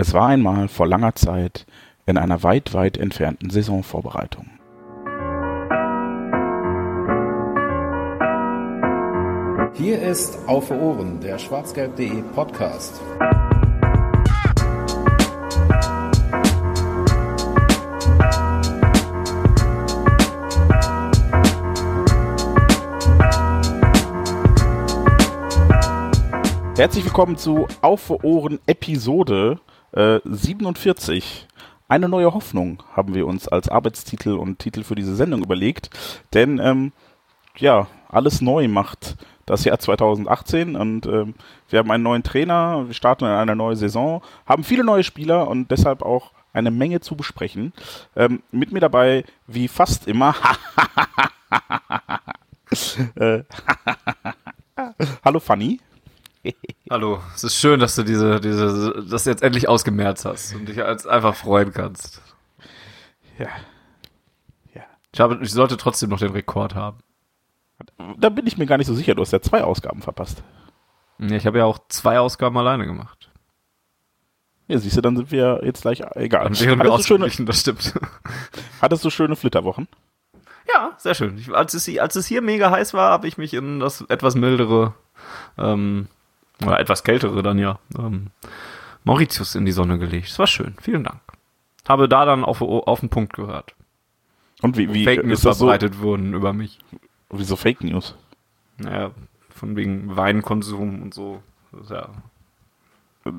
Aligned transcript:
Es 0.00 0.14
war 0.14 0.28
einmal 0.28 0.68
vor 0.68 0.86
langer 0.86 1.14
Zeit 1.14 1.66
in 2.06 2.16
einer 2.16 2.42
weit, 2.42 2.72
weit 2.72 2.96
entfernten 2.96 3.50
Saisonvorbereitung. 3.50 4.46
Hier 9.74 10.00
ist 10.00 10.38
Auf 10.48 10.70
Ohren, 10.70 11.20
der 11.20 11.38
schwarzgelb.de 11.38 12.22
Podcast. 12.34 12.98
Herzlich 26.78 27.04
willkommen 27.04 27.36
zu 27.36 27.68
Auf 27.82 28.08
Ohren 28.24 28.60
Episode 28.66 29.60
äh, 29.92 30.20
47. 30.24 31.46
Eine 31.88 32.08
neue 32.08 32.32
Hoffnung 32.32 32.82
haben 32.94 33.14
wir 33.14 33.26
uns 33.26 33.48
als 33.48 33.68
Arbeitstitel 33.68 34.30
und 34.34 34.58
Titel 34.58 34.84
für 34.84 34.94
diese 34.94 35.16
Sendung 35.16 35.42
überlegt, 35.42 35.90
denn 36.34 36.58
ähm, 36.58 36.92
ja, 37.56 37.88
alles 38.08 38.40
neu 38.40 38.68
macht 38.68 39.16
das 39.46 39.64
Jahr 39.64 39.78
2018 39.78 40.76
und 40.76 41.06
ähm, 41.06 41.34
wir 41.68 41.80
haben 41.80 41.90
einen 41.90 42.04
neuen 42.04 42.22
Trainer, 42.22 42.84
wir 42.86 42.94
starten 42.94 43.24
in 43.24 43.30
eine 43.32 43.56
neue 43.56 43.74
Saison, 43.74 44.22
haben 44.46 44.62
viele 44.62 44.84
neue 44.84 45.02
Spieler 45.02 45.48
und 45.48 45.70
deshalb 45.72 46.02
auch 46.02 46.30
eine 46.52 46.70
Menge 46.70 47.00
zu 47.00 47.16
besprechen. 47.16 47.72
Ähm, 48.14 48.42
mit 48.52 48.70
mir 48.70 48.80
dabei, 48.80 49.24
wie 49.48 49.66
fast 49.66 50.06
immer, 50.06 50.36
äh, 53.16 53.42
Hallo 55.24 55.40
Fanny. 55.40 55.80
Hallo, 56.90 57.20
es 57.34 57.44
ist 57.44 57.56
schön, 57.56 57.80
dass 57.80 57.94
du 57.94 58.02
diese, 58.02 58.40
diese, 58.40 59.04
das 59.08 59.24
jetzt 59.26 59.42
endlich 59.42 59.68
ausgemerzt 59.68 60.24
hast 60.24 60.54
und 60.54 60.68
dich 60.68 60.76
jetzt 60.76 61.06
einfach 61.06 61.34
freuen 61.34 61.72
kannst. 61.72 62.22
Ja. 63.38 63.48
Ja. 64.74 64.82
Ich, 65.12 65.20
habe, 65.20 65.38
ich 65.42 65.52
sollte 65.52 65.76
trotzdem 65.76 66.10
noch 66.10 66.18
den 66.18 66.32
Rekord 66.32 66.74
haben. 66.74 66.98
Da 68.18 68.28
bin 68.28 68.46
ich 68.46 68.58
mir 68.58 68.66
gar 68.66 68.78
nicht 68.78 68.86
so 68.86 68.94
sicher, 68.94 69.14
du 69.14 69.22
hast 69.22 69.32
ja 69.32 69.40
zwei 69.40 69.62
Ausgaben 69.62 70.02
verpasst. 70.02 70.42
Ja, 71.18 71.36
ich 71.36 71.46
habe 71.46 71.58
ja 71.58 71.64
auch 71.64 71.78
zwei 71.88 72.18
Ausgaben 72.18 72.56
alleine 72.56 72.86
gemacht. 72.86 73.30
Ja, 74.68 74.78
siehst 74.78 74.96
du, 74.96 75.00
dann 75.00 75.16
sind 75.16 75.30
wir 75.32 75.60
jetzt 75.64 75.82
gleich 75.82 76.00
egal. 76.14 76.44
Dann 76.44 76.60
wären 76.60 76.78
wir 76.78 76.92
Hattest 76.92 77.10
du 77.10 77.18
schöne, 77.18 77.46
das 77.46 77.60
stimmt. 77.60 77.94
hattest 78.80 79.04
du 79.04 79.10
schöne 79.10 79.36
Flitterwochen? 79.36 79.88
Ja, 80.72 80.92
sehr 80.96 81.14
schön. 81.14 81.36
Ich, 81.36 81.52
als, 81.52 81.74
es, 81.74 81.98
als 81.98 82.16
es 82.16 82.26
hier 82.26 82.40
mega 82.40 82.70
heiß 82.70 82.94
war, 82.94 83.10
habe 83.10 83.26
ich 83.26 83.36
mich 83.36 83.52
in 83.52 83.80
das 83.80 84.02
etwas 84.02 84.36
mildere, 84.36 84.94
ähm, 85.58 86.06
oder 86.64 86.80
etwas 86.80 87.02
kältere 87.04 87.42
dann 87.42 87.58
ja, 87.58 87.78
ähm, 87.98 88.28
Mauritius 89.04 89.54
in 89.54 89.64
die 89.64 89.72
Sonne 89.72 89.98
gelegt. 89.98 90.28
Es 90.28 90.38
war 90.38 90.46
schön. 90.46 90.74
Vielen 90.80 91.04
Dank. 91.04 91.20
Habe 91.88 92.08
da 92.08 92.24
dann 92.24 92.44
auf, 92.44 92.60
auf 92.62 93.00
den 93.00 93.08
Punkt 93.08 93.32
gehört. 93.32 93.74
Und 94.62 94.76
wie, 94.76 94.92
wie 94.92 95.04
Fake 95.04 95.24
News 95.24 95.40
das 95.42 95.58
so? 95.58 95.66
verbreitet 95.66 96.00
wurden 96.00 96.34
über 96.34 96.52
mich. 96.52 96.78
Wieso 97.30 97.56
Fake 97.56 97.82
News? 97.82 98.14
Naja, 98.78 99.10
von 99.48 99.76
wegen 99.76 100.16
Weinkonsum 100.16 101.02
und 101.02 101.14
so. 101.14 101.42
Das 101.72 101.88
ja, 101.88 102.08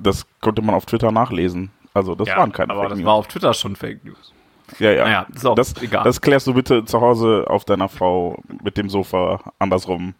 Das 0.01 0.25
konnte 0.39 0.61
man 0.61 0.75
auf 0.75 0.85
Twitter 0.85 1.11
nachlesen. 1.11 1.71
Also 1.93 2.15
das 2.15 2.27
ja, 2.27 2.37
waren 2.37 2.51
keine 2.51 2.71
aber 2.71 2.81
Fake 2.81 2.89
das 2.89 2.97
News. 2.99 3.05
war 3.05 3.13
auf 3.13 3.27
Twitter 3.27 3.53
schon 3.53 3.75
Fake 3.75 4.03
News. 4.03 4.33
ja, 4.79 4.91
ja. 4.91 5.03
Naja, 5.03 5.27
ist 5.33 5.45
auch 5.45 5.55
das, 5.55 5.79
egal. 5.81 6.03
das 6.03 6.21
klärst 6.21 6.47
du 6.47 6.53
bitte 6.53 6.85
zu 6.85 7.01
Hause 7.01 7.45
auf 7.47 7.65
deiner 7.65 7.89
Frau 7.89 8.41
mit 8.63 8.77
dem 8.77 8.89
Sofa 8.89 9.39
andersrum. 9.59 10.15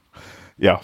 Ja. 0.58 0.82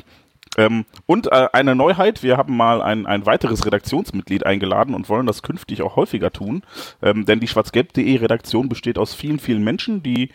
Ähm, 0.57 0.85
und 1.05 1.31
äh, 1.31 1.47
eine 1.53 1.75
Neuheit, 1.75 2.23
wir 2.23 2.37
haben 2.37 2.55
mal 2.55 2.81
ein, 2.81 3.05
ein 3.05 3.25
weiteres 3.25 3.65
Redaktionsmitglied 3.65 4.45
eingeladen 4.45 4.95
und 4.95 5.09
wollen 5.09 5.25
das 5.25 5.41
künftig 5.41 5.81
auch 5.81 5.95
häufiger 5.95 6.31
tun. 6.31 6.63
Ähm, 7.01 7.25
denn 7.25 7.39
die 7.39 7.47
schwarzgelb.de 7.47 8.17
Redaktion 8.17 8.69
besteht 8.69 8.97
aus 8.97 9.13
vielen, 9.13 9.39
vielen 9.39 9.63
Menschen, 9.63 10.03
die 10.03 10.29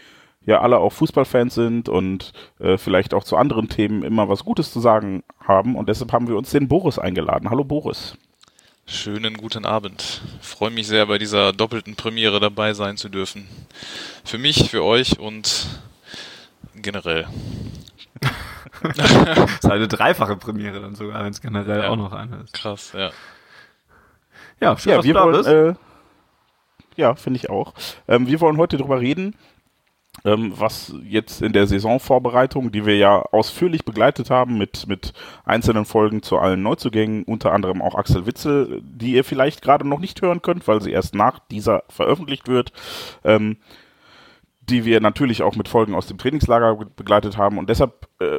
ja 0.45 0.61
alle 0.61 0.79
auch 0.79 0.93
Fußballfans 0.93 1.55
sind 1.55 1.89
und 1.89 2.33
äh, 2.59 2.77
vielleicht 2.77 3.15
auch 3.15 3.25
zu 3.25 3.37
anderen 3.37 3.69
Themen 3.69 4.03
immer 4.03 4.29
was 4.29 4.45
Gutes 4.45 4.73
zu 4.73 4.81
sagen 4.81 5.23
haben. 5.41 5.77
Und 5.77 5.89
deshalb 5.89 6.13
haben 6.13 6.29
wir 6.29 6.37
uns 6.37 6.51
den 6.51 6.69
Boris 6.69 6.99
eingeladen. 6.99 7.51
Hallo 7.51 7.65
Boris. 7.65 8.17
Schönen 8.85 9.35
guten 9.35 9.65
Abend. 9.65 10.23
Freue 10.41 10.71
mich 10.71 10.89
sehr, 10.89 11.07
bei 11.07 11.19
dieser 11.19 11.53
doppelten 11.53 11.95
Premiere 11.95 12.41
dabei 12.41 12.75
sein 12.75 12.97
zu 12.97 13.09
dürfen. 13.09 13.47
Für 14.25 14.39
mich, 14.39 14.71
für 14.71 14.83
euch 14.83 15.21
und 15.21 15.67
generell. 16.75 17.27
Das 18.97 19.51
ist 19.65 19.71
eine 19.71 19.89
dreifache 19.89 20.37
Premiere 20.37 20.81
dann 20.81 20.95
sogar, 20.95 21.23
wenn 21.25 21.31
es 21.33 21.41
generell 21.41 21.83
Ja. 21.83 21.89
auch 21.91 21.97
noch 21.97 22.13
eine 22.13 22.37
ist. 22.43 22.53
Krass, 22.55 22.93
ja. 22.95 23.11
Ja, 24.61 24.77
schön, 24.77 24.91
Ja, 24.93 24.97
dass 24.97 25.05
wir 25.07 25.15
du 25.15 25.19
da 25.21 25.25
wollen, 25.25 25.37
bist. 25.37 25.49
äh, 25.49 25.75
ja, 26.97 27.15
finde 27.15 27.39
ich 27.39 27.51
auch. 27.51 27.75
Ähm, 28.09 28.27
wir 28.27 28.41
wollen 28.41 28.57
heute 28.59 28.77
darüber 28.77 29.01
reden, 29.01 29.35
ähm, 30.25 30.53
was 30.55 30.93
jetzt 31.05 31.41
in 31.43 31.53
der 31.53 31.67
Saisonvorbereitung, 31.67 32.71
die 32.71 32.85
wir 32.87 32.97
ja 32.97 33.23
ausführlich 33.33 33.85
begleitet 33.85 34.31
haben 34.31 34.59
mit, 34.59 34.87
mit 34.87 35.13
einzelnen 35.45 35.85
Folgen 35.85 36.23
zu 36.23 36.39
allen 36.39 36.63
Neuzugängen, 36.63 37.25
unter 37.25 37.53
anderem 37.53 37.81
auch 37.83 37.95
Axel 37.95 38.27
Witzel, 38.27 38.81
die 38.85 39.13
ihr 39.15 39.25
vielleicht 39.25 39.63
gerade 39.63 39.89
noch 39.89 39.99
nicht 40.01 40.21
hören 40.23 40.43
könnt, 40.43 40.69
weil 40.69 40.83
sie 40.83 40.93
erst 40.93 41.15
nach 41.15 41.39
dieser 41.51 41.83
veröffentlicht 41.89 42.47
wird. 42.47 42.73
Ähm, 43.25 43.57
die 44.69 44.85
wir 44.85 45.01
natürlich 45.01 45.43
auch 45.43 45.57
mit 45.57 45.69
Folgen 45.69 45.95
aus 45.95 46.07
dem 46.07 46.19
Trainingslager 46.19 46.77
be- 46.77 46.87
begleitet 46.87 47.37
haben. 47.37 47.59
Und 47.59 47.69
deshalb 47.69 48.07
äh, 48.21 48.39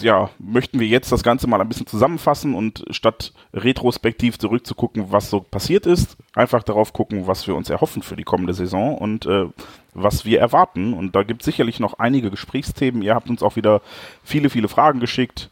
ja, 0.00 0.30
möchten 0.38 0.78
wir 0.78 0.86
jetzt 0.86 1.10
das 1.10 1.24
Ganze 1.24 1.48
mal 1.48 1.60
ein 1.60 1.68
bisschen 1.68 1.88
zusammenfassen 1.88 2.54
und 2.54 2.84
statt 2.90 3.32
retrospektiv 3.52 4.38
zurückzugucken, 4.38 5.10
was 5.10 5.30
so 5.30 5.40
passiert 5.40 5.84
ist, 5.84 6.16
einfach 6.34 6.62
darauf 6.62 6.92
gucken, 6.92 7.26
was 7.26 7.46
wir 7.48 7.56
uns 7.56 7.70
erhoffen 7.70 8.02
für 8.02 8.14
die 8.14 8.22
kommende 8.22 8.54
Saison 8.54 8.96
und 8.96 9.26
äh, 9.26 9.46
was 9.94 10.24
wir 10.24 10.38
erwarten. 10.38 10.94
Und 10.94 11.16
da 11.16 11.24
gibt 11.24 11.42
es 11.42 11.46
sicherlich 11.46 11.80
noch 11.80 11.98
einige 11.98 12.30
Gesprächsthemen. 12.30 13.02
Ihr 13.02 13.16
habt 13.16 13.28
uns 13.28 13.42
auch 13.42 13.56
wieder 13.56 13.82
viele, 14.22 14.50
viele 14.50 14.68
Fragen 14.68 15.00
geschickt. 15.00 15.50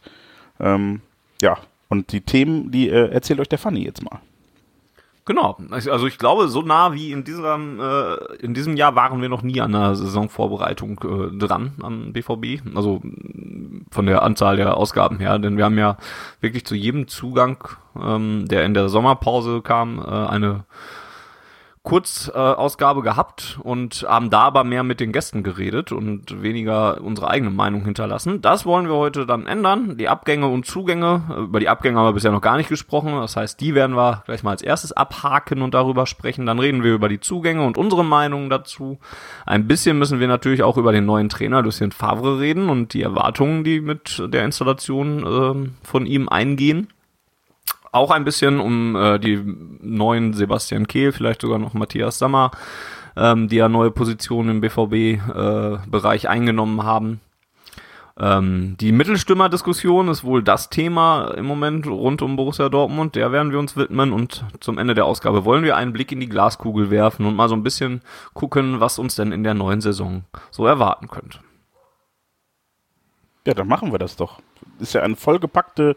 Ähm, 0.59 1.01
ja, 1.41 1.57
und 1.89 2.13
die 2.13 2.21
Themen, 2.21 2.71
die 2.71 2.87
äh, 2.89 3.11
erzählt 3.11 3.41
euch 3.41 3.49
der 3.49 3.59
Fanny 3.59 3.83
jetzt 3.83 4.03
mal. 4.03 4.21
Genau. 5.27 5.57
Also 5.69 6.07
ich 6.07 6.17
glaube, 6.17 6.47
so 6.47 6.61
nah 6.61 6.93
wie 6.93 7.11
in 7.11 7.25
diesem, 7.25 7.81
äh, 7.81 8.15
in 8.39 8.53
diesem 8.53 8.77
Jahr 8.77 8.95
waren 8.95 9.21
wir 9.21 9.27
noch 9.27 9.41
nie 9.41 9.59
an 9.59 9.73
der 9.73 9.93
Saisonvorbereitung 9.93 11.01
äh, 11.03 11.37
dran 11.37 11.73
am 11.83 12.13
BVB. 12.13 12.61
Also 12.73 13.01
mh, 13.03 13.81
von 13.91 14.05
der 14.05 14.23
Anzahl 14.23 14.55
der 14.55 14.77
Ausgaben 14.77 15.19
her, 15.19 15.37
denn 15.37 15.57
wir 15.57 15.65
haben 15.65 15.77
ja 15.77 15.97
wirklich 16.39 16.65
zu 16.65 16.75
jedem 16.75 17.09
Zugang, 17.09 17.57
ähm, 18.01 18.47
der 18.47 18.63
in 18.63 18.73
der 18.73 18.87
Sommerpause 18.87 19.61
kam, 19.61 19.99
äh, 19.99 20.03
eine 20.03 20.63
Kurzausgabe 21.87 22.99
äh, 22.99 23.03
gehabt 23.03 23.59
und 23.63 24.05
haben 24.09 24.29
da 24.29 24.41
aber 24.41 24.65
mehr 24.65 24.83
mit 24.83 24.99
den 24.99 25.13
Gästen 25.13 25.41
geredet 25.41 25.93
und 25.93 26.41
weniger 26.41 26.99
unsere 27.01 27.29
eigene 27.29 27.49
Meinung 27.49 27.85
hinterlassen. 27.85 28.41
Das 28.41 28.65
wollen 28.65 28.89
wir 28.89 28.95
heute 28.95 29.25
dann 29.25 29.47
ändern. 29.47 29.95
Die 29.97 30.09
Abgänge 30.09 30.47
und 30.47 30.65
Zugänge, 30.65 31.21
äh, 31.29 31.41
über 31.43 31.61
die 31.61 31.69
Abgänge 31.69 31.97
haben 31.97 32.07
wir 32.07 32.11
bisher 32.11 32.33
noch 32.33 32.41
gar 32.41 32.57
nicht 32.57 32.67
gesprochen. 32.67 33.13
Das 33.13 33.37
heißt, 33.37 33.61
die 33.61 33.73
werden 33.73 33.95
wir 33.95 34.23
gleich 34.25 34.43
mal 34.43 34.51
als 34.51 34.63
erstes 34.63 34.91
abhaken 34.91 35.61
und 35.61 35.73
darüber 35.73 36.05
sprechen. 36.07 36.45
Dann 36.45 36.59
reden 36.59 36.83
wir 36.83 36.93
über 36.93 37.07
die 37.07 37.21
Zugänge 37.21 37.65
und 37.65 37.77
unsere 37.77 38.03
Meinungen 38.03 38.49
dazu. 38.49 38.99
Ein 39.45 39.65
bisschen 39.65 39.97
müssen 39.97 40.19
wir 40.19 40.27
natürlich 40.27 40.63
auch 40.63 40.75
über 40.75 40.91
den 40.91 41.05
neuen 41.05 41.29
Trainer 41.29 41.61
Lucien 41.61 41.93
Favre 41.93 42.41
reden 42.41 42.67
und 42.67 42.93
die 42.93 43.01
Erwartungen, 43.01 43.63
die 43.63 43.79
mit 43.79 44.21
der 44.27 44.43
Installation 44.43 45.25
ähm, 45.25 45.75
von 45.83 46.05
ihm 46.05 46.27
eingehen 46.27 46.89
auch 47.91 48.11
ein 48.11 48.23
bisschen 48.23 48.59
um 48.59 48.95
äh, 48.95 49.19
die 49.19 49.41
neuen 49.81 50.33
Sebastian 50.33 50.87
Kehl, 50.87 51.11
vielleicht 51.11 51.41
sogar 51.41 51.59
noch 51.59 51.73
Matthias 51.73 52.19
Sammer, 52.19 52.51
ähm, 53.15 53.47
die 53.47 53.57
ja 53.57 53.69
neue 53.69 53.91
Positionen 53.91 54.49
im 54.49 54.61
BVB-Bereich 54.61 56.29
eingenommen 56.29 56.83
haben. 56.83 57.21
Ähm, 58.19 58.75
die 58.79 58.91
Mittelstürmer-Diskussion 58.91 60.07
ist 60.07 60.23
wohl 60.23 60.41
das 60.41 60.69
Thema 60.69 61.33
im 61.35 61.45
Moment 61.45 61.85
rund 61.85 62.23
um 62.23 62.35
Borussia 62.35 62.67
Dortmund. 62.67 63.15
Der 63.15 63.31
werden 63.31 63.51
wir 63.51 63.59
uns 63.59 63.77
widmen 63.77 64.11
und 64.11 64.43
zum 64.59 64.79
Ende 64.79 64.95
der 64.95 65.05
Ausgabe 65.05 65.45
wollen 65.45 65.63
wir 65.63 65.75
einen 65.75 65.93
Blick 65.93 66.11
in 66.11 66.19
die 66.19 66.29
Glaskugel 66.29 66.89
werfen 66.89 67.25
und 67.27 67.35
mal 67.35 67.47
so 67.47 67.55
ein 67.55 67.63
bisschen 67.63 68.01
gucken, 68.33 68.79
was 68.79 68.97
uns 68.97 69.15
denn 69.15 69.31
in 69.31 69.43
der 69.43 69.53
neuen 69.53 69.81
Saison 69.81 70.23
so 70.49 70.65
erwarten 70.65 71.07
könnte. 71.09 71.39
Ja, 73.45 73.53
dann 73.53 73.67
machen 73.67 73.91
wir 73.91 73.99
das 73.99 74.15
doch. 74.15 74.41
Ist 74.79 74.93
ja 74.93 75.03
eine 75.03 75.15
vollgepackte, 75.15 75.95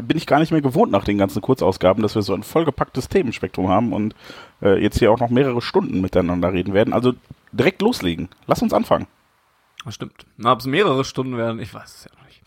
bin 0.00 0.16
ich 0.16 0.26
gar 0.26 0.38
nicht 0.38 0.52
mehr 0.52 0.60
gewohnt 0.60 0.92
nach 0.92 1.04
den 1.04 1.18
ganzen 1.18 1.42
Kurzausgaben, 1.42 2.02
dass 2.02 2.14
wir 2.14 2.22
so 2.22 2.34
ein 2.34 2.42
vollgepacktes 2.42 3.08
Themenspektrum 3.08 3.68
haben 3.68 3.92
und 3.92 4.14
äh, 4.62 4.82
jetzt 4.82 4.98
hier 4.98 5.12
auch 5.12 5.20
noch 5.20 5.30
mehrere 5.30 5.62
Stunden 5.62 6.00
miteinander 6.00 6.52
reden 6.52 6.74
werden. 6.74 6.92
Also 6.92 7.14
direkt 7.52 7.82
loslegen. 7.82 8.28
Lass 8.46 8.62
uns 8.62 8.72
anfangen. 8.72 9.06
Das 9.84 9.94
stimmt. 9.94 10.26
Ob 10.44 10.60
es 10.60 10.66
mehrere 10.66 11.04
Stunden 11.04 11.36
werden, 11.36 11.60
ich 11.60 11.72
weiß 11.72 11.94
es 11.94 12.04
ja 12.04 12.10
noch 12.18 12.26
nicht. 12.26 12.42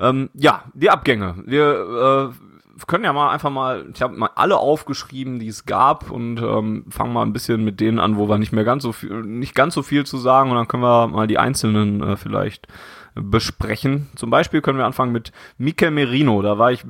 Ähm, 0.00 0.30
ja, 0.34 0.64
die 0.74 0.90
Abgänge. 0.90 1.36
Wir 1.44 2.32
äh, 2.32 2.84
können 2.86 3.04
ja 3.04 3.12
mal 3.12 3.30
einfach 3.30 3.50
mal, 3.50 3.86
ich 3.92 4.02
habe 4.02 4.16
mal 4.16 4.30
alle 4.34 4.56
aufgeschrieben, 4.56 5.38
die 5.38 5.48
es 5.48 5.66
gab 5.66 6.10
und 6.10 6.40
ähm, 6.40 6.84
fangen 6.88 7.12
mal 7.12 7.22
ein 7.22 7.32
bisschen 7.32 7.64
mit 7.64 7.80
denen 7.80 7.98
an, 7.98 8.16
wo 8.16 8.28
wir 8.28 8.38
nicht 8.38 8.52
mehr 8.52 8.64
ganz 8.64 8.82
so 8.82 8.92
viel, 8.92 9.22
nicht 9.22 9.54
ganz 9.54 9.74
so 9.74 9.82
viel 9.82 10.06
zu 10.06 10.18
sagen 10.18 10.50
und 10.50 10.56
dann 10.56 10.68
können 10.68 10.82
wir 10.82 11.08
mal 11.08 11.26
die 11.26 11.38
einzelnen 11.38 12.02
äh, 12.02 12.16
vielleicht 12.16 12.68
besprechen. 13.22 14.08
Zum 14.14 14.30
Beispiel 14.30 14.60
können 14.60 14.78
wir 14.78 14.86
anfangen 14.86 15.12
mit 15.12 15.32
Mikel 15.56 15.90
Merino. 15.90 16.42
Da 16.42 16.58
war 16.58 16.72
ich 16.72 16.84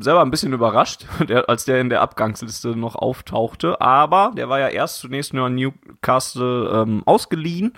selber 0.00 0.22
ein 0.22 0.30
bisschen 0.30 0.52
überrascht, 0.52 1.06
als 1.46 1.64
der 1.64 1.80
in 1.80 1.90
der 1.90 2.00
Abgangsliste 2.02 2.76
noch 2.76 2.94
auftauchte. 2.94 3.80
Aber 3.80 4.32
der 4.36 4.48
war 4.48 4.60
ja 4.60 4.68
erst 4.68 4.98
zunächst 4.98 5.34
nur 5.34 5.46
an 5.46 5.54
Newcastle 5.54 6.82
ähm, 6.82 7.02
ausgeliehen. 7.04 7.74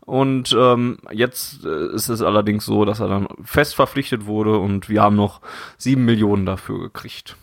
Und 0.00 0.56
ähm, 0.58 0.98
jetzt 1.12 1.64
äh, 1.64 1.94
ist 1.94 2.08
es 2.08 2.22
allerdings 2.22 2.64
so, 2.64 2.84
dass 2.84 3.00
er 3.00 3.08
dann 3.08 3.28
fest 3.42 3.76
verpflichtet 3.76 4.26
wurde 4.26 4.58
und 4.58 4.88
wir 4.88 5.02
haben 5.02 5.14
noch 5.14 5.40
sieben 5.76 6.04
Millionen 6.04 6.46
dafür 6.46 6.80
gekriegt. 6.80 7.36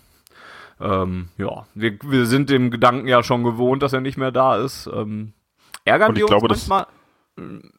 Ähm, 0.81 1.29
ja, 1.37 1.65
wir, 1.75 1.97
wir 2.03 2.25
sind 2.25 2.49
dem 2.49 2.69
Gedanken 2.69 3.07
ja 3.07 3.23
schon 3.23 3.43
gewohnt, 3.43 3.83
dass 3.83 3.93
er 3.93 4.01
nicht 4.01 4.17
mehr 4.17 4.31
da 4.31 4.57
ist. 4.57 4.89
Ähm, 4.93 5.33
ärgern 5.85 6.15
wir 6.15 6.23
uns 6.23 6.29
glaube, 6.29 6.47
manchmal 6.49 6.87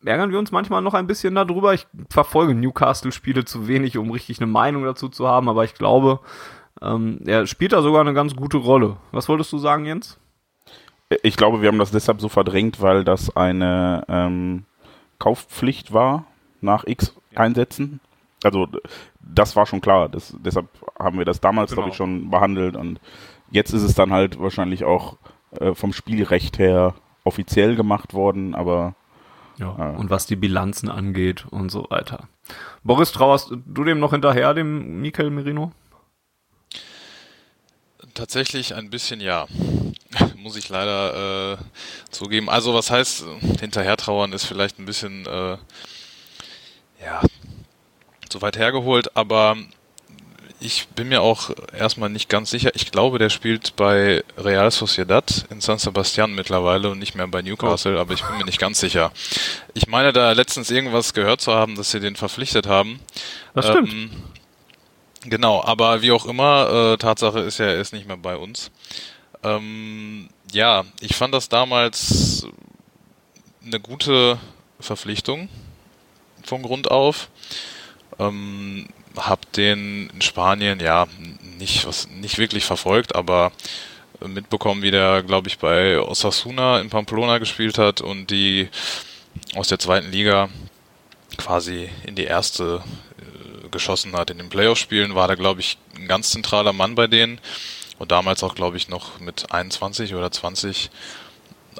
ärgern 0.04 0.30
wir 0.30 0.38
uns 0.38 0.52
manchmal 0.52 0.82
noch 0.82 0.94
ein 0.94 1.06
bisschen 1.06 1.34
darüber. 1.34 1.74
Ich 1.74 1.86
verfolge 2.10 2.54
Newcastle-Spiele 2.54 3.44
zu 3.44 3.68
wenig, 3.68 3.98
um 3.98 4.10
richtig 4.10 4.38
eine 4.38 4.46
Meinung 4.46 4.84
dazu 4.84 5.08
zu 5.08 5.26
haben, 5.26 5.48
aber 5.48 5.64
ich 5.64 5.74
glaube, 5.74 6.20
ähm, 6.80 7.20
er 7.26 7.46
spielt 7.46 7.72
da 7.72 7.82
sogar 7.82 8.00
eine 8.00 8.14
ganz 8.14 8.36
gute 8.36 8.58
Rolle. 8.58 8.96
Was 9.12 9.28
wolltest 9.28 9.52
du 9.52 9.58
sagen, 9.58 9.84
Jens? 9.84 10.18
Ich 11.22 11.36
glaube, 11.36 11.62
wir 11.62 11.68
haben 11.68 11.78
das 11.78 11.90
deshalb 11.90 12.20
so 12.20 12.28
verdrängt, 12.28 12.80
weil 12.82 13.02
das 13.02 13.34
eine 13.34 14.04
ähm, 14.08 14.64
Kaufpflicht 15.18 15.92
war 15.92 16.26
nach 16.60 16.84
X 16.86 17.14
Einsätzen. 17.34 18.00
Also 18.44 18.66
das 19.20 19.56
war 19.56 19.66
schon 19.66 19.80
klar. 19.80 20.08
Das, 20.08 20.36
deshalb 20.38 20.68
haben 20.98 21.18
wir 21.18 21.24
das 21.24 21.40
damals, 21.40 21.70
genau. 21.70 21.82
glaube 21.82 21.90
ich, 21.90 21.96
schon 21.96 22.30
behandelt. 22.30 22.76
Und 22.76 23.00
jetzt 23.50 23.72
ist 23.72 23.82
es 23.82 23.94
dann 23.94 24.12
halt 24.12 24.40
wahrscheinlich 24.40 24.84
auch 24.84 25.16
äh, 25.58 25.74
vom 25.74 25.92
Spielrecht 25.92 26.58
her 26.58 26.94
offiziell 27.24 27.76
gemacht 27.76 28.14
worden, 28.14 28.54
aber 28.54 28.94
ja, 29.58 29.74
ah. 29.76 29.90
und 29.96 30.10
was 30.10 30.26
die 30.26 30.36
Bilanzen 30.36 30.88
angeht 30.88 31.46
und 31.50 31.70
so 31.70 31.86
weiter. 31.90 32.28
Boris, 32.82 33.12
trauerst 33.12 33.50
du 33.50 33.84
dem 33.84 33.98
noch 33.98 34.12
hinterher, 34.12 34.54
dem 34.54 35.00
Michael 35.00 35.30
Merino? 35.30 35.72
Tatsächlich 38.14 38.74
ein 38.74 38.90
bisschen 38.90 39.20
ja. 39.20 39.46
Muss 40.36 40.56
ich 40.56 40.68
leider 40.68 41.52
äh, 41.52 41.56
zugeben. 42.10 42.48
Also 42.48 42.74
was 42.74 42.90
heißt 42.90 43.24
hinterher 43.60 43.96
trauern 43.96 44.32
ist 44.32 44.44
vielleicht 44.44 44.78
ein 44.78 44.86
bisschen 44.86 45.26
äh, 45.26 45.58
ja 47.04 47.22
zu 48.28 48.42
weit 48.42 48.56
hergeholt, 48.56 49.16
aber 49.16 49.56
ich 50.60 50.88
bin 50.88 51.08
mir 51.08 51.22
auch 51.22 51.50
erstmal 51.72 52.08
nicht 52.08 52.28
ganz 52.28 52.50
sicher. 52.50 52.70
Ich 52.74 52.90
glaube, 52.90 53.18
der 53.18 53.30
spielt 53.30 53.76
bei 53.76 54.24
Real 54.36 54.70
Sociedad 54.70 55.46
in 55.50 55.60
San 55.60 55.78
Sebastian 55.78 56.34
mittlerweile 56.34 56.90
und 56.90 56.98
nicht 56.98 57.14
mehr 57.14 57.28
bei 57.28 57.42
Newcastle, 57.42 57.96
oh. 57.96 58.00
aber 58.00 58.14
ich 58.14 58.24
bin 58.24 58.38
mir 58.38 58.44
nicht 58.44 58.58
ganz 58.58 58.80
sicher. 58.80 59.12
Ich 59.74 59.86
meine 59.86 60.12
da 60.12 60.32
letztens 60.32 60.70
irgendwas 60.70 61.14
gehört 61.14 61.40
zu 61.40 61.54
haben, 61.54 61.76
dass 61.76 61.90
sie 61.90 62.00
den 62.00 62.16
verpflichtet 62.16 62.66
haben. 62.66 62.98
Das 63.54 63.68
stimmt. 63.68 63.92
Ähm, 63.92 64.10
genau, 65.24 65.62
aber 65.62 66.02
wie 66.02 66.10
auch 66.10 66.26
immer, 66.26 66.92
äh, 66.92 66.96
Tatsache 66.96 67.40
ist 67.40 67.58
ja, 67.58 67.66
er 67.66 67.80
ist 67.80 67.92
nicht 67.92 68.08
mehr 68.08 68.16
bei 68.16 68.36
uns. 68.36 68.72
Ähm, 69.44 70.28
ja, 70.52 70.84
ich 71.00 71.14
fand 71.14 71.34
das 71.34 71.48
damals 71.48 72.46
eine 73.64 73.78
gute 73.78 74.38
Verpflichtung 74.80 75.48
von 76.42 76.62
Grund 76.62 76.90
auf. 76.90 77.28
Ähm, 78.18 78.88
hab 79.18 79.52
den 79.52 80.10
in 80.10 80.22
Spanien 80.22 80.80
ja 80.80 81.06
nicht 81.58 81.86
was 81.86 82.08
nicht 82.08 82.38
wirklich 82.38 82.64
verfolgt, 82.64 83.14
aber 83.14 83.52
mitbekommen, 84.26 84.82
wie 84.82 84.90
der, 84.90 85.22
glaube 85.22 85.48
ich, 85.48 85.58
bei 85.58 86.00
Osasuna 86.00 86.80
in 86.80 86.90
Pamplona 86.90 87.38
gespielt 87.38 87.78
hat 87.78 88.00
und 88.00 88.30
die 88.30 88.68
aus 89.54 89.68
der 89.68 89.78
zweiten 89.78 90.10
Liga 90.10 90.48
quasi 91.36 91.88
in 92.04 92.14
die 92.14 92.24
erste 92.24 92.82
äh, 93.18 93.68
geschossen 93.68 94.14
hat. 94.14 94.30
In 94.30 94.38
den 94.38 94.48
Playoff-Spielen 94.48 95.14
war 95.14 95.28
der, 95.28 95.36
glaube 95.36 95.60
ich, 95.60 95.78
ein 95.96 96.08
ganz 96.08 96.30
zentraler 96.30 96.72
Mann 96.72 96.94
bei 96.94 97.06
denen 97.06 97.40
und 97.98 98.10
damals 98.10 98.42
auch, 98.42 98.54
glaube 98.54 98.76
ich, 98.76 98.88
noch 98.88 99.20
mit 99.20 99.52
21 99.52 100.14
oder 100.14 100.30
20 100.30 100.90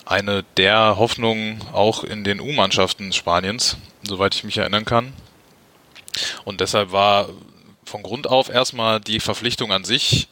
eine 0.06 0.44
der 0.56 0.96
Hoffnungen 0.96 1.61
auch 1.73 2.05
in 2.05 2.25
den 2.25 2.40
U-Mannschaften 2.40 3.12
Spaniens, 3.12 3.76
soweit 4.02 4.35
ich 4.35 4.44
mich 4.44 4.58
erinnern 4.58 4.85
kann. 4.85 5.12
Und 6.44 6.60
deshalb 6.60 6.93
war 6.93 7.28
von 7.84 8.02
Grund 8.02 8.26
auf 8.26 8.49
erstmal 8.49 9.00
die 9.00 9.20
Verpflichtung 9.20 9.72
an 9.72 9.84
sich, 9.84 10.28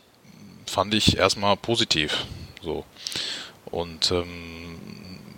fand 0.66 0.94
ich 0.94 1.16
erstmal 1.16 1.56
positiv. 1.56 2.26
So. 2.62 2.84
Und 3.66 4.10
ähm, 4.10 4.78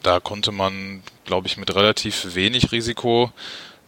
da 0.02 0.20
konnte 0.20 0.52
man, 0.52 1.02
glaube 1.25 1.46
ich, 1.46 1.56
mit 1.56 1.75
relativ 1.75 2.35
wenig 2.35 2.73
Risiko 2.73 3.32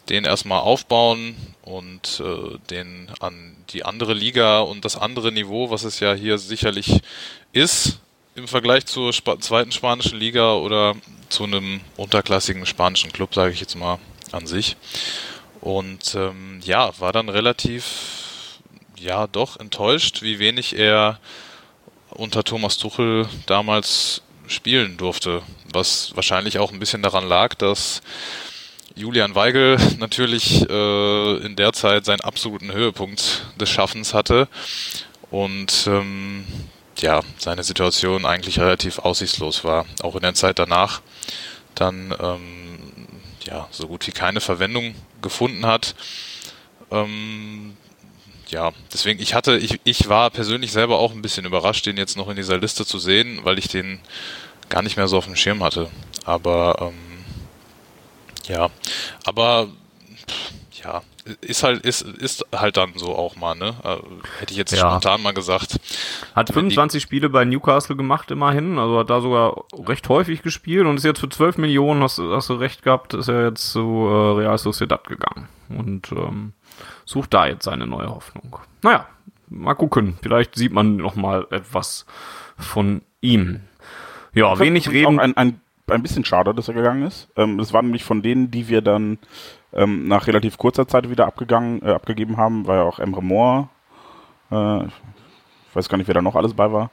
den 0.09 0.25
erstmal 0.25 0.61
aufbauen 0.61 1.37
und 1.63 2.21
äh, 2.25 2.59
den 2.69 3.11
an 3.21 3.57
die 3.71 3.85
andere 3.85 4.13
Liga 4.13 4.61
und 4.61 4.85
das 4.85 4.97
andere 4.97 5.31
Niveau, 5.31 5.71
was 5.71 5.85
es 5.85 6.01
ja 6.01 6.15
hier 6.15 6.39
sicherlich 6.39 7.01
ist, 7.53 8.01
im 8.35 8.49
Vergleich 8.49 8.87
zur 8.87 9.11
Sp 9.15 9.39
zweiten 9.41 9.73
spanischen 9.73 10.19
Liga 10.19 10.55
oder 10.55 10.97
zu 11.29 11.45
einem 11.45 11.81
unterklassigen 11.97 12.67
spanischen 12.67 13.13
Club, 13.13 13.35
sage 13.35 13.53
ich 13.53 13.61
jetzt 13.61 13.77
mal 13.77 13.99
an 14.33 14.47
sich. 14.47 14.77
Und 15.61 16.15
ähm, 16.15 16.61
ja, 16.63 16.99
war 16.99 17.13
dann 17.13 17.29
relativ, 17.29 18.61
ja, 18.99 19.27
doch 19.27 19.59
enttäuscht, 19.59 20.23
wie 20.23 20.39
wenig 20.39 20.79
er 20.79 21.19
unter 22.11 22.45
Thomas 22.45 22.79
Tuchel 22.79 23.29
damals 23.47 24.23
spielen 24.47 24.97
durfte. 24.97 25.43
Was 25.73 26.17
wahrscheinlich 26.17 26.59
auch 26.59 26.73
ein 26.73 26.81
bisschen 26.81 27.03
daran 27.03 27.29
lag, 27.29 27.55
dass 27.55 28.03
Julian 28.95 29.35
Weigel 29.35 29.79
natürlich 29.99 30.69
äh, 30.69 31.37
in 31.37 31.57
der 31.57 31.73
Zeit 31.73 32.05
seinen 32.05 32.21
absoluten 32.23 32.73
Höhepunkt 32.73 33.47
des 33.61 33.69
Schaffens 33.69 34.15
hatte 34.15 34.49
und 35.31 35.87
ähm, 35.87 36.45
ja, 36.99 37.21
seine 37.39 37.63
Situation 37.63 38.27
eigentlich 38.27 38.59
relativ 38.59 38.99
aussichtslos 38.99 39.65
war. 39.65 39.87
Auch 40.03 40.17
in 40.17 40.23
der 40.23 40.35
Zeit 40.35 40.59
danach 40.59 41.01
dann 41.75 42.15
ähm, 42.21 42.60
ja 43.45 43.69
so 43.71 43.87
gut 43.87 44.07
wie 44.07 44.13
keine 44.13 44.41
Verwendung 44.41 44.95
gefunden 45.23 45.67
hat. 45.67 45.95
Ähm, 46.91 47.77
ja, 48.49 48.73
deswegen, 48.93 49.21
ich 49.21 49.35
hatte, 49.35 49.57
ich, 49.57 49.81
ich 49.85 50.09
war 50.09 50.31
persönlich 50.31 50.73
selber 50.73 50.99
auch 50.99 51.13
ein 51.13 51.23
bisschen 51.23 51.45
überrascht, 51.45 51.87
den 51.87 51.97
jetzt 51.97 52.17
noch 52.17 52.29
in 52.29 52.37
dieser 52.37 52.59
Liste 52.59 52.85
zu 52.85 52.99
sehen, 52.99 53.41
weil 53.45 53.59
ich 53.59 53.69
den 53.69 54.01
gar 54.69 54.83
nicht 54.83 54.97
mehr 54.97 55.09
so 55.09 55.19
auf 55.19 55.27
dem 55.27 55.37
Schirm 55.37 55.63
hatte. 55.63 55.89
Aber 56.25 56.77
ähm, 56.81 57.25
ja, 58.47 58.71
aber 59.25 59.69
ja, 60.85 61.03
ist 61.41 61.63
halt, 61.63 61.85
ist, 61.85 62.03
ist 62.03 62.45
halt 62.55 62.77
dann 62.77 62.93
so 62.95 63.15
auch 63.15 63.37
mal, 63.37 63.55
ne? 63.55 63.75
Äh, 63.85 63.97
hätte 64.41 64.53
ich 64.53 64.57
jetzt 64.57 64.73
ja. 64.73 64.79
spontan 64.79 65.23
mal 65.23 65.35
gesagt. 65.35 65.79
Hat 66.35 66.53
25 66.53 67.03
Spiele 67.03 67.29
bei 67.29 67.45
Newcastle 67.45 67.97
gemacht 67.97 68.31
immerhin, 68.31 68.79
also 68.79 68.99
hat 68.99 69.11
da 69.11 69.21
sogar 69.21 69.65
recht 69.87 70.09
häufig 70.09 70.43
gespielt 70.43 70.87
und 70.87 70.97
ist 70.97 71.05
jetzt 71.05 71.21
für 71.21 71.29
12 71.29 71.59
Millionen, 71.59 72.03
hast, 72.03 72.19
hast 72.19 72.49
du 72.49 72.55
recht 72.55 72.83
gehabt, 72.83 73.15
ist 73.15 73.29
er 73.29 73.49
jetzt 73.49 73.71
zu 73.71 73.81
äh, 73.81 74.41
Real 74.41 74.59
Sociedad 74.59 75.07
gegangen 75.07 75.49
und 75.69 76.11
ähm, 76.13 76.53
sucht 77.05 77.35
da 77.35 77.47
jetzt 77.47 77.65
seine 77.65 77.87
neue 77.87 78.09
Hoffnung. 78.09 78.59
Naja, 78.83 79.07
mal 79.49 79.75
gucken, 79.75 80.19
vielleicht 80.23 80.57
sieht 80.57 80.73
man 80.73 80.97
noch 80.97 81.17
mal 81.17 81.47
etwas 81.51 82.07
von 82.57 83.03
ihm. 83.21 83.61
Ja, 84.33 84.59
wenig 84.59 84.91
reden. 84.91 85.19
Auch 85.19 85.23
ein, 85.23 85.37
ein, 85.37 85.61
ein 85.89 86.03
bisschen 86.03 86.25
schade, 86.25 86.55
dass 86.55 86.69
er 86.69 86.75
gegangen 86.75 87.07
ist. 87.07 87.29
Ähm, 87.37 87.59
das 87.59 87.73
war 87.73 87.83
nämlich 87.83 88.05
von 88.05 88.23
denen, 88.23 88.51
die 88.51 88.69
wir 88.69 88.81
dann 88.81 89.19
ähm, 89.73 90.09
nach 90.09 90.27
relativ 90.27 90.59
kurzer 90.59 90.87
Zeit 90.89 91.11
wieder 91.11 91.27
abgegangen, 91.27 91.83
äh, 91.83 91.93
abgegeben 91.93 92.37
haben, 92.37 92.67
war 92.67 92.77
ja 92.77 92.83
auch 92.83 92.99
Emre 92.99 93.23
Moore. 93.23 93.69
Äh, 94.51 94.85
ich 94.85 95.77
weiß 95.77 95.89
gar 95.89 95.99
nicht, 95.99 96.09
wer 96.09 96.15
da 96.15 96.23
noch 96.23 96.35
alles 96.35 96.55
bei 96.55 96.73
war. 96.73 96.91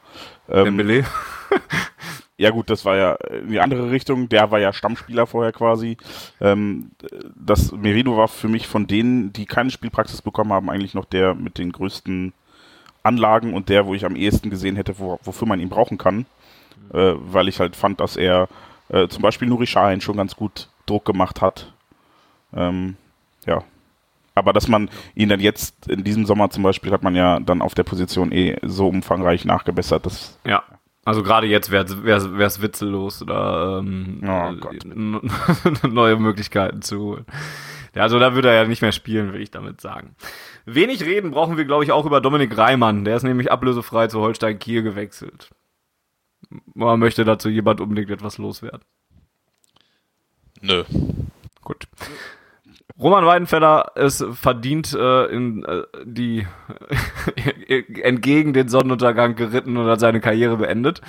Ähm, 0.49 0.79
ja 2.37 2.51
gut, 2.51 2.69
das 2.69 2.85
war 2.85 2.95
ja 2.95 3.13
in 3.13 3.49
die 3.49 3.59
andere 3.59 3.89
Richtung. 3.89 4.29
Der 4.29 4.51
war 4.51 4.59
ja 4.59 4.71
Stammspieler 4.71 5.25
vorher 5.25 5.51
quasi. 5.51 5.97
Ähm, 6.39 6.91
das 7.35 7.71
Merino 7.71 8.15
war 8.17 8.27
für 8.27 8.47
mich 8.47 8.67
von 8.67 8.85
denen, 8.85 9.33
die 9.33 9.47
keine 9.47 9.71
Spielpraxis 9.71 10.21
bekommen 10.21 10.53
haben, 10.53 10.69
eigentlich 10.69 10.93
noch 10.93 11.05
der 11.05 11.33
mit 11.33 11.57
den 11.57 11.71
größten 11.71 12.33
Anlagen 13.01 13.55
und 13.55 13.69
der, 13.69 13.87
wo 13.87 13.95
ich 13.95 14.05
am 14.05 14.15
ehesten 14.15 14.51
gesehen 14.51 14.75
hätte, 14.75 14.99
wo, 14.99 15.19
wofür 15.23 15.47
man 15.47 15.59
ihn 15.59 15.69
brauchen 15.69 15.97
kann. 15.97 16.27
Äh, 16.93 17.13
weil 17.17 17.47
ich 17.47 17.59
halt 17.59 17.75
fand, 17.75 17.99
dass 17.99 18.15
er 18.15 18.47
äh, 18.89 19.07
zum 19.07 19.23
Beispiel 19.23 19.47
Nuri 19.47 19.65
Sahin 19.65 20.01
schon 20.01 20.17
ganz 20.17 20.35
gut 20.35 20.69
Druck 20.85 21.05
gemacht 21.05 21.41
hat 21.41 21.73
ähm, 22.53 22.95
ja. 23.45 23.63
Aber 24.35 24.53
dass 24.53 24.67
man 24.67 24.89
ihn 25.15 25.29
dann 25.29 25.39
jetzt 25.39 25.87
in 25.87 26.03
diesem 26.03 26.25
Sommer 26.25 26.49
zum 26.51 26.61
Beispiel 26.61 26.91
hat 26.91 27.01
man 27.01 27.15
ja 27.15 27.39
dann 27.39 27.61
auf 27.61 27.73
der 27.73 27.83
Position 27.83 28.31
eh 28.31 28.57
so 28.61 28.87
umfangreich 28.87 29.45
nachgebessert, 29.45 30.05
dass. 30.05 30.39
Ja. 30.45 30.63
Also 31.05 31.23
gerade 31.23 31.47
jetzt 31.47 31.71
wäre 31.71 31.85
es 31.85 32.61
witzellos, 32.61 33.23
da 33.25 33.79
ähm, 33.79 34.21
oh 34.23 35.87
neue 35.87 36.17
Möglichkeiten 36.17 36.81
zu 36.81 36.99
holen. 36.99 37.25
Ja, 37.95 38.03
also 38.03 38.19
da 38.19 38.35
würde 38.35 38.49
er 38.49 38.55
ja 38.55 38.67
nicht 38.67 38.81
mehr 38.81 38.91
spielen, 38.91 39.33
will 39.33 39.41
ich 39.41 39.49
damit 39.49 39.81
sagen. 39.81 40.15
Wenig 40.65 41.03
reden 41.03 41.31
brauchen 41.31 41.57
wir, 41.57 41.65
glaube 41.65 41.83
ich, 41.83 41.91
auch 41.91 42.05
über 42.05 42.21
Dominik 42.21 42.57
Reimann. 42.57 43.05
Der 43.05 43.15
ist 43.15 43.23
nämlich 43.23 43.51
ablösefrei 43.51 44.07
zu 44.07 44.19
Holstein 44.19 44.59
Kiel 44.59 44.83
gewechselt. 44.83 45.49
Man 46.75 46.99
möchte 46.99 47.25
dazu 47.25 47.49
jemand 47.49 47.81
unbedingt 47.81 48.11
etwas 48.11 48.37
loswerden. 48.37 48.81
Nö. 50.61 50.83
Roman 52.99 53.25
Weidenfeller 53.25 53.91
ist 53.95 54.25
verdient 54.31 54.93
äh, 54.93 55.25
in 55.25 55.63
äh, 55.63 55.83
die 56.03 56.47
entgegen 58.01 58.53
den 58.53 58.69
Sonnenuntergang 58.69 59.35
geritten 59.35 59.77
und 59.77 59.87
hat 59.87 59.99
seine 59.99 60.19
Karriere 60.19 60.57
beendet. 60.57 61.01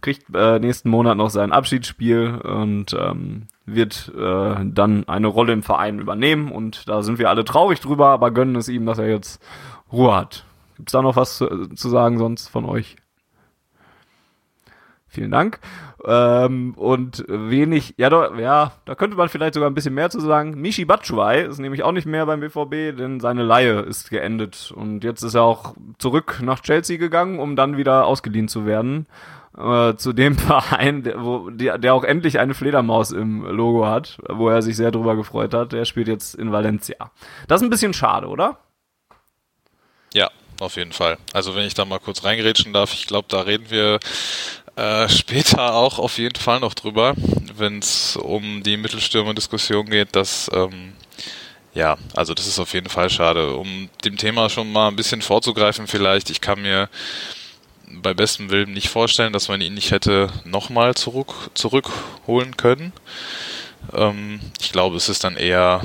Kriegt 0.00 0.34
äh, 0.34 0.58
nächsten 0.58 0.90
Monat 0.90 1.16
noch 1.16 1.30
sein 1.30 1.52
Abschiedsspiel 1.52 2.36
und 2.36 2.94
ähm, 2.98 3.46
wird 3.66 4.12
äh, 4.16 4.54
dann 4.64 5.08
eine 5.08 5.26
Rolle 5.28 5.52
im 5.52 5.62
Verein 5.62 6.00
übernehmen 6.00 6.50
und 6.50 6.88
da 6.88 7.02
sind 7.02 7.18
wir 7.18 7.30
alle 7.30 7.44
traurig 7.44 7.80
drüber, 7.80 8.08
aber 8.08 8.30
gönnen 8.32 8.56
es 8.56 8.68
ihm, 8.68 8.86
dass 8.86 8.98
er 8.98 9.08
jetzt 9.08 9.42
Ruhe 9.92 10.14
hat. 10.14 10.44
Gibt's 10.76 10.92
da 10.92 11.02
noch 11.02 11.16
was 11.16 11.38
zu, 11.38 11.68
zu 11.68 11.88
sagen 11.88 12.18
sonst 12.18 12.48
von 12.48 12.64
euch? 12.64 12.96
Vielen 15.10 15.30
Dank. 15.30 15.58
Ähm, 16.04 16.74
und 16.74 17.24
wenig, 17.28 17.94
ja, 17.96 18.10
da, 18.10 18.34
ja, 18.38 18.72
da 18.84 18.94
könnte 18.94 19.16
man 19.16 19.28
vielleicht 19.30 19.54
sogar 19.54 19.70
ein 19.70 19.74
bisschen 19.74 19.94
mehr 19.94 20.10
zu 20.10 20.20
sagen. 20.20 20.60
Mishi 20.60 20.84
Batshuayi 20.84 21.46
ist 21.46 21.58
nämlich 21.58 21.82
auch 21.82 21.92
nicht 21.92 22.06
mehr 22.06 22.26
beim 22.26 22.40
BVB, 22.40 22.96
denn 22.96 23.18
seine 23.18 23.42
Laie 23.42 23.80
ist 23.80 24.10
geendet. 24.10 24.70
Und 24.74 25.04
jetzt 25.04 25.22
ist 25.22 25.34
er 25.34 25.42
auch 25.42 25.74
zurück 25.98 26.40
nach 26.42 26.60
Chelsea 26.60 26.98
gegangen, 26.98 27.38
um 27.38 27.56
dann 27.56 27.78
wieder 27.78 28.04
ausgeliehen 28.06 28.48
zu 28.48 28.66
werden. 28.66 29.06
Äh, 29.56 29.96
zu 29.96 30.12
dem 30.12 30.36
Verein, 30.38 31.02
der, 31.02 31.24
wo, 31.24 31.50
der, 31.50 31.78
der 31.78 31.94
auch 31.94 32.04
endlich 32.04 32.38
eine 32.38 32.54
Fledermaus 32.54 33.10
im 33.10 33.44
Logo 33.44 33.86
hat, 33.86 34.18
wo 34.28 34.50
er 34.50 34.60
sich 34.62 34.76
sehr 34.76 34.90
drüber 34.90 35.16
gefreut 35.16 35.54
hat. 35.54 35.72
Der 35.72 35.86
spielt 35.86 36.06
jetzt 36.06 36.34
in 36.34 36.52
Valencia. 36.52 37.10
Das 37.48 37.60
ist 37.60 37.66
ein 37.66 37.70
bisschen 37.70 37.94
schade, 37.94 38.28
oder? 38.28 38.58
Ja, 40.12 40.30
auf 40.60 40.76
jeden 40.76 40.92
Fall. 40.92 41.18
Also 41.32 41.56
wenn 41.56 41.66
ich 41.66 41.74
da 41.74 41.84
mal 41.84 41.98
kurz 41.98 42.24
reingerätschen 42.24 42.72
darf, 42.72 42.92
ich 42.92 43.06
glaube, 43.06 43.26
da 43.28 43.40
reden 43.40 43.70
wir 43.70 43.98
äh, 44.78 45.08
später 45.08 45.74
auch 45.74 45.98
auf 45.98 46.18
jeden 46.18 46.36
Fall 46.36 46.60
noch 46.60 46.74
drüber, 46.74 47.14
wenn 47.56 47.80
es 47.80 48.16
um 48.16 48.62
die 48.62 48.76
Mittelstürmer-Diskussion 48.76 49.86
geht, 49.86 50.14
dass 50.14 50.48
ähm, 50.54 50.92
ja, 51.74 51.96
also 52.14 52.32
das 52.32 52.46
ist 52.46 52.58
auf 52.58 52.72
jeden 52.74 52.88
Fall 52.88 53.10
schade. 53.10 53.54
Um 53.54 53.90
dem 54.04 54.16
Thema 54.16 54.48
schon 54.48 54.70
mal 54.72 54.88
ein 54.88 54.96
bisschen 54.96 55.20
vorzugreifen, 55.20 55.86
vielleicht, 55.86 56.30
ich 56.30 56.40
kann 56.40 56.62
mir 56.62 56.88
bei 57.90 58.14
bestem 58.14 58.50
Willen 58.50 58.72
nicht 58.72 58.88
vorstellen, 58.88 59.32
dass 59.32 59.48
man 59.48 59.60
ihn 59.60 59.74
nicht 59.74 59.90
hätte 59.90 60.28
nochmal 60.44 60.94
zurück, 60.94 61.50
zurückholen 61.54 62.56
können. 62.56 62.92
Ähm, 63.92 64.40
ich 64.60 64.72
glaube, 64.72 64.96
es 64.96 65.08
ist 65.08 65.24
dann 65.24 65.36
eher 65.36 65.82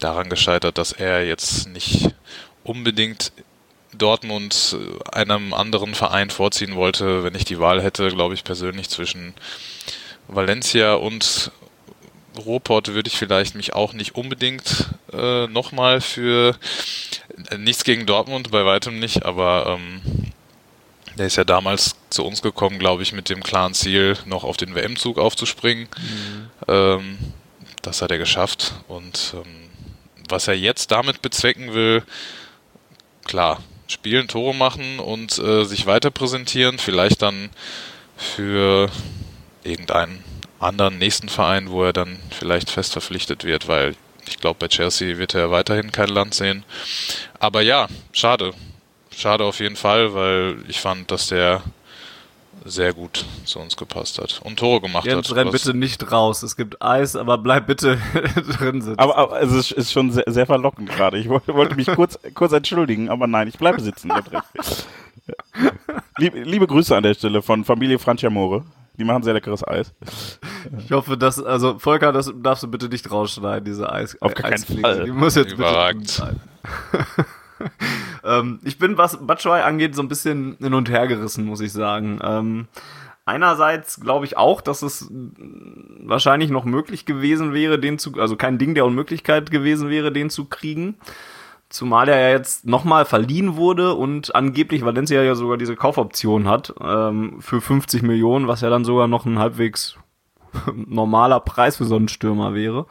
daran 0.00 0.30
gescheitert, 0.30 0.78
dass 0.78 0.92
er 0.92 1.26
jetzt 1.26 1.68
nicht 1.68 2.10
unbedingt 2.64 3.32
Dortmund 3.94 4.76
äh, 4.78 5.10
einem 5.10 5.54
anderen 5.54 5.94
Verein 5.94 6.30
vorziehen 6.30 6.74
wollte, 6.74 7.24
wenn 7.24 7.34
ich 7.34 7.44
die 7.44 7.58
Wahl 7.58 7.82
hätte, 7.82 8.08
glaube 8.08 8.34
ich 8.34 8.44
persönlich 8.44 8.88
zwischen 8.88 9.34
Valencia 10.28 10.94
und 10.94 11.50
Ruhrport 12.38 12.88
würde 12.88 13.08
ich 13.08 13.16
vielleicht 13.16 13.54
mich 13.54 13.74
auch 13.74 13.92
nicht 13.92 14.14
unbedingt 14.14 14.86
äh, 15.12 15.46
nochmal 15.48 16.00
für 16.00 16.56
äh, 17.50 17.58
nichts 17.58 17.84
gegen 17.84 18.06
Dortmund, 18.06 18.50
bei 18.50 18.64
weitem 18.64 18.98
nicht, 18.98 19.24
aber 19.24 19.78
ähm, 19.78 20.00
der 21.18 21.26
ist 21.26 21.36
ja 21.36 21.44
damals 21.44 21.96
zu 22.08 22.24
uns 22.24 22.40
gekommen, 22.40 22.78
glaube 22.78 23.02
ich, 23.02 23.12
mit 23.12 23.28
dem 23.28 23.42
klaren 23.42 23.74
Ziel, 23.74 24.16
noch 24.24 24.44
auf 24.44 24.56
den 24.56 24.74
WM-Zug 24.74 25.18
aufzuspringen. 25.18 25.88
Mhm. 25.98 26.50
Ähm, 26.68 27.18
das 27.82 28.00
hat 28.00 28.10
er 28.10 28.18
geschafft 28.18 28.74
und 28.88 29.34
ähm, 29.34 29.68
was 30.28 30.48
er 30.48 30.54
jetzt 30.54 30.90
damit 30.90 31.20
bezwecken 31.20 31.74
will, 31.74 32.02
klar, 33.24 33.58
spielen, 33.92 34.28
Tore 34.28 34.54
machen 34.54 34.98
und 34.98 35.38
äh, 35.38 35.64
sich 35.64 35.86
weiter 35.86 36.10
präsentieren. 36.10 36.78
Vielleicht 36.78 37.22
dann 37.22 37.50
für 38.16 38.90
irgendeinen 39.64 40.24
anderen 40.58 40.98
nächsten 40.98 41.28
Verein, 41.28 41.70
wo 41.70 41.84
er 41.84 41.92
dann 41.92 42.18
vielleicht 42.30 42.70
fest 42.70 42.92
verpflichtet 42.92 43.44
wird, 43.44 43.68
weil 43.68 43.94
ich 44.26 44.38
glaube, 44.38 44.58
bei 44.60 44.68
Chelsea 44.68 45.18
wird 45.18 45.34
er 45.34 45.50
weiterhin 45.50 45.92
kein 45.92 46.08
Land 46.08 46.34
sehen. 46.34 46.64
Aber 47.38 47.60
ja, 47.62 47.88
schade. 48.12 48.52
Schade 49.14 49.44
auf 49.44 49.60
jeden 49.60 49.76
Fall, 49.76 50.14
weil 50.14 50.56
ich 50.68 50.80
fand, 50.80 51.10
dass 51.10 51.26
der 51.26 51.62
sehr 52.64 52.92
gut 52.92 53.24
zu 53.44 53.58
uns 53.58 53.76
gepasst 53.76 54.18
hat 54.18 54.40
und 54.44 54.58
Tore 54.58 54.80
gemacht 54.80 55.04
Jens, 55.04 55.28
hat. 55.28 55.36
renn 55.36 55.50
bitte 55.50 55.74
nicht 55.74 56.12
raus. 56.12 56.42
Es 56.42 56.56
gibt 56.56 56.82
Eis, 56.82 57.16
aber 57.16 57.38
bleib 57.38 57.66
bitte 57.66 57.98
drin 58.58 58.82
sitzen. 58.82 58.98
Aber, 58.98 59.16
aber 59.16 59.42
es 59.42 59.52
ist, 59.52 59.72
ist 59.72 59.92
schon 59.92 60.12
sehr, 60.12 60.24
sehr 60.26 60.46
verlockend 60.46 60.90
gerade. 60.90 61.18
Ich 61.18 61.28
wollte, 61.28 61.54
wollte 61.54 61.76
mich 61.76 61.88
kurz, 61.88 62.18
kurz 62.34 62.52
entschuldigen, 62.52 63.08
aber 63.08 63.26
nein, 63.26 63.48
ich 63.48 63.58
bleibe 63.58 63.80
sitzen. 63.80 64.12
liebe, 66.18 66.40
liebe 66.40 66.66
Grüße 66.66 66.96
an 66.96 67.02
der 67.02 67.14
Stelle 67.14 67.42
von 67.42 67.64
Familie 67.64 67.98
Franciamore. 67.98 68.64
Die 68.98 69.04
machen 69.04 69.22
sehr 69.22 69.32
leckeres 69.32 69.66
Eis. 69.66 69.92
Ich 70.78 70.92
hoffe, 70.92 71.16
dass, 71.16 71.42
also 71.42 71.78
Volker, 71.78 72.12
das 72.12 72.30
darfst 72.42 72.62
du 72.62 72.68
bitte 72.68 72.88
nicht 72.88 73.10
rausschneiden, 73.10 73.64
diese 73.64 73.90
Eis. 73.90 74.20
Auf 74.20 74.34
gar 74.34 74.50
keinen 74.50 74.82
Fall. 74.82 75.04
Die 75.04 75.10
muss 75.10 75.34
jetzt 75.34 75.52
Überragend. 75.52 76.02
bitte 76.02 76.12
sein. 76.12 76.40
ähm, 78.24 78.60
ich 78.64 78.78
bin, 78.78 78.98
was 78.98 79.24
Batshuayi 79.24 79.62
angeht, 79.62 79.94
so 79.94 80.02
ein 80.02 80.08
bisschen 80.08 80.56
hin 80.60 80.74
und 80.74 80.90
her 80.90 81.06
gerissen, 81.06 81.46
muss 81.46 81.60
ich 81.60 81.72
sagen. 81.72 82.18
Ähm, 82.22 82.68
einerseits 83.24 84.00
glaube 84.00 84.26
ich 84.26 84.36
auch, 84.36 84.60
dass 84.60 84.82
es 84.82 85.08
wahrscheinlich 85.10 86.50
noch 86.50 86.64
möglich 86.64 87.04
gewesen 87.06 87.52
wäre, 87.52 87.78
den 87.78 87.98
zu, 87.98 88.14
also 88.18 88.36
kein 88.36 88.58
Ding 88.58 88.74
der 88.74 88.84
Unmöglichkeit 88.84 89.50
gewesen 89.50 89.88
wäre, 89.90 90.12
den 90.12 90.30
zu 90.30 90.46
kriegen. 90.46 90.96
Zumal 91.68 92.08
er 92.08 92.20
ja 92.20 92.36
jetzt 92.36 92.66
nochmal 92.66 93.06
verliehen 93.06 93.56
wurde 93.56 93.94
und 93.94 94.34
angeblich 94.34 94.84
Valencia 94.84 95.22
ja 95.22 95.34
sogar 95.34 95.56
diese 95.56 95.74
Kaufoption 95.74 96.46
hat 96.46 96.74
ähm, 96.82 97.40
für 97.40 97.62
50 97.62 98.02
Millionen, 98.02 98.46
was 98.46 98.60
ja 98.60 98.68
dann 98.68 98.84
sogar 98.84 99.08
noch 99.08 99.24
ein 99.24 99.38
halbwegs 99.38 99.96
normaler 100.74 101.40
Preis 101.40 101.78
für 101.78 101.86
so 101.86 101.96
einen 101.96 102.08
Stürmer 102.08 102.54
wäre. 102.54 102.86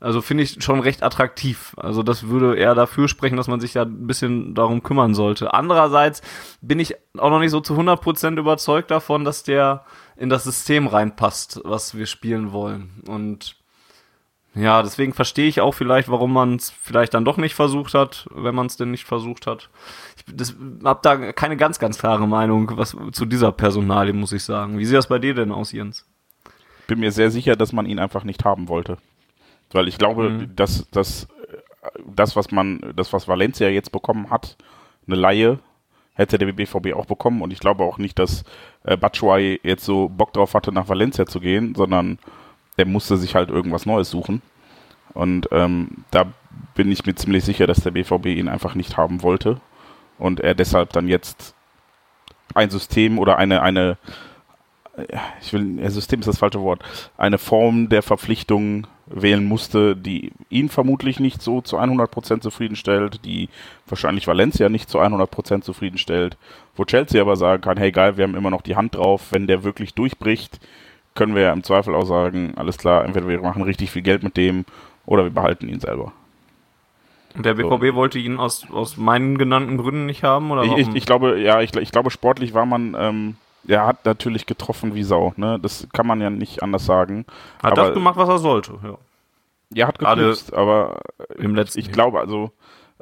Also 0.00 0.22
finde 0.22 0.44
ich 0.44 0.62
schon 0.64 0.80
recht 0.80 1.02
attraktiv. 1.02 1.74
Also 1.76 2.02
das 2.02 2.28
würde 2.28 2.56
eher 2.56 2.74
dafür 2.74 3.06
sprechen, 3.06 3.36
dass 3.36 3.48
man 3.48 3.60
sich 3.60 3.74
ja 3.74 3.82
ein 3.82 4.06
bisschen 4.06 4.54
darum 4.54 4.82
kümmern 4.82 5.14
sollte. 5.14 5.52
Andererseits 5.52 6.22
bin 6.62 6.80
ich 6.80 6.96
auch 7.18 7.28
noch 7.28 7.38
nicht 7.38 7.50
so 7.50 7.60
zu 7.60 7.74
100% 7.74 8.38
überzeugt 8.38 8.90
davon, 8.90 9.24
dass 9.24 9.42
der 9.42 9.84
in 10.16 10.30
das 10.30 10.44
System 10.44 10.86
reinpasst, 10.86 11.60
was 11.64 11.94
wir 11.94 12.06
spielen 12.06 12.52
wollen. 12.52 13.02
Und 13.06 13.56
ja, 14.54 14.82
deswegen 14.82 15.12
verstehe 15.12 15.48
ich 15.48 15.60
auch 15.60 15.72
vielleicht, 15.72 16.08
warum 16.08 16.32
man 16.32 16.56
es 16.56 16.70
vielleicht 16.70 17.14
dann 17.14 17.24
doch 17.24 17.36
nicht 17.36 17.54
versucht 17.54 17.94
hat, 17.94 18.26
wenn 18.34 18.54
man 18.54 18.66
es 18.66 18.76
denn 18.76 18.90
nicht 18.90 19.04
versucht 19.04 19.46
hat. 19.46 19.68
Ich 20.38 20.54
habe 20.82 21.00
da 21.02 21.32
keine 21.32 21.56
ganz, 21.56 21.78
ganz 21.78 21.98
klare 21.98 22.26
Meinung 22.26 22.72
was 22.76 22.96
zu 23.12 23.26
dieser 23.26 23.52
Personalie, 23.52 24.14
muss 24.14 24.32
ich 24.32 24.42
sagen. 24.42 24.78
Wie 24.78 24.86
sieht 24.86 24.96
das 24.96 25.08
bei 25.08 25.18
dir 25.18 25.34
denn 25.34 25.52
aus, 25.52 25.72
Jens? 25.72 26.06
Bin 26.88 27.00
mir 27.00 27.12
sehr 27.12 27.30
sicher, 27.30 27.54
dass 27.54 27.72
man 27.72 27.86
ihn 27.86 28.00
einfach 28.00 28.24
nicht 28.24 28.44
haben 28.44 28.68
wollte. 28.68 28.98
Weil 29.72 29.88
ich 29.88 29.98
glaube, 29.98 30.30
mhm. 30.30 30.56
dass, 30.56 30.88
dass 30.90 31.28
das, 32.06 32.36
was 32.36 32.50
man, 32.50 32.92
das, 32.96 33.12
was 33.12 33.28
Valencia 33.28 33.68
jetzt 33.68 33.92
bekommen 33.92 34.30
hat, 34.30 34.56
eine 35.06 35.16
Laie, 35.16 35.58
hätte 36.14 36.38
der 36.38 36.52
BVB 36.52 36.94
auch 36.94 37.06
bekommen. 37.06 37.40
Und 37.42 37.52
ich 37.52 37.60
glaube 37.60 37.84
auch 37.84 37.98
nicht, 37.98 38.18
dass 38.18 38.44
äh, 38.84 38.96
Batshuayi 38.96 39.60
jetzt 39.62 39.84
so 39.84 40.08
Bock 40.08 40.32
drauf 40.32 40.54
hatte, 40.54 40.72
nach 40.72 40.88
Valencia 40.88 41.26
zu 41.26 41.40
gehen, 41.40 41.74
sondern 41.74 42.18
der 42.78 42.86
musste 42.86 43.16
sich 43.16 43.34
halt 43.34 43.48
irgendwas 43.48 43.86
Neues 43.86 44.10
suchen. 44.10 44.42
Und 45.14 45.48
ähm, 45.50 46.04
da 46.10 46.26
bin 46.74 46.92
ich 46.92 47.06
mir 47.06 47.14
ziemlich 47.14 47.44
sicher, 47.44 47.66
dass 47.66 47.82
der 47.82 47.90
BVB 47.92 48.26
ihn 48.26 48.48
einfach 48.48 48.74
nicht 48.74 48.96
haben 48.96 49.22
wollte. 49.22 49.60
Und 50.18 50.40
er 50.40 50.54
deshalb 50.54 50.92
dann 50.92 51.08
jetzt 51.08 51.54
ein 52.54 52.70
System 52.70 53.18
oder 53.18 53.38
eine, 53.38 53.62
eine, 53.62 53.96
ich 55.40 55.52
will, 55.52 55.90
System 55.90 56.20
ist 56.20 56.26
das 56.26 56.38
falsche 56.38 56.60
Wort, 56.60 56.82
eine 57.16 57.38
Form 57.38 57.88
der 57.88 58.02
Verpflichtung 58.02 58.86
wählen 59.10 59.44
musste, 59.44 59.96
die 59.96 60.32
ihn 60.48 60.68
vermutlich 60.68 61.18
nicht 61.18 61.42
so 61.42 61.60
zu 61.60 61.78
100% 61.78 62.40
zufriedenstellt, 62.40 63.24
die 63.24 63.48
wahrscheinlich 63.88 64.26
Valencia 64.26 64.68
nicht 64.68 64.88
zu 64.88 65.00
100% 65.00 65.62
zufriedenstellt, 65.62 66.36
wo 66.76 66.84
Chelsea 66.84 67.20
aber 67.20 67.36
sagen 67.36 67.60
kann, 67.60 67.76
hey 67.76 67.90
geil, 67.90 68.16
wir 68.16 68.24
haben 68.24 68.36
immer 68.36 68.50
noch 68.50 68.62
die 68.62 68.76
Hand 68.76 68.94
drauf, 68.94 69.28
wenn 69.32 69.48
der 69.48 69.64
wirklich 69.64 69.94
durchbricht, 69.94 70.60
können 71.14 71.34
wir 71.34 71.42
ja 71.42 71.52
im 71.52 71.64
Zweifel 71.64 71.94
auch 71.94 72.06
sagen, 72.06 72.54
alles 72.56 72.78
klar, 72.78 73.04
entweder 73.04 73.26
wir 73.26 73.40
machen 73.40 73.62
richtig 73.62 73.90
viel 73.90 74.02
Geld 74.02 74.22
mit 74.22 74.36
dem 74.36 74.64
oder 75.06 75.24
wir 75.24 75.30
behalten 75.30 75.68
ihn 75.68 75.80
selber. 75.80 76.12
Und 77.34 77.46
der 77.46 77.54
BVB 77.54 77.86
so. 77.88 77.94
wollte 77.94 78.18
ihn 78.18 78.38
aus, 78.38 78.66
aus 78.72 78.96
meinen 78.96 79.38
genannten 79.38 79.76
Gründen 79.76 80.06
nicht 80.06 80.22
haben? 80.22 80.50
Oder 80.50 80.64
ich, 80.64 80.76
ich, 80.76 80.94
ich 80.94 81.06
glaube, 81.06 81.40
ja, 81.40 81.60
ich, 81.60 81.74
ich 81.76 81.92
glaube, 81.92 82.10
sportlich 82.10 82.54
war 82.54 82.66
man 82.66 82.96
ähm, 82.98 83.36
er 83.66 83.86
hat 83.86 84.04
natürlich 84.04 84.46
getroffen 84.46 84.94
wie 84.94 85.02
Sau, 85.02 85.32
ne? 85.36 85.58
Das 85.60 85.86
kann 85.92 86.06
man 86.06 86.20
ja 86.20 86.30
nicht 86.30 86.62
anders 86.62 86.86
sagen. 86.86 87.26
Hat 87.62 87.72
aber, 87.72 87.86
das 87.86 87.94
gemacht, 87.94 88.16
was 88.16 88.28
er 88.28 88.38
sollte, 88.38 88.78
ja. 88.82 88.98
Ja, 89.72 89.86
hat 89.86 89.98
geknipst, 89.98 90.52
aber 90.52 91.00
im 91.38 91.54
letzten 91.54 91.80
ich 91.80 91.92
glaube, 91.92 92.20
also 92.20 92.50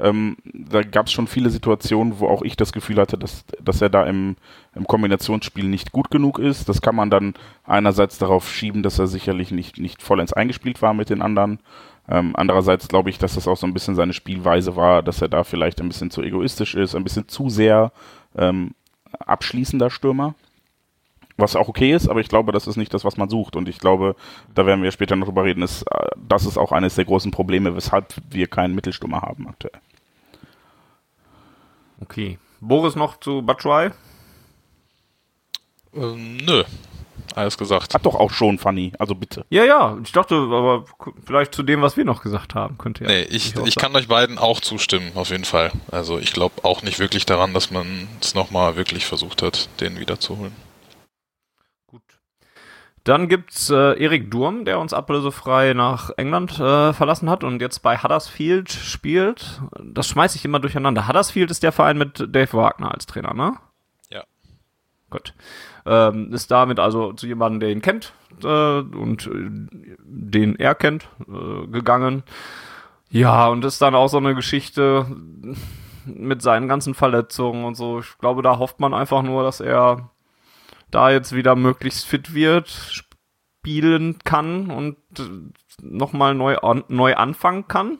Ähm, 0.00 0.36
da 0.44 0.82
gab 0.82 1.06
es 1.06 1.12
schon 1.12 1.26
viele 1.26 1.50
Situationen, 1.50 2.20
wo 2.20 2.28
auch 2.28 2.42
ich 2.42 2.56
das 2.56 2.72
Gefühl 2.72 2.98
hatte, 2.98 3.18
dass, 3.18 3.44
dass 3.60 3.82
er 3.82 3.88
da 3.90 4.06
im, 4.06 4.36
im 4.76 4.86
Kombinationsspiel 4.86 5.64
nicht 5.64 5.90
gut 5.90 6.08
genug 6.10 6.38
ist. 6.38 6.68
Das 6.68 6.80
kann 6.80 6.94
man 6.94 7.10
dann 7.10 7.34
einerseits 7.64 8.16
darauf 8.16 8.48
schieben, 8.48 8.84
dass 8.84 9.00
er 9.00 9.08
sicherlich 9.08 9.50
nicht, 9.50 9.78
nicht 9.78 10.00
vollends 10.00 10.32
eingespielt 10.32 10.82
war 10.82 10.94
mit 10.94 11.10
den 11.10 11.20
anderen. 11.20 11.58
Ähm, 12.08 12.34
andererseits 12.36 12.86
glaube 12.86 13.10
ich, 13.10 13.18
dass 13.18 13.34
das 13.34 13.48
auch 13.48 13.56
so 13.56 13.66
ein 13.66 13.74
bisschen 13.74 13.96
seine 13.96 14.12
Spielweise 14.12 14.76
war, 14.76 15.02
dass 15.02 15.20
er 15.20 15.28
da 15.28 15.42
vielleicht 15.42 15.80
ein 15.80 15.88
bisschen 15.88 16.12
zu 16.12 16.22
egoistisch 16.22 16.76
ist, 16.76 16.94
ein 16.94 17.02
bisschen 17.02 17.26
zu 17.26 17.48
sehr 17.48 17.90
ähm, 18.36 18.74
abschließender 19.18 19.90
Stürmer. 19.90 20.36
Was 21.38 21.54
auch 21.54 21.68
okay 21.68 21.92
ist, 21.92 22.09
aber 22.09 22.21
ich 22.21 22.28
glaube, 22.28 22.50
das 22.50 22.66
ist 22.66 22.76
nicht 22.76 22.92
das, 22.92 23.04
was 23.04 23.16
man 23.16 23.28
sucht. 23.30 23.54
Und 23.54 23.68
ich 23.68 23.78
glaube, 23.78 24.16
da 24.54 24.66
werden 24.66 24.83
wir 24.83 24.90
später 24.90 25.14
noch 25.14 25.28
drüber 25.28 25.45
reden, 25.45 25.62
ist, 25.62 25.83
äh, 25.83 26.09
das 26.16 26.45
ist 26.45 26.59
auch 26.59 26.73
eines 26.73 26.97
der 26.97 27.04
großen 27.04 27.30
Probleme, 27.30 27.75
weshalb 27.76 28.12
wir 28.28 28.49
keinen 28.49 28.75
Mittelstürmer 28.75 29.23
haben 29.23 29.49
aktuell. 29.49 29.80
Okay. 32.00 32.38
Boris 32.61 32.97
noch 32.97 33.21
zu 33.21 33.42
Batshuayi? 33.42 33.90
Ähm, 35.95 36.38
nö. 36.38 36.64
Alles 37.35 37.57
gesagt. 37.57 37.95
Hat 37.95 38.04
doch 38.04 38.16
auch 38.16 38.33
schon 38.33 38.59
Fanny, 38.59 38.92
also 38.99 39.14
bitte. 39.14 39.45
Ja, 39.50 39.64
ja, 39.64 39.97
ich 40.02 40.11
dachte, 40.11 40.35
aber 40.35 40.87
vielleicht 41.25 41.54
zu 41.54 41.62
dem, 41.62 41.83
was 41.83 41.97
wir 41.97 42.04
noch 42.04 42.23
gesagt 42.23 42.57
haben, 42.57 42.78
könnte 42.78 43.04
ja. 43.04 43.11
Nee, 43.11 43.23
ich, 43.23 43.54
ich 43.64 43.76
kann 43.76 43.95
euch 43.95 44.09
beiden 44.09 44.38
auch 44.38 44.61
zustimmen, 44.61 45.12
auf 45.14 45.30
jeden 45.30 45.45
Fall. 45.45 45.71
Also 45.90 46.18
ich 46.18 46.33
glaube 46.33 46.64
auch 46.64 46.83
nicht 46.83 46.99
wirklich 46.99 47.26
daran, 47.26 47.54
dass 47.54 47.71
man 47.71 48.09
es 48.21 48.35
nochmal 48.35 48.76
wirklich 48.76 49.07
versucht 49.07 49.42
hat, 49.42 49.68
den 49.80 50.00
wiederzuholen. 50.00 50.52
Dann 53.05 53.28
gibt's 53.28 53.71
äh, 53.71 54.02
Erik 54.02 54.31
Durm, 54.31 54.64
der 54.64 54.78
uns 54.78 54.93
ablösefrei 54.93 55.73
nach 55.75 56.11
England 56.17 56.59
äh, 56.59 56.93
verlassen 56.93 57.31
hat 57.31 57.45
und 57.45 57.61
jetzt 57.61 57.81
bei 57.81 57.97
Huddersfield 57.97 58.71
spielt. 58.71 59.62
Das 59.83 60.09
schmeiße 60.09 60.37
ich 60.37 60.45
immer 60.45 60.61
durcheinander. 60.61 61.09
Huddersfield 61.09 61.50
ist 61.50 61.62
der 61.62 61.73
Verein 61.73 61.99
mit 61.99 62.26
Dave 62.28 62.52
Wagner 62.52 62.93
als 62.93 63.07
Trainer, 63.07 63.35
ne? 63.35 63.55
Ja. 64.11 64.25
Gut. 65.11 65.35
Ähm, 65.87 66.33
ist 66.33 66.50
damit 66.50 66.78
also 66.78 67.12
zu 67.12 67.26
jemandem, 67.26 67.61
der 67.61 67.71
ihn 67.71 67.83
kennt 67.83 68.12
äh, 68.43 68.81
und 68.81 69.26
äh, 69.26 69.50
den 70.05 70.57
er 70.57 70.75
kennt, 70.75 71.09
äh, 71.28 71.67
gegangen. 71.69 72.25
Ja, 73.11 73.49
und 73.49 73.64
ist 73.64 73.81
dann 73.81 73.95
auch 73.95 74.09
so 74.09 74.19
eine 74.19 74.35
Geschichte 74.35 75.07
mit 76.05 76.43
seinen 76.43 76.69
ganzen 76.69 76.95
Verletzungen 76.95 77.64
und 77.64 77.75
so. 77.75 78.00
Ich 78.00 78.19
glaube, 78.19 78.43
da 78.43 78.59
hofft 78.59 78.81
man 78.81 78.95
einfach 78.95 79.23
nur, 79.23 79.43
dass 79.43 79.61
er 79.61 80.11
da 80.90 81.11
jetzt 81.11 81.35
wieder 81.35 81.57
möglichst 81.57 82.07
fit 82.07 82.35
wird, 82.35 82.68
spielen 82.68 84.18
kann 84.25 84.71
und 84.71 84.97
äh, 85.18 85.23
nochmal 85.83 86.35
neu, 86.35 86.57
an, 86.59 86.85
neu 86.88 87.14
anfangen 87.14 87.68
kann. 87.68 87.99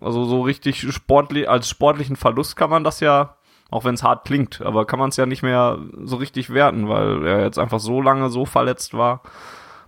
Also 0.00 0.24
so 0.24 0.42
richtig 0.42 0.80
sportlich, 0.92 1.48
als 1.48 1.68
sportlichen 1.68 2.16
Verlust 2.16 2.56
kann 2.56 2.70
man 2.70 2.84
das 2.84 3.00
ja 3.00 3.36
auch 3.74 3.84
wenn 3.84 3.94
es 3.94 4.04
hart 4.04 4.24
klingt, 4.24 4.60
aber 4.62 4.86
kann 4.86 5.00
man 5.00 5.08
es 5.08 5.16
ja 5.16 5.26
nicht 5.26 5.42
mehr 5.42 5.78
so 6.04 6.14
richtig 6.14 6.50
werten, 6.50 6.88
weil 6.88 7.26
er 7.26 7.42
jetzt 7.42 7.58
einfach 7.58 7.80
so 7.80 8.00
lange 8.00 8.30
so 8.30 8.44
verletzt 8.44 8.94
war, 8.94 9.22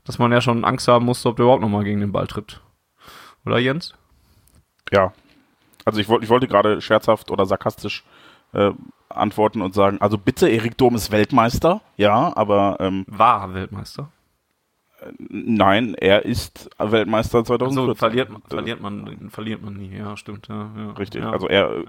dass 0.04 0.18
man 0.18 0.33
ja 0.33 0.40
schon 0.40 0.64
Angst 0.64 0.88
haben 0.88 1.04
musste, 1.04 1.28
ob 1.28 1.37
der 1.37 1.45
überhaupt 1.45 1.62
nochmal 1.62 1.85
gegen 1.85 2.00
den 2.00 2.11
Ball 2.11 2.26
tritt. 2.26 2.61
Oder 3.45 3.59
Jens? 3.59 3.95
Ja. 4.90 5.12
Also 5.85 6.00
ich, 6.00 6.09
ich 6.09 6.28
wollte 6.28 6.49
gerade 6.49 6.80
scherzhaft 6.80 7.30
oder 7.30 7.47
sarkastisch 7.47 8.02
äh, 8.52 8.72
antworten 9.08 9.62
und 9.62 9.74
sagen, 9.74 10.00
also 10.00 10.18
bitte, 10.18 10.48
Erik 10.48 10.76
Dom 10.76 10.94
ist 10.94 11.10
Weltmeister, 11.10 11.80
ja, 11.96 12.36
aber 12.36 12.76
ähm, 12.80 13.04
war 13.08 13.54
Weltmeister. 13.54 14.10
Nein, 15.18 15.94
er 15.94 16.24
ist 16.24 16.70
Weltmeister 16.78 17.44
2014. 17.44 17.78
Also 17.78 17.94
verliert, 17.94 18.30
verliert, 18.48 18.80
man, 18.80 19.28
verliert 19.30 19.62
man 19.62 19.74
nie, 19.74 19.94
ja, 19.94 20.16
stimmt. 20.16 20.48
Ja, 20.48 20.70
ja, 20.76 20.90
Richtig, 20.92 21.22
ja. 21.22 21.30
also 21.30 21.48
er, 21.48 21.84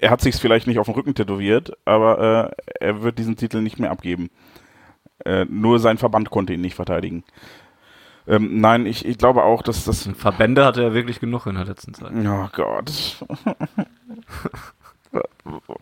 er 0.00 0.10
hat 0.10 0.20
sich 0.20 0.34
vielleicht 0.36 0.66
nicht 0.66 0.78
auf 0.78 0.86
den 0.86 0.94
Rücken 0.94 1.14
tätowiert, 1.14 1.72
aber 1.84 2.50
äh, 2.50 2.84
er 2.84 3.02
wird 3.02 3.18
diesen 3.18 3.36
Titel 3.36 3.62
nicht 3.62 3.78
mehr 3.78 3.90
abgeben. 3.90 4.30
Äh, 5.24 5.46
nur 5.48 5.78
sein 5.78 5.98
Verband 5.98 6.30
konnte 6.30 6.52
ihn 6.52 6.60
nicht 6.60 6.74
verteidigen. 6.74 7.22
Ähm, 8.26 8.60
nein, 8.60 8.86
ich, 8.86 9.04
ich 9.04 9.18
glaube 9.18 9.44
auch, 9.44 9.62
dass 9.62 9.84
das... 9.84 10.08
Verbände 10.14 10.64
hatte 10.64 10.82
er 10.82 10.94
wirklich 10.94 11.20
genug 11.20 11.46
in 11.46 11.54
der 11.54 11.64
letzten 11.64 11.94
Zeit. 11.94 12.12
Oh 12.12 12.48
Gott. 12.52 13.24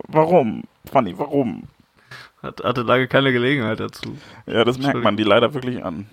warum? 0.08 0.64
Fanny, 0.90 1.18
warum? 1.18 1.64
Hat, 2.42 2.62
hatte 2.64 2.82
lange 2.82 3.06
keine 3.08 3.32
Gelegenheit 3.32 3.80
dazu. 3.80 4.16
Ja, 4.46 4.64
das 4.64 4.78
merkt 4.78 5.02
man 5.02 5.16
die 5.16 5.24
leider 5.24 5.52
wirklich 5.54 5.84
an. 5.84 6.06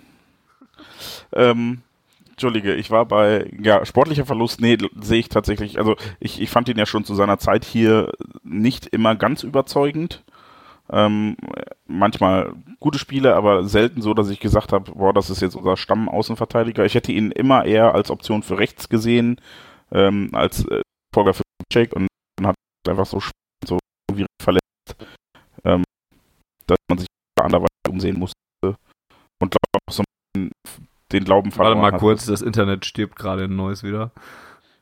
Ähm, 1.32 1.82
Entschuldige, 2.30 2.74
ich 2.74 2.90
war 2.92 3.04
bei, 3.04 3.50
ja, 3.60 3.84
sportlicher 3.84 4.24
Verlust, 4.24 4.60
nee, 4.60 4.78
sehe 5.00 5.18
ich 5.18 5.28
tatsächlich, 5.28 5.76
also 5.78 5.96
ich, 6.20 6.40
ich 6.40 6.50
fand 6.50 6.68
ihn 6.68 6.78
ja 6.78 6.86
schon 6.86 7.04
zu 7.04 7.16
seiner 7.16 7.38
Zeit 7.38 7.64
hier 7.64 8.12
nicht 8.44 8.86
immer 8.86 9.16
ganz 9.16 9.42
überzeugend. 9.42 10.22
Ähm, 10.90 11.36
manchmal 11.86 12.52
gute 12.78 12.98
Spiele, 12.98 13.34
aber 13.34 13.64
selten 13.64 14.02
so, 14.02 14.14
dass 14.14 14.30
ich 14.30 14.38
gesagt 14.38 14.72
habe, 14.72 14.92
boah, 14.92 15.12
das 15.12 15.30
ist 15.30 15.42
jetzt 15.42 15.56
unser 15.56 15.76
Stammaußenverteidiger. 15.76 16.84
Ich 16.84 16.94
hätte 16.94 17.12
ihn 17.12 17.32
immer 17.32 17.64
eher 17.64 17.94
als 17.94 18.10
Option 18.10 18.42
für 18.44 18.58
rechts 18.58 18.88
gesehen, 18.88 19.40
ähm, 19.90 20.30
als 20.32 20.64
äh, 20.66 20.82
Folger 21.12 21.34
für 21.34 21.42
Check 21.70 21.92
und 21.94 22.06
einfach 22.88 23.06
so, 23.06 23.20
so 23.64 23.78
irgendwie 24.10 24.26
verletzt, 24.42 24.96
ähm, 25.64 25.84
dass 26.66 26.78
man 26.88 26.98
sich 26.98 27.08
anderweitig 27.40 27.88
umsehen 27.88 28.18
musste. 28.18 28.34
Und 29.40 29.54
glaube 29.54 29.78
auch 29.86 29.92
so 29.92 30.04
den 31.12 31.24
Glauben 31.24 31.52
verloren 31.52 31.80
Warte 31.80 31.92
mal 31.92 31.98
kurz, 31.98 32.26
das 32.26 32.42
Internet 32.42 32.84
stirbt 32.84 33.16
gerade 33.16 33.44
in 33.44 33.56
Neuss 33.56 33.82
wieder. 33.82 34.12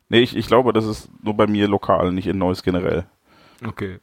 Nee, 0.09 0.21
ich, 0.21 0.37
ich 0.37 0.47
glaube, 0.47 0.73
das 0.73 0.85
ist 0.85 1.11
nur 1.23 1.35
bei 1.35 1.47
mir 1.47 1.69
lokal, 1.69 2.13
nicht 2.13 2.27
in 2.27 2.39
Neuss 2.39 2.63
generell. 2.63 3.07
Okay. 3.65 3.99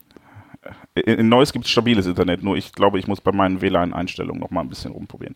In, 0.94 1.18
in 1.18 1.28
Neuss 1.28 1.52
gibt 1.52 1.66
es 1.66 1.70
stabiles 1.70 2.06
Internet, 2.06 2.42
nur 2.42 2.56
ich 2.56 2.72
glaube, 2.72 2.98
ich 2.98 3.06
muss 3.06 3.20
bei 3.20 3.32
meinen 3.32 3.60
WLAN-Einstellungen 3.60 4.40
noch 4.40 4.50
mal 4.50 4.60
ein 4.60 4.68
bisschen 4.68 4.92
rumprobieren. 4.92 5.34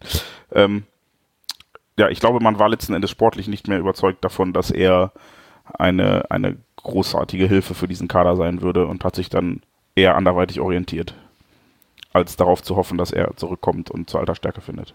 Ähm, 0.53 0.85
ja, 1.99 2.09
ich 2.09 2.21
glaube, 2.21 2.41
man 2.41 2.59
war 2.59 2.69
letzten 2.69 2.95
Endes 2.95 3.11
sportlich 3.11 3.49
nicht 3.49 3.69
mehr 3.69 3.79
überzeugt 3.79 4.25
davon, 4.25 4.53
dass 4.53 4.71
er 4.71 5.13
eine, 5.65 6.31
eine 6.31 6.57
großartige 6.83 7.47
Hilfe 7.47 7.75
für 7.75 7.89
diesen 7.89 8.09
Kader 8.09 8.37
sein 8.37 8.63
würde 8.63 8.87
und 8.87 9.05
hat 9.05 9.17
sich 9.17 9.29
dann 9.29 9.63
eher 9.95 10.17
anderweitig 10.17 10.61
orientiert, 10.61 11.15
als 12.13 12.37
darauf 12.37 12.63
zu 12.63 12.77
hoffen, 12.77 12.99
dass 12.99 13.13
er 13.13 13.37
zurückkommt 13.37 13.91
und 13.91 14.09
zur 14.09 14.21
alter 14.21 14.35
Stärke 14.35 14.61
findet. 14.61 14.95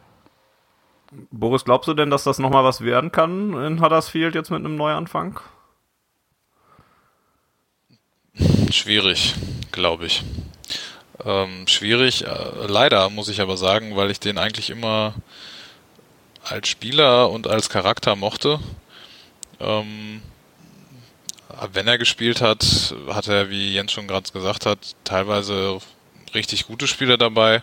Boris, 1.31 1.65
glaubst 1.65 1.87
du 1.87 1.93
denn, 1.93 2.09
dass 2.09 2.23
das 2.23 2.39
nochmal 2.39 2.63
was 2.63 2.81
werden 2.81 3.11
kann 3.11 3.53
in 3.63 3.81
Huddersfield 3.81 4.33
jetzt 4.35 4.49
mit 4.49 4.59
einem 4.59 4.75
Neuanfang? 4.75 5.39
Schwierig, 8.71 9.35
glaube 9.71 10.07
ich. 10.07 10.23
Ähm, 11.23 11.67
schwierig, 11.67 12.25
äh, 12.25 12.65
leider 12.67 13.09
muss 13.09 13.29
ich 13.29 13.41
aber 13.41 13.57
sagen, 13.57 13.95
weil 13.95 14.09
ich 14.09 14.19
den 14.19 14.39
eigentlich 14.39 14.71
immer 14.71 15.13
als 16.43 16.67
Spieler 16.67 17.29
und 17.29 17.47
als 17.47 17.69
Charakter 17.69 18.15
mochte. 18.15 18.59
Ähm, 19.59 20.21
wenn 21.71 21.87
er 21.87 21.97
gespielt 21.97 22.41
hat, 22.41 22.95
hat 23.09 23.27
er, 23.27 23.49
wie 23.49 23.73
Jens 23.73 23.91
schon 23.91 24.07
gerade 24.07 24.31
gesagt 24.31 24.65
hat, 24.65 24.95
teilweise 25.03 25.79
richtig 26.33 26.65
gute 26.67 26.87
Spiele 26.87 27.17
dabei 27.17 27.61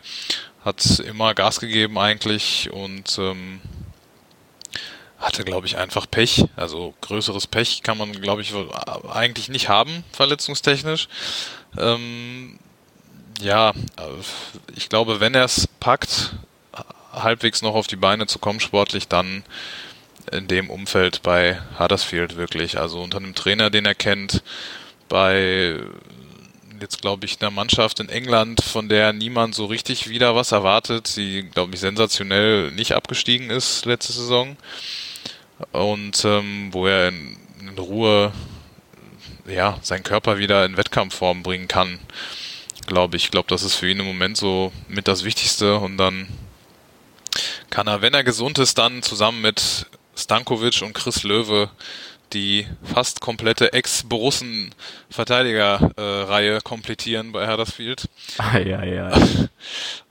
hat 0.65 1.01
immer 1.01 1.35
Gas 1.35 1.61
gegeben 1.61 1.99
eigentlich 1.99 2.71
und 2.71 3.19
ähm, 3.19 3.61
hatte, 5.19 5.45
glaube 5.45 5.67
ich, 5.67 5.77
einfach 5.77 6.07
Pech. 6.11 6.45
Also 6.57 6.95
größeres 7.01 7.47
Pech 7.47 7.83
kann 7.83 7.99
man, 7.99 8.13
glaube 8.13 8.43
ich, 8.43 8.53
eigentlich 9.11 9.49
nicht 9.49 9.69
haben, 9.69 10.05
verletzungstechnisch. 10.13 11.09
Ähm, 11.79 12.59
ja, 13.41 13.73
ich 14.77 14.89
glaube, 14.89 15.21
wenn 15.21 15.35
er 15.35 15.45
es 15.45 15.67
packt, 15.67 16.35
halbwegs 17.13 17.63
noch 17.63 17.75
auf 17.75 17.87
die 17.87 17.97
Beine 17.97 18.27
zu 18.27 18.39
kommen, 18.39 18.61
sportlich, 18.61 19.09
dann 19.09 19.45
in 20.33 20.49
dem 20.49 20.71
Umfeld 20.71 21.23
bei 21.23 21.59
Huddersfield 21.79 22.37
wirklich. 22.37 22.79
Also 22.79 23.01
unter 23.01 23.19
einem 23.19 23.35
Trainer, 23.35 23.71
den 23.71 23.87
er 23.87 23.95
kennt, 23.95 24.43
bei 25.09 25.81
jetzt, 26.81 27.03
glaube 27.03 27.27
ich, 27.27 27.41
einer 27.41 27.51
Mannschaft 27.51 28.01
in 28.01 28.09
England, 28.09 28.63
von 28.63 28.89
der 28.89 29.13
niemand 29.13 29.55
so 29.55 29.67
richtig 29.67 30.09
wieder 30.09 30.35
was 30.35 30.53
erwartet, 30.53 31.17
die, 31.17 31.43
glaube 31.43 31.75
ich, 31.75 31.81
sensationell 31.81 32.71
nicht 32.71 32.93
abgestiegen 32.93 33.51
ist 33.51 33.85
letzte 33.85 34.13
Saison. 34.13 34.57
Und 35.73 36.25
ähm, 36.25 36.69
wo 36.73 36.87
er 36.87 37.09
in, 37.09 37.37
in 37.61 37.79
Ruhe 37.79 38.33
ja, 39.47 39.79
seinen 39.83 40.03
Körper 40.03 40.39
wieder 40.39 40.65
in 40.65 40.77
Wettkampfform 40.77 41.43
bringen 41.43 41.69
kann, 41.69 41.99
glaube 42.87 43.17
ich. 43.17 43.25
Ich 43.25 43.31
glaube, 43.31 43.49
das 43.49 43.63
ist 43.63 43.75
für 43.75 43.91
ihn 43.91 44.01
im 44.01 44.07
Moment 44.07 44.37
so 44.37 44.73
mit 44.89 45.09
das 45.09 45.25
Wichtigste. 45.25 45.77
Und 45.77 45.99
dann 45.99 46.29
kann 47.69 47.87
er, 47.87 48.01
wenn 48.01 48.15
er 48.15 48.25
gesund 48.25 48.59
ist, 48.59 48.79
dann 48.79 49.03
zusammen 49.03 49.43
mit 49.43 49.87
Stankovic 50.21 50.83
und 50.83 50.93
Chris 50.93 51.23
Löwe 51.23 51.71
die 52.33 52.67
fast 52.83 53.21
komplette 53.21 53.73
Ex-Borussen-Verteidiger-Reihe 53.73 56.61
komplettieren 56.61 57.31
bei 57.33 57.51
Huddersfield. 57.51 58.09
Ah, 58.39 58.59
ja, 58.59 58.85
ja. 58.85 59.11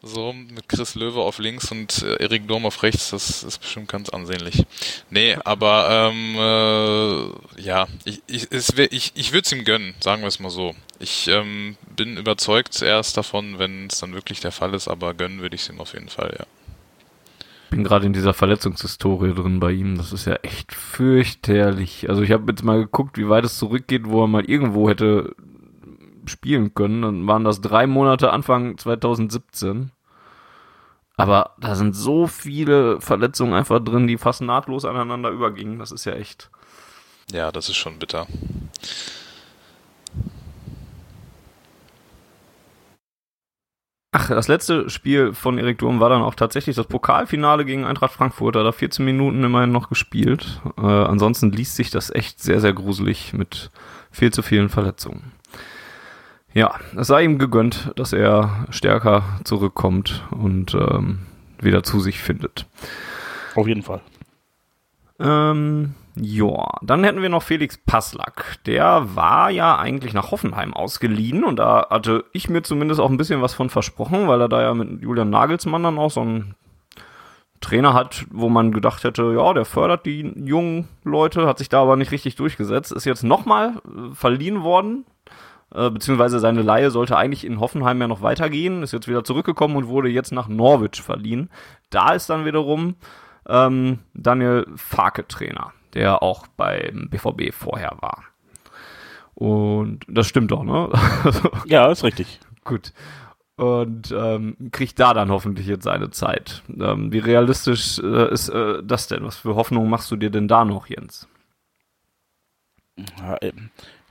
so, 0.02 0.34
mit 0.34 0.68
Chris 0.68 0.96
Löwe 0.96 1.22
auf 1.22 1.38
links 1.40 1.72
und 1.72 2.02
äh, 2.04 2.22
Erik 2.22 2.46
Durm 2.48 2.66
auf 2.66 2.84
rechts, 2.84 3.12
das 3.12 3.44
ist 3.44 3.60
bestimmt 3.60 3.88
ganz 3.90 4.10
ansehnlich. 4.10 4.66
Nee, 5.10 5.38
aber 5.44 6.12
ähm, 6.12 6.36
äh, 6.36 7.30
ja, 7.62 7.88
ich, 8.06 8.22
ich, 8.28 8.52
ich, 8.52 9.12
ich 9.16 9.32
würde 9.32 9.46
es 9.46 9.52
ihm 9.52 9.64
gönnen, 9.64 9.96
sagen 10.00 10.22
wir 10.22 10.28
es 10.28 10.40
mal 10.40 10.50
so. 10.50 10.76
Ich 11.00 11.28
ähm, 11.28 11.78
bin 11.96 12.18
überzeugt 12.18 12.82
erst 12.82 13.16
davon, 13.18 13.60
wenn 13.60 13.88
es 13.88 14.00
dann 14.00 14.14
wirklich 14.14 14.42
der 14.42 14.52
Fall 14.52 14.74
ist, 14.74 14.90
aber 14.90 15.14
gönnen 15.14 15.42
würde 15.42 15.56
ich 15.56 15.62
es 15.62 15.70
ihm 15.70 15.80
auf 15.80 15.94
jeden 15.94 16.10
Fall, 16.10 16.36
ja 16.38 16.46
bin 17.70 17.84
gerade 17.84 18.06
in 18.06 18.14
dieser 18.14 18.34
Verletzungshistorie 18.34 19.34
drin 19.34 19.60
bei 19.60 19.72
ihm. 19.72 19.98
Das 19.98 20.14
ist 20.14 20.26
ja 20.26 20.36
echt 20.36 20.74
fürchterlich. 20.74 22.10
Also 22.10 22.22
ich 22.22 22.32
habe 22.32 22.52
jetzt 22.52 22.64
mal 22.64 22.80
geguckt, 22.80 23.18
wie 23.18 23.30
weit 23.30 23.46
es 23.46 23.58
zurückgeht, 23.58 24.04
wo 24.06 24.24
er 24.24 24.28
mal 24.28 24.46
irgendwo 24.46 24.90
hätte 24.90 25.36
spielen 26.26 26.74
können. 26.74 27.02
Dann 27.02 27.28
waren 27.28 27.44
das 27.44 27.62
drei 27.62 27.88
Monate 27.88 28.32
Anfang 28.32 28.78
2017. 28.78 29.92
Aber 31.18 31.56
da 31.60 31.76
sind 31.76 31.96
so 31.96 32.28
viele 32.28 33.02
Verletzungen 33.02 33.54
einfach 33.54 33.84
drin, 33.84 34.08
die 34.08 34.18
fast 34.18 34.42
nahtlos 34.42 34.86
aneinander 34.86 35.30
übergingen. 35.30 35.80
Das 35.80 35.92
ist 35.92 36.06
ja 36.06 36.14
echt. 36.14 36.50
Ja, 37.32 37.52
das 37.52 37.68
ist 37.68 37.76
schon 37.76 38.00
bitter. 38.00 38.26
Ach, 44.20 44.28
das 44.28 44.50
letzte 44.50 44.90
Spiel 44.90 45.34
von 45.34 45.58
Erik 45.58 45.78
Durm 45.78 46.02
war 46.02 46.10
dann 46.10 46.22
auch 46.22 46.36
tatsächlich 46.36 46.76
das 46.76 46.88
Pokalfinale 46.88 47.64
gegen 47.64 47.86
Eintracht 47.86 48.12
Frankfurt. 48.12 48.56
Da 48.56 48.60
hat 48.60 48.66
er 48.66 48.74
14 48.74 49.06
Minuten 49.06 49.42
immerhin 49.46 49.72
noch 49.72 49.88
gespielt. 49.88 50.62
Äh, 50.78 50.82
ansonsten 50.82 51.54
liest 51.54 51.78
sich 51.78 51.90
das 51.90 52.10
echt 52.10 52.42
sehr, 52.44 52.60
sehr 52.60 52.74
gruselig 52.74 53.32
mit 53.32 53.72
viel 54.12 54.34
zu 54.34 54.42
vielen 54.42 54.68
Verletzungen. 54.68 55.32
Ja, 56.54 56.76
es 56.98 57.08
sei 57.08 57.24
ihm 57.24 57.38
gegönnt, 57.38 57.94
dass 57.96 58.12
er 58.12 58.68
stärker 58.72 59.24
zurückkommt 59.46 60.26
und 60.32 60.74
ähm, 60.74 61.20
wieder 61.62 61.84
zu 61.84 62.02
sich 62.02 62.20
findet. 62.20 62.66
Auf 63.56 63.68
jeden 63.70 63.84
Fall. 63.84 64.02
Ähm, 65.18 65.94
ja, 66.22 66.68
dann 66.82 67.04
hätten 67.06 67.22
wir 67.22 67.30
noch 67.30 67.44
Felix 67.44 67.78
Passlack. 67.78 68.58
Der 68.66 69.16
war 69.16 69.50
ja 69.52 69.78
eigentlich 69.78 70.14
nach 70.14 70.32
Hoffenheim 70.32 70.74
ausgeliehen 70.74 71.46
und 71.46 71.58
da 71.58 71.88
hatte 71.90 72.26
ich 72.34 72.50
mir 72.50 72.62
zumindest 72.62 73.00
auch 73.00 73.10
ein 73.10 73.18
bisschen 73.18 73.42
was 73.42 73.54
von 73.54 73.70
versprochen, 73.70 74.28
weil 74.28 74.42
er 74.42 74.50
da 74.50 74.62
ja 74.62 74.74
mit 74.74 75.02
Julian 75.02 75.30
Nagelsmann 75.30 75.84
dann 75.84 75.98
auch 75.98 76.12
so 76.12 76.22
einen 76.22 76.56
Trainer 77.62 77.94
hat, 77.94 78.26
wo 78.32 78.50
man 78.50 78.74
gedacht 78.74 79.06
hätte, 79.06 79.34
ja, 79.34 79.54
der 79.54 79.64
fördert 79.64 80.06
die 80.06 80.22
jungen 80.44 80.90
Leute, 81.04 81.48
hat 81.48 81.58
sich 81.58 81.70
da 81.70 81.82
aber 81.82 81.96
nicht 81.96 82.12
richtig 82.12 82.36
durchgesetzt. 82.36 82.92
Ist 82.92 83.06
jetzt 83.06 83.24
nochmal 83.24 83.82
äh, 83.86 84.14
verliehen 84.14 84.64
worden, 84.64 85.06
äh, 85.74 85.90
beziehungsweise 85.90 86.40
seine 86.40 86.64
Laie 86.64 86.92
sollte 86.92 87.16
eigentlich 87.16 87.46
in 87.46 87.62
Hoffenheim 87.62 88.02
ja 88.02 88.08
noch 88.10 88.22
weitergehen, 88.22 88.84
ist 88.84 88.92
jetzt 88.92 89.08
wieder 89.08 89.24
zurückgekommen 89.24 89.78
und 89.78 89.88
wurde 89.88 90.10
jetzt 90.10 90.34
nach 90.34 90.50
Norwich 90.50 91.02
verliehen. 91.02 91.50
Da 91.90 92.12
ist 92.12 92.30
dann 92.30 92.46
wiederum 92.46 92.96
ähm, 93.48 94.00
Daniel 94.14 94.66
Farke 94.76 95.26
Trainer 95.26 95.72
der 95.94 96.24
auch 96.24 96.48
beim 96.48 97.10
BVB 97.10 97.54
vorher 97.54 97.98
war. 98.00 98.24
Und 99.36 100.02
das 100.08 100.28
stimmt 100.28 100.52
doch, 100.52 100.64
ne? 100.64 100.90
ja, 101.66 101.90
ist 101.90 102.04
richtig. 102.04 102.40
Gut. 102.66 102.94
Und 103.56 104.12
ähm, 104.12 104.56
kriegt 104.72 105.00
da 105.00 105.14
dann 105.14 105.32
hoffentlich 105.32 105.68
jetzt 105.68 105.84
seine 105.84 106.12
Zeit. 106.12 106.64
Ähm, 106.80 107.12
wie 107.12 107.20
realistisch 107.20 108.00
äh, 108.00 108.32
ist 108.32 108.50
äh, 108.50 108.82
das 108.84 109.08
denn? 109.08 109.24
Was 109.24 109.38
für 109.38 109.56
Hoffnung 109.56 109.90
machst 109.90 110.12
du 110.12 110.16
dir 110.16 110.30
denn 110.30 110.48
da 110.48 110.66
noch, 110.66 110.88
Jens? 110.88 111.28
Ja, 113.20 113.38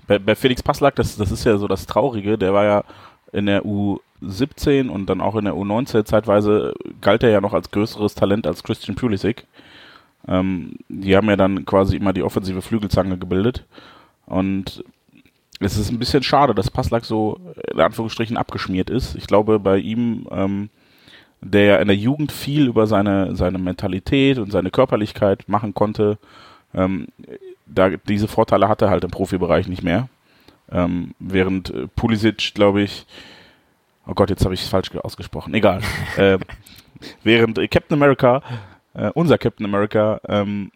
bei, 0.07 0.19
bei, 0.19 0.35
Felix 0.35 0.63
Passlack, 0.63 0.97
das, 0.97 1.17
das 1.17 1.31
ist 1.31 1.45
ja 1.45 1.57
so 1.59 1.69
das 1.69 1.87
Traurige, 1.87 2.39
der 2.39 2.55
war 2.55 2.65
ja 2.65 2.85
in 3.33 3.47
der 3.47 3.63
U17 3.65 4.89
und 4.89 5.07
dann 5.07 5.21
auch 5.21 5.37
in 5.37 5.45
der 5.45 5.55
U19 5.55 6.05
zeitweise 6.05 6.75
galt 7.01 7.23
er 7.23 7.31
ja 7.31 7.41
noch 7.41 7.53
als 7.53 7.71
größeres 7.71 8.15
Talent 8.15 8.47
als 8.47 8.63
Christian 8.63 8.97
Pulisic. 8.97 9.47
Ähm, 10.29 10.77
die 10.89 11.17
haben 11.17 11.29
ja 11.29 11.37
dann 11.37 11.65
quasi 11.65 11.97
immer 11.97 12.13
die 12.13 12.23
offensive 12.23 12.63
Flügelzange 12.63 13.17
gebildet. 13.17 13.65
Und 14.27 14.85
es 15.61 15.77
ist 15.77 15.91
ein 15.91 15.99
bisschen 15.99 16.23
schade, 16.23 16.55
dass 16.55 16.71
Passlack 16.71 17.05
so 17.05 17.41
in 17.73 17.81
Anführungsstrichen 17.81 18.37
abgeschmiert 18.37 18.91
ist. 18.91 19.17
Ich 19.17 19.27
glaube, 19.27 19.59
bei 19.59 19.79
ihm, 19.79 20.29
ähm, 20.31 20.69
der 21.41 21.65
ja 21.65 21.77
in 21.77 21.89
der 21.89 21.97
Jugend 21.97 22.31
viel 22.31 22.67
über 22.67 22.87
seine, 22.87 23.35
seine 23.35 23.59
Mentalität 23.59 24.39
und 24.39 24.53
seine 24.53 24.71
Körperlichkeit 24.71 25.49
machen 25.49 25.75
konnte, 25.75 26.19
ähm, 26.75 27.09
da 27.67 27.91
diese 27.91 28.29
Vorteile 28.29 28.69
hat 28.69 28.83
er 28.83 28.91
halt 28.91 29.05
im 29.05 29.11
Profibereich 29.11 29.69
nicht 29.69 29.83
mehr. 29.83 30.09
Ähm, 30.71 31.15
während 31.19 31.71
äh, 31.71 31.87
Pulisic, 31.89 32.55
glaube 32.55 32.83
ich, 32.83 33.07
oh 34.07 34.15
Gott, 34.15 34.31
jetzt 34.31 34.45
habe 34.45 34.55
ich 34.55 34.63
es 34.63 34.69
falsch 34.69 34.95
ausgesprochen, 34.97 35.55
egal. 35.55 35.81
äh, 36.17 36.39
während 37.23 37.59
Captain 37.71 37.97
America 37.97 38.43
äh, 38.99 39.13
unser 39.15 39.39
Captain 39.39 39.65
America 39.65 40.21
ähm, 40.29 40.73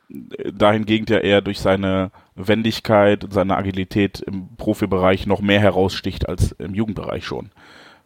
dahingegen 0.53 1.07
ja 1.09 1.19
eher 1.19 1.41
durch 1.41 1.59
seine 1.59 2.13
Wendigkeit 2.37 3.25
und 3.25 3.33
seine 3.33 3.57
Agilität 3.57 4.21
im 4.21 4.49
Profibereich 4.57 5.27
noch 5.27 5.41
mehr 5.41 5.59
heraussticht 5.59 6.29
als 6.29 6.53
im 6.53 6.75
Jugendbereich 6.75 7.27
schon. 7.27 7.51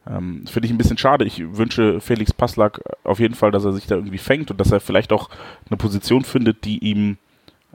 Ähm, 0.09 0.46
Finde 0.46 0.66
ich 0.66 0.72
ein 0.72 0.79
bisschen 0.79 0.96
schade. 0.96 1.26
Ich 1.26 1.42
wünsche 1.57 2.00
Felix 2.00 2.33
Passlack 2.33 2.81
auf 3.05 3.20
jeden 3.20 3.35
Fall, 3.35 3.50
dass 3.50 3.66
er 3.66 3.72
sich 3.72 3.87
da 3.87 3.96
irgendwie 3.96 4.18
fängt 4.18 4.50
und 4.50 4.59
dass 4.59 4.72
er 4.72 4.81
vielleicht 4.81 5.12
auch 5.12 5.29
eine 5.68 5.76
Position 5.76 6.24
findet, 6.24 6.64
die 6.64 6.79
ihm 6.79 7.18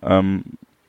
ähm, 0.02 0.44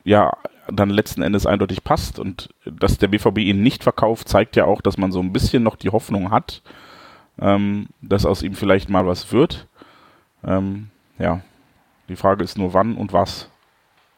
ja 0.05 0.33
dann 0.69 0.89
letzten 0.89 1.21
Endes 1.21 1.45
eindeutig 1.45 1.85
passt 1.85 2.19
und 2.19 2.49
dass 2.65 2.97
der 2.97 3.09
BVB 3.09 3.39
ihn 3.39 3.63
nicht 3.63 3.83
verkauft, 3.83 4.27
zeigt 4.27 4.57
ja 4.57 4.65
auch, 4.65 4.81
dass 4.81 4.97
man 4.97 5.13
so 5.13 5.21
ein 5.21 5.35
bisschen 5.35 5.63
noch 5.63 5.77
die 5.77 5.91
Hoffnung 5.91 6.31
hat, 6.31 6.63
ähm, 7.39 7.89
dass 8.01 8.25
aus 8.25 8.43
ihm 8.43 8.55
vielleicht 8.55 8.89
mal 8.89 9.07
was 9.07 9.33
wird. 9.33 9.67
Ähm, 10.45 10.92
ja, 11.19 11.41
die 12.09 12.17
Frage 12.17 12.45
ist 12.45 12.59
nur 12.59 12.75
wann 12.75 12.97
und 12.97 13.13
was. 13.13 13.49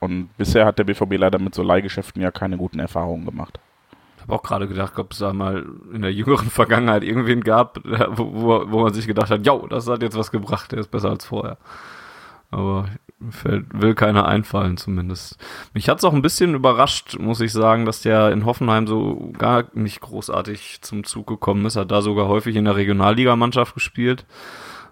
Und 0.01 0.29
bisher 0.37 0.67
hat 0.67 0.79
der 0.79 0.85
BVB 0.85 1.17
leider 1.17 1.39
mit 1.39 1.55
so 1.55 1.63
Leihgeschäften 1.63 2.21
ja 2.21 2.31
keine 2.31 2.57
guten 2.57 2.79
Erfahrungen 2.79 3.25
gemacht. 3.25 3.59
Ich 4.17 4.23
habe 4.23 4.35
auch 4.35 4.43
gerade 4.43 4.69
gedacht, 4.69 4.99
ob 4.99 5.13
es 5.13 5.19
da 5.19 5.33
mal 5.33 5.67
in 5.93 6.03
der 6.03 6.13
jüngeren 6.13 6.51
Vergangenheit 6.51 7.05
irgendwen 7.05 7.43
gab, 7.43 7.81
wo, 7.85 8.35
wo, 8.35 8.71
wo 8.71 8.81
man 8.83 8.93
sich 8.93 9.07
gedacht 9.07 9.31
hat, 9.31 9.47
ja, 9.47 9.57
das 9.69 9.89
hat 9.89 10.03
jetzt 10.03 10.17
was 10.17 10.31
gebracht, 10.31 10.73
der 10.73 10.81
ist 10.81 10.91
besser 10.91 11.11
als 11.11 11.25
vorher. 11.25 11.59
Aber 12.51 12.89
fällt, 13.31 13.67
will 13.73 13.95
keiner 13.95 14.27
einfallen 14.27 14.77
zumindest. 14.77 15.39
Mich 15.73 15.89
hat 15.89 15.99
es 15.99 16.05
auch 16.05 16.13
ein 16.13 16.23
bisschen 16.23 16.55
überrascht, 16.55 17.19
muss 17.19 17.41
ich 17.41 17.53
sagen, 17.53 17.85
dass 17.85 18.03
der 18.03 18.31
in 18.31 18.45
Hoffenheim 18.45 18.87
so 18.87 19.33
gar 19.37 19.65
nicht 19.73 20.01
großartig 20.01 20.81
zum 20.83 21.05
Zug 21.05 21.27
gekommen 21.27 21.67
ist. 21.67 21.77
Hat 21.77 21.91
da 21.91 22.03
sogar 22.03 22.29
häufig 22.29 22.57
in 22.57 22.65
der 22.65 22.77
Regionalligamannschaft 22.77 23.75
gespielt. 23.75 24.27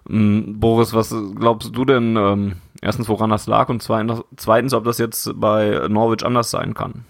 Ähm, 0.09 0.59
Boris, 0.59 0.93
was 0.93 1.13
glaubst 1.35 1.75
du 1.75 1.85
denn, 1.85 2.15
ähm, 2.15 2.55
erstens, 2.81 3.07
woran 3.07 3.29
das 3.29 3.47
lag 3.47 3.69
und 3.69 3.81
zweitens, 3.81 4.73
ob 4.73 4.83
das 4.83 4.97
jetzt 4.97 5.31
bei 5.35 5.87
Norwich 5.89 6.25
anders 6.25 6.51
sein 6.51 6.73
kann? 6.73 7.05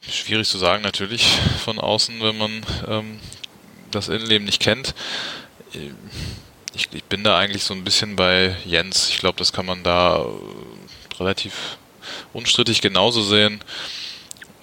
Schwierig 0.00 0.48
zu 0.48 0.58
sagen, 0.58 0.82
natürlich 0.82 1.38
von 1.64 1.78
außen, 1.78 2.20
wenn 2.20 2.36
man 2.36 2.66
ähm, 2.88 3.20
das 3.92 4.08
Innenleben 4.08 4.46
nicht 4.46 4.60
kennt. 4.60 4.94
Ich, 6.74 6.88
ich, 6.92 7.04
bin 7.04 7.22
da 7.22 7.38
eigentlich 7.38 7.62
so 7.62 7.72
ein 7.72 7.84
bisschen 7.84 8.16
bei 8.16 8.56
Jens. 8.64 9.10
Ich 9.10 9.18
glaube, 9.18 9.38
das 9.38 9.52
kann 9.52 9.64
man 9.64 9.82
da 9.84 10.16
äh, 10.16 11.14
relativ 11.18 11.78
unstrittig 12.32 12.80
genauso 12.80 13.22
sehen. 13.22 13.60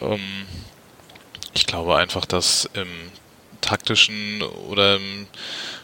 Ähm, 0.02 0.46
ich 1.54 1.66
glaube 1.66 1.96
einfach, 1.96 2.26
dass 2.26 2.70
im 2.74 2.88
taktischen 3.62 4.42
oder 4.42 4.96
im 4.96 5.28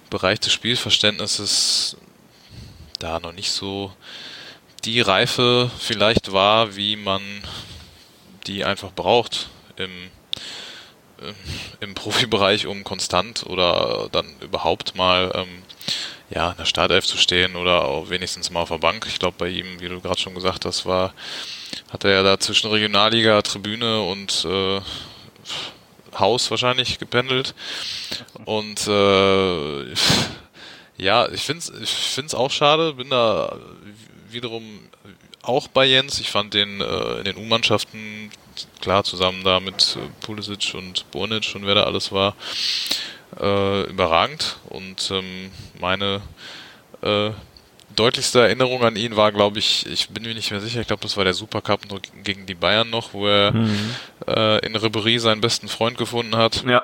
Bereich 0.09 0.39
des 0.39 0.53
Spielverständnisses 0.53 1.97
da 2.99 3.19
noch 3.19 3.33
nicht 3.33 3.51
so 3.51 3.93
die 4.85 5.01
Reife 5.01 5.69
vielleicht 5.79 6.31
war, 6.31 6.75
wie 6.75 6.95
man 6.95 7.21
die 8.47 8.63
einfach 8.63 8.91
braucht 8.91 9.49
im, 9.77 9.91
im 11.79 11.95
Profibereich, 11.95 12.67
um 12.67 12.83
konstant 12.83 13.45
oder 13.47 14.09
dann 14.11 14.27
überhaupt 14.41 14.95
mal 14.95 15.31
ähm, 15.33 15.63
ja, 16.29 16.51
in 16.51 16.57
der 16.57 16.65
Startelf 16.65 17.05
zu 17.05 17.17
stehen 17.17 17.55
oder 17.55 17.85
auch 17.85 18.09
wenigstens 18.09 18.49
mal 18.49 18.61
auf 18.61 18.69
der 18.69 18.77
Bank. 18.77 19.05
Ich 19.07 19.19
glaube, 19.19 19.35
bei 19.37 19.49
ihm, 19.49 19.79
wie 19.79 19.89
du 19.89 20.01
gerade 20.01 20.19
schon 20.19 20.35
gesagt 20.35 20.65
hast, 20.65 20.85
war, 20.85 21.13
hat 21.89 22.03
er 22.03 22.11
ja 22.11 22.23
da 22.23 22.39
zwischen 22.39 22.69
Regionalliga, 22.69 23.41
Tribüne 23.41 24.01
und 24.01 24.45
äh, 24.45 24.81
Haus 26.19 26.49
wahrscheinlich 26.51 26.99
gependelt. 26.99 27.53
Und 28.45 28.87
äh, 28.87 29.93
ja, 30.97 31.29
ich 31.29 31.41
finde 31.41 31.59
es 31.59 31.69
ich 31.81 31.89
find's 31.89 32.33
auch 32.33 32.51
schade, 32.51 32.93
bin 32.93 33.09
da 33.09 33.57
wiederum 34.29 34.63
auch 35.41 35.67
bei 35.67 35.85
Jens. 35.85 36.19
Ich 36.19 36.31
fand 36.31 36.53
den 36.53 36.81
äh, 36.81 37.17
in 37.17 37.25
den 37.25 37.37
U-Mannschaften, 37.37 38.31
klar, 38.81 39.03
zusammen 39.03 39.43
da 39.43 39.59
mit 39.59 39.97
äh, 39.97 40.25
Pulisic 40.25 40.73
und 40.73 41.09
Bornic 41.11 41.53
und 41.55 41.65
wer 41.65 41.75
da 41.75 41.83
alles 41.83 42.11
war, 42.11 42.35
äh, 43.39 43.83
überragend. 43.83 44.57
Und 44.69 45.11
ähm, 45.11 45.51
meine 45.79 46.21
äh, 47.01 47.31
deutlichste 47.95 48.41
Erinnerung 48.41 48.83
an 48.83 48.95
ihn 48.95 49.15
war, 49.15 49.31
glaube 49.31 49.59
ich, 49.59 49.85
ich 49.87 50.09
bin 50.09 50.23
mir 50.23 50.33
nicht 50.33 50.51
mehr 50.51 50.61
sicher, 50.61 50.81
ich 50.81 50.87
glaube, 50.87 51.01
das 51.01 51.17
war 51.17 51.23
der 51.23 51.33
Supercup 51.33 51.81
gegen 52.23 52.45
die 52.45 52.55
Bayern 52.55 52.89
noch, 52.89 53.13
wo 53.13 53.27
er 53.27 53.53
mhm. 53.53 53.95
äh, 54.27 54.65
in 54.65 54.75
Ribery 54.75 55.19
seinen 55.19 55.41
besten 55.41 55.67
Freund 55.67 55.97
gefunden 55.97 56.35
hat. 56.35 56.63
Ja. 56.65 56.83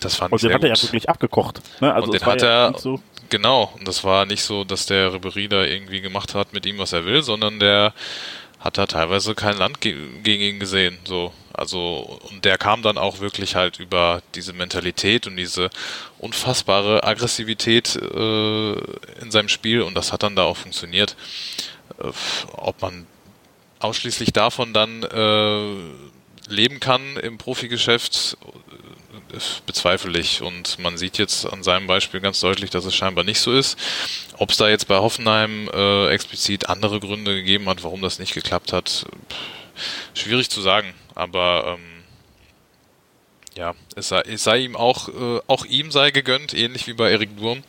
Das 0.00 0.16
fand 0.16 0.32
und 0.32 0.36
ich 0.36 0.42
sehr 0.42 0.54
hat 0.54 0.64
er 0.64 0.70
ja 0.70 0.82
wirklich 0.82 1.08
abgekocht. 1.08 1.60
Ne? 1.80 1.92
Also 1.92 2.06
und 2.06 2.14
den 2.14 2.26
hat 2.26 2.42
er, 2.42 2.74
so 2.76 3.00
genau, 3.28 3.72
und 3.78 3.86
das 3.86 4.02
war 4.04 4.26
nicht 4.26 4.42
so, 4.42 4.64
dass 4.64 4.86
der 4.86 5.12
Ribery 5.12 5.48
da 5.48 5.64
irgendwie 5.64 6.00
gemacht 6.00 6.34
hat 6.34 6.52
mit 6.52 6.66
ihm, 6.66 6.78
was 6.78 6.92
er 6.92 7.04
will, 7.04 7.22
sondern 7.22 7.60
der 7.60 7.92
hat 8.58 8.78
da 8.78 8.86
teilweise 8.86 9.34
kein 9.34 9.56
Land 9.56 9.80
ge 9.80 9.96
gegen 10.22 10.42
ihn 10.42 10.60
gesehen. 10.60 10.98
So, 11.04 11.32
also 11.54 12.18
und 12.30 12.44
der 12.44 12.58
kam 12.58 12.82
dann 12.82 12.98
auch 12.98 13.20
wirklich 13.20 13.54
halt 13.54 13.78
über 13.78 14.22
diese 14.34 14.52
Mentalität 14.52 15.26
und 15.26 15.36
diese 15.36 15.70
unfassbare 16.18 17.04
Aggressivität 17.04 17.96
äh, 17.96 18.72
in 19.20 19.30
seinem 19.30 19.48
Spiel 19.48 19.82
und 19.82 19.94
das 19.94 20.12
hat 20.12 20.22
dann 20.22 20.36
da 20.36 20.44
auch 20.44 20.56
funktioniert. 20.56 21.16
Äh, 21.98 22.12
ob 22.52 22.80
man 22.82 23.06
ausschließlich 23.80 24.32
davon 24.32 24.72
dann 24.72 25.02
äh, 25.02 26.52
leben 26.52 26.80
kann 26.80 27.16
im 27.16 27.38
Profigeschäft, 27.38 28.36
äh, 29.32 29.38
bezweifle 29.66 30.18
ich. 30.18 30.42
Und 30.42 30.78
man 30.78 30.96
sieht 30.96 31.18
jetzt 31.18 31.46
an 31.46 31.62
seinem 31.62 31.86
Beispiel 31.86 32.20
ganz 32.20 32.40
deutlich, 32.40 32.70
dass 32.70 32.84
es 32.84 32.94
scheinbar 32.94 33.24
nicht 33.24 33.40
so 33.40 33.52
ist. 33.52 33.78
Ob 34.38 34.50
es 34.50 34.56
da 34.56 34.68
jetzt 34.68 34.88
bei 34.88 34.96
Hoffenheim 34.96 35.68
äh, 35.72 36.08
explizit 36.08 36.68
andere 36.68 37.00
Gründe 37.00 37.34
gegeben 37.34 37.68
hat, 37.68 37.82
warum 37.82 38.02
das 38.02 38.18
nicht 38.18 38.34
geklappt 38.34 38.72
hat, 38.72 39.06
schwierig 40.14 40.50
zu 40.50 40.60
sagen. 40.60 40.92
Aber 41.14 41.76
ähm, 41.78 42.04
ja, 43.54 43.74
es 43.96 44.08
sei, 44.08 44.20
es 44.22 44.44
sei 44.44 44.58
ihm 44.60 44.76
auch, 44.76 45.08
äh, 45.08 45.40
auch 45.46 45.64
ihm 45.64 45.90
sei 45.90 46.10
gegönnt, 46.10 46.54
ähnlich 46.54 46.86
wie 46.86 46.94
bei 46.94 47.10
Erik 47.10 47.36
Durm. 47.36 47.62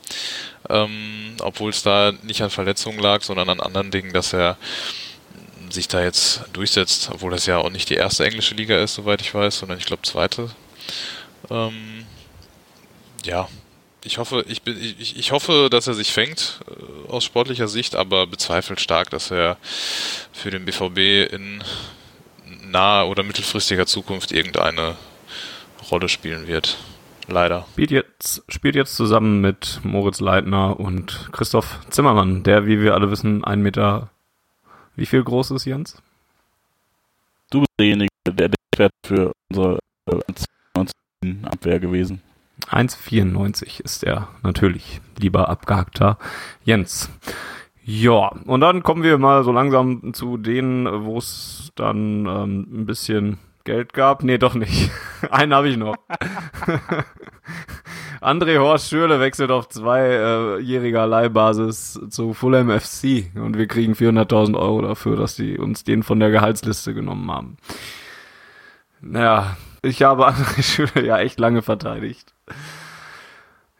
Ähm, 0.69 1.35
obwohl 1.41 1.71
es 1.71 1.83
da 1.83 2.13
nicht 2.23 2.41
an 2.41 2.49
Verletzungen 2.49 2.99
lag, 2.99 3.21
sondern 3.21 3.49
an 3.49 3.59
anderen 3.59 3.91
Dingen, 3.91 4.13
dass 4.13 4.33
er 4.33 4.57
sich 5.69 5.87
da 5.87 6.01
jetzt 6.01 6.43
durchsetzt, 6.53 7.09
obwohl 7.11 7.31
das 7.31 7.45
ja 7.47 7.57
auch 7.57 7.69
nicht 7.69 7.89
die 7.89 7.95
erste 7.95 8.25
englische 8.25 8.55
Liga 8.55 8.81
ist, 8.81 8.95
soweit 8.95 9.21
ich 9.21 9.33
weiß, 9.33 9.59
sondern 9.59 9.77
ich 9.77 9.85
glaube 9.85 10.03
zweite. 10.03 10.49
Ähm, 11.49 12.05
ja, 13.25 13.49
ich 14.03 14.17
hoffe, 14.17 14.43
ich, 14.47 14.61
bin, 14.61 14.77
ich, 14.81 15.17
ich 15.17 15.31
hoffe, 15.31 15.69
dass 15.71 15.87
er 15.87 15.93
sich 15.93 16.11
fängt 16.11 16.59
äh, 16.67 17.09
aus 17.09 17.23
sportlicher 17.23 17.67
Sicht, 17.67 17.95
aber 17.95 18.27
bezweifelt 18.27 18.79
stark, 18.79 19.09
dass 19.09 19.31
er 19.31 19.57
für 20.31 20.51
den 20.51 20.65
BVB 20.65 21.31
in 21.31 21.63
naher 22.65 23.07
oder 23.07 23.23
mittelfristiger 23.23 23.85
Zukunft 23.85 24.31
irgendeine 24.31 24.95
Rolle 25.91 26.09
spielen 26.09 26.47
wird. 26.47 26.77
Leider. 27.27 27.65
Spielt 27.71 27.91
jetzt, 27.91 28.43
spielt 28.49 28.75
jetzt 28.75 28.95
zusammen 28.95 29.39
mit 29.39 29.79
Moritz 29.83 30.19
Leitner 30.19 30.79
und 30.79 31.29
Christoph 31.31 31.79
Zimmermann, 31.89 32.43
der, 32.43 32.65
wie 32.65 32.81
wir 32.81 32.95
alle 32.95 33.11
wissen, 33.11 33.43
ein 33.45 33.61
Meter. 33.61 34.09
Wie 34.95 35.05
viel 35.05 35.23
groß 35.23 35.51
ist 35.51 35.65
Jens? 35.65 36.01
Du 37.49 37.59
bist 37.59 37.71
derjenige, 37.79 38.09
der 38.27 38.49
der 38.77 38.89
für 39.05 39.31
unsere 39.49 39.79
äh, 40.09 41.35
Abwehr 41.43 41.79
gewesen. 41.79 42.21
1,94 42.69 43.81
ist 43.81 44.03
er 44.03 44.29
natürlich, 44.41 45.01
lieber 45.17 45.49
abgehackter 45.49 46.17
Jens. 46.63 47.09
Ja, 47.85 48.29
und 48.45 48.61
dann 48.61 48.81
kommen 48.81 49.03
wir 49.03 49.17
mal 49.17 49.43
so 49.43 49.51
langsam 49.51 50.13
zu 50.13 50.37
denen, 50.37 51.05
wo 51.05 51.17
es 51.17 51.71
dann 51.75 52.25
ähm, 52.25 52.67
ein 52.71 52.85
bisschen 52.85 53.39
Geld 53.65 53.93
gab. 53.93 54.23
Nee, 54.23 54.37
doch 54.37 54.55
nicht. 54.55 54.91
Einen 55.31 55.53
habe 55.53 55.69
ich 55.69 55.77
noch. 55.77 55.95
André 58.21 58.57
Horst 58.57 58.89
Schürle 58.89 59.19
wechselt 59.19 59.51
auf 59.51 59.67
zweijähriger 59.67 61.05
Leihbasis 61.05 61.99
zu 62.09 62.33
Fulham 62.33 62.69
FC 62.69 63.31
und 63.35 63.57
wir 63.57 63.67
kriegen 63.67 63.93
400.000 63.93 64.57
Euro 64.57 64.81
dafür, 64.81 65.17
dass 65.17 65.35
die 65.35 65.57
uns 65.57 65.83
den 65.83 66.03
von 66.03 66.21
der 66.21 66.31
Gehaltsliste 66.31 66.93
genommen 66.93 67.29
haben. 67.29 67.57
Naja, 69.01 69.57
ich 69.81 70.03
habe 70.03 70.25
André 70.29 70.63
Schürle 70.63 71.05
ja 71.05 71.19
echt 71.19 71.37
lange 71.37 71.61
verteidigt. 71.61 72.32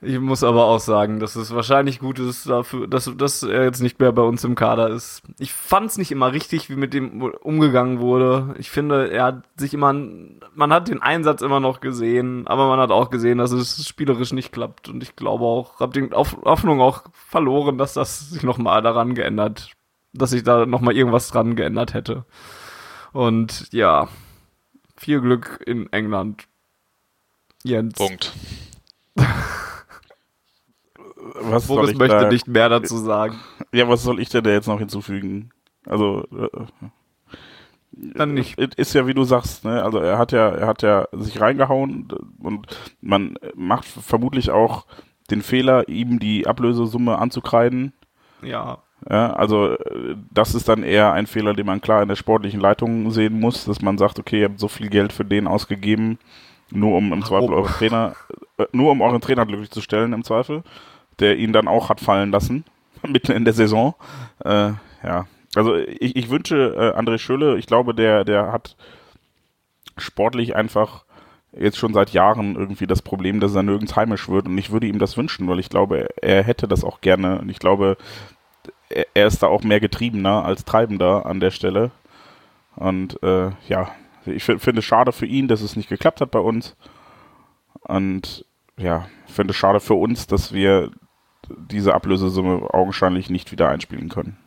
Ich 0.06 0.19
muss 0.19 0.43
aber 0.43 0.65
auch 0.65 0.80
sagen, 0.80 1.19
dass 1.19 1.38
es 1.38 1.56
wahrscheinlich 1.56 1.99
gut 1.99 2.19
ist 2.19 2.49
dafür, 2.49 2.88
dass, 2.88 3.10
dass 3.15 3.41
er 3.43 3.63
jetzt 3.63 3.82
nicht 3.82 3.99
mehr 3.99 4.12
bei 4.12 4.21
uns 4.21 4.43
im 4.43 4.56
Kader 4.56 4.89
ist. 4.89 5.21
Ich 5.39 5.54
fand 5.54 5.89
es 5.89 5.97
nicht 5.97 6.12
immer 6.12 6.34
richtig, 6.34 6.69
wie 6.69 6.76
mit 6.76 6.93
dem 6.93 7.21
umgegangen 7.21 7.99
wurde. 7.99 8.54
Ich 8.58 8.69
finde, 8.69 9.10
er 9.12 9.23
hat 9.26 9.43
sich 9.56 9.73
immer, 9.73 9.93
man 9.93 10.73
hat 10.73 10.89
den 10.89 11.02
Einsatz 11.02 11.41
immer 11.41 11.62
noch 11.62 11.80
gesehen, 11.80 12.47
aber 12.47 12.67
man 12.67 12.80
hat 12.80 12.91
auch 12.91 13.10
gesehen, 13.12 13.38
dass 13.38 13.52
es 13.54 13.88
spielerisch 13.88 14.34
nicht 14.34 14.52
klappt. 14.52 14.89
Und 14.89 15.02
ich 15.04 15.15
glaube 15.15 15.45
auch, 15.45 15.80
habe 15.80 15.99
die 15.99 16.13
Hoffnung 16.13 16.82
auch 16.82 17.04
verloren, 17.13 17.78
dass 17.78 17.93
das 17.93 18.30
sich 18.30 18.43
nochmal 18.43 18.82
daran 18.82 19.15
geändert, 19.15 19.71
dass 20.12 20.32
sich 20.32 20.43
da 20.43 20.65
nochmal 20.65 20.97
irgendwas 20.97 21.30
dran 21.30 21.56
geändert 21.56 21.93
hätte. 21.93 22.26
Und 23.13 23.71
ja, 23.71 24.10
viel 24.97 25.21
Glück 25.21 25.63
in 25.65 25.91
England. 25.93 26.45
Jens. 27.63 27.95
Punkt. 27.95 28.34
was 31.36 31.67
Boris 31.67 31.67
soll 31.67 31.89
ich 31.91 31.97
möchte 31.97 32.19
da, 32.19 32.30
nicht 32.30 32.47
mehr 32.47 32.69
dazu 32.69 32.97
sagen. 32.97 33.39
Ja, 33.71 33.88
was 33.88 34.04
soll 34.04 34.19
ich 34.19 34.30
denn 34.30 34.43
da 34.43 34.52
jetzt 34.52 34.67
noch 34.67 34.80
hinzufügen? 34.80 35.52
Also 35.86 36.26
äh, 36.32 36.47
dann 37.91 38.34
nicht. 38.34 38.58
Ist 38.58 38.93
ja 38.93 39.08
wie 39.08 39.13
du 39.13 39.23
sagst, 39.23 39.65
ne? 39.65 39.84
Also 39.84 39.99
er 39.99 40.17
hat 40.17 40.32
ja, 40.32 40.49
er 40.49 40.67
hat 40.67 40.82
ja 40.82 41.08
sich 41.12 41.39
reingehauen 41.39 42.08
und 42.39 42.67
man 43.02 43.36
macht 43.56 43.86
vermutlich 43.86 44.49
auch 44.49 44.86
den 45.30 45.41
Fehler, 45.41 45.88
ihm 45.88 46.19
die 46.19 46.47
Ablösesumme 46.47 47.17
anzukreiden. 47.17 47.93
Ja. 48.41 48.80
Ja, 49.10 49.34
also 49.34 49.76
das 50.32 50.56
ist 50.56 50.69
dann 50.69 50.84
eher 50.84 51.12
ein 51.12 51.28
Fehler, 51.28 51.54
den 51.54 51.65
man 51.65 51.82
klar 51.82 52.02
in 52.02 52.08
der 52.08 52.15
sportlichen 52.15 52.62
Leitung 52.62 53.12
sehen 53.12 53.39
muss, 53.39 53.65
dass 53.65 53.82
man 53.82 53.97
sagt, 53.97 54.17
okay, 54.17 54.39
ihr 54.39 54.45
habt 54.45 54.60
so 54.60 54.69
viel 54.69 54.89
Geld 54.89 55.12
für 55.12 55.26
den 55.26 55.45
ausgegeben, 55.45 56.19
nur 56.71 56.97
um 56.97 57.13
im 57.13 57.23
Zweifel 57.23 57.54
euren 57.54 57.71
Trainer, 57.71 58.15
äh, 58.58 58.65
nur 58.71 58.91
um 58.91 59.02
euren 59.02 59.21
Trainer 59.21 59.45
glücklich 59.45 59.71
zu 59.71 59.82
stellen 59.82 60.13
im 60.13 60.23
Zweifel 60.23 60.63
der 61.19 61.38
ihn 61.38 61.54
dann 61.54 61.67
auch 61.67 61.89
hat 61.89 62.02
fallen 62.02 62.32
lassen, 62.32 62.65
mitten 63.08 63.32
in 63.32 63.45
der 63.45 63.54
Saison. 63.54 63.95
Äh, 64.43 64.71
ja, 65.04 65.26
also 65.56 65.76
ich, 65.76 66.15
ich 66.15 66.30
wünsche 66.30 66.76
äh, 66.76 66.99
André 66.99 67.17
Schöle, 67.17 67.58
ich 67.58 67.67
glaube, 67.67 67.93
der, 67.93 68.23
der 68.23 68.52
hat 68.52 68.76
sportlich 69.97 70.56
einfach 70.56 71.06
jetzt 71.56 71.78
schon 71.78 71.93
seit 71.93 72.10
Jahren 72.12 72.56
irgendwie 72.56 72.88
das 72.88 73.04
Problem, 73.04 73.39
dass 73.39 73.54
er 73.54 73.62
nirgends 73.62 73.95
heimisch 73.95 74.28
wird 74.28 74.47
und 74.47 74.58
ich 74.58 74.71
würde 74.71 74.88
ihm 74.88 74.97
das 74.97 75.17
wünschen, 75.17 75.47
weil 75.47 75.60
ich 75.60 75.69
glaube, 75.69 76.08
er 76.21 76.43
hätte 76.43 76.67
das 76.67 76.84
auch 76.84 77.02
gerne 77.02 77.39
und 77.39 77.49
ich 77.49 77.60
glaube, 77.60 77.97
er 78.89 79.28
ist 79.28 79.43
da 79.43 79.47
auch 79.47 79.63
mehr 79.63 79.80
getriebener 79.80 80.45
als 80.45 80.65
treibender 80.65 81.26
an 81.26 81.39
der 81.39 81.52
Stelle. 81.52 81.91
Und 82.76 83.21
äh, 83.21 83.52
ja, 83.67 83.91
ich 84.26 84.44
finde 84.44 84.80
es 84.80 84.86
schade 84.86 85.12
für 85.12 85.26
ihn, 85.26 85.48
dass 85.48 85.62
es 85.62 85.76
nicht 85.76 85.90
geklappt 85.90 86.22
hat 86.22 86.32
bei 86.32 86.40
uns 86.40 86.76
und 87.82 88.46
ja, 88.78 89.08
finde 89.28 89.52
es 89.52 89.58
schade 89.58 89.80
für 89.80 89.94
uns, 89.94 90.28
dass 90.28 90.54
wir 90.54 90.92
diese 91.50 91.94
Ablösesumme 91.94 92.74
augenscheinlich 92.74 93.30
nicht 93.30 93.52
wieder 93.52 93.70
einspielen 93.70 94.10
können. 94.10 94.38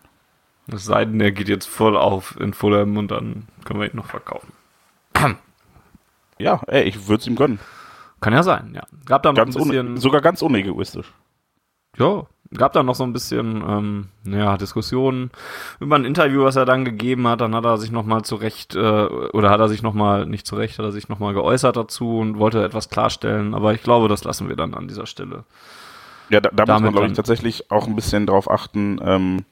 Es 0.72 0.84
sei 0.84 1.04
denn, 1.04 1.20
er 1.20 1.32
geht 1.32 1.48
jetzt 1.48 1.66
voll 1.66 1.96
auf 1.96 2.38
in 2.40 2.52
Fulham 2.52 2.96
und 2.96 3.10
dann 3.10 3.46
können 3.64 3.80
wir 3.80 3.90
ihn 3.90 3.96
noch 3.96 4.06
verkaufen. 4.06 4.52
Ja, 6.38 6.60
ey, 6.66 6.82
ich 6.82 7.08
würde 7.08 7.22
es 7.22 7.26
ihm 7.26 7.34
gönnen. 7.34 7.58
Kann 8.20 8.34
ja 8.34 8.42
sein, 8.42 8.72
ja. 8.74 8.82
Gab 9.06 9.22
da 9.22 9.30
noch 9.30 9.36
ganz 9.36 9.56
ein 9.56 9.62
bisschen. 9.62 9.96
sogar 9.96 10.20
ganz 10.20 10.42
unegoistisch. 10.42 11.10
Ja, 11.96 12.26
gab 12.58 12.72
da 12.72 12.82
noch 12.82 12.94
so 12.94 13.04
ein 13.04 13.12
bisschen, 13.12 13.62
ähm, 13.66 14.06
ja, 14.24 14.56
Diskussionen 14.56 15.30
über 15.80 15.96
ein 15.96 16.04
Interview, 16.04 16.44
was 16.44 16.56
er 16.56 16.64
dann 16.64 16.84
gegeben 16.84 17.26
hat. 17.26 17.40
Dann 17.40 17.54
hat 17.54 17.64
er 17.64 17.78
sich 17.78 17.90
nochmal 17.90 18.22
zurecht, 18.22 18.74
äh, 18.74 18.78
oder 18.78 19.50
hat 19.50 19.60
er 19.60 19.68
sich 19.68 19.82
nochmal, 19.82 20.26
nicht 20.26 20.46
zurecht, 20.46 20.78
hat 20.78 20.84
er 20.84 20.92
sich 20.92 21.08
nochmal 21.08 21.34
geäußert 21.34 21.76
dazu 21.76 22.18
und 22.18 22.38
wollte 22.38 22.64
etwas 22.64 22.88
klarstellen. 22.88 23.54
Aber 23.54 23.74
ich 23.74 23.82
glaube, 23.82 24.08
das 24.08 24.24
lassen 24.24 24.48
wir 24.48 24.56
dann 24.56 24.74
an 24.74 24.88
dieser 24.88 25.06
Stelle. 25.06 25.44
Ja, 26.28 26.40
da, 26.40 26.50
da 26.50 26.74
muss 26.74 26.82
man, 26.82 26.92
glaube 26.92 27.06
ich, 27.08 27.12
tatsächlich 27.12 27.70
auch 27.70 27.86
ein 27.86 27.94
bisschen 27.94 28.26
drauf 28.26 28.50
achten, 28.50 29.00
ähm, 29.02 29.44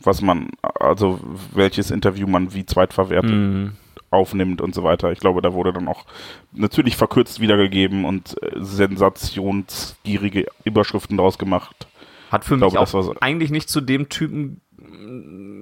was 0.00 0.22
man, 0.22 0.50
also 0.62 1.20
welches 1.52 1.90
Interview 1.90 2.26
man 2.26 2.54
wie 2.54 2.66
zweitverwertet 2.66 3.30
mm. 3.30 3.72
aufnimmt 4.10 4.60
und 4.60 4.74
so 4.74 4.82
weiter. 4.84 5.12
Ich 5.12 5.20
glaube, 5.20 5.42
da 5.42 5.52
wurde 5.52 5.72
dann 5.72 5.88
auch 5.88 6.04
natürlich 6.52 6.96
verkürzt 6.96 7.40
wiedergegeben 7.40 8.04
und 8.04 8.40
äh, 8.42 8.52
sensationsgierige 8.56 10.46
Überschriften 10.64 11.16
draus 11.16 11.38
gemacht. 11.38 11.86
Hat 12.32 12.46
für 12.46 12.56
mich 12.56 12.72
glaube, 12.72 12.90
auch 12.90 13.16
eigentlich 13.20 13.50
nicht 13.50 13.68
zu 13.68 13.82
dem 13.82 14.08
Typen 14.08 14.62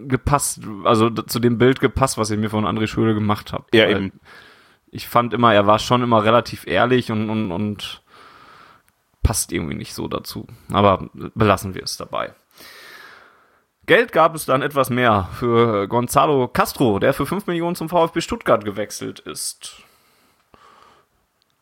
gepasst, 0.08 0.60
also 0.84 1.10
zu 1.10 1.40
dem 1.40 1.58
Bild 1.58 1.80
gepasst, 1.80 2.16
was 2.16 2.30
ich 2.30 2.38
mir 2.38 2.48
von 2.48 2.64
André 2.64 2.86
Schöle 2.86 3.12
gemacht 3.12 3.52
habe. 3.52 3.64
Ja, 3.74 3.88
eben. 3.88 4.12
Ich 4.92 5.08
fand 5.08 5.34
immer, 5.34 5.52
er 5.52 5.66
war 5.66 5.80
schon 5.80 6.02
immer 6.02 6.24
relativ 6.24 6.66
ehrlich 6.66 7.10
und, 7.10 7.28
und, 7.28 7.50
und 7.50 8.02
passt 9.22 9.52
irgendwie 9.52 9.74
nicht 9.74 9.94
so 9.94 10.06
dazu. 10.06 10.46
Aber 10.70 11.10
belassen 11.34 11.74
wir 11.74 11.82
es 11.82 11.96
dabei. 11.96 12.34
Geld 13.86 14.12
gab 14.12 14.36
es 14.36 14.46
dann 14.46 14.62
etwas 14.62 14.90
mehr 14.90 15.28
für 15.32 15.88
Gonzalo 15.88 16.46
Castro, 16.46 17.00
der 17.00 17.12
für 17.12 17.26
5 17.26 17.48
Millionen 17.48 17.74
zum 17.74 17.88
VfB 17.88 18.20
Stuttgart 18.20 18.64
gewechselt 18.64 19.18
ist. 19.18 19.82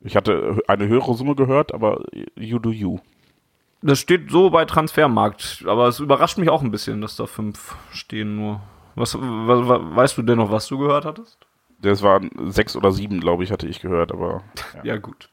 Ich 0.01 0.17
hatte 0.17 0.59
eine 0.69 0.87
höhere 0.87 1.15
Summe 1.15 1.35
gehört, 1.35 1.73
aber 1.73 2.03
you 2.37 2.59
do 2.59 2.71
you. 2.71 2.99
Das 3.83 3.99
steht 4.01 4.31
so 4.31 4.51
bei 4.51 4.65
Transfermarkt, 4.65 5.65
aber 5.67 5.87
es 5.89 6.01
überrascht 6.01 6.39
mich 6.39 6.49
auch 6.51 6.63
ein 6.63 6.71
bisschen, 6.73 7.01
dass 7.01 7.17
da 7.17 7.27
fünf 7.27 7.77
stehen 7.93 8.37
nur. 8.37 8.61
Was, 8.97 9.15
we- 9.17 9.97
weißt 9.97 10.19
du 10.19 10.23
denn 10.23 10.39
noch, 10.39 10.51
was 10.51 10.67
du 10.67 10.79
gehört 10.79 11.05
hattest? 11.05 11.39
Das 11.81 12.03
waren 12.03 12.31
sechs 12.51 12.75
oder 12.75 12.91
sieben, 12.91 13.21
glaube 13.21 13.45
ich, 13.45 13.53
hatte 13.53 13.69
ich 13.69 13.81
gehört, 13.81 14.11
aber 14.11 14.43
Ja, 14.83 14.97
gut. 14.97 15.29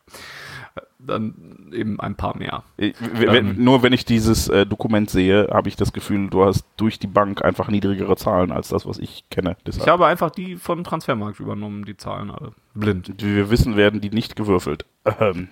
Dann 0.99 1.69
eben 1.71 1.99
ein 1.99 2.15
paar 2.15 2.37
mehr. 2.37 2.63
Ich, 2.77 2.93
w- 2.99 3.27
wenn, 3.27 3.63
nur 3.63 3.81
wenn 3.81 3.93
ich 3.93 4.05
dieses 4.05 4.47
äh, 4.49 4.65
Dokument 4.67 5.09
sehe, 5.09 5.47
habe 5.51 5.67
ich 5.69 5.75
das 5.75 5.91
Gefühl, 5.93 6.29
du 6.29 6.45
hast 6.45 6.65
durch 6.77 6.99
die 6.99 7.07
Bank 7.07 7.43
einfach 7.43 7.67
niedrigere 7.69 8.15
Zahlen 8.15 8.51
als 8.51 8.69
das, 8.69 8.85
was 8.85 8.99
ich 8.99 9.23
kenne. 9.31 9.55
Ich 9.59 9.63
Deshalb, 9.65 9.87
habe 9.87 10.05
einfach 10.05 10.29
die 10.29 10.55
vom 10.55 10.83
Transfermarkt 10.83 11.39
übernommen, 11.39 11.85
die 11.85 11.97
Zahlen 11.97 12.29
alle. 12.29 12.51
Blind. 12.75 13.11
wie 13.17 13.35
wir 13.35 13.49
wissen, 13.49 13.75
werden 13.75 14.01
die 14.01 14.09
nicht 14.11 14.35
gewürfelt. 14.35 14.85
Ähm, 15.19 15.47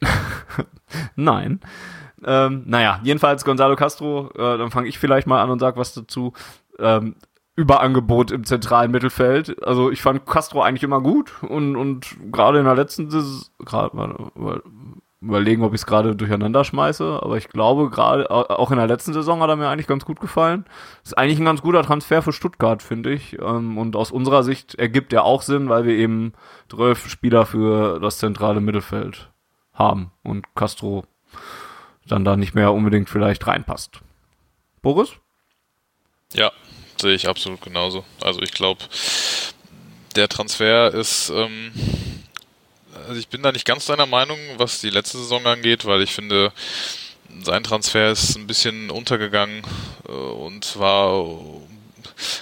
Nein. 1.16 1.60
Ähm, 2.24 2.62
naja, 2.66 3.00
jedenfalls 3.02 3.44
Gonzalo 3.44 3.76
Castro, 3.76 4.30
äh, 4.34 4.58
dann 4.58 4.70
fange 4.70 4.88
ich 4.88 4.98
vielleicht 4.98 5.26
mal 5.26 5.42
an 5.42 5.50
und 5.50 5.58
sag 5.58 5.76
was 5.76 5.94
dazu. 5.94 6.32
Ähm, 6.78 7.16
Überangebot 7.56 8.30
im 8.30 8.44
zentralen 8.44 8.92
Mittelfeld. 8.92 9.66
Also 9.66 9.90
ich 9.90 10.00
fand 10.00 10.26
Castro 10.26 10.62
eigentlich 10.62 10.84
immer 10.84 11.00
gut 11.00 11.42
und, 11.42 11.74
und 11.74 12.16
gerade 12.30 12.60
in 12.60 12.64
der 12.66 12.76
letzten 12.76 13.10
Saison, 13.10 13.50
überlegen, 15.20 15.64
ob 15.64 15.74
ich 15.74 15.80
es 15.80 15.86
gerade 15.86 16.14
durcheinander 16.14 16.62
schmeiße, 16.62 17.18
aber 17.20 17.36
ich 17.36 17.48
glaube 17.48 17.90
gerade 17.90 18.30
au- 18.30 18.46
auch 18.46 18.70
in 18.70 18.76
der 18.76 18.86
letzten 18.86 19.12
Saison 19.12 19.40
hat 19.40 19.50
er 19.50 19.56
mir 19.56 19.68
eigentlich 19.68 19.88
ganz 19.88 20.04
gut 20.04 20.20
gefallen. 20.20 20.66
Ist 21.02 21.18
eigentlich 21.18 21.40
ein 21.40 21.44
ganz 21.44 21.60
guter 21.60 21.82
Transfer 21.82 22.22
für 22.22 22.32
Stuttgart, 22.32 22.80
finde 22.82 23.10
ich. 23.12 23.36
Ähm, 23.40 23.76
und 23.78 23.96
aus 23.96 24.12
unserer 24.12 24.44
Sicht 24.44 24.76
ergibt 24.76 25.12
er 25.12 25.24
auch 25.24 25.42
Sinn, 25.42 25.68
weil 25.68 25.84
wir 25.84 25.94
eben 25.94 26.34
zwölf 26.68 27.08
Spieler 27.08 27.46
für 27.46 27.98
das 27.98 28.18
zentrale 28.18 28.60
Mittelfeld 28.60 29.32
haben 29.72 30.12
und 30.22 30.54
Castro 30.54 31.04
dann 32.08 32.24
da 32.24 32.36
nicht 32.36 32.54
mehr 32.54 32.72
unbedingt 32.72 33.08
vielleicht 33.08 33.46
reinpasst. 33.46 34.00
Boris? 34.82 35.10
Ja, 36.32 36.52
sehe 37.00 37.14
ich 37.14 37.28
absolut 37.28 37.60
genauso. 37.60 38.04
Also 38.20 38.42
ich 38.42 38.52
glaube, 38.52 38.84
der 40.16 40.28
Transfer 40.28 40.92
ist, 40.92 41.30
ähm, 41.30 41.72
also 43.06 43.18
ich 43.18 43.28
bin 43.28 43.42
da 43.42 43.52
nicht 43.52 43.64
ganz 43.64 43.86
deiner 43.86 44.06
Meinung, 44.06 44.38
was 44.56 44.80
die 44.80 44.90
letzte 44.90 45.18
Saison 45.18 45.46
angeht, 45.46 45.84
weil 45.84 46.02
ich 46.02 46.12
finde, 46.12 46.52
sein 47.42 47.64
Transfer 47.64 48.10
ist 48.10 48.36
ein 48.36 48.46
bisschen 48.46 48.90
untergegangen 48.90 49.62
äh, 50.08 50.12
und 50.12 50.78
war 50.78 51.38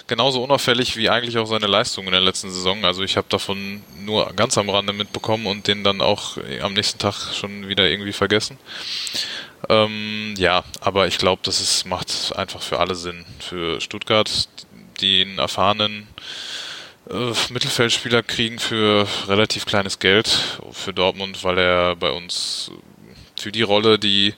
genauso 0.07 0.43
unauffällig 0.43 0.97
wie 0.97 1.09
eigentlich 1.09 1.37
auch 1.37 1.45
seine 1.45 1.67
Leistung 1.67 2.05
in 2.05 2.11
der 2.11 2.21
letzten 2.21 2.49
Saison. 2.49 2.83
Also 2.83 3.03
ich 3.03 3.17
habe 3.17 3.27
davon 3.29 3.83
nur 3.99 4.33
ganz 4.33 4.57
am 4.57 4.69
Rande 4.69 4.93
mitbekommen 4.93 5.45
und 5.45 5.67
den 5.67 5.83
dann 5.83 6.01
auch 6.01 6.37
am 6.61 6.73
nächsten 6.73 6.99
Tag 6.99 7.33
schon 7.33 7.67
wieder 7.67 7.89
irgendwie 7.89 8.13
vergessen. 8.13 8.57
Ähm, 9.69 10.35
ja, 10.37 10.63
aber 10.81 11.07
ich 11.07 11.17
glaube, 11.17 11.41
das 11.43 11.61
ist, 11.61 11.85
macht 11.85 12.35
einfach 12.35 12.61
für 12.61 12.79
alle 12.79 12.95
Sinn. 12.95 13.25
Für 13.39 13.81
Stuttgart, 13.81 14.47
einen 15.01 15.37
erfahrenen 15.37 16.07
äh, 17.09 17.33
Mittelfeldspieler 17.49 18.23
kriegen 18.23 18.59
für 18.59 19.07
relativ 19.27 19.65
kleines 19.65 19.99
Geld. 19.99 20.27
Für 20.71 20.93
Dortmund, 20.93 21.43
weil 21.43 21.57
er 21.57 21.95
bei 21.95 22.11
uns 22.11 22.71
für 23.39 23.51
die 23.51 23.61
Rolle, 23.61 23.99
die 23.99 24.33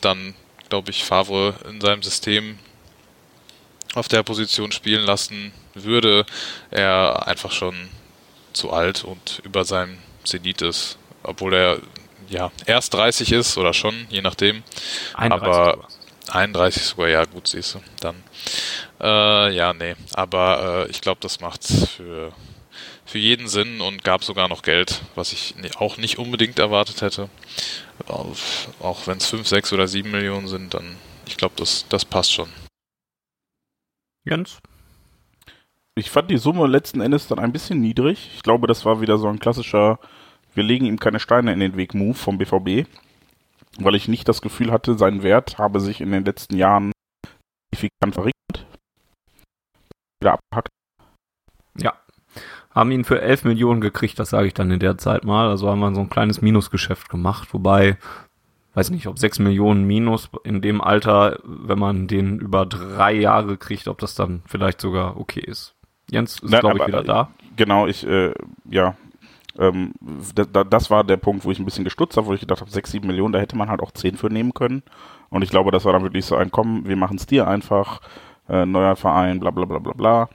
dann, 0.00 0.34
glaube 0.68 0.90
ich, 0.90 1.04
Favre 1.04 1.54
in 1.68 1.80
seinem 1.80 2.02
System 2.02 2.58
auf 3.94 4.08
der 4.08 4.22
Position 4.22 4.72
spielen 4.72 5.04
lassen 5.04 5.52
würde, 5.74 6.26
er 6.70 7.26
einfach 7.26 7.52
schon 7.52 7.74
zu 8.52 8.72
alt 8.72 9.04
und 9.04 9.40
über 9.44 9.64
seinem 9.64 9.98
Zenit 10.24 10.62
ist. 10.62 10.98
Obwohl 11.22 11.54
er 11.54 11.80
ja 12.32 12.50
erst 12.66 12.94
30 12.94 13.32
ist 13.32 13.58
oder 13.58 13.72
schon, 13.72 14.06
je 14.08 14.22
nachdem. 14.22 14.62
31 15.14 15.32
Aber 15.32 15.70
sogar. 15.72 15.88
31 16.30 16.82
sogar, 16.84 17.08
ja 17.08 17.24
gut, 17.24 17.48
siehst 17.48 17.74
du, 17.74 17.80
dann. 18.00 18.16
Äh, 19.00 19.54
ja, 19.54 19.72
nee, 19.72 19.94
aber 20.14 20.86
äh, 20.86 20.90
ich 20.90 21.00
glaube, 21.00 21.20
das 21.20 21.40
macht 21.40 21.64
für, 21.64 22.32
für 23.04 23.18
jeden 23.18 23.48
Sinn 23.48 23.80
und 23.80 24.04
gab 24.04 24.24
sogar 24.24 24.48
noch 24.48 24.62
Geld, 24.62 25.02
was 25.14 25.32
ich 25.32 25.54
auch 25.76 25.96
nicht 25.96 26.18
unbedingt 26.18 26.58
erwartet 26.58 27.02
hätte. 27.02 27.28
Auf, 28.06 28.68
auch 28.80 29.06
wenn 29.06 29.18
es 29.18 29.26
5, 29.26 29.46
6 29.46 29.72
oder 29.72 29.88
7 29.88 30.10
Millionen 30.10 30.48
sind, 30.48 30.74
dann, 30.74 30.96
ich 31.26 31.36
glaube, 31.36 31.54
das, 31.56 31.86
das 31.88 32.04
passt 32.04 32.32
schon. 32.32 32.48
Jens? 34.24 34.58
ich 35.94 36.10
fand 36.10 36.30
die 36.30 36.38
Summe 36.38 36.66
letzten 36.66 37.00
Endes 37.00 37.28
dann 37.28 37.38
ein 37.38 37.52
bisschen 37.52 37.80
niedrig. 37.80 38.30
Ich 38.34 38.42
glaube, 38.42 38.66
das 38.66 38.84
war 38.84 39.00
wieder 39.00 39.18
so 39.18 39.28
ein 39.28 39.38
klassischer, 39.38 39.98
wir 40.54 40.62
legen 40.62 40.86
ihm 40.86 40.98
keine 40.98 41.20
Steine 41.20 41.52
in 41.52 41.60
den 41.60 41.76
Weg 41.76 41.94
Move 41.94 42.14
vom 42.14 42.38
BVB, 42.38 42.86
weil 43.78 43.94
ich 43.94 44.08
nicht 44.08 44.28
das 44.28 44.42
Gefühl 44.42 44.70
hatte, 44.70 44.98
sein 44.98 45.22
Wert 45.22 45.58
habe 45.58 45.80
sich 45.80 46.00
in 46.00 46.12
den 46.12 46.24
letzten 46.24 46.56
Jahren 46.56 46.92
signifikant 47.72 48.14
verringert. 48.14 48.66
Wieder 50.20 50.34
abgehackt. 50.34 50.68
Ja. 51.78 51.94
Haben 52.74 52.90
ihn 52.90 53.04
für 53.04 53.20
11 53.20 53.44
Millionen 53.44 53.80
gekriegt, 53.80 54.18
das 54.18 54.30
sage 54.30 54.46
ich 54.46 54.54
dann 54.54 54.70
in 54.70 54.80
der 54.80 54.98
Zeit 54.98 55.24
mal. 55.24 55.48
Also 55.48 55.68
haben 55.68 55.80
wir 55.80 55.94
so 55.94 56.00
ein 56.00 56.10
kleines 56.10 56.40
Minusgeschäft 56.42 57.08
gemacht, 57.08 57.52
wobei, 57.52 57.98
weiß 58.74 58.90
nicht, 58.90 59.06
ob 59.06 59.18
6 59.18 59.40
Millionen 59.40 59.86
Minus 59.86 60.30
in 60.44 60.62
dem 60.62 60.80
Alter, 60.80 61.38
wenn 61.44 61.78
man 61.78 62.08
den 62.08 62.38
über 62.38 62.66
drei 62.66 63.12
Jahre 63.12 63.56
kriegt, 63.56 63.88
ob 63.88 63.98
das 63.98 64.14
dann 64.14 64.42
vielleicht 64.46 64.80
sogar 64.80 65.18
okay 65.18 65.40
ist. 65.40 65.74
Jens 66.10 66.40
ist, 66.40 66.50
glaube 66.50 66.78
ich, 66.78 66.86
wieder 66.86 67.02
da. 67.02 67.30
Genau, 67.56 67.86
ich, 67.86 68.06
äh, 68.06 68.34
ja, 68.68 68.96
ähm, 69.58 69.92
da, 70.34 70.44
da, 70.44 70.64
das 70.64 70.90
war 70.90 71.04
der 71.04 71.16
Punkt, 71.16 71.44
wo 71.44 71.50
ich 71.50 71.58
ein 71.58 71.64
bisschen 71.64 71.84
gestutzt 71.84 72.16
habe, 72.16 72.26
wo 72.26 72.34
ich 72.34 72.40
gedacht 72.40 72.60
habe, 72.60 72.70
6, 72.70 72.90
7 72.90 73.06
Millionen, 73.06 73.32
da 73.32 73.38
hätte 73.38 73.56
man 73.56 73.68
halt 73.68 73.80
auch 73.80 73.90
10 73.90 74.16
für 74.16 74.28
nehmen 74.28 74.54
können. 74.54 74.82
Und 75.30 75.42
ich 75.42 75.50
glaube, 75.50 75.70
das 75.70 75.84
war 75.84 75.92
dann 75.92 76.02
wirklich 76.02 76.24
so 76.24 76.36
ein, 76.36 76.50
komm, 76.50 76.86
wir 76.86 76.96
machen 76.96 77.16
es 77.16 77.26
dir 77.26 77.46
einfach, 77.46 78.00
äh, 78.48 78.66
neuer 78.66 78.96
Verein, 78.96 79.40
bla 79.40 79.50
bla 79.50 79.64
bla 79.64 79.78
bla 79.78 79.92
bla. 79.92 80.28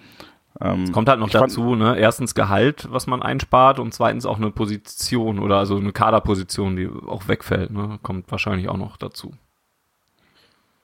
Ähm, 0.59 0.85
Es 0.85 0.91
kommt 0.91 1.09
halt 1.09 1.19
noch 1.19 1.27
ich 1.27 1.33
dazu, 1.33 1.75
ne? 1.75 1.97
Erstens 1.97 2.33
Gehalt, 2.33 2.87
was 2.91 3.07
man 3.07 3.21
einspart 3.21 3.79
und 3.79 3.93
zweitens 3.93 4.25
auch 4.25 4.37
eine 4.37 4.51
Position 4.51 5.39
oder 5.39 5.57
also 5.57 5.77
eine 5.77 5.91
Kaderposition, 5.91 6.75
die 6.75 6.89
auch 7.07 7.27
wegfällt, 7.27 7.71
ne? 7.71 7.99
Kommt 8.01 8.31
wahrscheinlich 8.31 8.69
auch 8.69 8.77
noch 8.77 8.97
dazu. 8.97 9.33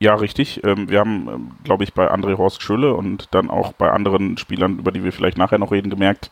Ja, 0.04 0.16
richtig. 0.16 0.62
Ähm, 0.66 0.90
wir 0.90 1.00
haben, 1.00 1.30
ähm, 1.30 1.52
glaube 1.64 1.86
ich, 1.86 1.94
bei 1.94 2.12
André 2.12 2.38
Horst 2.38 2.62
Schülle 2.62 2.94
und 2.94 3.30
dann 3.32 3.50
auch 3.50 3.72
bei 3.72 3.90
anderen 3.90 4.38
Spielern, 4.38 4.80
über 4.80 4.92
die 4.92 5.06
wir 5.06 5.14
vielleicht 5.14 5.38
nachher 5.38 5.60
noch 5.60 5.72
reden, 5.72 5.90
gemerkt, 5.90 6.30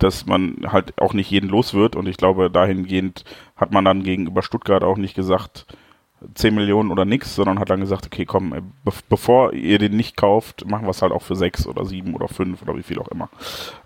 dass 0.00 0.26
man 0.26 0.56
halt 0.66 1.00
auch 1.00 1.14
nicht 1.14 1.30
jeden 1.30 1.48
los 1.48 1.72
wird. 1.72 1.94
Und 1.94 2.08
ich 2.08 2.16
glaube, 2.16 2.50
dahingehend 2.50 3.24
hat 3.54 3.70
man 3.70 3.84
dann 3.84 4.02
gegenüber 4.02 4.42
Stuttgart 4.42 4.82
auch 4.82 4.96
nicht 4.96 5.14
gesagt, 5.14 5.66
10 6.34 6.52
Millionen 6.52 6.90
oder 6.90 7.04
nix, 7.04 7.36
sondern 7.36 7.60
hat 7.60 7.70
dann 7.70 7.78
gesagt, 7.78 8.06
okay, 8.06 8.24
komm, 8.24 8.54
äh, 8.54 8.60
be 8.84 8.90
bevor 9.08 9.52
ihr 9.52 9.78
den 9.78 9.96
nicht 9.96 10.16
kauft, 10.16 10.68
machen 10.68 10.86
wir 10.86 10.90
es 10.90 11.00
halt 11.02 11.12
auch 11.12 11.22
für 11.22 11.36
6 11.36 11.68
oder 11.68 11.84
7 11.84 12.16
oder 12.16 12.26
5 12.26 12.60
oder 12.62 12.76
wie 12.76 12.82
viel 12.82 12.98
auch 12.98 13.08
immer. 13.08 13.28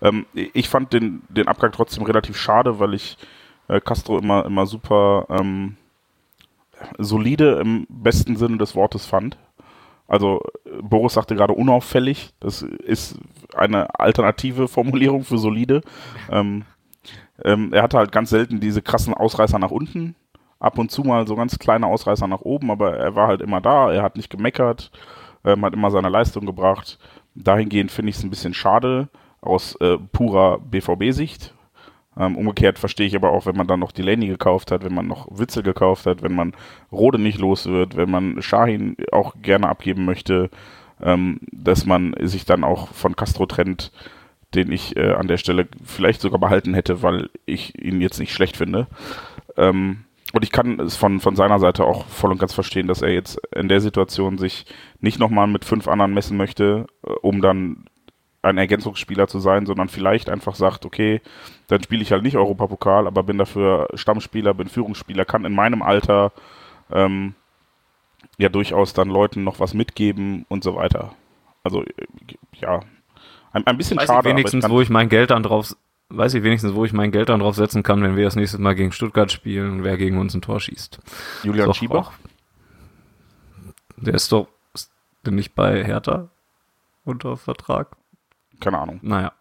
Ähm, 0.01 0.25
ich 0.33 0.67
fand 0.67 0.93
den, 0.93 1.21
den 1.29 1.47
Abgang 1.47 1.71
trotzdem 1.71 2.05
relativ 2.05 2.37
schade, 2.37 2.79
weil 2.79 2.95
ich 2.95 3.19
äh, 3.67 3.79
Castro 3.81 4.17
immer, 4.17 4.47
immer 4.47 4.65
super 4.65 5.27
ähm, 5.29 5.77
solide 6.97 7.59
im 7.59 7.85
besten 7.89 8.35
Sinne 8.35 8.57
des 8.57 8.75
Wortes 8.75 9.05
fand. 9.05 9.37
Also 10.07 10.41
Boris 10.81 11.13
sagte 11.13 11.35
gerade 11.35 11.53
unauffällig. 11.53 12.33
Das 12.39 12.61
ist 12.61 13.19
eine 13.53 13.99
alternative 13.99 14.67
Formulierung 14.67 15.23
für 15.23 15.37
solide. 15.37 15.81
Ähm, 16.31 16.63
ähm, 17.43 17.73
er 17.73 17.83
hatte 17.83 17.97
halt 17.97 18.11
ganz 18.11 18.29
selten 18.29 18.59
diese 18.59 18.81
krassen 18.81 19.13
Ausreißer 19.13 19.59
nach 19.59 19.71
unten. 19.71 20.15
Ab 20.59 20.79
und 20.79 20.89
zu 20.89 21.03
mal 21.03 21.27
so 21.27 21.35
ganz 21.35 21.59
kleine 21.59 21.85
Ausreißer 21.85 22.27
nach 22.27 22.41
oben, 22.41 22.71
aber 22.71 22.97
er 22.97 23.15
war 23.15 23.27
halt 23.27 23.41
immer 23.41 23.61
da. 23.61 23.91
Er 23.91 24.01
hat 24.01 24.15
nicht 24.15 24.29
gemeckert, 24.29 24.91
ähm, 25.45 25.63
hat 25.63 25.73
immer 25.73 25.91
seine 25.91 26.09
Leistung 26.09 26.45
gebracht. 26.45 26.97
Dahingehend 27.35 27.91
finde 27.91 28.09
ich 28.09 28.17
es 28.17 28.23
ein 28.23 28.31
bisschen 28.31 28.53
schade 28.53 29.09
aus 29.41 29.75
äh, 29.75 29.97
purer 29.97 30.57
BVB-Sicht. 30.59 31.53
Ähm, 32.19 32.35
umgekehrt 32.35 32.79
verstehe 32.79 33.05
ich 33.05 33.15
aber 33.15 33.31
auch, 33.31 33.45
wenn 33.45 33.55
man 33.55 33.67
dann 33.67 33.79
noch 33.79 33.91
Delaney 33.91 34.27
gekauft 34.27 34.71
hat, 34.71 34.83
wenn 34.83 34.93
man 34.93 35.07
noch 35.07 35.27
Witzel 35.31 35.63
gekauft 35.63 36.05
hat, 36.05 36.23
wenn 36.23 36.33
man 36.33 36.53
Rode 36.91 37.19
nicht 37.19 37.39
los 37.39 37.67
wird, 37.67 37.95
wenn 37.95 38.09
man 38.09 38.41
Shahin 38.41 38.97
auch 39.11 39.35
gerne 39.41 39.69
abgeben 39.69 40.05
möchte, 40.05 40.49
ähm, 41.01 41.39
dass 41.51 41.85
man 41.85 42.15
sich 42.21 42.45
dann 42.45 42.63
auch 42.63 42.87
von 42.89 43.15
Castro 43.15 43.45
trennt, 43.45 43.91
den 44.55 44.71
ich 44.71 44.95
äh, 44.95 45.11
an 45.11 45.27
der 45.27 45.37
Stelle 45.37 45.67
vielleicht 45.83 46.21
sogar 46.21 46.39
behalten 46.39 46.73
hätte, 46.73 47.03
weil 47.03 47.29
ich 47.45 47.79
ihn 47.79 48.01
jetzt 48.01 48.19
nicht 48.19 48.33
schlecht 48.33 48.57
finde. 48.57 48.87
Ähm, 49.55 50.05
und 50.33 50.43
ich 50.43 50.51
kann 50.51 50.79
es 50.79 50.95
von, 50.95 51.19
von 51.19 51.35
seiner 51.35 51.59
Seite 51.59 51.85
auch 51.85 52.05
voll 52.07 52.31
und 52.31 52.39
ganz 52.39 52.53
verstehen, 52.53 52.87
dass 52.87 53.01
er 53.01 53.13
jetzt 53.13 53.39
in 53.55 53.69
der 53.69 53.79
Situation 53.79 54.37
sich 54.37 54.65
nicht 54.99 55.19
nochmal 55.19 55.47
mit 55.47 55.65
fünf 55.65 55.87
anderen 55.87 56.13
messen 56.13 56.37
möchte, 56.37 56.87
äh, 57.05 57.11
um 57.21 57.41
dann 57.41 57.85
ein 58.49 58.57
Ergänzungsspieler 58.57 59.27
zu 59.27 59.39
sein, 59.39 59.65
sondern 59.65 59.89
vielleicht 59.89 60.29
einfach 60.29 60.55
sagt, 60.55 60.85
okay, 60.85 61.21
dann 61.67 61.81
spiele 61.83 62.01
ich 62.01 62.11
halt 62.11 62.23
nicht 62.23 62.35
Europapokal, 62.37 63.07
aber 63.07 63.23
bin 63.23 63.37
dafür 63.37 63.87
Stammspieler, 63.93 64.53
bin 64.53 64.67
Führungsspieler, 64.67 65.25
kann 65.25 65.45
in 65.45 65.53
meinem 65.53 65.81
Alter 65.81 66.31
ähm, 66.91 67.33
ja 68.37 68.49
durchaus 68.49 68.93
dann 68.93 69.09
Leuten 69.09 69.43
noch 69.43 69.59
was 69.59 69.73
mitgeben 69.73 70.45
und 70.49 70.63
so 70.63 70.75
weiter. 70.75 71.13
Also 71.63 71.83
äh, 71.83 71.91
ja, 72.53 72.81
ein, 73.51 73.65
ein 73.67 73.77
bisschen 73.77 73.97
Weiß 73.97 74.03
ich 74.03 74.07
schade. 74.15 74.29
wenigstens, 74.29 74.63
aber 74.65 74.75
wo 74.75 74.81
ich 74.81 74.89
mein 74.89 75.09
Geld 75.09 75.31
dann 75.31 75.43
drauf, 75.43 75.75
weiß 76.09 76.33
ich 76.35 76.43
wenigstens, 76.43 76.73
wo 76.73 76.85
ich 76.85 76.93
mein 76.93 77.11
Geld 77.11 77.29
dann 77.29 77.39
drauf 77.39 77.55
setzen 77.55 77.83
kann, 77.83 78.01
wenn 78.01 78.15
wir 78.15 78.23
das 78.25 78.35
nächste 78.35 78.59
Mal 78.61 78.75
gegen 78.75 78.91
Stuttgart 78.91 79.31
spielen 79.31 79.71
und 79.71 79.83
wer 79.83 79.97
gegen 79.97 80.17
uns 80.19 80.33
ein 80.33 80.41
Tor 80.41 80.59
schießt. 80.59 80.99
Julian 81.43 81.69
auch- 81.69 82.11
Der 83.97 84.13
ist 84.13 84.31
doch 84.31 84.47
ist 84.73 84.91
der 85.25 85.33
nicht 85.33 85.55
bei 85.55 85.83
Hertha 85.83 86.29
unter 87.03 87.35
Vertrag. 87.37 87.95
Keine 88.59 88.79
Ahnung. 88.79 88.99
Naja. 89.01 89.31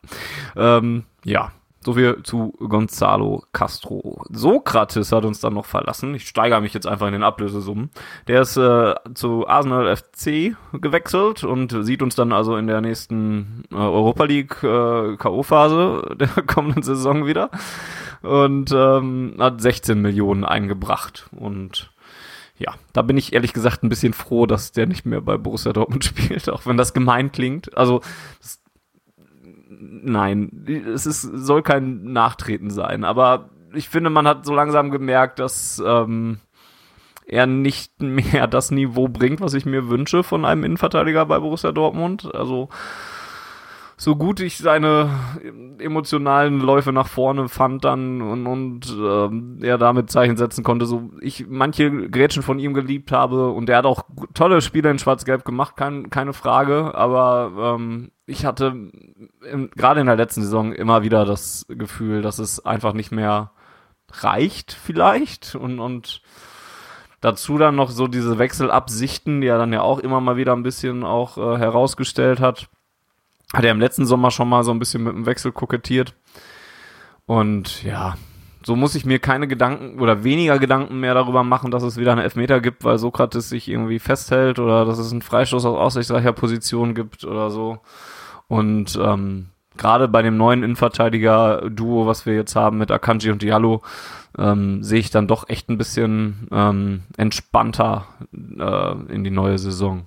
Ähm, 0.56 1.04
ja, 1.24 1.52
so 1.86 1.94
viel 1.94 2.20
zu 2.24 2.52
Gonzalo 2.58 3.44
Castro. 3.52 4.24
Sokrates 4.30 5.12
hat 5.12 5.24
uns 5.24 5.38
dann 5.38 5.54
noch 5.54 5.66
verlassen. 5.66 6.16
Ich 6.16 6.26
steigere 6.26 6.60
mich 6.60 6.74
jetzt 6.74 6.86
einfach 6.86 7.06
in 7.06 7.12
den 7.12 7.22
Ablösesummen. 7.22 7.90
Der 8.26 8.42
ist 8.42 8.56
äh, 8.56 8.94
zu 9.14 9.46
Arsenal 9.46 9.94
FC 9.96 10.56
gewechselt 10.72 11.44
und 11.44 11.84
sieht 11.84 12.02
uns 12.02 12.16
dann 12.16 12.32
also 12.32 12.56
in 12.56 12.66
der 12.66 12.80
nächsten 12.80 13.62
äh, 13.70 13.76
Europa 13.76 14.24
League 14.24 14.64
äh, 14.64 15.16
K.O.-Phase 15.16 16.14
der 16.16 16.28
kommenden 16.44 16.82
Saison 16.82 17.24
wieder. 17.24 17.50
Und 18.22 18.72
ähm, 18.72 19.36
hat 19.38 19.60
16 19.60 20.02
Millionen 20.02 20.44
eingebracht. 20.44 21.28
Und 21.30 21.92
ja, 22.58 22.74
da 22.94 23.02
bin 23.02 23.16
ich 23.16 23.32
ehrlich 23.32 23.52
gesagt 23.52 23.84
ein 23.84 23.90
bisschen 23.90 24.12
froh, 24.12 24.46
dass 24.46 24.72
der 24.72 24.86
nicht 24.86 25.06
mehr 25.06 25.20
bei 25.20 25.36
Borussia 25.36 25.72
Dortmund 25.72 26.04
spielt, 26.04 26.48
auch 26.48 26.66
wenn 26.66 26.76
das 26.76 26.94
gemein 26.94 27.30
klingt. 27.30 27.76
Also, 27.76 28.00
das, 28.40 28.60
nein, 29.78 30.64
es 30.66 31.06
ist, 31.06 31.22
soll 31.22 31.62
kein 31.62 32.12
Nachtreten 32.12 32.70
sein, 32.70 33.04
aber 33.04 33.50
ich 33.74 33.88
finde, 33.88 34.10
man 34.10 34.26
hat 34.26 34.46
so 34.46 34.54
langsam 34.54 34.90
gemerkt, 34.90 35.38
dass 35.38 35.82
ähm, 35.84 36.38
er 37.26 37.46
nicht 37.46 38.00
mehr 38.00 38.46
das 38.48 38.70
Niveau 38.70 39.08
bringt, 39.08 39.40
was 39.40 39.54
ich 39.54 39.66
mir 39.66 39.88
wünsche 39.88 40.22
von 40.22 40.44
einem 40.44 40.64
Innenverteidiger 40.64 41.26
bei 41.26 41.38
Borussia 41.38 41.72
Dortmund. 41.72 42.34
Also, 42.34 42.68
so 43.98 44.14
gut 44.14 44.40
ich 44.40 44.58
seine 44.58 45.08
emotionalen 45.78 46.60
Läufe 46.60 46.92
nach 46.92 47.08
vorne 47.08 47.48
fand 47.48 47.84
dann 47.84 48.20
und, 48.20 48.46
und 48.46 48.94
ähm, 48.98 49.58
er 49.62 49.78
damit 49.78 50.10
Zeichen 50.10 50.36
setzen 50.36 50.62
konnte, 50.62 50.84
so 50.84 51.10
ich 51.22 51.46
manche 51.48 52.10
Grätschen 52.10 52.42
von 52.42 52.58
ihm 52.58 52.74
geliebt 52.74 53.10
habe 53.10 53.48
und 53.48 53.70
er 53.70 53.78
hat 53.78 53.86
auch 53.86 54.02
tolle 54.34 54.60
Spiele 54.60 54.90
in 54.90 54.98
Schwarz-Gelb 54.98 55.46
gemacht, 55.46 55.76
kein, 55.76 56.10
keine 56.10 56.34
Frage, 56.34 56.94
aber 56.94 57.76
ähm, 57.78 58.10
ich 58.26 58.44
hatte 58.44 58.90
gerade 59.74 60.00
in 60.00 60.06
der 60.06 60.16
letzten 60.16 60.42
Saison 60.42 60.72
immer 60.72 61.02
wieder 61.02 61.24
das 61.24 61.66
Gefühl, 61.68 62.22
dass 62.22 62.38
es 62.38 62.64
einfach 62.64 62.92
nicht 62.92 63.12
mehr 63.12 63.52
reicht 64.10 64.72
vielleicht 64.72 65.54
und, 65.54 65.80
und 65.80 66.22
dazu 67.20 67.58
dann 67.58 67.76
noch 67.76 67.90
so 67.90 68.06
diese 68.08 68.38
Wechselabsichten, 68.38 69.40
die 69.40 69.46
er 69.46 69.58
dann 69.58 69.72
ja 69.72 69.82
auch 69.82 69.98
immer 69.98 70.20
mal 70.20 70.36
wieder 70.36 70.54
ein 70.54 70.62
bisschen 70.62 71.04
auch 71.04 71.38
äh, 71.38 71.58
herausgestellt 71.58 72.40
hat 72.40 72.68
hat 73.52 73.64
er 73.64 73.70
im 73.70 73.80
letzten 73.80 74.06
Sommer 74.06 74.30
schon 74.30 74.48
mal 74.48 74.64
so 74.64 74.70
ein 74.70 74.78
bisschen 74.78 75.04
mit 75.04 75.14
dem 75.14 75.26
Wechsel 75.26 75.52
kokettiert. 75.52 76.14
Und 77.26 77.82
ja, 77.82 78.16
so 78.64 78.76
muss 78.76 78.94
ich 78.94 79.04
mir 79.04 79.18
keine 79.18 79.48
Gedanken 79.48 80.00
oder 80.00 80.24
weniger 80.24 80.58
Gedanken 80.58 81.00
mehr 81.00 81.14
darüber 81.14 81.44
machen, 81.44 81.70
dass 81.70 81.82
es 81.82 81.96
wieder 81.96 82.12
einen 82.12 82.20
Elfmeter 82.20 82.60
gibt, 82.60 82.84
weil 82.84 82.98
Sokrates 82.98 83.48
sich 83.48 83.68
irgendwie 83.68 83.98
festhält 83.98 84.58
oder 84.58 84.84
dass 84.84 84.98
es 84.98 85.12
einen 85.12 85.22
Freistoß 85.22 85.64
aus 85.64 85.76
aussichtsreicher 85.76 86.32
Position 86.32 86.94
gibt 86.94 87.24
oder 87.24 87.50
so. 87.50 87.78
Und 88.48 88.98
ähm, 89.02 89.48
gerade 89.76 90.08
bei 90.08 90.22
dem 90.22 90.36
neuen 90.36 90.62
Innenverteidiger-Duo, 90.62 92.06
was 92.06 92.26
wir 92.26 92.34
jetzt 92.34 92.56
haben 92.56 92.78
mit 92.78 92.90
Akanji 92.90 93.30
und 93.30 93.42
Diallo, 93.42 93.82
ähm, 94.38 94.82
sehe 94.82 95.00
ich 95.00 95.10
dann 95.10 95.28
doch 95.28 95.48
echt 95.48 95.68
ein 95.68 95.78
bisschen 95.78 96.48
ähm, 96.52 97.02
entspannter 97.16 98.06
äh, 98.32 99.12
in 99.12 99.24
die 99.24 99.30
neue 99.30 99.58
Saison. 99.58 100.06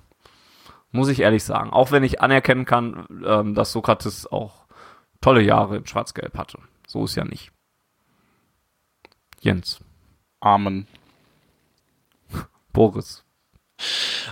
Muss 0.92 1.08
ich 1.08 1.20
ehrlich 1.20 1.44
sagen. 1.44 1.70
Auch 1.70 1.92
wenn 1.92 2.02
ich 2.02 2.20
anerkennen 2.20 2.64
kann, 2.64 3.06
ähm, 3.24 3.54
dass 3.54 3.72
Sokrates 3.72 4.30
auch 4.30 4.66
tolle 5.20 5.42
Jahre 5.42 5.76
in 5.76 5.86
Schwarz-Gelb 5.86 6.36
hatte. 6.36 6.58
So 6.86 7.04
ist 7.04 7.14
ja 7.14 7.24
nicht. 7.24 7.52
Jens. 9.40 9.80
Amen. 10.40 10.86
Boris. 12.72 13.24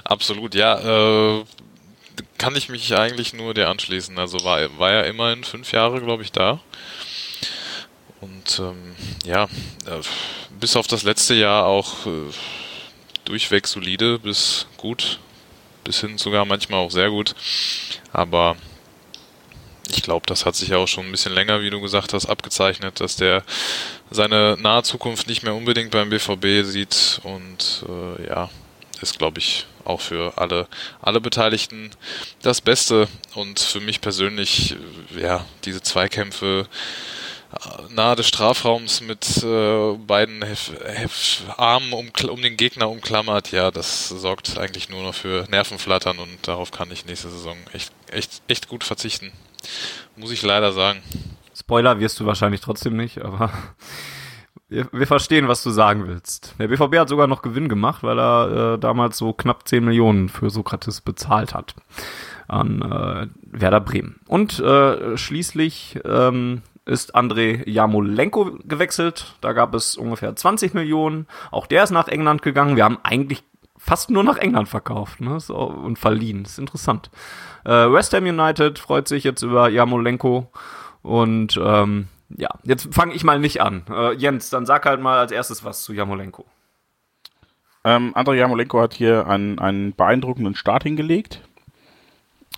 Absolut, 0.04 0.54
ja. 0.54 0.78
Äh, 0.78 1.44
kann 2.38 2.56
ich 2.56 2.68
mich 2.68 2.96
eigentlich 2.96 3.32
nur 3.34 3.54
dir 3.54 3.68
anschließen. 3.68 4.18
Also 4.18 4.42
war, 4.44 4.78
war 4.78 4.92
ja 4.92 5.02
immerhin 5.02 5.44
fünf 5.44 5.72
Jahre, 5.72 6.00
glaube 6.00 6.22
ich, 6.22 6.32
da. 6.32 6.60
Und 8.20 8.58
ähm, 8.58 8.96
ja, 9.24 9.44
äh, 9.44 10.00
bis 10.58 10.76
auf 10.76 10.86
das 10.86 11.02
letzte 11.02 11.34
Jahr 11.34 11.66
auch 11.66 12.06
äh, 12.06 12.32
durchweg 13.24 13.66
solide 13.66 14.18
bis 14.18 14.66
gut 14.76 15.18
bis 15.88 16.00
hin 16.00 16.18
sogar 16.18 16.44
manchmal 16.44 16.80
auch 16.80 16.90
sehr 16.90 17.08
gut. 17.08 17.34
Aber 18.12 18.56
ich 19.88 20.02
glaube, 20.02 20.26
das 20.26 20.44
hat 20.44 20.54
sich 20.54 20.68
ja 20.68 20.76
auch 20.76 20.86
schon 20.86 21.06
ein 21.06 21.10
bisschen 21.10 21.32
länger, 21.32 21.62
wie 21.62 21.70
du 21.70 21.80
gesagt 21.80 22.12
hast, 22.12 22.26
abgezeichnet, 22.26 23.00
dass 23.00 23.16
der 23.16 23.42
seine 24.10 24.58
nahe 24.60 24.82
Zukunft 24.82 25.26
nicht 25.28 25.42
mehr 25.42 25.54
unbedingt 25.54 25.90
beim 25.90 26.10
BVB 26.10 26.62
sieht 26.64 27.20
und 27.24 27.86
äh, 27.88 28.26
ja, 28.26 28.50
ist 29.00 29.18
glaube 29.18 29.38
ich 29.38 29.66
auch 29.84 30.00
für 30.00 30.36
alle 30.36 30.68
alle 31.00 31.20
Beteiligten 31.20 31.90
das 32.42 32.60
Beste 32.60 33.08
und 33.34 33.60
für 33.60 33.80
mich 33.80 34.00
persönlich 34.00 34.76
ja 35.16 35.44
diese 35.64 35.82
Zweikämpfe 35.82 36.68
nahe 37.90 38.16
des 38.16 38.28
Strafraums 38.28 39.00
mit 39.00 39.42
äh, 39.42 39.94
beiden 39.94 40.42
Hef 40.44 40.72
Hef 40.84 41.42
Armen 41.56 41.92
um, 41.92 42.10
um 42.28 42.42
den 42.42 42.56
Gegner 42.56 42.90
umklammert, 42.90 43.52
ja, 43.52 43.70
das 43.70 44.08
sorgt 44.08 44.58
eigentlich 44.58 44.88
nur 44.88 45.02
noch 45.02 45.14
für 45.14 45.46
Nervenflattern 45.48 46.18
und 46.18 46.46
darauf 46.46 46.70
kann 46.70 46.90
ich 46.90 47.06
nächste 47.06 47.30
Saison 47.30 47.56
echt, 47.72 47.92
echt, 48.10 48.42
echt 48.48 48.68
gut 48.68 48.84
verzichten. 48.84 49.32
Muss 50.16 50.30
ich 50.30 50.42
leider 50.42 50.72
sagen. 50.72 51.02
Spoiler 51.56 52.00
wirst 52.00 52.20
du 52.20 52.26
wahrscheinlich 52.26 52.60
trotzdem 52.60 52.96
nicht, 52.96 53.18
aber 53.18 53.50
wir, 54.68 54.88
wir 54.92 55.06
verstehen, 55.06 55.48
was 55.48 55.62
du 55.62 55.70
sagen 55.70 56.06
willst. 56.06 56.54
Der 56.58 56.68
BVB 56.68 56.98
hat 56.98 57.08
sogar 57.08 57.26
noch 57.26 57.42
Gewinn 57.42 57.68
gemacht, 57.68 58.02
weil 58.02 58.18
er 58.18 58.74
äh, 58.74 58.78
damals 58.78 59.18
so 59.18 59.32
knapp 59.32 59.66
10 59.66 59.84
Millionen 59.84 60.28
für 60.28 60.50
Sokrates 60.50 61.00
bezahlt 61.00 61.54
hat 61.54 61.74
an 62.48 62.82
äh, 62.82 63.26
Werder 63.42 63.80
Bremen. 63.80 64.20
Und 64.26 64.58
äh, 64.60 65.16
schließlich 65.16 66.00
ähm, 66.04 66.62
ist 66.84 67.14
Andrei 67.14 67.62
Jamolenko 67.66 68.58
gewechselt. 68.64 69.34
Da 69.40 69.52
gab 69.52 69.74
es 69.74 69.96
ungefähr 69.96 70.34
20 70.34 70.74
Millionen. 70.74 71.26
Auch 71.50 71.66
der 71.66 71.84
ist 71.84 71.90
nach 71.90 72.08
England 72.08 72.42
gegangen. 72.42 72.76
Wir 72.76 72.84
haben 72.84 72.98
eigentlich 73.02 73.44
fast 73.76 74.10
nur 74.10 74.24
nach 74.24 74.38
England 74.38 74.68
verkauft 74.68 75.20
ne? 75.20 75.38
so, 75.40 75.56
und 75.56 75.98
verliehen. 75.98 76.42
Das 76.42 76.52
ist 76.52 76.58
interessant. 76.58 77.10
Äh, 77.64 77.70
West 77.92 78.12
Ham 78.14 78.24
United 78.24 78.78
freut 78.78 79.08
sich 79.08 79.24
jetzt 79.24 79.42
über 79.42 79.68
Jamolenko. 79.68 80.50
Und 81.02 81.58
ähm, 81.62 82.08
ja, 82.36 82.50
jetzt 82.64 82.92
fange 82.92 83.14
ich 83.14 83.24
mal 83.24 83.38
nicht 83.38 83.60
an. 83.62 83.84
Äh, 83.90 84.14
Jens, 84.14 84.50
dann 84.50 84.66
sag 84.66 84.84
halt 84.86 85.00
mal 85.00 85.18
als 85.18 85.32
erstes 85.32 85.64
was 85.64 85.82
zu 85.82 85.92
Jamolenko. 85.92 86.44
Ähm, 87.84 88.12
Andrei 88.14 88.36
Jamolenko 88.36 88.80
hat 88.80 88.94
hier 88.94 89.26
einen, 89.26 89.58
einen 89.58 89.94
beeindruckenden 89.94 90.54
Start 90.54 90.82
hingelegt. 90.82 91.40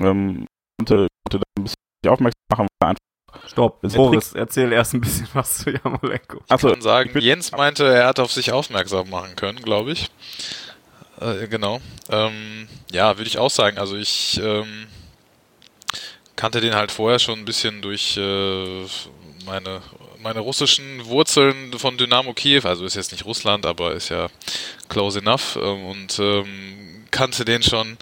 Ähm, 0.01 0.47
konnte, 0.79 1.07
konnte 1.25 1.45
ein 1.59 1.65
bisschen 1.65 1.77
aufmerksam 2.09 2.41
machen, 2.51 2.67
weil 2.81 2.89
er 2.89 2.89
einfach 2.89 3.49
Stopp, 3.49 3.81
Boris, 3.83 4.33
erzähl 4.33 4.73
erst 4.73 4.95
ein 4.95 5.01
bisschen 5.01 5.29
was 5.35 5.59
zu 5.59 5.71
Jamolenko. 5.71 6.41
Ich 6.53 6.61
kann 6.61 6.81
sagen, 6.81 7.19
Jens 7.21 7.53
meinte, 7.53 7.87
er 7.87 8.07
hat 8.07 8.19
auf 8.19 8.33
sich 8.33 8.53
aufmerksam 8.53 9.09
machen 9.11 9.37
können, 9.37 9.61
glaube 9.63 9.93
ich. 9.93 10.11
Äh, 11.21 11.47
genau. 11.47 11.81
Ähm, 12.09 12.67
ja, 12.91 13.17
würde 13.19 13.29
ich 13.29 13.39
auch 13.39 13.51
sagen. 13.51 13.79
Also 13.79 13.97
ich 13.97 14.41
ähm, 14.43 14.87
kannte 16.35 16.61
den 16.61 16.75
halt 16.75 16.91
vorher 16.91 17.19
schon 17.19 17.39
ein 17.39 17.45
bisschen 17.45 17.83
durch 17.83 18.17
äh, 18.17 18.87
meine 19.47 19.83
meine 20.23 20.41
russischen 20.41 21.07
Wurzeln 21.07 21.73
von 21.79 21.97
Dynamo 21.97 22.35
Kiew, 22.35 22.63
also 22.65 22.85
ist 22.85 22.95
jetzt 22.95 23.13
nicht 23.13 23.25
Russland, 23.25 23.65
aber 23.65 23.93
ist 23.93 24.11
ja 24.11 24.29
close 24.89 25.19
enough 25.19 25.57
ähm, 25.57 25.87
und 25.87 26.19
ähm, 26.19 27.07
kannte 27.11 27.45
den 27.45 27.63
schon 27.63 27.97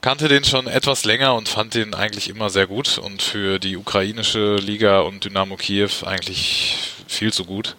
kannte 0.00 0.28
den 0.28 0.44
schon 0.44 0.66
etwas 0.66 1.04
länger 1.04 1.34
und 1.34 1.48
fand 1.48 1.74
den 1.74 1.94
eigentlich 1.94 2.28
immer 2.28 2.50
sehr 2.50 2.66
gut 2.66 2.98
und 2.98 3.22
für 3.22 3.58
die 3.58 3.76
ukrainische 3.76 4.56
Liga 4.56 5.00
und 5.00 5.24
Dynamo 5.24 5.56
Kiew 5.56 5.90
eigentlich 6.04 6.76
viel 7.06 7.32
zu 7.32 7.44
gut. 7.44 7.76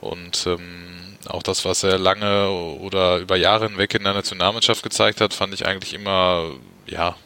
Und 0.00 0.46
ähm, 0.46 1.18
auch 1.26 1.42
das, 1.42 1.64
was 1.64 1.82
er 1.82 1.98
lange 1.98 2.48
oder 2.50 3.18
über 3.18 3.36
Jahre 3.36 3.68
hinweg 3.68 3.94
in 3.94 4.04
der 4.04 4.14
Nationalmannschaft 4.14 4.82
gezeigt 4.82 5.20
hat, 5.20 5.34
fand 5.34 5.52
ich 5.52 5.66
eigentlich 5.66 5.92
immer, 5.92 6.50
ja, 6.86 7.16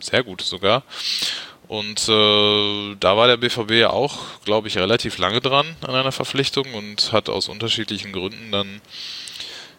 sehr 0.00 0.24
gut 0.24 0.40
sogar. 0.40 0.82
Und 1.72 2.06
äh, 2.06 2.96
da 3.00 3.16
war 3.16 3.28
der 3.28 3.38
BVB 3.38 3.70
ja 3.70 3.88
auch, 3.88 4.42
glaube 4.44 4.68
ich, 4.68 4.76
relativ 4.76 5.16
lange 5.16 5.40
dran 5.40 5.74
an 5.80 5.94
einer 5.94 6.12
Verpflichtung 6.12 6.74
und 6.74 7.12
hat 7.12 7.30
aus 7.30 7.48
unterschiedlichen 7.48 8.12
Gründen 8.12 8.52
dann 8.52 8.82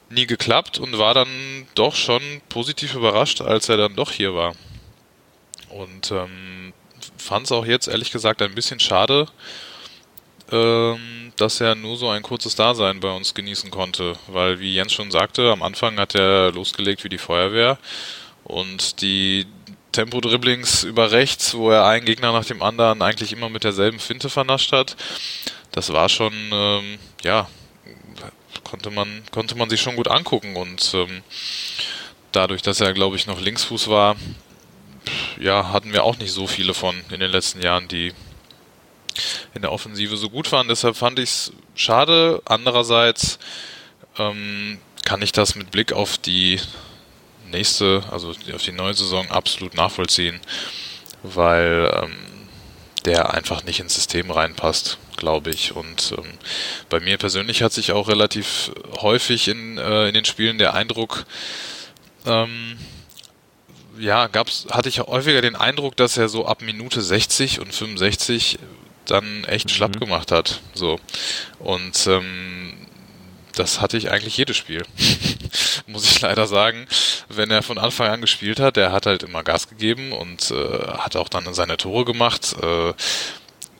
nie 0.09 0.25
geklappt 0.25 0.79
und 0.79 0.97
war 0.97 1.13
dann 1.13 1.67
doch 1.75 1.93
schon 1.93 2.23
positiv 2.49 2.95
überrascht, 2.95 3.41
als 3.41 3.69
er 3.69 3.77
dann 3.77 3.95
doch 3.95 4.09
hier 4.09 4.33
war. 4.33 4.55
Und 5.69 6.09
ähm, 6.09 6.73
fand 7.19 7.45
es 7.45 7.51
auch 7.51 7.67
jetzt 7.67 7.87
ehrlich 7.87 8.09
gesagt 8.09 8.41
ein 8.41 8.55
bisschen 8.55 8.79
schade, 8.79 9.27
ähm, 10.51 11.31
dass 11.35 11.61
er 11.61 11.75
nur 11.75 11.97
so 11.97 12.09
ein 12.09 12.23
kurzes 12.23 12.55
Dasein 12.55 13.01
bei 13.01 13.15
uns 13.15 13.35
genießen 13.35 13.69
konnte, 13.69 14.15
weil 14.25 14.59
wie 14.59 14.73
Jens 14.73 14.93
schon 14.93 15.11
sagte, 15.11 15.51
am 15.51 15.61
Anfang 15.61 15.99
hat 15.99 16.15
er 16.15 16.53
losgelegt 16.53 17.03
wie 17.03 17.09
die 17.09 17.19
Feuerwehr 17.19 17.77
und 18.45 18.99
die 19.03 19.45
Tempo-Dribblings 19.93 20.83
über 20.83 21.11
rechts, 21.11 21.53
wo 21.53 21.71
er 21.71 21.85
einen 21.85 22.05
Gegner 22.05 22.33
nach 22.33 22.45
dem 22.45 22.61
anderen 22.61 23.01
eigentlich 23.01 23.31
immer 23.31 23.47
mit 23.47 23.63
derselben 23.63 23.99
Finte 23.99 24.29
vernascht 24.29 24.73
hat, 24.73 24.97
das 25.71 25.93
war 25.93 26.09
schon, 26.09 26.33
ähm, 26.51 26.99
ja, 27.23 27.47
konnte 28.63 28.91
man, 28.91 29.23
konnte 29.31 29.55
man 29.55 29.69
sich 29.69 29.81
schon 29.81 29.95
gut 29.95 30.07
angucken 30.07 30.55
und 30.55 30.93
ähm, 30.93 31.23
dadurch, 32.31 32.61
dass 32.61 32.81
er, 32.81 32.93
glaube 32.93 33.15
ich, 33.15 33.27
noch 33.27 33.39
Linksfuß 33.39 33.87
war, 33.87 34.15
ja, 35.39 35.71
hatten 35.71 35.93
wir 35.93 36.03
auch 36.03 36.17
nicht 36.17 36.31
so 36.31 36.47
viele 36.47 36.73
von 36.73 36.95
in 37.09 37.19
den 37.19 37.31
letzten 37.31 37.61
Jahren, 37.61 37.87
die 37.87 38.13
in 39.53 39.61
der 39.61 39.71
Offensive 39.71 40.17
so 40.17 40.29
gut 40.29 40.51
waren. 40.51 40.67
Deshalb 40.67 40.95
fand 40.95 41.19
ich 41.19 41.29
es 41.29 41.53
schade. 41.75 42.41
Andererseits 42.45 43.39
ähm, 44.17 44.79
kann 45.05 45.21
ich 45.21 45.31
das 45.31 45.55
mit 45.55 45.71
Blick 45.71 45.93
auf 45.93 46.17
die 46.17 46.59
nächste, 47.53 48.03
also 48.11 48.33
auf 48.53 48.63
die 48.63 48.71
neue 48.71 48.93
Saison 48.93 49.29
absolut 49.31 49.75
nachvollziehen, 49.75 50.39
weil 51.23 51.91
ähm, 52.03 52.15
der 53.05 53.33
einfach 53.33 53.63
nicht 53.63 53.79
ins 53.79 53.95
System 53.95 54.31
reinpasst, 54.31 54.97
glaube 55.17 55.51
ich. 55.51 55.75
Und 55.75 56.13
ähm, 56.17 56.33
bei 56.89 56.99
mir 56.99 57.17
persönlich 57.17 57.63
hat 57.63 57.73
sich 57.73 57.91
auch 57.91 58.07
relativ 58.07 58.71
häufig 59.01 59.47
in, 59.47 59.77
äh, 59.77 60.07
in 60.07 60.13
den 60.13 60.25
Spielen 60.25 60.57
der 60.57 60.73
Eindruck, 60.73 61.25
ähm, 62.25 62.77
ja, 63.99 64.27
gab's, 64.27 64.67
hatte 64.71 64.89
ich 64.89 64.99
häufiger 64.99 65.41
den 65.41 65.55
Eindruck, 65.55 65.95
dass 65.95 66.17
er 66.17 66.29
so 66.29 66.45
ab 66.45 66.61
Minute 66.61 67.01
60 67.01 67.59
und 67.59 67.73
65 67.73 68.57
dann 69.05 69.43
echt 69.45 69.65
mhm. 69.65 69.69
schlapp 69.69 69.99
gemacht 69.99 70.31
hat. 70.31 70.61
So. 70.73 70.99
Und 71.59 72.07
ähm, 72.07 72.82
das 73.55 73.81
hatte 73.81 73.97
ich 73.97 74.11
eigentlich 74.11 74.37
jedes 74.37 74.57
Spiel. 74.57 74.83
Muss 75.87 76.09
ich 76.09 76.21
leider 76.21 76.47
sagen. 76.47 76.87
Wenn 77.29 77.51
er 77.51 77.63
von 77.63 77.77
Anfang 77.77 78.09
an 78.09 78.21
gespielt 78.21 78.59
hat, 78.59 78.75
der 78.77 78.91
hat 78.91 79.05
halt 79.05 79.23
immer 79.23 79.43
Gas 79.43 79.69
gegeben 79.69 80.11
und 80.11 80.51
äh, 80.51 80.87
hat 80.97 81.15
auch 81.15 81.29
dann 81.29 81.53
seine 81.53 81.77
Tore 81.77 82.05
gemacht. 82.05 82.55
Äh, 82.61 82.93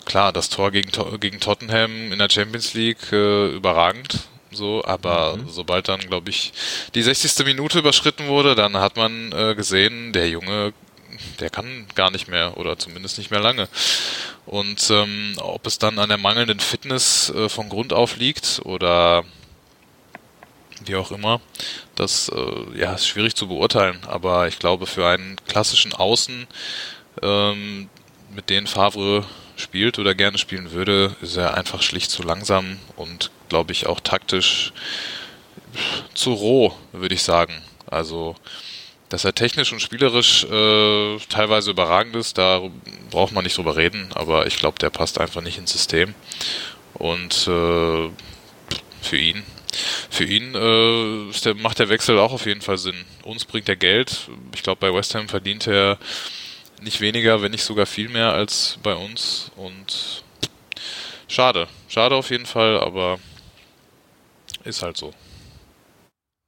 klar, 0.06 0.34
das 0.34 0.50
Tor 0.50 0.72
gegen, 0.72 0.92
gegen 1.20 1.40
Tottenham 1.40 2.12
in 2.12 2.20
der 2.20 2.30
Champions 2.30 2.74
League 2.74 3.12
äh, 3.12 3.48
überragend. 3.48 4.20
So, 4.52 4.84
aber 4.86 5.38
mhm. 5.38 5.50
sobald 5.50 5.88
dann, 5.88 6.00
glaube 6.00 6.30
ich, 6.30 6.54
die 6.94 7.02
60. 7.02 7.46
Minute 7.46 7.80
überschritten 7.80 8.28
wurde, 8.28 8.56
dann 8.56 8.78
hat 8.78 8.98
man 8.98 9.32
äh, 9.32 9.56
gesehen, 9.56 10.14
der 10.14 10.30
Junge, 10.30 10.74
der 11.40 11.50
kann 11.50 11.88
gar 11.96 12.12
nicht 12.12 12.28
mehr 12.28 12.58
oder 12.58 12.78
zumindest 12.78 13.18
nicht 13.18 13.32
mehr 13.32 13.40
lange. 13.40 13.68
Und 14.46 14.90
ähm, 14.92 15.36
ob 15.38 15.66
es 15.66 15.80
dann 15.80 16.00
an 16.00 16.10
der 16.10 16.18
mangelnden 16.18 16.60
Fitness 16.60 17.30
äh, 17.30 17.50
von 17.50 17.70
Grund 17.70 17.94
auf 17.94 18.18
liegt 18.18 18.62
oder 18.64 19.24
wie 20.88 20.96
auch 20.96 21.12
immer, 21.12 21.42
das 21.96 22.30
äh, 22.30 22.80
ja, 22.80 22.94
ist 22.94 23.08
schwierig 23.08 23.36
zu 23.36 23.48
beurteilen. 23.48 24.00
Aber 24.08 24.48
ich 24.48 24.60
glaube, 24.60 24.86
für 24.86 25.08
einen 25.08 25.36
klassischen 25.48 25.94
Außen, 25.94 26.48
ähm, 27.22 27.90
mit 28.36 28.50
dem 28.50 28.68
Favre 28.68 29.26
spielt 29.56 30.00
oder 30.00 30.16
gerne 30.16 30.38
spielen 30.38 30.72
würde, 30.72 31.16
ist 31.22 31.38
er 31.38 31.54
einfach 31.56 31.82
schlicht 31.82 32.10
zu 32.10 32.24
langsam 32.24 32.80
und 32.96 33.30
glaube 33.50 33.72
ich 33.72 33.86
auch 33.86 34.00
taktisch 34.00 34.74
zu 36.14 36.34
roh, 36.34 36.74
würde 36.92 37.16
ich 37.16 37.24
sagen. 37.24 37.62
Also 37.86 38.36
dass 39.14 39.26
er 39.26 39.36
technisch 39.36 39.72
und 39.72 39.80
spielerisch 39.80 40.44
äh, 40.46 41.18
teilweise 41.30 41.70
überragend 41.70 42.16
ist, 42.16 42.40
da 42.40 42.62
braucht 43.12 43.32
man 43.32 43.44
nicht 43.44 43.56
drüber 43.56 43.76
reden, 43.76 44.10
aber 44.16 44.48
ich 44.48 44.58
glaube, 44.58 44.80
der 44.80 44.90
passt 44.90 45.20
einfach 45.20 45.42
nicht 45.42 45.60
ins 45.60 45.72
System. 45.72 46.16
Und 46.96 47.48
äh, 47.48 48.10
für 49.02 49.18
ihn, 49.18 49.44
für 50.10 50.24
ihn 50.24 50.56
äh, 50.56 51.32
der, 51.44 51.56
macht 51.56 51.80
der 51.80 51.90
Wechsel 51.90 52.20
auch 52.20 52.34
auf 52.34 52.46
jeden 52.46 52.62
Fall 52.62 52.78
Sinn. 52.78 53.06
Uns 53.24 53.46
bringt 53.46 53.70
er 53.70 53.76
Geld. 53.76 54.30
Ich 54.54 54.64
glaube, 54.64 54.80
bei 54.80 54.94
West 54.94 55.16
Ham 55.16 55.28
verdient 55.28 55.68
er 55.68 55.98
nicht 56.82 57.02
weniger, 57.02 57.42
wenn 57.42 57.52
nicht 57.52 57.64
sogar 57.64 57.86
viel 57.86 58.10
mehr 58.10 58.34
als 58.34 58.80
bei 58.84 58.96
uns. 58.96 59.52
Und 59.56 60.24
schade. 61.28 61.68
Schade 61.88 62.16
auf 62.16 62.30
jeden 62.30 62.46
Fall, 62.46 62.80
aber 62.80 63.20
ist 64.64 64.84
halt 64.84 64.98
so. 64.98 65.14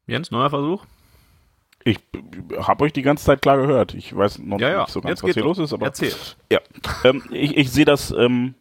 Jens, 0.08 0.32
neuer 0.32 0.50
Versuch? 0.50 0.86
Ich 1.84 2.00
habe 2.58 2.84
euch 2.84 2.94
die 2.94 3.04
ganze 3.04 3.26
Zeit 3.26 3.42
klar 3.42 3.58
gehört. 3.58 3.94
Ich 3.94 4.16
weiß 4.16 4.40
noch 4.40 4.60
ja, 4.60 4.72
ja. 4.72 4.82
nicht 4.82 4.92
so 4.92 5.02
ganz, 5.02 5.22
was 5.22 5.34
hier 5.34 5.44
los 5.44 5.60
ist, 5.60 5.72
aber 5.72 5.86
Erzähl. 5.86 6.14
ja, 6.52 6.60
ähm, 7.04 7.24
ich, 7.32 7.56
ich 7.56 7.72
sehe 7.72 7.86
das 7.86 8.10
ähm, 8.12 8.56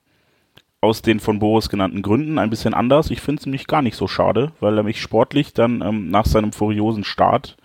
aus 0.84 1.02
den 1.02 1.20
von 1.20 1.38
Boris 1.38 1.68
genannten 1.68 2.02
Gründen 2.02 2.38
ein 2.38 2.50
bisschen 2.50 2.74
anders. 2.74 3.10
Ich 3.10 3.20
finde 3.20 3.40
es 3.40 3.46
nämlich 3.46 3.66
gar 3.66 3.82
nicht 3.82 3.96
so 3.96 4.06
schade, 4.06 4.52
weil 4.60 4.76
er 4.76 4.84
mich 4.84 5.00
sportlich 5.00 5.52
dann 5.52 5.82
ähm, 5.82 6.10
nach 6.10 6.26
seinem 6.26 6.52
furiosen 6.52 7.04
Start 7.04 7.56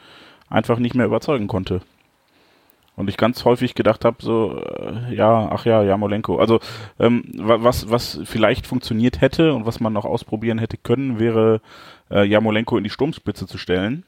einfach 0.49 0.79
nicht 0.79 0.95
mehr 0.95 1.05
überzeugen 1.05 1.47
konnte. 1.47 1.81
Und 2.95 3.09
ich 3.09 3.15
ganz 3.15 3.45
häufig 3.45 3.75
gedacht 3.75 4.03
habe, 4.03 4.17
so, 4.19 4.57
äh, 4.57 5.15
ja, 5.15 5.49
ach 5.51 5.65
ja, 5.65 5.83
Jamolenko. 5.83 6.37
Also, 6.37 6.59
ähm, 6.99 7.23
was, 7.35 7.89
was 7.89 8.19
vielleicht 8.25 8.67
funktioniert 8.67 9.21
hätte 9.21 9.53
und 9.53 9.65
was 9.65 9.79
man 9.79 9.93
noch 9.93 10.05
ausprobieren 10.05 10.57
hätte 10.57 10.75
können, 10.75 11.19
wäre 11.19 11.61
äh, 12.11 12.25
Jamolenko 12.25 12.77
in 12.77 12.83
die 12.83 12.89
Sturmspitze 12.89 13.47
zu 13.47 13.57
stellen 13.57 14.03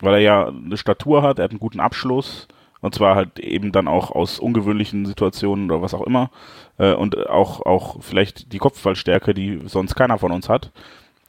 weil 0.00 0.14
er 0.14 0.20
ja 0.20 0.48
eine 0.48 0.76
Statur 0.76 1.22
hat, 1.22 1.38
er 1.38 1.44
hat 1.44 1.50
einen 1.50 1.60
guten 1.60 1.80
Abschluss 1.80 2.48
und 2.80 2.94
zwar 2.94 3.14
halt 3.14 3.38
eben 3.38 3.72
dann 3.72 3.88
auch 3.88 4.10
aus 4.10 4.38
ungewöhnlichen 4.38 5.06
Situationen 5.06 5.70
oder 5.70 5.82
was 5.82 5.94
auch 5.94 6.06
immer 6.06 6.30
äh, 6.78 6.92
und 6.94 7.28
auch 7.28 7.64
auch 7.66 8.02
vielleicht 8.02 8.52
die 8.52 8.58
Kopfballstärke, 8.58 9.34
die 9.34 9.60
sonst 9.66 9.94
keiner 9.94 10.18
von 10.18 10.32
uns 10.32 10.48
hat. 10.48 10.72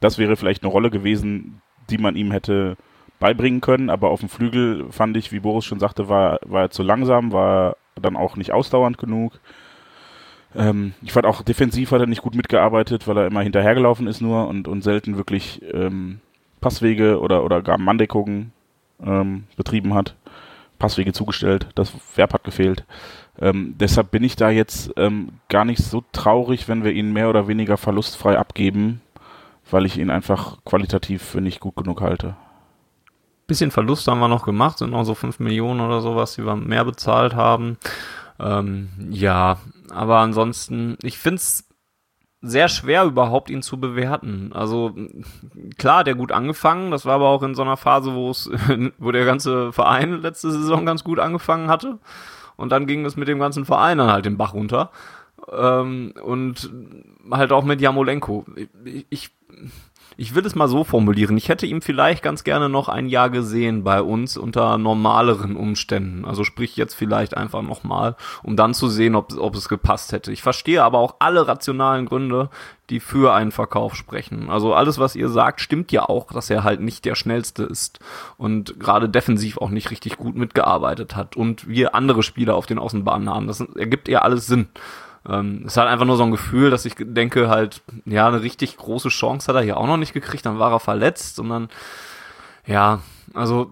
Das 0.00 0.18
wäre 0.18 0.36
vielleicht 0.36 0.62
eine 0.62 0.72
Rolle 0.72 0.90
gewesen, 0.90 1.60
die 1.90 1.98
man 1.98 2.16
ihm 2.16 2.32
hätte 2.32 2.76
beibringen 3.20 3.60
können, 3.60 3.88
aber 3.88 4.10
auf 4.10 4.20
dem 4.20 4.28
Flügel 4.28 4.86
fand 4.90 5.16
ich, 5.16 5.30
wie 5.30 5.40
Boris 5.40 5.64
schon 5.64 5.78
sagte, 5.78 6.08
war, 6.08 6.40
war 6.44 6.62
er 6.62 6.70
zu 6.70 6.82
langsam, 6.82 7.32
war 7.32 7.76
dann 8.00 8.16
auch 8.16 8.36
nicht 8.36 8.52
ausdauernd 8.52 8.98
genug. 8.98 9.38
Ähm, 10.56 10.94
ich 11.02 11.12
fand 11.12 11.26
auch 11.26 11.42
defensiv 11.42 11.92
hat 11.92 12.00
er 12.00 12.06
nicht 12.06 12.22
gut 12.22 12.34
mitgearbeitet, 12.34 13.06
weil 13.06 13.16
er 13.18 13.26
immer 13.26 13.42
hinterhergelaufen 13.42 14.06
ist 14.06 14.20
nur 14.20 14.48
und, 14.48 14.68
und 14.68 14.82
selten 14.82 15.16
wirklich 15.16 15.62
ähm, 15.72 16.20
Passwege 16.60 17.20
oder, 17.20 17.44
oder 17.44 17.62
gar 17.62 17.78
Manndeckungen 17.78 18.52
ähm, 19.04 19.44
betrieben 19.56 19.94
hat. 19.94 20.16
Passwege 20.82 21.12
zugestellt, 21.12 21.68
das 21.76 21.92
Verb 22.16 22.34
hat 22.34 22.42
gefehlt. 22.42 22.84
Ähm, 23.40 23.76
deshalb 23.78 24.10
bin 24.10 24.24
ich 24.24 24.34
da 24.34 24.50
jetzt 24.50 24.92
ähm, 24.96 25.28
gar 25.48 25.64
nicht 25.64 25.80
so 25.80 26.02
traurig, 26.10 26.66
wenn 26.66 26.82
wir 26.82 26.90
ihn 26.92 27.12
mehr 27.12 27.30
oder 27.30 27.46
weniger 27.46 27.76
verlustfrei 27.76 28.36
abgeben, 28.36 29.00
weil 29.70 29.86
ich 29.86 29.96
ihn 29.96 30.10
einfach 30.10 30.58
qualitativ 30.64 31.22
für 31.22 31.40
nicht 31.40 31.60
gut 31.60 31.76
genug 31.76 32.00
halte. 32.00 32.34
Bisschen 33.46 33.70
Verlust 33.70 34.08
haben 34.08 34.18
wir 34.18 34.26
noch 34.26 34.44
gemacht, 34.44 34.78
sind 34.78 34.90
noch 34.90 35.04
so 35.04 35.14
5 35.14 35.38
Millionen 35.38 35.80
oder 35.80 36.00
sowas, 36.00 36.34
die 36.34 36.44
wir 36.44 36.56
mehr 36.56 36.84
bezahlt 36.84 37.36
haben. 37.36 37.78
Ähm, 38.40 38.88
ja, 39.10 39.58
aber 39.88 40.18
ansonsten, 40.18 40.96
ich 41.02 41.16
finde 41.16 41.36
es 41.36 41.64
sehr 42.42 42.68
schwer 42.68 43.04
überhaupt 43.04 43.50
ihn 43.50 43.62
zu 43.62 43.78
bewerten. 43.78 44.50
Also 44.52 44.94
klar, 45.78 46.02
der 46.02 46.16
gut 46.16 46.32
angefangen, 46.32 46.90
das 46.90 47.06
war 47.06 47.14
aber 47.14 47.28
auch 47.28 47.42
in 47.44 47.54
so 47.54 47.62
einer 47.62 47.76
Phase, 47.76 48.14
wo 48.14 48.30
es, 48.30 48.50
wo 48.98 49.12
der 49.12 49.24
ganze 49.24 49.72
Verein 49.72 50.20
letzte 50.20 50.50
Saison 50.50 50.84
ganz 50.84 51.04
gut 51.04 51.20
angefangen 51.20 51.68
hatte. 51.68 51.98
Und 52.56 52.70
dann 52.70 52.86
ging 52.86 53.06
es 53.06 53.16
mit 53.16 53.28
dem 53.28 53.38
ganzen 53.38 53.64
Verein 53.64 53.98
dann 53.98 54.10
halt 54.10 54.26
den 54.26 54.36
Bach 54.36 54.54
runter. 54.54 54.90
Ähm, 55.50 56.12
und 56.22 56.70
halt 57.30 57.52
auch 57.52 57.64
mit 57.64 57.80
Jamolenko. 57.80 58.44
Ich, 58.84 59.06
ich 59.08 59.30
ich 60.16 60.34
will 60.34 60.44
es 60.46 60.54
mal 60.54 60.68
so 60.68 60.84
formulieren. 60.84 61.36
Ich 61.36 61.48
hätte 61.48 61.66
ihm 61.66 61.82
vielleicht 61.82 62.22
ganz 62.22 62.44
gerne 62.44 62.68
noch 62.68 62.88
ein 62.88 63.08
Jahr 63.08 63.30
gesehen 63.30 63.84
bei 63.84 64.02
uns 64.02 64.36
unter 64.36 64.78
normaleren 64.78 65.56
Umständen. 65.56 66.24
Also 66.24 66.44
sprich 66.44 66.76
jetzt 66.76 66.94
vielleicht 66.94 67.36
einfach 67.36 67.62
nochmal, 67.62 68.16
um 68.42 68.56
dann 68.56 68.74
zu 68.74 68.88
sehen, 68.88 69.14
ob, 69.14 69.36
ob 69.38 69.54
es 69.54 69.68
gepasst 69.68 70.12
hätte. 70.12 70.32
Ich 70.32 70.42
verstehe 70.42 70.82
aber 70.82 70.98
auch 70.98 71.16
alle 71.18 71.46
rationalen 71.48 72.06
Gründe, 72.06 72.50
die 72.90 73.00
für 73.00 73.32
einen 73.32 73.52
Verkauf 73.52 73.94
sprechen. 73.94 74.50
Also 74.50 74.74
alles, 74.74 74.98
was 74.98 75.16
ihr 75.16 75.28
sagt, 75.28 75.60
stimmt 75.60 75.92
ja 75.92 76.08
auch, 76.08 76.32
dass 76.32 76.50
er 76.50 76.62
halt 76.62 76.80
nicht 76.80 77.04
der 77.04 77.14
schnellste 77.14 77.62
ist 77.62 78.00
und 78.36 78.78
gerade 78.78 79.08
defensiv 79.08 79.58
auch 79.58 79.70
nicht 79.70 79.90
richtig 79.90 80.18
gut 80.18 80.36
mitgearbeitet 80.36 81.16
hat 81.16 81.36
und 81.36 81.68
wir 81.68 81.94
andere 81.94 82.22
Spieler 82.22 82.54
auf 82.54 82.66
den 82.66 82.78
Außenbahnen 82.78 83.30
haben. 83.30 83.46
Das 83.46 83.60
ergibt 83.60 84.08
eher 84.08 84.24
alles 84.24 84.46
Sinn. 84.46 84.68
Ähm, 85.28 85.64
es 85.66 85.76
hat 85.76 85.86
einfach 85.88 86.06
nur 86.06 86.16
so 86.16 86.24
ein 86.24 86.30
Gefühl, 86.30 86.70
dass 86.70 86.84
ich 86.84 86.94
denke 86.98 87.48
halt, 87.48 87.82
ja, 88.04 88.26
eine 88.26 88.42
richtig 88.42 88.76
große 88.76 89.08
Chance 89.08 89.48
hat 89.48 89.56
er 89.56 89.62
hier 89.62 89.76
auch 89.76 89.86
noch 89.86 89.96
nicht 89.96 90.12
gekriegt, 90.12 90.46
dann 90.46 90.58
war 90.58 90.72
er 90.72 90.80
verletzt 90.80 91.38
und 91.38 91.48
dann, 91.48 91.68
ja, 92.66 93.00
also 93.34 93.70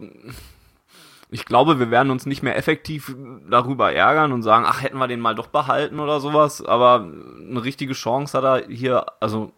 ich 1.33 1.45
glaube, 1.45 1.79
wir 1.79 1.91
werden 1.91 2.11
uns 2.11 2.27
nicht 2.27 2.43
mehr 2.43 2.57
effektiv 2.57 3.15
darüber 3.49 3.93
ärgern 3.93 4.33
und 4.33 4.43
sagen, 4.43 4.65
ach, 4.67 4.83
hätten 4.83 4.99
wir 4.99 5.09
den 5.09 5.21
mal 5.21 5.35
doch 5.35 5.49
behalten 5.49 6.01
oder 6.01 6.21
sowas, 6.21 6.65
aber 6.65 7.07
eine 7.41 7.63
richtige 7.65 7.95
Chance 7.95 8.37
hat 8.37 8.45
er 8.45 8.69
hier, 8.69 9.07
also 9.21 9.53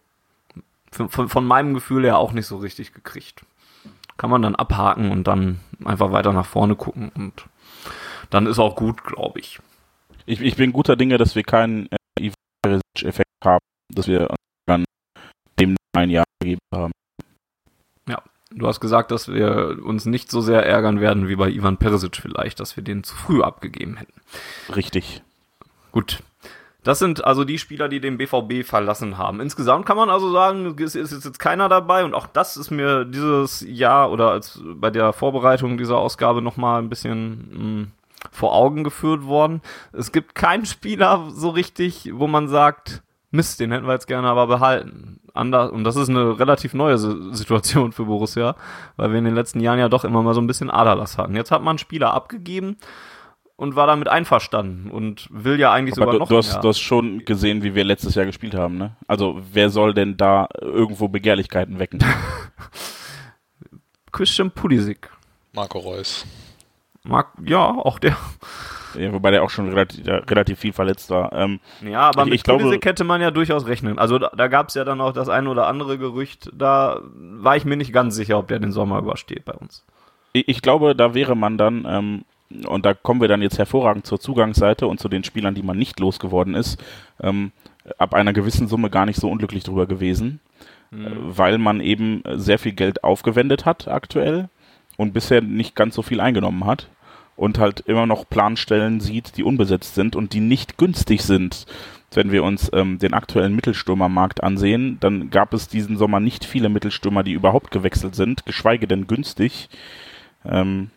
von, 0.90 1.28
von 1.28 1.46
meinem 1.46 1.74
Gefühl 1.74 2.04
her 2.04 2.18
auch 2.18 2.32
nicht 2.32 2.46
so 2.46 2.58
richtig 2.58 2.92
gekriegt. 2.92 3.44
Kann 4.18 4.30
man 4.30 4.42
dann 4.42 4.54
abhaken 4.54 5.10
und 5.10 5.24
dann 5.24 5.60
einfach 5.84 6.12
weiter 6.12 6.32
nach 6.32 6.46
vorne 6.46 6.76
gucken 6.76 7.10
und 7.14 7.46
dann 8.28 8.46
ist 8.46 8.58
auch 8.58 8.76
gut, 8.76 9.04
glaube 9.04 9.40
ich 9.40 9.60
ich, 10.26 10.40
ich 10.40 10.56
bin 10.56 10.72
guter 10.72 10.96
Dinge, 10.96 11.18
dass 11.18 11.34
wir 11.34 11.42
keinen 11.42 11.88
äh, 12.18 12.30
Effekt 13.02 13.30
haben, 13.44 13.64
dass 13.92 14.06
wir 14.06 14.34
dann 14.66 14.84
dem 15.58 15.76
ein 15.96 16.10
Jahr 16.10 16.24
gegeben 16.40 16.60
haben. 16.74 16.92
Ja, 18.08 18.22
du 18.50 18.66
hast 18.66 18.80
gesagt, 18.80 19.10
dass 19.10 19.28
wir 19.28 19.78
uns 19.82 20.06
nicht 20.06 20.30
so 20.30 20.40
sehr 20.40 20.64
ärgern 20.64 21.00
werden 21.00 21.28
wie 21.28 21.36
bei 21.36 21.50
Ivan 21.50 21.76
Perisic 21.76 22.16
vielleicht, 22.16 22.60
dass 22.60 22.76
wir 22.76 22.84
den 22.84 23.04
zu 23.04 23.14
früh 23.14 23.42
abgegeben 23.42 23.96
hätten. 23.96 24.20
Richtig. 24.74 25.22
Gut. 25.90 26.22
Das 26.84 26.98
sind 26.98 27.24
also 27.24 27.44
die 27.44 27.58
Spieler, 27.58 27.88
die 27.88 28.00
den 28.00 28.18
BVB 28.18 28.66
verlassen 28.66 29.16
haben. 29.16 29.40
Insgesamt 29.40 29.86
kann 29.86 29.96
man 29.96 30.10
also 30.10 30.32
sagen, 30.32 30.74
es 30.80 30.96
ist 30.96 31.24
jetzt 31.24 31.38
keiner 31.38 31.68
dabei 31.68 32.04
und 32.04 32.12
auch 32.12 32.26
das 32.26 32.56
ist 32.56 32.70
mir 32.72 33.04
dieses 33.04 33.64
Jahr 33.68 34.10
oder 34.10 34.32
als 34.32 34.60
bei 34.64 34.90
der 34.90 35.12
Vorbereitung 35.12 35.78
dieser 35.78 35.98
Ausgabe 35.98 36.42
nochmal 36.42 36.82
ein 36.82 36.88
bisschen 36.88 37.48
hm, 37.52 37.92
vor 38.30 38.54
Augen 38.54 38.84
geführt 38.84 39.24
worden. 39.24 39.62
Es 39.92 40.12
gibt 40.12 40.34
keinen 40.34 40.66
Spieler 40.66 41.30
so 41.30 41.50
richtig, 41.50 42.10
wo 42.14 42.26
man 42.26 42.48
sagt, 42.48 43.02
Mist, 43.30 43.60
den 43.60 43.72
hätten 43.72 43.86
wir 43.86 43.94
jetzt 43.94 44.06
gerne 44.06 44.28
aber 44.28 44.46
behalten. 44.46 45.20
Anders, 45.34 45.70
und 45.70 45.84
das 45.84 45.96
ist 45.96 46.10
eine 46.10 46.38
relativ 46.38 46.74
neue 46.74 46.98
Situation 46.98 47.92
für 47.92 48.04
Borussia, 48.04 48.54
weil 48.96 49.10
wir 49.10 49.18
in 49.18 49.24
den 49.24 49.34
letzten 49.34 49.60
Jahren 49.60 49.78
ja 49.78 49.88
doch 49.88 50.04
immer 50.04 50.22
mal 50.22 50.34
so 50.34 50.40
ein 50.42 50.46
bisschen 50.46 50.70
Aderlass 50.70 51.16
hatten. 51.16 51.34
Jetzt 51.34 51.50
hat 51.50 51.62
man 51.62 51.72
einen 51.72 51.78
Spieler 51.78 52.12
abgegeben, 52.12 52.76
und 53.62 53.76
war 53.76 53.86
damit 53.86 54.08
einverstanden 54.08 54.90
und 54.90 55.28
will 55.30 55.60
ja 55.60 55.72
eigentlich 55.72 55.96
Aber 55.96 56.06
sogar 56.06 56.12
du, 56.14 56.18
noch 56.18 56.28
du 56.28 56.36
hast, 56.36 56.52
mehr. 56.52 56.62
Du 56.62 56.68
hast 56.68 56.80
schon 56.80 57.24
gesehen, 57.24 57.62
wie 57.62 57.76
wir 57.76 57.84
letztes 57.84 58.16
Jahr 58.16 58.26
gespielt 58.26 58.54
haben, 58.54 58.76
ne? 58.76 58.96
Also 59.06 59.40
wer 59.52 59.70
soll 59.70 59.94
denn 59.94 60.16
da 60.16 60.48
irgendwo 60.60 61.06
Begehrlichkeiten 61.06 61.78
wecken? 61.78 62.00
Christian 64.10 64.50
Pulisic. 64.50 65.08
Marco 65.52 65.78
Reus. 65.78 66.26
Mark, 67.04 67.32
ja, 67.44 67.64
auch 67.66 67.98
der. 67.98 68.16
Ja, 68.94 69.12
wobei 69.12 69.30
der 69.30 69.42
auch 69.42 69.50
schon 69.50 69.70
relativ, 69.70 70.06
relativ 70.06 70.58
viel 70.58 70.72
verletzt 70.72 71.10
war. 71.10 71.32
Ähm, 71.32 71.60
ja, 71.82 72.00
aber 72.00 72.22
ich, 72.22 72.26
mit 72.26 72.34
ich 72.34 72.42
glaube, 72.42 72.78
hätte 72.82 73.04
man 73.04 73.22
ja 73.22 73.30
durchaus 73.30 73.66
rechnen. 73.66 73.98
Also 73.98 74.18
da, 74.18 74.30
da 74.36 74.48
gab 74.48 74.68
es 74.68 74.74
ja 74.74 74.84
dann 74.84 75.00
auch 75.00 75.12
das 75.12 75.28
ein 75.30 75.46
oder 75.46 75.66
andere 75.66 75.96
Gerücht. 75.96 76.50
Da 76.54 77.00
war 77.14 77.56
ich 77.56 77.64
mir 77.64 77.76
nicht 77.76 77.92
ganz 77.92 78.14
sicher, 78.14 78.38
ob 78.38 78.48
der 78.48 78.58
den 78.58 78.70
Sommer 78.70 78.98
übersteht 78.98 79.44
bei 79.44 79.54
uns. 79.54 79.84
Ich, 80.34 80.46
ich 80.46 80.62
glaube, 80.62 80.94
da 80.94 81.14
wäre 81.14 81.34
man 81.34 81.56
dann 81.56 81.86
ähm, 81.88 82.24
und 82.66 82.84
da 82.84 82.94
kommen 82.94 83.20
wir 83.20 83.28
dann 83.28 83.42
jetzt 83.42 83.58
hervorragend 83.58 84.06
zur 84.06 84.20
Zugangsseite 84.20 84.86
und 84.86 85.00
zu 85.00 85.08
den 85.08 85.24
Spielern, 85.24 85.54
die 85.54 85.62
man 85.62 85.78
nicht 85.78 86.00
losgeworden 86.00 86.54
ist, 86.54 86.82
ähm, 87.20 87.52
ab 87.98 88.14
einer 88.14 88.32
gewissen 88.32 88.68
Summe 88.68 88.90
gar 88.90 89.06
nicht 89.06 89.18
so 89.18 89.30
unglücklich 89.30 89.64
drüber 89.64 89.86
gewesen, 89.86 90.40
mhm. 90.90 91.06
äh, 91.06 91.10
weil 91.14 91.58
man 91.58 91.80
eben 91.80 92.22
sehr 92.34 92.58
viel 92.58 92.72
Geld 92.72 93.04
aufgewendet 93.04 93.64
hat 93.64 93.88
aktuell 93.88 94.48
und 95.02 95.12
bisher 95.12 95.42
nicht 95.42 95.76
ganz 95.76 95.94
so 95.94 96.02
viel 96.02 96.20
eingenommen 96.20 96.64
hat 96.64 96.88
und 97.36 97.58
halt 97.58 97.80
immer 97.80 98.06
noch 98.06 98.28
Planstellen 98.28 99.00
sieht, 99.00 99.36
die 99.36 99.44
unbesetzt 99.44 99.94
sind 99.94 100.16
und 100.16 100.32
die 100.32 100.40
nicht 100.40 100.78
günstig 100.78 101.22
sind. 101.22 101.66
Wenn 102.14 102.30
wir 102.30 102.44
uns 102.44 102.70
ähm, 102.74 102.98
den 102.98 103.14
aktuellen 103.14 103.56
Mittelstürmermarkt 103.56 104.42
ansehen, 104.42 104.98
dann 105.00 105.30
gab 105.30 105.54
es 105.54 105.66
diesen 105.66 105.96
Sommer 105.96 106.20
nicht 106.20 106.44
viele 106.44 106.68
Mittelstürmer, 106.68 107.22
die 107.22 107.32
überhaupt 107.32 107.70
gewechselt 107.70 108.14
sind, 108.14 108.44
geschweige 108.44 108.86
denn 108.86 109.06
günstig. 109.06 109.70
Ähm, 110.44 110.90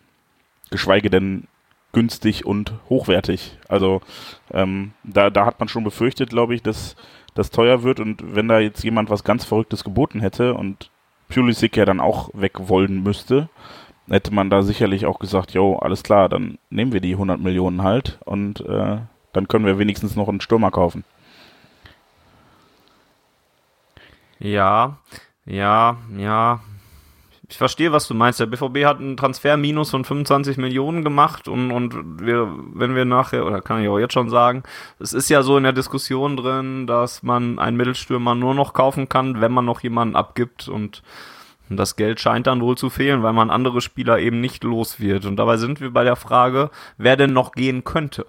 geschweige 0.72 1.10
denn 1.10 1.48
günstig 1.94 2.46
und 2.46 2.74
hochwertig. 2.90 3.58
Also 3.70 4.02
ähm, 4.54 4.92
da, 5.04 5.30
da 5.30 5.46
hat 5.46 5.60
man 5.60 5.70
schon 5.70 5.86
befürchtet, 5.86 6.30
glaube 6.30 6.54
ich, 6.54 6.62
dass 6.62 6.98
das 7.34 7.50
teuer 7.50 7.84
wird 7.84 8.00
und 8.00 8.36
wenn 8.36 8.50
da 8.50 8.60
jetzt 8.60 8.84
jemand 8.84 9.10
was 9.10 9.24
ganz 9.24 9.46
Verrücktes 9.46 9.84
geboten 9.84 10.20
hätte 10.20 10.54
und 10.54 10.90
Pulisic 11.30 11.78
ja 11.78 11.86
dann 11.86 12.00
auch 12.00 12.30
weg 12.34 12.68
wollen 12.68 13.04
müsste, 13.04 13.50
hätte 14.08 14.34
man 14.34 14.50
da 14.50 14.62
sicherlich 14.62 15.06
auch 15.06 15.20
gesagt, 15.20 15.52
jo, 15.52 15.78
alles 15.78 16.04
klar, 16.04 16.30
dann 16.30 16.58
nehmen 16.70 16.94
wir 16.94 17.02
die 17.02 17.14
100 17.14 17.40
Millionen 17.40 17.84
halt 17.84 18.20
und 18.26 18.62
äh, 18.62 18.98
dann 19.34 19.48
können 19.48 19.66
wir 19.66 19.80
wenigstens 19.80 20.16
noch 20.16 20.30
einen 20.30 20.42
Stürmer 20.42 20.72
kaufen. 20.72 21.04
Ja, 24.40 24.98
ja, 25.46 25.98
ja, 26.18 26.60
ich 27.50 27.58
verstehe, 27.58 27.92
was 27.92 28.08
du 28.08 28.14
meinst. 28.14 28.40
Der 28.40 28.48
BVB 28.48 28.86
hat 28.86 29.00
einen 29.00 29.18
Transferminus 29.18 29.92
von 29.92 30.04
25 30.04 30.58
Millionen 30.58 31.04
gemacht 31.04 31.48
und, 31.48 31.72
und 31.72 32.20
wir, 32.20 32.52
wenn 32.74 32.96
wir 32.96 33.06
nachher, 33.06 33.46
oder 33.46 33.62
kann 33.62 33.82
ich 33.82 33.90
auch 33.90 34.00
jetzt 34.00 34.14
schon 34.14 34.30
sagen, 34.30 34.64
es 35.00 35.14
ist 35.14 35.30
ja 35.30 35.44
so 35.44 35.58
in 35.58 35.64
der 35.64 35.74
Diskussion 35.74 36.38
drin, 36.38 36.88
dass 36.88 37.24
man 37.24 37.60
einen 37.60 37.78
Mittelstürmer 37.78 38.36
nur 38.36 38.56
noch 38.56 38.74
kaufen 38.74 39.10
kann, 39.10 39.42
wenn 39.42 39.52
man 39.52 39.66
noch 39.66 39.82
jemanden 39.82 40.16
abgibt 40.16 40.68
und 40.68 41.04
das 41.70 41.96
Geld 41.96 42.20
scheint 42.20 42.48
dann 42.48 42.62
wohl 42.62 42.78
zu 42.78 42.90
fehlen, 42.90 43.24
weil 43.24 43.34
man 43.34 43.50
andere 43.50 43.82
Spieler 43.82 44.20
eben 44.20 44.40
nicht 44.42 44.64
los 44.64 45.00
wird. 45.00 45.26
Und 45.26 45.38
dabei 45.38 45.58
sind 45.58 45.82
wir 45.82 45.92
bei 45.92 46.04
der 46.04 46.16
Frage, 46.16 46.70
wer 46.98 47.16
denn 47.18 47.34
noch 47.34 47.52
gehen 47.54 47.84
könnte. 47.84 48.26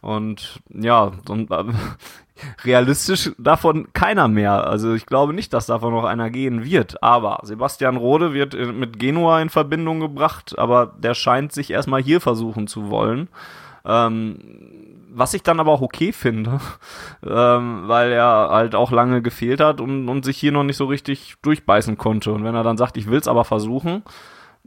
Und 0.00 0.60
ja, 0.68 1.12
und, 1.28 1.50
äh, 1.50 1.64
realistisch 2.64 3.32
davon 3.38 3.92
keiner 3.92 4.28
mehr. 4.28 4.66
Also 4.66 4.94
ich 4.94 5.06
glaube 5.06 5.32
nicht, 5.32 5.52
dass 5.52 5.66
davon 5.66 5.92
noch 5.92 6.04
einer 6.04 6.30
gehen 6.30 6.64
wird. 6.64 7.02
Aber 7.02 7.40
Sebastian 7.42 7.96
Rode 7.96 8.32
wird 8.34 8.54
mit 8.54 8.98
Genua 8.98 9.40
in 9.40 9.50
Verbindung 9.50 10.00
gebracht, 10.00 10.58
aber 10.58 10.86
der 10.98 11.14
scheint 11.14 11.52
sich 11.52 11.70
erstmal 11.70 12.02
hier 12.02 12.20
versuchen 12.20 12.66
zu 12.66 12.90
wollen. 12.90 13.28
Ähm, 13.84 14.38
was 15.14 15.34
ich 15.34 15.42
dann 15.42 15.60
aber 15.60 15.72
auch 15.72 15.82
okay 15.82 16.12
finde, 16.12 16.60
ähm, 17.26 17.84
weil 17.86 18.12
er 18.12 18.48
halt 18.50 18.74
auch 18.74 18.90
lange 18.90 19.22
gefehlt 19.22 19.60
hat 19.60 19.80
und, 19.80 20.08
und 20.08 20.24
sich 20.24 20.38
hier 20.38 20.52
noch 20.52 20.64
nicht 20.64 20.76
so 20.76 20.86
richtig 20.86 21.36
durchbeißen 21.42 21.98
konnte. 21.98 22.32
Und 22.32 22.44
wenn 22.44 22.54
er 22.54 22.62
dann 22.62 22.78
sagt, 22.78 22.96
ich 22.96 23.08
will 23.08 23.18
es 23.18 23.28
aber 23.28 23.44
versuchen, 23.44 24.02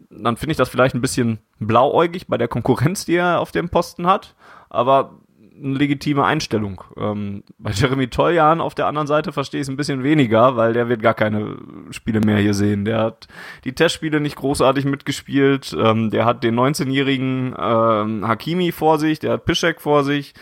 dann 0.10 0.38
finde 0.38 0.52
ich 0.52 0.58
das 0.58 0.70
vielleicht 0.70 0.96
ein 0.96 1.02
bisschen 1.02 1.40
blauäugig 1.60 2.28
bei 2.28 2.38
der 2.38 2.48
Konkurrenz, 2.48 3.06
die 3.06 3.16
er 3.16 3.40
auf 3.40 3.52
dem 3.52 3.70
Posten 3.70 4.08
hat. 4.08 4.36
Aber 4.70 5.20
eine 5.58 5.78
legitime 5.78 6.26
Einstellung. 6.26 6.84
Ähm, 6.98 7.44
bei 7.58 7.72
Jeremy 7.72 8.08
Toljan 8.08 8.62
auf 8.62 8.76
der 8.76 8.88
anderen 8.88 9.08
Seite 9.08 9.32
verstehe 9.32 9.62
ich 9.62 9.66
es 9.66 9.70
ein 9.70 9.78
bisschen 9.78 10.04
weniger, 10.04 10.56
weil 10.58 10.74
der 10.74 10.90
wird 10.90 11.02
gar 11.02 11.14
keine 11.14 11.58
Spiele 11.92 12.22
mehr 12.22 12.38
hier 12.38 12.54
sehen. 12.54 12.86
Der 12.86 13.00
hat 13.00 13.28
die 13.64 13.74
Testspiele 13.74 14.20
nicht 14.20 14.36
großartig 14.36 14.86
mitgespielt. 14.86 15.76
Ähm, 15.80 16.10
der 16.10 16.26
hat 16.26 16.44
den 16.44 16.56
19-jährigen 16.60 17.56
ähm, 17.58 18.28
Hakimi 18.28 18.72
vor 18.72 19.00
sich, 19.00 19.20
der 19.20 19.34
hat 19.34 19.46
Piszek 19.46 19.82
vor 19.82 20.04
sich 20.04 20.34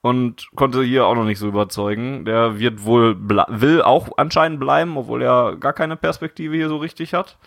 und 0.00 0.48
konnte 0.54 0.82
hier 0.82 1.06
auch 1.06 1.14
noch 1.14 1.24
nicht 1.24 1.38
so 1.38 1.48
überzeugen. 1.48 2.24
Der 2.24 2.58
wird 2.58 2.84
wohl 2.84 3.16
will 3.48 3.82
auch 3.82 4.10
anscheinend 4.16 4.60
bleiben, 4.60 4.96
obwohl 4.96 5.22
er 5.22 5.56
gar 5.56 5.72
keine 5.72 5.96
Perspektive 5.96 6.54
hier 6.54 6.68
so 6.68 6.76
richtig 6.76 7.14
hat 7.14 7.38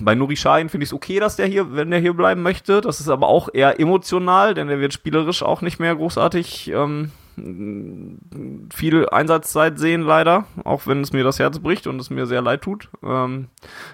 bei 0.00 0.14
Nuri 0.14 0.36
Sahin 0.36 0.68
finde 0.68 0.84
ich 0.84 0.90
es 0.90 0.94
okay, 0.94 1.18
dass 1.18 1.36
der 1.36 1.46
hier, 1.46 1.74
wenn 1.74 1.90
der 1.90 2.00
hier 2.00 2.14
bleiben 2.14 2.42
möchte. 2.42 2.80
Das 2.80 3.00
ist 3.00 3.08
aber 3.08 3.28
auch 3.28 3.48
eher 3.52 3.80
emotional, 3.80 4.54
denn 4.54 4.68
der 4.68 4.80
wird 4.80 4.92
spielerisch 4.92 5.42
auch 5.42 5.62
nicht 5.62 5.80
mehr 5.80 5.96
großartig 5.96 6.70
ähm, 6.70 7.10
viel 8.72 9.08
Einsatzzeit 9.08 9.78
sehen, 9.78 10.02
leider. 10.02 10.44
Auch 10.64 10.86
wenn 10.86 11.00
es 11.00 11.12
mir 11.12 11.24
das 11.24 11.38
Herz 11.38 11.58
bricht 11.58 11.86
und 11.86 12.00
es 12.00 12.10
mir 12.10 12.26
sehr 12.26 12.42
leid 12.42 12.62
tut. 12.62 12.90
Ähm, 13.02 13.48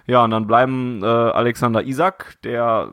ja, 0.06 0.24
und 0.24 0.32
dann 0.32 0.46
bleiben 0.46 1.00
äh, 1.02 1.06
Alexander 1.06 1.84
Isak, 1.84 2.36
der, 2.42 2.90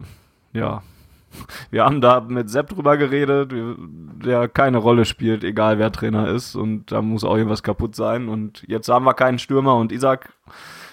ja, 0.53 0.83
wir 1.71 1.85
haben 1.85 2.01
da 2.01 2.21
mit 2.21 2.51
Sepp 2.51 2.69
drüber 2.69 2.97
geredet, 2.97 3.51
der 3.51 4.47
keine 4.47 4.77
Rolle 4.77 5.05
spielt, 5.05 5.43
egal 5.43 5.79
wer 5.79 5.91
Trainer 5.91 6.29
ist. 6.29 6.55
Und 6.55 6.91
da 6.91 7.01
muss 7.01 7.23
auch 7.23 7.35
irgendwas 7.35 7.63
kaputt 7.63 7.95
sein. 7.95 8.29
Und 8.29 8.63
jetzt 8.67 8.89
haben 8.89 9.05
wir 9.05 9.15
keinen 9.15 9.39
Stürmer 9.39 9.75
und 9.75 9.91
Isak 9.91 10.33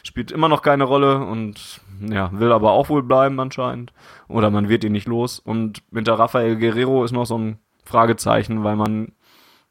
spielt 0.02 0.32
immer 0.32 0.48
noch 0.48 0.62
keine 0.62 0.84
Rolle 0.84 1.18
und 1.18 1.80
ja, 2.10 2.30
will 2.32 2.52
aber 2.52 2.72
auch 2.72 2.88
wohl 2.88 3.02
bleiben 3.02 3.38
anscheinend. 3.40 3.92
Oder 4.28 4.50
man 4.50 4.68
wird 4.68 4.84
ihn 4.84 4.92
nicht 4.92 5.06
los. 5.06 5.38
Und 5.38 5.82
hinter 5.92 6.18
Rafael 6.18 6.56
Guerrero 6.56 7.04
ist 7.04 7.12
noch 7.12 7.26
so 7.26 7.38
ein 7.38 7.58
Fragezeichen, 7.84 8.64
weil 8.64 8.76
man 8.76 9.12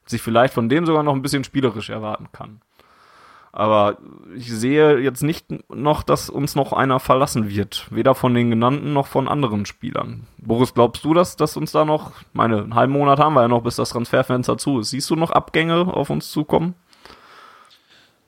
sich 0.05 0.21
vielleicht 0.21 0.53
von 0.53 0.69
dem 0.69 0.85
sogar 0.85 1.03
noch 1.03 1.13
ein 1.13 1.21
bisschen 1.21 1.43
spielerisch 1.43 1.89
erwarten 1.89 2.27
kann. 2.31 2.61
Aber 3.53 3.97
ich 4.33 4.49
sehe 4.49 4.97
jetzt 4.99 5.23
nicht 5.23 5.47
noch, 5.69 6.03
dass 6.03 6.29
uns 6.29 6.55
noch 6.55 6.71
einer 6.71 7.01
verlassen 7.01 7.49
wird. 7.49 7.87
Weder 7.89 8.15
von 8.15 8.33
den 8.33 8.49
genannten 8.49 8.93
noch 8.93 9.07
von 9.07 9.27
anderen 9.27 9.65
Spielern. 9.65 10.25
Boris, 10.37 10.73
glaubst 10.73 11.03
du, 11.03 11.13
dass, 11.13 11.35
dass 11.35 11.57
uns 11.57 11.73
da 11.73 11.83
noch, 11.83 12.13
meine, 12.31 12.59
einen 12.59 12.75
halben 12.75 12.93
Monat 12.93 13.19
haben 13.19 13.33
wir 13.33 13.41
ja 13.41 13.47
noch, 13.49 13.63
bis 13.63 13.75
das 13.75 13.89
Transferfenster 13.89 14.57
zu 14.57 14.79
ist. 14.79 14.91
Siehst 14.91 15.09
du 15.09 15.17
noch 15.17 15.31
Abgänge 15.31 15.93
auf 15.93 16.09
uns 16.09 16.31
zukommen? 16.31 16.75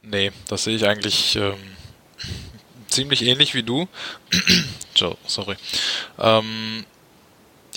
Nee, 0.01 0.31
das 0.49 0.65
sehe 0.65 0.75
ich 0.75 0.85
eigentlich 0.85 1.37
ähm, 1.37 1.53
ziemlich 2.93 3.23
ähnlich 3.23 3.53
wie 3.53 3.63
du. 3.63 3.87
Joe, 4.95 5.17
sorry. 5.25 5.55
Ähm, 6.19 6.85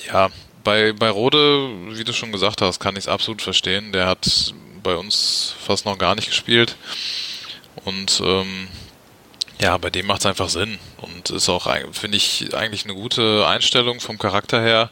ja, 0.07 0.31
bei, 0.63 0.93
bei 0.93 1.11
Rode, 1.11 1.71
wie 1.97 2.05
du 2.05 2.13
schon 2.13 2.33
gesagt 2.33 2.61
hast, 2.61 2.81
kann 2.81 2.97
ich 2.97 3.05
es 3.05 3.09
absolut 3.09 3.43
verstehen. 3.43 3.93
Der 3.93 4.07
hat 4.07 4.55
bei 4.83 4.97
uns 4.97 5.55
fast 5.65 5.87
noch 5.87 5.99
gar 5.99 6.15
nicht 6.15 6.29
gespielt. 6.29 6.77
Und 7.85 8.21
ähm, 8.25 8.69
ja, 9.61 9.77
bei 9.79 9.91
dem 9.91 10.07
macht 10.07 10.21
es 10.21 10.27
einfach 10.27 10.49
Sinn. 10.49 10.79
Und 10.99 11.31
ist 11.31 11.49
auch, 11.49 11.73
finde 11.93 12.17
ich, 12.17 12.55
eigentlich 12.55 12.85
eine 12.85 12.95
gute 12.95 13.47
Einstellung 13.47 14.01
vom 14.01 14.19
Charakter 14.19 14.61
her, 14.61 14.91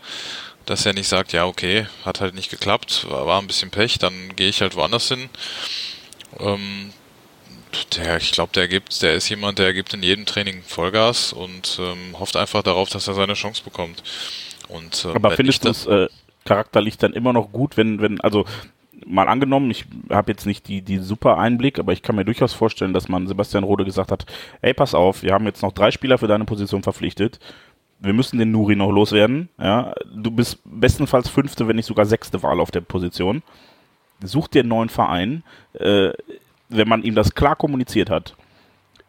dass 0.66 0.86
er 0.86 0.94
nicht 0.94 1.08
sagt, 1.08 1.32
ja, 1.32 1.44
okay, 1.44 1.86
hat 2.04 2.20
halt 2.20 2.34
nicht 2.34 2.50
geklappt, 2.50 3.06
war, 3.08 3.26
war 3.26 3.40
ein 3.40 3.46
bisschen 3.46 3.70
Pech, 3.70 3.98
dann 3.98 4.34
gehe 4.36 4.48
ich 4.48 4.62
halt 4.62 4.76
woanders 4.76 5.08
hin. 5.08 5.28
Ähm, 6.40 6.92
der, 7.96 8.16
ich 8.16 8.32
glaube, 8.32 8.52
der 8.52 8.68
gibt, 8.68 9.02
der 9.02 9.14
ist 9.14 9.28
jemand, 9.28 9.58
der 9.58 9.72
gibt 9.74 9.94
in 9.94 10.02
jedem 10.02 10.26
Training 10.26 10.62
Vollgas 10.62 11.32
und 11.32 11.78
ähm, 11.80 12.18
hofft 12.18 12.36
einfach 12.36 12.62
darauf, 12.62 12.88
dass 12.88 13.08
er 13.08 13.14
seine 13.14 13.34
Chance 13.34 13.62
bekommt. 13.64 14.02
Und, 14.68 15.04
äh, 15.04 15.14
Aber 15.14 15.32
findest 15.32 15.64
du 15.64 15.68
es 15.68 15.86
äh, 15.86 16.08
charakterlich 16.44 16.98
dann 16.98 17.12
immer 17.12 17.32
noch 17.32 17.52
gut, 17.52 17.76
wenn, 17.76 18.00
wenn, 18.00 18.20
also 18.20 18.44
mal 19.06 19.28
angenommen, 19.28 19.70
ich 19.70 19.84
habe 20.10 20.32
jetzt 20.32 20.46
nicht 20.46 20.68
die, 20.68 20.82
die 20.82 20.98
super 20.98 21.38
Einblick, 21.38 21.78
aber 21.78 21.92
ich 21.92 22.02
kann 22.02 22.16
mir 22.16 22.24
durchaus 22.24 22.52
vorstellen, 22.52 22.94
dass 22.94 23.08
man 23.08 23.26
Sebastian 23.26 23.64
Rode 23.64 23.84
gesagt 23.84 24.10
hat, 24.10 24.24
ey, 24.62 24.72
pass 24.72 24.94
auf, 24.94 25.22
wir 25.22 25.32
haben 25.32 25.46
jetzt 25.46 25.62
noch 25.62 25.72
drei 25.72 25.90
Spieler 25.90 26.18
für 26.18 26.26
deine 26.26 26.44
Position 26.44 26.82
verpflichtet. 26.82 27.38
wir 28.00 28.12
müssen 28.12 28.38
den 28.38 28.50
Nuri 28.50 28.76
noch 28.76 28.90
loswerden. 28.90 29.48
Ja, 29.58 29.94
du 30.14 30.30
bist 30.30 30.58
bestenfalls 30.64 31.28
fünfte, 31.28 31.66
wenn 31.68 31.76
nicht 31.76 31.86
sogar 31.86 32.06
sechste 32.06 32.42
Wahl 32.42 32.60
auf 32.60 32.70
der 32.70 32.82
Position. 32.82 33.42
Such 34.22 34.48
dir 34.48 34.60
einen 34.60 34.68
neuen 34.68 34.88
Verein. 34.88 35.42
Äh, 35.74 36.10
wenn 36.76 36.88
man 36.88 37.02
ihm 37.02 37.14
das 37.14 37.34
klar 37.34 37.56
kommuniziert 37.56 38.10
hat, 38.10 38.36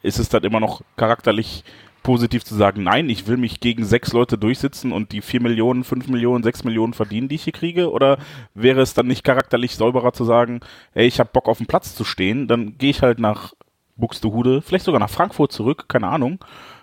ist 0.02 0.20
es 0.20 0.30
dann 0.30 0.44
immer 0.44 0.60
noch 0.60 0.82
charakterlich 0.98 1.64
positiv 2.04 2.44
zu 2.46 2.54
sagen, 2.54 2.84
nein, 2.84 3.10
ich 3.10 3.26
will 3.26 3.38
mich 3.38 3.60
gegen 3.60 3.84
sechs 3.84 4.14
Leute 4.14 4.38
durchsitzen 4.38 4.92
und 4.92 5.12
die 5.12 5.22
vier 5.22 5.42
Millionen, 5.42 5.84
fünf 5.84 6.08
Millionen, 6.08 6.44
sechs 6.44 6.64
Millionen 6.64 6.94
verdienen, 6.94 7.28
die 7.28 7.36
ich 7.36 7.46
hier 7.46 7.54
kriege? 7.54 7.92
Oder 7.92 8.20
wäre 8.54 8.82
es 8.82 8.94
dann 8.94 9.08
nicht 9.08 9.24
charakterlich 9.24 9.76
sauberer 9.76 10.14
zu 10.14 10.24
sagen, 10.24 10.60
ey, 10.94 11.08
ich 11.08 11.20
habe 11.20 11.32
Bock 11.34 11.48
auf 11.48 11.58
dem 11.58 11.66
Platz 11.66 11.96
zu 11.96 12.04
stehen, 12.04 12.48
dann 12.48 12.78
gehe 12.78 12.92
ich 12.92 13.02
halt 13.02 13.18
nach 13.18 13.54
Buxtehude, 13.96 14.62
vielleicht 14.62 14.86
sogar 14.86 15.00
nach 15.00 15.10
Frankfurt 15.10 15.52
zurück, 15.52 15.86
keine 15.88 16.08
Ahnung, 16.10 16.38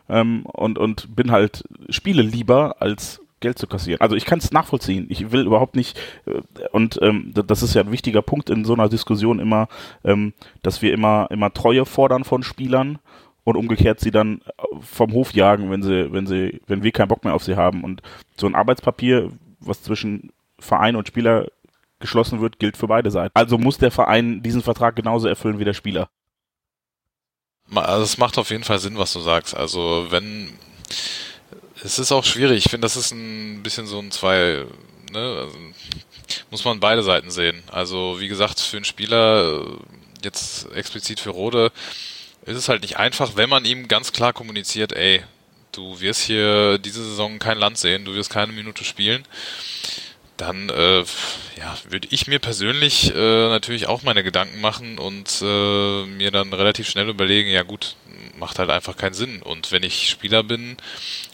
ähm, 0.09 0.45
und, 0.45 0.77
und 0.79 1.15
bin 1.15 1.31
halt, 1.31 1.63
spiele 1.89 2.23
lieber 2.23 2.83
als 2.83 3.22
Geld 3.43 3.59
zu 3.59 3.67
kassieren. 3.67 4.01
Also 4.01 4.17
ich 4.17 4.25
kann 4.25 4.39
es 4.39 4.53
nachvollziehen. 4.53 5.07
Ich 5.11 5.31
will 5.31 5.47
überhaupt 5.47 5.77
nicht, 5.77 6.01
äh, 6.27 6.41
und 6.73 6.99
ähm, 7.03 7.35
das 7.35 7.63
ist 7.63 7.75
ja 7.75 7.83
ein 7.83 7.93
wichtiger 7.93 8.23
Punkt 8.23 8.49
in 8.49 8.65
so 8.65 8.73
einer 8.73 8.89
Diskussion 8.89 9.39
immer, 9.39 9.69
ähm, 10.05 10.33
dass 10.63 10.81
wir 10.81 10.95
immer, 10.95 11.29
immer 11.31 11.53
Treue 11.53 11.85
fordern 11.85 12.25
von 12.25 12.43
Spielern 12.43 12.99
und 13.45 13.57
umgekehrt 13.57 14.01
sie 14.01 14.11
dann 14.11 14.41
vom 14.81 15.13
Hof 15.13 15.33
jagen, 15.33 15.71
wenn 15.71 15.83
sie, 15.83 16.13
wenn 16.13 16.27
sie, 16.27 16.63
wenn 16.67 16.83
wir 16.83 16.93
keinen 16.93 17.09
Bock 17.09 17.25
mehr 17.25 17.35
auf 17.35 17.45
sie 17.45 17.57
haben. 17.57 17.85
Und 17.85 18.01
so 18.37 18.47
ein 18.47 18.55
Arbeitspapier, 18.55 19.31
was 19.61 19.83
zwischen 19.83 20.33
Verein 20.59 20.97
und 20.97 21.09
Spieler 21.09 21.49
geschlossen 21.99 22.41
wird, 22.41 22.59
gilt 22.59 22.77
für 22.77 22.87
beide 22.87 23.11
Seiten. 23.11 23.33
Also 23.35 23.59
muss 23.59 23.79
der 23.79 23.91
Verein 23.91 24.43
diesen 24.43 24.63
Vertrag 24.63 24.97
genauso 24.97 25.29
erfüllen 25.29 25.59
wie 25.59 25.65
der 25.65 25.75
Spieler. 25.75 26.09
Also 27.75 28.03
es 28.03 28.19
macht 28.19 28.39
auf 28.39 28.51
jeden 28.51 28.65
Fall 28.65 28.79
Sinn, 28.79 28.99
was 28.99 29.13
du 29.13 29.21
sagst. 29.21 29.57
Also 29.57 30.07
wenn 30.11 30.51
es 31.85 31.99
ist 31.99 32.13
auch 32.13 32.25
schwierig. 32.25 32.65
Ich 32.65 32.71
finde, 32.71 32.85
das 32.87 32.97
ist 32.97 33.13
ein 33.13 33.63
bisschen 33.63 33.87
so 33.87 33.99
ein 33.99 34.11
zwei, 34.11 34.65
ne, 35.11 35.37
also 35.41 35.57
muss 36.51 36.65
man 36.65 36.81
beide 36.81 37.03
Seiten 37.03 37.31
sehen. 37.31 37.63
Also 37.71 38.21
wie 38.21 38.29
gesagt, 38.29 38.61
für 38.61 38.77
einen 38.77 38.85
Spieler 38.85 39.79
jetzt 40.23 40.71
explizit 40.73 41.21
für 41.21 41.31
Rode 41.31 41.73
ist 42.45 42.57
es 42.57 42.69
halt 42.69 42.83
nicht 42.83 42.97
einfach, 42.97 43.37
wenn 43.37 43.49
man 43.49 43.65
ihm 43.65 43.89
ganz 43.89 44.13
klar 44.13 44.33
kommuniziert, 44.33 44.93
ey, 44.93 45.23
du 45.73 46.01
wirst 46.01 46.23
hier 46.23 46.79
diese 46.79 47.05
Saison 47.05 47.39
kein 47.39 47.59
Land 47.59 47.79
sehen, 47.79 48.05
du 48.05 48.15
wirst 48.15 48.31
keine 48.31 48.53
Minute 48.53 48.85
spielen, 48.85 49.25
dann 50.43 50.69
äh, 50.71 51.05
ja, 51.57 51.77
würde 51.89 52.09
ich 52.11 52.27
mir 52.27 52.41
persönlich 52.41 53.15
äh, 53.15 53.49
natürlich 53.49 53.87
auch 53.87 54.03
meine 54.03 54.25
Gedanken 54.25 54.61
machen 54.61 54.99
und 54.99 55.41
äh, 55.41 56.07
mir 56.07 56.33
dann 56.33 56.53
relativ 56.53 56.89
schnell 56.89 57.09
überlegen, 57.09 57.49
ja 57.49 57.63
gut, 57.63 57.95
macht 58.37 58.59
halt 58.59 58.71
einfach 58.71 58.97
keinen 58.97 59.15
Sinn. 59.15 59.41
Und 59.41 59.71
wenn 59.71 59.85
ich 59.85 60.11
Spieler 60.11 60.43
bin 60.43 60.77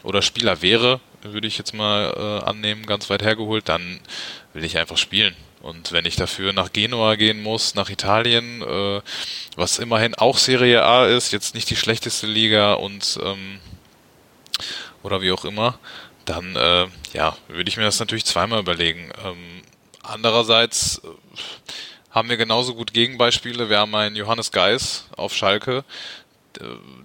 oder 0.03 0.21
Spieler 0.21 0.61
wäre, 0.61 0.99
würde 1.23 1.47
ich 1.47 1.57
jetzt 1.57 1.73
mal 1.73 2.13
äh, 2.15 2.47
annehmen, 2.47 2.85
ganz 2.85 3.09
weit 3.09 3.23
hergeholt, 3.23 3.67
dann 3.67 3.99
will 4.53 4.63
ich 4.63 4.77
einfach 4.77 4.97
spielen. 4.97 5.35
Und 5.61 5.91
wenn 5.91 6.05
ich 6.05 6.15
dafür 6.15 6.53
nach 6.53 6.71
Genua 6.71 7.15
gehen 7.15 7.41
muss, 7.41 7.73
nach 7.73 7.89
Italien, 7.89 8.61
äh, 8.61 9.01
was 9.55 9.79
immerhin 9.79 10.13
auch 10.13 10.37
Serie 10.37 10.83
A 10.83 11.07
ist, 11.07 11.33
jetzt 11.33 11.55
nicht 11.55 11.69
die 11.69 11.75
schlechteste 11.75 12.27
Liga 12.27 12.73
und 12.73 13.19
ähm, 13.23 13.59
oder 15.01 15.21
wie 15.21 15.31
auch 15.31 15.45
immer, 15.45 15.79
dann 16.29 16.55
äh, 16.55 16.87
ja, 17.13 17.35
würde 17.47 17.69
ich 17.69 17.77
mir 17.77 17.83
das 17.83 17.99
natürlich 17.99 18.25
zweimal 18.25 18.59
überlegen. 18.59 19.11
Ähm, 19.25 19.63
andererseits 20.03 21.01
äh, 21.03 21.07
haben 22.11 22.29
wir 22.29 22.37
genauso 22.37 22.75
gut 22.75 22.93
Gegenbeispiele. 22.93 23.69
Wir 23.69 23.79
haben 23.79 23.95
einen 23.95 24.15
Johannes 24.15 24.51
Geis 24.51 25.05
auf 25.17 25.35
Schalke. 25.35 25.83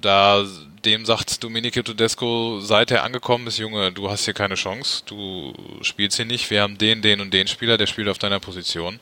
Da 0.00 0.44
dem 0.84 1.06
sagt 1.06 1.42
Domenico 1.44 1.82
Tedesco, 1.82 2.60
seit 2.60 2.90
er 2.90 3.04
angekommen 3.04 3.46
ist, 3.46 3.58
Junge, 3.58 3.92
du 3.92 4.10
hast 4.10 4.24
hier 4.24 4.34
keine 4.34 4.54
Chance, 4.54 5.02
du 5.06 5.54
spielst 5.82 6.16
hier 6.16 6.26
nicht, 6.26 6.50
wir 6.50 6.62
haben 6.62 6.76
den, 6.76 7.02
den 7.02 7.20
und 7.20 7.32
den 7.32 7.46
Spieler, 7.46 7.76
der 7.76 7.86
spielt 7.86 8.08
auf 8.08 8.18
deiner 8.18 8.40
Position. 8.40 9.00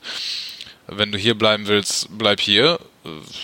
Wenn 0.88 1.10
du 1.10 1.18
hier 1.18 1.36
bleiben 1.36 1.68
willst, 1.68 2.08
bleib 2.10 2.40
hier 2.40 2.80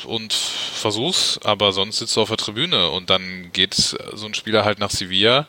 und 0.04 0.32
versuch's, 0.32 1.38
aber 1.44 1.72
sonst 1.72 1.98
sitzt 1.98 2.16
du 2.16 2.20
auf 2.20 2.28
der 2.28 2.36
Tribüne 2.36 2.90
und 2.90 3.10
dann 3.10 3.50
geht 3.52 3.74
so 3.74 4.26
ein 4.26 4.34
Spieler 4.34 4.64
halt 4.64 4.80
nach 4.80 4.90
Sevilla 4.90 5.48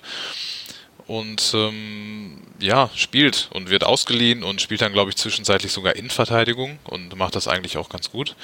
und 1.10 1.54
ähm, 1.56 2.38
ja, 2.60 2.92
spielt 2.94 3.50
und 3.52 3.72
wird 3.72 3.84
ausgeliehen 3.84 4.44
und 4.44 4.62
spielt 4.62 4.82
dann, 4.82 4.94
glaube 4.94 5.10
ich, 5.10 5.18
zwischenzeitlich 5.18 5.72
sogar 5.72 5.96
in 5.96 6.12
Verteidigung 6.12 6.78
und 6.84 7.16
macht 7.18 7.36
das 7.36 7.48
eigentlich 7.48 7.78
auch 7.78 7.90
ganz 7.90 8.12
gut 8.12 8.36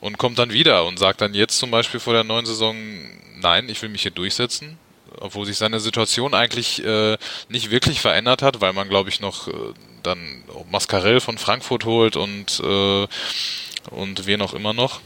und 0.00 0.16
kommt 0.16 0.38
dann 0.38 0.52
wieder 0.52 0.86
und 0.86 0.96
sagt 0.96 1.20
dann 1.20 1.34
jetzt 1.34 1.58
zum 1.58 1.72
Beispiel 1.72 1.98
vor 1.98 2.12
der 2.12 2.22
neuen 2.22 2.46
Saison, 2.46 2.76
nein, 3.40 3.68
ich 3.68 3.82
will 3.82 3.88
mich 3.88 4.02
hier 4.02 4.12
durchsetzen, 4.12 4.78
obwohl 5.18 5.44
sich 5.44 5.56
seine 5.56 5.80
Situation 5.80 6.34
eigentlich 6.34 6.84
äh, 6.84 7.18
nicht 7.48 7.72
wirklich 7.72 8.00
verändert 8.00 8.42
hat, 8.42 8.60
weil 8.60 8.72
man, 8.72 8.88
glaube 8.88 9.08
ich, 9.08 9.18
noch 9.18 9.48
äh, 9.48 9.52
dann 10.04 10.44
Mascarell 10.70 11.18
von 11.18 11.36
Frankfurt 11.36 11.84
holt 11.84 12.14
und 12.14 12.60
äh, 12.60 13.06
und 13.90 14.26
wen 14.26 14.40
auch 14.40 14.54
immer 14.54 14.72
noch. 14.72 15.00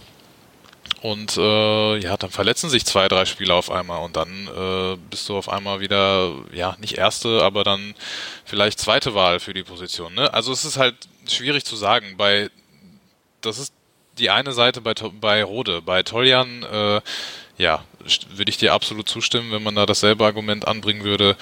Und 1.00 1.36
äh, 1.36 1.96
ja, 1.98 2.16
dann 2.16 2.30
verletzen 2.30 2.70
sich 2.70 2.84
zwei, 2.84 3.08
drei 3.08 3.24
Spieler 3.24 3.54
auf 3.54 3.70
einmal 3.70 4.02
und 4.04 4.16
dann 4.16 4.48
äh, 4.48 4.96
bist 5.10 5.28
du 5.28 5.36
auf 5.36 5.48
einmal 5.48 5.80
wieder, 5.80 6.34
ja, 6.52 6.76
nicht 6.80 6.98
erste, 6.98 7.42
aber 7.42 7.62
dann 7.62 7.94
vielleicht 8.44 8.80
zweite 8.80 9.14
Wahl 9.14 9.38
für 9.38 9.54
die 9.54 9.62
Position. 9.62 10.14
Ne? 10.14 10.32
Also 10.34 10.52
es 10.52 10.64
ist 10.64 10.76
halt 10.76 10.96
schwierig 11.28 11.64
zu 11.64 11.76
sagen. 11.76 12.16
Bei 12.16 12.50
das 13.40 13.58
ist 13.58 13.72
die 14.18 14.30
eine 14.30 14.52
Seite 14.52 14.80
bei, 14.80 14.94
bei 14.94 15.44
Rode. 15.44 15.82
Bei 15.82 16.02
Toljan, 16.02 16.64
äh, 16.64 17.00
ja, 17.56 17.84
würde 18.30 18.50
ich 18.50 18.58
dir 18.58 18.72
absolut 18.72 19.08
zustimmen, 19.08 19.52
wenn 19.52 19.62
man 19.62 19.74
da 19.74 19.86
dasselbe 19.86 20.24
Argument 20.24 20.66
anbringen 20.66 21.04
würde. 21.04 21.36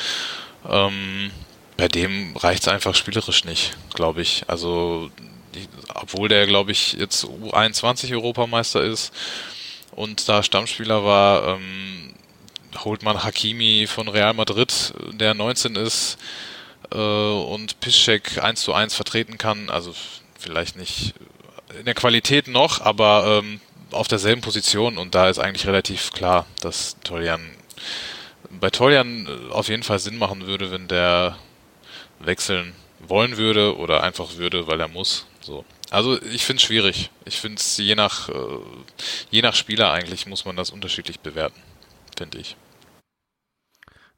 Ähm, 0.69 1.31
bei 1.77 1.89
dem 1.89 2.37
reicht 2.37 2.63
es 2.63 2.69
einfach 2.69 2.95
spielerisch 2.95 3.45
nicht, 3.45 3.77
glaube 3.95 4.23
ich. 4.23 4.45
Also 4.49 5.11
obwohl 5.95 6.29
der, 6.29 6.47
glaube 6.47 6.73
ich, 6.73 6.95
jetzt 6.95 7.25
U21 7.25 8.13
Europameister 8.13 8.83
ist 8.83 9.13
und 9.93 10.29
da 10.29 10.43
Stammspieler 10.43 11.05
war, 11.05 11.57
ähm, 11.57 12.15
holt 12.85 13.03
man 13.03 13.23
Hakimi 13.23 13.87
von 13.87 14.09
Real 14.09 14.35
Madrid, 14.35 14.93
der 15.13 15.35
19 15.35 15.77
ist 15.77 16.19
äh, 16.93 16.97
und 16.97 17.81
Piszczek 17.81 18.43
1 18.43 18.61
zu 18.61 18.75
1 18.75 18.95
vertreten 18.95 19.39
kann. 19.39 19.71
Also 19.71 19.95
vielleicht 20.39 20.77
nicht 20.77 21.15
in 21.79 21.85
der 21.85 21.95
Qualität 21.95 22.49
noch, 22.49 22.81
aber 22.81 23.43
ähm, 23.43 23.61
auf 23.91 24.09
derselben 24.09 24.41
Position 24.41 24.99
und 24.99 25.15
da 25.15 25.29
ist 25.29 25.39
eigentlich 25.39 25.67
relativ 25.67 26.11
klar, 26.13 26.47
dass 26.61 26.97
Toljan 27.05 27.41
bei 28.61 28.71
Toljan 28.71 29.29
auf 29.51 29.69
jeden 29.69 29.83
Fall 29.83 29.99
Sinn 29.99 30.19
machen 30.19 30.47
würde, 30.47 30.71
wenn 30.71 30.89
der 30.89 31.37
wechseln 32.21 32.75
wollen 33.01 33.37
würde 33.37 33.77
oder 33.77 34.03
einfach 34.03 34.37
würde, 34.37 34.67
weil 34.67 34.81
er 34.81 34.89
muss. 34.89 35.27
So. 35.47 35.65
Also 35.91 36.21
ich 36.21 36.45
finde 36.45 36.59
es 36.59 36.65
schwierig. 36.65 37.11
Ich 37.25 37.41
finde 37.41 37.59
es 37.59 37.77
je 37.77 37.95
nach 37.95 38.29
äh, 38.29 38.33
je 39.31 39.43
nach 39.43 39.55
Spieler 39.55 39.93
eigentlich 39.93 40.27
muss 40.27 40.45
man 40.45 40.57
das 40.57 40.71
unterschiedlich 40.71 41.21
bewerten, 41.21 41.61
finde 42.19 42.39
ich. 42.39 42.57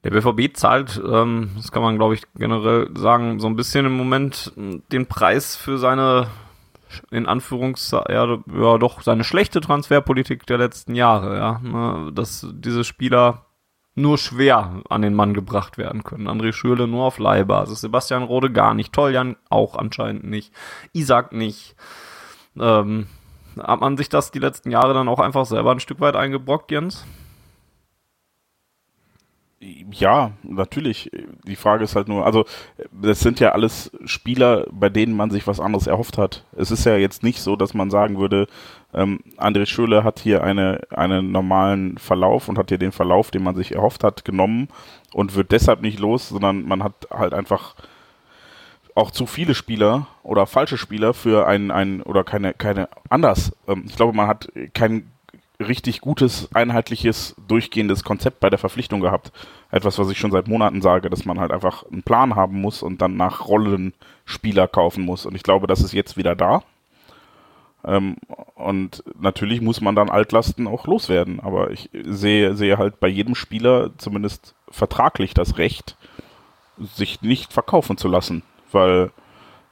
Der 0.03 0.09
BVB 0.09 0.57
zahlt, 0.57 0.99
ähm, 1.05 1.51
das 1.55 1.71
kann 1.71 1.83
man 1.83 1.97
glaube 1.97 2.15
ich 2.15 2.23
generell 2.33 2.89
sagen, 2.95 3.39
so 3.39 3.45
ein 3.45 3.55
bisschen 3.55 3.85
im 3.85 3.95
Moment 3.95 4.53
den 4.55 5.05
Preis 5.05 5.55
für 5.55 5.77
seine 5.77 6.31
in 7.11 7.27
Anführungs 7.27 7.91
ja, 7.91 8.03
ja 8.09 8.77
doch 8.79 9.03
seine 9.03 9.23
schlechte 9.23 9.61
Transferpolitik 9.61 10.47
der 10.47 10.57
letzten 10.57 10.95
Jahre, 10.95 11.37
ja, 11.37 11.59
ne, 11.59 12.11
dass 12.11 12.47
diese 12.51 12.83
Spieler 12.83 13.45
nur 13.95 14.17
schwer 14.17 14.81
an 14.89 15.01
den 15.01 15.13
Mann 15.13 15.33
gebracht 15.33 15.77
werden 15.77 16.03
können. 16.03 16.27
André 16.27 16.53
Schürle 16.53 16.87
nur 16.87 17.05
auf 17.05 17.19
Leihbasis, 17.19 17.81
Sebastian 17.81 18.23
Rode 18.23 18.51
gar 18.51 18.73
nicht, 18.73 18.93
Toljan 18.93 19.35
auch 19.49 19.75
anscheinend 19.75 20.23
nicht, 20.23 20.53
Isaac 20.93 21.33
nicht. 21.33 21.75
Ähm, 22.57 23.07
hat 23.57 23.81
man 23.81 23.97
sich 23.97 24.09
das 24.09 24.31
die 24.31 24.39
letzten 24.39 24.71
Jahre 24.71 24.93
dann 24.93 25.09
auch 25.09 25.19
einfach 25.19 25.45
selber 25.45 25.71
ein 25.71 25.79
Stück 25.79 25.99
weit 25.99 26.15
eingebrockt, 26.15 26.71
Jens? 26.71 27.05
Ja, 29.61 30.31
natürlich. 30.43 31.11
Die 31.45 31.57
Frage 31.57 31.83
ist 31.83 31.95
halt 31.95 32.07
nur, 32.07 32.25
also 32.25 32.45
das 32.91 33.19
sind 33.19 33.41
ja 33.41 33.51
alles 33.51 33.91
Spieler, 34.05 34.65
bei 34.71 34.89
denen 34.89 35.17
man 35.17 35.31
sich 35.31 35.47
was 35.47 35.59
anderes 35.59 35.85
erhofft 35.85 36.17
hat. 36.17 36.45
Es 36.55 36.71
ist 36.71 36.85
ja 36.85 36.95
jetzt 36.95 37.23
nicht 37.23 37.41
so, 37.41 37.57
dass 37.57 37.73
man 37.73 37.89
sagen 37.89 38.19
würde, 38.19 38.47
ähm, 38.93 39.19
André 39.37 39.65
Schöle 39.65 40.05
hat 40.05 40.19
hier 40.19 40.43
eine, 40.43 40.81
einen 40.91 41.33
normalen 41.33 41.97
Verlauf 41.97 42.47
und 42.47 42.57
hat 42.57 42.69
hier 42.69 42.77
den 42.77 42.93
Verlauf, 42.93 43.31
den 43.31 43.43
man 43.43 43.55
sich 43.55 43.75
erhofft 43.75 44.05
hat, 44.05 44.23
genommen 44.23 44.69
und 45.13 45.35
wird 45.35 45.51
deshalb 45.51 45.81
nicht 45.81 45.99
los, 45.99 46.29
sondern 46.29 46.65
man 46.65 46.81
hat 46.81 47.07
halt 47.11 47.33
einfach 47.33 47.75
auch 48.95 49.11
zu 49.11 49.25
viele 49.25 49.55
Spieler 49.55 50.07
oder 50.23 50.47
falsche 50.47 50.77
Spieler 50.77 51.13
für 51.13 51.47
ein, 51.47 51.69
ein 51.69 52.01
oder 52.01 52.23
keine, 52.23 52.53
keine 52.53 52.87
anders. 53.09 53.51
Ähm, 53.67 53.83
ich 53.87 53.95
glaube, 53.97 54.15
man 54.15 54.27
hat 54.27 54.49
kein 54.73 55.11
richtig 55.59 56.01
gutes, 56.01 56.49
einheitliches, 56.53 57.35
durchgehendes 57.47 58.03
Konzept 58.03 58.39
bei 58.39 58.49
der 58.49 58.59
Verpflichtung 58.59 59.01
gehabt. 59.01 59.31
Etwas, 59.71 59.99
was 59.99 60.09
ich 60.09 60.17
schon 60.17 60.31
seit 60.31 60.47
Monaten 60.47 60.81
sage, 60.81 61.09
dass 61.09 61.25
man 61.25 61.39
halt 61.39 61.51
einfach 61.51 61.83
einen 61.91 62.03
Plan 62.03 62.35
haben 62.35 62.61
muss 62.61 62.81
und 62.81 63.01
dann 63.01 63.17
nach 63.17 63.47
Rollen 63.47 63.93
Spieler 64.25 64.67
kaufen 64.67 65.03
muss. 65.03 65.25
Und 65.25 65.35
ich 65.35 65.43
glaube, 65.43 65.67
das 65.67 65.81
ist 65.81 65.91
jetzt 65.91 66.15
wieder 66.15 66.35
da. 66.35 66.63
Ähm, 67.83 68.15
und 68.55 69.03
natürlich 69.19 69.61
muss 69.61 69.81
man 69.81 69.95
dann 69.95 70.09
Altlasten 70.09 70.67
auch 70.67 70.87
loswerden. 70.87 71.39
Aber 71.39 71.71
ich 71.71 71.89
sehe, 71.93 72.55
sehe 72.55 72.77
halt 72.77 72.99
bei 72.99 73.07
jedem 73.07 73.35
Spieler, 73.35 73.91
zumindest 73.97 74.55
vertraglich 74.69 75.33
das 75.33 75.57
Recht, 75.57 75.97
sich 76.77 77.21
nicht 77.21 77.51
verkaufen 77.51 77.97
zu 77.97 78.07
lassen, 78.07 78.43
weil 78.71 79.11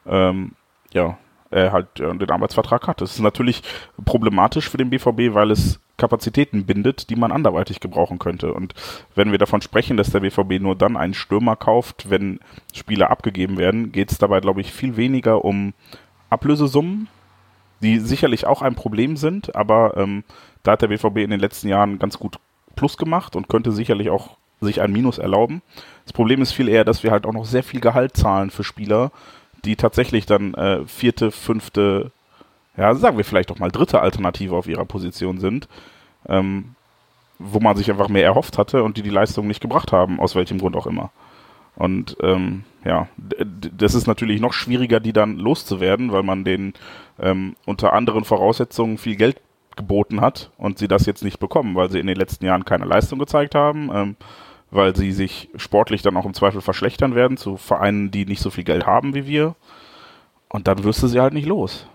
ähm, 0.05 0.53
ja, 0.91 1.17
er 1.51 1.71
halt 1.71 1.99
äh, 1.99 2.15
den 2.15 2.29
Arbeitsvertrag 2.29 2.87
hat. 2.87 3.01
Das 3.01 3.13
ist 3.13 3.19
natürlich 3.19 3.63
problematisch 4.05 4.69
für 4.69 4.77
den 4.77 4.89
BVB, 4.89 5.33
weil 5.33 5.51
es 5.51 5.79
Kapazitäten 5.97 6.65
bindet, 6.65 7.09
die 7.09 7.15
man 7.15 7.31
anderweitig 7.31 7.79
gebrauchen 7.79 8.19
könnte. 8.19 8.53
Und 8.53 8.73
wenn 9.15 9.31
wir 9.31 9.39
davon 9.39 9.61
sprechen, 9.61 9.97
dass 9.97 10.11
der 10.11 10.19
BVB 10.19 10.61
nur 10.61 10.75
dann 10.75 10.95
einen 10.95 11.15
Stürmer 11.15 11.55
kauft, 11.55 12.09
wenn 12.09 12.39
Spieler 12.73 13.09
abgegeben 13.09 13.57
werden, 13.57 13.91
geht 13.91 14.11
es 14.11 14.19
dabei, 14.19 14.39
glaube 14.39 14.61
ich, 14.61 14.71
viel 14.71 14.95
weniger 14.95 15.43
um 15.43 15.73
Ablösesummen, 16.29 17.07
die 17.81 17.99
sicherlich 17.99 18.45
auch 18.45 18.61
ein 18.61 18.75
Problem 18.75 19.17
sind, 19.17 19.55
aber 19.55 19.97
ähm, 19.97 20.23
da 20.63 20.73
hat 20.73 20.81
der 20.81 20.87
BVB 20.87 21.17
in 21.17 21.29
den 21.29 21.39
letzten 21.39 21.67
Jahren 21.67 21.99
ganz 21.99 22.19
gut 22.19 22.39
Plus 22.75 22.97
gemacht 22.97 23.35
und 23.35 23.49
könnte 23.49 23.71
sicherlich 23.71 24.09
auch 24.09 24.37
sich 24.61 24.81
ein 24.81 24.91
Minus 24.91 25.17
erlauben. 25.17 25.61
Das 26.03 26.13
Problem 26.13 26.41
ist 26.41 26.51
viel 26.51 26.67
eher, 26.67 26.83
dass 26.83 27.03
wir 27.03 27.11
halt 27.11 27.25
auch 27.25 27.33
noch 27.33 27.45
sehr 27.45 27.63
viel 27.63 27.79
Gehalt 27.79 28.15
zahlen 28.15 28.49
für 28.49 28.63
Spieler, 28.63 29.11
die 29.65 29.75
tatsächlich 29.75 30.25
dann 30.25 30.53
äh, 30.53 30.85
vierte, 30.85 31.31
fünfte 31.31 32.11
ja, 32.77 32.93
sagen 32.93 33.17
wir 33.17 33.25
vielleicht 33.25 33.51
auch 33.51 33.59
mal 33.59 33.71
dritte 33.71 34.01
Alternative 34.01 34.55
auf 34.55 34.67
ihrer 34.67 34.85
Position 34.85 35.39
sind, 35.39 35.67
ähm, 36.29 36.75
wo 37.39 37.59
man 37.59 37.75
sich 37.75 37.89
einfach 37.89 38.07
mehr 38.07 38.23
erhofft 38.23 38.57
hatte 38.57 38.83
und 38.83 38.97
die 38.97 39.01
die 39.01 39.09
Leistung 39.09 39.47
nicht 39.47 39.61
gebracht 39.61 39.91
haben, 39.91 40.19
aus 40.19 40.35
welchem 40.35 40.59
Grund 40.59 40.75
auch 40.75 40.87
immer. 40.87 41.11
Und 41.75 42.17
ähm, 42.23 42.63
ja, 42.85 43.07
das 43.17 43.93
ist 43.93 44.07
natürlich 44.07 44.41
noch 44.41 44.53
schwieriger, 44.53 44.99
die 44.99 45.13
dann 45.13 45.37
loszuwerden, 45.37 46.11
weil 46.11 46.23
man 46.23 46.43
denen 46.43 46.73
ähm, 47.19 47.55
unter 47.65 47.93
anderen 47.93 48.23
Voraussetzungen 48.23 48.97
viel 48.97 49.15
Geld 49.15 49.41
geboten 49.75 50.21
hat 50.21 50.49
und 50.57 50.79
sie 50.79 50.87
das 50.87 51.05
jetzt 51.05 51.23
nicht 51.23 51.39
bekommen, 51.39 51.75
weil 51.75 51.91
sie 51.91 51.99
in 51.99 52.07
den 52.07 52.15
letzten 52.15 52.45
Jahren 52.45 52.65
keine 52.65 52.85
Leistung 52.85 53.19
gezeigt 53.19 53.53
haben, 53.53 53.91
ähm, 53.93 54.15
weil 54.71 54.95
sie 54.95 55.11
sich 55.11 55.49
sportlich 55.55 56.01
dann 56.01 56.17
auch 56.17 56.25
im 56.25 56.33
Zweifel 56.33 56.61
verschlechtern 56.61 57.15
werden 57.15 57.37
zu 57.37 57.57
Vereinen, 57.57 58.11
die 58.11 58.25
nicht 58.25 58.41
so 58.41 58.49
viel 58.49 58.63
Geld 58.63 58.85
haben 58.85 59.13
wie 59.13 59.25
wir. 59.25 59.55
Und 60.49 60.67
dann 60.67 60.83
wirst 60.83 61.03
du 61.03 61.07
sie 61.07 61.19
halt 61.19 61.33
nicht 61.33 61.47
los. 61.47 61.87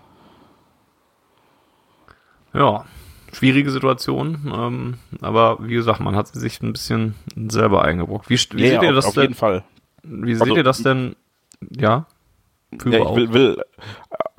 Ja, 2.53 2.85
schwierige 3.31 3.71
Situation. 3.71 4.51
Ähm, 4.53 4.97
aber 5.21 5.57
wie 5.61 5.73
gesagt, 5.73 5.99
man 5.99 6.15
hat 6.15 6.27
sich 6.27 6.61
ein 6.61 6.73
bisschen 6.73 7.15
selber 7.35 7.83
eingebrockt. 7.83 8.29
Wie, 8.29 8.37
wie 8.53 8.63
ja, 8.63 8.69
seht 8.69 8.77
auf, 8.79 8.83
ihr 8.85 8.93
das 8.93 9.05
auf 9.05 9.13
denn? 9.15 9.23
jeden 9.23 9.33
Fall. 9.35 9.63
Wie 10.03 10.33
seht 10.33 10.41
Also, 10.43 10.55
ihr 10.55 10.63
das 10.63 10.83
denn? 10.83 11.15
Ja. 11.69 12.05
Ja, 12.85 12.99
ich 12.99 13.05
auf. 13.05 13.15
will, 13.15 13.33
will 13.33 13.63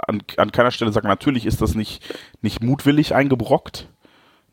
an, 0.06 0.22
an 0.36 0.52
keiner 0.52 0.70
Stelle 0.70 0.92
sagen, 0.92 1.08
natürlich 1.08 1.46
ist 1.46 1.62
das 1.62 1.74
nicht, 1.74 2.02
nicht 2.42 2.62
mutwillig 2.62 3.14
eingebrockt. 3.14 3.88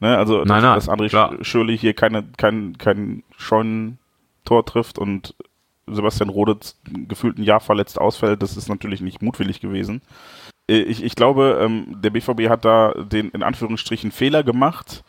Ne, 0.02 0.18
also, 0.18 0.43
Nein, 0.43 0.47
dass, 0.47 0.64
nein, 0.64 0.76
dass 0.76 0.89
André 0.89 1.10
klar. 1.10 1.32
Sch- 1.34 1.43
Schürrle 1.43 1.74
hier 1.74 1.93
keine, 1.93 2.24
kein, 2.38 2.78
kein 2.78 3.24
Scheunentor 3.38 4.66
trifft 4.66 4.97
und 4.99 5.36
Sebastian 5.88 6.30
Rode 6.30 6.58
gefühlt 7.08 7.38
ein 7.38 7.43
Jahr 7.43 7.60
verletzt 7.60 7.99
ausfällt, 7.99 8.41
das 8.41 8.58
ist 8.58 8.70
natürlich 8.70 9.02
nicht 9.02 9.22
mutwillig 9.22 9.60
gewesen. 9.62 10.02
Äh, 10.68 10.80
Ich, 10.82 11.04
ich 11.04 11.16
glaube, 11.16 11.60
ähm, 11.62 11.97
der 12.02 12.10
BVB 12.10 12.49
hat 12.49 12.66
da 12.66 12.93
den 12.93 13.30
in 13.30 13.43
Anführungsstrichen 13.43 14.12
Fehler 14.12 14.43
gemacht, 14.43 15.04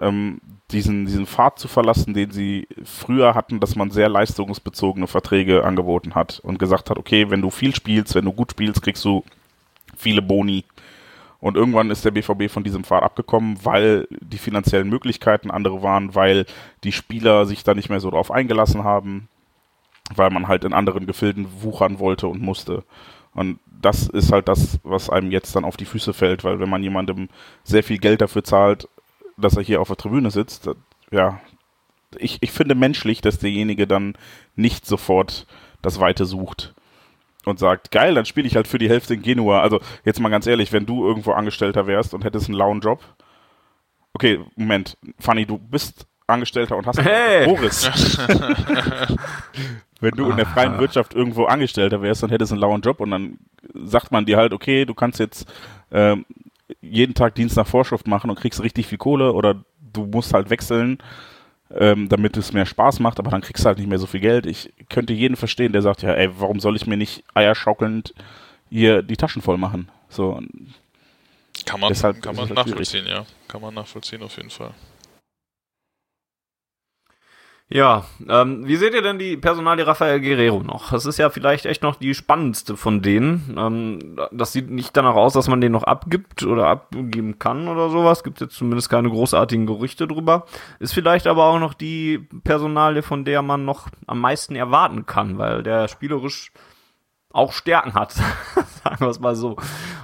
ähm, 0.00 0.40
diesen, 0.70 1.04
diesen 1.06 1.26
Pfad 1.26 1.58
zu 1.58 1.68
verlassen, 1.68 2.14
den 2.14 2.30
sie 2.30 2.66
früher 2.84 3.34
hatten, 3.34 3.60
dass 3.60 3.76
man 3.76 3.90
sehr 3.90 4.08
leistungsbezogene 4.08 5.06
Verträge 5.06 5.64
angeboten 5.64 6.14
hat 6.14 6.40
und 6.42 6.58
gesagt 6.58 6.90
hat, 6.90 6.98
okay, 6.98 7.30
wenn 7.30 7.42
du 7.42 7.50
viel 7.50 7.74
spielst, 7.74 8.14
wenn 8.14 8.24
du 8.24 8.32
gut 8.32 8.52
spielst, 8.52 8.82
kriegst 8.82 9.04
du 9.04 9.24
viele 9.96 10.22
Boni. 10.22 10.64
Und 11.44 11.58
irgendwann 11.58 11.90
ist 11.90 12.06
der 12.06 12.10
BVB 12.10 12.50
von 12.50 12.64
diesem 12.64 12.84
Pfad 12.84 13.02
abgekommen, 13.02 13.58
weil 13.62 14.08
die 14.22 14.38
finanziellen 14.38 14.88
Möglichkeiten 14.88 15.50
andere 15.50 15.82
waren, 15.82 16.14
weil 16.14 16.46
die 16.84 16.90
Spieler 16.90 17.44
sich 17.44 17.62
da 17.64 17.74
nicht 17.74 17.90
mehr 17.90 18.00
so 18.00 18.10
drauf 18.10 18.30
eingelassen 18.30 18.82
haben, 18.82 19.28
weil 20.14 20.30
man 20.30 20.48
halt 20.48 20.64
in 20.64 20.72
anderen 20.72 21.04
Gefilden 21.04 21.46
wuchern 21.60 21.98
wollte 21.98 22.28
und 22.28 22.40
musste. 22.40 22.82
Und 23.34 23.58
das 23.68 24.08
ist 24.08 24.32
halt 24.32 24.48
das, 24.48 24.80
was 24.84 25.10
einem 25.10 25.30
jetzt 25.30 25.54
dann 25.54 25.66
auf 25.66 25.76
die 25.76 25.84
Füße 25.84 26.14
fällt, 26.14 26.44
weil 26.44 26.60
wenn 26.60 26.70
man 26.70 26.82
jemandem 26.82 27.28
sehr 27.62 27.84
viel 27.84 27.98
Geld 27.98 28.22
dafür 28.22 28.42
zahlt, 28.42 28.88
dass 29.36 29.54
er 29.54 29.62
hier 29.62 29.82
auf 29.82 29.88
der 29.88 29.98
Tribüne 29.98 30.30
sitzt, 30.30 30.70
ja, 31.10 31.42
ich, 32.16 32.38
ich 32.40 32.52
finde 32.52 32.74
menschlich, 32.74 33.20
dass 33.20 33.38
derjenige 33.38 33.86
dann 33.86 34.16
nicht 34.56 34.86
sofort 34.86 35.46
das 35.82 36.00
Weite 36.00 36.24
sucht 36.24 36.72
und 37.46 37.58
sagt, 37.58 37.90
geil, 37.90 38.14
dann 38.14 38.24
spiele 38.24 38.46
ich 38.46 38.56
halt 38.56 38.68
für 38.68 38.78
die 38.78 38.88
Hälfte 38.88 39.14
in 39.14 39.22
Genua. 39.22 39.60
Also 39.60 39.80
jetzt 40.04 40.20
mal 40.20 40.28
ganz 40.28 40.46
ehrlich, 40.46 40.72
wenn 40.72 40.86
du 40.86 41.06
irgendwo 41.06 41.32
Angestellter 41.32 41.86
wärst 41.86 42.14
und 42.14 42.24
hättest 42.24 42.48
einen 42.48 42.58
lauen 42.58 42.80
Job, 42.80 43.02
okay, 44.12 44.40
Moment, 44.56 44.96
Fanny, 45.18 45.46
du 45.46 45.58
bist 45.58 46.06
Angestellter 46.26 46.76
und 46.76 46.86
hast 46.86 47.02
Hey! 47.02 47.46
Boris. 47.46 47.90
wenn 50.00 50.14
du 50.14 50.30
in 50.30 50.36
der 50.36 50.46
freien 50.46 50.78
Wirtschaft 50.78 51.14
irgendwo 51.14 51.44
Angestellter 51.44 52.02
wärst 52.02 52.22
und 52.22 52.30
hättest 52.30 52.52
einen 52.52 52.60
lauen 52.60 52.80
Job 52.80 53.00
und 53.00 53.10
dann 53.10 53.38
sagt 53.84 54.12
man 54.12 54.26
dir 54.26 54.36
halt, 54.36 54.52
okay, 54.52 54.84
du 54.84 54.94
kannst 54.94 55.18
jetzt 55.18 55.50
ähm, 55.90 56.24
jeden 56.80 57.14
Tag 57.14 57.34
Dienst 57.34 57.56
nach 57.56 57.66
Vorschrift 57.66 58.06
machen 58.06 58.30
und 58.30 58.38
kriegst 58.38 58.62
richtig 58.62 58.86
viel 58.86 58.98
Kohle 58.98 59.32
oder 59.32 59.64
du 59.80 60.06
musst 60.06 60.34
halt 60.34 60.50
wechseln, 60.50 60.98
ähm, 61.78 62.08
damit 62.08 62.36
es 62.36 62.52
mehr 62.52 62.66
Spaß 62.66 63.00
macht, 63.00 63.18
aber 63.18 63.30
dann 63.30 63.40
kriegst 63.40 63.64
du 63.64 63.68
halt 63.68 63.78
nicht 63.78 63.88
mehr 63.88 63.98
so 63.98 64.06
viel 64.06 64.20
Geld. 64.20 64.46
Ich 64.46 64.72
könnte 64.88 65.12
jeden 65.12 65.36
verstehen, 65.36 65.72
der 65.72 65.82
sagt, 65.82 66.02
ja, 66.02 66.12
ey, 66.12 66.30
warum 66.38 66.60
soll 66.60 66.76
ich 66.76 66.86
mir 66.86 66.96
nicht 66.96 67.24
eierschaukelnd 67.34 68.14
hier 68.70 69.02
die 69.02 69.16
Taschen 69.16 69.42
voll 69.42 69.58
machen? 69.58 69.88
So, 70.08 70.40
Kann 71.64 71.80
man, 71.80 71.88
Deshalb 71.88 72.22
kann 72.22 72.36
man 72.36 72.46
halt 72.46 72.54
nachvollziehen, 72.54 73.06
ja. 73.06 73.26
Kann 73.48 73.60
man 73.60 73.74
nachvollziehen 73.74 74.22
auf 74.22 74.36
jeden 74.36 74.50
Fall. 74.50 74.72
Ja, 77.74 78.04
ähm, 78.28 78.64
wie 78.68 78.76
seht 78.76 78.94
ihr 78.94 79.02
denn 79.02 79.18
die 79.18 79.36
Personalie 79.36 79.84
Rafael 79.84 80.20
Guerrero 80.20 80.62
noch? 80.62 80.92
Das 80.92 81.06
ist 81.06 81.18
ja 81.18 81.28
vielleicht 81.28 81.66
echt 81.66 81.82
noch 81.82 81.96
die 81.96 82.14
spannendste 82.14 82.76
von 82.76 83.02
denen. 83.02 83.52
Ähm, 83.58 84.16
das 84.30 84.52
sieht 84.52 84.70
nicht 84.70 84.96
danach 84.96 85.16
aus, 85.16 85.32
dass 85.32 85.48
man 85.48 85.60
den 85.60 85.72
noch 85.72 85.82
abgibt 85.82 86.44
oder 86.44 86.68
abgeben 86.68 87.40
kann 87.40 87.66
oder 87.66 87.90
sowas. 87.90 88.22
Gibt 88.22 88.40
jetzt 88.40 88.54
zumindest 88.54 88.90
keine 88.90 89.10
großartigen 89.10 89.66
Gerüchte 89.66 90.06
drüber. 90.06 90.46
Ist 90.78 90.94
vielleicht 90.94 91.26
aber 91.26 91.46
auch 91.46 91.58
noch 91.58 91.74
die 91.74 92.20
Personalie, 92.44 93.02
von 93.02 93.24
der 93.24 93.42
man 93.42 93.64
noch 93.64 93.88
am 94.06 94.20
meisten 94.20 94.54
erwarten 94.54 95.04
kann, 95.04 95.38
weil 95.38 95.64
der 95.64 95.88
spielerisch 95.88 96.52
auch 97.32 97.52
Stärken 97.52 97.94
hat, 97.94 98.12
sagen 98.84 99.00
wir 99.00 99.08
es 99.08 99.18
mal 99.18 99.34
so. 99.34 99.56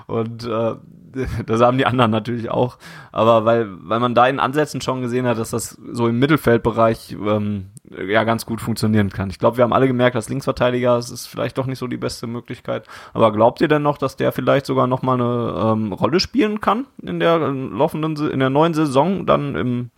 Und 0.09 0.45
äh, 0.45 0.75
das 1.47 1.61
haben 1.61 1.79
die 1.79 1.87
anderen 1.87 2.11
natürlich 2.11 2.51
auch. 2.51 2.79
Aber 3.13 3.45
weil, 3.45 3.69
weil 3.83 4.01
man 4.01 4.15
da 4.15 4.27
in 4.27 4.41
Ansätzen 4.41 4.81
schon 4.81 5.03
gesehen 5.03 5.27
hat, 5.27 5.39
dass 5.39 5.51
das 5.51 5.79
so 5.93 6.09
im 6.09 6.19
Mittelfeldbereich 6.19 7.13
ähm, 7.13 7.71
ja 8.09 8.25
ganz 8.25 8.47
gut 8.47 8.61
funktionieren 8.61 9.11
kann. 9.11 9.31
Ich 9.31 9.39
glaube, 9.39 9.57
wir 9.57 9.65
haben 9.65 9.73
alle 9.73 9.87
gemerkt, 9.87 10.17
dass 10.17 10.29
Linksverteidiger 10.29 10.97
das 10.97 11.11
ist 11.11 11.27
vielleicht 11.27 11.59
doch 11.59 11.67
nicht 11.67 11.79
so 11.79 11.87
die 11.87 11.97
beste 11.97 12.27
Möglichkeit. 12.27 12.87
Aber 13.13 13.33
glaubt 13.33 13.61
ihr 13.61 13.69
denn 13.69 13.83
noch, 13.83 13.99
dass 13.99 14.17
der 14.17 14.33
vielleicht 14.33 14.67
sogar 14.67 14.87
noch 14.87 15.03
mal 15.03 15.15
eine 15.15 15.73
ähm, 15.73 15.93
Rolle 15.93 16.21
spielen 16.21 16.61
kann 16.61 16.87
in 17.03 17.21
der 17.21 17.37
äh, 17.37 17.51
laufenden, 17.51 18.17
in 18.31 18.41
der 18.41 18.51
neuen 18.51 18.75
Saison, 18.75 19.27
dann 19.27 19.55
im 19.55 19.91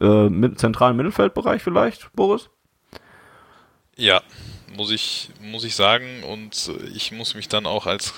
äh, 0.00 0.28
mit, 0.28 0.58
zentralen 0.58 0.96
Mittelfeldbereich 0.96 1.62
vielleicht, 1.62 2.12
Boris? 2.14 2.50
Ja, 3.96 4.20
muss 4.76 4.90
ich, 4.90 5.28
muss 5.40 5.64
ich 5.64 5.74
sagen. 5.74 6.22
Und 6.24 6.68
äh, 6.68 6.86
ich 6.94 7.12
muss 7.12 7.34
mich 7.34 7.48
dann 7.48 7.66
auch 7.66 7.86
als 7.86 8.14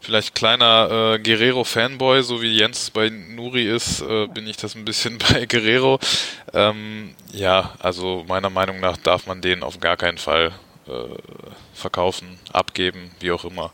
vielleicht 0.00 0.34
kleiner 0.34 1.14
äh, 1.14 1.18
Guerrero-Fanboy, 1.18 2.22
so 2.22 2.42
wie 2.42 2.56
Jens 2.56 2.90
bei 2.90 3.10
Nuri 3.10 3.64
ist, 3.68 4.00
äh, 4.02 4.26
bin 4.26 4.46
ich 4.46 4.56
das 4.56 4.74
ein 4.74 4.84
bisschen 4.84 5.18
bei 5.30 5.46
Guerrero. 5.46 5.98
Ähm, 6.52 7.14
ja, 7.32 7.74
also 7.78 8.24
meiner 8.28 8.50
Meinung 8.50 8.80
nach 8.80 8.96
darf 8.96 9.26
man 9.26 9.40
den 9.40 9.62
auf 9.62 9.80
gar 9.80 9.96
keinen 9.96 10.18
Fall 10.18 10.52
äh, 10.86 10.92
verkaufen, 11.74 12.38
abgeben, 12.52 13.10
wie 13.20 13.32
auch 13.32 13.44
immer. 13.44 13.72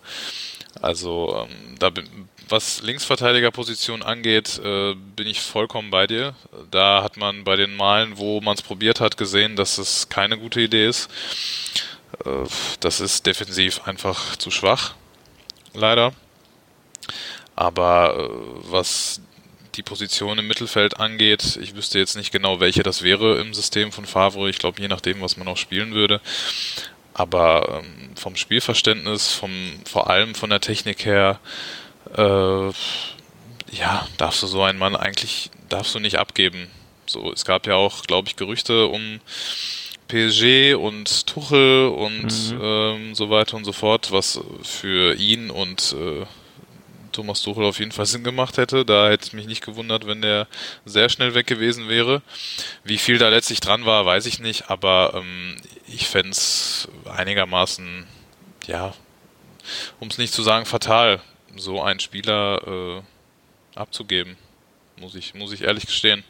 Also 0.81 1.47
ähm, 1.47 1.77
da 1.79 1.91
bin, 1.91 2.09
was 2.49 2.83
Linksverteidigerposition 2.83 4.03
angeht, 4.03 4.61
äh, 4.65 4.95
bin 4.95 5.27
ich 5.27 5.41
vollkommen 5.41 5.91
bei 5.91 6.07
dir. 6.07 6.35
Da 6.71 7.03
hat 7.03 7.17
man 7.17 7.45
bei 7.45 7.57
den 7.57 7.75
Malen, 7.75 8.19
wo 8.19 8.41
man 8.41 8.55
es 8.55 8.63
probiert 8.63 9.01
hat, 9.01 9.17
gesehen, 9.17 9.57
dass 9.57 9.79
es 9.79 10.09
keine 10.09 10.39
gute 10.39 10.61
Idee 10.61 10.87
ist. 10.87 11.11
Äh, 12.25 12.47
das 12.81 13.01
ist 13.01 13.27
defensiv 13.27 13.83
einfach 13.87 14.37
zu 14.37 14.51
schwach, 14.51 14.95
leider. 15.75 16.13
Aber 17.55 18.17
äh, 18.17 18.71
was 18.71 19.21
die 19.75 19.83
Position 19.83 20.39
im 20.39 20.47
Mittelfeld 20.47 21.01
angeht, 21.01 21.59
ich 21.61 21.75
wüsste 21.75 21.99
jetzt 21.99 22.17
nicht 22.17 22.31
genau, 22.31 22.61
welche 22.61 22.83
das 22.83 23.03
wäre 23.03 23.41
im 23.41 23.55
System 23.55 23.91
von 23.93 24.05
Favre. 24.05 24.51
Ich 24.51 24.59
glaube, 24.59 24.81
je 24.81 24.89
nachdem, 24.89 25.21
was 25.21 25.37
man 25.37 25.49
auch 25.49 25.57
spielen 25.57 25.95
würde. 25.95 26.21
Aber 27.15 27.83
ähm, 27.83 28.17
vom 28.17 28.37
Spielverständnis, 28.37 29.33
vom, 29.33 29.53
vor 29.85 30.11
allem 30.11 30.35
von 30.35 30.51
der 30.51 30.61
Technik 30.61 31.05
her, 31.05 31.41
äh, 32.17 32.71
ja, 33.75 34.07
darfst 34.19 34.43
du 34.43 34.47
so 34.47 34.63
einen 34.63 34.79
Mann 34.79 34.97
eigentlich, 34.97 35.51
darfst 35.69 35.95
du 35.95 35.99
nicht 35.99 36.19
abgeben. 36.19 36.71
So, 37.07 37.33
es 37.33 37.45
gab 37.45 37.67
ja 37.67 37.75
auch, 37.75 38.05
glaube 38.05 38.29
ich, 38.29 38.37
Gerüchte 38.37 38.87
um 38.87 39.21
PSG 40.13 40.75
und 40.75 41.27
Tuchel 41.27 41.89
und 41.89 42.53
Mhm. 42.53 42.61
ähm, 42.63 43.15
so 43.15 43.31
weiter 43.31 43.57
und 43.57 43.65
so 43.65 43.73
fort, 43.73 44.13
was 44.13 44.39
für 44.63 45.15
ihn 45.15 45.51
und 45.51 45.95
äh, 45.99 46.27
Thomas 47.13 47.43
Tuchel 47.43 47.65
auf 47.65 47.79
jeden 47.79 47.93
Fall 47.93 48.07
Sinn 48.07 48.23
gemacht 48.25 48.57
hätte. 48.59 48.85
Da 48.85 49.09
hätte 49.09 49.25
es 49.27 49.33
mich 49.33 49.47
nicht 49.47 49.65
gewundert, 49.65 50.07
wenn 50.07 50.23
der 50.23 50.49
sehr 50.85 51.09
schnell 51.09 51.35
weg 51.35 51.47
gewesen 51.47 51.89
wäre. 51.89 52.23
Wie 52.85 52.99
viel 52.99 53.19
da 53.19 53.29
letztlich 53.29 53.61
dran 53.61 53.85
war, 53.87 54.05
weiß 54.07 54.27
ich 54.27 54.39
nicht, 54.39 54.71
aber 54.71 55.13
ähm, 55.15 55.57
ich 55.87 56.07
fände 56.09 56.31
es 56.31 56.89
einigermaßen, 57.05 58.07
ja, 58.67 58.95
um 60.01 60.09
es 60.09 60.19
nicht 60.19 60.33
zu 60.35 60.43
sagen, 60.43 60.67
fatal, 60.67 61.21
so 61.57 61.81
einen 61.83 62.01
Spieler 62.01 63.03
äh, 63.77 63.79
abzugeben. 63.79 64.37
Muss 64.99 65.15
ich, 65.15 65.35
muss 65.35 65.53
ich 65.53 65.63
ehrlich 65.63 65.87
gestehen. 65.87 66.23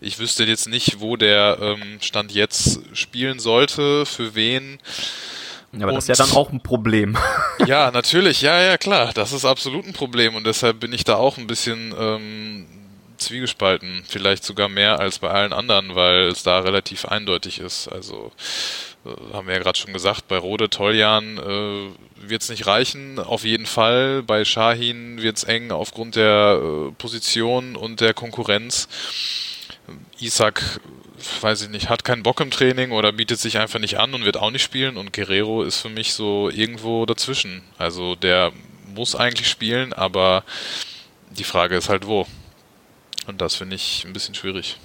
Ich 0.00 0.18
wüsste 0.18 0.44
jetzt 0.44 0.68
nicht, 0.68 1.00
wo 1.00 1.16
der 1.16 1.58
ähm, 1.60 1.98
Stand 2.00 2.32
jetzt 2.32 2.80
spielen 2.94 3.38
sollte, 3.38 4.06
für 4.06 4.34
wen. 4.34 4.78
Ja, 5.72 5.80
aber 5.80 5.88
und, 5.88 5.96
das 5.96 6.08
ist 6.08 6.18
ja 6.18 6.24
dann 6.24 6.34
auch 6.34 6.50
ein 6.50 6.62
Problem. 6.62 7.16
Ja, 7.66 7.90
natürlich, 7.90 8.40
ja, 8.40 8.62
ja, 8.62 8.78
klar. 8.78 9.10
Das 9.12 9.32
ist 9.32 9.44
absolut 9.44 9.84
ein 9.84 9.92
Problem 9.92 10.36
und 10.36 10.46
deshalb 10.46 10.78
bin 10.78 10.92
ich 10.92 11.02
da 11.02 11.16
auch 11.16 11.38
ein 11.38 11.48
bisschen 11.48 11.92
ähm, 11.98 12.66
zwiegespalten. 13.18 14.04
Vielleicht 14.06 14.44
sogar 14.44 14.68
mehr 14.68 15.00
als 15.00 15.18
bei 15.18 15.28
allen 15.28 15.52
anderen, 15.52 15.94
weil 15.94 16.28
es 16.28 16.44
da 16.44 16.60
relativ 16.60 17.04
eindeutig 17.04 17.58
ist. 17.58 17.88
Also 17.88 18.32
äh, 19.04 19.34
haben 19.34 19.48
wir 19.48 19.54
ja 19.54 19.60
gerade 19.60 19.78
schon 19.78 19.92
gesagt, 19.92 20.28
bei 20.28 20.38
Rode 20.38 20.70
Toljan 20.70 21.38
äh, 21.38 22.28
wird 22.28 22.42
es 22.42 22.48
nicht 22.48 22.66
reichen, 22.66 23.18
auf 23.18 23.44
jeden 23.44 23.66
Fall. 23.66 24.22
Bei 24.22 24.44
Shahin 24.44 25.20
wird 25.20 25.36
es 25.36 25.44
eng 25.44 25.70
aufgrund 25.70 26.16
der 26.16 26.60
äh, 26.62 26.92
Position 26.92 27.76
und 27.76 28.00
der 28.00 28.14
Konkurrenz. 28.14 28.88
Isaac, 30.20 30.80
weiß 31.40 31.62
ich 31.62 31.68
nicht, 31.68 31.88
hat 31.88 32.04
keinen 32.04 32.22
Bock 32.22 32.40
im 32.40 32.50
Training 32.50 32.92
oder 32.92 33.12
bietet 33.12 33.38
sich 33.38 33.58
einfach 33.58 33.78
nicht 33.78 33.98
an 33.98 34.14
und 34.14 34.24
wird 34.24 34.36
auch 34.36 34.50
nicht 34.50 34.62
spielen. 34.62 34.96
Und 34.96 35.12
Guerrero 35.12 35.62
ist 35.62 35.80
für 35.80 35.88
mich 35.88 36.14
so 36.14 36.50
irgendwo 36.50 37.06
dazwischen. 37.06 37.62
Also 37.76 38.14
der 38.14 38.52
muss 38.94 39.14
eigentlich 39.14 39.48
spielen, 39.48 39.92
aber 39.92 40.44
die 41.30 41.44
Frage 41.44 41.76
ist 41.76 41.88
halt 41.88 42.06
wo. 42.06 42.26
Und 43.26 43.40
das 43.40 43.56
finde 43.56 43.76
ich 43.76 44.04
ein 44.06 44.12
bisschen 44.12 44.34
schwierig. 44.34 44.78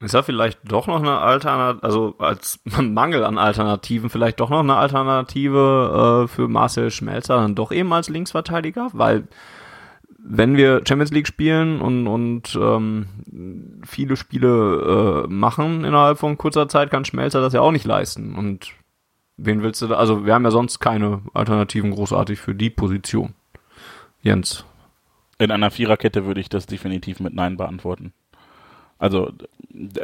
Ist 0.00 0.12
ja 0.14 0.22
vielleicht 0.22 0.58
doch 0.64 0.86
noch 0.86 1.00
eine 1.00 1.18
Alternative, 1.18 1.82
also 1.82 2.14
als 2.18 2.60
Mangel 2.64 3.24
an 3.24 3.38
Alternativen, 3.38 4.10
vielleicht 4.10 4.40
doch 4.40 4.50
noch 4.50 4.60
eine 4.60 4.76
Alternative 4.76 6.24
äh, 6.24 6.28
für 6.28 6.48
Marcel 6.48 6.90
Schmelzer, 6.90 7.36
dann 7.36 7.54
doch 7.54 7.72
eben 7.72 7.92
als 7.92 8.08
Linksverteidiger, 8.08 8.90
weil 8.92 9.28
wenn 10.26 10.56
wir 10.56 10.80
Champions 10.88 11.12
League 11.12 11.26
spielen 11.26 11.82
und, 11.82 12.06
und 12.06 12.58
ähm, 12.60 13.82
viele 13.86 14.16
Spiele 14.16 15.24
äh, 15.26 15.28
machen 15.28 15.84
innerhalb 15.84 16.18
von 16.18 16.38
kurzer 16.38 16.66
Zeit, 16.66 16.90
kann 16.90 17.04
Schmelzer 17.04 17.42
das 17.42 17.52
ja 17.52 17.60
auch 17.60 17.72
nicht 17.72 17.84
leisten. 17.84 18.34
Und 18.34 18.72
wen 19.36 19.62
willst 19.62 19.82
du 19.82 19.86
da? 19.86 19.96
Also 19.96 20.24
wir 20.24 20.32
haben 20.32 20.44
ja 20.44 20.50
sonst 20.50 20.80
keine 20.80 21.20
Alternativen 21.34 21.90
großartig 21.90 22.40
für 22.40 22.54
die 22.54 22.70
Position. 22.70 23.34
Jens. 24.22 24.64
In 25.36 25.50
einer 25.50 25.70
Viererkette 25.70 26.24
würde 26.24 26.40
ich 26.40 26.48
das 26.48 26.64
definitiv 26.64 27.20
mit 27.20 27.34
Nein 27.34 27.58
beantworten. 27.58 28.14
Also 28.98 29.30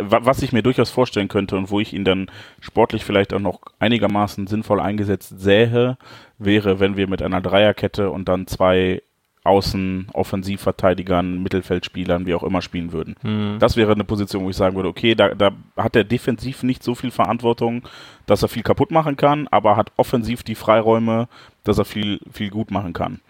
was 0.01 0.43
ich 0.43 0.53
mir 0.53 0.62
durchaus 0.62 0.91
vorstellen 0.91 1.29
könnte 1.29 1.57
und 1.57 1.71
wo 1.71 1.81
ich 1.81 1.95
ihn 1.95 2.05
dann 2.05 2.31
sportlich 2.61 3.05
vielleicht 3.05 3.33
auch 3.33 3.41
noch 3.41 3.61
einigermaßen 3.79 4.49
sinnvoll 4.49 4.81
eingesetzt 4.81 5.41
sähe, 5.41 5.97
wäre, 6.39 6.81
wenn 6.81 6.97
wir 6.97 7.09
mit 7.09 7.23
einer 7.23 7.41
Dreierkette 7.41 8.11
und 8.11 8.29
dann 8.29 8.49
zwei 8.49 9.03
Außen, 9.51 10.07
Offensivverteidigern, 10.12 11.42
Mittelfeldspielern, 11.42 12.24
wie 12.24 12.34
auch 12.34 12.44
immer 12.44 12.62
spielen 12.62 12.92
würden. 12.92 13.16
Mhm. 13.22 13.59
Das 13.59 13.76
wäre 13.76 13.92
eine 13.92 14.05
Position, 14.05 14.44
wo 14.44 14.51
ich 14.51 14.57
sagen 14.57 14.76
würde, 14.76 14.88
okay, 14.88 15.14
da, 15.14 15.34
da 15.34 15.51
hat 15.76 15.96
er 15.96 16.05
defensiv 16.05 16.62
nicht 16.62 16.82
so 16.82 16.94
viel 16.94 17.11
Verantwortung, 17.11 17.82
dass 18.26 18.42
er 18.42 18.48
viel 18.48 18.62
kaputt 18.62 18.90
machen 18.90 19.16
kann, 19.16 19.48
aber 19.51 19.76
hat 19.76 19.92
offensiv 19.96 20.44
die 20.44 20.55
Freiräume, 20.55 21.28
dass 21.64 21.78
er 21.78 21.84
viel, 21.84 22.20
viel 22.30 22.51
gut 22.51 22.70
machen 22.70 22.92
kann. 22.92 23.20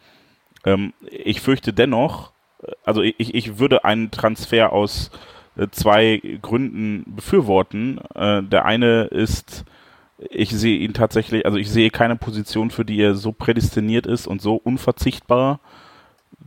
Ähm, 0.64 0.92
ich 1.10 1.40
fürchte 1.40 1.72
dennoch, 1.72 2.32
also 2.84 3.02
ich, 3.02 3.34
ich 3.34 3.58
würde 3.58 3.84
einen 3.84 4.10
Transfer 4.10 4.72
aus 4.72 5.10
äh, 5.56 5.68
zwei 5.70 6.20
Gründen 6.42 7.04
befürworten. 7.06 7.98
Äh, 8.14 8.42
der 8.42 8.64
eine 8.64 9.04
ist, 9.04 9.64
ich 10.28 10.50
sehe 10.50 10.78
ihn 10.78 10.92
tatsächlich, 10.92 11.46
also 11.46 11.56
ich 11.56 11.70
sehe 11.70 11.90
keine 11.90 12.16
Position, 12.16 12.70
für 12.70 12.84
die 12.84 13.00
er 13.00 13.14
so 13.14 13.32
prädestiniert 13.32 14.06
ist 14.06 14.26
und 14.26 14.42
so 14.42 14.56
unverzichtbar, 14.56 15.60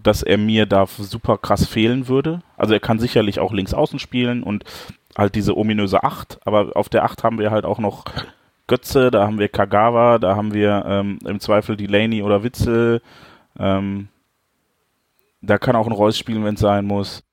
dass 0.03 0.21
er 0.21 0.37
mir 0.37 0.65
da 0.65 0.85
super 0.85 1.37
krass 1.37 1.65
fehlen 1.65 2.07
würde. 2.07 2.41
Also 2.57 2.73
er 2.73 2.79
kann 2.79 2.99
sicherlich 2.99 3.39
auch 3.39 3.53
links 3.53 3.73
außen 3.73 3.99
spielen 3.99 4.43
und 4.43 4.63
halt 5.17 5.35
diese 5.35 5.57
ominöse 5.57 6.03
Acht, 6.03 6.39
aber 6.45 6.75
auf 6.75 6.89
der 6.89 7.03
Acht 7.03 7.23
haben 7.23 7.39
wir 7.39 7.51
halt 7.51 7.65
auch 7.65 7.79
noch 7.79 8.05
Götze, 8.67 9.11
da 9.11 9.25
haben 9.25 9.39
wir 9.39 9.49
Kagawa, 9.49 10.19
da 10.19 10.35
haben 10.35 10.53
wir 10.53 10.85
ähm, 10.87 11.19
im 11.25 11.39
Zweifel 11.39 11.75
Delaney 11.75 12.23
oder 12.23 12.43
Witzel. 12.43 13.01
Ähm, 13.59 14.07
da 15.41 15.57
kann 15.57 15.75
auch 15.75 15.85
ein 15.85 15.93
Reus 15.93 16.17
spielen, 16.17 16.45
wenn 16.45 16.55
es 16.55 16.61
sein 16.61 16.85
muss. 16.85 17.23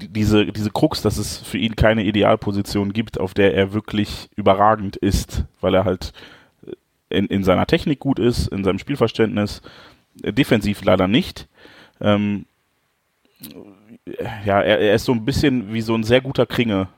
Diese, 0.00 0.46
diese 0.46 0.70
Krux, 0.70 1.02
dass 1.02 1.18
es 1.18 1.38
für 1.38 1.58
ihn 1.58 1.76
keine 1.76 2.04
Idealposition 2.04 2.92
gibt, 2.92 3.20
auf 3.20 3.34
der 3.34 3.54
er 3.54 3.72
wirklich 3.72 4.28
überragend 4.36 4.96
ist, 4.96 5.44
weil 5.60 5.74
er 5.74 5.84
halt 5.84 6.12
in, 7.08 7.26
in 7.26 7.44
seiner 7.44 7.66
Technik 7.66 8.00
gut 8.00 8.18
ist, 8.18 8.48
in 8.48 8.64
seinem 8.64 8.78
Spielverständnis, 8.78 9.62
defensiv 10.14 10.82
leider 10.84 11.08
nicht. 11.08 11.48
Ähm, 12.00 12.46
ja, 14.44 14.60
er, 14.60 14.78
er, 14.78 14.94
ist 14.94 15.04
so 15.04 15.12
ein 15.12 15.24
bisschen 15.24 15.72
wie 15.72 15.82
so 15.82 15.94
ein 15.94 16.04
sehr 16.04 16.20
guter 16.20 16.46
Kringe. 16.46 16.88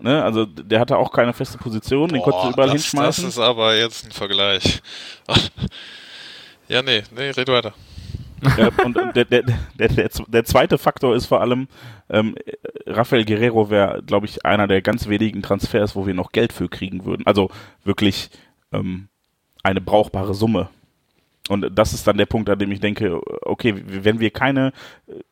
Ne? 0.00 0.22
Also 0.22 0.46
der 0.46 0.80
hatte 0.80 0.96
auch 0.96 1.12
keine 1.12 1.32
feste 1.32 1.58
Position, 1.58 2.08
den 2.08 2.22
konntest 2.22 2.44
du 2.44 2.50
überall 2.50 2.68
das, 2.68 2.82
hinschmeißen. 2.82 3.24
Das 3.24 3.34
ist 3.34 3.40
aber 3.40 3.76
jetzt 3.76 4.06
ein 4.06 4.12
Vergleich. 4.12 4.80
ja, 6.68 6.82
nee, 6.82 7.02
nee, 7.14 7.30
red 7.30 7.48
weiter. 7.48 7.74
Ja, 8.56 8.70
und 8.84 8.96
der, 9.16 9.24
der, 9.24 9.42
der, 9.42 10.10
der, 10.28 10.44
zweite 10.44 10.78
Faktor 10.78 11.16
ist 11.16 11.26
vor 11.26 11.40
allem, 11.40 11.66
ähm, 12.08 12.36
Rafael 12.86 13.24
Guerrero 13.24 13.68
wäre, 13.68 14.02
glaube 14.06 14.26
ich, 14.26 14.46
einer 14.46 14.68
der 14.68 14.80
ganz 14.80 15.08
wenigen 15.08 15.42
Transfers, 15.42 15.96
wo 15.96 16.06
wir 16.06 16.14
noch 16.14 16.30
Geld 16.30 16.52
für 16.52 16.68
kriegen 16.68 17.04
würden. 17.04 17.26
Also 17.26 17.50
wirklich 17.82 18.30
ähm, 18.72 19.08
eine 19.62 19.80
brauchbare 19.80 20.34
Summe. 20.34 20.68
Und 21.48 21.70
das 21.76 21.94
ist 21.94 22.06
dann 22.06 22.18
der 22.18 22.26
Punkt, 22.26 22.50
an 22.50 22.58
dem 22.58 22.70
ich 22.70 22.80
denke, 22.80 23.20
okay, 23.42 23.74
wenn 23.86 24.20
wir 24.20 24.30
keine, 24.30 24.72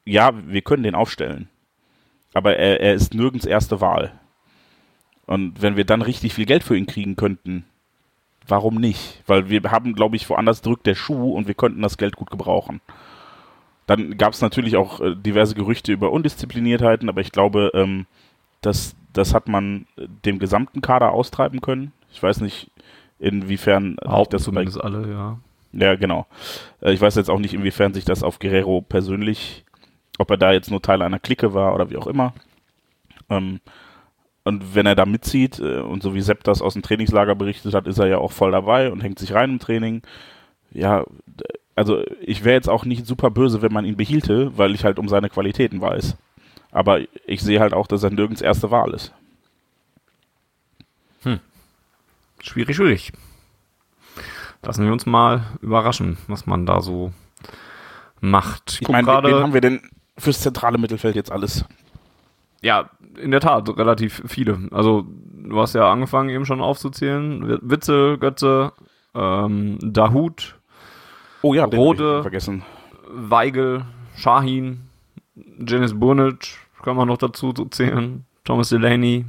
ja, 0.05 0.33
wir 0.47 0.62
können 0.62 0.83
den 0.83 0.95
aufstellen, 0.95 1.49
aber 2.33 2.57
er, 2.57 2.81
er 2.81 2.95
ist 2.95 3.14
nirgends 3.14 3.47
erste 3.47 3.81
Wahl. 3.81 4.12
Und 5.27 5.61
wenn 5.61 5.77
wir 5.77 5.85
dann 5.85 6.03
richtig 6.03 6.35
viel 6.35 6.47
Geld 6.47 6.64
für 6.64 6.77
ihn 6.77 6.87
kriegen 6.87 7.17
könnten, 7.17 7.64
warum 8.47 8.77
nicht? 8.77 9.23
Weil 9.27 9.49
wir 9.51 9.62
haben, 9.71 9.95
glaube 9.95 10.17
ich, 10.17 10.29
woanders 10.31 10.62
drückt 10.62 10.87
der 10.87 10.95
Schuh 10.95 11.33
und 11.33 11.49
wir 11.49 11.55
könnten 11.55 11.83
das 11.83 11.99
Geld 11.99 12.17
gut 12.17 12.31
gebrauchen. 12.31 12.81
Dann 13.87 14.17
gab 14.17 14.33
es 14.33 14.41
natürlich 14.41 14.77
auch 14.77 15.01
äh, 15.01 15.14
diverse 15.14 15.55
Gerüchte 15.55 15.93
über 15.93 16.12
Undiszipliniertheiten, 16.12 17.09
aber 17.09 17.21
ich 17.21 17.33
glaube, 17.33 17.71
ähm, 17.75 18.07
das, 18.61 18.97
das 19.12 19.35
hat 19.35 19.49
man 19.49 19.87
dem 20.25 20.39
gesamten 20.39 20.81
Kader 20.81 21.12
austreiben 21.12 21.61
können. 21.61 21.93
Ich 22.12 22.23
weiß 22.23 22.41
nicht, 22.41 22.71
inwiefern 23.19 23.99
auch 24.01 24.27
das 24.27 24.43
zumindest 24.43 24.81
alle, 24.81 25.11
ja. 25.11 25.39
Ja, 25.77 25.95
genau. 25.95 26.27
Äh, 26.81 26.93
ich 26.93 27.01
weiß 27.01 27.14
jetzt 27.16 27.31
auch 27.31 27.39
nicht, 27.39 27.55
inwiefern 27.55 27.95
sich 27.95 28.05
das 28.05 28.22
auf 28.22 28.39
Guerrero 28.39 28.81
persönlich, 28.81 29.64
ob 30.18 30.31
er 30.31 30.39
da 30.39 30.53
jetzt 30.53 30.70
nur 30.70 30.83
Teil 30.83 31.03
einer 31.03 31.18
Clique 31.18 31.55
war 31.55 31.74
oder 31.74 31.91
wie 31.91 31.97
auch 31.97 32.07
immer. 32.07 32.33
Ähm, 33.29 33.61
und 34.45 34.74
wenn 34.74 34.87
er 34.87 34.95
da 34.95 35.05
mitzieht, 35.07 35.59
äh, 35.59 35.81
und 35.81 36.03
so 36.03 36.14
wie 36.14 36.20
Sepp 36.20 36.45
das 36.45 36.62
aus 36.62 36.74
dem 36.74 36.83
Trainingslager 36.83 37.35
berichtet 37.35 37.74
hat, 37.74 37.87
ist 37.87 37.99
er 37.99 38.07
ja 38.07 38.18
auch 38.18 38.33
voll 38.33 38.53
dabei 38.53 38.91
und 38.91 39.03
hängt 39.03 39.18
sich 39.18 39.35
rein 39.35 39.51
im 39.51 39.59
Training. 39.59 40.03
Ja, 40.72 41.05
also 41.74 42.03
ich 42.20 42.45
wäre 42.45 42.55
jetzt 42.55 42.68
auch 42.68 42.85
nicht 42.85 43.07
super 43.07 43.31
böse, 43.31 43.61
wenn 43.61 43.72
man 43.72 43.85
ihn 43.85 43.97
behielte, 43.97 44.57
weil 44.57 44.74
ich 44.74 44.85
halt 44.85 44.99
um 44.99 45.09
seine 45.09 45.29
Qualitäten 45.29 45.81
weiß. 45.81 46.16
Aber 46.70 47.01
ich 47.27 47.43
sehe 47.43 47.61
halt 47.61 47.74
auch, 47.74 47.87
dass 47.87 48.03
er 48.03 48.11
nirgends 48.11 48.41
erste 48.41 48.70
Wahl 48.70 48.95
ist. 48.95 49.12
Hm. 51.22 51.41
Schwierig, 52.41 52.77
schwierig. 52.77 53.12
Lassen 54.67 54.85
wir 54.85 54.93
uns 54.93 55.07
mal 55.07 55.43
überraschen, 55.61 56.17
was 56.27 56.47
man 56.47 56.67
da 56.67 56.81
so 56.81 57.12
macht. 58.21 58.73
Ich, 58.73 58.83
ich 58.83 58.89
meine, 58.89 59.07
wen 59.07 59.35
haben 59.37 59.55
wir 59.55 59.61
denn 59.61 59.81
fürs 60.19 60.41
zentrale 60.41 60.77
Mittelfeld 60.77 61.14
jetzt 61.14 61.31
alles? 61.31 61.64
Ja, 62.62 62.91
in 63.17 63.31
der 63.31 63.39
Tat, 63.39 63.69
relativ 63.79 64.23
viele. 64.27 64.59
Also, 64.73 65.07
du 65.09 65.61
hast 65.61 65.75
ja 65.75 65.91
angefangen 65.91 66.31
eben 66.31 66.45
schon 66.45 66.61
aufzuzählen. 66.61 67.61
Witze, 67.62 68.19
Götze, 68.19 68.73
ähm, 69.14 69.79
Dahut, 69.81 70.57
oh 71.43 71.55
ja, 71.55 71.64
Rode, 71.67 72.23
vergessen. 72.23 72.64
Weigel, 73.09 73.85
Shahin, 74.17 74.81
Janis 75.64 75.95
Burnic, 75.95 76.59
kann 76.83 76.97
man 76.97 77.07
noch 77.07 77.19
dazu 77.19 77.53
zählen. 77.53 78.25
Thomas 78.43 78.71
Delaney. 78.71 79.27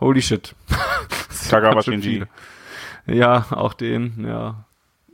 Holy 0.00 0.20
shit. 0.20 0.54
Kagawa 1.48 1.82
Shinji. 1.82 2.24
Ja, 3.06 3.46
auch 3.50 3.74
den, 3.74 4.24
ja. 4.26 4.64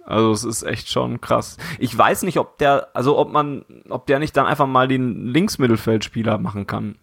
Also 0.05 0.33
es 0.33 0.45
ist 0.45 0.63
echt 0.65 0.91
schon 0.91 1.21
krass. 1.21 1.57
Ich 1.79 1.97
weiß 1.97 2.23
nicht, 2.23 2.39
ob 2.39 2.59
der, 2.59 2.89
also 2.95 3.17
ob 3.17 3.31
man, 3.31 3.65
ob 3.89 4.07
der 4.07 4.19
nicht 4.19 4.37
dann 4.37 4.47
einfach 4.47 4.67
mal 4.67 4.89
den 4.89 5.27
Linksmittelfeldspieler 5.29 6.39
machen 6.39 6.67
kann. 6.67 6.97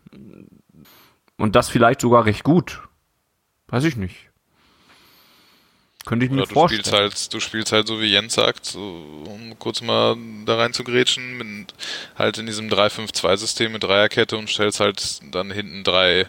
Und 1.38 1.56
das 1.56 1.70
vielleicht 1.70 2.02
sogar 2.02 2.26
recht 2.26 2.44
gut. 2.44 2.82
Weiß 3.68 3.84
ich 3.84 3.96
nicht. 3.96 4.28
Könnte 6.06 6.26
ich 6.26 6.32
mir 6.32 6.38
Oder 6.38 6.48
du 6.48 6.54
vorstellen. 6.54 6.84
spielst 6.84 6.98
halt, 6.98 7.34
du 7.34 7.40
spielst 7.42 7.72
halt 7.74 7.88
so 7.88 8.00
wie 8.00 8.06
Jens 8.06 8.34
sagt, 8.34 8.66
so, 8.66 8.80
um 8.80 9.60
kurz 9.60 9.82
mal 9.82 10.16
da 10.46 10.56
rein 10.56 10.72
zu 10.72 10.86
grätschen, 10.86 11.38
mit, 11.38 11.74
halt 12.18 12.38
in 12.38 12.46
diesem 12.46 12.70
3-5-2-System 12.70 13.74
mit 13.74 13.84
Dreierkette 13.84 14.38
und 14.38 14.50
stellst 14.50 14.80
halt 14.80 15.20
dann 15.34 15.52
hinten 15.52 15.84
drei 15.84 16.28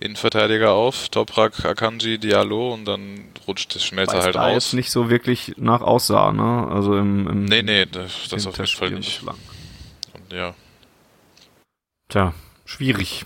Innenverteidiger 0.00 0.72
auf, 0.72 1.08
Toprak, 1.08 1.64
Akanji, 1.64 2.18
Diallo 2.18 2.72
und 2.72 2.84
dann 2.84 3.24
rutscht 3.48 3.74
das 3.74 3.84
Schmelzer 3.84 4.22
halt 4.22 4.36
da 4.36 4.50
jetzt 4.50 4.68
raus. 4.68 4.72
nicht 4.74 4.90
so 4.90 5.10
wirklich 5.10 5.54
nach 5.56 5.80
aussah, 5.80 6.32
ne? 6.32 6.68
Also 6.70 6.96
im, 6.96 7.26
im 7.26 7.44
Nee, 7.46 7.62
nee, 7.62 7.84
das, 7.86 8.28
das 8.30 8.46
auf 8.46 8.56
jeden 8.58 8.68
Fall 8.68 8.90
nicht. 8.90 9.18
bislang. 9.18 9.36
Und 10.14 10.32
ja. 10.32 10.54
Tja, 12.08 12.32
schwierig. 12.64 13.24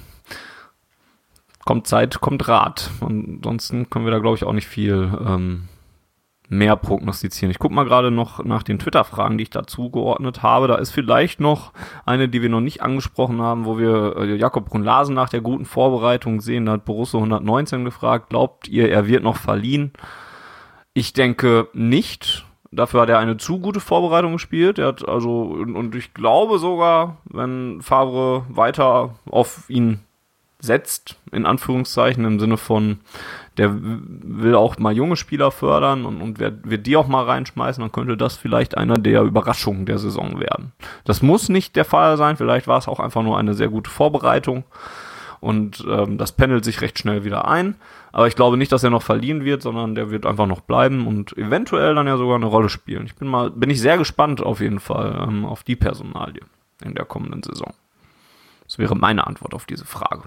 Kommt 1.65 1.87
Zeit, 1.87 2.21
kommt 2.21 2.49
Rat. 2.49 2.91
Ansonsten 3.01 3.89
können 3.91 4.05
wir 4.07 4.11
da, 4.13 4.19
glaube 4.19 4.37
ich, 4.37 4.45
auch 4.45 4.53
nicht 4.53 4.67
viel 4.67 5.13
ähm, 5.25 5.69
mehr 6.53 6.77
prognostizieren. 6.77 7.51
Ich 7.51 7.59
gucke 7.59 7.75
mal 7.75 7.85
gerade 7.85 8.11
noch 8.11 8.45
nach 8.45 8.63
den 8.63 8.79
Twitter-Fragen, 8.79 9.39
die 9.39 9.45
ich 9.45 9.51
dazu 9.51 9.91
geordnet 9.91 10.43
habe. 10.43 10.69
Da 10.69 10.75
ist 10.75 10.91
vielleicht 10.91 11.41
noch 11.41 11.73
eine, 12.05 12.29
die 12.29 12.43
wir 12.43 12.51
noch 12.51 12.61
nicht 12.61 12.83
angesprochen 12.83 13.41
haben, 13.41 13.65
wo 13.65 13.79
wir 13.79 14.17
äh, 14.19 14.37
Jakob 14.37 14.67
Brunlasen 14.67 15.15
nach 15.15 15.31
der 15.31 15.41
guten 15.41 15.65
Vorbereitung 15.65 16.43
sehen. 16.43 16.67
Da 16.67 16.73
hat 16.73 16.85
Borussia 16.85 17.19
119 17.19 17.87
gefragt, 17.87 18.29
glaubt 18.29 18.69
ihr, 18.69 18.91
er 18.91 19.07
wird 19.07 19.23
noch 19.23 19.39
verliehen? 19.39 19.93
Ich 20.93 21.15
denke 21.15 21.69
nicht. 21.73 22.45
Dafür 22.71 23.03
hat 23.03 23.09
er 23.09 23.19
eine 23.19 23.39
zu 23.39 23.59
gute 23.59 23.81
Vorbereitung 23.81 24.33
gespielt. 24.33 24.79
Er 24.79 24.89
hat 24.89 25.09
also, 25.09 25.43
und, 25.43 25.75
und 25.75 25.95
ich 25.95 26.13
glaube 26.13 26.59
sogar, 26.59 27.17
wenn 27.25 27.81
Favre 27.81 28.45
weiter 28.51 29.15
auf 29.25 29.71
ihn 29.71 30.01
setzt, 30.61 31.19
in 31.33 31.47
Anführungszeichen, 31.47 32.25
im 32.25 32.39
Sinne 32.39 32.57
von, 32.57 33.01
der 33.59 33.71
will 33.75 34.55
auch 34.55 34.79
mal 34.79 34.95
junge 34.95 35.17
Spieler 35.17 35.51
fördern 35.51 36.05
und, 36.07 36.21
und 36.21 36.39
wird, 36.39 36.69
wird 36.69 36.87
die 36.87 36.97
auch 36.97 37.07
mal 37.07 37.25
reinschmeißen, 37.25 37.83
dann 37.83 37.93
könnte 37.93 38.17
das 38.17 38.37
vielleicht 38.37 38.77
einer 38.79 38.95
der 38.95 39.23
Überraschungen 39.23 39.87
der 39.87 39.99
Saison 39.99 40.41
werden. 40.41 40.73
Das 41.05 41.23
muss 41.23 41.49
nicht 41.49 41.77
der 41.77 41.85
Fall 41.85 42.17
sein, 42.17 42.37
vielleicht 42.37 42.67
war 42.67 42.79
es 42.79 42.89
auch 42.89 43.01
einfach 43.01 43.23
nur 43.23 43.39
eine 43.39 43.55
sehr 43.55 43.69
gute 43.69 43.91
Vorbereitung 43.91 44.65
und 45.43 45.85
ähm, 45.89 46.19
das 46.19 46.33
pendelt 46.33 46.65
sich 46.65 46.81
recht 46.83 47.01
schnell 47.01 47.25
wieder 47.25 47.49
ein. 47.49 47.75
Aber 48.13 48.29
ich 48.29 48.37
glaube 48.37 48.57
nicht, 48.57 48.71
dass 48.71 48.85
er 48.85 48.91
noch 48.91 49.03
verliehen 49.03 49.45
wird, 49.45 49.61
sondern 49.61 49.95
der 49.95 50.11
wird 50.11 50.25
einfach 50.25 50.47
noch 50.47 50.61
bleiben 50.61 51.07
und 51.07 51.37
eventuell 51.37 51.95
dann 51.95 52.07
ja 52.07 52.17
sogar 52.17 52.37
eine 52.37 52.47
Rolle 52.47 52.69
spielen. 52.69 53.07
Ich 53.07 53.17
bin 53.17 53.27
mal, 53.27 53.51
bin 53.51 53.69
ich 53.69 53.81
sehr 53.81 53.99
gespannt 53.99 54.41
auf 54.41 54.61
jeden 54.61 54.79
Fall 54.79 55.27
ähm, 55.27 55.45
auf 55.45 55.65
die 55.65 55.75
Personalie 55.75 56.43
in 56.85 56.95
der 56.95 57.07
kommenden 57.07 57.43
Saison. 57.43 57.75
Das 58.65 58.79
wäre 58.79 58.95
meine 58.95 59.27
Antwort 59.27 59.53
auf 59.53 59.65
diese 59.65 59.85
Frage. 59.85 60.23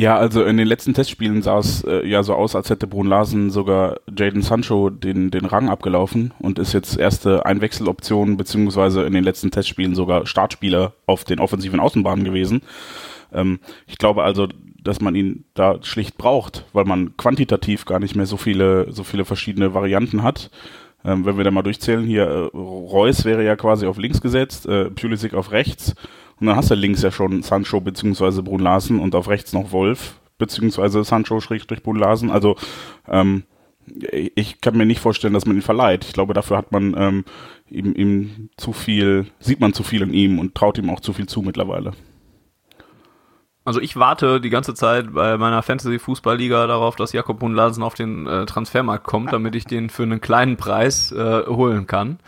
Ja, 0.00 0.16
also 0.16 0.44
in 0.44 0.56
den 0.56 0.68
letzten 0.68 0.94
Testspielen 0.94 1.42
sah 1.42 1.58
es 1.58 1.82
äh, 1.82 2.06
ja 2.06 2.22
so 2.22 2.32
aus, 2.34 2.54
als 2.54 2.70
hätte 2.70 2.86
Brun 2.86 3.08
Larsen 3.08 3.50
sogar 3.50 3.96
Jaden 4.16 4.42
Sancho 4.42 4.90
den, 4.90 5.32
den 5.32 5.44
Rang 5.44 5.68
abgelaufen 5.68 6.32
und 6.38 6.60
ist 6.60 6.72
jetzt 6.72 6.96
erste 6.96 7.44
Einwechseloption, 7.44 8.36
beziehungsweise 8.36 9.02
in 9.02 9.12
den 9.12 9.24
letzten 9.24 9.50
Testspielen 9.50 9.96
sogar 9.96 10.24
Startspieler 10.24 10.92
auf 11.06 11.24
den 11.24 11.40
offensiven 11.40 11.80
Außenbahnen 11.80 12.24
gewesen. 12.24 12.62
Ähm, 13.32 13.58
ich 13.88 13.98
glaube 13.98 14.22
also, 14.22 14.46
dass 14.80 15.00
man 15.00 15.16
ihn 15.16 15.46
da 15.54 15.82
schlicht 15.82 16.16
braucht, 16.16 16.64
weil 16.72 16.84
man 16.84 17.16
quantitativ 17.16 17.84
gar 17.84 17.98
nicht 17.98 18.14
mehr 18.14 18.26
so 18.26 18.36
viele, 18.36 18.92
so 18.92 19.02
viele 19.02 19.24
verschiedene 19.24 19.74
Varianten 19.74 20.22
hat. 20.22 20.52
Ähm, 21.04 21.26
wenn 21.26 21.36
wir 21.36 21.44
da 21.44 21.50
mal 21.50 21.62
durchzählen, 21.62 22.06
hier 22.06 22.24
äh, 22.24 22.56
Reus 22.56 23.24
wäre 23.24 23.44
ja 23.44 23.56
quasi 23.56 23.88
auf 23.88 23.98
links 23.98 24.20
gesetzt, 24.20 24.64
äh, 24.66 24.90
Pulisic 24.90 25.34
auf 25.34 25.50
rechts 25.50 25.96
und 26.40 26.46
dann 26.46 26.56
hast 26.56 26.70
du 26.70 26.74
links 26.74 27.02
ja 27.02 27.10
schon 27.10 27.42
Sancho 27.42 27.80
beziehungsweise 27.80 28.42
Brun 28.42 28.60
Larsen 28.60 29.00
und 29.00 29.14
auf 29.14 29.28
rechts 29.28 29.52
noch 29.52 29.72
Wolf 29.72 30.20
beziehungsweise 30.38 31.04
Sancho 31.04 31.40
schrägstrich 31.40 31.82
Brun 31.82 31.98
Larsen. 31.98 32.30
Also 32.30 32.56
ähm, 33.08 33.42
ich 34.34 34.60
kann 34.60 34.76
mir 34.76 34.86
nicht 34.86 35.00
vorstellen, 35.00 35.34
dass 35.34 35.46
man 35.46 35.56
ihn 35.56 35.62
verleiht. 35.62 36.04
Ich 36.04 36.12
glaube, 36.12 36.34
dafür 36.34 36.56
hat 36.56 36.72
man 36.72 36.94
ähm, 36.96 37.24
ihm, 37.68 37.94
ihm 37.94 38.50
zu 38.56 38.72
viel, 38.72 39.26
sieht 39.40 39.60
man 39.60 39.72
zu 39.72 39.82
viel 39.82 40.02
in 40.02 40.14
ihm 40.14 40.38
und 40.38 40.54
traut 40.54 40.78
ihm 40.78 40.90
auch 40.90 41.00
zu 41.00 41.12
viel 41.12 41.26
zu 41.26 41.42
mittlerweile. 41.42 41.92
Also 43.64 43.80
ich 43.80 43.96
warte 43.96 44.40
die 44.40 44.48
ganze 44.48 44.72
Zeit 44.72 45.12
bei 45.12 45.36
meiner 45.36 45.62
Fantasy-Fußballliga 45.62 46.66
darauf, 46.66 46.96
dass 46.96 47.12
Jakob 47.12 47.38
Brunlasen 47.38 47.82
auf 47.82 47.94
den 47.94 48.26
äh, 48.26 48.46
Transfermarkt 48.46 49.04
kommt, 49.04 49.32
damit 49.32 49.54
ich 49.54 49.66
den 49.66 49.90
für 49.90 50.04
einen 50.04 50.22
kleinen 50.22 50.56
Preis 50.56 51.12
äh, 51.12 51.44
holen 51.46 51.86
kann. 51.86 52.18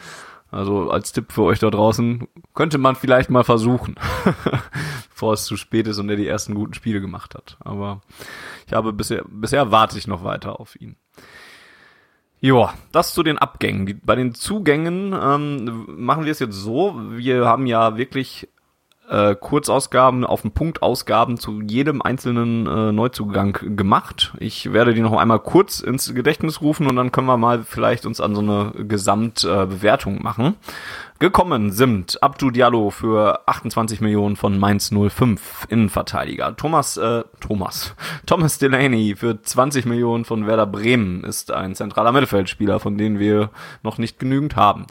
Also 0.50 0.90
als 0.90 1.12
Tipp 1.12 1.32
für 1.32 1.42
euch 1.42 1.60
da 1.60 1.70
draußen, 1.70 2.26
könnte 2.54 2.78
man 2.78 2.96
vielleicht 2.96 3.30
mal 3.30 3.44
versuchen, 3.44 3.94
bevor 5.10 5.34
es 5.34 5.44
zu 5.44 5.56
spät 5.56 5.86
ist 5.86 5.98
und 5.98 6.08
er 6.08 6.16
die 6.16 6.26
ersten 6.26 6.54
guten 6.54 6.74
Spiele 6.74 7.00
gemacht 7.00 7.34
hat. 7.34 7.56
Aber 7.60 8.00
ich 8.66 8.72
habe 8.72 8.92
bisher, 8.92 9.24
bisher 9.28 9.70
warte 9.70 9.96
ich 9.96 10.06
noch 10.06 10.24
weiter 10.24 10.58
auf 10.58 10.80
ihn. 10.80 10.96
Ja, 12.40 12.72
das 12.90 13.12
zu 13.12 13.22
den 13.22 13.38
Abgängen. 13.38 14.00
Bei 14.04 14.16
den 14.16 14.34
Zugängen 14.34 15.12
ähm, 15.12 15.84
machen 15.88 16.24
wir 16.24 16.32
es 16.32 16.38
jetzt 16.38 16.56
so. 16.56 16.94
Wir 17.10 17.44
haben 17.44 17.66
ja 17.66 17.98
wirklich 17.98 18.48
äh, 19.10 19.34
Kurzausgaben 19.34 20.24
auf 20.24 20.42
den 20.42 20.52
Punkt 20.52 20.82
Ausgaben 20.82 21.36
zu 21.36 21.60
jedem 21.60 22.00
einzelnen 22.00 22.66
äh, 22.66 22.92
Neuzugang 22.92 23.58
gemacht. 23.76 24.32
Ich 24.38 24.72
werde 24.72 24.94
die 24.94 25.00
noch 25.00 25.18
einmal 25.18 25.40
kurz 25.40 25.80
ins 25.80 26.14
Gedächtnis 26.14 26.60
rufen 26.62 26.86
und 26.86 26.96
dann 26.96 27.12
können 27.12 27.26
wir 27.26 27.36
mal 27.36 27.64
vielleicht 27.64 28.06
uns 28.06 28.20
an 28.20 28.34
so 28.34 28.40
eine 28.40 28.72
Gesamtbewertung 28.86 30.18
äh, 30.18 30.22
machen. 30.22 30.54
Gekommen 31.18 31.70
sind 31.70 32.22
Abdu 32.22 32.50
Diallo 32.50 32.88
für 32.88 33.46
28 33.46 34.00
Millionen 34.00 34.36
von 34.36 34.58
Mainz 34.58 34.90
05 34.90 35.66
Innenverteidiger. 35.68 36.56
Thomas, 36.56 36.96
äh, 36.96 37.24
Thomas, 37.40 37.94
Thomas 38.26 38.58
Delaney 38.58 39.16
für 39.16 39.42
20 39.42 39.84
Millionen 39.84 40.24
von 40.24 40.46
Werder 40.46 40.66
Bremen 40.66 41.24
ist 41.24 41.50
ein 41.50 41.74
zentraler 41.74 42.12
Mittelfeldspieler, 42.12 42.80
von 42.80 42.96
denen 42.96 43.18
wir 43.18 43.50
noch 43.82 43.98
nicht 43.98 44.18
genügend 44.18 44.56
haben. 44.56 44.86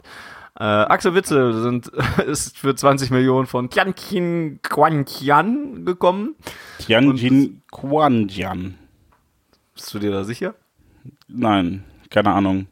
Äh, 0.60 0.64
Axel 0.64 1.14
Witzel 1.14 1.54
sind, 1.62 1.86
ist 2.26 2.58
für 2.58 2.74
20 2.74 3.10
Millionen 3.10 3.46
von 3.46 3.70
Tianqin 3.70 4.60
Quanqian 4.62 5.86
gekommen. 5.86 6.34
Tianjin 6.78 7.62
Quanjian. 7.72 8.74
Bist 9.74 9.94
du 9.94 9.98
dir 9.98 10.10
da 10.10 10.22
sicher? 10.24 10.54
Nein, 11.28 11.84
keine 12.10 12.34
Ahnung. 12.34 12.66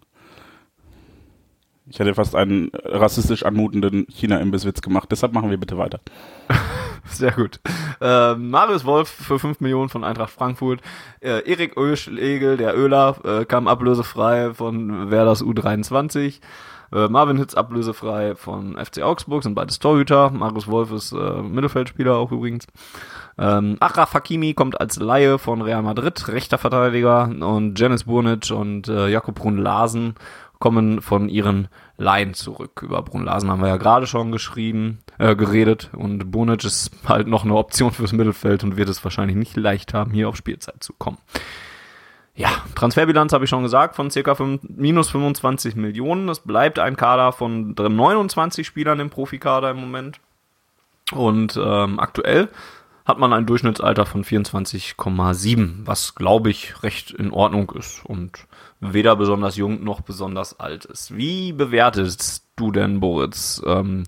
Ich 1.86 1.99
hätte 1.99 2.14
fast 2.14 2.34
einen 2.34 2.70
rassistisch 2.84 3.47
anmutenden 3.47 4.07
China-Imbisswitz 4.11 4.82
gemacht. 4.82 5.09
Deshalb 5.11 5.32
machen 5.32 5.49
wir 5.49 5.57
bitte 5.57 5.78
weiter. 5.78 6.01
Sehr 7.07 7.32
gut. 7.32 7.59
Äh, 8.03 8.34
Marius 8.34 8.84
Wolf 8.84 9.09
für 9.09 9.39
5 9.39 9.61
Millionen 9.61 9.89
von 9.89 10.05
Eintracht 10.05 10.30
Frankfurt. 10.30 10.82
Äh, 11.20 11.51
Erik 11.51 11.78
Öschlegel, 11.78 12.59
der 12.59 12.76
Öler, 12.76 13.16
äh, 13.24 13.45
kam 13.47 13.66
ablösefrei 13.66 14.53
von 14.53 15.11
Werders 15.11 15.43
U23. 15.43 16.41
Äh, 16.93 17.09
Marvin 17.09 17.39
Hitz 17.39 17.55
ablösefrei 17.55 18.34
von 18.34 18.76
FC 18.76 19.03
Augsburg, 19.03 19.43
sind 19.43 19.55
beides 19.55 19.78
Torhüter. 19.78 20.30
Marius 20.30 20.68
Wolf 20.68 20.93
ist 20.93 21.12
äh, 21.12 21.43
Mittelfeldspieler 21.43 22.16
auch 22.16 22.32
übrigens. 22.32 22.66
Ähm, 23.39 23.76
Achraf 23.80 24.14
Hakimi 24.14 24.55
kommt 24.55 24.80
als 24.80 24.97
Laie 24.97 25.39
von 25.39 25.62
Real 25.62 25.82
Madrid, 25.82 26.28
rechter 26.28 26.59
Verteidiger. 26.59 27.24
Und 27.24 27.78
Janis 27.78 28.05
Burnic 28.05 28.51
und 28.51 28.89
äh, 28.89 29.09
Jakob 29.09 29.36
Brun 29.36 29.59
Larsen 29.59 30.14
kommen 30.59 31.01
von 31.01 31.28
ihren 31.28 31.68
Laien 31.97 32.34
zurück. 32.34 32.82
Über 32.82 33.03
Brun 33.03 33.24
Larsen 33.24 33.51
haben 33.51 33.61
wir 33.61 33.68
ja 33.68 33.76
gerade 33.76 34.07
schon 34.07 34.32
geschrieben, 34.32 34.99
äh, 35.18 35.36
geredet. 35.36 35.91
Und 35.95 36.30
Burnic 36.30 36.64
ist 36.64 36.91
halt 37.07 37.28
noch 37.28 37.45
eine 37.45 37.55
Option 37.55 37.93
fürs 37.93 38.12
Mittelfeld 38.12 38.64
und 38.64 38.76
wird 38.76 38.89
es 38.89 39.03
wahrscheinlich 39.05 39.36
nicht 39.36 39.57
leicht 39.57 39.95
haben, 39.95 40.12
hier 40.12 40.28
auf 40.28 40.36
Spielzeit 40.36 40.82
zu 40.82 40.93
kommen. 40.93 41.18
Ja, 42.39 42.62
Transferbilanz 42.76 43.32
habe 43.32 43.45
ich 43.45 43.51
schon 43.51 43.64
gesagt, 43.64 43.97
von 43.97 44.12
circa 44.12 44.36
5, 44.36 44.62
minus 44.68 45.11
25 45.11 45.74
Millionen. 45.74 46.28
Es 46.28 46.39
bleibt 46.39 46.78
ein 46.78 46.97
Kader 46.97 47.32
von 47.32 47.74
29 47.74 48.64
Spielern 48.64 49.01
im 49.01 49.11
Profikader 49.11 49.72
im 49.72 49.78
Moment. 49.78 50.20
Und 51.11 51.59
ähm, 51.61 51.99
aktuell 51.99 52.49
hat 53.05 53.18
man 53.18 53.32
ein 53.32 53.45
Durchschnittsalter 53.45 54.07
von 54.07 54.22
24,7, 54.22 55.80
was 55.84 56.14
glaube 56.14 56.51
ich 56.51 56.80
recht 56.84 57.11
in 57.11 57.32
Ordnung 57.32 57.72
ist 57.72 58.05
und 58.05 58.47
weder 58.78 59.16
besonders 59.16 59.57
jung 59.57 59.82
noch 59.82 60.03
besonders 60.03 60.61
alt 60.61 60.84
ist. 60.84 61.16
Wie 61.16 61.53
bewertest 61.53 62.45
du 62.55 62.70
denn, 62.70 63.01
Boris, 63.01 63.61
ähm, 63.66 64.05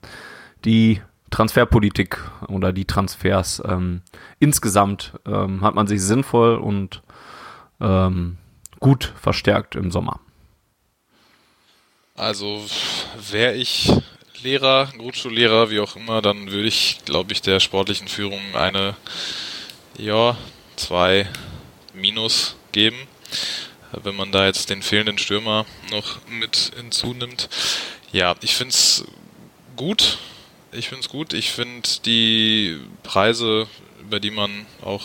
die 0.65 1.03
Transferpolitik 1.31 2.19
oder 2.47 2.73
die 2.73 2.85
Transfers 2.85 3.61
ähm, 3.67 4.03
insgesamt? 4.39 5.15
Ähm, 5.27 5.63
hat 5.63 5.75
man 5.75 5.89
sich 5.89 6.01
sinnvoll 6.01 6.55
und 6.59 7.03
ähm, 7.81 8.39
gut 8.79 9.13
verstärkt 9.21 9.75
im 9.75 9.91
Sommer? 9.91 10.21
Also 12.17 12.65
wäre 13.31 13.55
ich 13.55 13.93
Lehrer, 14.43 14.91
Grundschullehrer, 14.97 15.71
wie 15.71 15.81
auch 15.81 15.97
immer, 15.97 16.23
dann 16.23 16.51
würde 16.51 16.69
ich, 16.69 16.99
glaube 17.05 17.33
ich, 17.33 17.43
der 17.43 17.61
sportlichen 17.61 18.09
Führung 18.09 18.41
eine, 18.55 18.97
ja, 19.99 20.37
zwei 20.77 21.29
Minus 21.95 22.57
geben. 22.73 22.97
Wenn 23.93 24.17
man 24.17 24.33
da 24.33 24.47
jetzt 24.47 24.71
den 24.71 24.83
fehlenden 24.83 25.19
Stürmer 25.19 25.67
noch 25.91 26.27
mit 26.29 26.73
hinzunimmt. 26.77 27.49
Ja, 28.13 28.35
ich 28.41 28.55
finde 28.55 28.73
es 28.73 29.05
gut. 29.77 30.19
Ich 30.73 30.89
finde 30.89 31.03
es 31.03 31.09
gut. 31.09 31.33
Ich 31.33 31.51
finde 31.51 31.89
die 32.05 32.81
Preise, 33.03 33.67
über 34.01 34.21
die 34.21 34.31
man 34.31 34.67
auch 34.83 35.05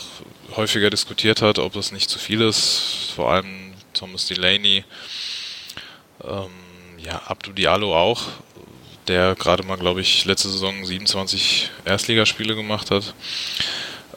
häufiger 0.55 0.89
diskutiert 0.89 1.41
hat, 1.41 1.59
ob 1.59 1.73
das 1.73 1.91
nicht 1.91 2.09
zu 2.09 2.19
viel 2.19 2.41
ist, 2.41 3.11
vor 3.15 3.31
allem 3.31 3.73
Thomas 3.93 4.27
Delaney, 4.27 4.83
ähm, 6.23 6.49
ja, 6.97 7.21
Abdu 7.25 7.51
Diallo 7.51 7.95
auch, 7.95 8.23
der 9.07 9.35
gerade 9.35 9.63
mal, 9.63 9.77
glaube 9.77 10.01
ich, 10.01 10.25
letzte 10.25 10.49
Saison 10.49 10.85
27 10.85 11.69
Erstligaspiele 11.85 12.55
gemacht 12.55 12.91
hat. 12.91 13.13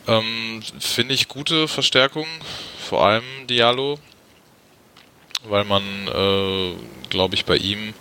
Ähm, 0.07 0.63
Finde 0.79 1.15
ich 1.15 1.29
gute 1.29 1.69
Verstärkung, 1.69 2.27
vor 2.79 3.07
allem 3.07 3.47
Diallo, 3.47 3.99
weil 5.45 5.65
man, 5.65 5.83
äh, 6.09 6.75
glaube 7.11 7.35
ich, 7.35 7.45
bei 7.45 7.57
ihm 7.57 7.95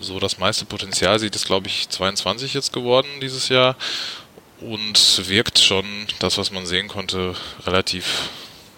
so 0.00 0.18
das 0.18 0.38
meiste 0.38 0.64
Potenzial 0.64 1.18
sieht, 1.18 1.34
ist, 1.36 1.46
glaube 1.46 1.68
ich, 1.68 1.88
22 1.88 2.52
jetzt 2.54 2.72
geworden 2.72 3.08
dieses 3.20 3.48
Jahr 3.48 3.76
und 4.64 5.28
wirkt 5.28 5.58
schon, 5.58 5.84
das, 6.18 6.38
was 6.38 6.50
man 6.50 6.66
sehen 6.66 6.88
konnte, 6.88 7.34
relativ 7.66 8.30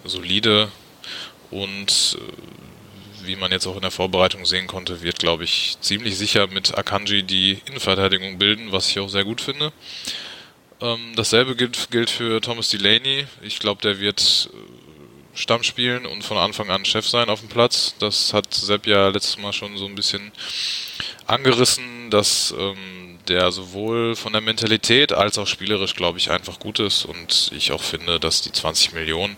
solide 0.03 0.69
und 1.49 2.17
äh, 2.19 3.25
wie 3.25 3.35
man 3.35 3.51
jetzt 3.51 3.67
auch 3.67 3.75
in 3.75 3.81
der 3.81 3.91
Vorbereitung 3.91 4.45
sehen 4.45 4.67
konnte, 4.67 5.01
wird, 5.01 5.19
glaube 5.19 5.43
ich, 5.43 5.77
ziemlich 5.81 6.17
sicher 6.17 6.47
mit 6.47 6.77
Akanji 6.77 7.23
die 7.23 7.59
Innenverteidigung 7.65 8.37
bilden, 8.37 8.71
was 8.71 8.89
ich 8.89 8.99
auch 8.99 9.09
sehr 9.09 9.25
gut 9.25 9.41
finde. 9.41 9.71
Ähm, 10.79 11.13
dasselbe 11.15 11.55
gilt, 11.55 11.89
gilt 11.89 12.09
für 12.09 12.39
Thomas 12.41 12.69
Delaney. 12.69 13.25
Ich 13.41 13.59
glaube, 13.59 13.81
der 13.81 13.99
wird 13.99 14.49
äh, 14.53 15.37
Stamm 15.37 15.63
spielen 15.63 16.05
und 16.05 16.23
von 16.23 16.37
Anfang 16.37 16.69
an 16.69 16.85
Chef 16.85 17.07
sein 17.07 17.29
auf 17.29 17.39
dem 17.39 17.49
Platz. 17.49 17.95
Das 17.99 18.33
hat 18.33 18.53
Sepp 18.53 18.87
ja 18.87 19.09
letztes 19.09 19.37
Mal 19.37 19.53
schon 19.53 19.77
so 19.77 19.85
ein 19.85 19.95
bisschen 19.95 20.31
angerissen, 21.25 22.09
dass 22.09 22.53
ähm, 22.57 23.06
der 23.29 23.51
sowohl 23.51 24.15
von 24.15 24.33
der 24.33 24.41
Mentalität 24.41 25.13
als 25.13 25.37
auch 25.37 25.47
spielerisch, 25.47 25.95
glaube 25.95 26.17
ich, 26.17 26.31
einfach 26.31 26.59
gut 26.59 26.79
ist 26.79 27.05
und 27.05 27.51
ich 27.55 27.71
auch 27.71 27.81
finde, 27.81 28.19
dass 28.19 28.41
die 28.41 28.51
20 28.51 28.93
Millionen 28.93 29.37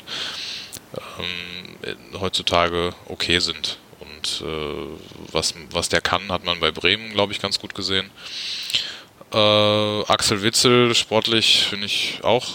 ähm, 1.20 2.20
heutzutage 2.20 2.94
okay 3.08 3.40
sind. 3.40 3.78
Und 4.00 4.44
äh, 4.46 5.32
was, 5.32 5.54
was 5.72 5.90
der 5.90 6.02
kann, 6.02 6.32
hat 6.32 6.44
man 6.46 6.60
bei 6.60 6.72
Bremen, 6.72 7.12
glaube 7.12 7.34
ich, 7.34 7.42
ganz 7.42 7.60
gut 7.60 7.76
gesehen. 7.76 8.10
Äh, 9.34 10.04
Axel 10.08 10.42
Witzel, 10.42 10.96
sportlich 10.96 11.66
finde 11.70 11.86
ich 11.86 12.20
auch 12.24 12.48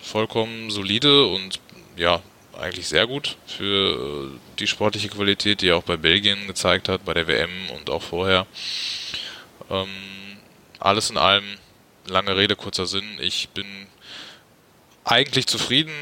vollkommen 0.00 0.70
solide 0.70 1.26
und 1.26 1.60
ja, 1.96 2.22
eigentlich 2.58 2.88
sehr 2.88 3.06
gut 3.06 3.36
für 3.46 4.30
äh, 4.32 4.38
die 4.58 4.66
sportliche 4.66 5.08
Qualität, 5.08 5.60
die 5.60 5.68
er 5.68 5.76
auch 5.76 5.82
bei 5.82 5.96
Belgien 5.96 6.46
gezeigt 6.46 6.88
hat, 6.88 7.04
bei 7.04 7.14
der 7.14 7.26
WM 7.26 7.50
und 7.76 7.90
auch 7.90 8.02
vorher. 8.02 8.46
Ähm, 9.70 9.88
alles 10.78 11.10
in 11.10 11.16
allem, 11.16 11.44
lange 12.06 12.36
Rede, 12.36 12.56
kurzer 12.56 12.86
Sinn. 12.86 13.18
Ich 13.20 13.48
bin 13.50 13.66
eigentlich 15.04 15.46
zufrieden, 15.46 15.92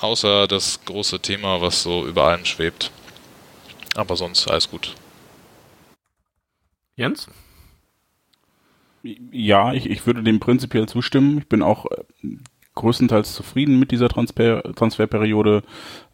außer 0.00 0.46
das 0.46 0.84
große 0.84 1.20
Thema, 1.20 1.60
was 1.60 1.82
so 1.82 2.06
über 2.06 2.24
allem 2.24 2.44
schwebt. 2.44 2.90
Aber 3.94 4.16
sonst 4.16 4.48
alles 4.48 4.70
gut. 4.70 4.94
Jens? 6.96 7.28
Ja, 9.30 9.72
ich, 9.72 9.88
ich 9.88 10.06
würde 10.06 10.22
dem 10.22 10.40
prinzipiell 10.40 10.88
zustimmen. 10.88 11.38
Ich 11.38 11.48
bin 11.48 11.62
auch 11.62 11.86
äh, 11.86 12.28
größtenteils 12.74 13.34
zufrieden 13.34 13.78
mit 13.78 13.90
dieser 13.90 14.08
Transfer 14.08 14.62
Transferperiode. 14.74 15.62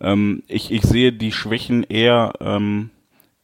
Ähm, 0.00 0.42
ich, 0.46 0.70
ich 0.70 0.82
sehe 0.82 1.12
die 1.12 1.32
Schwächen 1.32 1.84
eher 1.84 2.34
ähm, 2.40 2.90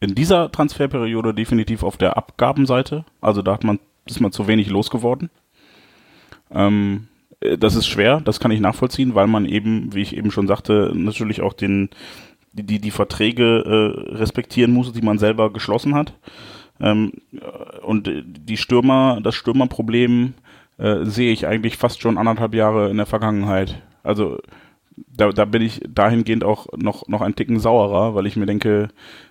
in 0.01 0.14
dieser 0.14 0.51
Transferperiode 0.51 1.35
definitiv 1.35 1.82
auf 1.82 1.97
der 1.97 2.16
Abgabenseite. 2.16 3.05
Also 3.20 3.43
da 3.43 3.52
hat 3.55 3.64
man, 3.64 3.78
ist 4.06 4.20
man 4.20 4.32
zu 4.32 4.47
wenig 4.47 4.68
losgeworden. 4.68 5.31
Ähm, 6.51 7.09
äh, 7.40 7.59
das 7.59 7.74
ist 7.74 7.86
schwer, 7.86 8.20
das 8.20 8.40
kann 8.40 8.51
ich 8.51 8.60
nachvollziehen, 8.60 9.14
weil 9.14 9.27
man 9.27 9.47
eben, 9.47 9.94
wie 9.94 10.02
ich 10.02 10.16
eben 10.16 10.31
schon 10.31 10.47
sagte, 10.47 10.93
natürlich 10.94 11.43
auch 11.43 11.52
den, 11.52 11.90
die, 12.52 12.81
die 12.81 12.90
Verträge 12.90 13.64
äh, 13.64 14.16
respektieren 14.16 14.72
muss, 14.72 14.93
die 14.93 15.02
man 15.02 15.18
selber 15.18 15.52
geschlossen 15.52 15.94
hat. 15.94 16.14
Ähm, 16.81 17.12
und 17.82 18.10
die 18.24 18.56
Stürmer, 18.56 19.20
das 19.22 19.35
Stürmerproblem 19.35 20.35
äh, 20.78 21.05
sehe 21.05 21.32
ich 21.32 21.47
eigentlich 21.47 21.77
fast 21.77 22.01
schon 22.01 22.18
anderthalb 22.18 22.55
Jahre 22.55 22.90
in 22.90 22.97
der 22.97 23.06
Vergangenheit. 23.06 23.82
Also 24.02 24.39
da, 24.97 25.31
da 25.31 25.44
bin 25.44 25.62
ich 25.62 25.81
dahingehend 25.86 26.44
auch 26.44 26.66
noch, 26.77 27.06
noch 27.09 27.20
ein 27.20 27.35
Ticken 27.35 27.60
sauerer, 27.60 28.14
weil 28.14 28.27
ich 28.27 28.36
mir 28.36 28.47
denke, 28.47 28.89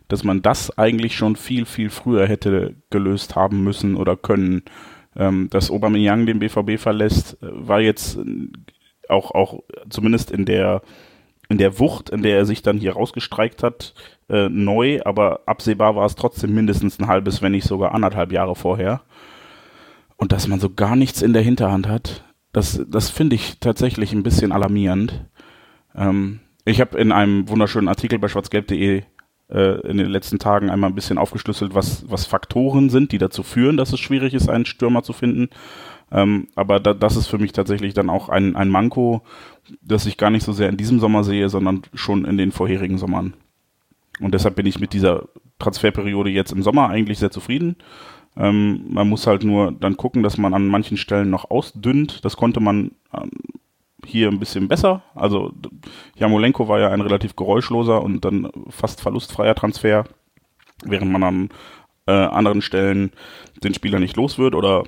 dass 0.09 0.25
man 0.25 0.41
das 0.41 0.77
eigentlich 0.77 1.15
schon 1.15 1.37
viel, 1.37 1.65
viel 1.65 1.89
früher 1.89 2.27
hätte 2.27 2.75
gelöst 2.89 3.35
haben 3.35 3.63
müssen 3.63 3.95
oder 3.95 4.17
können. 4.17 4.63
Ähm, 5.15 5.49
dass 5.49 5.71
Aubameyang 5.71 6.25
den 6.25 6.39
BVB 6.39 6.79
verlässt, 6.79 7.41
äh, 7.41 7.47
war 7.51 7.79
jetzt 7.79 8.19
auch, 9.07 9.31
auch 9.31 9.61
zumindest 9.89 10.31
in 10.31 10.45
der, 10.45 10.81
in 11.47 11.57
der 11.57 11.79
Wucht, 11.79 12.09
in 12.09 12.21
der 12.21 12.37
er 12.37 12.45
sich 12.45 12.61
dann 12.61 12.77
hier 12.77 12.93
rausgestreikt 12.93 13.63
hat, 13.63 13.93
äh, 14.29 14.49
neu, 14.49 14.99
aber 15.05 15.41
absehbar 15.47 15.95
war 15.95 16.05
es 16.05 16.15
trotzdem 16.15 16.53
mindestens 16.53 16.99
ein 16.99 17.07
halbes, 17.07 17.41
wenn 17.41 17.53
nicht 17.53 17.65
sogar 17.65 17.93
anderthalb 17.93 18.31
Jahre 18.31 18.55
vorher. 18.55 19.01
Und 20.15 20.31
dass 20.31 20.47
man 20.47 20.59
so 20.59 20.69
gar 20.69 20.95
nichts 20.95 21.21
in 21.21 21.33
der 21.33 21.41
Hinterhand 21.41 21.87
hat, 21.87 22.23
das, 22.51 22.83
das 22.87 23.09
finde 23.09 23.35
ich 23.35 23.59
tatsächlich 23.59 24.11
ein 24.11 24.23
bisschen 24.23 24.51
alarmierend. 24.51 25.25
Ähm, 25.95 26.39
ich 26.65 26.81
habe 26.81 26.97
in 26.97 27.11
einem 27.11 27.47
wunderschönen 27.47 27.87
Artikel 27.87 28.19
bei 28.19 28.27
schwarzgelb.de 28.27 29.03
äh, 29.49 29.79
in 29.87 29.97
den 29.97 30.09
letzten 30.09 30.39
Tagen 30.39 30.69
einmal 30.69 30.89
ein 30.89 30.95
bisschen 30.95 31.17
aufgeschlüsselt, 31.17 31.75
was, 31.75 32.09
was 32.09 32.25
Faktoren 32.25 32.89
sind, 32.89 33.11
die 33.11 33.17
dazu 33.17 33.43
führen, 33.43 33.77
dass 33.77 33.93
es 33.93 33.99
schwierig 33.99 34.33
ist, 34.33 34.49
einen 34.49 34.65
Stürmer 34.65 35.03
zu 35.03 35.13
finden. 35.13 35.49
Ähm, 36.11 36.47
aber 36.55 36.79
da, 36.79 36.93
das 36.93 37.15
ist 37.15 37.27
für 37.27 37.37
mich 37.37 37.51
tatsächlich 37.51 37.93
dann 37.93 38.09
auch 38.09 38.29
ein, 38.29 38.55
ein 38.55 38.69
Manko, 38.69 39.21
das 39.81 40.05
ich 40.05 40.17
gar 40.17 40.29
nicht 40.29 40.43
so 40.43 40.53
sehr 40.53 40.69
in 40.69 40.77
diesem 40.77 40.99
Sommer 40.99 41.23
sehe, 41.23 41.49
sondern 41.49 41.83
schon 41.93 42.25
in 42.25 42.37
den 42.37 42.51
vorherigen 42.51 42.97
Sommern. 42.97 43.33
Und 44.19 44.33
deshalb 44.33 44.55
bin 44.55 44.65
ich 44.65 44.79
mit 44.79 44.93
dieser 44.93 45.29
Transferperiode 45.59 46.29
jetzt 46.29 46.51
im 46.51 46.63
Sommer 46.63 46.89
eigentlich 46.89 47.19
sehr 47.19 47.31
zufrieden. 47.31 47.75
Ähm, 48.35 48.85
man 48.89 49.07
muss 49.07 49.27
halt 49.27 49.43
nur 49.43 49.71
dann 49.71 49.97
gucken, 49.97 50.23
dass 50.23 50.37
man 50.37 50.53
an 50.53 50.67
manchen 50.67 50.97
Stellen 50.97 51.29
noch 51.29 51.49
ausdünnt. 51.51 52.23
Das 52.25 52.37
konnte 52.37 52.59
man 52.59 52.91
ähm, 53.13 53.31
hier 54.05 54.29
ein 54.29 54.39
bisschen 54.39 54.67
besser. 54.67 55.01
Also 55.15 55.53
Jamolenko 56.15 56.67
war 56.67 56.79
ja 56.79 56.89
ein 56.89 57.01
relativ 57.01 57.35
geräuschloser 57.35 58.01
und 58.01 58.25
dann 58.25 58.49
fast 58.69 59.01
verlustfreier 59.01 59.55
Transfer, 59.55 60.05
während 60.83 61.11
man 61.11 61.23
an 61.23 61.49
äh, 62.07 62.11
anderen 62.11 62.61
Stellen 62.61 63.11
den 63.63 63.73
Spieler 63.73 63.99
nicht 63.99 64.15
los 64.15 64.37
wird 64.37 64.55
oder 64.55 64.83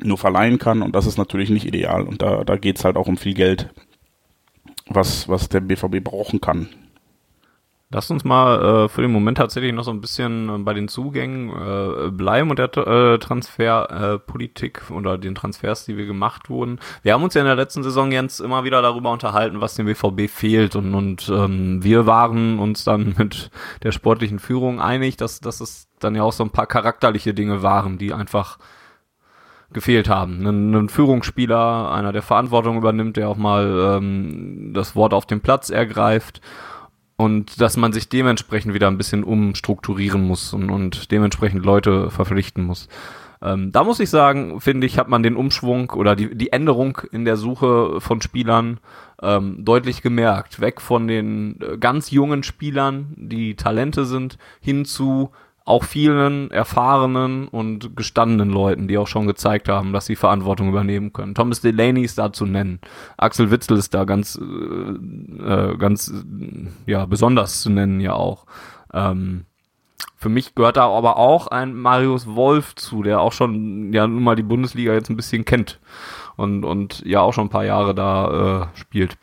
nur 0.00 0.18
verleihen 0.18 0.58
kann. 0.58 0.82
Und 0.82 0.94
das 0.94 1.06
ist 1.06 1.18
natürlich 1.18 1.50
nicht 1.50 1.66
ideal. 1.66 2.02
Und 2.02 2.22
da, 2.22 2.44
da 2.44 2.56
geht 2.56 2.78
es 2.78 2.84
halt 2.84 2.96
auch 2.96 3.08
um 3.08 3.16
viel 3.16 3.34
Geld, 3.34 3.70
was, 4.86 5.28
was 5.28 5.48
der 5.48 5.60
BVB 5.60 6.02
brauchen 6.02 6.40
kann. 6.40 6.68
Lass 7.90 8.10
uns 8.10 8.22
mal 8.22 8.84
äh, 8.84 8.88
für 8.90 9.00
den 9.00 9.10
Moment 9.10 9.38
tatsächlich 9.38 9.72
noch 9.72 9.82
so 9.82 9.90
ein 9.90 10.02
bisschen 10.02 10.50
äh, 10.50 10.58
bei 10.58 10.74
den 10.74 10.88
Zugängen 10.88 11.48
äh, 11.48 12.10
bleiben 12.10 12.50
und 12.50 12.58
der 12.58 12.76
äh, 12.76 13.18
Transferpolitik 13.18 14.82
äh, 14.90 14.92
oder 14.92 15.16
den 15.16 15.34
Transfers, 15.34 15.86
die 15.86 15.96
wir 15.96 16.04
gemacht 16.04 16.50
wurden. 16.50 16.80
Wir 17.02 17.14
haben 17.14 17.22
uns 17.22 17.32
ja 17.32 17.40
in 17.40 17.46
der 17.46 17.56
letzten 17.56 17.82
Saison 17.82 18.12
jetzt 18.12 18.40
immer 18.40 18.64
wieder 18.64 18.82
darüber 18.82 19.10
unterhalten, 19.10 19.62
was 19.62 19.74
dem 19.74 19.86
BVB 19.86 20.28
fehlt 20.28 20.76
und, 20.76 20.94
und 20.94 21.30
ähm, 21.30 21.82
wir 21.82 22.04
waren 22.04 22.58
uns 22.58 22.84
dann 22.84 23.14
mit 23.18 23.50
der 23.82 23.92
sportlichen 23.92 24.38
Führung 24.38 24.82
einig, 24.82 25.16
dass, 25.16 25.40
dass 25.40 25.62
es 25.62 25.88
dann 25.98 26.14
ja 26.14 26.24
auch 26.24 26.34
so 26.34 26.44
ein 26.44 26.50
paar 26.50 26.66
charakterliche 26.66 27.32
Dinge 27.32 27.62
waren, 27.62 27.96
die 27.96 28.12
einfach 28.12 28.58
gefehlt 29.72 30.10
haben. 30.10 30.46
Ein, 30.46 30.74
ein 30.74 30.88
Führungsspieler, 30.90 31.90
einer, 31.90 32.12
der 32.12 32.22
Verantwortung 32.22 32.76
übernimmt, 32.76 33.16
der 33.16 33.30
auch 33.30 33.38
mal 33.38 33.96
ähm, 33.96 34.72
das 34.74 34.94
Wort 34.94 35.14
auf 35.14 35.24
dem 35.24 35.40
Platz 35.40 35.70
ergreift 35.70 36.42
und 37.18 37.60
dass 37.60 37.76
man 37.76 37.92
sich 37.92 38.08
dementsprechend 38.08 38.74
wieder 38.74 38.86
ein 38.86 38.96
bisschen 38.96 39.24
umstrukturieren 39.24 40.22
muss 40.22 40.54
und, 40.54 40.70
und 40.70 41.10
dementsprechend 41.10 41.64
Leute 41.66 42.10
verpflichten 42.10 42.62
muss. 42.62 42.88
Ähm, 43.42 43.72
da 43.72 43.82
muss 43.82 43.98
ich 43.98 44.08
sagen, 44.08 44.60
finde 44.60 44.86
ich, 44.86 44.98
hat 44.98 45.08
man 45.08 45.24
den 45.24 45.36
Umschwung 45.36 45.90
oder 45.90 46.14
die, 46.14 46.34
die 46.36 46.52
Änderung 46.52 46.98
in 47.10 47.24
der 47.24 47.36
Suche 47.36 48.00
von 48.00 48.22
Spielern 48.22 48.78
ähm, 49.20 49.64
deutlich 49.64 50.00
gemerkt. 50.00 50.60
Weg 50.60 50.80
von 50.80 51.08
den 51.08 51.60
äh, 51.60 51.76
ganz 51.76 52.12
jungen 52.12 52.44
Spielern, 52.44 53.14
die 53.16 53.56
Talente 53.56 54.04
sind, 54.04 54.38
hin 54.60 54.84
zu 54.84 55.30
auch 55.68 55.84
vielen 55.84 56.50
erfahrenen 56.50 57.46
und 57.46 57.94
gestandenen 57.94 58.48
Leuten, 58.50 58.88
die 58.88 58.96
auch 58.96 59.06
schon 59.06 59.26
gezeigt 59.26 59.68
haben, 59.68 59.92
dass 59.92 60.06
sie 60.06 60.16
Verantwortung 60.16 60.70
übernehmen 60.70 61.12
können. 61.12 61.34
Thomas 61.34 61.60
Delaney 61.60 62.04
ist 62.04 62.16
da 62.16 62.32
zu 62.32 62.46
nennen. 62.46 62.80
Axel 63.18 63.50
Witzel 63.50 63.76
ist 63.76 63.92
da 63.92 64.04
ganz, 64.04 64.40
äh, 64.40 64.42
äh, 64.42 65.76
ganz, 65.76 66.24
ja, 66.86 67.04
besonders 67.04 67.60
zu 67.60 67.68
nennen 67.68 68.00
ja 68.00 68.14
auch. 68.14 68.46
Ähm, 68.94 69.44
für 70.16 70.30
mich 70.30 70.54
gehört 70.54 70.78
da 70.78 70.88
aber 70.88 71.18
auch 71.18 71.48
ein 71.48 71.74
Marius 71.74 72.26
Wolf 72.26 72.74
zu, 72.74 73.02
der 73.02 73.20
auch 73.20 73.32
schon, 73.32 73.92
ja, 73.92 74.06
nun 74.06 74.22
mal 74.22 74.36
die 74.36 74.42
Bundesliga 74.42 74.94
jetzt 74.94 75.10
ein 75.10 75.16
bisschen 75.16 75.44
kennt 75.44 75.80
und, 76.36 76.64
und 76.64 77.04
ja 77.04 77.20
auch 77.20 77.32
schon 77.32 77.48
ein 77.48 77.50
paar 77.50 77.66
Jahre 77.66 77.94
da 77.94 78.70
äh, 78.72 78.78
spielt. 78.78 79.18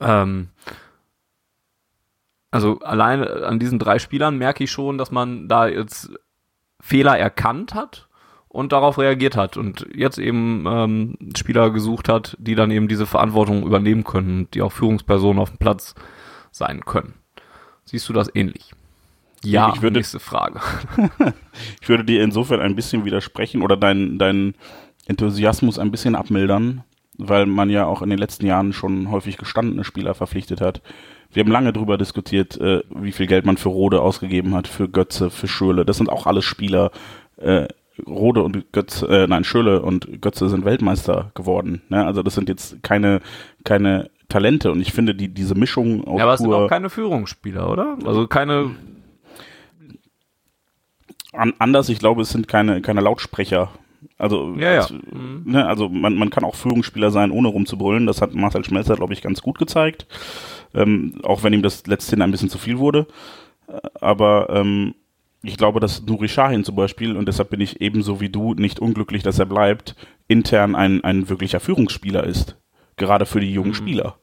Ähm, 0.00 0.48
also 2.50 2.80
alleine 2.80 3.44
an 3.46 3.58
diesen 3.58 3.78
drei 3.78 3.98
Spielern 3.98 4.38
merke 4.38 4.64
ich 4.64 4.70
schon, 4.70 4.98
dass 4.98 5.10
man 5.10 5.48
da 5.48 5.68
jetzt 5.68 6.10
Fehler 6.80 7.18
erkannt 7.18 7.74
hat 7.74 8.08
und 8.48 8.72
darauf 8.72 8.98
reagiert 8.98 9.36
hat 9.36 9.56
und 9.56 9.86
jetzt 9.94 10.18
eben 10.18 10.64
ähm, 10.66 11.16
Spieler 11.36 11.70
gesucht 11.70 12.08
hat, 12.08 12.36
die 12.40 12.56
dann 12.56 12.70
eben 12.70 12.88
diese 12.88 13.06
Verantwortung 13.06 13.64
übernehmen 13.64 14.02
können, 14.02 14.48
die 14.52 14.62
auch 14.62 14.72
Führungspersonen 14.72 15.40
auf 15.40 15.50
dem 15.50 15.58
Platz 15.58 15.94
sein 16.50 16.84
können. 16.84 17.14
Siehst 17.84 18.08
du 18.08 18.12
das 18.12 18.34
ähnlich? 18.34 18.72
Ja, 19.44 19.72
ich 19.74 19.82
würde, 19.82 19.98
nächste 19.98 20.20
Frage. 20.20 20.60
ich 21.80 21.88
würde 21.88 22.04
dir 22.04 22.22
insofern 22.22 22.60
ein 22.60 22.76
bisschen 22.76 23.04
widersprechen 23.04 23.62
oder 23.62 23.76
deinen 23.76 24.18
dein 24.18 24.54
Enthusiasmus 25.06 25.78
ein 25.78 25.90
bisschen 25.90 26.14
abmildern, 26.14 26.84
weil 27.16 27.46
man 27.46 27.70
ja 27.70 27.86
auch 27.86 28.02
in 28.02 28.10
den 28.10 28.18
letzten 28.18 28.46
Jahren 28.46 28.72
schon 28.72 29.10
häufig 29.10 29.38
gestandene 29.38 29.84
Spieler 29.84 30.14
verpflichtet 30.14 30.60
hat. 30.60 30.82
Wir 31.32 31.44
haben 31.44 31.52
lange 31.52 31.72
darüber 31.72 31.96
diskutiert, 31.96 32.60
äh, 32.60 32.82
wie 32.90 33.12
viel 33.12 33.26
Geld 33.26 33.46
man 33.46 33.56
für 33.56 33.68
Rode 33.68 34.00
ausgegeben 34.00 34.54
hat, 34.54 34.66
für 34.66 34.88
Götze, 34.88 35.30
für 35.30 35.48
Schöle. 35.48 35.84
Das 35.84 35.96
sind 35.96 36.10
auch 36.10 36.26
alles 36.26 36.44
Spieler. 36.44 36.90
Äh, 37.36 37.68
Rode 38.06 38.42
und 38.42 38.72
Götze, 38.72 39.06
äh, 39.06 39.26
nein, 39.26 39.44
Schöle 39.44 39.82
und 39.82 40.22
Götze 40.22 40.48
sind 40.48 40.64
Weltmeister 40.64 41.32
geworden. 41.34 41.82
Ne? 41.88 42.04
Also 42.04 42.22
das 42.22 42.34
sind 42.34 42.48
jetzt 42.48 42.82
keine, 42.82 43.20
keine 43.64 44.10
Talente 44.28 44.70
und 44.70 44.80
ich 44.80 44.92
finde 44.92 45.14
die, 45.14 45.28
diese 45.28 45.54
Mischung 45.54 46.04
aus. 46.06 46.18
Ja, 46.18 46.24
aber 46.24 46.34
es 46.34 46.40
sind 46.40 46.52
auch 46.52 46.68
keine 46.68 46.88
Führungsspieler, 46.88 47.70
oder? 47.70 47.98
Also 48.04 48.26
keine. 48.26 48.70
An, 51.32 51.52
anders, 51.58 51.88
ich 51.88 51.98
glaube, 51.98 52.22
es 52.22 52.30
sind 52.30 52.48
keine, 52.48 52.80
keine 52.80 53.02
Lautsprecher. 53.02 53.70
Also, 54.18 54.54
ja, 54.56 54.72
ja. 54.72 54.86
Mhm. 54.90 55.42
ne, 55.44 55.66
also 55.66 55.88
man, 55.88 56.16
man 56.16 56.30
kann 56.30 56.44
auch 56.44 56.54
Führungsspieler 56.54 57.10
sein, 57.10 57.30
ohne 57.30 57.48
rumzubrüllen. 57.48 58.06
Das 58.06 58.20
hat 58.20 58.34
Marcel 58.34 58.64
Schmelzer, 58.64 58.96
glaube 58.96 59.12
ich, 59.12 59.22
ganz 59.22 59.42
gut 59.42 59.58
gezeigt. 59.58 60.06
Ähm, 60.74 61.20
auch 61.22 61.42
wenn 61.42 61.52
ihm 61.52 61.62
das 61.62 61.86
letztendlich 61.86 62.24
ein 62.24 62.30
bisschen 62.30 62.48
zu 62.50 62.58
viel 62.58 62.78
wurde. 62.78 63.06
Aber 64.00 64.48
ähm, 64.50 64.94
ich 65.42 65.56
glaube, 65.56 65.80
dass 65.80 66.04
Nuri 66.04 66.28
Shahin 66.28 66.64
zum 66.64 66.76
Beispiel, 66.76 67.16
und 67.16 67.26
deshalb 67.26 67.50
bin 67.50 67.60
ich 67.60 67.80
ebenso 67.80 68.20
wie 68.20 68.28
du 68.28 68.54
nicht 68.54 68.78
unglücklich, 68.78 69.22
dass 69.22 69.38
er 69.38 69.46
bleibt, 69.46 69.96
intern 70.28 70.74
ein, 70.74 71.02
ein 71.02 71.28
wirklicher 71.28 71.60
Führungsspieler 71.60 72.24
ist. 72.24 72.56
Gerade 72.96 73.26
für 73.26 73.40
die 73.40 73.52
jungen 73.52 73.70
mhm. 73.70 73.74
Spieler. 73.74 74.16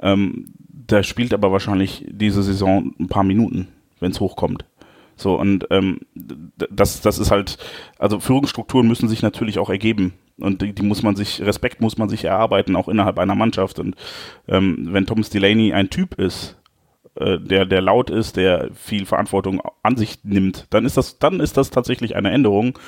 Ähm, 0.00 0.46
der 0.58 1.02
spielt 1.02 1.32
aber 1.32 1.52
wahrscheinlich 1.52 2.04
diese 2.08 2.42
Saison 2.42 2.94
ein 2.98 3.08
paar 3.08 3.24
Minuten, 3.24 3.68
wenn 4.00 4.10
es 4.10 4.20
hochkommt. 4.20 4.64
So, 5.16 5.34
und 5.34 5.66
ähm, 5.70 6.00
das, 6.14 7.00
das 7.00 7.18
ist 7.18 7.30
halt, 7.30 7.56
also 7.98 8.20
Führungsstrukturen 8.20 8.86
müssen 8.86 9.08
sich 9.08 9.22
natürlich 9.22 9.58
auch 9.58 9.70
ergeben. 9.70 10.12
Und 10.38 10.60
die, 10.60 10.74
die 10.74 10.82
muss 10.82 11.02
man 11.02 11.16
sich, 11.16 11.40
Respekt 11.40 11.80
muss 11.80 11.96
man 11.96 12.10
sich 12.10 12.24
erarbeiten, 12.24 12.76
auch 12.76 12.88
innerhalb 12.88 13.18
einer 13.18 13.34
Mannschaft. 13.34 13.78
Und 13.78 13.96
ähm, 14.46 14.88
wenn 14.90 15.06
Thomas 15.06 15.30
Delaney 15.30 15.72
ein 15.72 15.88
Typ 15.88 16.18
ist, 16.18 16.56
äh, 17.14 17.38
der, 17.38 17.64
der 17.64 17.80
laut 17.80 18.10
ist, 18.10 18.36
der 18.36 18.68
viel 18.74 19.06
Verantwortung 19.06 19.62
an 19.82 19.96
sich 19.96 20.18
nimmt, 20.22 20.66
dann 20.68 20.84
ist 20.84 20.98
das, 20.98 21.18
dann 21.18 21.40
ist 21.40 21.56
das 21.56 21.70
tatsächlich 21.70 22.14
eine 22.14 22.30
Änderung. 22.30 22.78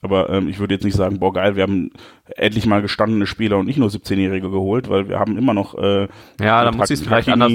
Aber 0.00 0.30
ähm, 0.30 0.48
ich 0.48 0.58
würde 0.58 0.74
jetzt 0.74 0.84
nicht 0.84 0.96
sagen, 0.96 1.18
boah 1.18 1.34
geil, 1.34 1.56
wir 1.56 1.62
haben 1.62 1.90
endlich 2.36 2.64
mal 2.64 2.80
gestandene 2.80 3.26
Spieler 3.26 3.58
und 3.58 3.66
nicht 3.66 3.78
nur 3.78 3.88
17-Jährige 3.88 4.50
geholt, 4.50 4.88
weil 4.88 5.08
wir 5.08 5.18
haben 5.18 5.36
immer 5.36 5.52
noch 5.52 5.74
äh, 5.76 6.08
Ja, 6.40 6.64
da 6.64 6.72
muss 6.72 6.90
ich 6.90 7.00
es 7.00 7.06
vielleicht 7.06 7.28
anders 7.28 7.52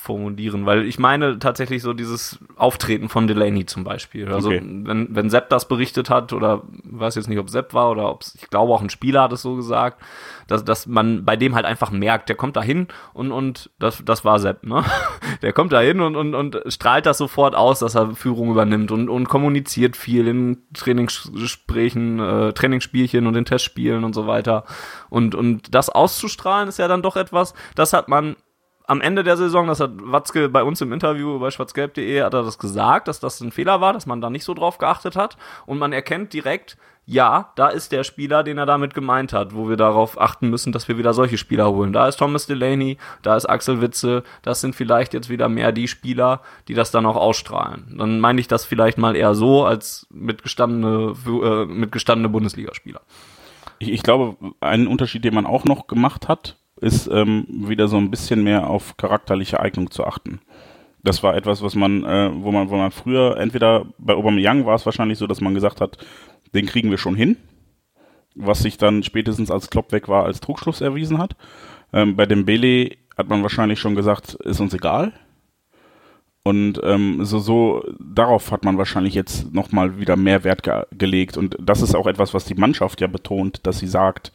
formulieren, 0.00 0.64
weil 0.64 0.86
ich 0.86 0.98
meine 0.98 1.38
tatsächlich 1.38 1.82
so 1.82 1.92
dieses 1.92 2.38
Auftreten 2.56 3.10
von 3.10 3.26
Delaney 3.26 3.66
zum 3.66 3.84
Beispiel. 3.84 4.32
Also 4.32 4.48
okay. 4.48 4.62
wenn, 4.62 5.14
wenn 5.14 5.28
Sepp 5.28 5.50
das 5.50 5.68
berichtet 5.68 6.08
hat, 6.08 6.32
oder 6.32 6.62
weiß 6.84 7.16
jetzt 7.16 7.28
nicht, 7.28 7.38
ob 7.38 7.50
Sepp 7.50 7.74
war 7.74 7.90
oder 7.90 8.10
ob 8.10 8.24
ich 8.34 8.48
glaube 8.48 8.72
auch 8.72 8.80
ein 8.80 8.88
Spieler 8.88 9.22
hat 9.22 9.32
es 9.32 9.42
so 9.42 9.56
gesagt, 9.56 10.00
dass, 10.48 10.64
dass 10.64 10.86
man 10.86 11.26
bei 11.26 11.36
dem 11.36 11.54
halt 11.54 11.66
einfach 11.66 11.90
merkt, 11.90 12.30
der 12.30 12.36
kommt 12.36 12.56
da 12.56 12.62
hin 12.62 12.88
und, 13.12 13.30
und 13.30 13.70
das, 13.78 14.02
das 14.02 14.24
war 14.24 14.38
Sepp, 14.38 14.64
ne? 14.64 14.84
Der 15.42 15.52
kommt 15.52 15.72
da 15.72 15.80
hin 15.80 16.00
und, 16.00 16.16
und, 16.16 16.34
und 16.34 16.60
strahlt 16.66 17.06
das 17.06 17.18
sofort 17.18 17.54
aus, 17.54 17.78
dass 17.78 17.94
er 17.94 18.14
Führung 18.14 18.50
übernimmt 18.50 18.90
und, 18.90 19.08
und 19.08 19.28
kommuniziert 19.28 19.96
viel 19.96 20.26
in 20.26 20.58
Trainingsgesprächen, 20.74 22.20
äh, 22.20 22.52
Trainingsspielchen 22.52 23.26
und 23.26 23.36
in 23.36 23.44
Testspielen 23.44 24.04
und 24.04 24.14
so 24.14 24.26
weiter. 24.26 24.64
Und, 25.08 25.34
und 25.34 25.74
das 25.74 25.88
auszustrahlen 25.88 26.68
ist 26.68 26.78
ja 26.78 26.88
dann 26.88 27.02
doch 27.02 27.16
etwas, 27.16 27.54
das 27.74 27.92
hat 27.92 28.08
man 28.08 28.36
am 28.90 29.00
Ende 29.00 29.22
der 29.22 29.36
Saison, 29.36 29.68
das 29.68 29.78
hat 29.78 29.92
Watzke 30.02 30.48
bei 30.48 30.64
uns 30.64 30.80
im 30.80 30.92
Interview 30.92 31.38
bei 31.38 31.52
schwarzgelb.de 31.52 32.22
hat 32.24 32.34
er 32.34 32.42
das 32.42 32.58
gesagt, 32.58 33.06
dass 33.06 33.20
das 33.20 33.40
ein 33.40 33.52
Fehler 33.52 33.80
war, 33.80 33.92
dass 33.92 34.04
man 34.04 34.20
da 34.20 34.30
nicht 34.30 34.42
so 34.42 34.52
drauf 34.52 34.78
geachtet 34.78 35.14
hat 35.14 35.36
und 35.64 35.78
man 35.78 35.92
erkennt 35.92 36.32
direkt, 36.32 36.76
ja, 37.06 37.52
da 37.54 37.68
ist 37.68 37.92
der 37.92 38.02
Spieler, 38.02 38.42
den 38.42 38.58
er 38.58 38.66
damit 38.66 38.92
gemeint 38.92 39.32
hat, 39.32 39.54
wo 39.54 39.68
wir 39.68 39.76
darauf 39.76 40.20
achten 40.20 40.50
müssen, 40.50 40.72
dass 40.72 40.88
wir 40.88 40.98
wieder 40.98 41.14
solche 41.14 41.38
Spieler 41.38 41.70
holen. 41.70 41.92
Da 41.92 42.08
ist 42.08 42.16
Thomas 42.16 42.46
Delaney, 42.46 42.98
da 43.22 43.36
ist 43.36 43.46
Axel 43.46 43.80
Witze, 43.80 44.24
das 44.42 44.60
sind 44.60 44.74
vielleicht 44.74 45.14
jetzt 45.14 45.30
wieder 45.30 45.48
mehr 45.48 45.70
die 45.70 45.86
Spieler, 45.86 46.40
die 46.66 46.74
das 46.74 46.90
dann 46.90 47.06
auch 47.06 47.16
ausstrahlen. 47.16 47.94
Dann 47.96 48.18
meine 48.18 48.40
ich 48.40 48.48
das 48.48 48.64
vielleicht 48.64 48.98
mal 48.98 49.14
eher 49.14 49.36
so 49.36 49.64
als 49.64 50.08
mit 50.10 50.42
gestandene, 50.42 51.14
äh, 51.26 51.64
mit 51.64 51.92
gestandene 51.92 52.28
Bundesligaspieler. 52.28 53.02
Ich, 53.78 53.90
ich 53.90 54.02
glaube, 54.02 54.36
einen 54.58 54.88
Unterschied, 54.88 55.24
den 55.24 55.34
man 55.34 55.46
auch 55.46 55.64
noch 55.64 55.86
gemacht 55.86 56.26
hat, 56.26 56.56
ist 56.80 57.08
ähm, 57.08 57.46
wieder 57.48 57.88
so 57.88 57.96
ein 57.96 58.10
bisschen 58.10 58.42
mehr 58.42 58.68
auf 58.68 58.96
charakterliche 58.96 59.60
Eignung 59.60 59.90
zu 59.90 60.04
achten. 60.04 60.40
Das 61.02 61.22
war 61.22 61.34
etwas, 61.34 61.62
was 61.62 61.74
man, 61.74 62.04
äh, 62.04 62.30
wo 62.32 62.52
man, 62.52 62.70
wo 62.70 62.76
man 62.76 62.90
früher 62.90 63.36
entweder 63.38 63.86
bei 63.98 64.14
Aubameyang 64.14 64.66
war 64.66 64.74
es 64.74 64.86
wahrscheinlich 64.86 65.18
so, 65.18 65.26
dass 65.26 65.40
man 65.40 65.54
gesagt 65.54 65.80
hat, 65.80 65.98
den 66.54 66.66
kriegen 66.66 66.90
wir 66.90 66.98
schon 66.98 67.14
hin, 67.14 67.36
was 68.34 68.60
sich 68.60 68.76
dann 68.76 69.02
spätestens 69.02 69.50
als 69.50 69.70
Klopp 69.70 69.92
weg 69.92 70.08
war 70.08 70.24
als 70.24 70.40
Trugschluss 70.40 70.80
erwiesen 70.80 71.18
hat. 71.18 71.36
Ähm, 71.92 72.16
bei 72.16 72.26
dem 72.26 72.44
Bele 72.44 72.96
hat 73.16 73.28
man 73.28 73.42
wahrscheinlich 73.42 73.78
schon 73.78 73.94
gesagt, 73.94 74.34
ist 74.34 74.60
uns 74.60 74.74
egal. 74.74 75.12
Und 76.42 76.80
ähm, 76.84 77.24
so, 77.24 77.38
so 77.38 77.84
darauf 77.98 78.50
hat 78.50 78.64
man 78.64 78.78
wahrscheinlich 78.78 79.14
jetzt 79.14 79.52
nochmal 79.52 80.00
wieder 80.00 80.16
mehr 80.16 80.42
Wert 80.42 80.62
ge 80.62 80.84
gelegt. 80.92 81.36
Und 81.36 81.56
das 81.60 81.82
ist 81.82 81.94
auch 81.94 82.06
etwas, 82.06 82.32
was 82.32 82.46
die 82.46 82.54
Mannschaft 82.54 83.00
ja 83.00 83.08
betont, 83.08 83.66
dass 83.66 83.78
sie 83.78 83.86
sagt, 83.86 84.32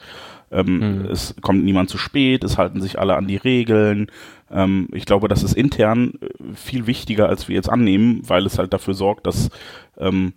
ähm, 0.56 0.78
mhm. 0.78 1.06
Es 1.06 1.36
kommt 1.42 1.64
niemand 1.64 1.90
zu 1.90 1.98
spät, 1.98 2.44
es 2.44 2.58
halten 2.58 2.82
sich 2.82 2.98
alle 2.98 3.16
an 3.16 3.28
die 3.28 3.36
Regeln. 3.36 4.08
Ähm, 4.50 4.88
ich 4.94 5.06
glaube, 5.06 5.28
das 5.28 5.44
ist 5.44 5.54
intern 5.54 6.14
äh, 6.22 6.56
viel 6.56 6.88
wichtiger, 6.88 7.28
als 7.28 7.50
wir 7.50 7.56
jetzt 7.56 7.70
annehmen, 7.70 8.22
weil 8.26 8.46
es 8.46 8.58
halt 8.58 8.74
dafür 8.74 8.94
sorgt, 8.94 9.28
dass 9.28 9.50
ähm, 9.98 10.34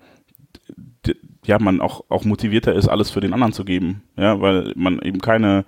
ja, 1.47 1.59
man 1.59 1.81
auch, 1.81 2.05
auch 2.09 2.25
motivierter 2.25 2.75
ist, 2.75 2.89
alles 2.89 3.11
für 3.11 3.21
den 3.21 3.33
anderen 3.33 3.53
zu 3.53 3.65
geben. 3.65 4.03
Ja, 4.17 4.41
weil 4.41 4.73
man 4.77 5.01
eben 5.01 5.21
keine 5.21 5.65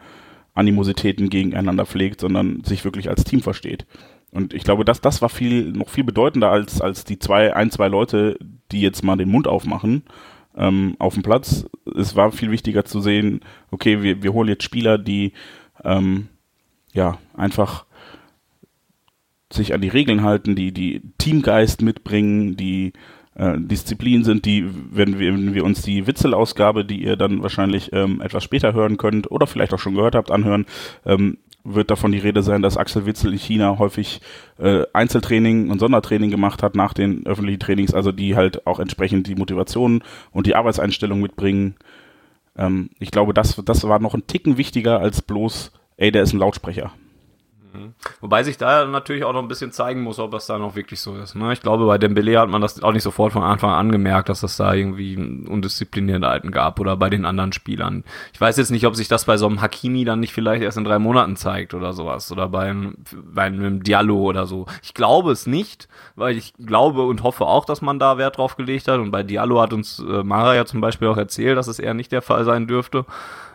Animositäten 0.53 1.31
gegeneinander 1.31 1.87
pflegt, 1.87 2.21
sondern 2.21 2.65
sich 2.65 2.85
wirklich 2.85 3.09
als 3.09 3.25
Team 3.25 3.41
versteht. 3.41 3.87
Und 4.33 4.53
ich 4.53 4.65
glaube, 4.65 4.85
dass 4.85 5.01
das 5.01 5.23
war 5.23 5.29
viel, 5.29 5.73
noch 5.73 5.89
viel 5.89 6.05
bedeutender 6.05 6.51
als, 6.51 6.81
als 6.81 7.05
die 7.05 7.19
zwei, 7.19 7.55
ein, 7.55 7.71
zwei 7.71 7.89
Leute, 7.89 8.37
die 8.73 8.81
jetzt 8.81 9.03
mal 9.03 9.17
den 9.17 9.31
Mund 9.31 9.47
aufmachen 9.49 10.03
ähm, 10.57 10.97
auf 10.99 11.15
dem 11.15 11.23
Platz. 11.23 11.67
Es 11.97 12.17
war 12.17 12.33
viel 12.33 12.51
wichtiger 12.51 12.85
zu 12.85 13.01
sehen, 13.01 13.41
okay, 13.71 14.03
wir, 14.03 14.23
wir 14.23 14.33
holen 14.33 14.49
jetzt 14.49 14.65
Spieler, 14.65 14.99
die 14.99 15.33
ähm, 15.85 16.29
ja 16.93 17.19
einfach 17.35 17.87
sich 19.53 19.75
an 19.75 19.81
die 19.81 19.89
Regeln 19.89 20.23
halten, 20.23 20.55
die 20.55 20.73
die 20.73 21.03
Teamgeist 21.19 21.83
mitbringen, 21.83 22.57
die 22.57 22.93
äh, 23.35 23.57
Disziplin 23.59 24.23
sind, 24.23 24.45
die, 24.45 24.69
wenn 24.91 25.19
wir, 25.19 25.33
wenn 25.33 25.55
wir 25.55 25.65
uns 25.65 25.83
die 25.83 26.07
Witzelausgabe, 26.07 26.85
die 26.85 27.03
ihr 27.03 27.17
dann 27.17 27.43
wahrscheinlich 27.43 27.93
ähm, 27.93 28.21
etwas 28.21 28.45
später 28.45 28.75
hören 28.75 28.97
könnt 28.97 29.31
oder 29.31 29.47
vielleicht 29.47 29.75
auch 29.75 29.79
schon 29.79 29.95
gehört 29.95 30.15
habt, 30.15 30.31
anhören, 30.31 30.67
ähm, 31.05 31.39
wird 31.65 31.91
davon 31.91 32.13
die 32.13 32.19
Rede 32.19 32.43
sein, 32.43 32.63
dass 32.63 32.77
Axel 32.77 33.07
Witzel 33.07 33.33
in 33.33 33.39
China 33.39 33.79
häufig 33.79 34.21
äh, 34.59 34.85
Einzeltraining 34.93 35.71
und 35.71 35.79
Sondertraining 35.79 36.31
gemacht 36.31 36.63
hat 36.63 36.75
nach 36.75 36.95
den 36.95 37.27
öffentlichen 37.27 37.61
Trainings, 37.61 37.95
also 37.95 38.13
die 38.13 38.37
halt 38.37 38.67
auch 38.67 38.81
entsprechend 38.81 39.27
die 39.27 39.35
Motivation 39.35 40.03
und 40.33 40.47
die 40.47 40.55
Arbeitseinstellung 40.55 41.21
mitbringen. 41.21 41.77
Ähm, 42.57 42.91
ich 42.99 43.11
glaube, 43.11 43.35
das, 43.35 43.61
das 43.65 43.85
war 43.85 43.99
noch 43.99 44.15
ein 44.15 44.27
Ticken 44.27 44.57
wichtiger 44.57 45.01
als 45.01 45.23
bloß, 45.23 45.73
ey, 45.97 46.11
der 46.11 46.23
ist 46.23 46.33
ein 46.33 46.41
Lautsprecher. 46.41 46.93
Mhm. 47.73 47.95
Wobei 48.21 48.43
sich 48.43 48.59
da 48.59 48.85
natürlich 48.87 49.25
auch 49.25 49.33
noch 49.33 49.43
ein 49.43 49.49
bisschen 49.49 49.73
zeigen 49.73 50.03
muss, 50.03 50.19
ob 50.19 50.33
das 50.33 50.47
da 50.47 50.59
noch 50.59 50.75
wirklich 50.75 51.01
so 51.01 51.17
ist. 51.17 51.35
Ne? 51.35 51.53
Ich 51.53 51.63
glaube, 51.63 51.87
bei 51.87 51.99
Dembele 51.99 52.39
hat 52.39 52.49
man 52.49 52.61
das 52.61 52.83
auch 52.83 52.93
nicht 52.93 53.03
sofort 53.03 53.33
von 53.33 53.43
Anfang 53.43 53.71
an 53.71 53.93
gemerkt, 53.93 54.29
dass 54.29 54.43
es 54.43 54.57
da 54.57 54.75
irgendwie 54.75 55.17
Undisziplinierte 55.17 56.51
gab 56.51 56.81
oder 56.81 56.97
bei 56.97 57.11
den 57.11 57.25
anderen 57.25 57.53
Spielern. 57.53 58.05
Ich 58.33 58.41
weiß 58.41 58.57
jetzt 58.57 58.71
nicht, 58.71 58.87
ob 58.87 58.97
sich 58.97 59.09
das 59.09 59.25
bei 59.25 59.37
so 59.37 59.47
einem 59.47 59.61
Hakimi 59.61 60.05
dann 60.05 60.21
nicht 60.21 60.33
vielleicht 60.33 60.63
erst 60.63 60.79
in 60.79 60.85
drei 60.85 60.99
Monaten 60.99 61.37
zeigt 61.37 61.75
oder 61.75 61.93
sowas 61.93 62.31
oder 62.33 62.49
bei 62.49 62.71
einem, 62.71 62.97
bei 63.25 63.43
einem 63.43 63.83
Diallo 63.83 64.19
oder 64.19 64.47
so. 64.47 64.67
Ich 64.83 64.95
glaube 64.95 65.33
es 65.33 65.47
nicht, 65.47 65.89
weil 66.17 66.37
ich 66.37 66.55
glaube 66.59 67.03
und 67.07 67.23
hoffe 67.23 67.47
auch, 67.47 67.65
dass 67.65 67.83
man 67.83 67.99
da 67.99 68.19
Wert 68.19 68.39
drauf 68.39 68.57
gelegt 68.57 68.89
hat 68.89 68.99
und 68.99 69.11
bei 69.11 69.23
Diallo 69.23 69.61
hat 69.61 69.73
uns 69.73 69.99
äh, 70.01 70.23
Mara 70.23 70.55
ja 70.55 70.65
zum 70.65 70.81
Beispiel 70.81 71.09
auch 71.09 71.17
erzählt, 71.17 71.57
dass 71.57 71.69
es 71.69 71.79
eher 71.79 71.95
nicht 71.95 72.13
der 72.13 72.23
Fall 72.23 72.45
sein 72.45 72.67
dürfte. 72.67 73.05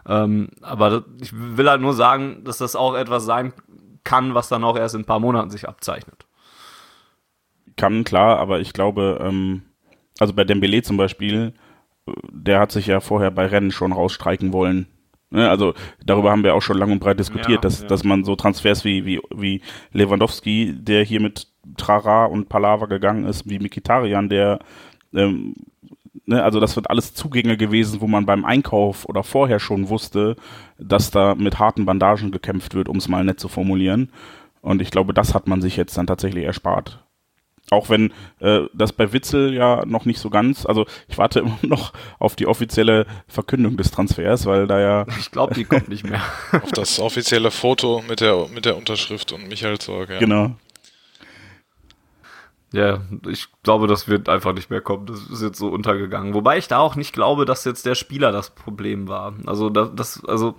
Ähm, 0.08 0.50
aber 0.62 1.04
ich 1.20 1.34
will 1.34 1.68
halt 1.68 1.82
nur 1.82 1.94
sagen, 1.94 2.44
dass 2.44 2.60
das 2.60 2.76
auch 2.76 2.94
etwas 2.96 3.26
sein 3.26 3.54
kann, 4.06 4.34
was 4.34 4.48
dann 4.48 4.64
auch 4.64 4.77
erst 4.77 4.95
in 4.95 5.02
ein 5.02 5.06
paar 5.06 5.19
Monaten 5.19 5.49
sich 5.49 5.68
abzeichnet. 5.68 6.26
Kann, 7.76 8.06
klar, 8.06 8.40
aber 8.40 8.61
ich 8.61 8.72
glaube, 8.72 9.19
ähm, 9.22 9.64
also 10.19 10.34
bei 10.34 10.45
Dembele 10.45 10.82
zum 10.82 10.95
Beispiel, 10.95 11.53
der 12.32 12.60
hat 12.60 12.72
sich 12.72 12.88
ja 12.88 13.02
vorher 13.02 13.32
bei 13.32 13.48
Rennen 13.48 13.72
schon 13.72 13.91
rausstreiken 13.91 14.53
wollen. 14.53 14.88
Ne, 15.32 15.49
also 15.49 15.73
darüber 16.06 16.32
haben 16.32 16.44
wir 16.44 16.56
auch 16.56 16.61
schon 16.61 16.77
lang 16.77 16.91
und 16.91 16.99
breit 16.99 17.19
diskutiert, 17.19 17.49
ja, 17.49 17.61
dass, 17.61 17.82
ja. 17.82 17.88
dass 17.88 18.03
man 18.03 18.23
so 18.23 18.36
Transfers 18.36 18.86
wie, 18.86 19.06
wie, 19.06 19.19
wie 19.36 19.61
Lewandowski, 19.91 20.76
der 20.77 21.03
hier 21.03 21.19
mit 21.19 21.48
Trara 21.77 22.26
und 22.26 22.48
Palava 22.48 22.86
gegangen 22.86 23.26
ist, 23.26 23.49
wie 23.49 23.60
Mikitarian, 23.60 24.30
der 24.30 24.60
ähm, 25.14 25.56
ne, 26.26 26.44
also 26.44 26.60
das 26.60 26.76
wird 26.76 26.90
alles 26.90 27.14
Zugänge 27.14 27.58
gewesen, 27.58 28.02
wo 28.02 28.08
man 28.08 28.26
beim 28.26 28.46
Einkauf 28.46 29.06
oder 29.06 29.24
vorher 29.24 29.60
schon 29.60 29.90
wusste, 29.90 30.36
dass 30.78 31.12
da 31.12 31.36
mit 31.36 31.60
harten 31.60 31.86
Bandagen 31.86 32.32
gekämpft 32.32 32.74
wird, 32.76 32.90
um 32.90 32.98
es 32.98 33.08
mal 33.08 33.24
nett 33.24 33.40
zu 33.40 33.48
formulieren. 33.48 34.12
Und 34.62 34.82
ich 34.82 34.92
glaube, 34.92 35.14
das 35.14 35.34
hat 35.34 35.48
man 35.48 35.62
sich 35.62 35.78
jetzt 35.78 35.98
dann 35.98 36.08
tatsächlich 36.08 36.46
erspart. 36.46 37.06
Auch 37.72 37.90
wenn 37.90 38.14
äh, 38.40 38.62
das 38.74 38.94
bei 38.94 39.12
Witzel 39.12 39.54
ja 39.54 39.86
noch 39.86 40.06
nicht 40.06 40.20
so 40.20 40.30
ganz, 40.30 40.66
also 40.66 40.86
ich 41.08 41.18
warte 41.18 41.40
immer 41.42 41.58
noch 41.64 41.94
auf 42.20 42.36
die 42.36 42.48
offizielle 42.48 43.08
Verkündung 43.28 43.78
des 43.78 43.92
Transfers, 43.92 44.46
weil 44.46 44.68
da 44.68 44.80
ja. 44.80 45.06
Ich 45.20 45.32
glaube, 45.32 45.56
die 45.56 45.66
kommt 45.66 45.90
nicht 45.90 46.08
mehr. 46.08 46.22
auf 46.52 46.72
das 46.72 47.00
offizielle 47.00 47.52
Foto 47.52 48.04
mit 48.08 48.22
der, 48.22 48.48
mit 48.54 48.66
der 48.66 48.78
Unterschrift 48.78 49.32
und 49.32 49.48
Michael 49.48 49.80
Zorg, 49.80 50.10
ja. 50.10 50.20
Genau. 50.20 50.56
Ja, 52.76 52.99
ich 53.30 53.47
glaube, 53.64 53.88
das 53.88 54.10
wird 54.10 54.27
einfach 54.27 54.53
nicht 54.53 54.69
mehr 54.69 54.81
kommen. 54.81 55.06
Das 55.06 55.26
ist 55.27 55.41
jetzt 55.41 55.57
so 55.57 55.69
untergegangen. 55.69 56.34
Wobei 56.34 56.57
ich 56.57 56.68
da 56.68 56.80
auch 56.80 56.97
nicht 56.97 57.14
glaube, 57.14 57.45
dass 57.45 57.64
jetzt 57.64 57.85
der 57.85 57.95
Spieler 57.95 58.34
das 58.34 58.49
Problem 58.49 59.07
war. 59.07 59.34
Also, 59.45 59.69
das, 59.69 60.26
also, 60.26 60.56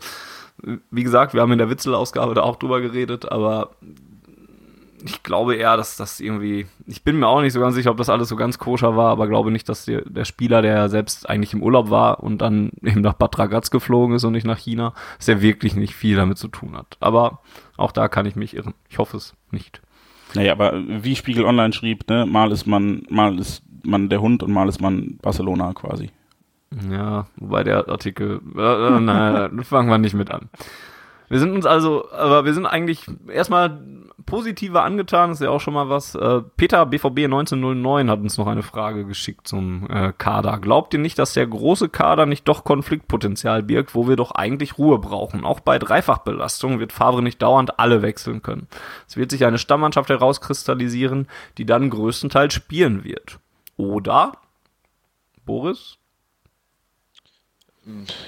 wie 0.90 1.02
gesagt, 1.02 1.34
wir 1.34 1.42
haben 1.42 1.52
in 1.52 1.58
der 1.58 1.68
Witzel-Ausgabe 1.68 2.32
da 2.32 2.40
auch 2.40 2.56
drüber 2.56 2.80
geredet, 2.80 3.30
aber 3.30 3.72
ich 5.04 5.22
glaube 5.22 5.56
eher, 5.56 5.76
dass 5.76 5.98
das 5.98 6.18
irgendwie, 6.18 6.66
ich 6.86 7.04
bin 7.04 7.18
mir 7.18 7.28
auch 7.28 7.42
nicht 7.42 7.52
so 7.52 7.60
ganz 7.60 7.74
sicher, 7.74 7.90
ob 7.90 7.98
das 7.98 8.08
alles 8.08 8.30
so 8.30 8.36
ganz 8.36 8.58
koscher 8.58 8.96
war, 8.96 9.10
aber 9.10 9.28
glaube 9.28 9.50
nicht, 9.50 9.68
dass 9.68 9.84
der, 9.84 10.00
der 10.00 10.24
Spieler, 10.24 10.62
der 10.62 10.88
selbst 10.88 11.28
eigentlich 11.28 11.52
im 11.52 11.62
Urlaub 11.62 11.90
war 11.90 12.22
und 12.22 12.38
dann 12.38 12.70
eben 12.82 13.02
nach 13.02 13.12
Bad 13.12 13.38
Ragaz 13.38 13.70
geflogen 13.70 14.16
ist 14.16 14.24
und 14.24 14.32
nicht 14.32 14.46
nach 14.46 14.58
China, 14.58 14.94
dass 15.18 15.26
der 15.26 15.42
wirklich 15.42 15.76
nicht 15.76 15.94
viel 15.94 16.16
damit 16.16 16.38
zu 16.38 16.48
tun 16.48 16.78
hat. 16.78 16.96
Aber 17.00 17.42
auch 17.76 17.92
da 17.92 18.08
kann 18.08 18.24
ich 18.24 18.36
mich 18.36 18.56
irren. 18.56 18.72
Ich 18.88 18.96
hoffe 18.96 19.18
es 19.18 19.34
nicht. 19.50 19.82
Naja, 20.34 20.52
aber 20.52 20.74
wie 20.86 21.16
Spiegel 21.16 21.44
Online 21.44 21.72
schrieb, 21.72 22.08
ne, 22.08 22.26
mal 22.26 22.52
ist 22.52 22.66
man, 22.66 23.02
mal 23.08 23.38
ist 23.38 23.62
man 23.84 24.08
der 24.08 24.20
Hund 24.20 24.42
und 24.42 24.52
mal 24.52 24.68
ist 24.68 24.80
man 24.80 25.18
Barcelona 25.22 25.72
quasi. 25.72 26.10
Ja, 26.90 27.26
wobei 27.36 27.62
der 27.62 27.88
Artikel, 27.88 28.40
äh, 28.56 28.60
äh, 28.96 29.00
nein, 29.00 29.64
fangen 29.64 29.88
wir 29.88 29.98
nicht 29.98 30.14
mit 30.14 30.30
an. 30.30 30.48
Wir 31.28 31.40
sind 31.40 31.52
uns 31.52 31.66
also, 31.66 32.10
aber 32.12 32.44
wir 32.44 32.54
sind 32.54 32.66
eigentlich 32.66 33.06
erstmal 33.28 33.80
positiver 34.26 34.82
angetan, 34.82 35.30
ist 35.30 35.40
ja 35.40 35.50
auch 35.50 35.60
schon 35.60 35.74
mal 35.74 35.88
was. 35.88 36.14
Äh, 36.14 36.42
Peter 36.56 36.84
BVB 36.84 37.24
1909 37.24 38.10
hat 38.10 38.20
uns 38.20 38.36
noch 38.36 38.48
eine 38.48 38.62
Frage 38.62 39.06
geschickt 39.06 39.46
zum 39.46 39.88
äh, 39.88 40.12
Kader. 40.16 40.58
Glaubt 40.58 40.92
ihr 40.92 41.00
nicht, 41.00 41.18
dass 41.18 41.32
der 41.32 41.46
große 41.46 41.88
Kader 41.88 42.26
nicht 42.26 42.46
doch 42.48 42.64
Konfliktpotenzial 42.64 43.62
birgt, 43.62 43.94
wo 43.94 44.08
wir 44.08 44.16
doch 44.16 44.32
eigentlich 44.32 44.78
Ruhe 44.78 44.98
brauchen? 44.98 45.44
Auch 45.44 45.60
bei 45.60 45.78
Dreifachbelastung 45.78 46.80
wird 46.80 46.92
Favre 46.92 47.22
nicht 47.22 47.40
dauernd 47.40 47.78
alle 47.78 48.02
wechseln 48.02 48.42
können. 48.42 48.66
Es 49.08 49.16
wird 49.16 49.30
sich 49.30 49.44
eine 49.44 49.58
Stammmannschaft 49.58 50.10
herauskristallisieren, 50.10 51.28
die 51.56 51.64
dann 51.64 51.88
größtenteils 51.90 52.52
spielen 52.52 53.04
wird. 53.04 53.38
Oder? 53.76 54.32
Boris? 55.44 55.98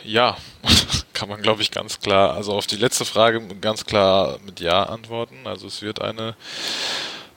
Ja, 0.05 0.37
kann 1.19 1.29
man, 1.29 1.43
glaube 1.43 1.63
ich, 1.63 1.73
ganz 1.73 1.99
klar, 1.99 2.35
also 2.35 2.53
auf 2.53 2.69
die 2.69 2.77
letzte 2.77 3.05
Frage 3.05 3.41
ganz 3.61 3.85
klar 3.85 4.39
mit 4.47 4.61
Ja 4.61 4.85
antworten. 4.85 5.35
Also 5.47 5.67
es 5.67 5.83
wird 5.83 6.01
eine 6.01 6.37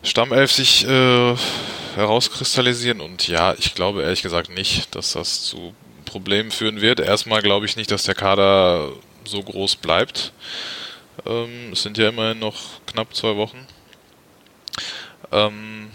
Stammelf 0.03 0.51
sich 0.51 0.87
äh, 0.87 1.35
herauskristallisieren 1.95 3.01
und 3.01 3.27
ja, 3.27 3.55
ich 3.57 3.73
glaube 3.73 4.03
ehrlich 4.03 4.21
gesagt 4.21 4.51
nicht, 4.51 4.93
dass 4.93 5.13
das 5.13 5.41
zu 5.41 5.73
Problemen 6.05 6.51
führen 6.51 6.79
wird. 6.79 6.99
Erstmal 6.99 7.41
glaube 7.41 7.65
ich 7.65 7.75
nicht, 7.75 7.89
dass 7.89 8.03
der 8.03 8.13
Kader 8.13 8.91
so 9.25 9.41
groß 9.41 9.77
bleibt. 9.77 10.31
Ähm, 11.25 11.71
es 11.71 11.81
sind 11.81 11.97
ja 11.97 12.09
immerhin 12.09 12.37
noch 12.37 12.59
knapp 12.85 13.15
zwei 13.15 13.35
Wochen. 13.35 13.65
Ähm, 15.31 15.89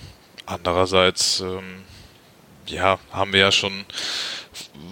andererseits, 0.44 1.38
ähm, 1.38 1.84
ja, 2.66 2.98
haben 3.12 3.32
wir 3.32 3.40
ja 3.40 3.52
schon 3.52 3.84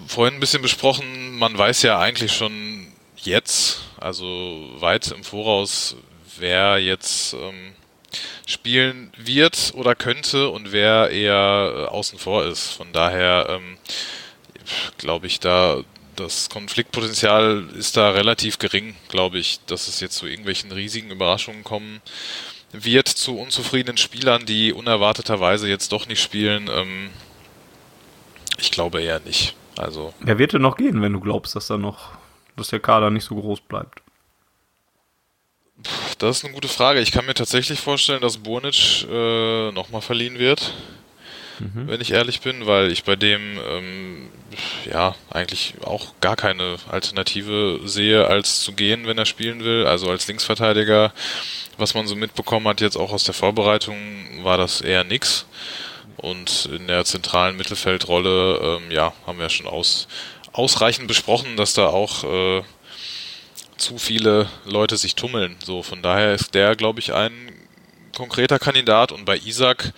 vorhin 0.06 0.34
ein 0.34 0.40
bisschen 0.40 0.62
besprochen, 0.62 1.38
man 1.38 1.56
weiß 1.56 1.82
ja 1.82 1.98
eigentlich 1.98 2.32
schon 2.32 2.73
jetzt, 3.26 3.80
also 3.98 4.70
weit 4.78 5.10
im 5.10 5.24
Voraus, 5.24 5.96
wer 6.38 6.78
jetzt 6.78 7.34
ähm, 7.34 7.72
spielen 8.46 9.12
wird 9.16 9.72
oder 9.74 9.94
könnte 9.94 10.48
und 10.51 10.72
wer 10.72 11.10
eher 11.10 11.72
äh, 11.74 11.84
außen 11.86 12.18
vor 12.18 12.44
ist. 12.44 12.70
Von 12.70 12.92
daher 12.92 13.46
ähm, 13.48 13.78
glaube 14.98 15.26
ich, 15.26 15.40
da 15.40 15.82
das 16.16 16.48
Konfliktpotenzial 16.48 17.68
ist 17.76 17.96
da 17.96 18.10
relativ 18.10 18.59
gering, 18.59 18.94
glaube 19.09 19.38
ich, 19.38 19.60
dass 19.66 19.88
es 19.88 19.98
jetzt 20.01 20.16
zu 20.16 20.26
irgendwelchen 20.26 20.70
riesigen 20.70 21.10
Überraschungen 21.10 21.64
kommen 21.64 22.01
wird 22.72 23.09
zu 23.09 23.38
unzufriedenen 23.38 23.96
Spielern, 23.96 24.46
die 24.46 24.72
unerwarteterweise 24.72 25.68
jetzt 25.68 25.92
doch 25.92 26.06
nicht 26.09 26.20
spielen. 26.20 26.68
Ähm, 26.72 27.10
ich 28.59 28.70
glaube 28.70 29.01
eher 29.01 29.20
nicht. 29.20 29.55
Also. 29.76 30.12
Wer 30.20 30.38
wird 30.38 30.52
denn 30.52 30.62
noch 30.62 30.76
gehen, 30.76 31.02
wenn 31.02 31.12
du 31.12 31.20
glaubst, 31.20 31.56
dass 31.56 31.66
da 31.66 31.78
noch, 31.78 32.12
dass 32.56 32.68
der 32.68 32.81
Kader 32.81 33.10
nicht 33.10 33.24
so 33.24 33.35
groß 33.35 33.60
bleibt? 33.60 34.02
Das 36.18 36.39
ist 36.39 36.44
eine 36.44 36.55
gute 36.55 36.68
Frage. 36.68 37.01
Ich 37.01 37.12
kann 37.12 37.26
mir 37.26 37.35
tatsächlich 37.35 37.81
vorstellen, 37.81 38.20
dass 38.20 38.39
Burnic 38.39 39.06
äh, 39.10 39.72
nochmal 39.72 40.01
verliehen 40.01 40.39
wird, 40.39 40.72
mhm. 41.59 41.89
wenn 41.89 42.01
ich 42.01 42.12
ehrlich 42.12 42.40
bin, 42.40 42.66
weil 42.66 42.93
ich 42.93 43.05
bei 43.05 43.16
dem 43.16 43.59
ähm, 43.59 44.28
ja 44.90 45.14
eigentlich 45.31 45.74
auch 45.82 46.14
gar 46.20 46.36
keine 46.36 46.76
Alternative 46.90 47.81
sehe, 47.85 48.26
als 48.26 48.60
zu 48.60 48.72
gehen, 48.72 49.06
wenn 49.06 49.18
er 49.18 49.26
spielen 49.26 49.64
will. 49.64 49.86
Also 49.86 50.09
als 50.09 50.26
Linksverteidiger, 50.28 51.12
was 51.76 51.94
man 51.94 52.06
so 52.06 52.14
mitbekommen 52.14 52.68
hat, 52.68 52.81
jetzt 52.81 52.97
auch 52.97 53.12
aus 53.12 53.24
der 53.24 53.35
Vorbereitung, 53.35 53.97
war 54.43 54.56
das 54.56 54.81
eher 54.81 55.05
nix. 55.05 55.47
Und 56.16 56.70
in 56.72 56.86
der 56.86 57.05
zentralen 57.05 57.56
Mittelfeldrolle, 57.56 58.78
ähm, 58.78 58.90
ja, 58.90 59.12
haben 59.26 59.39
wir 59.39 59.51
schon 59.51 59.66
aus, 59.66 60.09
ausreichend 60.55 61.09
besprochen, 61.09 61.56
dass 61.56 61.74
da 61.74 61.89
auch 61.89 62.24
äh, 62.24 62.62
zu 63.76 63.98
viele 63.98 64.48
Leute 64.64 64.97
sich 64.97 65.16
tummeln. 65.16 65.56
So, 65.62 65.82
von 65.82 66.01
daher 66.01 66.32
ist 66.35 66.55
der, 66.55 66.76
glaube 66.76 67.01
ich, 67.01 67.12
ein 67.12 67.52
konkreter 68.16 68.59
Kandidat. 68.59 69.12
Und 69.12 69.24
bei 69.24 69.36
Isaac 69.36 69.93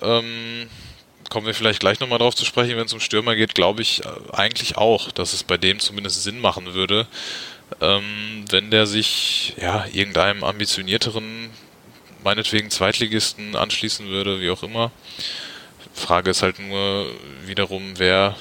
ähm, 0.00 0.68
kommen 1.28 1.46
wir 1.46 1.54
vielleicht 1.54 1.80
gleich 1.80 2.00
nochmal 2.00 2.18
drauf 2.18 2.34
zu 2.34 2.44
sprechen, 2.44 2.76
wenn 2.76 2.86
es 2.86 2.92
um 2.92 3.00
Stürmer 3.00 3.36
geht, 3.36 3.54
glaube 3.54 3.82
ich 3.82 4.04
äh, 4.04 4.08
eigentlich 4.32 4.76
auch, 4.76 5.12
dass 5.12 5.34
es 5.34 5.44
bei 5.44 5.58
dem 5.58 5.78
zumindest 5.78 6.22
Sinn 6.22 6.40
machen 6.40 6.72
würde, 6.74 7.06
ähm, 7.80 8.44
wenn 8.50 8.70
der 8.70 8.86
sich 8.86 9.54
ja 9.60 9.86
irgendeinem 9.92 10.42
ambitionierteren, 10.42 11.50
meinetwegen 12.24 12.70
Zweitligisten 12.70 13.56
anschließen 13.56 14.08
würde, 14.08 14.40
wie 14.40 14.50
auch 14.50 14.62
immer. 14.62 14.90
Frage 15.94 16.30
ist 16.30 16.42
halt 16.42 16.58
nur 16.58 17.10
wiederum, 17.44 17.98
wer, 17.98 18.36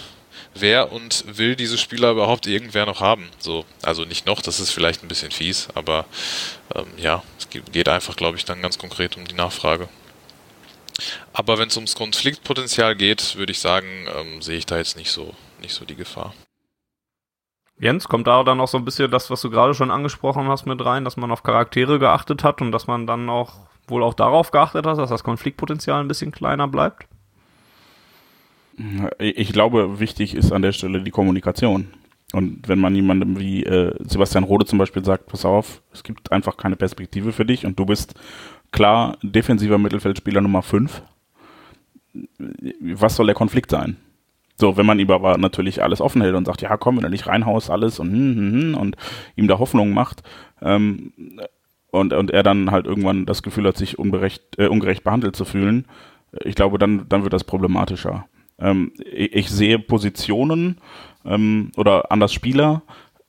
wer 0.54 0.92
und 0.92 1.26
will 1.38 1.56
diese 1.56 1.78
Spieler 1.78 2.12
überhaupt 2.12 2.48
irgendwer 2.48 2.86
noch 2.86 3.02
haben? 3.02 3.30
So, 3.40 3.66
also 3.82 4.06
nicht 4.06 4.26
noch, 4.26 4.42
das 4.42 4.60
ist 4.60 4.72
vielleicht 4.72 5.04
ein 5.04 5.08
bisschen 5.08 5.32
fies, 5.32 5.68
aber 5.76 6.06
ähm, 6.76 6.86
ja, 6.98 7.24
es 7.38 7.50
geht 7.50 7.90
einfach, 7.90 8.16
glaube 8.16 8.38
ich, 8.38 8.46
dann 8.46 8.62
ganz 8.62 8.78
konkret 8.78 9.18
um 9.18 9.26
die 9.26 9.36
Nachfrage. 9.36 9.88
Aber 11.34 11.58
wenn 11.58 11.70
es 11.70 11.78
ums 11.78 11.96
Konfliktpotenzial 11.96 12.96
geht, 12.96 13.36
würde 13.38 13.52
ich 13.52 13.60
sagen, 13.60 13.88
ähm, 14.16 14.42
sehe 14.42 14.58
ich 14.58 14.66
da 14.66 14.78
jetzt 14.78 14.98
nicht 14.98 15.12
so, 15.12 15.34
nicht 15.62 15.74
so 15.74 15.86
die 15.86 15.96
Gefahr. 15.96 16.34
Jens, 17.80 18.08
kommt 18.08 18.28
da 18.28 18.44
dann 18.44 18.62
auch 18.62 18.68
so 18.68 18.78
ein 18.78 18.86
bisschen 18.86 19.10
das, 19.10 19.32
was 19.32 19.42
du 19.42 19.50
gerade 19.50 19.74
schon 19.74 19.90
angesprochen 19.90 20.48
hast, 20.48 20.68
mit 20.68 20.86
rein, 20.86 21.04
dass 21.04 21.18
man 21.18 21.32
auf 21.32 21.42
Charaktere 21.42 21.98
geachtet 21.98 22.44
hat 22.44 22.62
und 22.62 22.72
dass 22.72 22.86
man 22.86 23.08
dann 23.08 23.28
auch 23.28 23.54
wohl 23.88 24.04
auch 24.04 24.14
darauf 24.14 24.52
geachtet 24.52 24.86
hat, 24.86 25.00
dass 25.00 25.10
das 25.10 25.24
Konfliktpotenzial 25.24 26.00
ein 26.00 26.08
bisschen 26.08 26.32
kleiner 26.32 26.68
bleibt? 26.68 27.08
Ich 29.20 29.54
glaube, 29.54 30.00
wichtig 30.00 30.36
ist 30.36 30.52
an 30.52 30.62
der 30.62 30.72
Stelle 30.72 31.02
die 31.02 31.12
Kommunikation. 31.12 31.88
Und 32.34 32.68
wenn 32.68 32.80
man 32.80 32.96
jemandem 32.96 33.40
wie 33.40 33.64
äh, 33.64 33.94
Sebastian 34.00 34.44
Rode 34.44 34.66
zum 34.66 34.80
Beispiel 34.80 35.04
sagt, 35.04 35.28
pass 35.28 35.46
auf, 35.46 35.82
es 35.92 36.04
gibt 36.04 36.32
einfach 36.32 36.58
keine 36.58 36.78
Perspektive 36.78 37.34
für 37.34 37.46
dich 37.46 37.66
und 37.66 37.78
du 37.78 37.86
bist 37.86 38.16
klar 38.72 39.18
defensiver 39.22 39.78
Mittelfeldspieler 39.78 40.40
Nummer 40.40 40.62
5, 40.62 41.02
was 42.80 43.16
soll 43.16 43.26
der 43.26 43.36
Konflikt 43.36 43.70
sein? 43.70 43.98
So, 44.56 44.78
wenn 44.78 44.86
man 44.86 45.00
ihm 45.00 45.10
aber 45.12 45.38
natürlich 45.38 45.82
alles 45.84 46.02
offen 46.02 46.22
hält 46.22 46.36
und 46.36 46.46
sagt, 46.46 46.62
ja 46.62 46.78
komm, 46.78 46.98
wenn 46.98 47.04
du 47.04 47.10
nicht 47.10 47.28
reinhaust, 47.28 47.70
alles 47.70 48.00
und, 48.00 48.12
hm, 48.12 48.36
hm, 48.36 48.62
hm, 48.62 48.78
und 48.78 48.96
ihm 49.36 49.48
da 49.48 49.60
Hoffnung 49.60 49.92
macht, 49.92 50.24
ähm, 50.62 51.12
und, 51.90 52.14
und 52.14 52.32
er 52.32 52.44
dann 52.44 52.72
halt 52.72 52.86
irgendwann 52.86 53.26
das 53.26 53.44
Gefühl 53.44 53.68
hat, 53.68 53.76
sich 53.76 54.00
unberecht, 54.00 54.58
äh, 54.58 54.68
ungerecht 54.68 55.04
behandelt 55.04 55.36
zu 55.36 55.44
fühlen, 55.44 55.86
ich 56.46 56.56
glaube, 56.56 56.78
dann, 56.78 57.10
dann 57.10 57.24
wird 57.24 57.34
das 57.34 57.44
problematischer. 57.44 58.26
Ähm, 58.62 58.94
ich, 59.12 59.50
sehe 59.50 59.80
Positionen 59.80 60.78
ähm, 61.26 61.72
oder 61.78 62.12
anders 62.12 62.34
Spieler, 62.34 62.84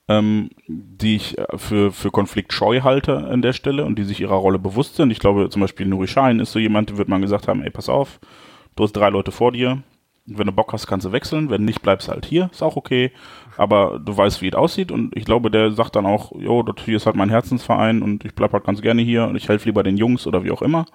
ähm, 0.08 0.50
die 0.66 1.16
ich 1.16 1.36
für, 1.56 1.92
für 1.92 2.10
Konflikt 2.10 2.52
scheu 2.52 2.82
halte 2.82 3.16
an 3.18 3.42
der 3.42 3.52
Stelle 3.52 3.84
und 3.84 3.98
die 3.98 4.04
sich 4.04 4.20
ihrer 4.20 4.34
Rolle 4.34 4.58
bewusst 4.58 4.96
sind. 4.96 5.10
Ich 5.10 5.18
glaube 5.18 5.48
zum 5.48 5.62
Beispiel 5.62 5.86
Nuri 5.86 6.08
Schein 6.08 6.40
ist 6.40 6.52
so 6.52 6.58
jemand, 6.58 6.90
dem 6.90 6.98
wird 6.98 7.08
man 7.08 7.22
gesagt 7.22 7.48
haben, 7.48 7.62
ey, 7.62 7.70
pass 7.70 7.88
auf, 7.88 8.20
du 8.76 8.84
hast 8.84 8.92
drei 8.92 9.08
Leute 9.08 9.32
vor 9.32 9.52
dir, 9.52 9.82
wenn 10.26 10.46
du 10.46 10.52
Bock 10.52 10.72
hast, 10.72 10.86
kannst 10.86 11.06
du 11.06 11.12
wechseln, 11.12 11.50
wenn 11.50 11.64
nicht, 11.64 11.82
bleibst 11.82 12.08
halt 12.08 12.26
hier, 12.26 12.48
ist 12.52 12.62
auch 12.62 12.76
okay, 12.76 13.10
aber 13.56 13.98
du 13.98 14.16
weißt, 14.16 14.40
wie 14.40 14.48
es 14.48 14.54
aussieht. 14.54 14.92
Und 14.92 15.16
ich 15.16 15.24
glaube, 15.24 15.50
der 15.50 15.72
sagt 15.72 15.96
dann 15.96 16.06
auch, 16.06 16.32
jo, 16.38 16.62
das 16.62 16.84
hier 16.84 16.96
ist 16.96 17.06
halt 17.06 17.16
mein 17.16 17.28
Herzensverein 17.28 18.02
und 18.02 18.24
ich 18.24 18.34
bleib 18.34 18.52
halt 18.52 18.64
ganz 18.64 18.82
gerne 18.82 19.02
hier 19.02 19.24
und 19.24 19.36
ich 19.36 19.48
helfe 19.48 19.66
lieber 19.66 19.82
den 19.82 19.96
Jungs 19.96 20.26
oder 20.26 20.44
wie 20.44 20.50
auch 20.52 20.62
immer. 20.62 20.86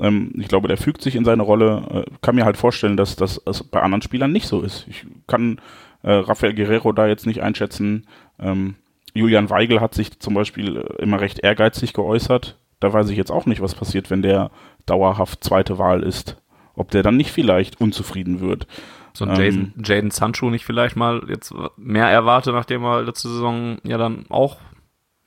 Ähm, 0.00 0.32
ich 0.38 0.48
glaube, 0.48 0.68
der 0.68 0.76
fügt 0.76 1.02
sich 1.02 1.16
in 1.16 1.24
seine 1.24 1.42
Rolle. 1.42 2.04
Äh, 2.06 2.10
kann 2.22 2.34
mir 2.34 2.44
halt 2.44 2.56
vorstellen, 2.56 2.96
dass 2.96 3.16
das 3.16 3.40
bei 3.70 3.82
anderen 3.82 4.02
Spielern 4.02 4.32
nicht 4.32 4.46
so 4.46 4.60
ist. 4.62 4.86
Ich 4.88 5.06
kann 5.26 5.60
äh, 6.02 6.12
Rafael 6.12 6.54
Guerrero 6.54 6.92
da 6.92 7.06
jetzt 7.06 7.26
nicht 7.26 7.42
einschätzen. 7.42 8.06
Ähm, 8.38 8.76
Julian 9.14 9.50
Weigel 9.50 9.80
hat 9.80 9.94
sich 9.94 10.18
zum 10.20 10.34
Beispiel 10.34 10.76
äh, 10.76 11.02
immer 11.02 11.20
recht 11.20 11.40
ehrgeizig 11.40 11.92
geäußert. 11.92 12.58
Da 12.80 12.92
weiß 12.92 13.10
ich 13.10 13.16
jetzt 13.16 13.32
auch 13.32 13.46
nicht, 13.46 13.60
was 13.60 13.74
passiert, 13.74 14.10
wenn 14.10 14.22
der 14.22 14.50
dauerhaft 14.86 15.42
zweite 15.42 15.78
Wahl 15.78 16.02
ist. 16.02 16.36
ob 16.78 16.90
der 16.90 17.02
dann 17.02 17.16
nicht 17.16 17.32
vielleicht 17.32 17.80
unzufrieden 17.80 18.40
wird. 18.40 18.66
So 19.12 19.24
ein 19.24 19.30
Jaden, 19.30 19.74
ähm, 19.76 19.84
Jaden 19.84 20.10
Sancho 20.10 20.48
nicht 20.48 20.64
vielleicht 20.64 20.96
mal 20.96 21.22
jetzt 21.28 21.52
mehr 21.76 22.08
erwarte, 22.08 22.52
nachdem 22.52 22.84
er 22.84 23.02
letzte 23.02 23.28
Saison 23.28 23.78
ja 23.82 23.98
dann 23.98 24.26
auch, 24.28 24.58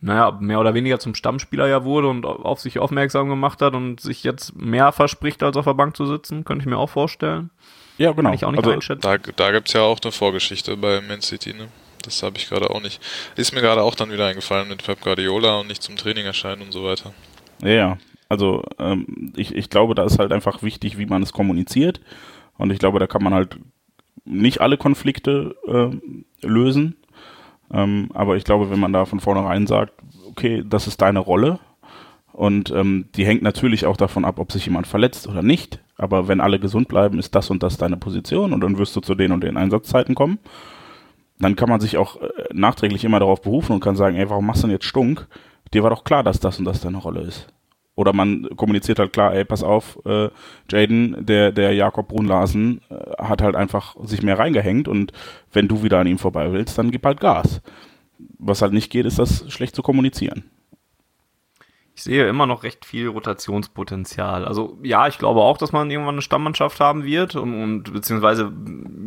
naja, 0.02 0.38
mehr 0.40 0.60
oder 0.60 0.73
weniger 0.73 0.99
zum 0.99 1.15
Stammspieler 1.15 1.68
ja 1.68 1.84
wurde 1.84 2.10
und 2.10 2.26
auf 2.26 2.60
sich 2.60 2.80
aufmerksam 2.80 3.30
gemacht 3.30 3.61
hat 3.61 3.76
und 3.76 4.02
sich 4.02 4.23
jetzt 4.23 4.56
mehr 4.56 4.91
verspricht, 4.91 5.44
als 5.44 5.56
auf 5.57 5.65
der 5.65 5.76
Bank 5.76 5.95
zu 5.95 6.06
sitzen, 6.07 6.44
könnte 6.44 6.64
ich 6.64 6.69
mir 6.69 6.78
auch 6.78 6.90
vorstellen. 6.90 7.52
Ja, 7.98 8.11
genau. 8.11 8.30
Kann 8.30 8.34
ich 8.34 8.45
auch 8.45 8.52
nicht 8.52 8.60
also, 8.60 8.72
einschätzen. 8.72 9.02
Da, 9.02 9.18
da 9.18 9.52
gibt 9.52 9.68
es 9.68 9.73
ja 9.73 9.82
auch 9.82 9.99
eine 10.02 10.11
Vorgeschichte 10.11 10.76
bei 10.76 11.02
Man 11.02 11.22
City, 11.22 11.53
ne? 11.53 11.68
Das 12.03 12.23
habe 12.23 12.38
ich 12.38 12.49
gerade 12.49 12.72
auch 12.72 12.82
nicht. 12.82 12.99
Ist 13.36 13.53
mir 13.53 13.61
gerade 13.61 13.84
auch 13.84 13.94
dann 13.94 14.11
wieder 14.11 14.26
eingefallen 14.26 14.68
mit 14.68 14.84
Pep 14.84 15.02
Guardiola 15.02 15.60
und 15.60 15.68
nicht 15.68 15.84
zum 15.84 15.98
Training 15.98 16.26
erscheinen 16.26 16.64
und 16.64 16.72
so 16.72 16.84
weiter. 16.84 17.14
Ja, 17.61 17.99
also 18.28 18.64
ähm, 18.80 19.34
ich, 19.36 19.53
ich 19.53 19.69
glaube, 19.69 19.94
da 19.94 20.03
ist 20.03 20.18
halt 20.18 20.32
einfach 20.32 20.64
wichtig, 20.64 20.98
wie 20.98 21.06
man 21.06 21.22
es 21.22 21.32
kommuniziert. 21.32 22.02
Und 22.57 22.72
ich 22.72 22.80
glaube, 22.80 22.98
da 22.98 23.06
kann 23.06 23.23
man 23.23 23.36
halt 23.36 23.57
nicht 24.26 24.61
alle 24.61 24.78
Konflikte 24.78 25.56
äh, 25.68 26.48
lösen. 26.48 26.95
Ähm, 27.73 28.10
aber 28.14 28.35
ich 28.35 28.43
glaube, 28.43 28.69
wenn 28.69 28.80
man 28.80 28.93
da 28.93 29.06
von 29.06 29.19
vornherein 29.19 29.68
sagt, 29.68 29.93
okay, 30.30 30.64
das 30.68 30.88
ist 30.88 31.02
deine 31.02 31.19
Rolle. 31.19 31.60
Und 32.34 32.72
ähm, 32.72 33.10
die 33.15 33.26
hängt 33.26 33.41
natürlich 33.41 33.85
auch 33.85 33.98
davon 33.98 34.26
ab, 34.26 34.39
ob 34.39 34.52
sich 34.52 34.65
jemand 34.65 34.88
verletzt 34.88 35.27
oder 35.27 35.43
nicht. 35.43 35.80
Aber 35.98 36.27
wenn 36.27 36.41
alle 36.41 36.60
gesund 36.60 36.88
bleiben, 36.88 37.19
ist 37.19 37.35
das 37.35 37.49
und 37.49 37.61
das 37.61 37.77
deine 37.77 37.98
Position 37.98 38.53
und 38.53 38.61
dann 38.61 38.77
wirst 38.77 38.95
du 38.95 39.02
zu 39.02 39.15
den 39.15 39.31
und 39.31 39.43
den 39.43 39.57
Einsatzzeiten 39.57 40.15
kommen 40.15 40.39
dann 41.41 41.56
kann 41.56 41.69
man 41.69 41.80
sich 41.80 41.98
auch 41.98 42.22
äh, 42.22 42.27
nachträglich 42.53 43.03
immer 43.03 43.19
darauf 43.19 43.41
berufen 43.41 43.73
und 43.73 43.80
kann 43.81 43.95
sagen, 43.95 44.15
ey, 44.15 44.30
warum 44.30 44.45
machst 44.45 44.64
du 44.64 44.68
denn 44.68 44.76
jetzt 44.76 44.85
Stunk? 44.85 45.27
Dir 45.73 45.84
war 45.84 45.89
doch 45.89 46.03
klar, 46.03 46.23
dass 46.23 46.39
das 46.39 46.60
und 46.60 46.65
das 46.65 46.81
deine 46.81 46.98
Rolle 46.98 47.22
ist. 47.22 47.48
Oder 47.95 48.13
man 48.13 48.47
kommuniziert 48.55 48.99
halt 48.99 49.13
klar, 49.13 49.34
ey, 49.34 49.43
pass 49.43 49.63
auf, 49.63 49.99
äh, 50.05 50.30
Jaden, 50.69 51.26
der, 51.26 51.51
der 51.51 51.73
Jakob 51.73 52.07
Brunlasen, 52.07 52.81
äh, 52.89 53.23
hat 53.23 53.41
halt 53.41 53.55
einfach 53.55 53.95
sich 54.03 54.22
mehr 54.22 54.39
reingehängt 54.39 54.88
und 54.88 55.11
wenn 55.51 55.68
du 55.68 55.84
wieder 55.84 55.99
an 55.99 56.07
ihm 56.07 56.18
vorbei 56.18 56.51
willst, 56.53 56.77
dann 56.77 56.91
gib 56.91 57.05
halt 57.05 57.19
Gas. 57.19 57.61
Was 58.39 58.61
halt 58.61 58.73
nicht 58.73 58.91
geht, 58.91 59.05
ist 59.05 59.19
das 59.19 59.51
schlecht 59.51 59.76
zu 59.76 59.81
kommunizieren 59.81 60.49
ich 62.01 62.03
sehe 62.03 62.27
immer 62.27 62.47
noch 62.47 62.63
recht 62.63 62.85
viel 62.85 63.07
Rotationspotenzial. 63.09 64.45
Also 64.45 64.80
ja, 64.81 65.07
ich 65.07 65.19
glaube 65.19 65.41
auch, 65.41 65.57
dass 65.57 65.72
man 65.72 65.91
irgendwann 65.91 66.15
eine 66.15 66.22
Stammmannschaft 66.22 66.80
haben 66.80 67.03
wird 67.03 67.35
und, 67.35 67.53
und 67.53 67.93
beziehungsweise 67.93 68.51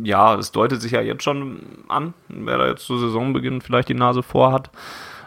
ja, 0.03 0.35
es 0.35 0.51
deutet 0.51 0.81
sich 0.81 0.93
ja 0.93 1.01
jetzt 1.01 1.23
schon 1.23 1.59
an, 1.87 2.13
wer 2.29 2.57
da 2.57 2.67
jetzt 2.67 2.85
zu 2.85 2.97
Saisonbeginn 2.97 3.61
vielleicht 3.61 3.89
die 3.89 3.95
Nase 3.95 4.23
vor 4.23 4.51
hat. 4.51 4.71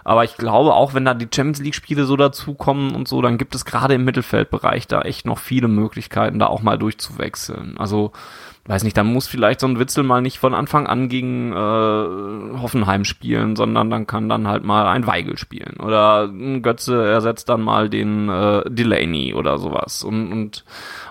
Aber 0.09 0.25
ich 0.25 0.39
glaube 0.39 0.73
auch, 0.73 0.95
wenn 0.95 1.05
da 1.05 1.13
die 1.13 1.29
Champions 1.31 1.61
League 1.61 1.75
Spiele 1.75 2.07
so 2.07 2.17
dazukommen 2.17 2.95
und 2.95 3.07
so, 3.07 3.21
dann 3.21 3.37
gibt 3.37 3.55
es 3.55 3.67
gerade 3.67 3.93
im 3.93 4.07
Mittelfeldbereich 4.07 4.87
da 4.87 5.03
echt 5.03 5.27
noch 5.27 5.37
viele 5.37 5.69
Möglichkeiten, 5.69 6.39
da 6.39 6.47
auch 6.47 6.63
mal 6.63 6.79
durchzuwechseln. 6.79 7.77
Also 7.77 8.13
weiß 8.69 8.85
nicht, 8.85 8.99
dann 8.99 9.07
muss 9.07 9.27
vielleicht 9.27 9.61
so 9.61 9.67
ein 9.67 9.79
Witzel 9.79 10.05
mal 10.05 10.21
nicht 10.21 10.39
von 10.39 10.53
Anfang 10.53 10.87
an 10.87 11.09
gegen 11.09 11.53
äh, 11.53 12.59
Hoffenheim 12.61 13.07
spielen, 13.07 13.57
sondern 13.57 13.89
dann 13.89 14.07
kann 14.07 14.29
dann 14.29 14.47
halt 14.47 14.63
mal 14.63 14.87
ein 14.87 15.07
Weigel 15.07 15.39
spielen. 15.39 15.81
Oder 15.81 16.25
ein 16.25 16.61
Götze 16.61 17.09
ersetzt 17.09 17.49
dann 17.49 17.63
mal 17.63 17.89
den 17.89 18.29
äh, 18.29 18.63
Delaney 18.69 19.33
oder 19.33 19.57
sowas. 19.57 20.05
Und, 20.05 20.31
und 20.31 20.65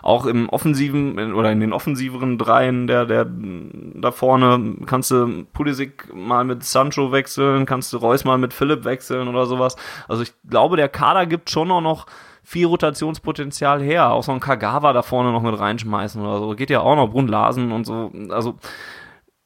auch 0.03 0.27
im 0.27 0.49
offensiven 0.49 1.33
oder 1.33 1.51
in 1.51 1.59
den 1.59 1.73
offensiveren 1.73 2.37
Dreien 2.37 2.85
der, 2.85 3.05
der 3.05 3.25
da 3.27 4.11
vorne 4.11 4.75
kannst 4.85 5.09
du 5.09 5.45
Pulisic 5.51 6.13
mal 6.13 6.45
mit 6.45 6.63
Sancho 6.63 7.11
wechseln, 7.11 7.65
kannst 7.65 7.91
du 7.91 7.97
Reus 7.97 8.23
mal 8.23 8.37
mit 8.37 8.53
Philipp 8.53 8.85
wechseln 8.85 9.27
oder 9.27 9.47
sowas. 9.47 9.75
Also 10.07 10.21
ich 10.21 10.31
glaube, 10.47 10.77
der 10.77 10.89
Kader 10.89 11.25
gibt 11.25 11.49
schon 11.49 11.71
auch 11.71 11.81
noch 11.81 12.05
viel 12.47 12.67
Rotationspotenzial 12.67 13.83
her. 13.83 14.13
Auch 14.13 14.23
so 14.23 14.31
ein 14.31 14.39
Kagawa 14.39 14.93
da 14.93 15.01
vorne 15.01 15.33
noch 15.33 15.41
mit 15.41 15.59
reinschmeißen 15.59 16.21
oder 16.21 16.39
so. 16.39 16.55
Geht 16.55 16.69
ja 16.69 16.79
auch 16.79 16.95
noch 16.95 17.09
Brunn 17.09 17.27
Larsen 17.27 17.73
und 17.73 17.85
so. 17.85 18.09
Also 18.29 18.55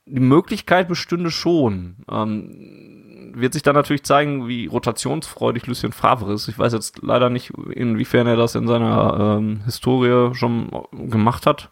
die 0.05 0.19
Möglichkeit 0.19 0.87
bestünde 0.87 1.31
schon. 1.31 1.95
Ähm, 2.07 3.31
wird 3.33 3.53
sich 3.53 3.63
dann 3.63 3.73
natürlich 3.73 4.03
zeigen, 4.03 4.47
wie 4.47 4.67
rotationsfreudig 4.67 5.65
Lucien 5.65 5.93
Favre 5.93 6.31
ist. 6.31 6.47
Ich 6.47 6.59
weiß 6.59 6.73
jetzt 6.73 7.01
leider 7.01 7.31
nicht, 7.31 7.49
inwiefern 7.73 8.27
er 8.27 8.35
das 8.35 8.53
in 8.53 8.67
seiner 8.67 9.37
ähm, 9.39 9.61
Historie 9.65 10.35
schon 10.35 10.69
gemacht 10.91 11.47
hat 11.47 11.71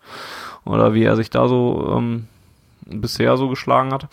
oder 0.65 0.95
wie 0.95 1.03
er 1.03 1.15
sich 1.15 1.29
da 1.29 1.47
so 1.47 1.95
ähm, 1.95 2.27
bisher 2.87 3.37
so 3.37 3.49
geschlagen 3.49 3.93
hat. 3.93 4.07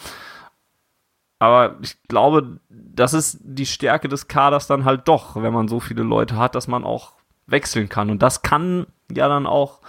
Aber 1.38 1.76
ich 1.80 1.96
glaube, 2.08 2.60
das 2.96 3.14
ist 3.14 3.38
die 3.42 3.66
Stärke 3.66 4.08
des 4.08 4.26
Kaders 4.26 4.66
dann 4.66 4.84
halt 4.84 5.06
doch, 5.06 5.36
wenn 5.36 5.52
man 5.52 5.68
so 5.68 5.80
viele 5.80 6.02
Leute 6.02 6.36
hat, 6.36 6.54
dass 6.54 6.66
man 6.66 6.84
auch 6.84 7.12
wechseln 7.46 7.88
kann. 7.88 8.10
Und 8.10 8.22
das 8.22 8.42
kann 8.42 8.86
ja 9.10 9.28
dann 9.28 9.46
auch 9.46 9.80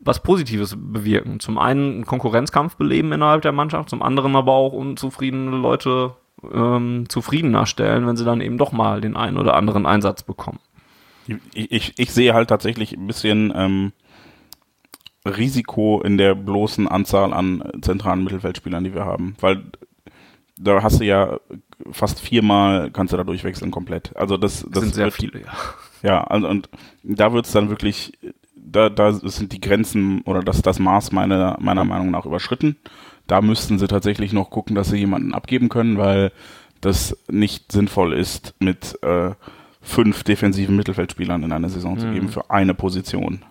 was 0.00 0.22
Positives 0.22 0.76
bewirken. 0.76 1.40
Zum 1.40 1.58
einen 1.58 1.94
einen 1.94 2.06
Konkurrenzkampf 2.06 2.76
beleben 2.76 3.12
innerhalb 3.12 3.42
der 3.42 3.52
Mannschaft, 3.52 3.90
zum 3.90 4.02
anderen 4.02 4.36
aber 4.36 4.52
auch 4.52 4.72
unzufriedene 4.72 5.56
Leute 5.56 6.14
ähm, 6.52 7.06
zufriedener 7.08 7.66
stellen, 7.66 8.06
wenn 8.06 8.16
sie 8.16 8.24
dann 8.24 8.40
eben 8.40 8.58
doch 8.58 8.72
mal 8.72 9.00
den 9.00 9.16
einen 9.16 9.38
oder 9.38 9.54
anderen 9.54 9.86
Einsatz 9.86 10.22
bekommen. 10.22 10.58
Ich, 11.54 11.72
ich, 11.72 11.94
ich 11.96 12.12
sehe 12.12 12.34
halt 12.34 12.48
tatsächlich 12.48 12.92
ein 12.92 13.06
bisschen 13.06 13.52
ähm, 13.54 13.92
Risiko 15.26 16.02
in 16.02 16.18
der 16.18 16.34
bloßen 16.34 16.86
Anzahl 16.86 17.32
an 17.32 17.62
zentralen 17.80 18.24
Mittelfeldspielern, 18.24 18.84
die 18.84 18.94
wir 18.94 19.06
haben. 19.06 19.36
Weil 19.40 19.62
da 20.56 20.82
hast 20.82 21.00
du 21.00 21.04
ja 21.04 21.38
fast 21.90 22.20
viermal 22.20 22.90
kannst 22.90 23.12
du 23.12 23.16
da 23.16 23.24
durchwechseln 23.24 23.70
komplett. 23.70 24.16
Also 24.16 24.36
das, 24.36 24.62
das, 24.62 24.70
das 24.70 24.82
sind 24.82 24.94
sehr 24.94 25.06
wird, 25.06 25.14
viele, 25.14 25.40
ja. 25.40 25.52
Ja, 26.02 26.22
und, 26.24 26.44
und 26.44 26.68
da 27.02 27.32
wird's 27.32 27.52
dann 27.52 27.70
wirklich, 27.70 28.12
da, 28.54 28.90
da 28.90 29.12
sind 29.12 29.52
die 29.52 29.60
Grenzen 29.60 30.20
oder 30.22 30.42
das, 30.42 30.60
das 30.60 30.78
Maß 30.78 31.12
meiner, 31.12 31.56
meiner 31.60 31.84
Meinung 31.84 32.10
nach 32.10 32.26
überschritten. 32.26 32.76
Da 33.26 33.40
müssten 33.40 33.78
sie 33.78 33.88
tatsächlich 33.88 34.34
noch 34.34 34.50
gucken, 34.50 34.76
dass 34.76 34.90
sie 34.90 34.98
jemanden 34.98 35.32
abgeben 35.32 35.70
können, 35.70 35.96
weil 35.96 36.30
das 36.82 37.16
nicht 37.30 37.72
sinnvoll 37.72 38.12
ist, 38.12 38.54
mit 38.58 39.02
äh, 39.02 39.30
fünf 39.80 40.24
defensiven 40.24 40.76
Mittelfeldspielern 40.76 41.42
in 41.42 41.52
einer 41.52 41.70
Saison 41.70 41.94
mhm. 41.94 41.98
zu 41.98 42.10
geben 42.10 42.28
für 42.28 42.50
eine 42.50 42.74
Position. 42.74 43.42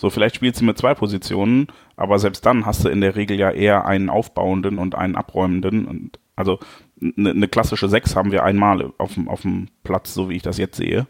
So, 0.00 0.08
vielleicht 0.08 0.36
spielst 0.36 0.62
du 0.62 0.64
mit 0.64 0.78
zwei 0.78 0.94
Positionen, 0.94 1.66
aber 1.94 2.18
selbst 2.18 2.46
dann 2.46 2.64
hast 2.64 2.86
du 2.86 2.88
in 2.88 3.02
der 3.02 3.16
Regel 3.16 3.38
ja 3.38 3.50
eher 3.50 3.84
einen 3.84 4.08
aufbauenden 4.08 4.78
und 4.78 4.94
einen 4.94 5.14
abräumenden. 5.14 5.84
Und 5.84 6.18
also 6.36 6.58
eine 7.02 7.34
ne 7.34 7.48
klassische 7.48 7.86
Sechs 7.86 8.16
haben 8.16 8.32
wir 8.32 8.42
einmal 8.42 8.94
auf 8.96 9.12
dem, 9.12 9.28
auf 9.28 9.42
dem 9.42 9.68
Platz, 9.84 10.14
so 10.14 10.30
wie 10.30 10.36
ich 10.36 10.42
das 10.42 10.56
jetzt 10.56 10.78
sehe. 10.78 11.06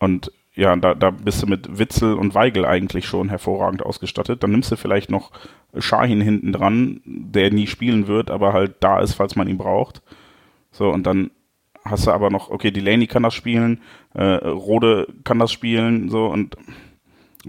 Und 0.00 0.32
ja, 0.56 0.74
da, 0.74 0.96
da 0.96 1.12
bist 1.12 1.44
du 1.44 1.46
mit 1.46 1.78
Witzel 1.78 2.14
und 2.14 2.34
Weigel 2.34 2.66
eigentlich 2.66 3.06
schon 3.06 3.28
hervorragend 3.28 3.84
ausgestattet. 3.84 4.42
Dann 4.42 4.50
nimmst 4.50 4.72
du 4.72 4.76
vielleicht 4.76 5.12
noch 5.12 5.30
Shahin 5.78 6.20
hinten 6.20 6.50
dran, 6.50 7.00
der 7.04 7.52
nie 7.52 7.68
spielen 7.68 8.08
wird, 8.08 8.28
aber 8.28 8.52
halt 8.52 8.74
da 8.80 8.98
ist, 8.98 9.14
falls 9.14 9.36
man 9.36 9.46
ihn 9.46 9.58
braucht. 9.58 10.02
So, 10.72 10.90
und 10.90 11.06
dann 11.06 11.30
hast 11.84 12.08
du 12.08 12.10
aber 12.10 12.30
noch, 12.30 12.50
okay, 12.50 12.72
Delaney 12.72 13.06
kann 13.06 13.22
das 13.22 13.34
spielen, 13.34 13.82
äh, 14.14 14.24
Rode 14.24 15.06
kann 15.22 15.38
das 15.38 15.52
spielen, 15.52 16.08
so, 16.08 16.26
und 16.26 16.56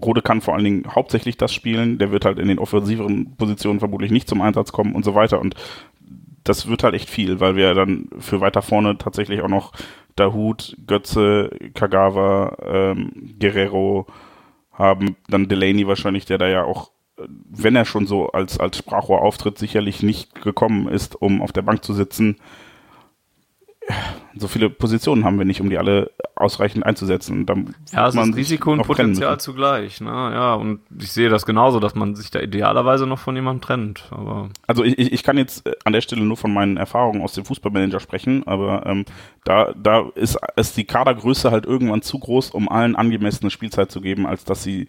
Rode 0.02 0.22
kann 0.22 0.42
vor 0.42 0.56
allen 0.56 0.64
Dingen 0.64 0.84
hauptsächlich 0.94 1.38
das 1.38 1.54
spielen, 1.54 1.98
der 1.98 2.12
wird 2.12 2.26
halt 2.26 2.40
in 2.40 2.48
den 2.48 2.60
offensiveren 2.60 3.36
Positionen 3.36 3.80
vermutlich 3.80 4.12
nicht 4.12 4.28
zum 4.28 4.42
Einsatz 4.42 4.72
kommen 4.72 4.96
und 4.96 5.06
so 5.06 5.16
weiter. 5.16 5.40
Und 5.40 5.56
das 6.44 6.68
wird 6.68 6.84
halt 6.84 6.94
echt 6.94 7.10
viel, 7.10 7.40
weil 7.40 7.56
wir 7.56 7.74
dann 7.74 8.10
für 8.20 8.42
weiter 8.42 8.62
vorne 8.62 8.98
tatsächlich 8.98 9.42
auch 9.42 9.50
noch 9.50 9.74
Dahut, 10.16 10.78
Götze, 10.86 11.50
Kagawa, 11.74 12.58
ähm, 12.64 13.36
Guerrero 13.40 14.08
haben, 14.72 15.16
dann 15.28 15.48
Delaney 15.48 15.88
wahrscheinlich, 15.88 16.26
der 16.26 16.38
da 16.38 16.48
ja 16.48 16.64
auch, 16.64 16.92
wenn 17.18 17.76
er 17.76 17.86
schon 17.86 18.08
so 18.08 18.30
als, 18.30 18.60
als 18.60 18.78
Sprachrohr 18.78 19.22
auftritt, 19.22 19.58
sicherlich 19.58 20.04
nicht 20.04 20.42
gekommen 20.42 20.88
ist, 20.88 21.16
um 21.22 21.42
auf 21.42 21.52
der 21.52 21.62
Bank 21.64 21.84
zu 21.84 21.94
sitzen 21.94 22.38
so 24.36 24.48
viele 24.48 24.70
Positionen 24.70 25.24
haben 25.24 25.38
wir 25.38 25.46
nicht, 25.46 25.62
um 25.62 25.70
die 25.70 25.78
alle 25.78 26.12
ausreichend 26.36 26.86
einzusetzen. 26.86 27.46
Dann 27.46 27.76
ja, 27.92 28.08
es 28.08 28.16
ist 28.16 28.36
Risiko 28.36 28.74
und 28.74 28.82
Potenzial 28.82 29.40
zugleich. 29.40 30.02
Ne? 30.02 30.10
Ja, 30.10 30.56
und 30.56 30.82
ich 31.00 31.12
sehe 31.12 31.30
das 31.30 31.46
genauso, 31.46 31.80
dass 31.80 31.96
man 31.96 32.16
sich 32.16 32.32
da 32.32 32.40
idealerweise 32.40 33.08
noch 33.08 33.20
von 33.20 33.36
jemandem 33.36 33.62
trennt. 33.62 34.10
Aber 34.12 34.50
also 34.68 34.84
ich, 34.84 34.98
ich 34.98 35.24
kann 35.24 35.38
jetzt 35.38 35.66
äh, 35.66 35.74
an 35.86 35.94
der 35.94 36.02
Stelle 36.02 36.24
nur 36.24 36.38
von 36.38 36.54
meinen 36.54 36.78
Erfahrungen 36.78 37.22
aus 37.22 37.34
dem 37.34 37.46
Fußballmanager 37.46 38.00
sprechen, 38.00 38.46
aber 38.46 38.86
ähm, 38.86 39.06
da, 39.44 39.74
da 39.82 40.10
ist, 40.16 40.38
ist 40.56 40.76
die 40.76 40.86
Kadergröße 40.86 41.52
halt 41.52 41.66
irgendwann 41.66 42.02
zu 42.02 42.20
groß, 42.20 42.52
um 42.52 42.68
allen 42.68 42.96
angemessene 42.96 43.52
Spielzeit 43.52 43.92
zu 43.92 44.02
geben, 44.02 44.26
als 44.26 44.44
dass 44.44 44.64
sie 44.64 44.88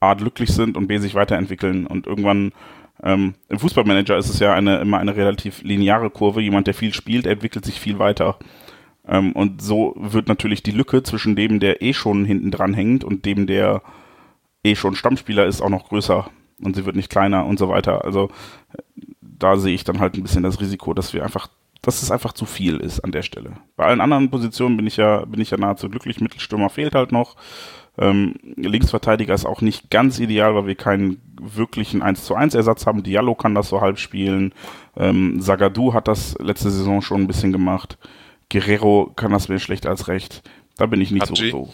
A, 0.00 0.14
glücklich 0.14 0.50
sind 0.50 0.76
und 0.76 0.88
B, 0.88 0.98
sich 0.98 1.14
weiterentwickeln 1.14 1.86
und 1.86 2.08
irgendwann 2.08 2.52
ähm, 3.02 3.34
Im 3.48 3.58
Fußballmanager 3.58 4.16
ist 4.16 4.28
es 4.28 4.38
ja 4.38 4.54
eine, 4.54 4.78
immer 4.78 4.98
eine 4.98 5.16
relativ 5.16 5.62
lineare 5.62 6.10
Kurve. 6.10 6.40
Jemand, 6.40 6.66
der 6.66 6.74
viel 6.74 6.94
spielt, 6.94 7.26
entwickelt 7.26 7.64
sich 7.64 7.80
viel 7.80 7.98
weiter. 7.98 8.38
Ähm, 9.06 9.32
und 9.32 9.60
so 9.60 9.94
wird 9.96 10.28
natürlich 10.28 10.62
die 10.62 10.70
Lücke 10.70 11.02
zwischen 11.02 11.34
dem, 11.34 11.58
der 11.58 11.82
eh 11.82 11.92
schon 11.92 12.24
hinten 12.24 12.52
dran 12.52 12.74
hängt 12.74 13.02
und 13.02 13.24
dem, 13.24 13.46
der 13.46 13.82
eh 14.62 14.76
schon 14.76 14.94
Stammspieler 14.94 15.46
ist, 15.46 15.60
auch 15.60 15.68
noch 15.68 15.88
größer. 15.88 16.30
Und 16.62 16.76
sie 16.76 16.86
wird 16.86 16.94
nicht 16.94 17.10
kleiner 17.10 17.44
und 17.44 17.58
so 17.58 17.68
weiter. 17.68 18.04
Also 18.04 18.30
da 19.20 19.56
sehe 19.56 19.74
ich 19.74 19.82
dann 19.82 19.98
halt 19.98 20.14
ein 20.14 20.22
bisschen 20.22 20.44
das 20.44 20.60
Risiko, 20.60 20.94
dass 20.94 21.12
wir 21.12 21.24
einfach 21.24 21.48
dass 21.84 22.00
es 22.00 22.12
einfach 22.12 22.32
zu 22.32 22.46
viel 22.46 22.76
ist 22.76 23.00
an 23.00 23.10
der 23.10 23.22
Stelle. 23.22 23.54
Bei 23.74 23.86
allen 23.86 24.00
anderen 24.00 24.30
Positionen 24.30 24.76
bin 24.76 24.86
ich 24.86 24.98
ja, 24.98 25.24
bin 25.24 25.40
ich 25.40 25.50
ja 25.50 25.56
nahezu 25.56 25.90
glücklich. 25.90 26.20
Mittelstürmer 26.20 26.70
fehlt 26.70 26.94
halt 26.94 27.10
noch. 27.10 27.34
Ähm, 27.98 28.36
Linksverteidiger 28.56 29.34
ist 29.34 29.44
auch 29.44 29.60
nicht 29.60 29.90
ganz 29.90 30.20
ideal, 30.20 30.54
weil 30.54 30.66
wir 30.66 30.76
keinen 30.76 31.20
wirklichen 31.56 32.02
1 32.02 32.24
zu 32.24 32.34
1 32.34 32.54
Ersatz 32.54 32.86
haben. 32.86 33.02
Diallo 33.02 33.34
kann 33.34 33.54
das 33.54 33.68
so 33.68 33.80
halb 33.80 33.98
spielen. 33.98 34.54
Ähm, 34.96 35.40
Zagadou 35.40 35.94
hat 35.94 36.08
das 36.08 36.36
letzte 36.38 36.70
Saison 36.70 37.02
schon 37.02 37.22
ein 37.22 37.26
bisschen 37.26 37.52
gemacht. 37.52 37.98
Guerrero 38.50 39.12
kann 39.16 39.32
das 39.32 39.48
mehr 39.48 39.58
schlecht 39.58 39.86
als 39.86 40.08
recht. 40.08 40.42
Da 40.76 40.86
bin 40.86 41.00
ich 41.00 41.10
nicht 41.10 41.26
so, 41.26 41.34
so. 41.34 41.68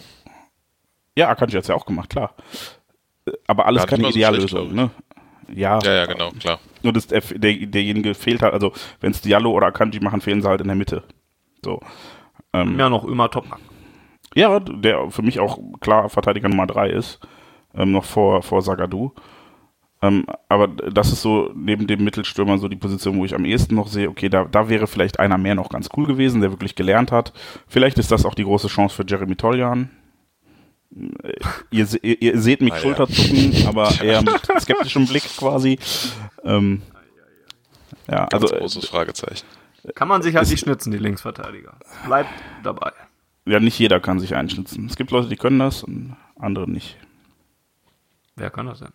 Ja, 1.15 1.29
Akanji 1.29 1.55
hat 1.55 1.63
es 1.63 1.67
ja 1.67 1.75
auch 1.75 1.85
gemacht, 1.85 2.09
klar. 2.09 2.33
Aber 3.47 3.65
alles 3.65 3.85
keine 3.85 4.09
Ideallösung, 4.09 4.69
so 4.69 4.75
ne? 4.75 4.89
Ja, 5.53 5.79
ja, 5.83 5.93
ja, 5.93 6.05
genau, 6.05 6.31
klar. 6.31 6.59
Nur 6.83 6.93
das, 6.93 7.07
der, 7.07 7.21
derjenige 7.21 8.13
fehlt 8.13 8.41
halt, 8.41 8.53
also 8.53 8.71
wenn 9.01 9.11
es 9.11 9.21
Diallo 9.21 9.51
oder 9.51 9.67
Akanji 9.67 9.99
machen, 9.99 10.21
fehlen 10.21 10.41
sie 10.41 10.47
halt 10.47 10.61
in 10.61 10.67
der 10.67 10.75
Mitte. 10.75 11.03
So. 11.63 11.79
Ähm, 12.53 12.79
ja, 12.79 12.89
noch 12.89 13.05
immer 13.05 13.29
Topmann. 13.29 13.59
Ja, 14.35 14.59
der 14.59 15.09
für 15.09 15.21
mich 15.21 15.39
auch 15.39 15.59
klar 15.81 16.09
Verteidiger 16.09 16.49
Nummer 16.49 16.67
3 16.67 16.89
ist, 16.89 17.19
ähm, 17.75 17.91
noch 17.91 18.05
vor, 18.05 18.43
vor 18.43 18.61
Sagadu. 18.61 19.11
Ähm, 20.01 20.25
aber 20.47 20.67
das 20.67 21.11
ist 21.11 21.21
so 21.21 21.51
neben 21.55 21.85
dem 21.87 22.03
Mittelstürmer 22.03 22.57
so 22.57 22.67
die 22.67 22.77
Position, 22.77 23.17
wo 23.17 23.25
ich 23.25 23.35
am 23.35 23.45
ehesten 23.45 23.75
noch 23.75 23.87
sehe, 23.87 24.09
okay, 24.09 24.29
da, 24.29 24.45
da 24.45 24.69
wäre 24.69 24.87
vielleicht 24.87 25.19
einer 25.19 25.37
mehr 25.37 25.55
noch 25.55 25.69
ganz 25.69 25.89
cool 25.97 26.05
gewesen, 26.05 26.41
der 26.41 26.51
wirklich 26.51 26.75
gelernt 26.75 27.11
hat. 27.11 27.33
Vielleicht 27.67 27.97
ist 27.97 28.11
das 28.11 28.25
auch 28.25 28.33
die 28.33 28.45
große 28.45 28.67
Chance 28.67 28.95
für 28.95 29.05
Jeremy 29.05 29.35
Toljan. 29.35 29.89
Äh, 30.95 31.33
ihr, 31.71 31.87
ihr, 32.01 32.21
ihr, 32.21 32.39
seht 32.39 32.61
mich 32.61 32.73
ah, 32.73 32.77
Schulterzucken, 32.77 33.51
ja. 33.51 33.69
aber 33.69 33.91
eher 34.01 34.21
mit 34.21 34.41
skeptischem 34.59 35.05
Blick 35.05 35.23
quasi. 35.37 35.77
Ähm, 36.43 36.81
ja, 38.07 38.25
ganz 38.27 38.43
also 38.43 38.55
großes 38.55 38.85
Fragezeichen. 38.87 39.45
Kann 39.95 40.07
man 40.07 40.21
sich 40.21 40.35
halt 40.35 40.49
nicht 40.49 40.59
schnitzen, 40.59 40.91
die 40.91 40.97
Linksverteidiger. 40.97 41.73
Bleibt 42.05 42.29
dabei 42.63 42.91
ja, 43.49 43.59
nicht 43.59 43.79
jeder 43.79 43.99
kann 43.99 44.19
sich 44.19 44.35
einschnitzen. 44.35 44.85
Es 44.85 44.95
gibt 44.95 45.11
Leute, 45.11 45.27
die 45.27 45.35
können 45.35 45.59
das 45.59 45.83
und 45.83 46.15
andere 46.37 46.69
nicht. 46.69 46.97
Wer 48.35 48.49
kann 48.49 48.67
das 48.67 48.79
denn? 48.79 48.93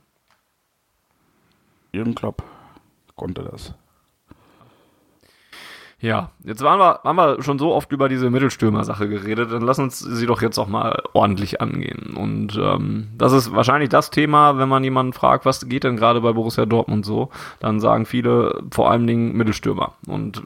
Jürgen 1.95 2.15
Klopp 2.15 2.43
konnte 3.17 3.43
das. 3.43 3.75
Ja, 6.01 6.33
jetzt 6.45 6.63
waren 6.63 6.79
wir, 6.79 7.01
haben 7.03 7.17
wir 7.17 7.43
schon 7.43 7.59
so 7.59 7.73
oft 7.73 7.91
über 7.91 8.11
diese 8.11 8.29
Mittelstürmer-Sache 8.29 9.09
geredet, 9.09 9.53
dann 9.53 9.63
lass 9.63 9.79
uns 9.79 10.01
sie 10.01 10.27
doch 10.27 10.43
jetzt 10.43 10.59
auch 10.59 10.67
mal 10.67 11.03
ordentlich 11.15 11.63
angehen. 11.63 12.15
Und 12.15 12.59
ähm, 12.61 13.09
das 13.17 13.33
ist 13.33 13.55
wahrscheinlich 13.55 13.89
das 13.89 14.11
Thema, 14.11 14.59
wenn 14.59 14.69
man 14.69 14.85
jemanden 14.85 15.15
fragt, 15.15 15.47
was 15.47 15.67
geht 15.67 15.85
denn 15.85 15.97
gerade 15.97 16.21
bei 16.21 16.33
Borussia 16.33 16.67
Dortmund 16.67 17.07
so, 17.07 17.31
dann 17.59 17.81
sagen 17.81 18.05
viele 18.05 18.63
vor 18.71 18.91
allen 18.91 19.07
Dingen 19.07 19.35
Mittelstürmer. 19.35 19.95
Und 20.07 20.43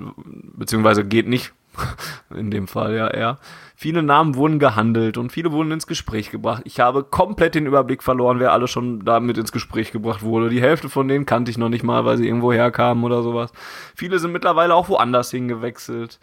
beziehungsweise 0.57 1.05
geht 1.05 1.27
nicht, 1.27 1.53
in 2.35 2.51
dem 2.51 2.69
Fall 2.69 2.95
ja 2.95 3.09
eher. 3.09 3.39
Viele 3.77 4.03
Namen 4.03 4.35
wurden 4.35 4.59
gehandelt 4.59 5.19
und 5.19 5.31
viele 5.31 5.53
wurden 5.53 5.71
ins 5.71 5.87
Gespräch 5.87 6.31
gebracht. 6.31 6.63
Ich 6.65 6.81
habe 6.81 7.05
komplett 7.05 7.55
den 7.55 7.67
Überblick 7.67 8.03
verloren, 8.03 8.41
wer 8.41 8.53
alle 8.53 8.67
schon 8.67 9.05
damit 9.05 9.39
ins 9.39 9.53
Gespräch 9.53 9.93
gebracht 9.93 10.23
wurde. 10.23 10.49
Die 10.49 10.61
Hälfte 10.61 10.89
von 10.89 11.07
denen 11.07 11.27
kannte 11.27 11.51
ich 11.51 11.59
noch 11.59 11.69
nicht 11.69 11.85
mal, 11.85 12.05
weil 12.05 12.17
sie 12.17 12.27
irgendwo 12.27 12.53
herkamen 12.53 13.05
oder 13.05 13.23
sowas. 13.23 13.53
Viele 13.95 14.19
sind 14.19 14.33
mittlerweile 14.33 14.75
auch 14.75 14.89
woanders 14.89 15.31
hingewechselt. 15.31 16.19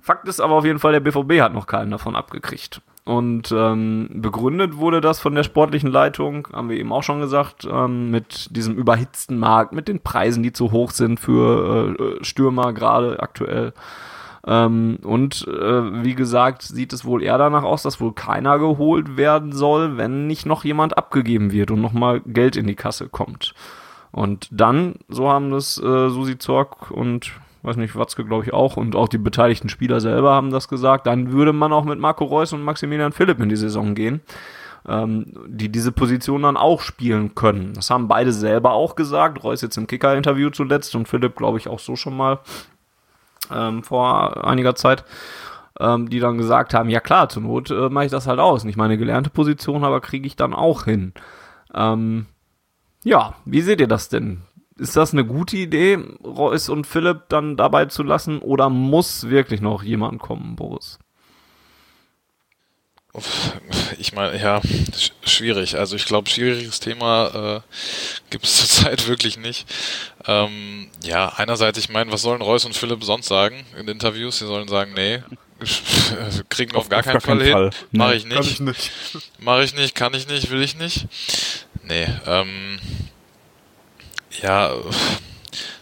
Fakt 0.00 0.26
ist 0.28 0.40
aber 0.40 0.54
auf 0.54 0.64
jeden 0.64 0.78
Fall, 0.78 0.92
der 0.92 1.00
BVB 1.00 1.42
hat 1.42 1.52
noch 1.52 1.66
keinen 1.66 1.90
davon 1.90 2.16
abgekriegt. 2.16 2.80
Und 3.04 3.52
ähm, 3.52 4.08
begründet 4.12 4.76
wurde 4.76 5.00
das 5.00 5.18
von 5.18 5.34
der 5.34 5.42
sportlichen 5.42 5.90
Leitung, 5.90 6.46
haben 6.52 6.68
wir 6.68 6.76
eben 6.76 6.92
auch 6.92 7.02
schon 7.02 7.20
gesagt, 7.20 7.66
ähm, 7.70 8.10
mit 8.10 8.54
diesem 8.54 8.74
überhitzten 8.74 9.38
Markt, 9.38 9.72
mit 9.72 9.88
den 9.88 10.00
Preisen, 10.00 10.42
die 10.42 10.52
zu 10.52 10.72
hoch 10.72 10.90
sind 10.90 11.18
für 11.18 11.96
äh, 11.98 12.24
Stürmer 12.24 12.74
gerade 12.74 13.20
aktuell. 13.20 13.72
Ähm, 14.46 14.98
und 15.02 15.46
äh, 15.48 16.04
wie 16.04 16.14
gesagt, 16.14 16.62
sieht 16.62 16.92
es 16.92 17.04
wohl 17.04 17.22
eher 17.22 17.38
danach 17.38 17.64
aus, 17.64 17.82
dass 17.82 18.00
wohl 18.00 18.12
keiner 18.12 18.58
geholt 18.58 19.16
werden 19.16 19.52
soll, 19.52 19.96
wenn 19.96 20.26
nicht 20.26 20.46
noch 20.46 20.64
jemand 20.64 20.96
abgegeben 20.96 21.52
wird 21.52 21.70
und 21.70 21.80
nochmal 21.80 22.20
Geld 22.20 22.56
in 22.56 22.66
die 22.66 22.76
Kasse 22.76 23.08
kommt. 23.08 23.54
Und 24.10 24.48
dann, 24.50 24.96
so 25.08 25.28
haben 25.28 25.50
das 25.50 25.78
äh, 25.78 26.08
Susi 26.08 26.38
Zorg 26.38 26.90
und 26.90 27.32
weiß 27.62 27.76
nicht, 27.76 27.96
Watzke 27.96 28.24
glaube 28.24 28.44
ich 28.44 28.52
auch 28.52 28.76
und 28.76 28.96
auch 28.96 29.08
die 29.08 29.18
beteiligten 29.18 29.68
Spieler 29.68 30.00
selber 30.00 30.32
haben 30.32 30.50
das 30.50 30.68
gesagt, 30.68 31.06
dann 31.06 31.32
würde 31.32 31.52
man 31.52 31.72
auch 31.72 31.84
mit 31.84 31.98
Marco 31.98 32.24
Reus 32.24 32.52
und 32.52 32.62
Maximilian 32.62 33.12
Philipp 33.12 33.40
in 33.40 33.48
die 33.48 33.56
Saison 33.56 33.94
gehen, 33.94 34.20
ähm, 34.88 35.26
die 35.46 35.68
diese 35.68 35.92
Position 35.92 36.42
dann 36.42 36.56
auch 36.56 36.80
spielen 36.80 37.34
können. 37.34 37.74
Das 37.74 37.90
haben 37.90 38.08
beide 38.08 38.32
selber 38.32 38.72
auch 38.72 38.94
gesagt, 38.94 39.42
Reus 39.44 39.60
jetzt 39.60 39.76
im 39.76 39.86
Kicker-Interview 39.86 40.50
zuletzt 40.50 40.94
und 40.94 41.08
Philipp 41.08 41.36
glaube 41.36 41.58
ich 41.58 41.68
auch 41.68 41.80
so 41.80 41.96
schon 41.96 42.16
mal 42.16 42.38
ähm, 43.52 43.82
vor 43.82 44.44
einiger 44.46 44.74
Zeit, 44.74 45.04
ähm, 45.80 46.08
die 46.08 46.20
dann 46.20 46.38
gesagt 46.38 46.74
haben, 46.74 46.88
ja 46.88 47.00
klar, 47.00 47.28
zur 47.28 47.42
Not 47.42 47.70
äh, 47.70 47.88
mache 47.88 48.06
ich 48.06 48.10
das 48.10 48.26
halt 48.26 48.40
aus. 48.40 48.64
Nicht 48.64 48.76
meine 48.76 48.98
gelernte 48.98 49.30
Position, 49.30 49.84
aber 49.84 50.00
kriege 50.00 50.26
ich 50.26 50.36
dann 50.36 50.54
auch 50.54 50.84
hin. 50.84 51.12
Ähm, 51.74 52.26
ja, 53.04 53.34
wie 53.44 53.62
seht 53.62 53.80
ihr 53.80 53.88
das 53.88 54.08
denn? 54.08 54.42
Ist 54.76 54.96
das 54.96 55.12
eine 55.12 55.24
gute 55.24 55.56
Idee, 55.56 55.98
Reus 56.24 56.68
und 56.68 56.86
Philipp 56.86 57.28
dann 57.28 57.56
dabei 57.56 57.86
zu 57.86 58.02
lassen 58.02 58.38
oder 58.38 58.70
muss 58.70 59.28
wirklich 59.28 59.60
noch 59.60 59.82
jemand 59.82 60.20
kommen, 60.20 60.54
Boris? 60.56 60.98
Ich 63.98 64.12
meine, 64.12 64.40
ja, 64.40 64.60
schwierig. 65.24 65.76
Also 65.76 65.96
ich 65.96 66.04
glaube, 66.04 66.28
schwieriges 66.28 66.78
Thema 66.78 67.62
äh, 67.64 67.74
gibt 68.30 68.44
es 68.44 68.56
zurzeit 68.68 69.08
wirklich 69.08 69.38
nicht. 69.38 69.66
Ähm, 70.26 70.90
ja, 71.02 71.30
einerseits, 71.36 71.78
ich 71.78 71.88
meine, 71.88 72.12
was 72.12 72.22
sollen 72.22 72.42
Reus 72.42 72.64
und 72.64 72.76
Philipp 72.76 73.02
sonst 73.02 73.28
sagen 73.28 73.64
in 73.78 73.88
Interviews? 73.88 74.38
Sie 74.38 74.46
sollen 74.46 74.68
sagen, 74.68 74.92
nee, 74.94 75.22
kriegen 76.48 76.72
wir 76.72 76.78
auf, 76.78 76.84
auf 76.84 76.88
gar 76.90 77.02
keinen 77.02 77.14
gar 77.14 77.20
Fall 77.22 77.42
hin. 77.42 77.52
Fall. 77.52 77.70
Mach 77.92 78.12
ich 78.12 78.24
nicht. 78.24 78.36
Kann 78.36 78.46
ich 78.46 78.60
nicht. 78.60 78.90
Mach 79.38 79.60
ich 79.60 79.74
nicht, 79.74 79.94
kann 79.94 80.14
ich 80.14 80.28
nicht, 80.28 80.50
will 80.50 80.62
ich 80.62 80.76
nicht. 80.76 81.06
Nee, 81.84 82.06
ähm, 82.26 82.78
ja, 84.42 84.72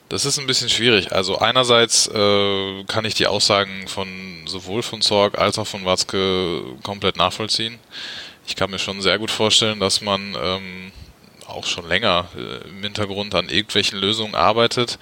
das 0.08 0.24
ist 0.24 0.38
ein 0.38 0.46
bisschen 0.46 0.68
schwierig. 0.68 1.12
Also 1.12 1.38
einerseits 1.38 2.06
äh, 2.08 2.84
kann 2.84 3.04
ich 3.04 3.14
die 3.14 3.26
Aussagen 3.26 3.88
von 3.88 4.08
sowohl 4.46 4.82
von 4.82 5.02
Zorg 5.02 5.38
als 5.38 5.58
auch 5.58 5.66
von 5.66 5.84
Watzke 5.84 6.62
komplett 6.82 7.16
nachvollziehen. 7.16 7.78
Ich 8.46 8.54
kann 8.54 8.70
mir 8.70 8.78
schon 8.78 9.02
sehr 9.02 9.18
gut 9.18 9.30
vorstellen, 9.30 9.80
dass 9.80 10.00
man 10.00 10.36
ähm, 10.40 10.92
auch 11.48 11.66
schon 11.66 11.88
länger 11.88 12.28
äh, 12.36 12.68
im 12.68 12.82
Hintergrund 12.82 13.34
an 13.34 13.48
irgendwelchen 13.48 13.98
Lösungen 13.98 14.34
arbeitet 14.34 14.98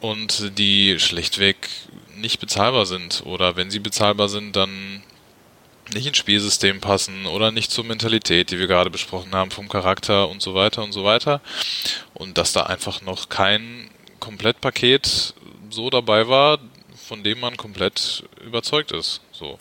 und 0.00 0.56
die 0.58 0.98
schlichtweg 1.00 1.56
nicht 2.16 2.38
bezahlbar 2.40 2.86
sind. 2.86 3.22
Oder 3.26 3.56
wenn 3.56 3.70
sie 3.70 3.80
bezahlbar 3.80 4.28
sind, 4.28 4.54
dann 4.54 5.02
nicht 5.94 6.06
ins 6.06 6.16
Spielsystem 6.16 6.80
passen 6.80 7.26
oder 7.26 7.50
nicht 7.50 7.70
zur 7.70 7.84
Mentalität, 7.84 8.50
die 8.50 8.58
wir 8.58 8.66
gerade 8.66 8.90
besprochen 8.90 9.34
haben, 9.34 9.50
vom 9.50 9.68
Charakter 9.68 10.28
und 10.28 10.42
so 10.42 10.54
weiter 10.54 10.82
und 10.82 10.92
so 10.92 11.04
weiter. 11.04 11.40
Und 12.14 12.38
dass 12.38 12.52
da 12.52 12.64
einfach 12.64 13.00
noch 13.02 13.28
kein 13.28 13.90
Komplettpaket 14.20 15.34
so 15.70 15.90
dabei 15.90 16.28
war, 16.28 16.58
von 17.06 17.22
dem 17.22 17.40
man 17.40 17.56
komplett 17.56 18.24
überzeugt 18.44 18.92
ist. 18.92 19.20
So. 19.32 19.58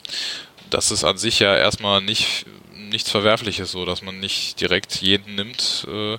Das 0.70 0.91
ist 0.91 1.04
an 1.04 1.18
sich 1.18 1.40
ja 1.40 1.56
erstmal 1.56 2.02
nicht 2.02 2.45
nichts 2.90 3.10
Verwerfliches, 3.10 3.72
so 3.72 3.86
dass 3.86 4.02
man 4.02 4.20
nicht 4.20 4.60
direkt 4.62 5.02
jeden 5.02 5.36
nimmt, 5.36 5.86
äh, 5.90 6.18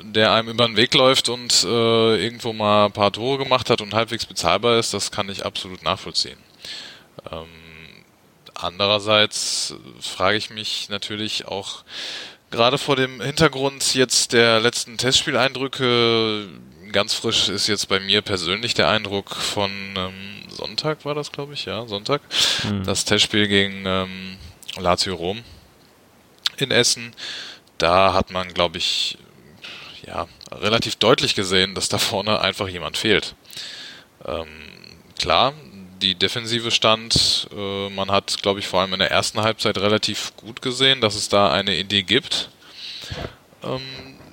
der 0.00 0.32
einem 0.32 0.48
über 0.48 0.66
den 0.66 0.76
Weg 0.76 0.94
läuft 0.94 1.28
und 1.28 1.64
äh, 1.64 2.24
irgendwo 2.24 2.52
mal 2.52 2.86
ein 2.86 2.92
paar 2.92 3.12
Tore 3.12 3.38
gemacht 3.38 3.70
hat 3.70 3.80
und 3.80 3.94
halbwegs 3.94 4.26
bezahlbar 4.26 4.78
ist, 4.78 4.92
das 4.94 5.10
kann 5.10 5.28
ich 5.28 5.46
absolut 5.46 5.82
nachvollziehen. 5.82 6.38
Ähm, 7.30 7.63
Andererseits 8.54 9.74
frage 10.00 10.36
ich 10.36 10.50
mich 10.50 10.88
natürlich 10.88 11.46
auch 11.46 11.84
gerade 12.50 12.78
vor 12.78 12.96
dem 12.96 13.20
Hintergrund 13.20 13.94
jetzt 13.94 14.32
der 14.32 14.60
letzten 14.60 14.96
Testspieleindrücke, 14.96 16.48
ganz 16.92 17.14
frisch 17.14 17.48
ist 17.48 17.66
jetzt 17.66 17.88
bei 17.88 17.98
mir 17.98 18.22
persönlich 18.22 18.74
der 18.74 18.88
Eindruck 18.88 19.34
von 19.34 19.70
ähm, 19.96 20.12
Sonntag 20.48 21.04
war 21.04 21.14
das, 21.14 21.32
glaube 21.32 21.54
ich, 21.54 21.64
ja, 21.64 21.86
Sonntag. 21.86 22.22
Mhm. 22.62 22.84
Das 22.84 23.04
Testspiel 23.04 23.48
gegen 23.48 23.84
ähm, 23.84 24.36
Lazio 24.76 25.16
Rom 25.16 25.42
in 26.56 26.70
Essen. 26.70 27.12
Da 27.78 28.12
hat 28.12 28.30
man, 28.30 28.54
glaube 28.54 28.78
ich, 28.78 29.18
ja, 30.06 30.28
relativ 30.52 30.94
deutlich 30.96 31.34
gesehen, 31.34 31.74
dass 31.74 31.88
da 31.88 31.98
vorne 31.98 32.40
einfach 32.40 32.68
jemand 32.68 32.96
fehlt. 32.96 33.34
Ähm, 34.24 34.46
klar, 35.18 35.54
die 36.04 36.14
Defensive 36.14 36.70
stand. 36.70 37.48
Äh, 37.56 37.88
man 37.90 38.10
hat, 38.10 38.42
glaube 38.42 38.60
ich, 38.60 38.66
vor 38.66 38.80
allem 38.80 38.92
in 38.92 38.98
der 38.98 39.10
ersten 39.10 39.40
Halbzeit 39.40 39.78
relativ 39.78 40.32
gut 40.36 40.60
gesehen, 40.60 41.00
dass 41.00 41.14
es 41.14 41.28
da 41.28 41.50
eine 41.50 41.74
Idee 41.76 42.02
gibt, 42.02 42.50
ähm, 43.62 43.80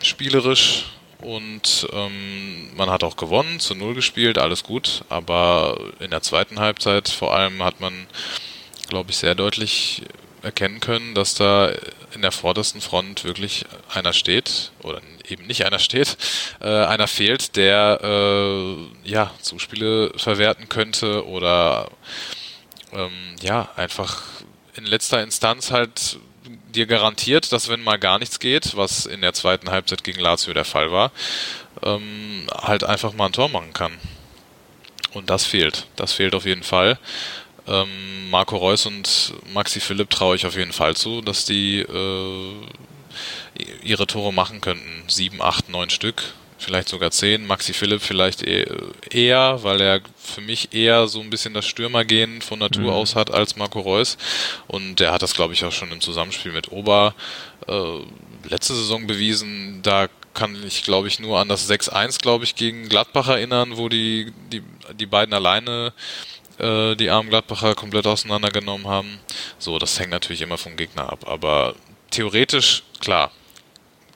spielerisch. 0.03 0.85
Und 1.19 1.88
ähm, 1.93 2.76
man 2.76 2.89
hat 2.89 3.03
auch 3.03 3.15
gewonnen, 3.15 3.60
zu 3.60 3.76
Null 3.76 3.93
gespielt, 3.93 4.39
alles 4.39 4.64
gut. 4.64 5.03
Aber 5.10 5.80
in 5.99 6.10
der 6.10 6.23
zweiten 6.23 6.60
Halbzeit 6.60 7.10
vor 7.10 7.35
allem 7.35 7.64
hat 7.64 7.80
man, 7.80 8.07
glaube 8.89 9.11
ich, 9.11 9.18
sehr 9.18 9.35
deutlich 9.35 10.02
erkennen 10.41 10.80
können, 10.80 11.14
dass 11.14 11.35
da 11.35 11.72
in 12.15 12.23
der 12.23 12.31
vordersten 12.31 12.81
Front 12.81 13.23
wirklich 13.23 13.65
einer 13.93 14.14
steht, 14.14 14.72
oder 14.81 14.99
eben 15.31 15.47
nicht 15.47 15.65
einer 15.65 15.79
steht, 15.79 16.17
äh, 16.59 16.85
einer 16.85 17.07
fehlt, 17.07 17.55
der 17.55 17.99
äh, 18.03 18.75
ja 19.03 19.31
Zuspiele 19.41 20.11
verwerten 20.15 20.69
könnte 20.69 21.25
oder 21.27 21.89
ähm, 22.93 23.35
ja 23.41 23.69
einfach 23.75 24.23
in 24.75 24.85
letzter 24.85 25.21
Instanz 25.23 25.71
halt 25.71 26.17
dir 26.73 26.85
garantiert, 26.85 27.51
dass 27.51 27.69
wenn 27.69 27.81
mal 27.81 27.99
gar 27.99 28.19
nichts 28.19 28.39
geht, 28.39 28.75
was 28.75 29.05
in 29.05 29.21
der 29.21 29.33
zweiten 29.33 29.69
Halbzeit 29.69 30.03
gegen 30.03 30.19
Lazio 30.19 30.53
der 30.53 30.65
Fall 30.65 30.91
war, 30.91 31.11
ähm, 31.83 32.47
halt 32.53 32.83
einfach 32.83 33.13
mal 33.13 33.27
ein 33.27 33.33
Tor 33.33 33.49
machen 33.49 33.73
kann. 33.73 33.97
Und 35.13 35.29
das 35.29 35.45
fehlt. 35.45 35.87
Das 35.97 36.13
fehlt 36.13 36.35
auf 36.35 36.45
jeden 36.45 36.63
Fall. 36.63 36.97
Ähm, 37.67 38.29
Marco 38.29 38.55
Reus 38.55 38.85
und 38.85 39.33
Maxi 39.53 39.79
Philipp 39.79 40.09
traue 40.09 40.35
ich 40.35 40.45
auf 40.45 40.55
jeden 40.55 40.73
Fall 40.73 40.95
zu, 40.95 41.21
dass 41.21 41.45
die 41.45 41.79
äh, 41.79 42.53
ihre 43.83 44.07
Tore 44.07 44.33
machen 44.33 44.61
könnten. 44.61 45.03
Sieben, 45.07 45.41
acht, 45.41 45.69
neun 45.69 45.89
Stück, 45.89 46.23
vielleicht 46.57 46.89
sogar 46.89 47.11
zehn. 47.11 47.45
Maxi 47.45 47.73
Philipp 47.73 48.01
vielleicht 48.01 48.43
e-, 48.43 48.67
eher, 49.09 49.63
weil 49.63 49.81
er 49.81 50.01
für 50.17 50.41
mich 50.41 50.73
eher 50.73 51.07
so 51.07 51.19
ein 51.21 51.29
bisschen 51.29 51.53
das 51.53 51.65
Stürmergehen 51.65 52.41
von 52.41 52.59
Natur 52.59 52.83
mhm. 52.83 52.89
aus 52.89 53.15
hat 53.15 53.31
als 53.31 53.55
Marco 53.55 53.79
Reus. 53.79 54.17
Und 54.67 54.99
der 54.99 55.11
hat 55.11 55.21
das, 55.21 55.33
glaube 55.33 55.53
ich, 55.53 55.63
auch 55.65 55.71
schon 55.71 55.91
im 55.91 56.01
Zusammenspiel 56.01 56.51
mit 56.51 56.71
Ober 56.71 57.15
äh, 57.67 57.99
letzte 58.49 58.73
Saison 58.73 59.07
bewiesen. 59.07 59.81
Da 59.83 60.07
kann 60.33 60.55
ich, 60.65 60.83
glaube 60.83 61.07
ich, 61.07 61.19
nur 61.19 61.39
an 61.39 61.49
das 61.49 61.69
6-1, 61.69 62.21
glaube 62.21 62.45
ich, 62.45 62.55
gegen 62.55 62.88
Gladbach 62.88 63.27
erinnern, 63.27 63.77
wo 63.77 63.89
die, 63.89 64.31
die, 64.51 64.63
die 64.93 65.05
beiden 65.05 65.33
alleine 65.33 65.93
äh, 66.57 66.95
die 66.95 67.09
armen 67.09 67.29
Gladbacher 67.29 67.75
komplett 67.75 68.07
auseinandergenommen 68.07 68.88
haben. 68.88 69.19
So, 69.57 69.79
das 69.79 69.99
hängt 69.99 70.11
natürlich 70.11 70.41
immer 70.41 70.57
vom 70.57 70.75
Gegner 70.77 71.11
ab. 71.11 71.27
Aber 71.27 71.75
theoretisch, 72.11 72.83
klar, 72.99 73.31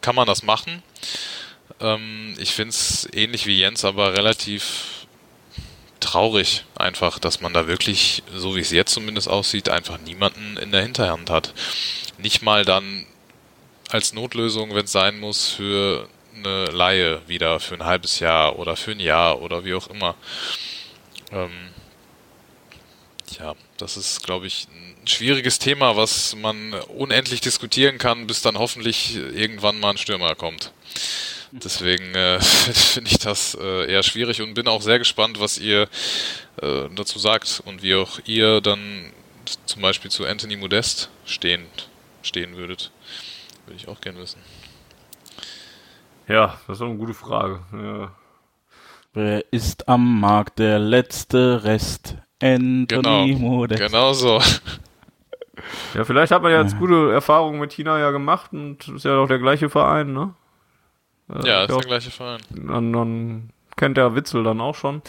kann 0.01 0.15
man 0.15 0.27
das 0.27 0.43
machen. 0.43 0.84
Ähm, 1.80 2.35
ich 2.38 2.53
finde 2.53 2.69
es 2.69 3.07
ähnlich 3.11 3.47
wie 3.47 3.59
Jens, 3.59 3.84
aber 3.84 4.13
relativ 4.13 5.07
traurig 5.99 6.65
einfach, 6.76 7.17
dass 7.19 7.41
man 7.41 7.53
da 7.53 7.67
wirklich, 7.67 8.22
so 8.34 8.55
wie 8.55 8.59
es 8.59 8.72
jetzt 8.72 8.93
zumindest 8.93 9.27
aussieht, 9.27 9.69
einfach 9.69 9.97
niemanden 9.99 10.57
in 10.57 10.72
der 10.72 10.84
Hinterhand 10.84 11.30
hat. 11.30 11.53
Nicht 12.17 12.41
mal 12.41 12.63
dann 12.63 13.05
als 13.89 14.13
Notlösung, 14.13 14.76
wenn 14.76 14.85
es 14.85 14.91
sein 14.91 15.19
muss, 15.19 15.49
für 15.49 16.07
eine 16.35 16.65
Laie 16.65 17.22
wieder 17.27 17.59
für 17.59 17.76
ein 17.76 17.85
halbes 17.85 18.19
Jahr 18.19 18.59
oder 18.59 18.76
für 18.76 18.91
ein 18.91 18.99
Jahr 18.99 19.41
oder 19.41 19.63
wie 19.63 19.73
auch 19.73 19.88
immer. 19.88 20.15
Ähm, 21.31 21.51
ja, 23.39 23.55
das 23.77 23.97
ist, 23.97 24.23
glaube 24.23 24.47
ich, 24.47 24.67
ein 25.06 25.07
schwieriges 25.07 25.60
Thema, 25.60 25.95
was 25.95 26.36
man 26.36 26.73
unendlich 26.98 27.40
diskutieren 27.40 27.99
kann, 27.99 28.26
bis 28.26 28.41
dann 28.41 28.57
hoffentlich 28.57 29.15
irgendwann 29.15 29.80
mal 29.80 29.91
ein 29.91 29.98
Stürmer 29.98 30.34
kommt. 30.34 30.73
Deswegen 31.52 32.15
äh, 32.15 32.40
finde 32.41 33.11
ich 33.11 33.19
das 33.19 33.56
äh, 33.60 33.91
eher 33.91 34.02
schwierig 34.02 34.41
und 34.41 34.56
bin 34.56 34.68
auch 34.68 34.82
sehr 34.82 34.98
gespannt, 34.98 35.40
was 35.40 35.60
ihr 35.60 35.84
äh, 36.61 36.90
dazu 36.95 37.19
sagt 37.19 37.61
und 37.65 37.84
wie 37.84 37.94
auch 37.94 38.19
ihr 38.26 38.61
dann 38.61 39.14
zum 39.68 39.84
Beispiel 39.84 40.10
zu 40.10 40.26
Anthony 40.26 40.57
Modest 40.57 41.10
stehen, 41.26 41.68
stehen 42.23 42.56
würdet. 42.56 42.91
Würde 43.68 43.77
ich 43.77 43.88
auch 43.88 44.02
gerne 44.02 44.19
wissen. 44.19 44.40
Ja, 46.27 46.60
das 46.65 46.77
ist 46.77 46.82
auch 46.82 46.88
eine 46.88 46.98
gute 46.98 47.14
Frage. 47.14 47.60
Ja. 47.72 48.11
Wer 49.14 49.53
ist 49.53 49.88
am 49.88 50.19
Markt 50.19 50.57
der 50.57 50.80
letzte 50.80 51.64
Rest? 51.64 52.15
Anthony 52.41 52.88
genau, 52.88 53.27
Modest. 53.27 53.82
Genau 53.82 54.14
so. 54.14 54.41
Ja, 55.94 56.03
vielleicht 56.03 56.32
hat 56.32 56.41
man 56.41 56.52
ja 56.52 56.61
jetzt 56.61 56.77
gute 56.77 57.11
Erfahrungen 57.11 57.60
mit 57.60 57.73
China 57.73 57.99
ja 57.99 58.11
gemacht 58.11 58.52
und 58.53 58.88
ist 58.90 59.06
ja 59.06 59.15
doch 59.15 59.27
der 59.27 59.40
gleiche 59.40 59.69
Verein, 59.69 60.14
ne? 60.14 60.34
Äh, 61.30 61.48
ja, 61.48 61.64
ist 61.64 61.72
der 61.72 61.80
gleiche 61.80 62.11
Verein. 62.11 62.41
Dann, 62.49 62.94
dann 62.94 63.49
kennt 63.76 63.98
der 63.98 64.15
Witzel 64.15 64.44
dann 64.44 64.61
auch 64.61 64.76
schon. 64.76 65.02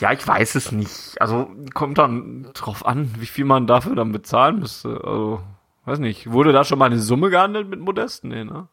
Ja, 0.00 0.12
ich 0.12 0.26
weiß 0.26 0.54
es 0.54 0.70
nicht. 0.70 1.20
Also 1.20 1.50
kommt 1.74 1.98
dann 1.98 2.50
drauf 2.54 2.86
an, 2.86 3.12
wie 3.18 3.26
viel 3.26 3.44
man 3.44 3.66
dafür 3.66 3.96
dann 3.96 4.12
bezahlen 4.12 4.60
müsste. 4.60 5.00
Also, 5.02 5.40
weiß 5.86 5.98
nicht. 5.98 6.30
Wurde 6.30 6.52
da 6.52 6.64
schon 6.64 6.78
mal 6.78 6.86
eine 6.86 7.00
Summe 7.00 7.30
gehandelt 7.30 7.68
mit 7.68 7.80
Modest? 7.80 8.24
Nee, 8.24 8.44
ne? 8.44 8.68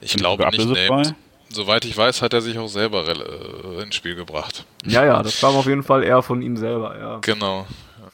Ich 0.00 0.16
glaube 0.16 0.48
nicht, 0.50 0.68
nee. 0.68 1.14
Soweit 1.52 1.84
ich 1.84 1.96
weiß, 1.96 2.22
hat 2.22 2.32
er 2.32 2.40
sich 2.40 2.58
auch 2.58 2.68
selber 2.68 3.08
äh, 3.08 3.82
ins 3.82 3.96
Spiel 3.96 4.14
gebracht. 4.14 4.64
Ja, 4.84 5.04
ja, 5.04 5.20
das 5.22 5.40
kam 5.40 5.56
auf 5.56 5.66
jeden 5.66 5.82
Fall 5.82 6.04
eher 6.04 6.22
von 6.22 6.42
ihm 6.42 6.56
selber, 6.56 6.96
ja. 6.96 7.18
Genau. 7.22 7.66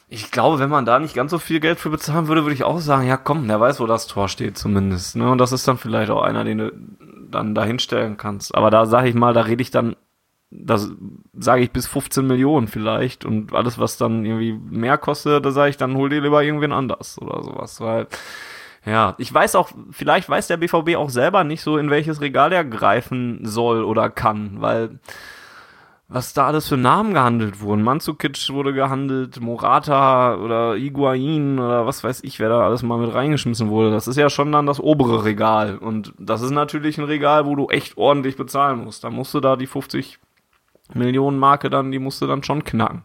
Ich 0.09 0.31
glaube, 0.31 0.59
wenn 0.59 0.69
man 0.69 0.85
da 0.85 0.99
nicht 0.99 1.15
ganz 1.15 1.31
so 1.31 1.37
viel 1.37 1.59
Geld 1.59 1.79
für 1.79 1.89
bezahlen 1.89 2.27
würde, 2.27 2.43
würde 2.43 2.53
ich 2.53 2.63
auch 2.63 2.79
sagen, 2.79 3.07
ja 3.07 3.17
komm, 3.17 3.47
der 3.47 3.59
weiß, 3.59 3.79
wo 3.81 3.85
das 3.85 4.07
Tor 4.07 4.29
steht 4.29 4.57
zumindest. 4.57 5.17
Ne? 5.17 5.29
Und 5.29 5.37
das 5.37 5.51
ist 5.51 5.67
dann 5.67 5.77
vielleicht 5.77 6.09
auch 6.11 6.21
einer, 6.21 6.45
den 6.45 6.57
du 6.59 6.71
dann 7.29 7.53
da 7.53 7.65
hinstellen 7.65 8.15
kannst. 8.15 8.55
Aber 8.55 8.71
da 8.71 8.85
sage 8.85 9.09
ich 9.09 9.15
mal, 9.15 9.33
da 9.33 9.41
rede 9.41 9.61
ich 9.61 9.69
dann, 9.69 9.97
das 10.49 10.89
sage 11.37 11.61
ich 11.61 11.71
bis 11.71 11.87
15 11.87 12.25
Millionen 12.25 12.67
vielleicht. 12.69 13.25
Und 13.25 13.53
alles, 13.53 13.79
was 13.79 13.97
dann 13.97 14.25
irgendwie 14.25 14.53
mehr 14.53 14.97
kostet, 14.97 15.45
da 15.45 15.51
sage 15.51 15.71
ich, 15.71 15.77
dann 15.77 15.97
hol 15.97 16.09
dir 16.09 16.21
lieber 16.21 16.41
irgendwen 16.41 16.71
anders 16.71 17.21
oder 17.21 17.43
sowas. 17.43 17.81
Weil 17.81 18.07
ja, 18.85 19.15
ich 19.17 19.33
weiß 19.33 19.55
auch, 19.55 19.71
vielleicht 19.91 20.29
weiß 20.29 20.47
der 20.47 20.55
BVB 20.55 20.95
auch 20.95 21.09
selber 21.09 21.43
nicht 21.43 21.61
so, 21.61 21.77
in 21.77 21.89
welches 21.89 22.21
Regal 22.21 22.53
er 22.53 22.63
greifen 22.63 23.41
soll 23.43 23.83
oder 23.83 24.09
kann, 24.09 24.61
weil 24.61 24.99
was 26.09 26.33
da 26.33 26.47
alles 26.47 26.69
für 26.69 26.77
Namen 26.77 27.13
gehandelt 27.13 27.59
wurden. 27.59 27.83
Manzukic 27.83 28.49
wurde 28.49 28.73
gehandelt, 28.73 29.41
Morata 29.41 30.35
oder 30.35 30.77
Iguain 30.77 31.59
oder 31.59 31.85
was 31.85 32.03
weiß 32.03 32.23
ich, 32.23 32.39
wer 32.39 32.47
da 32.47 32.61
alles 32.61 32.81
mal 32.81 32.97
mit 32.97 33.13
reingeschmissen 33.13 33.69
wurde. 33.69 33.91
Das 33.91 34.07
ist 34.07 34.15
ja 34.15 34.29
schon 34.29 34.51
dann 34.53 34.65
das 34.65 34.79
obere 34.79 35.25
Regal. 35.25 35.77
Und 35.77 36.13
das 36.17 36.41
ist 36.41 36.51
natürlich 36.51 36.97
ein 36.97 37.03
Regal, 37.03 37.45
wo 37.45 37.55
du 37.55 37.67
echt 37.67 37.97
ordentlich 37.97 38.37
bezahlen 38.37 38.85
musst. 38.85 39.03
Da 39.03 39.09
musst 39.09 39.33
du 39.33 39.41
da 39.41 39.57
die 39.57 39.67
50 39.67 40.19
Millionen 40.93 41.39
Marke 41.39 41.69
dann, 41.69 41.91
die 41.91 41.99
musst 41.99 42.21
du 42.21 42.27
dann 42.27 42.43
schon 42.43 42.63
knacken. 42.63 43.03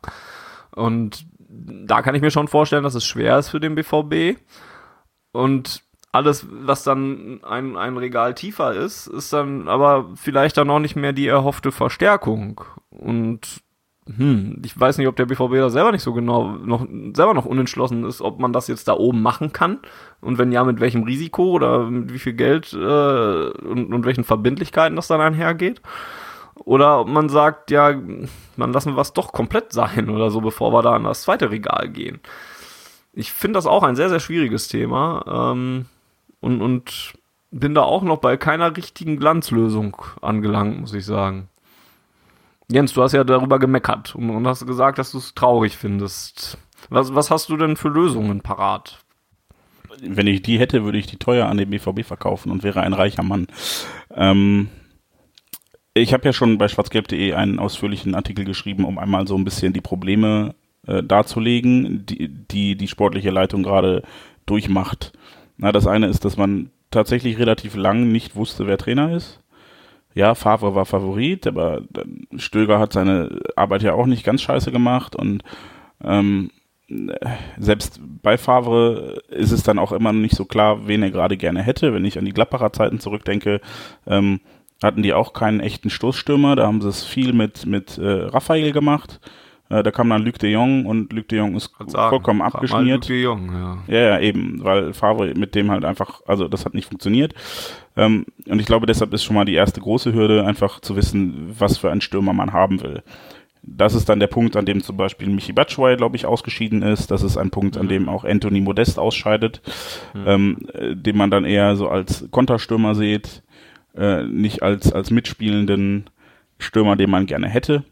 Und 0.71 1.27
da 1.49 2.03
kann 2.03 2.15
ich 2.15 2.23
mir 2.23 2.31
schon 2.31 2.47
vorstellen, 2.47 2.85
dass 2.85 2.95
es 2.95 3.05
schwer 3.05 3.37
ist 3.39 3.49
für 3.49 3.59
den 3.59 3.75
BVB. 3.75 4.39
Und 5.33 5.83
alles, 6.13 6.47
was 6.51 6.85
dann 6.85 7.41
ein, 7.43 7.77
ein 7.77 7.97
Regal 7.97 8.35
tiefer 8.35 8.75
ist, 8.75 9.07
ist 9.07 9.33
dann 9.33 9.67
aber 9.67 10.11
vielleicht 10.15 10.59
dann 10.59 10.67
noch 10.67 10.79
nicht 10.79 10.95
mehr 10.95 11.15
die 11.15 11.27
erhoffte 11.27 11.73
Verstärkung. 11.73 12.61
Und 12.91 13.63
hm, 14.07 14.61
ich 14.65 14.79
weiß 14.79 14.99
nicht, 14.99 15.09
ob 15.09 15.17
der 15.17 15.25
BVB 15.27 15.55
da 15.55 15.71
selber 15.71 15.91
nicht 15.91 16.03
so 16.03 16.13
genau 16.13 16.53
noch 16.53 16.87
selber 17.15 17.33
noch 17.35 17.47
unentschlossen 17.47 18.05
ist, 18.05 18.21
ob 18.21 18.41
man 18.41 18.53
das 18.53 18.69
jetzt 18.69 18.89
da 18.89 18.95
oben 18.95 19.23
machen 19.23 19.53
kann 19.53 19.79
und 20.21 20.39
wenn 20.39 20.53
ja, 20.53 20.65
mit 20.65 20.81
welchem 20.81 21.05
Risiko 21.05 21.53
oder 21.53 21.85
mit 21.89 22.13
wie 22.13 22.19
viel 22.19 22.35
Geld 22.35 22.73
äh, 22.73 22.77
und, 22.77 23.95
und 23.95 24.05
welchen 24.05 24.25
Verbindlichkeiten 24.25 24.97
das 24.97 25.07
dann 25.07 25.21
einhergeht. 25.21 25.81
Oder 26.57 27.01
ob 27.01 27.09
man 27.09 27.29
sagt, 27.31 27.71
ja, 27.71 27.93
dann 27.93 28.73
lassen 28.73 28.93
wir 28.93 28.97
was 28.97 29.15
doch 29.15 29.33
komplett 29.33 29.73
sein 29.73 30.11
oder 30.11 30.31
so, 30.31 30.43
bevor 30.43 30.73
wir 30.73 30.83
da 30.83 30.93
an 30.95 31.05
das 31.05 31.23
zweite 31.23 31.51
Regal 31.51 31.89
gehen 31.89 32.21
ich 33.13 33.33
finde 33.33 33.59
das 33.59 33.67
auch 33.67 33.83
ein 33.83 33.97
sehr, 33.97 34.09
sehr 34.09 34.21
schwieriges 34.21 34.69
Thema 34.69 35.53
ähm, 35.53 35.87
und, 36.43 36.61
und 36.61 37.15
bin 37.51 37.75
da 37.75 37.83
auch 37.83 38.03
noch 38.03 38.19
bei 38.19 38.37
keiner 38.37 38.77
richtigen 38.77 39.19
Glanzlösung 39.19 39.97
angelangt, 40.21 40.81
muss 40.81 40.93
ich 40.93 41.07
sagen. 41.07 41.49
Jens, 42.71 42.93
du 42.93 43.03
hast 43.03 43.13
ja 43.13 43.25
darüber 43.25 43.59
gemeckert 43.59 44.15
und, 44.15 44.31
und 44.31 44.47
hast 44.47 44.67
gesagt, 44.67 44.99
dass 44.99 45.13
du 45.13 45.19
es 45.19 45.35
traurig 45.35 45.77
findest. 45.77 46.59
Was, 46.91 47.15
was 47.15 47.31
hast 47.31 47.49
du 47.49 47.57
denn 47.57 47.77
für 47.77 47.89
Lösungen 47.89 48.41
parat? 48.41 48.99
Wenn 50.01 50.27
ich 50.27 50.43
die 50.43 50.59
hätte, 50.59 50.85
würde 50.85 50.99
ich 50.99 51.07
die 51.07 51.19
teuer 51.19 51.47
an 51.47 51.59
den 51.59 51.71
BVB 51.71 52.05
verkaufen 52.05 52.51
und 52.51 52.63
wäre 52.63 52.81
ein 52.81 52.95
reicher 52.95 53.23
Mann. 53.23 53.47
Ähm, 54.15 54.69
ich 55.95 56.15
habe 56.15 56.25
ja 56.25 56.33
schon 56.33 56.57
bei 56.59 56.69
schwarzgelb.de 56.69 57.35
einen 57.35 57.59
ausführlichen 57.59 58.15
Artikel 58.15 58.45
geschrieben, 58.45 58.85
um 58.85 58.99
einmal 58.99 59.29
so 59.29 59.37
ein 59.37 59.45
bisschen 59.45 59.75
die 59.75 59.83
Probleme 59.83 60.55
äh, 60.87 61.03
darzulegen, 61.03 62.07
die, 62.07 62.29
die 62.29 62.77
die 62.77 62.89
sportliche 62.89 63.31
Leitung 63.31 63.63
gerade 63.63 64.03
durchmacht. 64.47 65.13
Na, 65.57 65.73
das 65.73 65.87
eine 65.87 66.07
ist, 66.07 66.25
dass 66.25 66.37
man 66.37 66.71
tatsächlich 66.91 67.39
relativ 67.39 67.75
lang 67.75 68.09
nicht 68.09 68.37
wusste, 68.37 68.67
wer 68.67 68.79
Trainer 68.79 69.15
ist. 69.15 69.41
Ja, 70.15 70.35
Favre 70.35 70.75
war 70.75 70.85
Favorit, 70.85 71.47
aber 71.47 71.83
Stöger 72.37 72.79
hat 72.79 72.93
seine 72.93 73.41
Arbeit 73.57 73.83
ja 73.83 73.95
auch 73.95 74.07
nicht 74.07 74.25
ganz 74.25 74.43
scheiße 74.43 74.71
gemacht 74.71 75.17
und 75.17 75.43
ähm, 76.05 76.51
selbst 77.59 78.01
bei 78.23 78.37
Favre 78.37 79.23
ist 79.29 79.53
es 79.53 79.63
dann 79.63 79.79
auch 79.79 79.93
immer 79.93 80.13
nicht 80.13 80.35
so 80.35 80.45
klar, 80.45 80.87
wen 80.87 81.03
er 81.03 81.11
gerade 81.11 81.37
gerne 81.37 81.63
hätte. 81.63 81.95
Wenn 81.95 82.05
ich 82.05 82.19
an 82.19 82.25
die 82.25 82.33
Gladbacher 82.33 82.73
Zeiten 82.73 83.01
zurückdenke, 83.01 83.61
ähm, 84.07 84.41
hatten 84.83 85.03
die 85.03 85.15
auch 85.15 85.33
keinen 85.33 85.61
echten 85.61 85.91
Stoßstürmer. 85.91 86.57
Da 86.57 86.67
haben 86.67 86.83
sie 86.83 86.89
es 86.89 87.05
viel 87.05 87.33
mit, 87.33 87.67
mit 87.67 87.99
äh, 87.99 88.25
Raphael 88.25 88.73
gemacht. 88.73 89.21
Äh, 89.73 89.83
da 89.83 89.91
kam 89.91 90.11
dann 90.11 90.23
Luc 90.23 90.39
de 90.39 90.53
Jong 90.53 90.85
und 90.85 91.13
Luc 91.15 91.29
de 91.29 91.39
Jong 91.39 91.57
ist 91.57 91.73
sagen, 91.87 92.11
vollkommen 92.11 92.43
abgeschmiert. 92.43 93.05
Luc 93.05 93.07
de 93.09 93.23
Jong, 93.23 93.53
ja. 93.53 93.79
ja. 93.89 94.11
Ja, 94.11 94.21
eben, 94.21 94.63
weil 94.63 94.93
Favre 94.93 95.33
mit 95.35 95.55
dem 95.55 95.71
halt 95.71 95.87
einfach, 95.87 96.21
also 96.27 96.47
das 96.47 96.67
hat 96.67 96.75
nicht 96.75 96.89
funktioniert. 96.89 97.35
Ähm, 97.97 98.27
und 98.47 98.61
ich 98.61 98.67
glaube, 98.67 98.85
deshalb 98.85 99.15
ist 99.15 99.25
schon 99.25 99.35
mal 99.35 99.47
die 99.47 99.55
erste 99.55 99.81
große 99.81 100.13
Hürde, 100.13 100.45
einfach 100.45 100.81
zu 100.81 100.95
wissen, 100.95 101.55
was 101.59 101.79
für 101.79 101.91
einen 101.91 102.03
Stürmer 102.03 102.35
man 102.35 102.53
haben 102.53 102.83
will. 102.83 103.03
Das 103.63 103.95
ist 103.95 104.11
dann 104.11 104.21
der 104.21 104.27
Punkt, 104.27 104.57
an 104.57 104.67
dem 104.67 104.83
zum 104.83 104.99
Beispiel 104.99 105.31
Michi 105.31 105.53
Batschwei, 105.53 105.95
glaube 105.95 106.17
ich, 106.17 106.27
ausgeschieden 106.27 106.83
ist. 106.83 107.11
Das 107.11 107.23
ist 107.23 107.39
ein 107.39 107.51
Punkt, 107.51 107.79
an 107.79 107.87
mhm. 107.87 107.91
dem 107.91 108.09
auch 108.11 108.25
Anthony 108.25 108.61
Modest 108.61 108.99
ausscheidet, 108.99 109.63
mhm. 110.13 110.25
ähm, 110.27 110.57
den 111.03 111.17
man 111.17 111.31
dann 111.31 111.47
eher 111.47 111.77
so 111.77 111.89
als 111.89 112.29
Konterstürmer 112.31 112.95
sieht. 112.95 113.43
äh, 113.97 114.25
nicht 114.25 114.63
als, 114.63 114.93
als 114.93 115.11
mitspielenden 115.11 116.11
Stürmer, 116.59 116.97
den 116.97 117.11
man 117.11 117.27
gerne 117.27 117.49
hätte. 117.49 117.85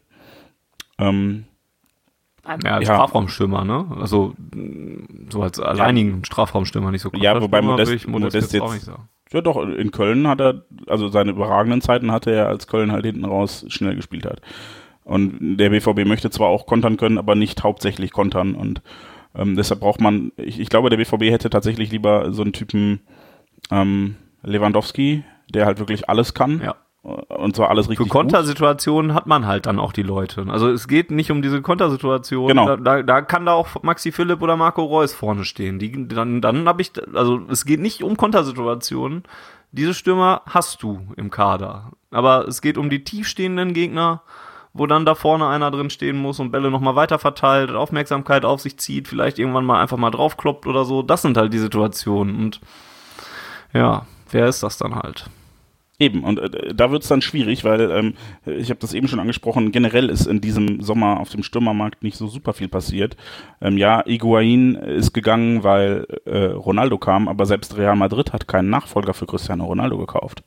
Ähm, 0.98 1.44
Ja, 2.64 2.77
als 2.77 2.89
Ja. 2.89 2.94
Strafraumstürmer, 2.94 3.64
ne? 3.64 3.86
Also 4.01 4.35
so 5.31 5.43
als 5.43 5.59
alleinigen 5.60 6.24
Strafraumstürmer, 6.24 6.90
nicht 6.90 7.02
so 7.02 7.10
Ja, 7.14 7.40
wobei 7.40 7.62
Modest- 7.62 7.93
ich 7.93 8.06
Modest, 8.06 8.35
Modest 8.35 8.52
jetzt 8.52 8.62
auch 8.62 8.72
nicht 8.72 8.85
sagen. 8.85 9.09
ja 9.32 9.40
doch, 9.40 9.56
in 9.62 9.90
Köln 9.90 10.27
hat 10.28 10.40
er, 10.40 10.62
also 10.86 11.09
seine 11.09 11.31
überragenden 11.32 11.81
Zeiten 11.81 12.10
hatte 12.12 12.31
er, 12.32 12.48
als 12.48 12.66
Köln 12.66 12.93
halt 12.93 13.05
hinten 13.06 13.24
raus 13.24 13.64
schnell 13.68 13.94
gespielt 13.97 14.27
hat. 14.27 14.40
Und 15.05 15.56
der 15.59 15.70
BVB 15.70 16.05
möchte 16.06 16.31
zwar 16.31 16.48
auch 16.48 16.66
kontern 16.66 16.97
können, 16.97 17.18
aber 17.18 17.35
nicht 17.35 17.62
hauptsächlich 17.62 18.12
kontern. 18.12 18.55
Und 18.55 18.82
ähm, 19.35 19.56
deshalb 19.56 19.81
braucht 19.81 20.01
man, 20.01 20.31
ich, 20.36 20.60
ich 20.60 20.68
glaube, 20.68 20.90
der 20.90 20.97
BVB 20.98 21.31
hätte 21.31 21.51
tatsächlich 21.51 21.90
lieber 21.90 22.32
so 22.32 22.43
einen 22.43 22.52
Typen 22.52 23.01
ähm, 23.70 24.16
Lewandowski, 24.43 25.24
der 25.52 25.66
halt 25.66 25.78
wirklich 25.78 26.09
alles 26.09 26.35
kann. 26.35 26.60
Ja. 26.62 26.74
Und 27.02 27.56
zwar 27.56 27.70
alles 27.70 27.86
Für 27.86 27.93
richtig 27.93 28.09
gut. 28.09 28.12
Kontersituationen 28.12 29.14
hat 29.14 29.27
man 29.27 29.47
halt 29.47 29.64
dann 29.64 29.78
auch 29.78 29.93
die 29.93 30.02
Leute. 30.02 30.44
Also 30.48 30.68
es 30.68 30.86
geht 30.86 31.10
nicht 31.10 31.31
um 31.31 31.40
diese 31.40 31.62
Kontersituation. 31.62 32.48
Genau. 32.48 32.66
Da, 32.66 32.77
da, 32.77 33.02
da 33.02 33.22
kann 33.22 33.47
da 33.47 33.55
auch 33.55 33.82
Maxi 33.82 34.12
Philipp 34.12 34.43
oder 34.43 34.56
Marco 34.56 34.85
Reus 34.85 35.14
vorne 35.14 35.44
stehen. 35.44 35.78
Die, 35.78 36.09
dann 36.09 36.43
dann 36.43 36.68
habe 36.68 36.82
ich, 36.82 36.93
also 37.14 37.40
es 37.48 37.64
geht 37.64 37.81
nicht 37.81 38.02
um 38.02 38.18
Kontersituationen. 38.18 39.22
Diese 39.72 39.94
Stürmer 39.94 40.43
hast 40.47 40.82
du 40.82 41.01
im 41.16 41.31
Kader. 41.31 41.93
Aber 42.10 42.47
es 42.47 42.60
geht 42.60 42.77
um 42.77 42.90
die 42.90 43.02
tiefstehenden 43.02 43.72
Gegner, 43.72 44.20
wo 44.74 44.86
dann 44.86 45.06
da 45.06 45.14
vorne 45.14 45.47
einer 45.47 45.70
drin 45.70 45.89
stehen 45.89 46.18
muss 46.18 46.39
und 46.39 46.51
Bälle 46.51 46.70
nochmal 46.70 46.97
weiter 46.97 47.18
verteilt, 47.18 47.70
Aufmerksamkeit 47.70 48.44
auf 48.44 48.60
sich 48.60 48.78
zieht, 48.78 49.09
vielleicht 49.09 49.39
irgendwann 49.39 49.64
mal 49.64 49.81
einfach 49.81 49.97
mal 49.97 50.10
draufkloppt 50.10 50.66
oder 50.66 50.85
so. 50.85 51.02
Das 51.02 51.22
sind 51.22 51.39
halt 51.39 51.55
die 51.55 51.59
Situationen. 51.59 52.36
Und 52.36 52.60
ja, 53.72 54.05
wer 54.31 54.48
ist 54.48 54.62
das 54.62 54.77
dann 54.77 54.97
halt? 54.97 55.31
Eben, 56.01 56.24
und 56.24 56.39
äh, 56.39 56.74
da 56.74 56.90
wird's 56.90 57.09
dann 57.09 57.20
schwierig, 57.20 57.62
weil 57.62 57.90
ähm, 57.90 58.14
ich 58.47 58.70
habe 58.70 58.81
das 58.81 58.94
eben 58.94 59.06
schon 59.06 59.20
angesprochen, 59.20 59.70
generell 59.70 60.09
ist 60.09 60.27
in 60.27 60.40
diesem 60.40 60.81
Sommer 60.81 61.20
auf 61.20 61.28
dem 61.28 61.43
Stürmermarkt 61.43 62.02
nicht 62.02 62.16
so 62.16 62.27
super 62.27 62.55
viel 62.55 62.68
passiert. 62.68 63.18
Ähm, 63.60 63.77
ja, 63.77 64.02
Higuain 64.06 64.77
ist 64.77 65.12
gegangen, 65.12 65.62
weil 65.62 66.06
äh, 66.24 66.47
Ronaldo 66.47 66.97
kam, 66.97 67.28
aber 67.28 67.44
selbst 67.44 67.77
Real 67.77 67.97
Madrid 67.97 68.32
hat 68.32 68.48
keinen 68.48 68.70
Nachfolger 68.70 69.12
für 69.12 69.27
Cristiano 69.27 69.66
Ronaldo 69.66 69.98
gekauft. 69.98 70.43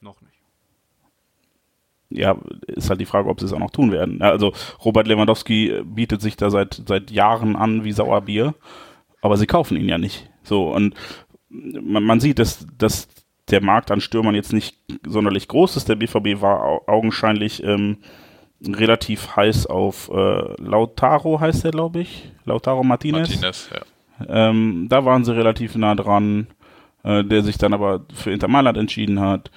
Noch 0.00 0.22
nicht. 0.22 0.40
Ja, 2.08 2.38
ist 2.66 2.88
halt 2.88 3.02
die 3.02 3.06
Frage, 3.06 3.28
ob 3.28 3.40
sie 3.40 3.46
es 3.46 3.52
auch 3.52 3.58
noch 3.58 3.72
tun 3.72 3.92
werden. 3.92 4.20
Ja, 4.22 4.30
also 4.30 4.54
Robert 4.82 5.06
Lewandowski 5.06 5.82
bietet 5.84 6.22
sich 6.22 6.36
da 6.36 6.48
seit, 6.48 6.82
seit 6.88 7.10
Jahren 7.10 7.56
an 7.56 7.84
wie 7.84 7.92
Sauerbier, 7.92 8.54
aber 9.20 9.36
sie 9.36 9.46
kaufen 9.46 9.76
ihn 9.76 9.90
ja 9.90 9.98
nicht. 9.98 10.30
So, 10.42 10.72
und 10.72 10.94
man, 11.50 12.04
man 12.04 12.20
sieht, 12.20 12.38
dass, 12.38 12.66
dass 12.78 13.08
der 13.50 13.62
Markt 13.62 13.90
an 13.90 14.00
Stürmern 14.00 14.34
jetzt 14.34 14.52
nicht 14.52 14.76
sonderlich 15.06 15.48
groß 15.48 15.76
ist. 15.76 15.88
Der 15.88 15.96
BVB 15.96 16.40
war 16.40 16.62
au 16.62 16.82
augenscheinlich 16.86 17.62
ähm, 17.62 17.98
relativ 18.66 19.36
heiß 19.36 19.66
auf 19.66 20.10
äh, 20.12 20.62
Lautaro, 20.62 21.40
heißt 21.40 21.64
der, 21.64 21.72
glaube 21.72 22.00
ich. 22.00 22.30
Lautaro 22.44 22.84
Martinez. 22.84 23.28
Martinez, 23.28 23.70
ja. 23.72 23.80
Ähm, 24.28 24.86
da 24.88 25.04
waren 25.04 25.24
sie 25.24 25.34
relativ 25.34 25.74
nah 25.74 25.94
dran, 25.94 26.46
äh, 27.02 27.24
der 27.24 27.42
sich 27.42 27.58
dann 27.58 27.74
aber 27.74 28.04
für 28.14 28.30
Inter 28.30 28.48
Mailand 28.48 28.78
entschieden 28.78 29.20
hat. 29.20 29.50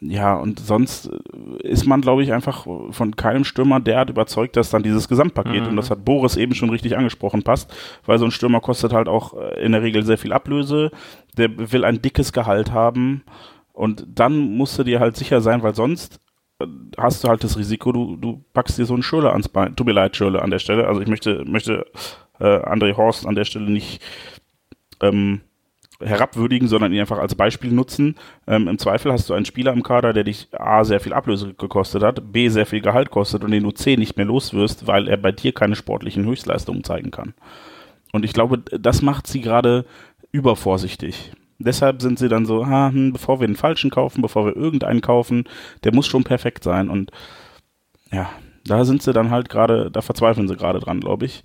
Ja, 0.00 0.36
und 0.36 0.60
sonst 0.60 1.10
ist 1.64 1.86
man, 1.86 2.00
glaube 2.00 2.22
ich, 2.22 2.32
einfach 2.32 2.66
von 2.90 3.16
keinem 3.16 3.44
Stürmer 3.44 3.80
derart 3.80 4.10
überzeugt, 4.10 4.56
dass 4.56 4.70
dann 4.70 4.84
dieses 4.84 5.08
Gesamtpaket, 5.08 5.66
und 5.66 5.74
das 5.74 5.90
hat 5.90 6.04
Boris 6.04 6.36
eben 6.36 6.54
schon 6.54 6.70
richtig 6.70 6.96
angesprochen, 6.96 7.42
passt, 7.42 7.74
weil 8.06 8.18
so 8.18 8.24
ein 8.24 8.30
Stürmer 8.30 8.60
kostet 8.60 8.92
halt 8.92 9.08
auch 9.08 9.34
äh, 9.34 9.60
in 9.60 9.72
der 9.72 9.82
Regel 9.82 10.04
sehr 10.04 10.18
viel 10.18 10.32
Ablöse, 10.32 10.92
der 11.36 11.72
will 11.72 11.84
ein 11.84 12.00
dickes 12.00 12.32
Gehalt 12.32 12.70
haben 12.70 13.24
und 13.72 14.06
dann 14.08 14.56
musst 14.56 14.78
du 14.78 14.84
dir 14.84 15.00
halt 15.00 15.16
sicher 15.16 15.40
sein, 15.40 15.62
weil 15.62 15.74
sonst 15.74 16.20
äh, 16.60 16.66
hast 16.96 17.24
du 17.24 17.28
halt 17.28 17.42
das 17.42 17.56
Risiko, 17.58 17.92
du, 17.92 18.16
du 18.16 18.44
packst 18.52 18.78
dir 18.78 18.86
so 18.86 18.94
einen 18.94 19.02
Schürle 19.02 19.30
ans 19.30 19.48
Bein. 19.48 19.76
Tut 19.76 19.86
mir 19.86 19.92
leid, 19.92 20.16
Schürle 20.16 20.42
an 20.42 20.50
der 20.50 20.58
Stelle. 20.58 20.86
Also 20.88 21.00
ich 21.00 21.08
möchte, 21.08 21.44
möchte 21.44 21.86
äh, 22.40 22.44
André 22.44 22.96
Horst 22.96 23.26
an 23.26 23.34
der 23.34 23.44
Stelle 23.44 23.70
nicht 23.70 24.02
ähm, 25.00 25.42
herabwürdigen, 26.00 26.68
sondern 26.68 26.92
ihn 26.92 27.00
einfach 27.00 27.18
als 27.18 27.34
Beispiel 27.34 27.72
nutzen. 27.72 28.16
Ähm, 28.46 28.68
Im 28.68 28.78
Zweifel 28.78 29.12
hast 29.12 29.28
du 29.28 29.34
einen 29.34 29.44
Spieler 29.44 29.72
im 29.72 29.82
Kader, 29.82 30.12
der 30.12 30.24
dich 30.24 30.48
A, 30.52 30.84
sehr 30.84 31.00
viel 31.00 31.12
Ablöse 31.12 31.54
gekostet 31.54 32.02
hat, 32.02 32.32
B, 32.32 32.48
sehr 32.48 32.66
viel 32.66 32.80
Gehalt 32.80 33.10
kostet 33.10 33.44
und 33.44 33.50
den 33.50 33.64
du 33.64 33.72
C 33.72 33.96
nicht 33.96 34.16
mehr 34.16 34.26
loswirst, 34.26 34.86
weil 34.86 35.08
er 35.08 35.16
bei 35.16 35.32
dir 35.32 35.52
keine 35.52 35.76
sportlichen 35.76 36.24
Höchstleistungen 36.24 36.84
zeigen 36.84 37.10
kann. 37.10 37.34
Und 38.12 38.24
ich 38.24 38.32
glaube, 38.32 38.58
das 38.58 39.02
macht 39.02 39.26
sie 39.26 39.40
gerade 39.40 39.84
übervorsichtig. 40.30 41.32
Deshalb 41.58 42.00
sind 42.00 42.18
sie 42.18 42.28
dann 42.28 42.46
so, 42.46 42.62
ah, 42.62 42.90
hm, 42.90 43.12
bevor 43.12 43.40
wir 43.40 43.48
den 43.48 43.56
falschen 43.56 43.90
kaufen, 43.90 44.22
bevor 44.22 44.46
wir 44.46 44.56
irgendeinen 44.56 45.00
kaufen, 45.00 45.44
der 45.82 45.92
muss 45.92 46.06
schon 46.06 46.22
perfekt 46.22 46.62
sein. 46.62 46.88
Und 46.88 47.10
ja, 48.12 48.30
da 48.64 48.84
sind 48.84 49.02
sie 49.02 49.12
dann 49.12 49.30
halt 49.30 49.48
gerade, 49.48 49.90
da 49.90 50.00
verzweifeln 50.00 50.46
sie 50.46 50.56
gerade 50.56 50.78
dran, 50.78 51.00
glaube 51.00 51.26
ich. 51.26 51.42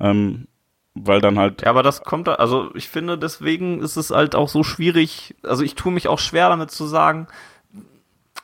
Ähm, 0.00 0.46
weil 0.94 1.20
dann 1.20 1.38
halt 1.38 1.62
Ja, 1.62 1.70
aber 1.70 1.82
das 1.82 2.02
kommt, 2.02 2.28
also 2.28 2.70
ich 2.74 2.88
finde, 2.88 3.18
deswegen 3.18 3.80
ist 3.80 3.96
es 3.96 4.10
halt 4.10 4.34
auch 4.34 4.48
so 4.48 4.62
schwierig, 4.62 5.34
also 5.42 5.62
ich 5.62 5.74
tue 5.74 5.92
mich 5.92 6.08
auch 6.08 6.18
schwer 6.18 6.48
damit 6.48 6.70
zu 6.70 6.86
sagen, 6.86 7.26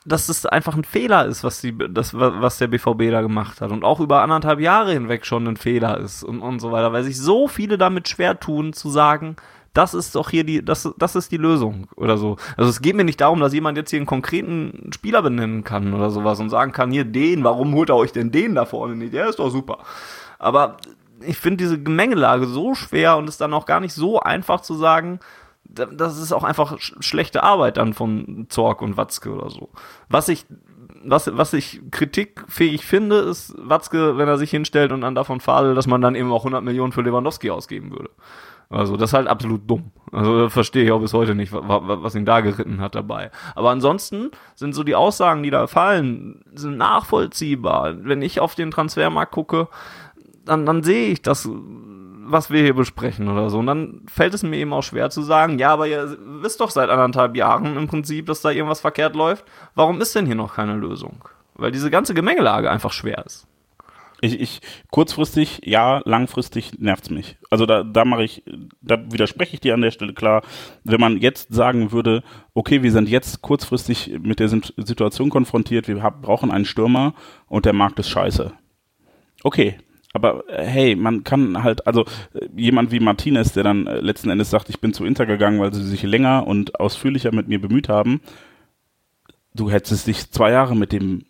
dass 0.05 0.29
es 0.29 0.45
einfach 0.45 0.75
ein 0.75 0.83
Fehler 0.83 1.25
ist, 1.25 1.43
was, 1.43 1.61
die, 1.61 1.77
das, 1.77 2.13
was 2.13 2.57
der 2.57 2.67
BVB 2.67 3.11
da 3.11 3.21
gemacht 3.21 3.61
hat 3.61 3.71
und 3.71 3.83
auch 3.83 3.99
über 3.99 4.21
anderthalb 4.21 4.59
Jahre 4.59 4.93
hinweg 4.93 5.25
schon 5.25 5.47
ein 5.47 5.57
Fehler 5.57 5.99
ist 5.99 6.23
und, 6.23 6.41
und 6.41 6.59
so 6.59 6.71
weiter, 6.71 6.91
weil 6.91 7.03
sich 7.03 7.19
so 7.19 7.47
viele 7.47 7.77
damit 7.77 8.09
schwer 8.09 8.39
tun 8.39 8.73
zu 8.73 8.89
sagen, 8.89 9.35
das 9.73 9.93
ist 9.93 10.15
doch 10.15 10.29
hier 10.29 10.43
die, 10.43 10.65
das, 10.65 10.91
das 10.97 11.15
ist 11.15 11.31
die 11.31 11.37
Lösung 11.37 11.87
oder 11.95 12.17
so. 12.17 12.35
Also 12.57 12.69
es 12.69 12.81
geht 12.81 12.95
mir 12.95 13.05
nicht 13.05 13.21
darum, 13.21 13.39
dass 13.39 13.53
jemand 13.53 13.77
jetzt 13.77 13.91
hier 13.91 13.99
einen 13.99 14.05
konkreten 14.05 14.89
Spieler 14.93 15.21
benennen 15.21 15.63
kann 15.63 15.93
oder 15.93 16.09
sowas 16.09 16.39
und 16.39 16.49
sagen 16.49 16.73
kann, 16.73 16.91
hier 16.91 17.05
den, 17.05 17.43
warum 17.43 17.73
holt 17.75 17.89
er 17.89 17.95
euch 17.95 18.11
denn 18.11 18.31
den 18.31 18.55
da 18.55 18.65
vorne 18.65 18.95
nicht? 18.95 19.13
Der 19.13 19.29
ist 19.29 19.39
doch 19.39 19.49
super. 19.49 19.79
Aber 20.39 20.77
ich 21.25 21.37
finde 21.37 21.57
diese 21.57 21.81
Gemengelage 21.81 22.45
so 22.45 22.75
schwer 22.75 23.17
und 23.17 23.27
es 23.29 23.37
dann 23.37 23.53
auch 23.53 23.65
gar 23.65 23.79
nicht 23.79 23.93
so 23.93 24.19
einfach 24.19 24.61
zu 24.61 24.73
sagen, 24.75 25.19
da- 25.63 25.85
das 25.85 26.17
ist 26.17 26.31
auch 26.33 26.43
einfach 26.43 26.77
sch 26.79 26.95
schlechte 26.99 27.43
Arbeit 27.43 27.77
dann 27.77 27.93
von 27.93 28.47
Zorg 28.49 28.81
und 28.81 28.97
Watzke 28.97 29.31
oder 29.31 29.49
so. 29.49 29.69
Was 30.09 30.27
ich, 30.29 30.45
was, 31.03 31.29
was 31.35 31.53
ich 31.53 31.81
kritikfähig 31.91 32.85
finde, 32.85 33.17
ist 33.17 33.53
Watzke, 33.57 34.17
wenn 34.17 34.27
er 34.27 34.37
sich 34.37 34.51
hinstellt 34.51 34.91
und 34.91 35.01
dann 35.01 35.15
davon 35.15 35.39
fadelt, 35.39 35.77
dass 35.77 35.87
man 35.87 36.01
dann 36.01 36.15
eben 36.15 36.31
auch 36.31 36.41
100 36.41 36.63
Millionen 36.63 36.91
für 36.91 37.01
Lewandowski 37.01 37.49
ausgeben 37.51 37.91
würde. 37.91 38.09
Also 38.69 38.95
das 38.95 39.09
ist 39.09 39.13
halt 39.13 39.27
absolut 39.27 39.69
dumm. 39.69 39.91
Also 40.13 40.47
verstehe 40.47 40.85
ich 40.85 40.91
auch 40.93 41.01
bis 41.01 41.13
heute 41.13 41.35
nicht, 41.35 41.51
wa- 41.51 41.61
wa- 41.67 41.97
was 42.03 42.15
ihn 42.15 42.23
da 42.25 42.39
geritten 42.39 42.79
hat 42.79 42.95
dabei. 42.95 43.29
Aber 43.53 43.69
ansonsten 43.69 44.31
sind 44.55 44.73
so 44.73 44.83
die 44.85 44.95
Aussagen, 44.95 45.43
die 45.43 45.49
da 45.49 45.67
fallen, 45.67 46.41
sind 46.55 46.77
nachvollziehbar. 46.77 47.95
Wenn 48.05 48.21
ich 48.21 48.39
auf 48.39 48.55
den 48.55 48.71
Transfermarkt 48.71 49.33
gucke, 49.33 49.67
dann, 50.45 50.65
dann 50.65 50.83
sehe 50.83 51.09
ich 51.09 51.21
das, 51.21 51.47
was 51.51 52.49
wir 52.49 52.61
hier 52.61 52.73
besprechen 52.73 53.27
oder 53.27 53.49
so. 53.49 53.59
Und 53.59 53.67
dann 53.67 54.01
fällt 54.07 54.33
es 54.33 54.43
mir 54.43 54.57
eben 54.57 54.73
auch 54.73 54.83
schwer 54.83 55.09
zu 55.09 55.21
sagen, 55.21 55.59
ja, 55.59 55.73
aber 55.73 55.87
ihr 55.87 56.17
wisst 56.41 56.61
doch 56.61 56.69
seit 56.69 56.89
anderthalb 56.89 57.35
Jahren 57.35 57.77
im 57.77 57.87
Prinzip, 57.87 58.25
dass 58.27 58.41
da 58.41 58.51
irgendwas 58.51 58.81
verkehrt 58.81 59.15
läuft. 59.15 59.45
Warum 59.75 60.01
ist 60.01 60.15
denn 60.15 60.25
hier 60.25 60.35
noch 60.35 60.55
keine 60.55 60.75
Lösung? 60.75 61.23
Weil 61.55 61.71
diese 61.71 61.91
ganze 61.91 62.13
Gemengelage 62.13 62.69
einfach 62.69 62.91
schwer 62.91 63.25
ist. 63.25 63.47
Ich, 64.23 64.39
ich 64.39 64.61
kurzfristig, 64.91 65.61
ja, 65.63 66.01
langfristig 66.05 66.77
nervt's 66.77 67.09
mich. 67.09 67.37
Also 67.49 67.65
da, 67.65 67.83
da 67.83 68.05
mache 68.05 68.23
ich, 68.23 68.43
da 68.79 68.99
widerspreche 69.11 69.55
ich 69.55 69.61
dir 69.61 69.73
an 69.73 69.81
der 69.81 69.89
Stelle 69.89 70.13
klar. 70.13 70.43
Wenn 70.83 70.99
man 70.99 71.17
jetzt 71.17 71.51
sagen 71.53 71.91
würde, 71.91 72.23
okay, 72.53 72.83
wir 72.83 72.91
sind 72.91 73.09
jetzt 73.09 73.41
kurzfristig 73.41 74.19
mit 74.21 74.39
der 74.39 74.49
Situation 74.49 75.31
konfrontiert, 75.31 75.87
wir 75.87 76.03
hab, 76.03 76.21
brauchen 76.21 76.51
einen 76.51 76.65
Stürmer 76.65 77.15
und 77.47 77.65
der 77.65 77.73
Markt 77.73 77.97
ist 77.97 78.09
scheiße. 78.09 78.53
Okay, 79.43 79.79
aber 80.13 80.43
äh, 80.49 80.65
hey, 80.65 80.95
man 80.95 81.23
kann 81.23 81.63
halt, 81.63 81.87
also 81.87 82.05
äh, 82.33 82.47
jemand 82.55 82.91
wie 82.91 82.99
Martinez, 82.99 83.53
der 83.53 83.63
dann 83.63 83.87
äh, 83.87 83.99
letzten 83.99 84.29
Endes 84.29 84.49
sagt, 84.49 84.69
ich 84.69 84.79
bin 84.79 84.93
zu 84.93 85.05
Inter 85.05 85.25
gegangen, 85.25 85.59
weil 85.59 85.73
sie 85.73 85.83
sich 85.83 86.03
länger 86.03 86.47
und 86.47 86.79
ausführlicher 86.79 87.33
mit 87.33 87.47
mir 87.47 87.61
bemüht 87.61 87.89
haben. 87.89 88.21
Du 89.53 89.69
hättest 89.69 90.07
dich 90.07 90.31
zwei 90.31 90.51
Jahre 90.51 90.75
mit 90.75 90.91
dem 90.91 91.25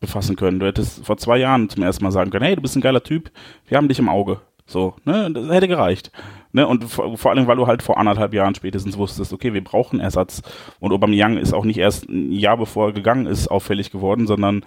befassen 0.00 0.36
können. 0.36 0.60
Du 0.60 0.66
hättest 0.66 1.04
vor 1.04 1.16
zwei 1.16 1.38
Jahren 1.38 1.68
zum 1.68 1.82
ersten 1.82 2.04
Mal 2.04 2.10
sagen 2.10 2.30
können, 2.30 2.44
hey, 2.44 2.56
du 2.56 2.62
bist 2.62 2.76
ein 2.76 2.82
geiler 2.82 3.02
Typ, 3.02 3.30
wir 3.66 3.76
haben 3.76 3.88
dich 3.88 3.98
im 3.98 4.08
Auge. 4.08 4.40
So, 4.66 4.94
ne, 5.04 5.30
das 5.32 5.48
hätte 5.48 5.68
gereicht. 5.68 6.10
Ne, 6.52 6.66
und 6.66 6.84
vor, 6.84 7.16
vor 7.16 7.30
allem, 7.30 7.46
weil 7.46 7.56
du 7.56 7.68
halt 7.68 7.82
vor 7.82 7.98
anderthalb 7.98 8.34
Jahren 8.34 8.54
spätestens 8.54 8.98
wusstest, 8.98 9.32
okay, 9.32 9.54
wir 9.54 9.62
brauchen 9.62 10.00
Ersatz. 10.00 10.42
Und 10.80 10.92
Aubameyang 10.92 11.36
ist 11.38 11.52
auch 11.52 11.64
nicht 11.64 11.78
erst 11.78 12.08
ein 12.08 12.32
Jahr 12.32 12.56
bevor 12.56 12.88
er 12.88 12.92
gegangen 12.92 13.26
ist 13.26 13.48
auffällig 13.48 13.92
geworden, 13.92 14.26
sondern 14.26 14.64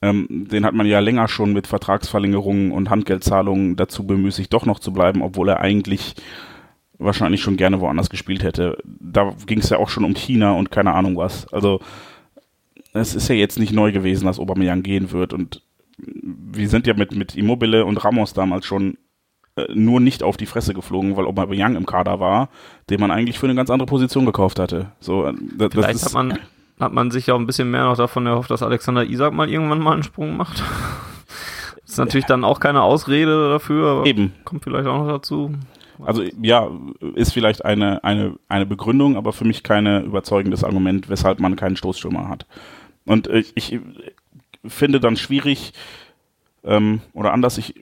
ähm, 0.00 0.26
den 0.28 0.64
hat 0.64 0.74
man 0.74 0.86
ja 0.86 1.00
länger 1.00 1.28
schon 1.28 1.52
mit 1.52 1.66
Vertragsverlängerungen 1.66 2.70
und 2.70 2.90
Handgeldzahlungen 2.90 3.76
dazu 3.76 4.06
bemüßigt, 4.06 4.52
doch 4.52 4.66
noch 4.66 4.78
zu 4.78 4.92
bleiben, 4.92 5.22
obwohl 5.22 5.48
er 5.48 5.60
eigentlich 5.60 6.14
wahrscheinlich 6.98 7.42
schon 7.42 7.56
gerne 7.56 7.80
woanders 7.80 8.10
gespielt 8.10 8.42
hätte. 8.42 8.78
Da 8.84 9.34
ging 9.46 9.58
es 9.58 9.70
ja 9.70 9.78
auch 9.78 9.88
schon 9.88 10.04
um 10.04 10.14
China 10.14 10.52
und 10.52 10.70
keine 10.70 10.94
Ahnung 10.94 11.16
was. 11.16 11.52
Also 11.52 11.80
es 12.92 13.14
ist 13.14 13.28
ja 13.28 13.34
jetzt 13.34 13.58
nicht 13.58 13.72
neu 13.72 13.92
gewesen, 13.92 14.26
dass 14.26 14.38
Aubameyang 14.38 14.82
gehen 14.82 15.12
wird 15.12 15.32
und 15.32 15.62
wir 15.96 16.68
sind 16.68 16.86
ja 16.86 16.94
mit, 16.94 17.14
mit 17.14 17.34
Immobile 17.34 17.84
und 17.84 18.04
Ramos 18.04 18.32
damals 18.32 18.66
schon 18.66 18.98
äh, 19.56 19.66
nur 19.74 20.00
nicht 20.00 20.22
auf 20.22 20.36
die 20.36 20.46
Fresse 20.46 20.74
geflogen, 20.74 21.16
weil 21.16 21.26
Aubameyang 21.26 21.76
im 21.76 21.86
Kader 21.86 22.20
war, 22.20 22.50
den 22.88 23.00
man 23.00 23.10
eigentlich 23.10 23.38
für 23.38 23.46
eine 23.46 23.56
ganz 23.56 23.70
andere 23.70 23.86
Position 23.86 24.24
gekauft 24.24 24.58
hatte. 24.60 24.92
So, 25.00 25.26
äh, 25.26 25.34
das, 25.56 25.70
das 25.70 25.72
Vielleicht 25.72 25.94
ist, 25.94 26.06
hat 26.06 26.12
man, 26.12 26.38
hat 26.80 26.92
man 26.92 27.10
sich 27.10 27.26
ja 27.26 27.34
auch 27.34 27.38
ein 27.38 27.46
bisschen 27.46 27.70
mehr 27.70 27.84
noch 27.84 27.96
davon 27.96 28.26
erhofft, 28.26 28.50
dass 28.50 28.62
Alexander 28.62 29.04
Isak 29.04 29.32
mal 29.32 29.48
irgendwann 29.48 29.80
mal 29.80 29.92
einen 29.92 30.02
Sprung 30.02 30.36
macht. 30.36 30.62
ist 31.84 31.98
natürlich 31.98 32.26
dann 32.26 32.44
auch 32.44 32.60
keine 32.60 32.82
Ausrede 32.82 33.48
dafür, 33.50 33.88
aber 33.88 34.06
Eben. 34.06 34.32
kommt 34.44 34.64
vielleicht 34.64 34.86
auch 34.86 34.98
noch 34.98 35.08
dazu. 35.08 35.54
Also 36.04 36.22
ja, 36.40 36.70
ist 37.14 37.32
vielleicht 37.32 37.64
eine, 37.64 38.04
eine, 38.04 38.36
eine 38.48 38.66
Begründung, 38.66 39.16
aber 39.16 39.32
für 39.32 39.44
mich 39.44 39.62
keine 39.62 40.00
überzeugendes 40.02 40.62
Argument, 40.62 41.08
weshalb 41.08 41.40
man 41.40 41.56
keinen 41.56 41.76
Stoßstürmer 41.76 42.28
hat. 42.28 42.46
Und 43.04 43.26
äh, 43.26 43.42
ich 43.54 43.80
finde 44.64 45.00
dann 45.00 45.16
schwierig, 45.16 45.72
ähm, 46.62 47.00
oder 47.14 47.32
anders, 47.32 47.58
ich 47.58 47.74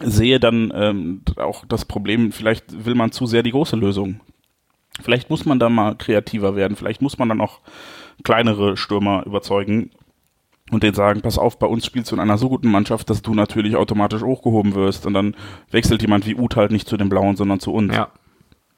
sehe 0.00 0.40
dann 0.40 0.72
ähm, 0.74 1.22
auch 1.36 1.64
das 1.66 1.84
Problem, 1.84 2.32
vielleicht 2.32 2.84
will 2.84 2.94
man 2.94 3.12
zu 3.12 3.26
sehr 3.26 3.42
die 3.42 3.52
große 3.52 3.76
Lösung. 3.76 4.20
Vielleicht 5.00 5.30
muss 5.30 5.44
man 5.44 5.58
da 5.58 5.68
mal 5.68 5.94
kreativer 5.94 6.56
werden, 6.56 6.76
vielleicht 6.76 7.02
muss 7.02 7.18
man 7.18 7.28
dann 7.28 7.40
auch 7.40 7.60
kleinere 8.24 8.76
Stürmer 8.76 9.24
überzeugen 9.26 9.90
und 10.70 10.82
denen 10.82 10.94
sagen, 10.94 11.22
pass 11.22 11.38
auf, 11.38 11.58
bei 11.58 11.66
uns 11.66 11.86
spielst 11.86 12.10
du 12.10 12.16
in 12.16 12.20
einer 12.20 12.38
so 12.38 12.48
guten 12.48 12.70
Mannschaft, 12.70 13.08
dass 13.10 13.22
du 13.22 13.34
natürlich 13.34 13.76
automatisch 13.76 14.22
hochgehoben 14.22 14.74
wirst 14.74 15.06
und 15.06 15.14
dann 15.14 15.34
wechselt 15.70 16.02
jemand 16.02 16.26
wie 16.26 16.34
Uth 16.34 16.56
halt 16.56 16.72
nicht 16.72 16.88
zu 16.88 16.96
den 16.96 17.08
Blauen, 17.08 17.36
sondern 17.36 17.60
zu 17.60 17.72
uns. 17.72 17.94
Ja. 17.94 18.10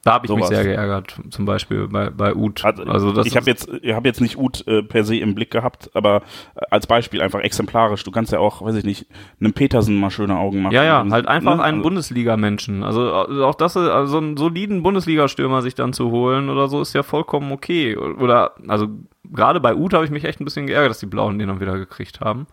Da 0.03 0.13
habe 0.13 0.25
ich 0.25 0.31
mich 0.31 0.37
Sowas. 0.39 0.49
sehr 0.49 0.63
geärgert, 0.63 1.15
zum 1.29 1.45
Beispiel 1.45 1.87
bei, 1.87 2.09
bei 2.09 2.33
Uth. 2.33 2.65
Also, 2.65 3.11
das 3.11 3.27
ich 3.27 3.35
habe 3.37 3.45
jetzt, 3.45 3.69
ich 3.83 3.93
habe 3.93 4.07
jetzt 4.07 4.19
nicht 4.19 4.35
Uth 4.35 4.65
äh, 4.65 4.81
per 4.81 5.03
se 5.03 5.17
im 5.17 5.35
Blick 5.35 5.51
gehabt, 5.51 5.91
aber 5.93 6.23
äh, 6.55 6.61
als 6.71 6.87
Beispiel 6.87 7.21
einfach 7.21 7.39
exemplarisch. 7.41 8.03
Du 8.03 8.09
kannst 8.09 8.31
ja 8.31 8.39
auch, 8.39 8.63
weiß 8.63 8.75
ich 8.75 8.83
nicht, 8.83 9.05
einem 9.39 9.53
Petersen 9.53 9.99
mal 9.99 10.09
schöne 10.09 10.37
Augen 10.37 10.63
machen. 10.63 10.73
Ja, 10.73 10.83
ja, 10.83 11.05
halt 11.11 11.27
einfach 11.27 11.57
ne? 11.57 11.61
einen 11.63 11.77
Also, 11.77 11.89
Bundesliga-Menschen. 11.89 12.83
Also 12.83 13.05
äh, 13.09 13.43
auch 13.43 13.53
das, 13.53 13.75
ist- 13.75 13.89
also 13.89 14.11
so 14.13 14.17
einen 14.17 14.37
soliden 14.37 14.81
Bundesliga-Stürmer 14.81 15.61
sich 15.61 15.75
dann 15.75 15.93
zu 15.93 16.09
holen 16.09 16.49
oder 16.49 16.67
so 16.67 16.81
ist 16.81 16.93
ja 16.93 17.03
vollkommen 17.03 17.51
okay. 17.51 17.95
Oder, 17.95 18.53
also 18.67 18.87
gerade 19.31 19.59
bei 19.59 19.75
Uth 19.75 19.93
habe 19.93 20.05
ich 20.05 20.11
mich 20.11 20.23
echt 20.25 20.41
ein 20.41 20.45
bisschen 20.45 20.65
geärgert, 20.65 20.89
dass 20.89 20.99
die 20.99 21.05
Blauen 21.05 21.37
den 21.37 21.47
dann 21.49 21.59
wieder 21.59 21.77
gekriegt 21.77 22.21
haben. 22.21 22.47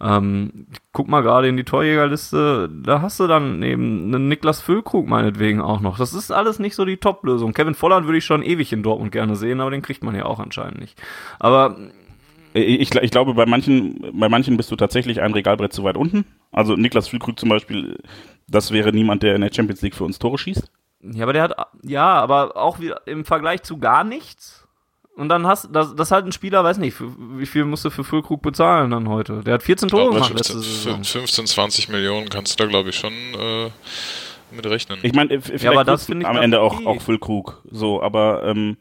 Ähm, 0.00 0.66
ich 0.72 0.78
guck 0.92 1.08
mal 1.08 1.22
gerade 1.22 1.48
in 1.48 1.56
die 1.56 1.64
Torjägerliste, 1.64 2.68
da 2.70 3.00
hast 3.00 3.18
du 3.20 3.26
dann 3.26 3.62
eben 3.62 4.14
einen 4.14 4.28
Niklas 4.28 4.60
Füllkrug 4.60 5.08
meinetwegen 5.08 5.60
auch 5.60 5.80
noch. 5.80 5.98
Das 5.98 6.12
ist 6.14 6.30
alles 6.30 6.58
nicht 6.58 6.74
so 6.74 6.84
die 6.84 6.98
Top-Lösung. 6.98 7.52
Kevin 7.54 7.74
Volland 7.74 8.06
würde 8.06 8.18
ich 8.18 8.24
schon 8.24 8.42
ewig 8.42 8.72
in 8.72 8.82
Dortmund 8.82 9.12
gerne 9.12 9.36
sehen, 9.36 9.60
aber 9.60 9.70
den 9.70 9.82
kriegt 9.82 10.04
man 10.04 10.14
ja 10.14 10.26
auch 10.26 10.38
anscheinend 10.40 10.80
nicht. 10.80 11.00
Aber 11.38 11.76
Ich, 12.52 12.94
ich 12.94 13.10
glaube, 13.10 13.34
bei 13.34 13.44
manchen, 13.44 14.00
bei 14.18 14.30
manchen 14.30 14.56
bist 14.56 14.70
du 14.70 14.76
tatsächlich 14.76 15.20
ein 15.20 15.34
Regalbrett 15.34 15.74
zu 15.74 15.84
weit 15.84 15.96
unten. 15.98 16.24
Also 16.52 16.74
Niklas 16.74 17.08
Füllkrug 17.08 17.38
zum 17.38 17.50
Beispiel, 17.50 17.98
das 18.48 18.70
wäre 18.72 18.92
niemand, 18.92 19.22
der 19.22 19.34
in 19.34 19.42
der 19.42 19.52
Champions 19.52 19.82
League 19.82 19.94
für 19.94 20.04
uns 20.04 20.18
Tore 20.18 20.38
schießt. 20.38 20.70
Ja, 21.02 21.24
aber 21.24 21.34
der 21.34 21.42
hat, 21.42 21.54
ja, 21.82 22.14
aber 22.14 22.56
auch 22.56 22.80
wieder 22.80 23.02
im 23.06 23.24
Vergleich 23.26 23.62
zu 23.62 23.76
gar 23.78 24.04
nichts. 24.04 24.65
Und 25.16 25.30
dann 25.30 25.46
hast 25.46 25.70
das, 25.72 25.96
das 25.96 26.10
halt 26.10 26.26
ein 26.26 26.32
Spieler, 26.32 26.62
weiß 26.62 26.76
nicht, 26.76 26.94
für, 26.94 27.10
wie 27.38 27.46
viel 27.46 27.64
musst 27.64 27.86
du 27.86 27.90
für 27.90 28.04
Füllkrug 28.04 28.42
bezahlen 28.42 28.90
dann 28.90 29.08
heute? 29.08 29.42
Der 29.42 29.54
hat 29.54 29.62
14 29.62 29.88
Tore 29.88 30.12
gemacht 30.12 30.34
letzte 30.34 30.52
15, 30.52 30.62
Saison. 30.62 31.04
15, 31.04 31.46
20 31.46 31.88
Millionen 31.88 32.28
kannst 32.28 32.52
du 32.52 32.62
da, 32.62 32.68
glaube 32.68 32.90
ich, 32.90 32.96
schon 32.96 33.12
äh, 33.12 33.70
mit 34.54 34.66
rechnen. 34.66 34.98
Ich 35.02 35.14
meine, 35.14 35.32
äh, 35.32 35.40
vielleicht 35.40 35.66
aber 35.66 35.84
das 35.84 36.04
finde 36.04 36.22
ich 36.22 36.28
am 36.28 36.36
Ende 36.36 36.60
auch, 36.60 36.84
auch 36.84 37.00
Füllkrug. 37.00 37.62
So, 37.70 38.02
aber 38.02 38.44
ähm, 38.44 38.76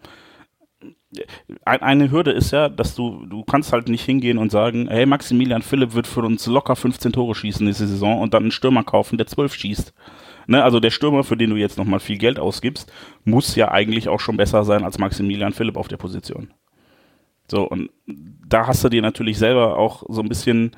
ein, 1.63 1.81
eine 1.81 2.11
Hürde 2.11 2.31
ist 2.31 2.51
ja, 2.51 2.67
dass 2.67 2.95
du, 2.95 3.25
du 3.25 3.45
kannst 3.45 3.71
halt 3.71 3.87
nicht 3.87 4.03
hingehen 4.03 4.37
und 4.37 4.51
sagen, 4.51 4.89
hey, 4.89 5.05
Maximilian 5.05 5.61
Philipp 5.61 5.93
wird 5.93 6.05
für 6.05 6.21
uns 6.21 6.45
locker 6.47 6.75
15 6.75 7.13
Tore 7.13 7.33
schießen 7.33 7.65
diese 7.65 7.87
Saison 7.87 8.19
und 8.19 8.33
dann 8.33 8.43
einen 8.43 8.51
Stürmer 8.51 8.83
kaufen, 8.83 9.17
der 9.17 9.27
12 9.27 9.53
schießt. 9.53 9.93
Ne, 10.47 10.63
also 10.63 10.79
der 10.79 10.91
Stürmer, 10.91 11.23
für 11.23 11.37
den 11.37 11.49
du 11.49 11.55
jetzt 11.55 11.77
nochmal 11.77 11.99
viel 11.99 12.17
Geld 12.17 12.39
ausgibst, 12.39 12.91
muss 13.23 13.55
ja 13.55 13.71
eigentlich 13.71 14.09
auch 14.09 14.19
schon 14.19 14.37
besser 14.37 14.63
sein 14.63 14.83
als 14.83 14.99
Maximilian 14.99 15.53
Philipp 15.53 15.77
auf 15.77 15.87
der 15.87 15.97
Position. 15.97 16.51
So, 17.49 17.63
und 17.63 17.89
da 18.07 18.67
hast 18.67 18.83
du 18.83 18.89
dir 18.89 19.01
natürlich 19.01 19.37
selber 19.37 19.77
auch 19.77 20.03
so 20.09 20.21
ein 20.21 20.29
bisschen 20.29 20.71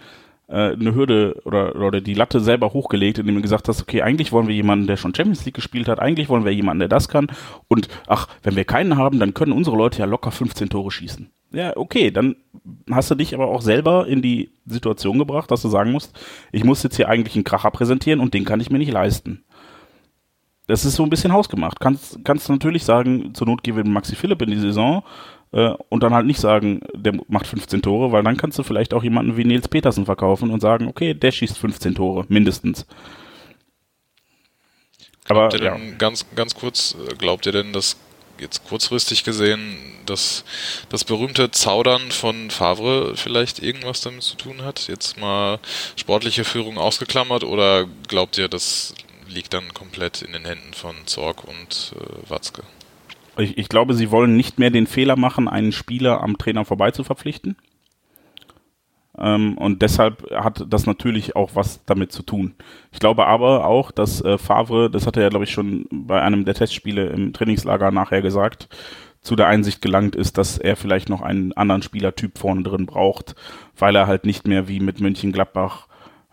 äh, 0.47 0.73
eine 0.73 0.95
Hürde 0.95 1.41
oder, 1.45 1.75
oder 1.75 2.01
die 2.01 2.13
Latte 2.13 2.39
selber 2.39 2.73
hochgelegt, 2.73 3.19
indem 3.19 3.35
du 3.35 3.41
gesagt 3.41 3.67
hast, 3.67 3.81
okay, 3.81 4.01
eigentlich 4.01 4.31
wollen 4.31 4.47
wir 4.47 4.55
jemanden, 4.55 4.87
der 4.87 4.97
schon 4.97 5.13
Champions 5.13 5.45
League 5.45 5.55
gespielt 5.55 5.87
hat, 5.87 5.99
eigentlich 5.99 6.29
wollen 6.29 6.45
wir 6.45 6.53
jemanden, 6.53 6.79
der 6.79 6.89
das 6.89 7.09
kann. 7.09 7.27
Und 7.67 7.87
ach, 8.07 8.27
wenn 8.43 8.55
wir 8.55 8.65
keinen 8.65 8.97
haben, 8.97 9.19
dann 9.19 9.33
können 9.33 9.51
unsere 9.51 9.77
Leute 9.77 9.99
ja 9.99 10.05
locker 10.05 10.31
15 10.31 10.69
Tore 10.69 10.91
schießen. 10.91 11.29
Ja, 11.51 11.75
okay, 11.77 12.11
dann 12.11 12.35
hast 12.91 13.09
du 13.09 13.15
dich 13.15 13.33
aber 13.33 13.47
auch 13.47 13.61
selber 13.61 14.07
in 14.07 14.21
die 14.21 14.51
Situation 14.65 15.17
gebracht, 15.17 15.49
dass 15.49 15.61
du 15.61 15.69
sagen 15.69 15.91
musst, 15.91 16.17
ich 16.51 16.65
muss 16.65 16.83
jetzt 16.83 16.97
hier 16.97 17.07
eigentlich 17.07 17.35
einen 17.35 17.45
Kracher 17.45 17.71
präsentieren 17.71 18.19
und 18.19 18.33
den 18.33 18.43
kann 18.43 18.59
ich 18.59 18.69
mir 18.69 18.79
nicht 18.79 18.91
leisten. 18.91 19.45
Das 20.67 20.83
ist 20.83 20.95
so 20.95 21.03
ein 21.03 21.09
bisschen 21.09 21.31
hausgemacht. 21.31 21.79
Kannst, 21.79 22.19
kannst 22.23 22.47
du 22.47 22.53
natürlich 22.53 22.83
sagen, 22.83 23.33
zur 23.33 23.47
Not 23.47 23.63
gehen 23.63 23.77
wir 23.77 23.85
Maxi 23.85 24.15
Philipp 24.15 24.41
in 24.41 24.51
die 24.51 24.59
Saison 24.59 25.03
äh, 25.53 25.71
und 25.89 26.03
dann 26.03 26.13
halt 26.13 26.25
nicht 26.25 26.39
sagen, 26.39 26.81
der 26.93 27.13
macht 27.29 27.47
15 27.47 27.81
Tore, 27.81 28.11
weil 28.11 28.23
dann 28.23 28.37
kannst 28.37 28.59
du 28.59 28.63
vielleicht 28.63 28.93
auch 28.93 29.03
jemanden 29.03 29.37
wie 29.37 29.45
Nils 29.45 29.69
Petersen 29.69 30.05
verkaufen 30.05 30.51
und 30.51 30.59
sagen, 30.59 30.87
okay, 30.87 31.13
der 31.13 31.31
schießt 31.31 31.57
15 31.57 31.95
Tore, 31.95 32.25
mindestens. 32.27 32.85
Aber 35.29 35.49
Glaubt 35.49 35.53
ihr 35.55 35.65
ja, 35.65 35.77
denn, 35.77 35.97
ganz, 35.97 36.25
ganz 36.35 36.53
kurz, 36.53 36.95
äh, 36.95 37.15
glaubt 37.15 37.45
ihr 37.45 37.53
denn, 37.53 37.71
dass 37.71 37.97
jetzt 38.39 38.65
kurzfristig 38.67 39.23
gesehen, 39.23 39.77
dass 40.05 40.43
das 40.89 41.03
berühmte 41.03 41.49
Zaudern 41.51 42.11
von 42.11 42.51
Favre 42.51 43.15
vielleicht 43.15 43.59
irgendwas 43.59 44.01
damit 44.01 44.23
zu 44.23 44.35
tun 44.35 44.63
hat? 44.63 44.87
Jetzt 44.87 45.19
mal 45.19 45.59
sportliche 45.95 46.43
Führung 46.43 46.77
ausgeklammert 46.77 47.43
oder 47.43 47.85
glaubt 48.07 48.37
ihr, 48.37 48.47
das 48.47 48.93
liegt 49.27 49.53
dann 49.53 49.73
komplett 49.73 50.21
in 50.21 50.33
den 50.33 50.45
Händen 50.45 50.73
von 50.73 50.95
Zorg 51.05 51.43
und 51.43 51.93
äh, 51.95 52.29
Watzke? 52.29 52.63
ich, 53.39 53.57
ich 53.57 53.69
glaube, 53.69 53.93
sie 53.93 54.11
wollen 54.11 54.35
nicht 54.35 54.59
mehr 54.59 54.69
den 54.69 54.87
Fehler 54.87 55.15
machen, 55.15 55.47
einen 55.47 55.71
Spieler 55.71 56.21
am 56.21 56.37
Trainer 56.37 56.65
vorbei 56.65 56.91
zu 56.91 57.03
verpflichten. 57.03 57.55
Ähm, 59.17 59.57
und 59.57 59.81
deshalb 59.81 60.29
hat 60.31 60.65
das 60.69 60.85
natürlich 60.85 61.35
auch 61.35 61.51
was 61.55 61.83
damit 61.85 62.11
zu 62.11 62.23
tun. 62.23 62.55
Ich 62.91 62.99
glaube 62.99 63.25
aber 63.25 63.65
auch, 63.65 63.91
dass 63.91 64.21
äh, 64.21 64.37
Favre, 64.37 64.89
das 64.89 65.07
hat 65.07 65.17
er 65.17 65.23
ja, 65.23 65.29
glaube 65.29 65.45
ich, 65.45 65.51
schon 65.51 65.87
bei 65.91 66.21
einem 66.21 66.45
der 66.45 66.55
Testspiele 66.55 67.07
im 67.07 67.33
Trainingslager 67.33 67.91
nachher 67.91 68.21
gesagt, 68.21 68.69
zu 69.21 69.35
der 69.35 69.47
Einsicht 69.47 69.81
gelangt 69.81 70.15
ist, 70.15 70.37
dass 70.37 70.57
er 70.57 70.75
vielleicht 70.75 71.09
noch 71.09 71.21
einen 71.21 71.51
anderen 71.53 71.81
Spielertyp 71.81 72.37
vorne 72.37 72.63
drin 72.63 72.85
braucht, 72.85 73.35
weil 73.75 73.95
er 73.95 74.07
halt 74.07 74.25
nicht 74.25 74.47
mehr 74.47 74.67
wie 74.67 74.79
mit 74.79 75.01
Mönchengladbach 75.01 75.87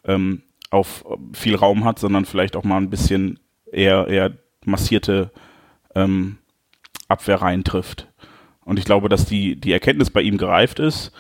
ähm, 0.05 0.43
auf 0.75 1.05
viel 1.33 1.55
Raum 1.55 1.85
hat, 1.85 1.99
sondern 1.99 2.25
vielleicht 2.25 2.57
auch 2.57 2.65
mal 2.65 2.79
ein 2.79 2.91
bisschen 2.91 3.39
eher, 3.71 4.09
eher 4.09 4.33
massierte 4.65 5.31
ähm, 5.95 6.39
Abwehrreihen 7.09 7.65
trifft. 7.65 8.09
Und 8.65 8.79
ich 8.79 8.85
glaube, 8.85 9.09
dass 9.09 9.25
die, 9.25 9.57
die 9.57 9.73
Erkenntnis 9.73 10.11
bei 10.11 10.23
ihm 10.23 10.37
gereift 10.37 10.81
ist, 10.81 11.13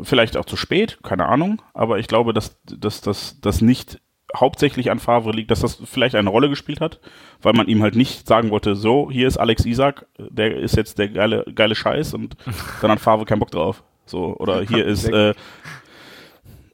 vielleicht 0.00 0.36
auch 0.36 0.44
zu 0.44 0.56
spät, 0.56 0.98
keine 1.02 1.26
Ahnung, 1.26 1.62
aber 1.72 1.98
ich 1.98 2.08
glaube, 2.08 2.32
dass 2.32 2.56
das 2.64 3.60
nicht 3.62 4.00
hauptsächlich 4.36 4.90
an 4.90 4.98
Favre 4.98 5.30
liegt, 5.32 5.50
dass 5.50 5.60
das 5.60 5.80
vielleicht 5.84 6.14
eine 6.14 6.28
Rolle 6.28 6.48
gespielt 6.48 6.80
hat, 6.80 7.00
weil 7.40 7.52
man 7.52 7.68
ihm 7.68 7.82
halt 7.82 7.94
nicht 7.94 8.26
sagen 8.26 8.50
wollte, 8.50 8.74
so, 8.74 9.10
hier 9.10 9.28
ist 9.28 9.38
Alex 9.38 9.64
Isak, 9.64 10.06
der 10.18 10.56
ist 10.56 10.76
jetzt 10.76 10.98
der 10.98 11.08
geile, 11.08 11.44
geile 11.54 11.74
Scheiß 11.74 12.14
und 12.14 12.36
dann 12.80 12.90
hat 12.90 13.00
Favre 13.00 13.24
keinen 13.24 13.38
Bock 13.38 13.50
drauf. 13.50 13.82
So, 14.06 14.36
oder 14.36 14.62
hier 14.68 14.84
ist 14.84 15.08
äh, 15.08 15.34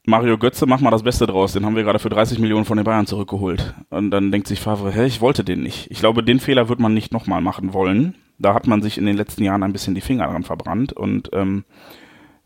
Mario 0.07 0.39
Götze, 0.39 0.67
mach 0.67 0.81
mal 0.81 0.91
das 0.91 1.03
Beste 1.03 1.27
draus, 1.27 1.53
den 1.53 1.67
haben 1.67 1.77
wir 1.77 1.83
gerade 1.83 1.99
für 1.99 2.09
30 2.09 2.39
Millionen 2.39 2.65
von 2.65 2.77
den 2.79 2.85
Bayern 2.85 3.07
zurückgeholt. 3.07 3.75
Und 3.91 4.11
dann 4.11 4.33
denkt 4.33 4.49
sich 4.49 4.61
Favre, 4.61 4.91
hä, 4.91 5.05
ich 5.05 5.21
wollte 5.21 5.45
den 5.45 5.63
nicht. 5.63 5.91
Ich 5.91 5.99
glaube, 5.99 6.23
den 6.23 6.41
Fehler 6.41 6.69
wird 6.69 6.81
man 6.81 6.95
nicht 6.95 7.13
nochmal 7.13 7.43
machen 7.43 7.75
wollen. 7.75 8.15
Da 8.39 8.55
hat 8.55 8.67
man 8.67 8.81
sich 8.81 8.97
in 8.97 9.05
den 9.05 9.17
letzten 9.17 9.45
Jahren 9.45 9.63
ein 9.63 9.73
bisschen 9.73 9.95
die 9.95 10.01
Finger 10.01 10.27
dran 10.27 10.43
verbrannt 10.43 10.95
und 10.95 11.29
ähm, 11.35 11.65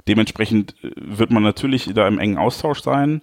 dementsprechend 0.08 0.74
äh, 0.82 0.90
wird 0.96 1.30
man 1.30 1.44
natürlich 1.44 1.92
da 1.94 2.08
im 2.08 2.18
engen 2.18 2.38
Austausch 2.38 2.82
sein. 2.82 3.22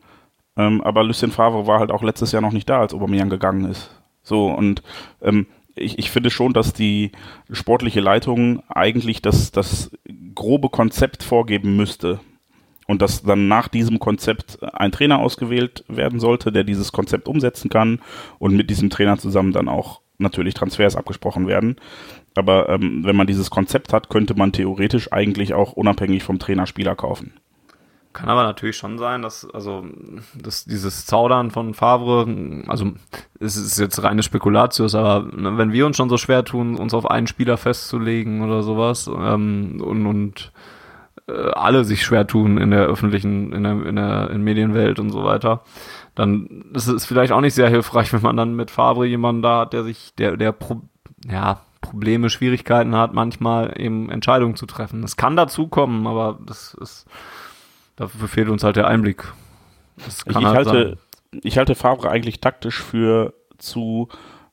Ähm, 0.56 0.82
aber 0.82 1.04
Lucien 1.04 1.32
Favre 1.32 1.68
war 1.68 1.80
halt 1.80 1.92
auch 1.92 2.04
letztes 2.04 2.32
Jahr 2.32 2.42
noch 2.42 2.54
nicht 2.54 2.70
da, 2.70 2.80
als 2.80 2.94
Aubameyang 2.94 3.30
gegangen 3.30 3.66
ist. 3.66 3.92
So, 4.24 4.48
und 4.48 4.82
ähm, 5.22 5.48
ich, 5.76 6.00
ich 6.00 6.10
finde 6.10 6.30
schon, 6.30 6.54
dass 6.54 6.74
die 6.74 7.12
sportliche 7.52 8.02
Leitung 8.02 8.64
eigentlich 8.70 9.22
das, 9.22 9.52
das 9.52 9.92
grobe 10.36 10.70
Konzept 10.70 11.24
vorgeben 11.24 11.76
müsste. 11.76 12.20
Und 12.88 13.02
dass 13.02 13.24
dann 13.24 13.48
nach 13.48 13.68
diesem 13.68 14.00
Konzept 14.00 14.62
ein 14.62 14.92
Trainer 14.92 15.20
ausgewählt 15.20 15.86
werden 15.88 16.20
sollte, 16.20 16.52
der 16.52 16.64
dieses 16.64 16.92
Konzept 16.92 17.28
umsetzen 17.28 17.70
kann 17.70 18.00
und 18.40 18.56
mit 18.56 18.70
diesem 18.70 18.90
Trainer 18.90 19.18
zusammen 19.18 19.54
dann 19.54 19.70
auch 19.70 20.02
natürlich 20.18 20.54
Transfers 20.54 20.96
abgesprochen 20.96 21.48
werden. 21.48 21.78
Aber 22.36 22.70
ähm, 22.70 23.04
wenn 23.04 23.16
man 23.16 23.28
dieses 23.28 23.50
Konzept 23.50 23.94
hat, 23.94 24.10
könnte 24.10 24.36
man 24.36 24.52
theoretisch 24.52 25.12
eigentlich 25.12 25.54
auch 25.54 25.74
unabhängig 25.74 26.24
vom 26.24 26.40
Trainer 26.40 26.68
Spieler 26.68 26.96
kaufen. 26.96 27.34
Kann 28.14 28.28
aber 28.28 28.44
natürlich 28.44 28.76
schon 28.76 28.98
sein, 28.98 29.22
dass, 29.22 29.50
also, 29.50 29.86
dass 30.36 30.66
dieses 30.66 31.06
Zaudern 31.06 31.50
von 31.50 31.74
Favre, 31.74 32.64
also, 32.68 32.92
es 33.40 33.56
ist 33.56 33.80
jetzt 33.80 34.04
reine 34.04 34.22
Spekulatius, 34.22 34.96
aber 34.96 35.30
ne, 35.34 35.58
wenn 35.58 35.72
wir 35.72 35.86
uns 35.86 35.96
schon 35.96 36.10
so 36.10 36.18
schwer 36.18 36.44
tun, 36.44 36.76
uns 36.76 36.94
auf 36.94 37.10
einen 37.10 37.28
Spieler 37.28 37.56
festzulegen 37.56 38.42
oder 38.42 38.64
sowas, 38.64 39.08
ähm, 39.08 39.82
und, 39.82 40.06
und 40.06 40.52
äh, 40.52 40.58
alle 41.54 41.84
sich 41.84 42.04
schwer 42.04 42.28
tun 42.28 42.58
in 42.58 42.72
der 42.72 42.86
öffentlichen, 42.86 43.54
in 43.54 43.64
der, 43.64 43.86
in 43.86 43.96
der 43.96 44.30
in 44.30 44.44
Medienwelt 44.44 45.00
und 45.00 45.12
so 45.12 45.24
weiter, 45.24 45.64
dann 46.16 46.66
ist 46.74 46.88
es 46.88 47.06
vielleicht 47.06 47.32
auch 47.32 47.42
nicht 47.42 47.54
sehr 47.54 47.70
hilfreich, 47.70 48.14
wenn 48.14 48.22
man 48.22 48.38
dann 48.38 48.56
mit 48.56 48.72
Favre 48.72 49.06
jemanden 49.06 49.42
da 49.42 49.62
hat, 49.62 49.74
der 49.74 49.84
sich, 49.84 50.14
der, 50.18 50.38
der, 50.38 50.52
pro, 50.52 50.82
ja, 51.30 51.62
Probleme, 51.82 52.30
Schwierigkeiten 52.30 52.96
hat, 52.96 53.14
manchmal 53.14 53.74
eben 53.80 54.10
Entscheidungen 54.10 54.56
zu 54.56 54.68
treffen. 54.68 55.04
Es 55.04 55.18
kann 55.18 55.36
dazu 55.36 55.68
kommen, 55.68 56.06
aber 56.06 56.40
das 56.46 56.76
ist, 56.76 57.08
dafür 57.96 58.28
fehlt 58.28 58.50
uns 58.50 58.64
halt 58.64 58.76
der 58.76 58.88
Einblick. 58.88 59.24
ich, 59.98 60.28
ich 60.28 60.36
halt 60.36 60.46
halte, 60.46 60.98
sein. 61.32 61.42
ich 61.44 61.58
halte 61.58 61.76
Favre 61.76 62.10
eigentlich 62.10 62.40
taktisch 62.40 62.82
für 62.82 63.34
zu 63.58 64.10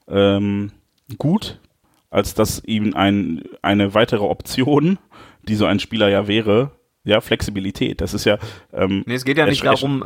ähm, 0.09 0.73
gut, 1.19 1.61
als 2.11 2.35
dass 2.35 2.63
ihm 2.65 2.95
ein, 2.95 3.43
eine 3.63 3.95
weitere 3.95 4.25
Option, 4.25 4.99
die 5.49 5.55
so 5.55 5.67
ein 5.67 5.81
Spieler 5.81 6.09
ja 6.09 6.29
wäre, 6.29 6.73
ja, 7.05 7.21
Flexibilität. 7.21 8.01
Das 8.01 8.15
ist 8.15 8.25
ja. 8.25 8.39
Ähm, 8.73 9.03
nee, 9.07 9.15
es 9.15 9.25
geht 9.25 9.39
ja 9.39 9.47
nicht 9.47 9.65
darum, 9.65 10.05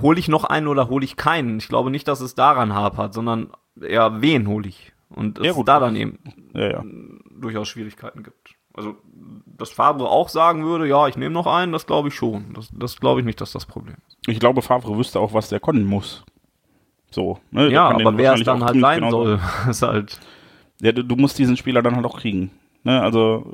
hole 0.00 0.18
ich 0.18 0.28
noch 0.28 0.44
einen 0.44 0.66
oder 0.66 0.88
hole 0.88 1.04
ich 1.04 1.16
keinen. 1.16 1.58
Ich 1.58 1.68
glaube 1.68 1.90
nicht, 1.90 2.08
dass 2.08 2.20
es 2.20 2.34
daran 2.34 2.74
hapert, 2.74 3.14
sondern 3.14 3.50
eher 3.80 4.20
wen 4.20 4.48
hole 4.48 4.68
ich. 4.68 4.92
Und 5.08 5.38
es 5.38 5.56
ja, 5.56 5.62
da 5.62 5.78
dann 5.78 5.96
eben 5.96 6.18
ja, 6.54 6.70
ja. 6.70 6.84
durchaus 7.30 7.68
Schwierigkeiten 7.68 8.22
gibt. 8.22 8.56
Also, 8.76 8.96
dass 9.46 9.70
Favre 9.70 10.08
auch 10.08 10.28
sagen 10.28 10.64
würde, 10.64 10.88
ja, 10.88 11.06
ich 11.06 11.16
nehme 11.16 11.32
noch 11.32 11.46
einen, 11.46 11.72
das 11.72 11.86
glaube 11.86 12.08
ich 12.08 12.14
schon. 12.14 12.52
Das, 12.54 12.70
das 12.72 12.98
glaube 12.98 13.20
ich 13.20 13.26
nicht, 13.26 13.40
dass 13.40 13.52
das 13.52 13.66
Problem 13.66 13.94
ist. 14.08 14.18
Ich 14.26 14.40
glaube, 14.40 14.62
Favre 14.62 14.96
wüsste 14.96 15.20
auch, 15.20 15.32
was 15.32 15.48
der 15.48 15.60
können 15.60 15.84
muss. 15.84 16.24
So, 17.12 17.38
ne? 17.52 17.70
Ja, 17.70 17.90
aber 17.90 18.16
wer 18.18 18.34
es 18.34 18.42
dann 18.42 18.64
halt 18.64 18.80
sein 18.80 19.08
soll, 19.08 19.38
ist 19.70 19.82
halt. 19.82 20.18
Ja, 20.80 20.90
du, 20.90 21.04
du, 21.04 21.14
musst 21.14 21.38
diesen 21.38 21.56
Spieler 21.56 21.82
dann 21.82 21.94
halt 21.94 22.04
auch 22.04 22.18
kriegen. 22.18 22.50
Ne? 22.82 23.00
Also. 23.00 23.46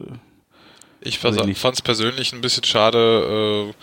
Ich 1.00 1.18
fand 1.58 1.76
es 1.76 1.82
persönlich 1.82 2.32
ein 2.32 2.40
bisschen 2.40 2.64
schade, 2.64 3.72
äh, 3.72 3.74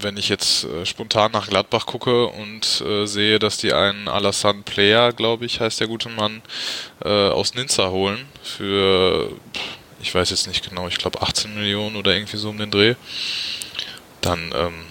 wenn 0.00 0.16
ich 0.16 0.28
jetzt 0.28 0.64
äh, 0.64 0.84
spontan 0.84 1.32
nach 1.32 1.48
Gladbach 1.48 1.86
gucke 1.86 2.26
und 2.26 2.80
äh, 2.80 3.06
sehe, 3.06 3.38
dass 3.38 3.58
die 3.58 3.72
einen 3.72 4.08
Alassane 4.08 4.62
Player, 4.62 5.12
glaube 5.12 5.46
ich, 5.46 5.60
heißt 5.60 5.80
der 5.80 5.86
gute 5.86 6.08
Mann, 6.08 6.42
äh, 7.04 7.08
aus 7.08 7.54
Ninza 7.54 7.90
holen 7.90 8.26
für, 8.42 9.30
ich 10.02 10.14
weiß 10.14 10.30
jetzt 10.30 10.48
nicht 10.48 10.68
genau, 10.68 10.88
ich 10.88 10.98
glaube 10.98 11.22
18 11.22 11.54
Millionen 11.54 11.96
oder 11.96 12.14
irgendwie 12.14 12.36
so 12.36 12.50
um 12.50 12.58
den 12.58 12.70
Dreh, 12.70 12.94
dann 14.20 14.52
ähm, 14.54 14.84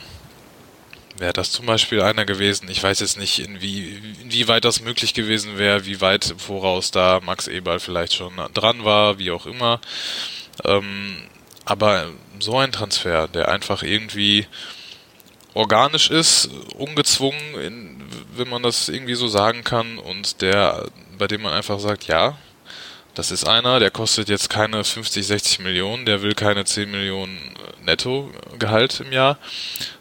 wäre 1.17 1.33
das 1.33 1.51
zum 1.51 1.65
Beispiel 1.65 2.01
einer 2.01 2.25
gewesen. 2.25 2.69
Ich 2.69 2.81
weiß 2.81 2.99
jetzt 2.99 3.17
nicht, 3.17 3.39
inwie, 3.39 4.01
inwieweit 4.21 4.65
das 4.65 4.81
möglich 4.81 5.13
gewesen 5.13 5.57
wäre, 5.57 5.85
wie 5.85 6.01
weit 6.01 6.31
im 6.31 6.39
Voraus 6.39 6.91
da 6.91 7.19
Max 7.23 7.47
Eberl 7.47 7.79
vielleicht 7.79 8.13
schon 8.13 8.33
dran 8.53 8.83
war, 8.85 9.19
wie 9.19 9.31
auch 9.31 9.45
immer. 9.45 9.79
Ähm, 10.63 11.17
aber 11.65 12.09
so 12.39 12.57
ein 12.57 12.71
Transfer, 12.71 13.27
der 13.27 13.49
einfach 13.49 13.83
irgendwie 13.83 14.47
organisch 15.53 16.09
ist, 16.11 16.49
ungezwungen, 16.75 17.55
in, 17.59 18.01
wenn 18.35 18.49
man 18.49 18.61
das 18.61 18.89
irgendwie 18.89 19.15
so 19.15 19.27
sagen 19.27 19.63
kann, 19.63 19.97
und 19.97 20.41
der, 20.41 20.89
bei 21.17 21.27
dem 21.27 21.41
man 21.41 21.53
einfach 21.53 21.79
sagt, 21.79 22.07
ja, 22.07 22.37
das 23.15 23.31
ist 23.31 23.47
einer, 23.47 23.79
der 23.79 23.91
kostet 23.91 24.27
jetzt 24.27 24.49
keine 24.49 24.83
50, 24.83 25.25
60 25.25 25.59
Millionen, 25.59 26.05
der 26.05 26.21
will 26.21 26.33
keine 26.33 26.65
10 26.65 26.91
Millionen 26.91 27.55
Netto-Gehalt 27.85 28.99
im 28.99 29.13
Jahr. 29.13 29.39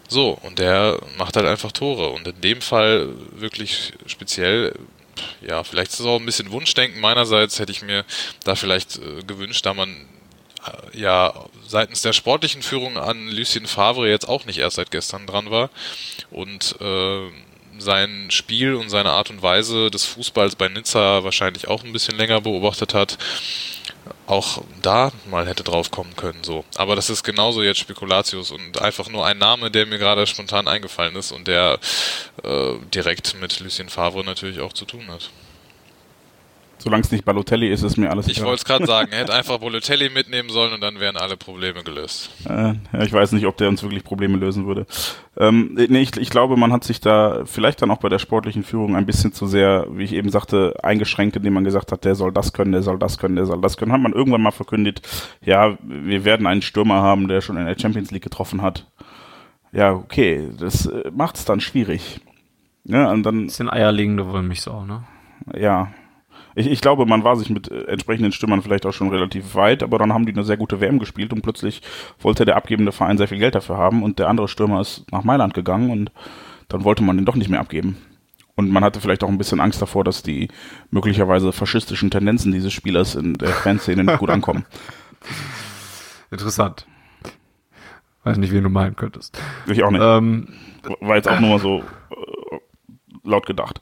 So, 0.08 0.30
und 0.42 0.58
der 0.58 0.98
macht 1.16 1.36
halt 1.36 1.46
einfach 1.46 1.70
Tore. 1.70 2.10
Und 2.10 2.26
in 2.26 2.40
dem 2.40 2.60
Fall 2.60 3.08
wirklich 3.30 3.92
speziell, 4.06 4.74
ja, 5.40 5.62
vielleicht 5.62 5.92
ist 5.92 6.00
es 6.00 6.06
auch 6.06 6.18
ein 6.18 6.26
bisschen 6.26 6.50
Wunschdenken 6.50 7.00
meinerseits, 7.00 7.60
hätte 7.60 7.70
ich 7.72 7.82
mir 7.82 8.04
da 8.42 8.56
vielleicht 8.56 8.96
äh, 8.96 9.22
gewünscht, 9.24 9.64
da 9.64 9.74
man 9.74 9.94
ja 10.92 11.32
seitens 11.66 12.02
der 12.02 12.12
sportlichen 12.12 12.62
Führung 12.62 12.98
an 12.98 13.28
Lucien 13.28 13.66
Favre 13.66 14.08
jetzt 14.08 14.28
auch 14.28 14.44
nicht 14.44 14.58
erst 14.58 14.76
seit 14.76 14.90
gestern 14.90 15.26
dran 15.26 15.50
war 15.50 15.70
und 16.30 16.76
äh, 16.80 17.30
sein 17.78 18.30
Spiel 18.30 18.74
und 18.74 18.88
seine 18.88 19.10
Art 19.10 19.30
und 19.30 19.42
Weise 19.42 19.90
des 19.90 20.04
Fußballs 20.04 20.56
bei 20.56 20.68
Nizza 20.68 21.24
wahrscheinlich 21.24 21.68
auch 21.68 21.84
ein 21.84 21.92
bisschen 21.92 22.16
länger 22.16 22.40
beobachtet 22.40 22.94
hat, 22.94 23.18
auch 24.26 24.62
da 24.82 25.12
mal 25.30 25.46
hätte 25.46 25.64
drauf 25.64 25.90
kommen 25.90 26.14
können, 26.16 26.44
so. 26.44 26.64
Aber 26.76 26.96
das 26.96 27.10
ist 27.10 27.24
genauso 27.24 27.62
jetzt 27.62 27.80
Spekulatius 27.80 28.50
und 28.50 28.80
einfach 28.80 29.08
nur 29.08 29.26
ein 29.26 29.38
Name, 29.38 29.70
der 29.70 29.86
mir 29.86 29.98
gerade 29.98 30.26
spontan 30.26 30.68
eingefallen 30.68 31.16
ist 31.16 31.32
und 31.32 31.48
der 31.48 31.78
äh, 32.42 32.74
direkt 32.94 33.34
mit 33.40 33.60
Lucien 33.60 33.88
Favre 33.88 34.24
natürlich 34.24 34.60
auch 34.60 34.72
zu 34.72 34.84
tun 34.84 35.08
hat. 35.08 35.30
Solange 36.84 37.00
es 37.00 37.10
nicht 37.10 37.24
Balotelli 37.24 37.70
ist, 37.70 37.82
ist 37.82 37.96
mir 37.96 38.10
alles 38.10 38.28
Ich 38.28 38.42
wollte 38.42 38.56
es 38.56 38.64
gerade 38.66 38.84
sagen, 38.84 39.08
er 39.10 39.20
hätte 39.20 39.32
einfach 39.32 39.56
Balotelli 39.56 40.10
mitnehmen 40.10 40.50
sollen 40.50 40.74
und 40.74 40.82
dann 40.82 41.00
wären 41.00 41.16
alle 41.16 41.38
Probleme 41.38 41.82
gelöst. 41.82 42.30
Äh, 42.46 42.74
ja, 42.74 43.02
ich 43.02 43.10
weiß 43.10 43.32
nicht, 43.32 43.46
ob 43.46 43.56
der 43.56 43.70
uns 43.70 43.82
wirklich 43.82 44.04
Probleme 44.04 44.36
lösen 44.36 44.66
würde. 44.66 44.84
Ähm, 45.38 45.78
nee, 45.88 46.02
ich, 46.02 46.14
ich 46.18 46.28
glaube, 46.28 46.58
man 46.58 46.74
hat 46.74 46.84
sich 46.84 47.00
da 47.00 47.46
vielleicht 47.46 47.80
dann 47.80 47.90
auch 47.90 48.00
bei 48.00 48.10
der 48.10 48.18
sportlichen 48.18 48.64
Führung 48.64 48.96
ein 48.96 49.06
bisschen 49.06 49.32
zu 49.32 49.46
sehr, 49.46 49.86
wie 49.92 50.04
ich 50.04 50.12
eben 50.12 50.28
sagte, 50.28 50.74
eingeschränkt, 50.82 51.36
indem 51.36 51.54
man 51.54 51.64
gesagt 51.64 51.90
hat, 51.90 52.04
der 52.04 52.16
soll 52.16 52.32
das 52.32 52.52
können, 52.52 52.72
der 52.72 52.82
soll 52.82 52.98
das 52.98 53.16
können, 53.16 53.36
der 53.36 53.46
soll 53.46 53.62
das 53.62 53.78
können. 53.78 53.90
Hat 53.90 54.02
man 54.02 54.12
irgendwann 54.12 54.42
mal 54.42 54.50
verkündet, 54.50 55.00
ja, 55.42 55.78
wir 55.80 56.26
werden 56.26 56.46
einen 56.46 56.60
Stürmer 56.60 57.00
haben, 57.00 57.28
der 57.28 57.40
schon 57.40 57.56
in 57.56 57.64
der 57.64 57.78
Champions 57.78 58.10
League 58.10 58.24
getroffen 58.24 58.60
hat. 58.60 58.86
Ja, 59.72 59.94
okay, 59.94 60.50
das 60.60 60.84
äh, 60.84 61.10
macht 61.16 61.36
es 61.36 61.46
dann 61.46 61.62
schwierig. 61.62 62.20
Ja, 62.84 63.10
und 63.10 63.22
dann. 63.22 63.46
Bisschen 63.46 63.70
eierlegende 63.70 64.30
Wollmilchsau, 64.30 64.84
ne? 64.84 65.04
Ja, 65.56 65.88
ich, 66.54 66.66
ich 66.66 66.80
glaube, 66.80 67.06
man 67.06 67.24
war 67.24 67.36
sich 67.36 67.50
mit 67.50 67.70
äh, 67.70 67.84
entsprechenden 67.84 68.32
Stimmern 68.32 68.62
vielleicht 68.62 68.86
auch 68.86 68.92
schon 68.92 69.10
relativ 69.10 69.54
weit, 69.54 69.82
aber 69.82 69.98
dann 69.98 70.12
haben 70.12 70.26
die 70.26 70.32
eine 70.32 70.44
sehr 70.44 70.56
gute 70.56 70.80
WM 70.80 70.98
gespielt 70.98 71.32
und 71.32 71.42
plötzlich 71.42 71.82
wollte 72.20 72.44
der 72.44 72.56
abgebende 72.56 72.92
Verein 72.92 73.18
sehr 73.18 73.28
viel 73.28 73.38
Geld 73.38 73.54
dafür 73.54 73.76
haben 73.76 74.02
und 74.02 74.18
der 74.18 74.28
andere 74.28 74.48
Stürmer 74.48 74.80
ist 74.80 75.04
nach 75.12 75.24
Mailand 75.24 75.54
gegangen 75.54 75.90
und 75.90 76.12
dann 76.68 76.84
wollte 76.84 77.02
man 77.02 77.16
den 77.16 77.26
doch 77.26 77.36
nicht 77.36 77.50
mehr 77.50 77.60
abgeben. 77.60 77.98
Und 78.56 78.70
man 78.70 78.84
hatte 78.84 79.00
vielleicht 79.00 79.24
auch 79.24 79.28
ein 79.28 79.38
bisschen 79.38 79.60
Angst 79.60 79.82
davor, 79.82 80.04
dass 80.04 80.22
die 80.22 80.48
möglicherweise 80.90 81.52
faschistischen 81.52 82.10
Tendenzen 82.10 82.52
dieses 82.52 82.72
Spielers 82.72 83.16
in 83.16 83.34
der 83.34 83.48
Fanszene 83.48 84.04
nicht 84.04 84.18
gut 84.18 84.30
ankommen. 84.30 84.64
Interessant. 86.30 86.86
Weiß 88.22 88.38
nicht, 88.38 88.52
wen 88.52 88.62
du 88.62 88.70
meinen 88.70 88.96
könntest. 88.96 89.40
Ich 89.66 89.82
auch 89.82 89.90
nicht. 89.90 90.02
Ähm, 90.02 90.48
War 91.00 91.16
jetzt 91.16 91.28
auch 91.28 91.40
nur 91.40 91.50
mal 91.50 91.58
so 91.58 91.80
äh, 91.80 92.58
laut 93.24 93.44
gedacht. 93.46 93.80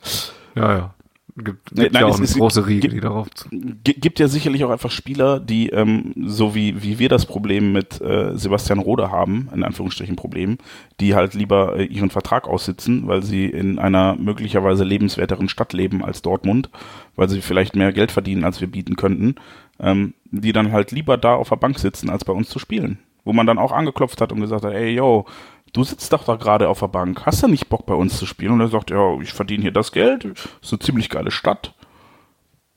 Ja, 0.55 0.77
ja. 0.77 0.95
Gibt, 1.35 1.71
gibt 1.71 1.93
Nein, 1.95 2.03
ja 2.03 2.07
auch 2.09 2.19
eine 2.19 2.27
große 2.27 2.67
Riege, 2.67 2.81
gibt, 2.81 2.95
die 2.95 3.01
darauf 3.01 3.27
gibt 3.51 4.19
ja 4.19 4.29
sicherlich 4.29 4.65
auch 4.65 4.71
einfach 4.71 4.91
Spieler, 4.91 5.41
die 5.41 5.71
ähm, 5.71 6.13
so 6.27 6.55
wie 6.55 6.83
wie 6.83 6.99
wir 6.99 7.09
das 7.09 7.25
Problem 7.25 7.73
mit 7.73 8.03
äh, 8.03 8.37
Sebastian 8.37 8.81
Rode 8.81 9.11
haben, 9.11 9.49
in 9.55 9.63
Anführungsstrichen 9.63 10.15
Problem, 10.15 10.59
die 11.01 11.15
halt 11.15 11.33
lieber 11.33 11.79
äh, 11.79 11.85
ihren 11.85 12.11
Vertrag 12.11 12.47
aussitzen, 12.47 13.07
weil 13.07 13.23
sie 13.23 13.47
in 13.47 13.79
einer 13.79 14.15
möglicherweise 14.17 14.85
lebenswerteren 14.85 15.49
Stadt 15.49 15.73
leben 15.73 16.05
als 16.05 16.21
Dortmund, 16.21 16.69
weil 17.17 17.31
sie 17.31 17.41
vielleicht 17.41 17.77
mehr 17.77 17.95
Geld 17.95 18.13
verdienen, 18.13 18.45
als 18.45 18.61
wir 18.61 18.71
bieten 18.71 18.97
könnten, 18.97 19.37
ähm, 19.81 20.13
die 20.31 20.53
dann 20.53 20.71
halt 20.71 20.91
lieber 20.91 21.17
da 21.17 21.35
auf 21.35 21.49
der 21.49 21.57
Bank 21.57 21.79
sitzen, 21.79 22.11
als 22.11 22.27
bei 22.27 22.35
uns 22.35 22.51
zu 22.51 22.59
spielen. 22.59 22.99
Wo 23.25 23.33
man 23.33 23.47
dann 23.47 23.59
auch 23.59 23.73
angeklopft 23.73 24.21
hat 24.21 24.33
und 24.33 24.41
gesagt 24.41 24.65
hat, 24.65 24.73
ey 24.75 24.97
yo, 24.97 25.25
du 25.73 25.85
sitzt 25.85 26.13
doch 26.13 26.25
da 26.25 26.37
gerade 26.37 26.69
auf 26.69 26.81
der 26.81 26.89
Bank, 26.89 27.25
hast 27.27 27.43
du 27.43 27.49
nicht 27.49 27.69
Bock 27.69 27.87
bei 27.87 27.95
uns 27.95 28.19
zu 28.19 28.27
spielen? 28.27 28.53
Und 28.53 28.61
er 28.61 28.69
sagt, 28.69 28.91
ja, 28.91 29.19
ich 29.21 29.33
verdiene 29.33 29.63
hier 29.63 29.73
das 29.73 29.93
Geld, 29.93 30.25
ist 30.25 30.73
eine 30.73 30.79
ziemlich 30.81 31.09
geile 31.09 31.31
Stadt. 31.31 31.75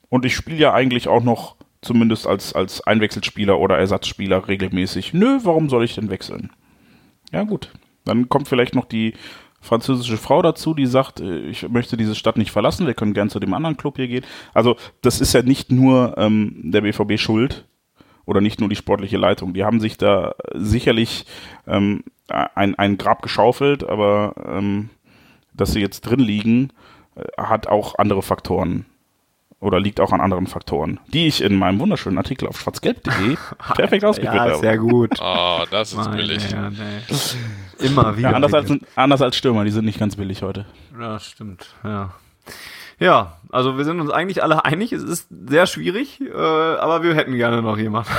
Und 0.08 0.24
ich 0.24 0.34
spiele 0.34 0.58
ja 0.58 0.72
eigentlich 0.72 1.08
auch 1.08 1.22
noch 1.22 1.56
zumindest 1.82 2.26
als, 2.26 2.54
als 2.54 2.80
Einwechselspieler 2.80 3.58
oder 3.58 3.78
Ersatzspieler 3.78 4.48
regelmäßig. 4.48 5.14
Nö, 5.14 5.40
warum 5.42 5.68
soll 5.68 5.84
ich 5.84 5.94
denn 5.94 6.10
wechseln? 6.10 6.50
Ja, 7.32 7.44
gut. 7.44 7.72
Dann 8.04 8.28
kommt 8.28 8.48
vielleicht 8.48 8.74
noch 8.74 8.86
die 8.86 9.14
französische 9.60 10.16
Frau 10.16 10.42
dazu, 10.42 10.74
die 10.74 10.86
sagt, 10.86 11.20
äh, 11.20 11.40
ich 11.40 11.68
möchte 11.68 11.96
diese 11.96 12.14
Stadt 12.14 12.36
nicht 12.36 12.52
verlassen, 12.52 12.86
wir 12.86 12.94
können 12.94 13.14
gern 13.14 13.30
zu 13.30 13.40
dem 13.40 13.52
anderen 13.52 13.76
Club 13.76 13.96
hier 13.96 14.08
gehen. 14.08 14.24
Also 14.54 14.76
das 15.02 15.20
ist 15.20 15.32
ja 15.32 15.42
nicht 15.42 15.72
nur 15.72 16.16
ähm, 16.16 16.70
der 16.70 16.82
BVB 16.82 17.18
schuld 17.18 17.66
oder 18.26 18.40
nicht 18.40 18.60
nur 18.60 18.68
die 18.68 18.76
sportliche 18.76 19.16
Leitung. 19.16 19.54
Die 19.54 19.64
haben 19.64 19.80
sich 19.80 19.96
da 19.96 20.34
sicherlich 20.52 21.24
ähm, 21.66 22.04
ein, 22.28 22.74
ein 22.74 22.98
Grab 22.98 23.22
geschaufelt, 23.22 23.88
aber 23.88 24.34
ähm, 24.46 24.90
dass 25.54 25.72
sie 25.72 25.80
jetzt 25.80 26.02
drin 26.02 26.20
liegen, 26.20 26.72
äh, 27.14 27.22
hat 27.40 27.68
auch 27.68 27.94
andere 27.98 28.22
Faktoren 28.22 28.84
oder 29.60 29.80
liegt 29.80 30.00
auch 30.00 30.12
an 30.12 30.20
anderen 30.20 30.46
Faktoren, 30.46 31.00
die 31.08 31.26
ich 31.26 31.40
in 31.40 31.56
meinem 31.56 31.78
wunderschönen 31.78 32.18
Artikel 32.18 32.46
auf 32.46 32.60
schwarzgelb.de 32.60 33.36
perfekt 33.74 34.04
ausgeführt 34.04 34.34
ja, 34.34 34.40
habe. 34.40 34.56
Sehr 34.58 34.76
gut. 34.76 35.12
Oh, 35.20 35.64
das 35.70 35.92
ist 35.92 35.96
Meine 35.96 36.16
billig. 36.16 36.50
Ja, 36.50 36.68
nee. 36.68 36.76
Immer 37.78 38.16
wieder. 38.16 38.30
Ja, 38.30 38.36
anders, 38.36 38.52
als, 38.52 38.72
anders 38.96 39.22
als 39.22 39.36
Stürmer, 39.36 39.64
die 39.64 39.70
sind 39.70 39.84
nicht 39.84 39.98
ganz 39.98 40.16
billig 40.16 40.42
heute. 40.42 40.66
Ja, 40.98 41.18
stimmt. 41.18 41.74
Ja. 41.84 42.12
Ja, 42.98 43.36
also 43.50 43.76
wir 43.76 43.84
sind 43.84 44.00
uns 44.00 44.10
eigentlich 44.10 44.42
alle 44.42 44.64
einig, 44.64 44.92
es 44.92 45.02
ist 45.02 45.28
sehr 45.30 45.66
schwierig, 45.66 46.20
äh, 46.20 46.32
aber 46.32 47.02
wir 47.02 47.14
hätten 47.14 47.34
gerne 47.34 47.62
noch 47.62 47.76
jemanden. 47.76 48.10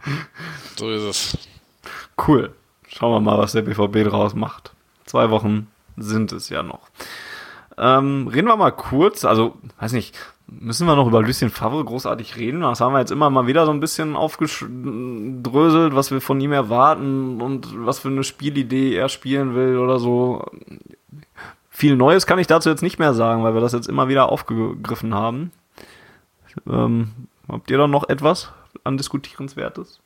so 0.76 0.90
ist 0.90 1.02
es. 1.02 1.38
Cool. 2.26 2.54
Schauen 2.86 3.12
wir 3.12 3.20
mal, 3.20 3.38
was 3.38 3.52
der 3.52 3.62
BVB 3.62 4.08
draus 4.08 4.34
macht. 4.34 4.72
Zwei 5.04 5.30
Wochen 5.30 5.68
sind 5.96 6.32
es 6.32 6.48
ja 6.48 6.62
noch. 6.62 6.88
Ähm, 7.76 8.28
reden 8.28 8.48
wir 8.48 8.56
mal 8.56 8.72
kurz, 8.72 9.24
also, 9.24 9.56
weiß 9.78 9.92
nicht, 9.92 10.16
müssen 10.46 10.86
wir 10.86 10.96
noch 10.96 11.06
über 11.06 11.22
Lucien 11.22 11.50
Favre 11.50 11.84
großartig 11.84 12.36
reden? 12.36 12.62
Das 12.62 12.80
haben 12.80 12.92
wir 12.92 13.00
jetzt 13.00 13.12
immer 13.12 13.30
mal 13.30 13.46
wieder 13.46 13.66
so 13.66 13.72
ein 13.72 13.80
bisschen 13.80 14.16
aufgedröselt, 14.16 15.94
was 15.94 16.10
wir 16.10 16.20
von 16.20 16.40
ihm 16.40 16.52
erwarten 16.52 17.40
und 17.40 17.68
was 17.86 18.00
für 18.00 18.08
eine 18.08 18.24
Spielidee 18.24 18.94
er 18.96 19.08
spielen 19.08 19.54
will 19.54 19.78
oder 19.78 19.98
so. 19.98 20.44
Viel 21.78 21.94
Neues 21.94 22.26
kann 22.26 22.40
ich 22.40 22.48
dazu 22.48 22.68
jetzt 22.68 22.82
nicht 22.82 22.98
mehr 22.98 23.14
sagen, 23.14 23.44
weil 23.44 23.54
wir 23.54 23.60
das 23.60 23.72
jetzt 23.72 23.88
immer 23.88 24.08
wieder 24.08 24.32
aufgegriffen 24.32 25.14
haben. 25.14 25.52
Ähm, 26.68 27.12
Habt 27.48 27.70
ihr 27.70 27.78
da 27.78 27.86
noch 27.86 28.08
etwas 28.08 28.52
an 28.82 28.96
Diskutierenswertes? 28.96 30.00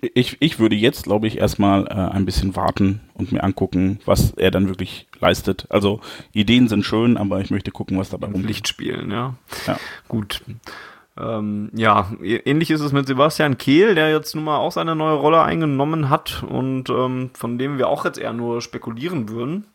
Ich, 0.00 0.38
ich 0.40 0.58
würde 0.58 0.74
jetzt, 0.74 1.04
glaube 1.04 1.26
ich, 1.26 1.36
erstmal 1.36 1.86
äh, 1.88 1.90
ein 1.90 2.24
bisschen 2.24 2.56
warten 2.56 3.02
und 3.12 3.32
mir 3.32 3.44
angucken, 3.44 3.98
was 4.06 4.30
er 4.30 4.50
dann 4.50 4.68
wirklich 4.68 5.06
leistet. 5.20 5.66
Also 5.68 6.00
Ideen 6.32 6.68
sind 6.68 6.86
schön, 6.86 7.18
aber 7.18 7.42
ich 7.42 7.50
möchte 7.50 7.70
gucken, 7.70 7.98
was 7.98 8.08
dabei 8.08 8.28
rumliegt. 8.28 8.48
Licht 8.48 8.68
spielen, 8.68 9.10
ja. 9.10 9.34
Ja. 9.66 9.78
Gut. 10.08 10.42
Ähm, 11.18 11.70
ja, 11.74 12.10
ähnlich 12.22 12.70
ist 12.70 12.80
es 12.80 12.92
mit 12.92 13.06
Sebastian 13.06 13.58
Kehl, 13.58 13.94
der 13.94 14.10
jetzt 14.10 14.34
nun 14.34 14.44
mal 14.44 14.56
auch 14.56 14.72
seine 14.72 14.96
neue 14.96 15.16
Rolle 15.16 15.42
eingenommen 15.42 16.08
hat 16.08 16.44
und 16.48 16.88
ähm, 16.88 17.28
von 17.34 17.58
dem 17.58 17.76
wir 17.76 17.88
auch 17.88 18.06
jetzt 18.06 18.18
eher 18.18 18.32
nur 18.32 18.62
spekulieren 18.62 19.28
würden. 19.28 19.66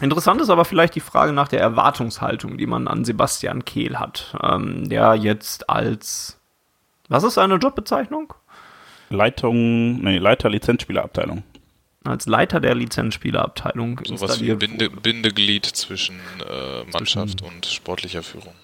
Interessant 0.00 0.40
ist 0.40 0.50
aber 0.50 0.64
vielleicht 0.64 0.94
die 0.94 1.00
Frage 1.00 1.32
nach 1.32 1.48
der 1.48 1.60
Erwartungshaltung, 1.60 2.56
die 2.56 2.66
man 2.66 2.88
an 2.88 3.04
Sebastian 3.04 3.64
Kehl 3.64 3.98
hat, 3.98 4.34
ähm, 4.42 4.88
der 4.88 5.14
jetzt 5.14 5.68
als 5.68 6.38
was 7.08 7.24
ist 7.24 7.34
seine 7.34 7.56
Jobbezeichnung? 7.56 8.32
Leitung, 9.10 10.00
nee, 10.00 10.16
Leiter 10.16 10.48
Lizenzspielerabteilung. 10.48 11.42
Als 12.04 12.26
Leiter 12.26 12.58
der 12.58 12.74
Lizenzspielerabteilung 12.74 14.00
Sowas 14.04 14.40
wie 14.40 14.48
installiert 14.48 14.58
Binde. 14.60 14.90
Bindeglied 14.90 15.66
zwischen 15.66 16.16
äh, 16.48 16.90
Mannschaft 16.90 17.42
und 17.42 17.66
sportlicher 17.66 18.22
Führung. 18.22 18.54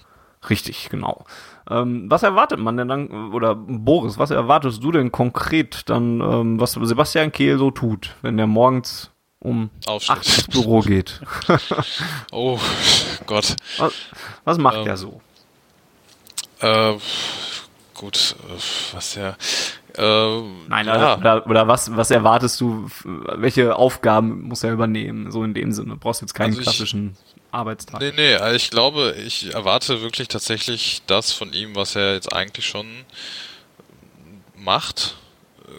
Richtig, 0.49 0.89
genau. 0.89 1.27
Ähm, 1.69 2.11
was 2.11 2.23
erwartet 2.23 2.59
man 2.59 2.77
denn 2.77 2.89
dann, 2.89 3.33
oder 3.33 3.55
Boris, 3.55 4.19
was 4.19 4.31
erwartest 4.31 4.83
du 4.83 4.93
denn 4.93 5.13
konkret 5.13 5.89
dann, 5.91 6.21
ähm, 6.21 6.61
was 6.61 6.73
Sebastian 6.73 7.33
Kehl 7.33 7.59
so 7.59 7.71
tut, 7.71 8.17
wenn 8.23 8.37
der 8.37 8.47
morgens 8.47 9.11
um 9.41 9.71
Aufsteht. 9.87 10.17
8 10.19 10.27
ins 10.27 10.47
Büro 10.49 10.81
geht? 10.81 11.21
Oh 12.33 12.59
Gott. 13.27 13.55
Was, 13.79 13.93
was 14.45 14.59
macht 14.59 14.79
Ähm, 14.79 14.87
er 14.87 14.97
so? 14.97 15.21
Äh, 16.61 16.95
gut, 17.95 18.35
äh, 18.49 18.95
was 18.95 19.15
ja. 19.15 19.37
Äh, 19.97 20.43
Nein, 20.69 20.87
ja. 20.87 21.17
oder, 21.17 21.47
oder 21.47 21.69
was, 21.69 21.95
was 21.97 22.11
erwartest 22.11 22.61
du, 22.61 22.89
welche 23.05 23.75
Aufgaben 23.77 24.43
muss 24.43 24.63
er 24.65 24.73
übernehmen, 24.73 25.31
so 25.33 25.43
in 25.45 25.55
dem 25.55 25.73
Sinne? 25.73 25.91
Du 25.91 25.97
brauchst 25.97 26.21
jetzt 26.21 26.35
keinen 26.35 26.49
Also 26.51 26.61
ich- 26.61 26.65
klassischen 26.67 27.17
Arbeitstag. 27.51 28.01
Nee, 28.01 28.13
nee, 28.15 28.35
also 28.35 28.57
ich 28.57 28.71
glaube, 28.71 29.15
ich 29.25 29.55
erwarte 29.55 30.03
wirklich 30.03 30.29
tatsächlich 30.29 31.01
das 31.07 31.33
von 31.33 31.53
ihm, 31.53 31.75
was 31.77 31.97
er 31.97 32.13
jetzt 32.15 32.33
eigentlich 32.33 32.67
schon 32.67 32.87
macht, 34.57 35.17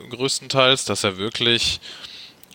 größtenteils, 0.09 0.85
dass 0.85 1.03
er 1.03 1.17
wirklich 1.17 1.79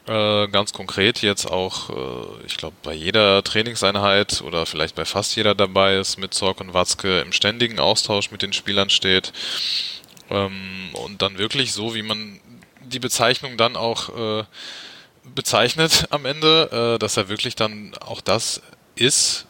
äh, 0.06 0.48
ganz 0.48 0.72
konkret 0.72 1.22
jetzt 1.22 1.50
auch, 1.50 1.90
äh, 1.90 2.46
ich 2.46 2.56
glaube, 2.56 2.76
bei 2.82 2.92
jeder 2.92 3.42
Trainingseinheit 3.42 4.42
oder 4.42 4.66
vielleicht 4.66 4.94
bei 4.94 5.04
fast 5.04 5.34
jeder 5.36 5.54
dabei 5.54 5.96
ist, 5.96 6.18
mit 6.18 6.34
Zorg 6.34 6.60
und 6.60 6.74
Watzke 6.74 7.20
im 7.20 7.32
ständigen 7.32 7.78
Austausch 7.78 8.30
mit 8.30 8.42
den 8.42 8.52
Spielern 8.52 8.90
steht. 8.90 9.32
Ähm, 10.30 10.90
und 10.94 11.22
dann 11.22 11.38
wirklich 11.38 11.72
so, 11.72 11.94
wie 11.94 12.02
man 12.02 12.40
die 12.82 12.98
Bezeichnung 12.98 13.56
dann 13.56 13.76
auch 13.76 14.40
äh, 14.40 14.44
bezeichnet 15.34 16.06
am 16.10 16.26
Ende, 16.26 16.94
äh, 16.94 16.98
dass 16.98 17.16
er 17.16 17.28
wirklich 17.28 17.56
dann 17.56 17.94
auch 18.00 18.20
das 18.20 18.60
ist, 18.94 19.46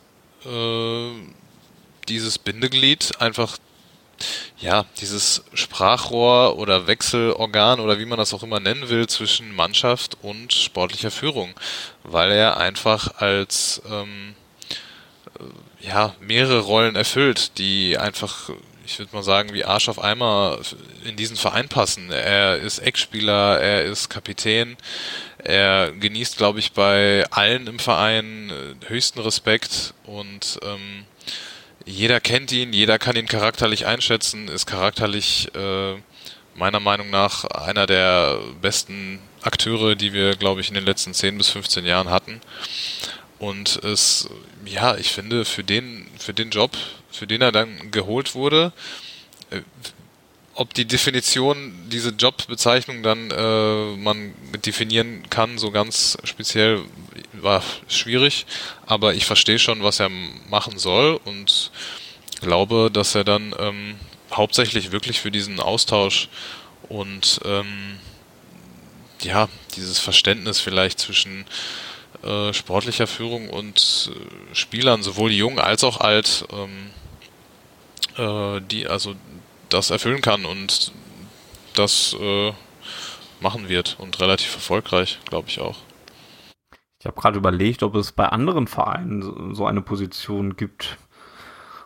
äh, 0.46 1.10
dieses 2.08 2.38
Bindeglied, 2.38 3.20
einfach 3.20 3.58
ja, 4.58 4.84
dieses 5.00 5.44
Sprachrohr 5.52 6.58
oder 6.58 6.86
Wechselorgan 6.86 7.80
oder 7.80 7.98
wie 7.98 8.06
man 8.06 8.18
das 8.18 8.32
auch 8.32 8.42
immer 8.42 8.60
nennen 8.60 8.88
will 8.88 9.06
zwischen 9.06 9.54
Mannschaft 9.54 10.16
und 10.22 10.52
sportlicher 10.52 11.10
Führung, 11.10 11.54
weil 12.02 12.32
er 12.32 12.56
einfach 12.56 13.20
als 13.20 13.82
ähm, 13.90 14.34
äh, 15.38 15.86
ja, 15.86 16.14
mehrere 16.20 16.60
Rollen 16.60 16.96
erfüllt, 16.96 17.58
die 17.58 17.98
einfach, 17.98 18.50
ich 18.86 18.98
würde 18.98 19.14
mal 19.14 19.22
sagen, 19.22 19.52
wie 19.52 19.64
Arsch 19.64 19.88
auf 19.88 20.02
Eimer 20.02 20.58
in 21.04 21.16
diesen 21.16 21.36
Verein 21.36 21.68
passen. 21.68 22.10
Er 22.10 22.56
ist 22.56 22.78
Eckspieler, 22.78 23.60
er 23.60 23.84
ist 23.84 24.08
Kapitän, 24.08 24.76
er 25.38 25.92
genießt, 25.92 26.38
glaube 26.38 26.58
ich, 26.58 26.72
bei 26.72 27.24
allen 27.30 27.66
im 27.66 27.78
Verein 27.78 28.50
äh, 28.50 28.88
höchsten 28.88 29.20
Respekt 29.20 29.92
und 30.06 30.58
ähm, 30.62 31.04
jeder 31.84 32.20
kennt 32.20 32.52
ihn, 32.52 32.72
jeder 32.72 32.98
kann 32.98 33.16
ihn 33.16 33.26
charakterlich 33.26 33.86
einschätzen, 33.86 34.48
ist 34.48 34.66
charakterlich 34.66 35.54
äh, 35.54 35.94
meiner 36.54 36.80
Meinung 36.80 37.10
nach 37.10 37.44
einer 37.44 37.86
der 37.86 38.38
besten 38.62 39.20
Akteure, 39.42 39.94
die 39.94 40.12
wir, 40.12 40.36
glaube 40.36 40.60
ich, 40.60 40.68
in 40.68 40.74
den 40.74 40.84
letzten 40.84 41.12
10 41.12 41.36
bis 41.36 41.50
15 41.50 41.84
Jahren 41.84 42.10
hatten. 42.10 42.40
Und 43.38 43.82
es, 43.84 44.28
ja, 44.64 44.96
ich 44.96 45.12
finde, 45.12 45.44
für 45.44 45.64
den, 45.64 46.06
für 46.18 46.32
den 46.32 46.50
Job, 46.50 46.76
für 47.10 47.26
den 47.26 47.42
er 47.42 47.52
dann 47.52 47.90
geholt 47.90 48.34
wurde, 48.34 48.72
äh, 49.50 49.60
ob 50.54 50.74
die 50.74 50.84
Definition, 50.84 51.72
diese 51.88 52.10
Jobbezeichnung 52.10 53.02
dann 53.02 53.30
äh, 53.30 53.96
man 53.96 54.34
definieren 54.64 55.28
kann, 55.30 55.58
so 55.58 55.70
ganz 55.70 56.16
speziell, 56.24 56.82
war 57.32 57.62
schwierig, 57.88 58.46
aber 58.86 59.14
ich 59.14 59.26
verstehe 59.26 59.58
schon, 59.58 59.82
was 59.82 60.00
er 60.00 60.10
machen 60.48 60.78
soll 60.78 61.20
und 61.24 61.70
glaube, 62.40 62.90
dass 62.92 63.14
er 63.14 63.24
dann 63.24 63.54
ähm, 63.58 63.96
hauptsächlich 64.32 64.92
wirklich 64.92 65.20
für 65.20 65.30
diesen 65.30 65.60
Austausch 65.60 66.28
und 66.88 67.40
ähm, 67.44 67.98
ja, 69.22 69.48
dieses 69.76 69.98
Verständnis 69.98 70.60
vielleicht 70.60 70.98
zwischen 70.98 71.46
äh, 72.22 72.52
sportlicher 72.52 73.06
Führung 73.06 73.48
und 73.50 74.10
äh, 74.12 74.54
Spielern, 74.54 75.02
sowohl 75.02 75.32
jung 75.32 75.58
als 75.58 75.84
auch 75.84 76.00
alt, 76.00 76.46
ähm, 76.52 76.90
äh, 78.16 78.60
die 78.60 78.86
also 78.86 79.14
das 79.74 79.90
erfüllen 79.90 80.20
kann 80.22 80.44
und 80.44 80.92
das 81.74 82.16
äh, 82.20 82.52
machen 83.40 83.68
wird 83.68 83.96
und 83.98 84.20
relativ 84.20 84.54
erfolgreich, 84.54 85.18
glaube 85.28 85.48
ich 85.48 85.60
auch. 85.60 85.76
Ich 87.00 87.06
habe 87.06 87.20
gerade 87.20 87.36
überlegt, 87.36 87.82
ob 87.82 87.94
es 87.96 88.12
bei 88.12 88.26
anderen 88.28 88.66
Vereinen 88.66 89.54
so- 89.54 89.66
eine 89.66 89.82
Position 89.82 90.56
gibt. 90.56 90.96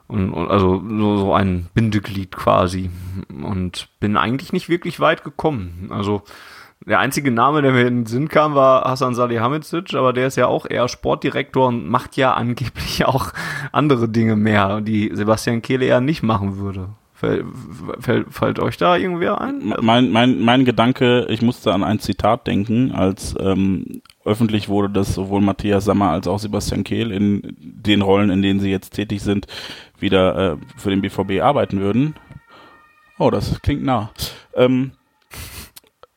Und, 0.07 0.33
und 0.33 0.49
also 0.51 0.83
so, 0.89 1.17
so 1.19 1.35
ein 1.35 1.69
Bindeglied 1.75 2.37
quasi. 2.37 2.91
Und 3.29 3.89
bin 4.01 4.17
eigentlich 4.17 4.53
nicht 4.53 4.69
wirklich 4.69 5.01
weit 5.01 5.25
gekommen. 5.25 5.89
Also 5.91 6.23
der 6.87 7.01
einzige 7.01 7.31
Name, 7.33 7.63
der 7.63 7.73
mir 7.73 7.87
in 7.89 8.01
den 8.03 8.07
Sinn 8.07 8.29
kam, 8.29 8.55
war 8.55 8.85
Hasan 8.85 9.15
Salihamidzic, 9.15 9.95
aber 9.95 10.13
der 10.13 10.29
ist 10.29 10.37
ja 10.37 10.47
auch 10.47 10.65
eher 10.65 10.87
Sportdirektor 10.89 11.67
und 11.67 11.89
macht 11.89 12.17
ja 12.17 12.35
angeblich 12.35 13.05
auch 13.05 13.33
andere 13.73 14.09
Dinge 14.09 14.37
mehr, 14.37 14.81
die 14.81 15.11
Sebastian 15.13 15.63
Kehle 15.63 15.87
eher 15.87 16.01
nicht 16.01 16.23
machen 16.23 16.59
würde. 16.59 16.91
Fällt, 17.19 17.47
fällt, 17.99 18.33
fällt 18.33 18.59
euch 18.61 18.77
da 18.77 18.97
irgendwer 18.97 19.41
ein? 19.41 19.75
Mein, 19.81 20.11
mein, 20.11 20.39
mein 20.39 20.65
Gedanke, 20.65 21.27
ich 21.29 21.43
musste 21.43 21.75
an 21.75 21.83
ein 21.83 21.99
Zitat 21.99 22.47
denken, 22.47 22.93
als 22.93 23.35
ähm, 23.41 24.03
öffentlich 24.25 24.69
wurde, 24.69 24.91
dass 24.91 25.15
sowohl 25.15 25.41
Matthias 25.41 25.85
Sammer 25.85 26.11
als 26.11 26.29
auch 26.29 26.39
Sebastian 26.39 26.85
Kehl 26.85 27.11
in 27.11 27.57
den 27.59 28.03
Rollen, 28.03 28.31
in 28.31 28.41
denen 28.41 28.61
sie 28.61 28.71
jetzt 28.71 28.91
tätig 28.91 29.21
sind, 29.23 29.49
wieder 29.99 30.53
äh, 30.53 30.57
für 30.77 30.91
den 30.91 31.01
BVB 31.01 31.43
arbeiten 31.43 31.81
würden. 31.81 32.15
Oh, 33.19 33.31
das 33.33 33.61
klingt 33.63 33.83
nah. 33.83 34.13
Ähm, 34.55 34.93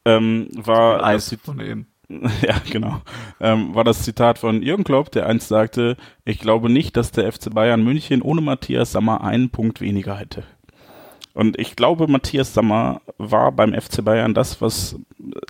ähm, 0.05 0.49
war 0.53 0.99
das 0.99 1.33
Eis 1.33 1.37
von 1.43 1.59
eben. 1.61 1.87
ja, 2.47 2.61
genau. 2.69 3.01
Ähm, 3.39 3.73
war 3.73 3.83
das 3.83 4.03
Zitat 4.03 4.37
von 4.37 4.61
Jürgen 4.61 4.83
Klopp, 4.83 5.09
der 5.09 5.25
einst 5.25 5.47
sagte, 5.47 5.97
ich 6.25 6.37
glaube 6.37 6.69
nicht, 6.69 6.95
dass 6.95 7.11
der 7.11 7.31
FC 7.31 7.51
Bayern 7.51 7.83
München 7.83 8.21
ohne 8.21 8.41
Matthias 8.41 8.91
Sammer 8.91 9.23
einen 9.23 9.49
Punkt 9.49 9.81
weniger 9.81 10.15
hätte. 10.15 10.43
Und 11.33 11.59
ich 11.59 11.75
glaube, 11.75 12.07
Matthias 12.07 12.53
Sammer 12.53 13.01
war 13.17 13.51
beim 13.51 13.73
FC 13.73 14.03
Bayern 14.03 14.33
das, 14.33 14.61
was 14.61 14.97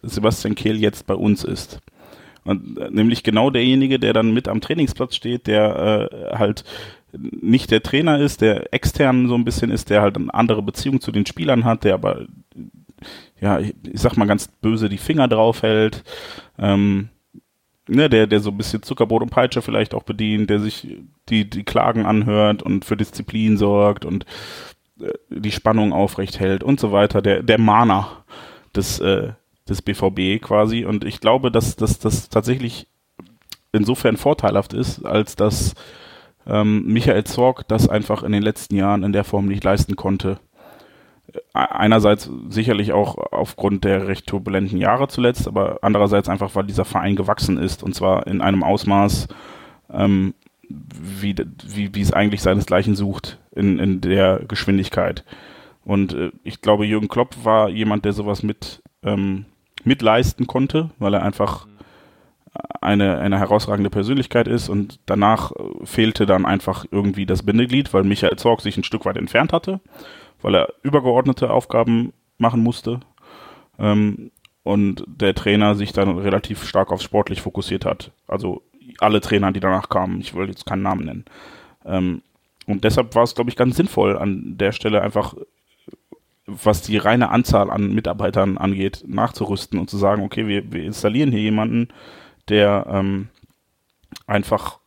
Sebastian 0.03 0.55
Kehl 0.55 0.77
jetzt 0.77 1.07
bei 1.07 1.15
uns 1.15 1.43
ist. 1.43 1.79
Und 2.43 2.77
äh, 2.77 2.89
nämlich 2.89 3.23
genau 3.23 3.49
derjenige, 3.49 3.99
der 3.99 4.13
dann 4.13 4.33
mit 4.33 4.47
am 4.47 4.61
Trainingsplatz 4.61 5.15
steht, 5.15 5.47
der 5.47 6.09
äh, 6.11 6.35
halt 6.37 6.63
nicht 7.13 7.71
der 7.71 7.83
Trainer 7.83 8.19
ist, 8.19 8.41
der 8.41 8.73
extern 8.73 9.27
so 9.27 9.35
ein 9.35 9.43
bisschen 9.43 9.69
ist, 9.69 9.89
der 9.89 10.01
halt 10.01 10.17
eine 10.17 10.33
andere 10.33 10.61
Beziehung 10.61 11.01
zu 11.01 11.11
den 11.11 11.25
Spielern 11.25 11.65
hat, 11.65 11.83
der 11.83 11.93
aber 11.93 12.25
ja, 13.39 13.59
ich, 13.59 13.73
sag 13.93 14.15
mal 14.17 14.27
ganz 14.27 14.47
böse 14.47 14.87
die 14.87 14.97
Finger 14.97 15.27
drauf 15.27 15.63
hält, 15.63 16.03
ähm, 16.57 17.09
ne, 17.87 18.09
der, 18.09 18.27
der 18.27 18.39
so 18.39 18.51
ein 18.51 18.57
bisschen 18.57 18.83
Zuckerbrot 18.83 19.23
und 19.23 19.31
Peitsche 19.31 19.61
vielleicht 19.61 19.93
auch 19.93 20.03
bedient, 20.03 20.49
der 20.49 20.59
sich 20.59 20.87
die, 21.29 21.49
die 21.49 21.63
Klagen 21.63 22.05
anhört 22.05 22.63
und 22.63 22.85
für 22.85 22.97
Disziplin 22.97 23.57
sorgt 23.57 24.05
und 24.05 24.25
die 25.29 25.51
Spannung 25.51 25.93
aufrecht 25.93 26.39
hält 26.39 26.63
und 26.63 26.79
so 26.79 26.91
weiter, 26.91 27.21
der, 27.21 27.43
der 27.43 27.59
Mahner 27.59 28.23
des, 28.75 28.99
äh, 28.99 29.33
des 29.67 29.81
BVB 29.81 30.41
quasi. 30.41 30.85
Und 30.85 31.03
ich 31.03 31.19
glaube, 31.19 31.51
dass 31.51 31.75
dass 31.75 31.99
das 31.99 32.29
tatsächlich 32.29 32.87
insofern 33.71 34.17
vorteilhaft 34.17 34.73
ist, 34.73 35.05
als 35.05 35.35
dass 35.35 35.73
ähm, 36.45 36.85
Michael 36.85 37.23
Zorg 37.23 37.67
das 37.67 37.87
einfach 37.87 38.23
in 38.23 38.31
den 38.31 38.43
letzten 38.43 38.75
Jahren 38.75 39.03
in 39.03 39.13
der 39.13 39.23
Form 39.23 39.47
nicht 39.47 39.63
leisten 39.63 39.95
konnte. 39.95 40.39
Einerseits 41.53 42.29
sicherlich 42.49 42.91
auch 42.91 43.17
aufgrund 43.31 43.85
der 43.85 44.07
recht 44.07 44.27
turbulenten 44.27 44.77
Jahre 44.77 45.07
zuletzt, 45.07 45.47
aber 45.47 45.79
andererseits 45.81 46.27
einfach, 46.27 46.55
weil 46.55 46.65
dieser 46.65 46.83
Verein 46.83 47.15
gewachsen 47.15 47.57
ist 47.57 47.83
und 47.83 47.95
zwar 47.95 48.27
in 48.27 48.41
einem 48.41 48.63
Ausmaß, 48.63 49.29
ähm, 49.93 50.33
wie, 50.93 51.35
wie, 51.65 51.93
wie 51.93 52.01
es 52.01 52.13
eigentlich 52.13 52.41
seinesgleichen 52.41 52.95
sucht 52.95 53.39
in, 53.55 53.79
in 53.79 54.01
der 54.01 54.41
Geschwindigkeit. 54.47 55.23
Und 55.83 56.13
äh, 56.13 56.31
ich 56.43 56.61
glaube, 56.61 56.85
Jürgen 56.85 57.07
Klopp 57.07 57.43
war 57.43 57.69
jemand, 57.69 58.05
der 58.05 58.13
sowas 58.13 58.43
mit 58.43 58.81
ähm, 59.03 59.45
mitleisten 59.83 60.47
konnte, 60.47 60.91
weil 60.99 61.13
er 61.13 61.23
einfach 61.23 61.67
eine, 62.81 63.19
eine 63.19 63.39
herausragende 63.39 63.89
Persönlichkeit 63.89 64.47
ist 64.47 64.69
und 64.69 64.99
danach 65.05 65.51
äh, 65.51 65.85
fehlte 65.85 66.25
dann 66.25 66.45
einfach 66.45 66.85
irgendwie 66.91 67.25
das 67.25 67.43
Bindeglied, 67.43 67.93
weil 67.93 68.03
Michael 68.03 68.37
Zorg 68.37 68.61
sich 68.61 68.77
ein 68.77 68.83
Stück 68.83 69.05
weit 69.05 69.17
entfernt 69.17 69.53
hatte, 69.53 69.79
weil 70.41 70.55
er 70.55 70.73
übergeordnete 70.83 71.49
Aufgaben 71.49 72.13
machen 72.37 72.61
musste 72.61 72.99
ähm, 73.79 74.31
und 74.63 75.03
der 75.07 75.35
Trainer 75.35 75.75
sich 75.75 75.93
dann 75.93 76.17
relativ 76.17 76.65
stark 76.65 76.91
aufs 76.91 77.03
Sportlich 77.03 77.41
fokussiert 77.41 77.85
hat. 77.85 78.11
Also 78.27 78.63
alle 78.99 79.21
Trainer, 79.21 79.51
die 79.51 79.59
danach 79.59 79.89
kamen, 79.89 80.21
ich 80.21 80.33
will 80.33 80.47
jetzt 80.47 80.65
keinen 80.65 80.83
Namen 80.83 81.05
nennen. 81.05 81.25
Ähm, 81.85 82.21
und 82.67 82.83
deshalb 82.83 83.15
war 83.15 83.23
es, 83.23 83.35
glaube 83.35 83.49
ich, 83.49 83.55
ganz 83.55 83.75
sinnvoll, 83.75 84.17
an 84.17 84.57
der 84.57 84.71
Stelle 84.71 85.01
einfach, 85.01 85.35
was 86.45 86.81
die 86.81 86.97
reine 86.97 87.29
Anzahl 87.29 87.69
an 87.69 87.93
Mitarbeitern 87.93 88.57
angeht, 88.57 89.03
nachzurüsten 89.07 89.79
und 89.79 89.89
zu 89.89 89.97
sagen, 89.97 90.23
okay, 90.23 90.47
wir, 90.47 90.71
wir 90.71 90.83
installieren 90.83 91.31
hier 91.31 91.41
jemanden, 91.41 91.89
der 92.49 92.85
ähm, 92.89 93.29
einfach 94.27 94.79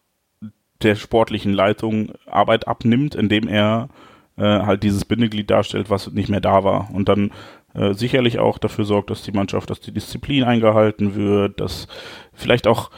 der 0.83 0.97
sportlichen 0.97 1.53
Leitung 1.53 2.13
Arbeit 2.27 2.69
abnimmt, 2.69 3.15
indem 3.15 3.49
er 3.49 3.89
äh, 4.37 4.43
halt 4.43 4.83
dieses 4.83 5.05
Bindeglied 5.05 5.51
darstellt, 5.51 5.91
was 5.91 6.11
nicht 6.13 6.29
mehr 6.29 6.41
da 6.41 6.65
war. 6.65 6.91
Und 6.93 7.09
dann 7.09 7.31
äh, 7.75 7.95
sicherlich 7.95 8.39
auch 8.39 8.59
dafür 8.59 8.85
sorgt, 8.85 9.11
dass 9.11 9.23
die 9.23 9.33
Mannschaft, 9.33 9.71
dass 9.71 9.81
die 9.81 9.93
Disziplin 9.93 10.45
eingehalten 10.45 11.15
wird, 11.15 11.61
dass 11.61 11.89
vielleicht 12.33 12.67
auch 12.67 12.91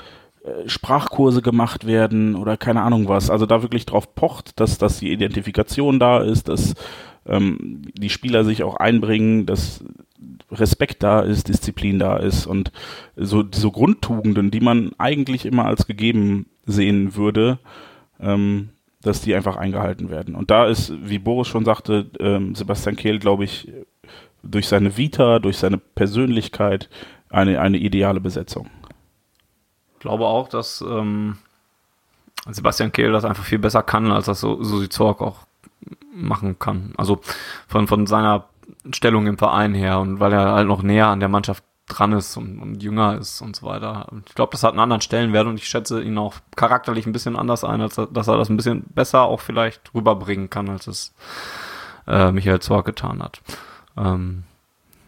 Sprachkurse 0.67 1.43
gemacht 1.43 1.87
werden 1.87 2.35
oder 2.37 2.57
keine 2.57 2.83
Ahnung 2.83 3.09
was. 3.09 3.31
Also 3.31 3.47
da 3.47 3.63
wirklich 3.63 3.87
drauf 3.87 4.15
pocht, 4.15 4.61
dass, 4.61 4.79
dass 4.79 4.99
die 4.99 5.13
Identifikation 5.13 5.99
da 5.99 6.23
ist, 6.23 6.49
dass 6.49 6.75
ähm, 7.27 7.83
die 7.95 8.11
Spieler 8.11 8.45
sich 8.45 8.63
auch 8.63 8.77
einbringen, 8.77 9.47
dass 9.47 9.85
Respekt 10.51 11.03
da 11.03 11.21
ist, 11.21 11.49
Disziplin 11.49 11.99
da 11.99 12.17
ist 12.17 12.47
und 12.47 12.73
so, 13.17 13.45
so 13.53 13.71
Grundtugenden, 13.71 14.51
die 14.51 14.61
man 14.61 14.93
eigentlich 14.99 15.45
immer 15.47 15.67
als 15.67 15.87
gegeben 15.87 16.47
sehen 16.65 17.17
würde, 17.17 17.59
ähm, 18.21 18.71
dass 19.03 19.21
die 19.21 19.35
einfach 19.35 19.57
eingehalten 19.57 20.11
werden. 20.11 20.35
Und 20.35 20.51
da 20.51 20.67
ist, 20.67 20.93
wie 21.05 21.19
Boris 21.19 21.49
schon 21.49 21.65
sagte, 21.65 22.07
ähm, 22.19 22.55
Sebastian 22.55 22.97
Kehl, 22.97 23.19
glaube 23.19 23.45
ich, 23.45 23.73
durch 24.43 24.69
seine 24.69 24.97
Vita, 24.97 25.39
durch 25.39 25.59
seine 25.59 25.79
Persönlichkeit 25.79 26.89
eine, 27.29 27.61
eine 27.61 27.79
ideale 27.79 28.21
Besetzung. 28.21 28.69
Glaube 30.01 30.27
auch, 30.27 30.49
dass 30.49 30.83
ähm, 30.83 31.39
Sebastian 32.49 32.93
Kehl 32.93 33.13
das 33.13 33.25
einfach 33.25 33.45
viel 33.45 33.59
besser 33.59 33.83
kann, 33.83 34.11
als 34.13 34.27
das 34.27 34.41
Susi 34.41 34.89
Zorg 34.89 35.21
auch 35.21 35.47
machen 36.13 36.59
kann. 36.59 36.93
Also 36.97 37.21
von, 37.69 37.87
von 37.87 38.07
seiner 38.07 38.45
Stellung 38.93 39.27
im 39.27 39.39
Verein 39.39 39.75
her 39.75 39.99
und 39.99 40.21
weil 40.21 40.33
er 40.33 40.53
halt 40.53 40.69
noch 40.69 40.83
näher 40.83 41.09
an 41.09 41.21
der 41.21 41.29
Mannschaft 41.29 41.63
dran 41.89 42.13
ist 42.13 42.37
und, 42.37 42.59
und 42.59 42.83
jünger 42.83 43.17
ist 43.17 43.41
und 43.41 43.55
so 43.55 43.67
weiter. 43.67 44.09
Ich 44.27 44.35
glaube, 44.35 44.53
das 44.53 44.63
hat 44.65 44.73
einen 44.73 44.81
anderen 44.81 45.03
Stellenwert 45.03 45.47
und 45.47 45.57
ich 45.57 45.69
schätze 45.69 46.03
ihn 46.03 46.19
auch 46.19 46.35
charakterlich 46.57 47.07
ein 47.07 47.13
bisschen 47.13 47.37
anders 47.37 47.65
ein, 47.65 47.81
als 47.81 47.95
dass 47.95 48.29
er 48.29 48.37
das 48.37 48.49
ein 48.49 48.57
bisschen 48.57 48.85
besser 48.95 49.23
auch 49.23 49.41
vielleicht 49.41 49.95
rüberbringen 49.95 50.51
kann, 50.51 50.69
als 50.69 50.87
es 50.89 51.15
äh, 52.09 52.33
Michael 52.33 52.61
Zorg 52.61 52.87
getan 52.87 53.23
hat. 53.23 53.41
Ähm, 53.97 54.45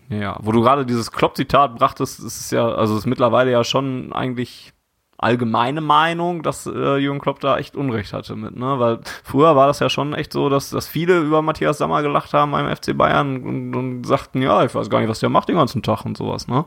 ja, 0.09 0.36
wo 0.40 0.52
du 0.52 0.62
gerade 0.62 0.86
dieses 0.86 1.12
Klopp-Zitat 1.12 1.77
brachtest, 1.77 2.20
ist 2.20 2.40
es 2.40 2.51
ja, 2.51 2.66
also 2.66 2.97
ist 2.97 3.06
mittlerweile 3.06 3.51
ja 3.51 3.65
schon 3.65 4.12
eigentlich 4.12 4.73
allgemeine 5.18 5.80
Meinung, 5.80 6.42
dass 6.42 6.66
äh, 6.66 6.96
Jürgen 6.96 7.18
Klopp 7.18 7.40
da 7.40 7.58
echt 7.58 7.76
Unrecht 7.76 8.12
hatte 8.12 8.36
mit, 8.36 8.56
ne? 8.56 8.78
Weil 8.78 9.00
früher 9.24 9.56
war 9.56 9.66
das 9.66 9.80
ja 9.80 9.90
schon 9.90 10.14
echt 10.14 10.32
so, 10.32 10.48
dass, 10.48 10.70
dass 10.70 10.86
viele 10.86 11.18
über 11.18 11.42
Matthias 11.42 11.78
Sammer 11.78 12.02
gelacht 12.02 12.32
haben 12.32 12.52
beim 12.52 12.74
FC 12.74 12.96
Bayern 12.96 13.42
und, 13.42 13.74
und 13.74 14.04
sagten, 14.04 14.40
ja, 14.40 14.64
ich 14.64 14.74
weiß 14.74 14.88
gar 14.88 15.00
nicht, 15.00 15.08
was 15.08 15.18
der 15.18 15.28
macht 15.28 15.48
den 15.48 15.56
ganzen 15.56 15.82
Tag 15.82 16.04
und 16.04 16.16
sowas, 16.16 16.46
ne? 16.46 16.64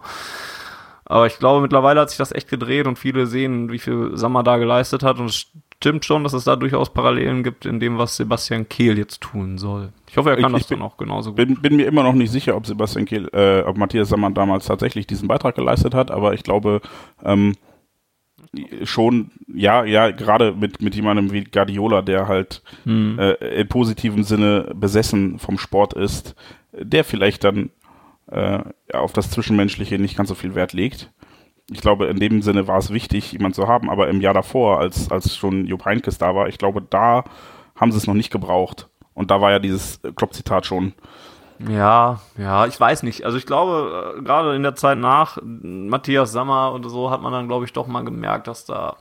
Aber 1.06 1.28
ich 1.28 1.40
glaube, 1.40 1.62
mittlerweile 1.62 2.02
hat 2.02 2.10
sich 2.10 2.18
das 2.18 2.32
echt 2.32 2.50
gedreht 2.50 2.88
und 2.88 3.00
viele 3.00 3.26
sehen, 3.26 3.72
wie 3.72 3.80
viel 3.80 4.12
Sammer 4.14 4.44
da 4.44 4.58
geleistet 4.58 5.04
hat 5.04 5.20
und 5.20 5.26
es 5.26 5.48
stimmt 5.78 6.06
schon, 6.06 6.24
dass 6.24 6.34
es 6.34 6.44
da 6.44 6.56
durchaus 6.56 6.94
Parallelen 6.94 7.44
gibt 7.44 7.66
in 7.66 7.80
dem, 7.80 7.98
was 7.98 8.16
Sebastian 8.16 8.70
Kehl 8.70 8.98
jetzt 8.98 9.22
tun 9.22 9.58
soll. 9.58 9.94
Ich 10.10 10.18
hoffe, 10.18 10.30
er 10.30 10.38
kann 10.38 10.52
ich, 10.52 10.62
das 10.62 10.62
ich 10.62 10.68
dann 10.68 10.82
auch 10.82 10.98
genauso 10.98 11.32
gut. 11.32 11.38
Bin, 11.38 11.62
bin 11.62 11.76
mir 11.78 11.88
immer 11.88 12.04
noch 12.04 12.14
nicht 12.14 12.32
sicher, 12.32 12.56
ob 12.56 12.68
Sebastian 12.68 13.06
Kehl, 13.06 13.30
äh, 13.34 13.62
ob 13.62 13.78
Matthias 13.78 14.10
Sammer 14.10 14.30
damals 14.30 14.66
tatsächlich 14.66 15.08
diesen 15.08 15.28
Beitrag 15.28 15.56
geleistet 15.56 15.94
hat, 15.94 16.12
aber 16.12 16.34
ich 16.34 16.44
glaube, 16.44 16.82
ähm, 17.24 17.56
schon, 18.84 19.32
ja, 19.48 19.86
ja, 19.86 20.12
gerade 20.12 20.54
mit, 20.54 20.82
mit 20.82 20.96
jemandem 20.96 21.32
wie 21.32 21.44
Guardiola, 21.46 22.02
der 22.02 22.28
halt 22.28 22.62
hm. 22.84 23.18
äh, 23.18 23.34
im 23.62 23.68
positiven 23.68 24.24
Sinne 24.24 24.72
besessen 24.76 25.40
vom 25.40 25.58
Sport 25.58 25.94
ist, 25.94 26.36
der 26.74 27.04
vielleicht 27.04 27.44
dann 27.44 27.70
äh, 28.28 28.60
auf 28.94 29.14
das 29.14 29.32
Zwischenmenschliche 29.32 30.00
nicht 30.00 30.18
ganz 30.18 30.30
so 30.30 30.36
viel 30.36 30.56
Wert 30.56 30.74
legt. 30.74 31.12
Ich 31.70 31.80
glaube, 31.80 32.08
in 32.08 32.20
dem 32.20 32.42
Sinne 32.42 32.68
war 32.68 32.78
es 32.78 32.92
wichtig, 32.92 33.32
jemanden 33.32 33.56
zu 33.56 33.68
haben, 33.68 33.90
aber 33.90 34.10
im 34.10 34.20
Jahr 34.20 34.34
davor, 34.34 34.80
als, 34.80 35.10
als 35.10 35.38
schon 35.38 35.66
Jupp 35.66 35.86
Heynckes 35.86 36.18
da 36.18 36.36
war, 36.36 36.50
ich 36.50 36.58
glaube, 36.58 36.82
da 36.82 37.24
haben 37.76 37.92
sie 37.92 37.98
es 37.98 38.08
noch 38.08 38.14
nicht 38.14 38.32
gebraucht. 38.32 38.90
Und 39.14 39.32
da 39.32 39.40
war 39.40 39.52
ja 39.52 39.60
dieses 39.60 40.02
Klopp-Zitat 40.16 40.66
schon 40.66 40.94
ja, 41.70 42.20
ja, 42.38 42.66
ich 42.66 42.80
weiß 42.80 43.04
nicht. 43.04 43.26
Also 43.26 43.38
ich 43.38 43.46
glaube, 43.46 44.16
äh, 44.18 44.22
gerade 44.22 44.56
in 44.56 44.64
der 44.64 44.76
Zeit 44.76 44.98
nach 44.98 45.38
Matthias 45.44 46.32
Sammer 46.32 46.72
und 46.72 46.88
so 46.90 47.12
hat 47.12 47.22
man 47.22 47.32
dann, 47.32 47.48
glaube 47.48 47.66
ich, 47.66 47.74
doch 47.74 47.88
mal 47.88 48.04
gemerkt, 48.04 48.48
dass 48.48 48.66
da, 48.66 48.96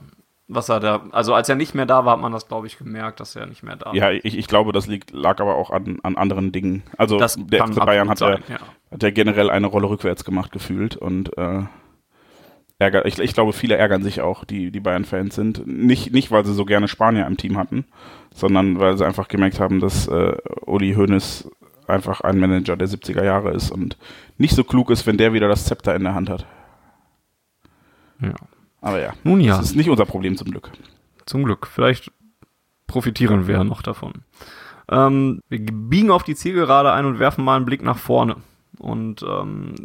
was 0.47 0.69
er 0.69 0.79
da, 0.79 1.01
also 1.11 1.33
als 1.33 1.49
er 1.49 1.55
nicht 1.55 1.75
mehr 1.75 1.85
da 1.85 2.05
war, 2.05 2.13
hat 2.13 2.21
man 2.21 2.31
das, 2.31 2.47
glaube 2.47 2.67
ich, 2.67 2.77
gemerkt, 2.77 3.19
dass 3.19 3.35
er 3.35 3.45
nicht 3.45 3.63
mehr 3.63 3.75
da 3.75 3.87
war. 3.87 3.95
Ja, 3.95 4.11
ich, 4.11 4.37
ich 4.37 4.47
glaube, 4.47 4.71
das 4.71 4.87
liegt, 4.87 5.11
lag 5.11 5.39
aber 5.39 5.55
auch 5.55 5.71
an, 5.71 5.99
an 6.03 6.17
anderen 6.17 6.51
Dingen. 6.51 6.83
Also 6.97 7.17
das 7.17 7.37
der 7.39 7.67
FC 7.67 7.85
Bayern 7.85 8.09
hat, 8.09 8.17
sein, 8.19 8.43
ja, 8.47 8.57
hat 8.91 9.03
ja 9.03 9.11
generell 9.11 9.49
eine 9.49 9.67
Rolle 9.67 9.89
rückwärts 9.89 10.23
gemacht 10.25 10.51
gefühlt 10.51 10.95
und 10.95 11.37
äh, 11.37 11.63
ärger, 12.81 13.05
ich, 13.05 13.19
ich 13.19 13.33
glaube, 13.33 13.53
viele 13.53 13.77
ärgern 13.77 14.03
sich 14.03 14.21
auch, 14.21 14.43
die, 14.43 14.71
die 14.71 14.79
Bayern-Fans 14.79 15.35
sind. 15.35 15.65
Nicht, 15.67 16.11
nicht, 16.11 16.31
weil 16.31 16.45
sie 16.45 16.53
so 16.53 16.65
gerne 16.65 16.87
Spanier 16.87 17.27
im 17.27 17.37
Team 17.37 17.57
hatten, 17.57 17.85
sondern 18.33 18.79
weil 18.79 18.97
sie 18.97 19.05
einfach 19.05 19.27
gemerkt 19.27 19.59
haben, 19.59 19.79
dass 19.79 20.07
äh, 20.07 20.35
Uli 20.65 20.93
Hoeneß 20.95 21.49
einfach 21.87 22.21
ein 22.21 22.39
Manager 22.39 22.77
der 22.77 22.87
70er 22.87 23.23
Jahre 23.23 23.51
ist 23.51 23.71
und 23.71 23.97
nicht 24.37 24.55
so 24.55 24.63
klug 24.63 24.89
ist, 24.89 25.05
wenn 25.07 25.17
der 25.17 25.33
wieder 25.33 25.47
das 25.47 25.65
Zepter 25.65 25.95
in 25.95 26.03
der 26.03 26.13
Hand 26.13 26.29
hat. 26.29 26.45
Ja. 28.21 28.33
Aber 28.81 28.99
ja, 28.99 29.13
Nun 29.23 29.41
ja. 29.41 29.57
das 29.57 29.67
ist 29.67 29.75
nicht 29.75 29.89
unser 29.89 30.05
Problem 30.05 30.35
zum 30.37 30.49
Glück. 30.49 30.71
Zum 31.25 31.43
Glück. 31.43 31.67
Vielleicht 31.67 32.11
profitieren 32.87 33.47
wir 33.47 33.55
ja 33.55 33.63
noch 33.63 33.81
davon. 33.81 34.13
Ähm, 34.89 35.41
wir 35.49 35.59
biegen 35.59 36.11
auf 36.11 36.23
die 36.23 36.35
Zielgerade 36.35 36.91
ein 36.91 37.05
und 37.05 37.19
werfen 37.19 37.45
mal 37.45 37.55
einen 37.55 37.65
Blick 37.65 37.83
nach 37.83 37.97
vorne 37.97 38.37
und 38.79 39.23
ähm, 39.23 39.75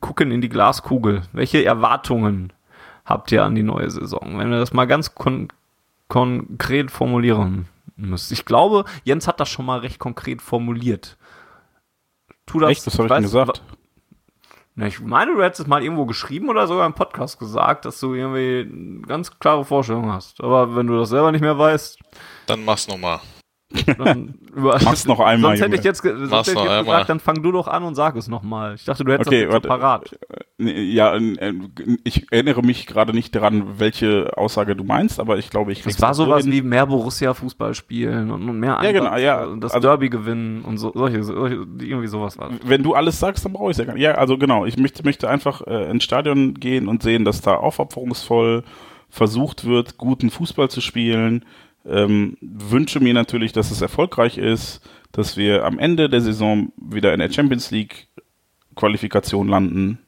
gucken 0.00 0.30
in 0.30 0.40
die 0.40 0.48
Glaskugel. 0.48 1.22
Welche 1.32 1.64
Erwartungen 1.64 2.52
habt 3.04 3.30
ihr 3.32 3.44
an 3.44 3.54
die 3.54 3.62
neue 3.62 3.90
Saison? 3.90 4.38
Wenn 4.38 4.50
wir 4.50 4.58
das 4.58 4.72
mal 4.72 4.86
ganz 4.86 5.14
kon 5.14 5.48
konkret 6.08 6.90
formulieren 6.90 7.66
müsst. 7.96 8.32
Ich 8.32 8.46
glaube, 8.46 8.86
Jens 9.04 9.28
hat 9.28 9.40
das 9.40 9.50
schon 9.50 9.66
mal 9.66 9.80
recht 9.80 9.98
konkret 9.98 10.40
formuliert 10.40 11.17
tu 12.48 12.58
das. 12.60 12.70
Echt, 12.70 12.86
was 12.86 12.94
habe 12.94 13.06
ich 13.06 13.12
denn 13.12 13.22
gesagt? 13.22 13.62
Na, 14.74 14.86
ich 14.86 15.00
meine, 15.00 15.34
du 15.34 15.42
hättest 15.42 15.62
es 15.62 15.66
mal 15.66 15.82
irgendwo 15.82 16.06
geschrieben 16.06 16.48
oder 16.48 16.66
sogar 16.68 16.86
im 16.86 16.94
Podcast 16.94 17.38
gesagt, 17.38 17.84
dass 17.84 17.98
du 17.98 18.14
irgendwie 18.14 18.60
eine 18.60 19.00
ganz 19.02 19.38
klare 19.38 19.64
Vorstellung 19.64 20.12
hast. 20.12 20.40
Aber 20.40 20.76
wenn 20.76 20.86
du 20.86 20.96
das 20.96 21.08
selber 21.08 21.32
nicht 21.32 21.40
mehr 21.40 21.58
weißt. 21.58 21.98
Dann 22.46 22.64
mach's 22.64 22.86
nochmal. 22.86 23.20
Dann 23.98 24.34
Mach's 24.54 25.06
noch 25.06 25.20
einmal. 25.20 25.56
Sonst 25.56 25.66
hätte 25.66 25.76
ich 25.76 25.84
jetzt, 25.84 26.02
sonst 26.02 26.48
hätte 26.48 26.58
ich 26.58 26.64
jetzt 26.64 26.84
gesagt, 26.86 27.08
dann 27.10 27.20
fang 27.20 27.42
du 27.42 27.52
doch 27.52 27.68
an 27.68 27.84
und 27.84 27.94
sag 27.94 28.16
es 28.16 28.26
nochmal. 28.26 28.74
Ich 28.74 28.84
dachte, 28.84 29.04
du 29.04 29.12
hättest 29.12 29.28
okay, 29.28 29.44
das 29.44 29.52
warte, 29.52 29.68
parat. 29.68 30.18
Ja, 30.58 31.18
ich 32.04 32.32
erinnere 32.32 32.62
mich 32.62 32.86
gerade 32.86 33.12
nicht 33.12 33.34
daran, 33.34 33.78
welche 33.78 34.32
Aussage 34.36 34.74
du 34.74 34.84
meinst, 34.84 35.20
aber 35.20 35.36
ich 35.38 35.50
glaube, 35.50 35.72
ich 35.72 35.84
Es 35.84 36.00
war 36.00 36.14
sowas 36.14 36.44
so 36.44 36.50
wie 36.50 36.62
mehr 36.62 36.86
Borussia 36.86 37.34
Fußball 37.34 37.74
spielen 37.74 38.30
und 38.30 38.58
mehr 38.58 38.78
ja, 38.82 38.92
genau, 38.92 39.16
ja. 39.16 39.46
das 39.56 39.74
also, 39.74 39.86
Derby 39.86 40.08
gewinnen 40.08 40.62
und 40.62 40.78
so, 40.78 40.92
solche, 40.94 41.22
solche, 41.22 41.56
irgendwie 41.56 42.08
sowas 42.08 42.38
war. 42.38 42.50
Wenn 42.64 42.82
du 42.82 42.94
alles 42.94 43.20
sagst, 43.20 43.44
dann 43.44 43.52
brauche 43.52 43.70
ich 43.70 43.74
es 43.74 43.78
ja 43.78 43.84
gar 43.84 43.94
nicht. 43.94 44.02
Ja, 44.02 44.14
also 44.14 44.38
genau, 44.38 44.64
ich 44.64 44.78
möchte, 44.78 45.04
möchte 45.04 45.28
einfach 45.28 45.60
äh, 45.66 45.90
ins 45.90 46.04
Stadion 46.04 46.54
gehen 46.54 46.88
und 46.88 47.02
sehen, 47.02 47.24
dass 47.26 47.42
da 47.42 47.54
aufopferungsvoll 47.54 48.64
versucht 49.10 49.64
wird, 49.64 49.98
guten 49.98 50.30
Fußball 50.30 50.68
zu 50.70 50.80
spielen, 50.80 51.44
ähm, 51.88 52.36
wünsche 52.40 53.00
mir 53.00 53.14
natürlich, 53.14 53.52
dass 53.52 53.70
es 53.70 53.80
erfolgreich 53.80 54.38
ist, 54.38 54.80
dass 55.12 55.36
wir 55.36 55.64
am 55.64 55.78
Ende 55.78 56.08
der 56.08 56.20
Saison 56.20 56.72
wieder 56.76 57.12
in 57.12 57.20
der 57.20 57.32
Champions 57.32 57.70
League 57.70 58.08
Qualifikation 58.74 59.48
landen. 59.48 59.98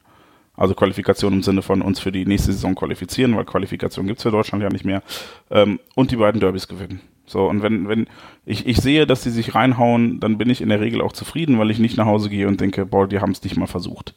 Also 0.55 0.75
Qualifikation 0.75 1.33
im 1.33 1.43
Sinne 1.43 1.61
von 1.61 1.81
uns 1.81 1.99
für 1.99 2.11
die 2.11 2.25
nächste 2.25 2.51
Saison 2.51 2.75
qualifizieren, 2.75 3.35
weil 3.35 3.45
Qualifikation 3.45 4.05
gibt 4.05 4.19
es 4.19 4.23
für 4.23 4.31
Deutschland 4.31 4.63
ja 4.63 4.69
nicht 4.69 4.85
mehr. 4.85 5.01
Ähm, 5.49 5.79
und 5.95 6.11
die 6.11 6.17
beiden 6.17 6.39
Derbys 6.39 6.67
gewinnen. 6.67 7.01
So, 7.25 7.47
und 7.47 7.63
wenn, 7.63 7.87
wenn 7.87 8.07
ich, 8.45 8.67
ich 8.67 8.77
sehe, 8.77 9.07
dass 9.07 9.23
die 9.23 9.29
sich 9.29 9.55
reinhauen, 9.55 10.19
dann 10.19 10.37
bin 10.37 10.49
ich 10.49 10.61
in 10.61 10.69
der 10.69 10.81
Regel 10.81 11.01
auch 11.01 11.13
zufrieden, 11.13 11.57
weil 11.57 11.71
ich 11.71 11.79
nicht 11.79 11.97
nach 11.97 12.05
Hause 12.05 12.29
gehe 12.29 12.47
und 12.47 12.59
denke, 12.59 12.85
boah, 12.85 13.07
die 13.07 13.19
haben 13.19 13.31
es 13.31 13.43
nicht 13.43 13.57
mal 13.57 13.67
versucht. 13.67 14.15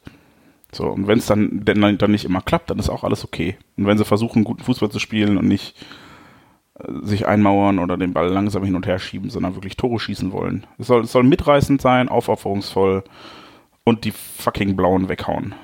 So, 0.73 0.89
und 0.89 1.07
wenn 1.07 1.19
es 1.19 1.27
dann, 1.27 1.65
dann, 1.65 1.97
dann 1.97 2.11
nicht 2.11 2.25
immer 2.25 2.41
klappt, 2.41 2.71
dann 2.71 2.81
ist 2.81 2.91
auch 2.91 3.05
alles 3.05 3.25
okay. 3.25 3.57
Und 3.77 3.87
wenn 3.87 3.97
sie 3.97 4.05
versuchen, 4.05 4.43
guten 4.43 4.65
Fußball 4.65 4.91
zu 4.91 4.99
spielen 4.99 5.39
und 5.39 5.47
nicht 5.47 5.77
sich 7.03 7.27
einmauern 7.27 7.79
oder 7.79 7.97
den 7.97 8.13
Ball 8.13 8.29
langsam 8.29 8.65
hin 8.65 8.75
und 8.75 8.87
her 8.87 8.99
schieben, 8.99 9.31
sondern 9.31 9.55
wirklich 9.55 9.77
Tore 9.77 10.01
schießen 10.01 10.33
wollen. 10.33 10.67
Es 10.79 10.89
soll, 10.89 11.05
es 11.05 11.13
soll 11.13 11.23
mitreißend 11.23 11.81
sein, 11.81 12.09
aufopferungsvoll 12.09 13.05
und 13.85 14.05
die 14.05 14.11
fucking 14.11 14.75
Blauen 14.75 15.09
weghauen. 15.09 15.55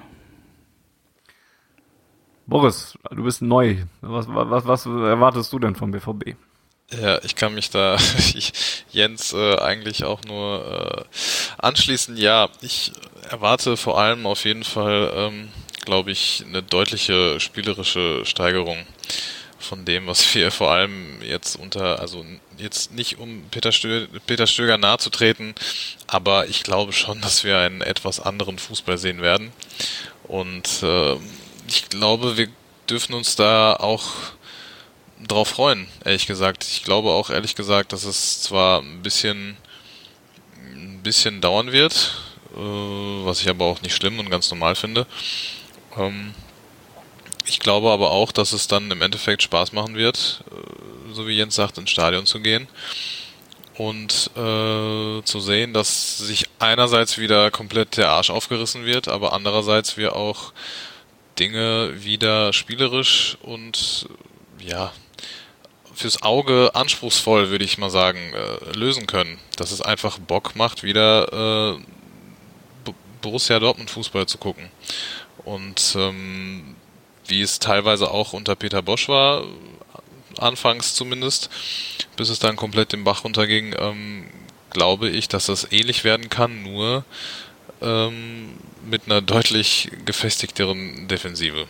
Boris, 2.46 2.98
du 3.10 3.24
bist 3.24 3.42
neu. 3.42 3.76
Was, 4.00 4.26
was, 4.28 4.66
was 4.66 4.86
erwartest 4.86 5.52
du 5.52 5.58
denn 5.58 5.74
vom 5.74 5.90
BVB? 5.90 6.34
Ja, 6.90 7.22
ich 7.22 7.36
kann 7.36 7.54
mich 7.54 7.70
da 7.70 7.96
Jens 8.90 9.32
äh, 9.32 9.56
eigentlich 9.58 10.04
auch 10.04 10.22
nur 10.24 11.06
äh, 11.08 11.64
anschließen. 11.64 12.16
Ja, 12.16 12.48
ich 12.60 12.92
erwarte 13.28 13.76
vor 13.76 14.00
allem 14.00 14.26
auf 14.26 14.44
jeden 14.44 14.64
Fall, 14.64 15.12
ähm, 15.14 15.48
glaube 15.84 16.10
ich, 16.10 16.44
eine 16.48 16.62
deutliche 16.62 17.38
spielerische 17.38 18.24
Steigerung 18.24 18.78
von 19.60 19.84
dem, 19.84 20.06
was 20.06 20.34
wir 20.34 20.50
vor 20.50 20.70
allem 20.72 21.22
jetzt 21.22 21.56
unter, 21.56 22.00
also 22.00 22.24
jetzt 22.56 22.92
nicht 22.92 23.18
um 23.18 23.44
Peter, 23.50 23.72
Stö 23.72 24.06
Peter 24.26 24.46
Stöger 24.46 24.78
nahe 24.78 24.98
zu 24.98 25.10
treten, 25.10 25.54
aber 26.06 26.48
ich 26.48 26.62
glaube 26.62 26.92
schon, 26.92 27.20
dass 27.20 27.44
wir 27.44 27.58
einen 27.58 27.82
etwas 27.82 28.20
anderen 28.20 28.58
Fußball 28.58 28.98
sehen 28.98 29.22
werden. 29.22 29.52
Und 30.24 30.82
äh, 30.82 31.16
ich 31.68 31.88
glaube, 31.88 32.36
wir 32.36 32.48
dürfen 32.88 33.14
uns 33.14 33.36
da 33.36 33.74
auch 33.74 34.06
drauf 35.26 35.48
freuen, 35.48 35.86
ehrlich 36.04 36.26
gesagt. 36.26 36.64
Ich 36.64 36.82
glaube 36.82 37.10
auch 37.10 37.30
ehrlich 37.30 37.54
gesagt, 37.54 37.92
dass 37.92 38.04
es 38.04 38.42
zwar 38.42 38.80
ein 38.80 39.02
bisschen 39.02 39.56
ein 40.72 41.02
bisschen 41.02 41.40
dauern 41.40 41.72
wird, 41.72 42.16
äh, 42.54 42.58
was 42.58 43.40
ich 43.40 43.48
aber 43.48 43.66
auch 43.66 43.82
nicht 43.82 43.94
schlimm 43.94 44.18
und 44.18 44.30
ganz 44.30 44.50
normal 44.50 44.74
finde. 44.74 45.06
Ähm, 45.96 46.34
ich 47.50 47.60
glaube 47.60 47.90
aber 47.90 48.10
auch, 48.10 48.32
dass 48.32 48.52
es 48.52 48.68
dann 48.68 48.90
im 48.90 49.02
Endeffekt 49.02 49.42
Spaß 49.42 49.72
machen 49.72 49.96
wird, 49.96 50.44
äh, 50.50 51.12
so 51.12 51.26
wie 51.26 51.36
Jens 51.36 51.54
sagt, 51.54 51.78
ins 51.78 51.90
Stadion 51.90 52.26
zu 52.26 52.40
gehen 52.40 52.68
und 53.76 54.30
äh, 54.36 55.22
zu 55.22 55.40
sehen, 55.40 55.72
dass 55.72 56.18
sich 56.18 56.46
einerseits 56.58 57.18
wieder 57.18 57.50
komplett 57.50 57.96
der 57.96 58.10
Arsch 58.10 58.30
aufgerissen 58.30 58.86
wird, 58.86 59.08
aber 59.08 59.32
andererseits 59.32 59.96
wir 59.96 60.16
auch 60.16 60.52
Dinge 61.38 61.92
wieder 62.04 62.52
spielerisch 62.52 63.36
und 63.42 64.08
ja 64.58 64.92
fürs 66.00 66.22
Auge 66.22 66.70
anspruchsvoll, 66.74 67.50
würde 67.50 67.64
ich 67.64 67.78
mal 67.78 67.90
sagen, 67.90 68.32
äh, 68.32 68.76
lösen 68.76 69.06
können. 69.06 69.38
Dass 69.56 69.70
es 69.70 69.82
einfach 69.82 70.18
Bock 70.18 70.56
macht, 70.56 70.82
wieder 70.82 71.76
äh, 71.76 72.92
Borussia 73.20 73.58
Dortmund 73.58 73.90
Fußball 73.90 74.26
zu 74.26 74.38
gucken. 74.38 74.70
Und 75.44 75.94
ähm, 75.98 76.76
wie 77.30 77.42
es 77.42 77.58
teilweise 77.58 78.10
auch 78.10 78.32
unter 78.32 78.56
Peter 78.56 78.82
Bosch 78.82 79.08
war, 79.08 79.44
anfangs 80.38 80.94
zumindest, 80.94 81.50
bis 82.16 82.28
es 82.28 82.38
dann 82.38 82.56
komplett 82.56 82.92
den 82.92 83.04
Bach 83.04 83.24
runterging, 83.24 83.74
ähm, 83.78 84.26
glaube 84.70 85.08
ich, 85.08 85.28
dass 85.28 85.46
das 85.46 85.70
ähnlich 85.70 86.04
werden 86.04 86.28
kann, 86.28 86.62
nur 86.62 87.04
ähm, 87.82 88.54
mit 88.84 89.02
einer 89.06 89.20
deutlich 89.20 89.90
gefestigteren 90.04 91.08
Defensive. 91.08 91.66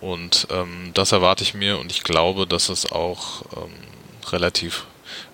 Und 0.00 0.46
ähm, 0.50 0.92
das 0.94 1.12
erwarte 1.12 1.42
ich 1.42 1.54
mir 1.54 1.78
und 1.78 1.90
ich 1.90 2.02
glaube, 2.02 2.46
dass 2.46 2.68
es 2.68 2.90
auch 2.90 3.42
ähm, 3.56 3.72
relativ 4.30 4.86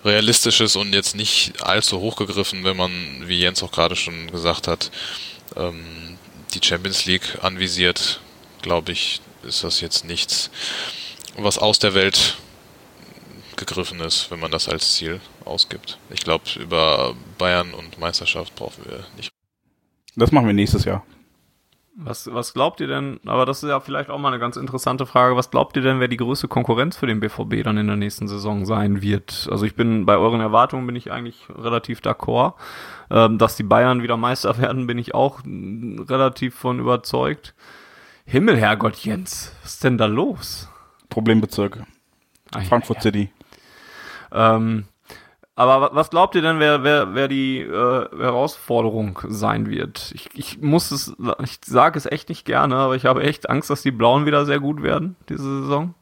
realistisch 0.03 0.61
ist 0.61 0.75
und 0.75 0.93
jetzt 0.93 1.15
nicht 1.15 1.61
allzu 1.61 1.99
hochgegriffen, 1.99 2.63
wenn 2.63 2.77
man, 2.77 3.27
wie 3.27 3.39
Jens 3.39 3.61
auch 3.61 3.71
gerade 3.71 3.95
schon 3.95 4.31
gesagt 4.31 4.67
hat, 4.67 4.91
ähm, 5.55 6.17
die 6.53 6.65
Champions 6.65 7.05
League 7.05 7.39
anvisiert, 7.43 8.21
glaube 8.61 8.91
ich, 8.91 9.21
ist 9.45 9.63
das 9.63 9.81
jetzt 9.81 10.05
nichts, 10.05 10.49
was 11.37 11.57
aus 11.57 11.79
der 11.79 11.93
Welt 11.93 12.37
gegriffen 13.55 13.99
ist, 14.01 14.31
wenn 14.31 14.39
man 14.39 14.51
das 14.51 14.67
als 14.67 14.93
Ziel 14.95 15.21
ausgibt. 15.45 15.97
Ich 16.09 16.21
glaube, 16.21 16.43
über 16.59 17.15
Bayern 17.37 17.73
und 17.73 17.99
Meisterschaft 17.99 18.55
brauchen 18.55 18.83
wir 18.85 19.05
nicht. 19.15 19.29
Das 20.15 20.31
machen 20.31 20.47
wir 20.47 20.53
nächstes 20.53 20.85
Jahr. 20.85 21.03
Was, 21.97 22.31
was 22.33 22.53
glaubt 22.53 22.81
ihr 22.81 22.87
denn, 22.87 23.21
aber 23.25 23.45
das 23.45 23.63
ist 23.63 23.69
ja 23.69 23.79
vielleicht 23.79 24.09
auch 24.09 24.17
mal 24.17 24.27
eine 24.27 24.39
ganz 24.39 24.57
interessante 24.57 25.05
Frage, 25.05 25.37
was 25.37 25.49
glaubt 25.49 25.77
ihr 25.77 25.81
denn, 25.81 26.01
wer 26.01 26.09
die 26.09 26.17
größte 26.17 26.49
Konkurrenz 26.49 26.97
für 26.97 27.07
den 27.07 27.21
BVB 27.21 27.63
dann 27.63 27.77
in 27.77 27.87
der 27.87 27.95
nächsten 27.95 28.27
Saison 28.27 28.65
sein 28.65 29.01
wird? 29.01 29.47
Also 29.49 29.65
ich 29.65 29.75
bin, 29.75 30.05
bei 30.05 30.17
euren 30.17 30.41
Erwartungen 30.41 30.85
bin 30.85 30.97
ich 30.97 31.13
eigentlich 31.13 31.47
relativ 31.49 32.01
d'accord. 32.01 32.55
Ähm, 33.09 33.37
dass 33.37 33.55
die 33.55 33.63
Bayern 33.63 34.03
wieder 34.03 34.17
Meister 34.17 34.57
werden, 34.61 34.87
bin 34.87 34.97
ich 34.97 35.15
auch 35.15 35.39
relativ 35.45 36.55
von 36.55 36.79
überzeugt. 36.79 37.55
Himmel, 38.25 38.57
Herrgott, 38.57 38.97
Jens, 38.97 39.53
was 39.61 39.73
ist 39.73 39.83
denn 39.83 39.97
da 39.97 40.07
los? 40.07 40.67
Problembezirke. 41.09 41.85
Frankfurt 42.67 42.97
ja. 42.97 43.01
City. 43.01 43.29
Ähm, 44.31 44.85
aber 45.55 45.95
was 45.95 46.09
glaubt 46.09 46.35
ihr 46.35 46.41
denn, 46.41 46.59
wer, 46.59 46.83
wer, 46.83 47.13
wer 47.13 47.27
die 47.27 47.61
äh, 47.61 47.69
Herausforderung 47.69 49.19
sein 49.27 49.69
wird? 49.69 50.11
Ich, 50.13 50.29
ich 50.33 50.61
muss 50.61 50.91
es, 50.91 51.15
ich 51.43 51.59
sage 51.63 51.97
es 51.97 52.05
echt 52.05 52.27
nicht 52.29 52.45
gerne, 52.45 52.75
aber 52.75 52.95
ich 52.95 53.05
habe 53.05 53.23
echt 53.23 53.49
Angst, 53.49 53.69
dass 53.69 53.81
die 53.81 53.91
Blauen 53.91 54.25
wieder 54.25 54.45
sehr 54.45 54.59
gut 54.59 54.81
werden 54.81 55.15
diese 55.29 55.61
Saison. 55.61 55.93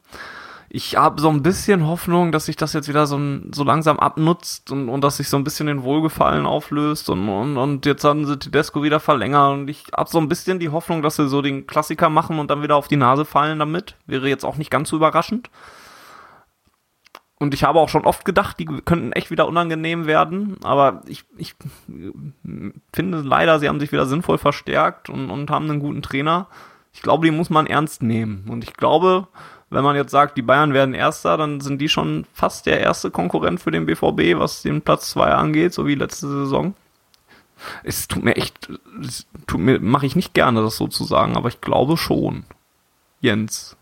Ich 0.76 0.98
habe 0.98 1.22
so 1.22 1.30
ein 1.30 1.44
bisschen 1.44 1.86
Hoffnung, 1.86 2.32
dass 2.32 2.48
sich 2.48 2.56
das 2.56 2.74
jetzt 2.74 2.90
wieder 2.90 3.06
so, 3.06 3.20
so 3.52 3.64
langsam 3.64 4.00
abnutzt 4.00 4.72
und, 4.72 4.90
und 4.90 5.04
dass 5.04 5.18
sich 5.18 5.30
so 5.30 5.38
ein 5.38 5.44
bisschen 5.44 5.68
den 5.68 5.84
Wohlgefallen 5.84 6.48
auflöst 6.48 7.12
und, 7.12 7.30
und, 7.30 7.58
und 7.58 7.86
jetzt 7.86 8.04
haben 8.04 8.26
sie 8.26 8.40
Tedesco 8.40 8.82
wieder 8.82 9.00
verlängert 9.00 9.54
und 9.54 9.70
ich 9.70 9.86
habe 9.96 10.10
so 10.10 10.18
ein 10.18 10.28
bisschen 10.28 10.58
die 10.58 10.70
Hoffnung, 10.70 11.04
dass 11.04 11.18
sie 11.18 11.30
so 11.30 11.44
den 11.44 11.68
Klassiker 11.68 12.10
machen 12.10 12.40
und 12.40 12.50
dann 12.50 12.64
wieder 12.64 12.76
auf 12.76 12.88
die 12.88 12.96
Nase 12.96 13.24
fallen 13.24 13.60
damit. 13.60 13.98
Wäre 14.08 14.28
jetzt 14.28 14.44
auch 14.44 14.56
nicht 14.56 14.72
ganz 14.72 14.90
so 14.90 14.96
überraschend. 14.96 15.52
Und 17.38 17.54
ich 17.54 17.64
habe 17.64 17.80
auch 17.80 17.90
schon 17.90 18.06
oft 18.06 18.26
gedacht, 18.26 18.58
die 18.58 18.66
könnten 18.66 19.12
echt 19.12 19.30
wieder 19.30 19.48
unangenehm 19.48 20.08
werden. 20.08 20.58
Aber 20.64 21.02
ich, 21.06 21.24
ich 21.38 21.54
finde 22.92 23.22
leider, 23.22 23.60
sie 23.60 23.70
haben 23.70 23.80
sich 23.80 23.92
wieder 23.92 24.08
sinnvoll 24.08 24.40
verstärkt 24.40 25.08
und, 25.08 25.30
und 25.30 25.52
haben 25.52 25.70
einen 25.70 25.82
guten 25.82 26.02
Trainer. 26.02 26.48
Ich 26.94 27.04
glaube, 27.04 27.28
die 27.28 27.32
muss 27.32 27.52
man 27.52 27.68
ernst 27.68 28.02
nehmen. 28.02 28.46
Und 28.50 28.64
ich 28.64 28.74
glaube, 28.74 29.28
wenn 29.74 29.84
man 29.84 29.96
jetzt 29.96 30.12
sagt, 30.12 30.38
die 30.38 30.42
Bayern 30.42 30.74
werden 30.74 30.94
Erster, 30.94 31.38
dann 31.38 31.60
sind 31.60 31.80
die 31.80 31.90
schon 31.90 32.26
fast 32.34 32.66
der 32.66 32.80
erste 32.80 33.12
Konkurrent 33.12 33.60
für 33.60 33.72
den 33.72 33.86
BVB, 33.86 34.40
was 34.40 34.62
den 34.62 34.82
Platz 34.82 35.10
2 35.12 35.32
angeht, 35.32 35.74
so 35.74 35.88
wie 35.88 35.96
letzte 35.96 36.28
Saison. 36.28 36.76
Es 37.84 38.08
tut 38.08 38.24
mir 38.24 38.36
echt, 38.36 38.70
es 39.02 39.26
tut 39.48 39.60
mir, 39.60 39.80
mache 39.80 40.06
ich 40.06 40.16
nicht 40.16 40.34
gerne, 40.34 40.62
das 40.62 40.78
so 40.78 40.88
zu 40.88 41.04
sagen, 41.04 41.36
aber 41.36 41.50
ich 41.50 41.62
glaube 41.62 41.98
schon. 41.98 42.46
Jens. 43.22 43.78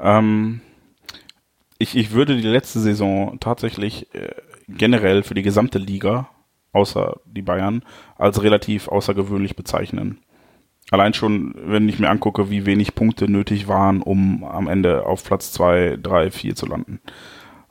Ähm, 0.00 0.60
ich, 1.78 1.96
ich 1.96 2.10
würde 2.12 2.36
die 2.36 2.42
letzte 2.42 2.80
Saison 2.80 3.38
tatsächlich 3.40 4.12
äh, 4.14 4.34
generell 4.68 5.22
für 5.22 5.34
die 5.34 5.42
gesamte 5.42 5.78
Liga, 5.78 6.28
außer 6.72 7.20
die 7.24 7.42
Bayern, 7.42 7.82
als 8.16 8.42
relativ 8.42 8.88
außergewöhnlich 8.88 9.56
bezeichnen. 9.56 10.18
Allein 10.90 11.14
schon, 11.14 11.54
wenn 11.56 11.88
ich 11.88 11.98
mir 11.98 12.10
angucke, 12.10 12.50
wie 12.50 12.66
wenig 12.66 12.94
Punkte 12.94 13.30
nötig 13.30 13.68
waren, 13.68 14.02
um 14.02 14.44
am 14.44 14.66
Ende 14.66 15.06
auf 15.06 15.24
Platz 15.24 15.52
2, 15.52 15.98
3, 16.02 16.30
4 16.30 16.56
zu 16.56 16.66
landen. 16.66 17.00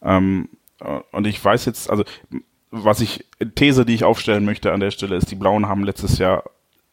Ähm, 0.01 0.49
äh, 0.79 0.99
und 1.11 1.27
ich 1.27 1.43
weiß 1.43 1.65
jetzt, 1.65 1.89
also 1.89 2.03
was 2.71 3.01
ich, 3.01 3.25
These, 3.55 3.85
die 3.85 3.95
ich 3.95 4.03
aufstellen 4.03 4.45
möchte 4.45 4.71
an 4.71 4.79
der 4.79 4.91
Stelle, 4.91 5.15
ist, 5.15 5.31
die 5.31 5.35
Blauen 5.35 5.67
haben 5.67 5.83
letztes 5.83 6.17
Jahr 6.17 6.43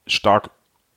stark 0.07 0.51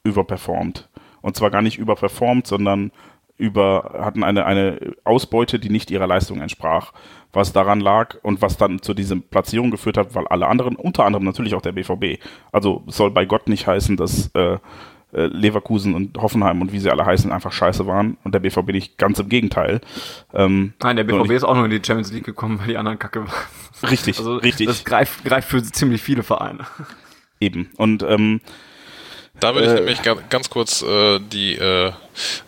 überperformt. 0.03 0.89
Und 1.21 1.35
zwar 1.35 1.51
gar 1.51 1.61
nicht 1.61 1.77
überperformt, 1.77 2.47
sondern 2.47 2.91
über, 3.37 3.99
hatten 3.99 4.23
eine, 4.23 4.45
eine 4.45 4.95
Ausbeute, 5.03 5.59
die 5.59 5.69
nicht 5.69 5.91
ihrer 5.91 6.07
Leistung 6.07 6.41
entsprach, 6.41 6.91
was 7.31 7.53
daran 7.53 7.79
lag 7.79 8.17
und 8.21 8.41
was 8.41 8.57
dann 8.57 8.81
zu 8.81 8.93
dieser 8.93 9.15
Platzierung 9.17 9.71
geführt 9.71 9.97
hat, 9.97 10.15
weil 10.15 10.27
alle 10.27 10.47
anderen, 10.47 10.75
unter 10.75 11.05
anderem 11.05 11.25
natürlich 11.25 11.55
auch 11.55 11.61
der 11.61 11.71
BVB, 11.71 12.21
also 12.51 12.83
soll 12.87 13.11
bei 13.11 13.25
Gott 13.25 13.47
nicht 13.47 13.67
heißen, 13.67 13.95
dass 13.97 14.27
äh, 14.35 14.57
Leverkusen 15.11 15.95
und 15.95 16.17
Hoffenheim 16.17 16.61
und 16.61 16.71
wie 16.71 16.79
sie 16.79 16.91
alle 16.91 17.05
heißen 17.05 17.31
einfach 17.31 17.51
scheiße 17.51 17.87
waren 17.87 18.17
und 18.23 18.33
der 18.33 18.39
BVB 18.39 18.69
nicht 18.69 18.97
ganz 18.97 19.19
im 19.19 19.29
Gegenteil. 19.29 19.81
Ähm, 20.33 20.73
Nein, 20.81 20.97
der 20.97 21.03
BVB 21.03 21.31
ist 21.31 21.43
auch 21.43 21.55
noch 21.55 21.65
in 21.65 21.71
die 21.71 21.81
Champions 21.83 22.11
League 22.11 22.25
gekommen, 22.25 22.59
weil 22.59 22.67
die 22.67 22.77
anderen 22.77 22.99
kacke 22.99 23.21
waren. 23.21 23.89
Richtig, 23.89 24.17
also, 24.19 24.35
richtig. 24.35 24.67
Das 24.67 24.83
greift, 24.83 25.23
greift 25.25 25.49
für 25.49 25.63
ziemlich 25.63 26.01
viele 26.01 26.23
Vereine. 26.23 26.65
Eben. 27.39 27.69
Und 27.77 28.03
ähm, 28.03 28.41
da 29.39 29.55
würde 29.55 29.67
ich 29.67 29.73
äh, 29.73 29.75
nämlich 29.75 30.29
ganz 30.29 30.49
kurz 30.49 30.81
äh, 30.81 31.19
die 31.19 31.55
äh, 31.55 31.91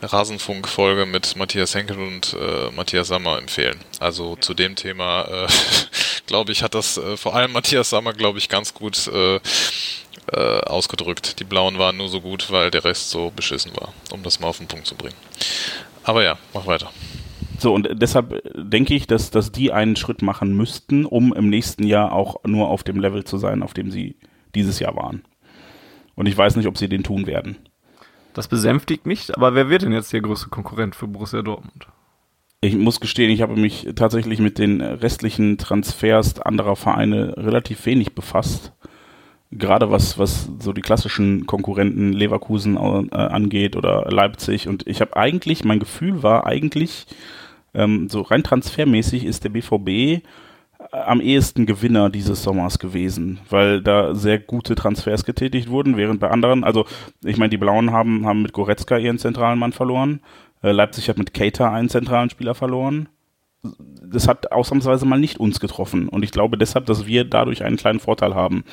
Rasenfunk-Folge 0.02 1.06
mit 1.06 1.36
Matthias 1.38 1.74
Henkel 1.74 1.98
und 1.98 2.36
äh, 2.40 2.70
Matthias 2.76 3.08
Sammer 3.08 3.38
empfehlen. 3.38 3.80
Also 4.00 4.36
zu 4.36 4.54
dem 4.54 4.76
Thema, 4.76 5.24
äh, 5.24 5.48
glaube 6.28 6.52
ich, 6.52 6.64
hat 6.64 6.76
das 6.76 6.98
äh, 6.98 7.18
vor 7.18 7.36
allem 7.36 7.54
Matthias 7.54 7.90
Sammer, 7.90 8.14
glaube 8.14 8.40
ich, 8.40 8.50
ganz 8.50 8.74
gut 8.74 9.08
äh, 9.08 9.40
äh, 10.32 10.62
ausgedrückt. 10.62 11.40
Die 11.40 11.44
Blauen 11.44 11.78
waren 11.78 11.98
nur 11.98 12.10
so 12.10 12.22
gut, 12.22 12.52
weil 12.52 12.72
der 12.72 12.84
Rest 12.84 13.10
so 13.10 13.32
beschissen 13.36 13.72
war, 13.76 13.94
um 14.12 14.24
das 14.24 14.40
mal 14.40 14.48
auf 14.48 14.58
den 14.58 14.68
Punkt 14.68 14.88
zu 14.88 14.96
bringen. 14.96 15.16
Aber 16.04 16.24
ja, 16.24 16.38
mach 16.54 16.68
weiter. 16.68 16.92
So, 17.60 17.74
und 17.74 17.90
deshalb 17.94 18.42
denke 18.56 18.96
ich, 18.96 19.06
dass, 19.06 19.30
dass 19.30 19.52
die 19.52 19.72
einen 19.72 19.96
Schritt 19.96 20.24
machen 20.24 20.58
müssten, 20.58 21.06
um 21.06 21.32
im 21.32 21.50
nächsten 21.50 21.84
Jahr 21.84 22.12
auch 22.12 22.44
nur 22.44 22.70
auf 22.70 22.84
dem 22.84 23.00
Level 23.00 23.24
zu 23.24 23.38
sein, 23.38 23.62
auf 23.62 23.74
dem 23.74 23.92
sie 23.92 24.16
dieses 24.56 24.80
Jahr 24.80 24.96
waren. 24.96 25.24
Und 26.16 26.26
ich 26.26 26.36
weiß 26.36 26.56
nicht, 26.56 26.68
ob 26.68 26.78
sie 26.78 26.90
den 26.90 27.04
tun 27.04 27.28
werden. 27.28 27.58
Das 28.34 28.48
besänftigt 28.48 29.06
mich, 29.06 29.36
aber 29.36 29.54
wer 29.54 29.70
wird 29.70 29.84
denn 29.84 29.92
jetzt 29.92 30.14
der 30.14 30.22
größte 30.22 30.50
Konkurrent 30.50 30.96
für 30.96 31.08
Borussia 31.08 31.42
Dortmund? 31.42 31.88
Ich 32.62 32.76
muss 32.76 33.00
gestehen, 33.00 33.32
ich 33.32 33.42
habe 33.42 33.56
mich 33.56 33.88
tatsächlich 33.96 34.40
mit 34.40 34.58
den 34.58 34.82
restlichen 34.82 35.58
Transfers 35.58 36.40
anderer 36.40 36.76
Vereine 36.76 37.36
relativ 37.38 37.86
wenig 37.86 38.14
befasst. 38.14 38.72
Gerade 39.52 39.92
was, 39.92 40.18
was 40.18 40.50
so 40.60 40.72
die 40.72 40.82
klassischen 40.82 41.46
Konkurrenten 41.46 42.14
Leverkusen 42.14 42.78
äh, 42.78 43.16
angeht 43.16 43.76
oder 43.76 44.10
Leipzig. 44.10 44.70
Und 44.70 44.88
ich 44.88 45.02
habe 45.02 45.18
eigentlich, 45.18 45.66
mein 45.66 45.80
Gefühl 45.80 46.24
war 46.24 46.46
eigentlich, 46.46 47.06
ähm, 47.74 48.10
so 48.10 48.22
rein 48.22 48.44
transfermäßig 48.44 49.26
ist 49.26 49.44
der 49.44 49.50
BVB 49.50 49.88
äh, 49.90 50.22
am 50.92 51.22
ehesten 51.22 51.66
Gewinner 51.66 52.10
dieses 52.10 52.44
Sommers 52.44 52.80
gewesen, 52.80 53.40
weil 53.50 53.82
da 53.82 54.16
sehr 54.16 54.40
gute 54.40 54.76
Transfers 54.76 55.26
getätigt 55.26 55.70
wurden, 55.70 55.98
während 55.98 56.20
bei 56.20 56.30
anderen, 56.30 56.64
also 56.64 56.86
ich 57.24 57.38
meine, 57.38 57.50
die 57.50 57.58
Blauen 57.58 57.92
haben, 57.92 58.26
haben 58.26 58.42
mit 58.42 58.54
Goretzka 58.54 58.98
ihren 58.98 59.20
zentralen 59.20 59.60
Mann 59.60 59.74
verloren. 59.74 60.22
Äh, 60.64 60.72
Leipzig 60.72 61.10
hat 61.10 61.18
mit 61.18 61.34
Cater 61.34 61.72
einen 61.72 61.90
zentralen 61.90 62.30
Spieler 62.30 62.56
verloren. 62.56 63.10
Das 63.64 64.28
hat 64.28 64.52
ausnahmsweise 64.52 65.06
mal 65.06 65.20
nicht 65.20 65.40
uns 65.40 65.60
getroffen. 65.60 66.10
Und 66.10 66.24
ich 66.24 66.32
glaube 66.32 66.58
deshalb, 66.58 66.88
dass 66.88 67.06
wir 67.06 67.26
dadurch 67.26 67.64
einen 67.64 67.78
kleinen 67.78 68.00
Vorteil 68.00 68.34
haben 68.34 68.64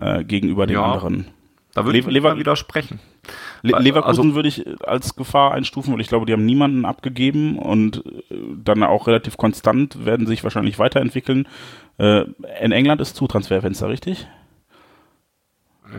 äh, 0.00 0.24
gegenüber 0.24 0.66
den 0.66 0.74
Ja. 0.74 0.84
anderen. 0.92 1.26
Da 1.74 1.84
würde 1.84 1.98
ich 1.98 2.06
Le- 2.06 2.12
Lever 2.12 2.38
widersprechen. 2.38 3.00
Le 3.62 3.78
Leverkusen 3.80 4.26
also- 4.26 4.34
würde 4.36 4.48
ich 4.48 4.64
als 4.86 5.16
Gefahr 5.16 5.52
einstufen, 5.52 5.92
weil 5.92 6.00
ich 6.00 6.08
glaube, 6.08 6.26
die 6.26 6.32
haben 6.32 6.44
niemanden 6.46 6.84
abgegeben 6.84 7.58
und 7.58 8.04
äh, 8.30 8.36
dann 8.62 8.82
auch 8.84 9.06
relativ 9.08 9.36
konstant 9.36 10.04
werden 10.04 10.26
sich 10.26 10.44
wahrscheinlich 10.44 10.78
weiterentwickeln. 10.78 11.48
Äh, 11.98 12.24
in 12.62 12.70
England 12.72 13.00
ist 13.00 13.16
Zutransferfenster, 13.16 13.88
richtig? 13.88 14.28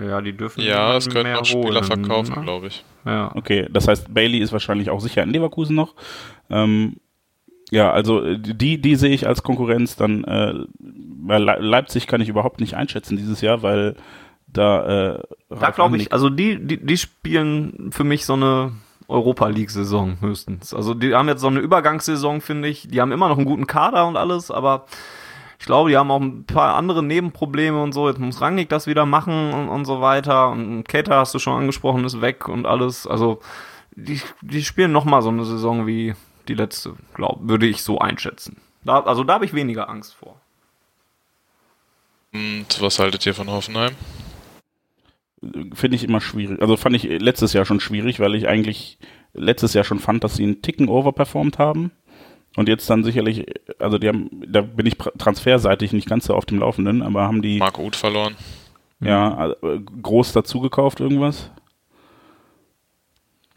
Ja, 0.07 0.19
die 0.21 0.33
dürfen 0.35 0.61
Ja, 0.61 0.97
es 0.97 1.07
mehr 1.13 1.35
noch 1.35 1.45
Spieler 1.45 1.63
holen, 1.63 1.83
verkaufen, 1.83 2.35
ne? 2.35 2.41
glaube 2.41 2.67
ich. 2.67 2.83
Ja. 3.05 3.31
Okay, 3.35 3.67
das 3.71 3.87
heißt, 3.87 4.13
Bailey 4.13 4.39
ist 4.39 4.51
wahrscheinlich 4.51 4.89
auch 4.89 4.99
sicher 4.99 5.23
in 5.23 5.29
Leverkusen 5.29 5.75
noch. 5.75 5.93
Ähm, 6.49 6.97
ja, 7.71 7.91
also 7.91 8.23
äh, 8.23 8.39
die, 8.39 8.79
die 8.79 8.95
sehe 8.95 9.13
ich 9.13 9.27
als 9.27 9.43
Konkurrenz. 9.43 9.95
Dann 9.95 10.23
äh, 10.23 10.53
Leipzig 11.27 12.07
kann 12.07 12.21
ich 12.21 12.29
überhaupt 12.29 12.59
nicht 12.59 12.75
einschätzen 12.75 13.17
dieses 13.17 13.41
Jahr, 13.41 13.63
weil 13.63 13.95
da 14.47 15.15
äh, 15.15 15.23
Da 15.49 15.71
glaube 15.71 15.97
ich, 15.97 16.13
also 16.13 16.29
die, 16.29 16.65
die, 16.65 16.83
die 16.83 16.97
spielen 16.97 17.89
für 17.91 18.03
mich 18.03 18.25
so 18.25 18.33
eine 18.33 18.71
Europa 19.07 19.47
League-Saison 19.47 20.17
höchstens. 20.21 20.73
Also 20.73 20.93
die 20.93 21.13
haben 21.13 21.27
jetzt 21.27 21.41
so 21.41 21.47
eine 21.47 21.59
Übergangssaison, 21.59 22.41
finde 22.41 22.67
ich. 22.67 22.87
Die 22.87 23.01
haben 23.01 23.11
immer 23.11 23.29
noch 23.29 23.37
einen 23.37 23.45
guten 23.45 23.67
Kader 23.67 24.07
und 24.07 24.17
alles, 24.17 24.51
aber 24.51 24.85
ich 25.59 25.65
glaube, 25.65 25.89
die 25.89 25.97
haben 25.97 26.11
auch 26.11 26.21
ein 26.21 26.45
paar 26.45 26.75
andere 26.75 27.03
Nebenprobleme 27.03 27.81
und 27.81 27.93
so. 27.93 28.07
Jetzt 28.07 28.19
muss 28.19 28.41
Rangnick 28.41 28.69
das 28.69 28.87
wieder 28.87 29.05
machen 29.05 29.53
und, 29.53 29.69
und 29.69 29.85
so 29.85 30.01
weiter. 30.01 30.49
Und 30.49 30.87
Kater 30.87 31.17
hast 31.17 31.33
du 31.33 31.39
schon 31.39 31.57
angesprochen, 31.57 32.03
ist 32.03 32.21
weg 32.21 32.47
und 32.47 32.65
alles. 32.65 33.07
Also 33.07 33.39
die, 33.95 34.21
die 34.41 34.63
spielen 34.63 34.91
noch 34.91 35.05
mal 35.05 35.21
so 35.21 35.29
eine 35.29 35.45
Saison 35.45 35.87
wie 35.87 36.13
die 36.47 36.53
letzte, 36.53 36.95
glaub, 37.13 37.39
würde 37.41 37.65
ich 37.65 37.81
so 37.81 37.99
einschätzen. 37.99 38.57
Da, 38.83 38.99
also 39.01 39.23
da 39.23 39.35
habe 39.35 39.45
ich 39.45 39.53
weniger 39.53 39.89
Angst 39.89 40.13
vor. 40.15 40.39
Und 42.33 42.81
was 42.81 42.99
haltet 42.99 43.25
ihr 43.25 43.33
von 43.33 43.49
Hoffenheim? 43.49 43.95
finde 45.73 45.95
ich 45.95 46.03
immer 46.03 46.21
schwierig. 46.21 46.61
Also 46.61 46.77
fand 46.77 46.95
ich 46.95 47.03
letztes 47.03 47.53
Jahr 47.53 47.65
schon 47.65 47.79
schwierig, 47.79 48.19
weil 48.19 48.35
ich 48.35 48.47
eigentlich 48.47 48.97
letztes 49.33 49.73
Jahr 49.73 49.83
schon 49.83 49.99
fand, 49.99 50.23
dass 50.23 50.35
sie 50.35 50.43
einen 50.43 50.61
Ticken 50.61 50.89
overperformt 50.89 51.59
haben. 51.59 51.91
Und 52.55 52.69
jetzt 52.69 52.89
dann 52.89 53.03
sicherlich, 53.03 53.45
also 53.79 53.97
die 53.97 54.07
haben, 54.07 54.29
da 54.47 54.61
bin 54.61 54.85
ich 54.85 54.97
transferseitig 54.97 55.91
nicht 55.91 56.07
ganz 56.07 56.25
so 56.25 56.33
auf 56.33 56.45
dem 56.45 56.59
Laufenden, 56.59 57.01
aber 57.01 57.23
haben 57.23 57.41
die 57.41 57.57
Marc 57.57 57.77
Uth 57.79 57.97
verloren. 57.97 58.35
ja 59.01 59.51
äh, 59.61 59.79
groß 60.01 60.31
dazu 60.31 60.61
gekauft 60.61 61.01
irgendwas? 61.01 61.51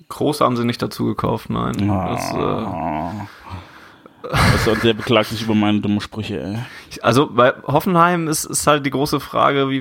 Groß 0.09 0.41
haben 0.41 0.57
sie 0.57 0.65
nicht 0.65 0.83
dazu 0.83 1.07
gekauft, 1.07 1.51
nein. 1.51 1.89
Das, 1.89 2.33
äh, 2.33 2.65
ist, 4.73 4.85
der 4.85 4.95
beklagt 4.95 5.29
sich 5.31 5.43
über 5.43 5.55
meine 5.55 5.81
dummen 5.81 6.01
Sprüche, 6.01 6.43
ey. 6.43 6.59
Also 7.03 7.29
bei 7.31 7.53
Hoffenheim 7.67 8.27
ist, 8.27 8.45
ist 8.45 8.67
halt 8.67 8.85
die 8.85 8.91
große 8.91 9.21
Frage, 9.21 9.71
wie 9.71 9.77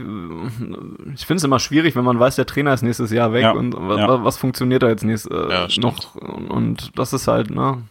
ich 1.15 1.25
finde 1.25 1.37
es 1.37 1.43
immer 1.43 1.59
schwierig, 1.59 1.95
wenn 1.95 2.05
man 2.05 2.19
weiß, 2.19 2.35
der 2.35 2.45
Trainer 2.45 2.73
ist 2.73 2.83
nächstes 2.83 3.11
Jahr 3.11 3.33
weg 3.33 3.43
Ja, 3.43 3.51
und 3.51 3.73
ja. 3.73 4.07
wa- 4.07 4.23
was 4.23 4.37
funktioniert 4.37 4.83
da 4.83 4.89
jetzt 4.89 5.03
nächst, 5.03 5.29
äh, 5.31 5.49
Ja, 5.49 5.67
noch 5.79 6.15
und, 6.15 6.51
und 6.51 6.99
das 6.99 7.13
ist 7.13 7.27
halt, 7.27 7.49
ne? 7.49 7.81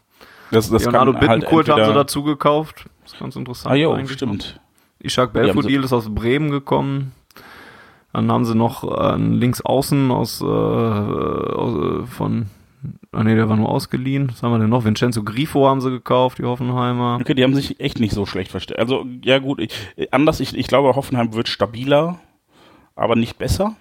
Das, 0.53 0.71
das 0.71 0.83
Leonardo 0.85 1.13
halt 1.15 1.21
Bittencourt 1.21 1.69
haben 1.69 1.85
sie 1.85 1.93
dazu 1.95 2.23
gekauft. 2.23 2.85
Das 3.03 3.15
ist 3.15 3.19
ganz 3.19 3.35
interessant. 3.35 3.73
Ah 3.73 3.77
jo, 3.77 3.93
eigentlich. 3.93 4.13
stimmt. 4.13 4.61
Ishak 5.01 5.33
Belfodil 5.33 5.83
ist 5.83 5.93
aus 5.93 6.09
Bremen 6.15 6.51
gekommen. 6.51 7.13
Dann 8.17 8.33
haben 8.33 8.47
sie 8.47 8.55
noch 8.55 8.83
äh, 8.83 9.13
einen 9.13 9.35
Linksaußen 9.35 10.11
aus, 10.11 10.41
äh, 10.41 10.45
aus 10.47 12.03
äh, 12.03 12.07
von 12.07 12.47
Ah 13.13 13.23
nee, 13.25 13.35
der 13.35 13.49
war 13.51 13.57
nur 13.57 13.69
ausgeliehen. 13.69 14.31
Was 14.31 14.43
haben 14.43 14.53
wir 14.53 14.59
denn 14.59 14.71
noch? 14.71 14.85
Vincenzo 14.85 15.23
Grifo 15.23 15.69
haben 15.69 15.83
sie 15.83 15.91
gekauft, 15.91 16.39
die 16.39 16.45
Hoffenheimer. 16.45 17.19
Okay, 17.21 17.35
die 17.35 17.43
haben 17.45 17.55
sich 17.55 17.79
echt 17.79 18.01
nicht 18.01 18.15
so 18.15 18.25
schlecht 18.25 18.51
verstärkt. 18.51 18.81
Also, 18.81 19.05
ja 19.23 19.39
gut, 19.39 19.61
ich, 19.61 19.71
anders, 20.13 20.41
ich, 20.41 20.57
ich 20.57 20.67
glaube, 20.67 20.95
Hoffenheim 20.97 21.35
wird 21.35 21.49
stabiler, 21.49 22.19
aber 22.95 23.17
nicht 23.17 23.37
besser. 23.37 23.77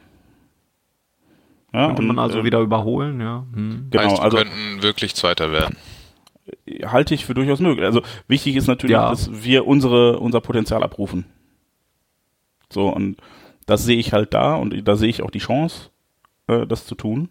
Ja, 1.73 1.87
Könnte 1.87 2.01
man 2.01 2.17
und, 2.17 2.23
also 2.23 2.39
äh, 2.39 2.43
wieder 2.43 2.59
überholen, 2.59 3.21
ja. 3.21 3.45
Hm. 3.53 3.87
Genau, 3.89 4.03
heißt, 4.03 4.21
also 4.21 4.35
könnten 4.37 4.81
wirklich 4.83 5.15
Zweiter 5.15 5.53
werden. 5.53 5.77
halte 6.85 7.13
ich 7.13 7.25
für 7.25 7.33
durchaus 7.33 7.61
möglich. 7.61 7.85
Also 7.85 8.01
wichtig 8.27 8.57
ist 8.57 8.67
natürlich, 8.67 8.95
Ja. 8.95 9.09
dass 9.11 9.43
wir 9.45 9.65
unsere, 9.65 10.19
unser 10.19 10.41
Potenzial 10.41 10.83
abrufen. 10.83 11.25
So, 12.69 12.89
und 12.89 13.17
das 13.65 13.83
sehe 13.83 13.97
ich 13.97 14.13
halt 14.13 14.33
da 14.33 14.55
und 14.55 14.87
da 14.87 14.95
sehe 14.95 15.09
ich 15.09 15.21
auch 15.21 15.31
die 15.31 15.39
Chance, 15.39 15.89
äh, 16.47 16.65
das 16.67 16.85
zu 16.85 16.95
tun. 16.95 17.29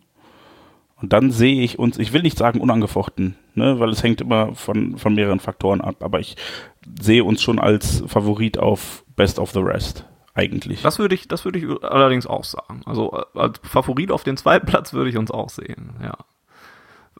Und 1.00 1.12
dann 1.12 1.30
sehe 1.30 1.62
ich 1.62 1.78
uns, 1.78 1.98
ich 1.98 2.12
will 2.12 2.22
nicht 2.22 2.38
sagen 2.38 2.60
unangefochten, 2.60 3.36
ne, 3.54 3.78
weil 3.80 3.90
es 3.90 4.02
hängt 4.02 4.20
immer 4.20 4.54
von, 4.54 4.96
von 4.96 5.14
mehreren 5.14 5.40
Faktoren 5.40 5.80
ab, 5.80 5.96
aber 6.00 6.20
ich 6.20 6.36
sehe 7.00 7.24
uns 7.24 7.42
schon 7.42 7.58
als 7.58 8.04
Favorit 8.06 8.58
auf 8.58 9.04
Best 9.16 9.38
of 9.38 9.50
the 9.50 9.60
Rest, 9.60 10.06
eigentlich. 10.34 10.82
Das 10.82 10.98
würde 10.98 11.14
ich, 11.14 11.28
das 11.28 11.44
würde 11.44 11.58
ich 11.58 11.66
allerdings 11.82 12.26
auch 12.26 12.44
sagen. 12.44 12.82
Also 12.86 13.12
äh, 13.12 13.38
als 13.38 13.60
Favorit 13.62 14.12
auf 14.12 14.24
den 14.24 14.36
zweiten 14.36 14.66
Platz 14.66 14.92
würde 14.92 15.10
ich 15.10 15.16
uns 15.16 15.30
auch 15.30 15.50
sehen, 15.50 15.94
ja. 16.02 16.16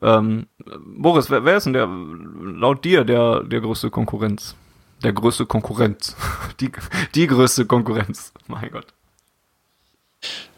Ähm, 0.03 0.47
Boris, 0.87 1.31
wer, 1.31 1.45
wer 1.45 1.57
ist 1.57 1.65
denn 1.65 1.73
der, 1.73 1.87
laut 1.87 2.85
dir, 2.85 3.05
der, 3.05 3.43
der 3.45 3.61
größte 3.61 3.91
Konkurrenz? 3.91 4.57
Der 5.03 5.13
größte 5.13 5.47
Konkurrenz. 5.47 6.17
Die, 6.61 6.71
die 7.15 7.27
größte 7.27 7.67
Konkurrenz. 7.67 8.33
Mein 8.47 8.71
Gott. 8.71 8.87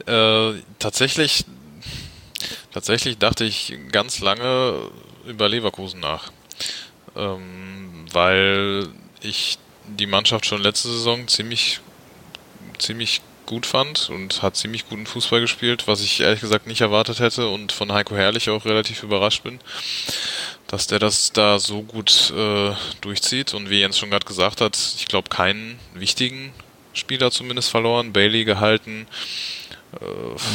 Äh, 0.07 0.61
tatsächlich, 0.79 1.45
tatsächlich 2.73 3.19
dachte 3.19 3.45
ich 3.45 3.77
ganz 3.91 4.21
lange 4.21 4.91
über 5.27 5.49
Leverkusen 5.49 6.01
nach, 6.01 6.31
ähm, 7.17 8.07
weil 8.13 8.89
ich 9.21 9.59
die 9.87 10.07
Mannschaft 10.07 10.47
schon 10.47 10.63
letzte 10.63 10.89
Saison 10.89 11.29
ziemlich, 11.29 11.81
ziemlich 12.79 13.21
gut 13.47 13.65
fand 13.65 14.11
und 14.11 14.43
hat 14.43 14.57
ziemlich 14.57 14.89
guten 14.89 15.07
Fußball 15.07 15.41
gespielt, 15.41 15.87
was 15.87 16.03
ich 16.03 16.21
ehrlich 16.21 16.41
gesagt 16.41 16.67
nicht 16.67 16.81
erwartet 16.81 17.21
hätte 17.21 17.49
und 17.49 17.73
von 17.73 17.93
Heiko 17.93 18.17
Herrlich 18.17 18.51
auch 18.51 18.65
relativ 18.65 19.03
überrascht 19.03 19.45
bin, 19.45 19.61
dass 20.67 20.89
der 20.89 20.99
das 20.99 21.33
da 21.33 21.59
so 21.59 21.83
gut 21.83 22.33
äh, 22.37 22.73
durchzieht. 23.01 23.55
Und 23.55 23.71
wie 23.71 23.81
Jens 23.81 23.99
schon 23.99 24.11
gerade 24.11 24.27
gesagt 24.27 24.61
hat, 24.61 24.77
ich 24.97 25.07
glaube 25.07 25.31
keinen 25.31 25.79
wichtigen 25.95 26.53
Spieler 26.97 27.31
zumindest 27.31 27.71
verloren, 27.71 28.13
Bailey 28.13 28.45
gehalten, 28.45 29.07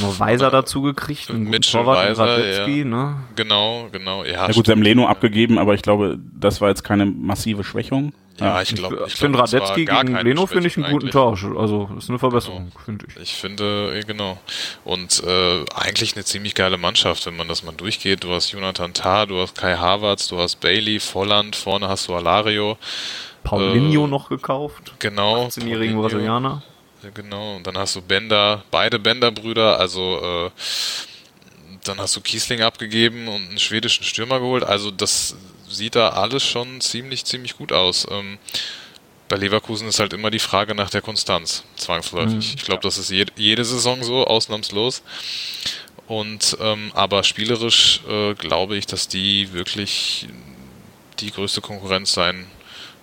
Nur 0.02 0.20
Weiser 0.20 0.52
dazu 0.52 0.82
gekriegt, 0.82 1.30
einen 1.30 1.40
guten 1.40 1.52
Mitchell 1.52 1.82
Torwart, 1.82 2.10
Weiser, 2.10 2.28
Radetzky, 2.28 2.80
ja. 2.80 2.86
ne? 2.86 3.16
Genau, 3.36 3.88
genau. 3.92 4.24
Ja, 4.24 4.32
ja 4.32 4.46
gut, 4.48 4.54
stimmt. 4.54 4.68
Semleno 4.68 5.08
abgegeben, 5.08 5.58
aber 5.58 5.74
ich 5.74 5.82
glaube, 5.82 6.20
das 6.40 6.62
war 6.62 6.70
jetzt 6.70 6.84
keine 6.84 7.06
massive 7.06 7.64
Schwächung. 7.64 8.14
Ja, 8.40 8.62
ich 8.62 8.72
Ich, 8.72 8.78
glaube, 8.78 9.04
ich 9.08 9.14
finde 9.14 9.40
Radetzky 9.40 9.86
gegen 9.86 10.16
Leno 10.18 10.48
finde 10.48 10.68
ich 10.68 10.78
einen 10.78 10.92
guten 10.92 11.12
Tor. 11.12 11.32
Tausch. 11.32 11.46
Also 11.58 11.90
ist 11.98 12.10
eine 12.10 12.18
Verbesserung, 12.18 12.72
finde 12.86 13.06
ich. 13.10 13.22
Ich 13.22 13.34
finde, 13.36 13.94
äh, 13.96 14.04
genau. 14.04 14.40
Und 14.84 15.24
äh, 15.24 15.64
eigentlich 15.76 16.16
eine 16.16 16.26
ziemlich 16.26 16.56
geile 16.56 16.78
Mannschaft, 16.78 17.26
wenn 17.28 17.38
man 17.38 17.48
das 17.48 17.64
mal 17.64 17.74
durchgeht. 17.74 18.24
Du 18.24 18.32
hast 18.32 18.52
Jonathan 18.52 18.94
Tah, 18.94 19.26
du 19.28 19.40
hast 19.40 19.58
Kai 19.58 19.76
Havertz, 19.76 20.28
du 20.28 20.40
hast 20.40 20.60
Bailey, 20.60 21.00
Volland, 21.00 21.56
vorne 21.56 21.88
hast 21.88 22.08
du 22.08 22.16
Alario. 22.16 22.78
Paulinho 23.44 24.06
Äh, 24.06 24.08
noch 24.08 24.30
gekauft, 24.30 24.94
Genau. 25.00 25.46
18-jährigen 25.48 25.96
Paulinho. 25.96 26.02
Brasilianer. 26.02 26.64
Ja, 27.04 27.10
Genau, 27.14 27.56
und 27.56 27.66
dann 27.66 27.78
hast 27.78 27.96
du 27.96 28.02
Bender, 28.02 28.64
beide 28.70 29.00
Bender-Brüder, 29.00 29.80
also 29.80 30.48
äh, 30.48 30.52
dann 31.84 32.00
hast 32.00 32.16
du 32.16 32.22
Kiesling 32.22 32.62
abgegeben 32.62 33.28
und 33.28 33.50
einen 33.50 33.60
schwedischen 33.60 34.04
Stürmer 34.04 34.40
geholt. 34.40 34.64
Also 34.64 34.92
das 34.92 35.36
sieht 35.68 35.96
da 35.96 36.10
alles 36.10 36.46
schon 36.46 36.80
ziemlich, 36.80 37.26
ziemlich 37.26 37.58
gut 37.58 37.72
aus. 37.72 38.06
Ähm, 38.12 38.38
bei 39.30 39.38
Leverkusen 39.38 39.88
ist 39.88 40.00
halt 40.00 40.14
immer 40.14 40.30
die 40.30 40.40
Frage 40.40 40.76
nach 40.76 40.90
der 40.90 41.02
Konstanz, 41.02 41.64
zwangsläufig. 41.78 42.54
Ich 42.56 42.64
glaube, 42.66 42.84
das 42.84 42.98
ist 42.98 43.10
jede, 43.10 43.32
jede 43.36 43.64
Saison 43.66 44.04
so, 44.04 44.28
ausnahmslos. 44.28 45.02
Und 46.08 46.58
ähm, 46.60 46.92
aber 46.94 47.24
spielerisch 47.24 48.02
äh, 48.08 48.34
glaube 48.36 48.76
ich, 48.76 48.86
dass 48.86 49.08
die 49.08 49.54
wirklich 49.54 50.28
die 51.20 51.32
größte 51.32 51.62
Konkurrenz 51.62 52.12
sein 52.12 52.46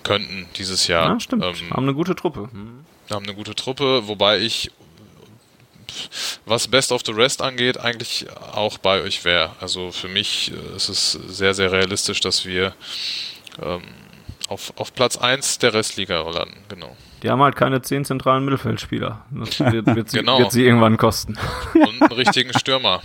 könnten 0.09 0.47
dieses 0.57 0.87
Jahr. 0.87 1.13
Ja, 1.13 1.21
stimmt. 1.21 1.45
Ähm, 1.45 1.71
Haben 1.71 1.83
eine 1.83 1.95
gute 1.95 2.15
Truppe. 2.15 2.49
Hm. 2.51 2.85
wir 3.07 3.15
haben 3.17 3.25
eine 3.25 3.35
gute 3.35 3.55
Truppe, 3.55 4.09
wobei 4.09 4.39
ich, 4.41 4.71
was 6.47 6.69
Best 6.69 6.93
of 6.93 7.03
the 7.05 7.13
Rest 7.13 7.43
angeht, 7.43 7.79
eigentlich 7.79 8.27
auch 8.53 8.79
bei 8.79 9.03
euch 9.03 9.25
wäre. 9.25 9.51
Also 9.61 9.93
für 9.93 10.09
mich 10.09 10.51
äh, 10.53 10.77
ist 10.77 10.89
es 10.89 11.13
sehr, 11.13 11.53
sehr 11.53 11.71
realistisch, 11.73 12.21
dass 12.21 12.47
wir 12.47 12.73
ähm, 13.63 13.83
auf, 14.49 14.73
auf 14.77 14.95
Platz 14.95 15.19
1 15.19 15.59
der 15.59 15.75
Restliga 15.75 16.23
landen, 16.23 16.57
genau. 16.69 16.97
Die 17.23 17.29
haben 17.29 17.43
halt 17.43 17.57
keine 17.57 17.83
zehn 17.83 18.05
zentralen 18.05 18.45
Mittelfeldspieler. 18.45 19.27
Das 19.31 19.61
wird, 19.61 19.87
wird, 19.87 20.09
sie, 20.09 20.19
Genau. 20.21 20.39
wird 20.39 20.53
sie 20.53 20.65
irgendwann 20.65 20.97
kosten. 20.97 21.37
Und 21.75 22.01
einen 22.03 22.13
richtigen 22.13 22.53
Stürmer, 22.59 23.03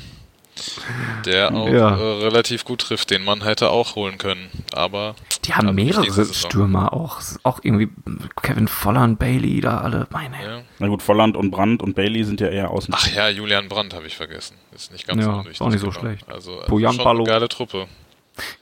der 1.25 1.53
auch 1.53 1.67
Ja. 1.69 1.95
äh, 1.97 2.23
relativ 2.23 2.65
gut 2.65 2.81
trifft, 2.81 3.09
den 3.11 3.23
man 3.23 3.43
hätte 3.43 3.69
auch 3.69 3.95
holen 3.95 4.17
können. 4.17 4.49
Aber 4.73 5.15
Die 5.45 5.53
haben 5.53 5.73
mehrere. 5.75 6.25
Stürmer 6.33 6.93
auch. 6.93 7.19
Auch 7.43 7.59
irgendwie 7.63 7.89
Kevin 8.41 8.67
Volland, 8.67 9.19
Bailey, 9.19 9.61
da 9.61 9.79
alle. 9.79 10.07
Meine. 10.11 10.35
ja. 10.43 10.61
Na 10.79 10.87
gut, 10.87 11.01
Volland 11.01 11.35
und 11.37 11.51
Brandt 11.51 11.81
und 11.81 11.95
Bailey 11.95 12.23
sind 12.23 12.39
ja 12.41 12.47
eher 12.47 12.69
außen. 12.71 12.93
Ach 12.95 13.07
ja, 13.15 13.29
Julian 13.29 13.67
Brandt 13.69 13.93
habe 13.93 14.07
ich 14.07 14.15
vergessen. 14.15 14.55
Ist 14.73 14.91
nicht 14.91 15.07
ganz 15.07 15.21
Ja, 15.21 15.31
unwichtig. 15.31 15.53
ist 15.53 15.61
auch 15.61 15.69
nicht 15.69 15.79
so 15.81 15.87
genau. 15.89 15.99
schlecht. 15.99 16.25
Also, 16.31 16.53
also 16.59 16.67
Bojan 16.67 16.93
schon 16.93 17.03
Ballo. 17.03 17.23
eine 17.23 17.29
geile 17.33 17.49
Truppe. 17.49 17.87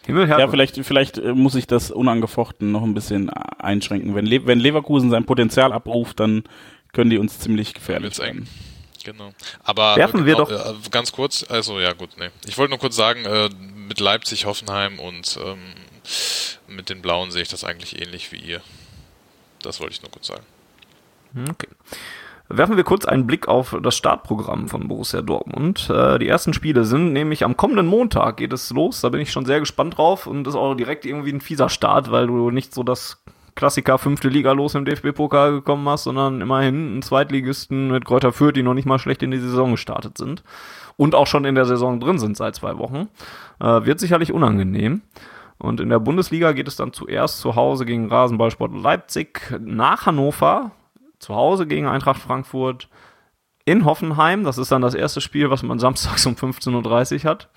Ja, 0.08 0.48
vielleicht, 0.50 0.76
vielleicht 0.86 1.18
äh, 1.18 1.34
muss 1.34 1.56
ich 1.56 1.66
das 1.66 1.92
unangefochten 1.92 2.72
noch 2.74 2.84
ein 2.84 2.94
bisschen 2.94 3.30
einschränken. 3.30 4.16
Wenn, 4.16 4.26
Le 4.26 4.46
wenn 4.46 4.60
Leverkusen 4.60 5.10
sein 5.10 5.26
Potenzial 5.26 5.72
abruft, 5.72 6.20
dann 6.20 6.44
können 6.92 7.10
die 7.10 7.18
uns 7.18 7.40
ziemlich 7.40 7.74
gefährlich 7.74 8.18
werden. 8.20 8.48
Genau. 9.04 9.32
Aber 9.64 9.96
Werfen 9.96 10.26
wir 10.26 10.36
genau, 10.36 10.46
doch- 10.48 10.76
äh, 10.86 10.90
ganz 10.92 11.12
kurz, 11.12 11.46
also 11.50 11.80
ja 11.80 11.94
gut, 11.94 12.10
nee. 12.20 12.30
Ich 12.48 12.58
wollte 12.58 12.70
nur 12.72 12.80
kurz 12.80 12.96
sagen, 12.96 13.26
äh, 13.26 13.50
mit 13.76 14.00
Leipzig, 14.00 14.46
Hoffenheim 14.46 15.00
und 15.00 15.40
ähm, 15.44 15.60
mit 16.68 16.90
den 16.90 17.02
Blauen 17.02 17.32
sehe 17.32 17.42
ich 17.42 17.50
das 17.50 17.64
eigentlich 17.64 18.02
ähnlich 18.02 18.32
wie 18.32 18.38
ihr. 18.40 18.62
Das 19.62 19.80
wollte 19.80 19.94
ich 19.94 20.02
nur 20.02 20.12
kurz 20.12 20.28
sagen. 20.28 20.44
Okay. 21.50 21.68
Werfen 22.50 22.76
wir 22.76 22.84
kurz 22.84 23.06
einen 23.06 23.28
Blick 23.28 23.48
auf 23.48 23.78
das 23.82 23.96
Startprogramm 23.96 24.68
von 24.68 24.88
Borussia 24.90 25.22
Dortmund. 25.22 25.90
Äh, 25.90 26.20
die 26.20 26.28
ersten 26.28 26.54
Spiele 26.54 26.84
sind 26.84 27.14
nämlich 27.14 27.46
am 27.46 27.56
kommenden 27.56 27.86
Montag 27.88 28.38
geht 28.38 28.52
es 28.52 28.70
los. 28.72 29.00
Da 29.02 29.10
bin 29.10 29.22
ich 29.22 29.32
schon 29.32 29.46
sehr 29.46 29.60
gespannt 29.62 29.98
drauf 29.98 30.28
und 30.28 30.46
ist 30.48 30.56
auch 30.56 30.76
direkt 30.76 31.06
irgendwie 31.06 31.32
ein 31.32 31.40
fieser 31.42 31.70
Start, 31.70 32.12
weil 32.12 32.28
du 32.28 32.52
nicht 32.52 32.74
so 32.74 32.84
das 32.84 33.24
Klassiker 33.62 34.00
fünfte 34.00 34.28
Liga 34.28 34.54
los 34.54 34.74
im 34.74 34.86
DFB-Pokal 34.86 35.52
gekommen 35.52 35.88
hast, 35.88 36.06
sondern 36.06 36.42
immerhin 36.42 36.94
einen 36.94 37.02
Zweitligisten 37.04 37.92
mit 37.92 38.06
Kräuter 38.06 38.32
Fürth, 38.32 38.56
die 38.56 38.64
noch 38.64 38.74
nicht 38.74 38.88
mal 38.88 38.98
schlecht 38.98 39.22
in 39.22 39.30
die 39.30 39.38
Saison 39.38 39.70
gestartet 39.70 40.18
sind 40.18 40.44
und 40.98 41.14
auch 41.14 41.28
schon 41.28 41.46
in 41.46 41.54
der 41.54 41.66
Saison 41.66 42.00
drin 42.00 42.18
sind 42.18 42.36
seit 42.36 42.56
zwei 42.56 42.80
Wochen. 42.80 43.08
Äh, 43.60 43.86
wird 43.86 44.00
sicherlich 44.00 44.34
unangenehm. 44.34 45.04
Und 45.60 45.80
in 45.80 45.90
der 45.90 46.00
Bundesliga 46.00 46.54
geht 46.54 46.68
es 46.68 46.76
dann 46.76 46.92
zuerst 46.92 47.38
zu 47.38 47.56
Hause 47.56 47.86
gegen 47.86 48.10
Rasenballsport 48.10 48.74
Leipzig, 48.74 49.56
nach 49.60 50.08
Hannover, 50.08 50.72
zu 51.20 51.36
Hause 51.36 51.68
gegen 51.68 51.86
Eintracht 51.86 52.20
Frankfurt, 52.20 52.90
in 53.66 53.86
Hoffenheim. 53.86 54.44
Das 54.44 54.58
ist 54.58 54.72
dann 54.72 54.82
das 54.82 54.96
erste 54.96 55.22
Spiel, 55.22 55.52
was 55.52 55.62
man 55.62 55.78
samstags 55.78 56.26
um 56.26 56.34
15.30 56.34 57.26
Uhr 57.26 57.30
hat. 57.30 57.50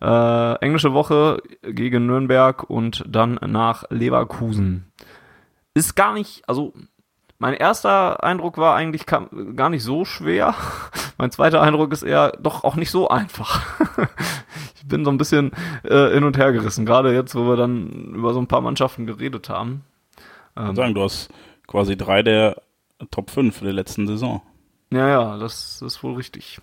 Äh, 0.00 0.64
englische 0.64 0.94
Woche 0.94 1.42
gegen 1.62 2.06
Nürnberg 2.06 2.70
und 2.70 3.04
dann 3.06 3.38
nach 3.46 3.84
Leverkusen. 3.90 4.90
Ist 5.76 5.94
gar 5.94 6.14
nicht, 6.14 6.48
also 6.48 6.72
mein 7.38 7.52
erster 7.52 8.24
Eindruck 8.24 8.56
war 8.56 8.74
eigentlich 8.74 9.04
kam, 9.04 9.56
gar 9.56 9.68
nicht 9.68 9.82
so 9.82 10.06
schwer. 10.06 10.54
Mein 11.18 11.30
zweiter 11.30 11.60
Eindruck 11.60 11.92
ist 11.92 12.02
eher 12.02 12.32
doch 12.40 12.64
auch 12.64 12.76
nicht 12.76 12.90
so 12.90 13.10
einfach. 13.10 13.62
ich 14.74 14.88
bin 14.88 15.04
so 15.04 15.10
ein 15.10 15.18
bisschen 15.18 15.52
äh, 15.82 16.12
hin 16.12 16.24
und 16.24 16.38
her 16.38 16.52
gerissen, 16.52 16.86
gerade 16.86 17.12
jetzt, 17.12 17.34
wo 17.34 17.46
wir 17.46 17.56
dann 17.56 18.14
über 18.14 18.32
so 18.32 18.40
ein 18.40 18.46
paar 18.46 18.62
Mannschaften 18.62 19.04
geredet 19.06 19.50
haben. 19.50 19.84
Ich 20.56 20.62
würde 20.62 20.76
sagen, 20.76 20.94
du 20.94 21.02
hast 21.02 21.28
quasi 21.66 21.94
drei 21.94 22.22
der 22.22 22.62
Top 23.10 23.30
5 23.30 23.60
der 23.60 23.74
letzten 23.74 24.06
Saison. 24.06 24.40
Ja, 24.90 25.06
ja, 25.06 25.36
das 25.36 25.82
ist 25.82 26.02
wohl 26.02 26.14
richtig. 26.14 26.58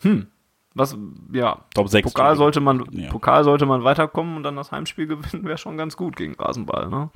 Hm. 0.00 0.26
Was, 0.74 0.96
ja, 1.32 1.58
Top 1.72 1.88
6. 1.88 2.12
Pokal 2.12 2.36
sollte 2.36 2.58
man, 2.58 2.84
Ja. 2.90 3.10
Pokal 3.10 3.44
sollte 3.44 3.66
man 3.66 3.84
weiterkommen 3.84 4.36
und 4.36 4.42
dann 4.42 4.56
das 4.56 4.72
Heimspiel 4.72 5.06
gewinnen, 5.08 5.44
wäre 5.44 5.58
schon 5.58 5.76
ganz 5.76 5.96
gut 5.96 6.16
gegen 6.16 6.34
Rasenball, 6.34 6.88
ne? 6.88 7.10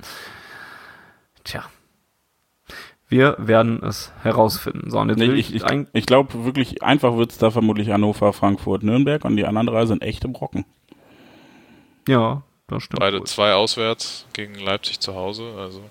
Tja. 1.43 1.63
Wir 3.09 3.35
werden 3.37 3.83
es 3.83 4.11
herausfinden. 4.23 4.89
So, 4.89 4.99
und 4.99 5.09
jetzt 5.09 5.19
Nee, 5.19 5.27
will 5.27 5.37
ich 5.37 5.53
ich, 5.53 5.63
ein- 5.65 5.87
ich 5.93 6.05
glaube 6.05 6.45
wirklich, 6.45 6.81
einfach 6.81 7.15
wird 7.15 7.31
es 7.31 7.37
da 7.37 7.51
vermutlich 7.51 7.89
Hannover, 7.89 8.33
Frankfurt, 8.33 8.81
Nürnberg 8.83 9.23
und 9.25 9.35
die 9.37 9.45
anderen 9.45 9.67
drei 9.67 9.85
sind 9.85 10.01
echte 10.01 10.27
Brocken. 10.27 10.65
ja, 12.07 12.41
das 12.67 12.83
stimmt. 12.83 13.01
Beide 13.01 13.19
wohl. 13.19 13.27
zwei 13.27 13.53
auswärts 13.53 14.25
gegen 14.33 14.55
Leipzig 14.55 14.99
zu 14.99 15.13
Hause. 15.15 15.53
Also 15.59 15.81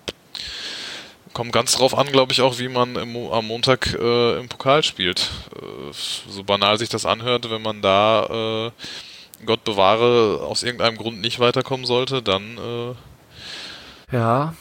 kommt 1.33 1.53
ganz 1.53 1.77
drauf 1.77 1.97
an, 1.97 2.07
glaube 2.09 2.33
ich, 2.33 2.41
auch, 2.41 2.59
wie 2.59 2.69
man 2.69 2.97
im, 2.97 3.17
am 3.31 3.47
Montag 3.47 3.95
äh, 3.95 4.39
im 4.41 4.49
Pokal 4.49 4.83
spielt. 4.83 5.31
Äh, 5.55 5.93
so 5.93 6.43
banal 6.43 6.79
sich 6.79 6.89
das 6.89 7.07
anhört, 7.07 7.51
wenn 7.51 7.63
man 7.63 7.83
da 7.83 8.67
äh, 8.67 9.45
Gott 9.47 9.63
bewahre 9.65 10.41
aus 10.45 10.63
irgendeinem 10.65 10.97
Grund 10.97 11.21
nicht 11.21 11.39
weiterkommen 11.41 11.87
sollte, 11.87 12.23
dann 12.23 12.59
äh, 12.59 14.17
Ja, 14.17 14.55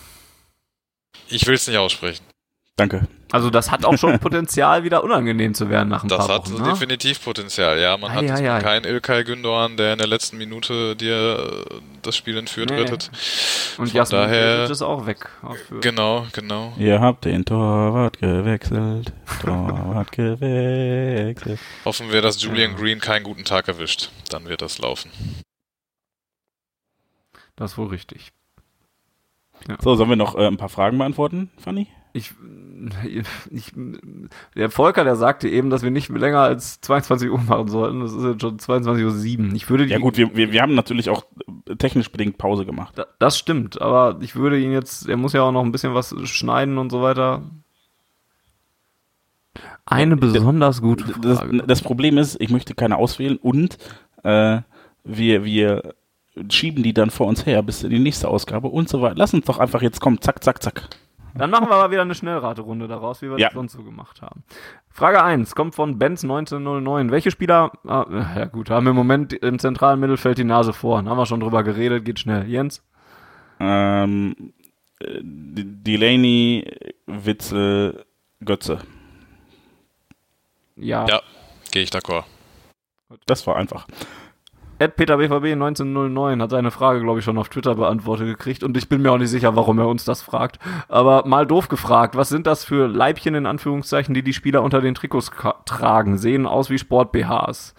ich 1.32 1.46
will 1.48 1.56
es 1.56 1.68
nicht 1.68 1.78
aussprechen. 1.78 2.24
Danke. 2.78 3.08
also 3.32 3.50
das 3.52 3.70
hat 3.70 3.86
auch 3.86 3.96
schon 3.98 4.18
Potenzial, 4.28 4.84
wieder 4.84 5.04
unangenehm 5.04 5.54
zu 5.54 5.70
werden 5.70 5.90
nach 5.90 6.04
ein 6.04 6.08
Das 6.10 6.26
paar 6.26 6.38
hat 6.38 6.52
Wochen. 6.52 6.64
Ne? 6.64 6.70
definitiv 6.70 7.24
Potenzial. 7.24 7.80
Ja, 7.80 7.96
man 7.98 8.10
Ei, 8.12 8.16
hat 8.28 8.40
ei, 8.42 8.52
ei. 8.52 8.60
keinen 8.62 8.86
Ilkay 8.86 9.22
Gündoğan, 9.24 9.76
der 9.76 9.92
in 9.94 10.00
der 10.00 10.08
letzten 10.08 10.38
Minute 10.38 10.96
dir 10.96 11.66
äh, 11.70 11.76
das 12.02 12.16
Spiel 12.16 12.38
entführt 12.38 12.72
Nee. 12.72 12.78
rettet. 12.80 13.12
Und 13.78 13.88
von 13.90 13.96
Jasmin 13.96 14.22
daher- 14.22 14.70
ist 14.70 14.82
auch 14.82 15.06
weg. 15.06 15.30
Genau, 15.82 16.26
genau. 16.32 16.74
Ihr 16.78 17.00
habt 17.02 17.26
den 17.26 17.46
Torwart 17.46 18.18
gewechselt. 18.20 19.14
Torwart 19.42 20.12
gewechselt. 20.14 21.60
Hoffen 21.86 22.12
wir, 22.12 22.22
dass 22.24 22.42
Julian 22.42 22.72
Ja. 22.72 22.78
Green 22.78 23.00
keinen 23.00 23.24
guten 23.24 23.44
Tag 23.44 23.68
erwischt. 23.68 24.10
Dann 24.30 24.46
wird 24.46 24.62
das 24.64 24.80
laufen. 24.80 25.12
Das 27.58 27.74
ist 27.74 27.78
wohl 27.78 27.88
richtig. 27.90 28.32
So, 29.82 29.96
sollen 29.96 30.10
wir 30.10 30.16
noch 30.16 30.36
äh, 30.36 30.48
ein 30.48 30.58
paar 30.58 30.70
Fragen 30.70 30.98
beantworten, 30.98 31.50
Fanny? 31.58 31.88
Ich, 32.14 32.34
ich, 33.50 33.72
der 34.56 34.70
Volker, 34.70 35.06
der 35.06 35.16
sagte 35.16 35.48
eben, 35.48 35.70
dass 35.70 35.82
wir 35.82 35.92
nicht 35.92 36.10
länger 36.10 36.40
als 36.42 36.82
22 36.82 37.30
Uhr 37.30 37.38
machen 37.40 37.70
sollten. 37.70 38.02
Das 38.02 38.12
ist 38.12 38.24
jetzt 38.24 38.42
schon 38.42 38.58
22.07 38.58 39.48
Uhr. 39.50 39.56
Ich 39.56 39.70
würde 39.70 39.86
die, 39.86 39.94
Ja 39.94 40.00
gut, 40.00 40.18
wir, 40.18 40.36
wir, 40.36 40.52
wir 40.52 40.62
haben 40.62 40.76
natürlich 40.76 41.10
auch 41.10 41.24
äh, 41.70 41.76
technisch 41.78 42.12
bedingt 42.12 42.38
Pause 42.38 42.66
gemacht. 42.66 42.98
Da- 42.98 43.06
Das 43.20 43.38
stimmt, 43.40 43.82
aber 43.82 44.18
ich 44.22 44.36
würde 44.36 44.60
ihn 44.60 44.74
jetzt, 44.74 45.08
er 45.08 45.16
muss 45.16 45.32
ja 45.34 45.42
auch 45.44 45.54
noch 45.54 45.64
ein 45.64 45.72
bisschen 45.72 45.94
was 45.94 46.14
schneiden 46.30 46.78
und 46.78 46.90
so 46.92 47.02
weiter. 47.02 47.44
Eine 49.86 50.16
besonders 50.18 50.82
gute 50.82 51.06
Das, 51.22 51.40
Frage. 51.40 51.64
das 51.66 51.82
Problem 51.82 52.18
ist, 52.18 52.40
ich 52.42 52.50
möchte 52.50 52.76
keine 52.76 52.98
auswählen 52.98 53.38
und 53.38 53.78
äh, 54.24 54.62
wir, 55.04 55.44
wir 55.44 55.96
schieben 56.50 56.84
die 56.84 56.94
dann 56.94 57.10
vor 57.10 57.28
uns 57.28 57.46
her 57.46 57.62
bis 57.64 57.84
in 57.84 57.90
die 57.90 58.00
nächste 58.00 58.28
Ausgabe 58.30 58.68
und 58.70 58.88
so 58.90 59.02
weiter. 59.02 59.16
Lass 59.18 59.34
uns 59.34 59.46
doch 59.46 59.60
einfach 59.60 59.82
jetzt 59.82 60.00
kommen, 60.02 60.22
zack, 60.22 60.44
zack, 60.44 60.62
zack. 60.64 60.90
Dann 61.34 61.50
machen 61.50 61.70
wir 61.70 61.76
aber 61.76 61.92
wieder 61.92 62.02
eine 62.02 62.14
Schnellraterunde 62.16 62.88
daraus, 62.90 63.22
wie 63.22 63.30
wir 63.30 63.38
Ja. 63.38 63.48
das 63.48 63.54
sonst 63.54 63.72
so 63.74 63.84
gemacht 63.84 64.22
haben. 64.22 64.44
Frage 64.90 65.24
1 65.24 65.56
kommt 65.56 65.76
von 65.76 65.98
Benz 65.98 66.24
1909. 66.24 67.10
Welche 67.12 67.32
Spieler, 67.32 67.72
ah, 67.88 68.06
ja 68.36 68.46
gut, 68.46 68.70
haben 68.70 68.88
im 68.88 68.96
Moment 68.96 69.32
im 69.32 69.58
zentralen 69.58 70.00
Mittelfeld 70.02 70.38
die 70.38 70.44
Nase 70.44 70.74
vorn? 70.74 71.08
Haben 71.08 71.18
wir 71.18 71.26
schon 71.26 71.40
drüber 71.40 71.64
geredet, 71.64 72.04
geht 72.04 72.20
schnell. 72.20 72.48
Jens? 72.50 72.84
Ähm, 73.62 74.54
äh, 75.00 75.20
Delaney, 75.22 76.70
Witzel, 77.08 78.06
Götze. 78.44 78.80
Ja. 80.76 81.06
Ja, 81.08 81.22
gehe 81.72 81.84
ich 81.84 81.90
d'accord. 81.92 82.24
Das 83.26 83.46
war 83.48 83.56
einfach. 83.56 83.88
Ed 84.82 84.96
Peter 84.96 85.18
BVB 85.18 85.54
1909 85.54 86.42
hat 86.42 86.50
seine 86.50 86.72
Frage, 86.72 87.02
glaube 87.02 87.20
ich, 87.20 87.26
schon 87.26 87.38
auf 87.38 87.50
Twitter 87.50 87.76
beantwortet 87.76 88.26
gekriegt 88.26 88.64
und 88.64 88.76
ich 88.76 88.90
bin 88.90 89.04
mir 89.04 89.12
auch 89.12 89.20
nicht 89.20 89.30
sicher, 89.30 89.56
warum 89.56 89.78
er 89.78 89.88
uns 89.88 90.06
das 90.06 90.24
fragt. 90.24 90.58
Aber 90.88 91.28
mal 91.28 91.46
doof 91.46 91.68
gefragt, 91.68 92.16
was 92.16 92.30
sind 92.30 92.48
das 92.48 92.66
für 92.66 92.88
Leibchen 92.88 93.36
in 93.36 93.46
Anführungszeichen, 93.46 94.16
die 94.16 94.24
die 94.24 94.34
Spieler 94.34 94.64
unter 94.64 94.82
den 94.82 94.96
Trikots 94.96 95.30
tragen? 95.66 96.18
Sehen 96.18 96.48
aus 96.48 96.72
wie 96.72 96.80
Sport-BHs. 96.80 97.76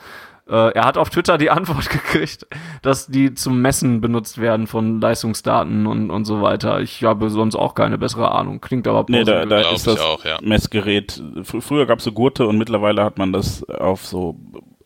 Äh, 0.49 0.75
er 0.75 0.85
hat 0.85 0.97
auf 0.97 1.11
Twitter 1.11 1.39
die 1.39 1.51
Antwort 1.51 1.91
gekriegt, 1.91 2.47
dass 2.83 3.09
die 3.09 3.35
zum 3.35 3.61
Messen 3.61 4.01
benutzt 4.01 4.41
werden 4.41 4.69
von 4.69 5.01
Leistungsdaten 5.01 5.89
und, 5.89 6.09
und 6.09 6.25
so 6.25 6.41
weiter. 6.41 6.81
Ich 6.83 7.03
habe 7.03 7.31
sonst 7.31 7.57
auch 7.57 7.75
keine 7.75 7.99
bessere 7.99 8.31
Ahnung. 8.31 8.61
Klingt 8.61 8.87
aber 8.87 9.05
Nee, 9.09 9.25
da, 9.25 9.45
da 9.45 9.73
ist 9.73 9.89
das 9.89 9.99
auch, 9.99 10.25
ja. 10.25 10.39
Messgerät. 10.41 11.21
Fr 11.43 11.61
früher 11.63 11.87
gab 11.87 11.99
es 11.99 12.05
so 12.05 12.13
Gurte 12.13 12.47
und 12.47 12.59
mittlerweile 12.59 13.03
hat 13.03 13.19
man 13.19 13.33
das 13.33 13.69
auf 13.69 14.07
so 14.07 14.37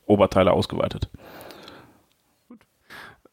Oberteile 0.06 0.52
ausgeweitet. 0.52 1.10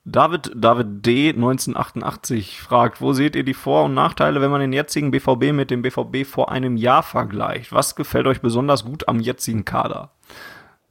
David, 0.05 0.51
David 0.53 1.05
D. 1.05 1.29
1988 1.29 2.61
fragt, 2.61 2.99
wo 2.99 3.13
seht 3.13 3.37
ihr 3.37 3.43
die 3.43 3.53
Vor- 3.53 3.85
und 3.85 3.93
Nachteile, 3.93 4.41
wenn 4.41 4.51
man 4.51 4.59
den 4.59 4.73
jetzigen 4.73 5.11
BVB 5.11 5.53
mit 5.53 5.71
dem 5.71 5.81
BVB 5.81 6.25
vor 6.25 6.51
einem 6.51 6.75
Jahr 6.75 7.03
vergleicht? 7.03 7.71
Was 7.71 7.95
gefällt 7.95 8.27
euch 8.27 8.41
besonders 8.41 8.83
gut 8.83 9.07
am 9.07 9.21
jetzigen 9.21 9.63
Kader? 9.63 10.11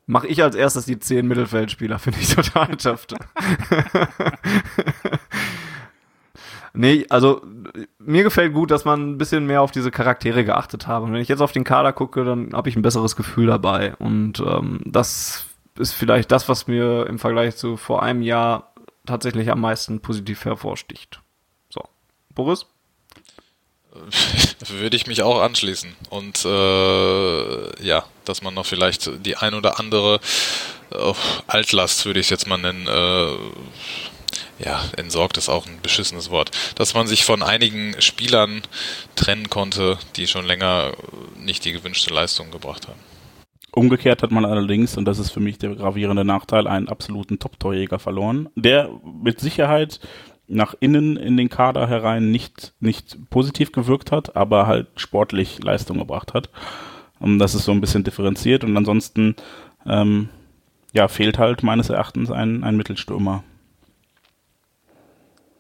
Mach 0.07 0.25
ich 0.25 0.43
als 0.43 0.57
erstes 0.57 0.87
die 0.87 0.99
zehn 0.99 1.29
Mittelfeldspieler, 1.29 1.99
finde 1.99 2.21
ich 2.21 2.35
total 2.35 2.69
töfte. 2.77 3.17
nee, 6.73 7.05
also 7.11 7.43
mir 7.99 8.23
gefällt 8.23 8.55
gut, 8.55 8.71
dass 8.71 8.87
man 8.87 9.13
ein 9.13 9.19
bisschen 9.19 9.47
mehr 9.47 9.61
auf 9.61 9.71
diese 9.71 9.91
Charaktere 9.91 10.45
geachtet 10.45 10.87
hat. 10.87 11.03
Und 11.03 11.13
wenn 11.13 11.21
ich 11.21 11.29
jetzt 11.29 11.43
auf 11.43 11.53
den 11.53 11.65
Kader 11.65 11.93
gucke, 11.93 12.25
dann 12.25 12.53
habe 12.55 12.71
ich 12.71 12.77
ein 12.77 12.83
besseres 12.83 13.15
Gefühl 13.15 13.47
dabei. 13.47 13.95
Und 13.97 14.41
ähm, 14.41 14.81
das 14.87 15.47
ist 15.79 15.93
vielleicht 15.93 16.33
das, 16.33 16.49
was 16.49 16.67
mir 16.67 17.07
im 17.07 17.19
Vergleich 17.19 17.57
zu 17.57 17.77
vor 17.77 18.03
einem 18.03 18.23
Jahr 18.23 18.72
tatsächlich 19.07 19.51
am 19.51 19.61
meisten 19.61 20.01
positiv 20.01 20.45
hervorsticht. 20.45 21.21
Boris? 22.35 22.67
Würde 24.69 24.97
ich 24.97 25.07
mich 25.07 25.23
auch 25.23 25.41
anschließen. 25.41 25.95
Und 26.09 26.45
äh, 26.45 27.85
ja, 27.85 28.05
dass 28.25 28.43
man 28.43 28.55
noch 28.55 28.67
vielleicht 28.67 29.11
die 29.27 29.37
ein 29.37 29.55
oder 29.55 29.79
andere 29.79 30.21
oh, 30.91 31.15
Altlast, 31.47 32.07
würde 32.07 32.21
ich 32.21 32.27
es 32.27 32.31
jetzt 32.31 32.47
mal 32.47 32.57
nennen, 32.57 32.87
äh, 32.87 34.65
ja, 34.65 34.83
entsorgt 34.97 35.37
ist 35.37 35.49
auch 35.49 35.67
ein 35.67 35.81
beschissenes 35.83 36.31
Wort, 36.31 36.53
dass 36.77 36.95
man 36.95 37.07
sich 37.07 37.25
von 37.25 37.43
einigen 37.43 38.01
Spielern 38.01 38.63
trennen 39.17 39.51
konnte, 39.51 39.99
die 40.17 40.27
schon 40.27 40.47
länger 40.47 40.93
nicht 41.37 41.65
die 41.65 41.73
gewünschte 41.73 42.15
Leistung 42.15 42.51
gebracht 42.51 42.89
haben. 42.89 43.01
Umgekehrt 43.75 44.23
hat 44.23 44.31
man 44.31 44.45
allerdings, 44.45 44.99
und 44.99 45.07
das 45.07 45.19
ist 45.19 45.31
für 45.31 45.41
mich 45.41 45.57
der 45.59 45.75
gravierende 45.75 46.25
Nachteil, 46.25 46.67
einen 46.67 46.89
absoluten 46.89 47.39
Top-Torjäger 47.39 47.99
verloren, 47.99 48.51
der 48.55 48.91
mit 49.23 49.41
Sicherheit 49.41 50.01
nach 50.47 50.75
innen 50.81 51.17
in 51.17 51.39
den 51.39 51.49
Kader 51.49 51.89
herein 51.89 52.31
nicht, 52.31 52.75
nicht 52.81 53.31
positiv 53.31 53.73
gewirkt 53.73 54.13
hat, 54.13 54.37
aber 54.37 54.67
halt 54.67 54.89
sportlich 54.97 55.63
Leistung 55.63 55.99
gebracht 55.99 56.35
hat. 56.35 56.51
Und 57.19 57.39
das 57.39 57.55
ist 57.55 57.65
so 57.65 57.73
ein 57.73 57.81
bisschen 57.81 58.05
differenziert 58.05 58.63
und 58.63 58.77
ansonsten 58.77 59.37
ähm, 59.87 60.29
ja, 60.93 61.09
fehlt 61.09 61.39
halt 61.39 61.63
meines 61.63 61.89
Erachtens 61.89 62.31
ein, 62.31 62.65
ein 62.65 62.77
Mittelstürmer. 62.77 63.43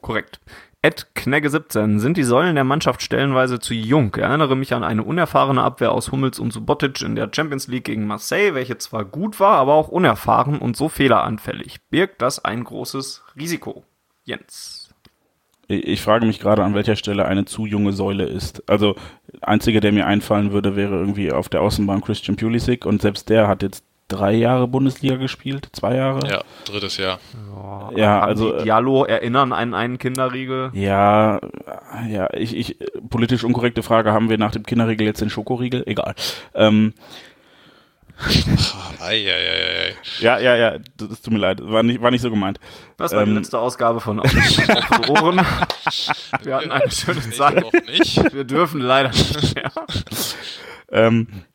Korrekt. 0.03 0.41
Ed 0.85 1.15
Knegge 1.15 1.49
17. 1.49 2.01
Sind 2.01 2.17
die 2.17 2.25
Säulen 2.25 2.57
der 2.57 2.65
Mannschaft 2.65 3.03
stellenweise 3.03 3.61
zu 3.61 3.73
jung? 3.73 4.13
Erinnere 4.17 4.57
mich 4.57 4.75
an 4.75 4.83
eine 4.83 5.05
unerfahrene 5.05 5.63
Abwehr 5.63 5.93
aus 5.93 6.11
Hummels 6.11 6.41
und 6.41 6.53
Subotic 6.53 7.03
in 7.03 7.15
der 7.15 7.31
Champions 7.33 7.69
League 7.69 7.85
gegen 7.85 8.09
Marseille, 8.09 8.55
welche 8.55 8.79
zwar 8.79 9.05
gut 9.05 9.39
war, 9.39 9.59
aber 9.59 9.75
auch 9.75 9.87
unerfahren 9.87 10.59
und 10.59 10.77
so 10.77 10.89
fehleranfällig. 10.89 11.77
Birgt 11.89 12.21
das 12.21 12.45
ein 12.45 12.65
großes 12.65 13.23
Risiko? 13.37 13.85
Jens. 14.25 14.93
Ich 15.69 16.03
frage 16.03 16.27
mich 16.27 16.41
gerade, 16.41 16.65
an 16.65 16.75
welcher 16.75 16.97
Stelle 16.97 17.27
eine 17.27 17.45
zu 17.45 17.65
junge 17.65 17.93
Säule 17.93 18.25
ist. 18.25 18.69
Also, 18.69 18.97
einzige, 19.41 19.79
der 19.79 19.93
mir 19.93 20.09
einfallen 20.09 20.51
würde, 20.51 20.75
wäre 20.75 20.97
irgendwie 20.97 21.31
auf 21.31 21.49
der 21.49 21.63
Außenbahn 21.63 22.01
Christian 22.01 22.37
Pulisic 22.37 22.87
und 22.87 23.01
selbst 23.03 23.29
der 23.29 23.47
hat 23.47 23.63
jetzt 23.63 23.85
drei 24.09 24.33
Jahre 24.33 24.69
Bundesliga 24.69 25.17
gespielt, 25.17 25.69
zwei 25.73 25.97
Jahre. 25.97 26.29
Ja, 26.29 26.43
drittes 26.65 26.97
Jahr. 26.97 27.19
Ja, 27.55 27.91
ja 27.97 28.21
also 28.21 28.55
äh, 28.55 28.65
Diallo 28.65 29.05
erinnern 29.05 29.53
an 29.53 29.75
einen 29.75 29.99
Kinderriegel. 29.99 30.71
Ja, 30.75 31.41
ja, 32.09 32.33
ich, 32.35 32.55
ich 32.57 32.77
politisch 33.09 33.45
unkorrekte 33.45 33.83
Frage, 33.83 34.13
haben 34.13 34.29
wir 34.29 34.39
nach 34.39 34.53
dem 34.53 34.65
Kinderriegel 34.65 35.07
jetzt 35.07 35.21
den 35.21 35.31
Schokoriegel? 35.31 35.83
Egal. 35.87 36.15
Ähm, 36.55 36.95
Eieiei. 39.01 39.97
Ja, 40.21 40.39
ja, 40.39 40.55
ja, 40.55 40.79
das 40.97 41.23
tut 41.23 41.33
mir 41.33 41.39
leid, 41.39 41.61
war 41.63 41.83
nicht, 41.83 42.01
war 42.01 42.11
nicht 42.11 42.21
so 42.21 42.31
gemeint. 42.31 42.61
Das 42.97 43.13
war 43.13 43.23
ähm, 43.23 43.31
die 43.31 43.35
letzte 43.35 43.59
Ausgabe 43.59 44.01
von 44.01 44.21
Auf 44.21 44.31
den 44.31 45.11
Ohren. 45.11 45.41
Wir 46.43 46.57
hatten 46.57 46.71
eine 46.71 46.91
schöne 46.91 47.21
Zeit. 47.31 47.65
Wir 48.33 48.45
dürfen 48.45 48.81
leider 48.81 49.09
nicht 49.09 49.55
mehr. 49.55 49.73
ähm, 50.93 51.27
äh, 51.31 51.52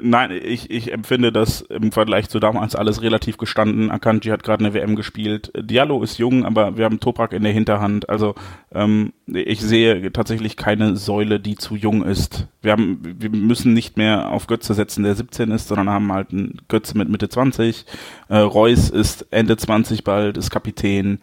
nein, 0.00 0.30
ich, 0.30 0.70
ich 0.70 0.92
empfinde 0.92 1.32
das 1.32 1.60
im 1.60 1.92
Vergleich 1.92 2.28
zu 2.28 2.40
damals 2.40 2.74
alles 2.74 3.02
relativ 3.02 3.36
gestanden. 3.36 3.90
Akanji 3.90 4.30
hat 4.30 4.42
gerade 4.42 4.64
eine 4.64 4.74
WM 4.74 4.96
gespielt. 4.96 5.52
Diallo 5.54 6.02
ist 6.02 6.18
jung, 6.18 6.44
aber 6.44 6.76
wir 6.78 6.86
haben 6.86 7.00
Toprak 7.00 7.32
in 7.32 7.42
der 7.42 7.52
Hinterhand. 7.52 8.08
Also 8.08 8.34
ähm, 8.72 9.12
ich 9.26 9.60
sehe 9.60 10.12
tatsächlich 10.12 10.56
keine 10.56 10.96
Säule, 10.96 11.40
die 11.40 11.56
zu 11.56 11.76
jung 11.76 12.02
ist. 12.02 12.46
Wir 12.62 12.72
haben, 12.72 13.00
wir 13.02 13.30
müssen 13.30 13.74
nicht 13.74 13.96
mehr 13.96 14.30
auf 14.30 14.46
Götze 14.46 14.72
setzen, 14.72 15.02
der 15.02 15.14
17 15.14 15.50
ist, 15.50 15.68
sondern 15.68 15.90
haben 15.90 16.12
halt 16.12 16.32
einen 16.32 16.62
Götze 16.68 16.96
mit 16.96 17.10
Mitte 17.10 17.28
20. 17.28 17.84
Äh, 18.28 18.38
Reus 18.38 18.88
ist 18.88 19.26
Ende 19.30 19.56
20 19.58 20.04
bald, 20.04 20.38
ist 20.38 20.50
Kapitän. 20.50 21.20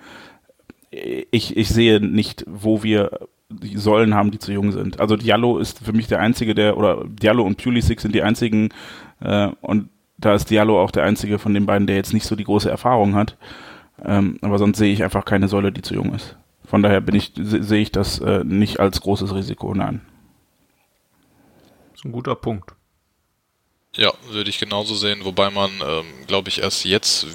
Ich, 0.91 1.57
ich 1.57 1.69
sehe 1.69 1.99
nicht, 1.99 2.45
wo 2.47 2.83
wir 2.83 3.27
die 3.49 3.77
Säulen 3.77 4.13
haben, 4.13 4.31
die 4.31 4.39
zu 4.39 4.51
jung 4.51 4.71
sind. 4.71 4.99
Also 4.99 5.15
Diallo 5.15 5.57
ist 5.57 5.79
für 5.79 5.93
mich 5.93 6.07
der 6.07 6.19
einzige, 6.19 6.53
der, 6.53 6.77
oder 6.77 7.05
Diallo 7.05 7.43
und 7.43 7.61
Pulisic 7.61 8.01
sind 8.01 8.13
die 8.13 8.21
einzigen, 8.21 8.69
äh, 9.21 9.47
und 9.61 9.89
da 10.17 10.33
ist 10.33 10.49
Diallo 10.49 10.81
auch 10.81 10.91
der 10.91 11.03
einzige 11.03 11.39
von 11.39 11.53
den 11.53 11.65
beiden, 11.65 11.87
der 11.87 11.95
jetzt 11.95 12.13
nicht 12.13 12.25
so 12.25 12.35
die 12.35 12.43
große 12.43 12.69
Erfahrung 12.69 13.15
hat. 13.15 13.37
Ähm, 14.03 14.37
aber 14.41 14.57
sonst 14.57 14.77
sehe 14.77 14.91
ich 14.91 15.03
einfach 15.03 15.25
keine 15.25 15.47
Säule, 15.47 15.71
die 15.71 15.81
zu 15.81 15.93
jung 15.93 16.13
ist. 16.13 16.35
Von 16.65 16.83
daher 16.83 17.01
bin 17.01 17.15
ich, 17.15 17.31
sehe 17.35 17.81
ich 17.81 17.91
das 17.91 18.19
äh, 18.19 18.43
nicht 18.43 18.79
als 18.79 19.01
großes 19.01 19.33
Risiko, 19.33 19.73
nein. 19.73 20.01
Das 21.91 22.01
ist 22.01 22.05
ein 22.05 22.11
guter 22.11 22.35
Punkt. 22.35 22.73
Ja, 23.95 24.11
würde 24.31 24.49
ich 24.49 24.59
genauso 24.59 24.93
sehen, 24.93 25.21
wobei 25.23 25.49
man, 25.49 25.71
ähm, 25.87 26.05
glaube 26.27 26.49
ich, 26.49 26.61
erst 26.61 26.85
jetzt 26.85 27.25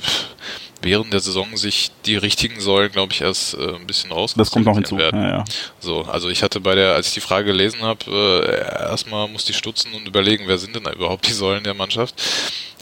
während 0.82 1.12
der 1.12 1.20
Saison 1.20 1.56
sich 1.56 1.90
die 2.06 2.16
richtigen 2.16 2.60
Säulen, 2.60 2.92
glaube 2.92 3.12
ich, 3.12 3.20
erst 3.20 3.54
äh, 3.54 3.76
ein 3.76 3.86
bisschen 3.86 4.12
raus. 4.12 4.34
Das 4.36 4.50
kommt 4.50 4.66
noch 4.66 4.74
hinzu. 4.74 4.96
Werden. 4.96 5.22
Ja, 5.22 5.28
ja. 5.28 5.44
So, 5.80 6.02
also 6.02 6.28
ich 6.28 6.42
hatte 6.42 6.60
bei 6.60 6.74
der, 6.74 6.94
als 6.94 7.08
ich 7.08 7.14
die 7.14 7.20
Frage 7.20 7.46
gelesen 7.46 7.82
habe, 7.82 8.04
äh, 8.10 8.82
erstmal 8.90 9.28
musste 9.28 9.52
ich 9.52 9.58
stutzen 9.58 9.92
und 9.94 10.06
überlegen, 10.06 10.44
wer 10.46 10.58
sind 10.58 10.74
denn 10.74 10.84
da 10.84 10.92
überhaupt 10.92 11.26
die 11.26 11.32
Säulen 11.32 11.64
der 11.64 11.74
Mannschaft. 11.74 12.20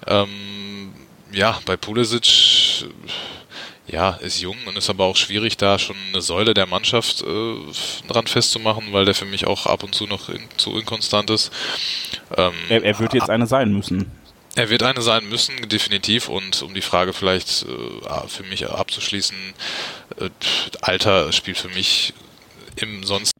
Ähm, 0.06 0.92
ja, 1.32 1.58
bei 1.66 1.76
Pulisic 1.76 2.84
ja, 3.86 4.10
ist 4.20 4.40
jung 4.40 4.56
und 4.66 4.76
ist 4.76 4.88
aber 4.88 5.04
auch 5.04 5.16
schwierig, 5.16 5.56
da 5.56 5.78
schon 5.78 5.96
eine 6.12 6.22
Säule 6.22 6.54
der 6.54 6.66
Mannschaft 6.66 7.22
äh, 7.22 7.54
dran 8.08 8.26
festzumachen, 8.26 8.92
weil 8.92 9.04
der 9.04 9.14
für 9.14 9.24
mich 9.24 9.46
auch 9.46 9.66
ab 9.66 9.82
und 9.82 9.94
zu 9.94 10.06
noch 10.06 10.28
in, 10.28 10.42
zu 10.56 10.78
inkonstant 10.78 11.30
ist. 11.30 11.52
Ähm, 12.36 12.52
er, 12.68 12.84
er 12.84 12.98
wird 12.98 13.14
jetzt 13.14 13.30
eine 13.30 13.46
sein 13.46 13.72
müssen. 13.72 14.10
Er 14.56 14.68
wird 14.68 14.82
eine 14.82 15.00
sein 15.00 15.28
müssen, 15.28 15.68
definitiv. 15.68 16.28
Und 16.28 16.62
um 16.62 16.74
die 16.74 16.82
Frage 16.82 17.12
vielleicht 17.12 17.64
äh, 17.64 18.28
für 18.28 18.42
mich 18.44 18.68
abzuschließen, 18.68 19.36
äh, 20.18 20.30
Alter 20.80 21.32
spielt 21.32 21.58
für 21.58 21.68
mich 21.68 22.14
im 22.76 23.04
sonst 23.04 23.32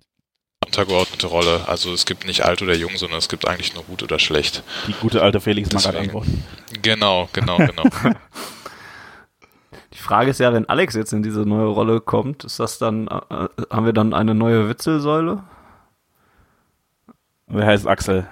untergeordnete 0.65 1.27
Rolle. 1.27 1.63
Also 1.67 1.93
es 1.93 2.07
gibt 2.07 2.27
nicht 2.27 2.45
alt 2.45 2.63
oder 2.63 2.75
jung, 2.75 2.97
sondern 2.97 3.19
es 3.19 3.29
gibt 3.29 3.49
eigentlich 3.49 3.75
nur 3.75 3.85
gut 3.85 4.03
oder 4.03 4.19
schlecht. 4.19 4.63
Die 4.87 4.93
gute 4.93 5.23
alte 5.23 5.41
Felix 5.41 5.73
Magath 5.73 5.97
Antwort. 5.97 6.27
Genau, 6.83 7.29
genau, 7.33 7.57
genau. 7.59 7.85
Die 9.93 9.99
Frage 9.99 10.31
ist 10.31 10.39
ja, 10.39 10.53
wenn 10.53 10.69
Alex 10.69 10.95
jetzt 10.95 11.13
in 11.13 11.23
diese 11.23 11.41
neue 11.41 11.67
Rolle 11.67 12.01
kommt, 12.01 12.45
ist 12.45 12.61
das 12.61 12.79
dann, 12.79 13.09
äh, 13.09 13.49
haben 13.71 13.85
wir 13.85 13.93
dann 13.93 14.15
eine 14.15 14.35
neue 14.35 14.69
Witzelsäule? 14.69 15.43
Wer 17.49 17.67
heißt 17.67 17.87
Axel? 17.87 18.29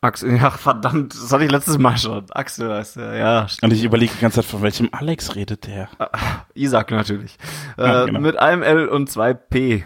Axel, 0.00 0.36
ja, 0.36 0.50
verdammt, 0.50 1.12
das 1.12 1.32
hatte 1.32 1.44
ich 1.44 1.50
letztes 1.50 1.76
Mal 1.76 1.98
schon. 1.98 2.30
Axel 2.30 2.72
heißt 2.72 2.96
der, 2.96 3.16
ja. 3.16 3.46
Und 3.62 3.72
ich 3.72 3.82
überlege 3.82 4.12
die 4.14 4.20
ganze 4.20 4.36
Zeit, 4.36 4.44
von 4.44 4.62
welchem 4.62 4.88
Alex 4.92 5.34
redet 5.34 5.66
der? 5.66 5.88
Ah, 5.98 6.10
Isaac 6.54 6.92
natürlich. 6.92 7.36
Ja, 7.76 8.04
äh, 8.04 8.06
genau. 8.06 8.20
Mit 8.20 8.38
einem 8.38 8.62
L 8.62 8.88
und 8.88 9.10
zwei 9.10 9.34
P. 9.34 9.84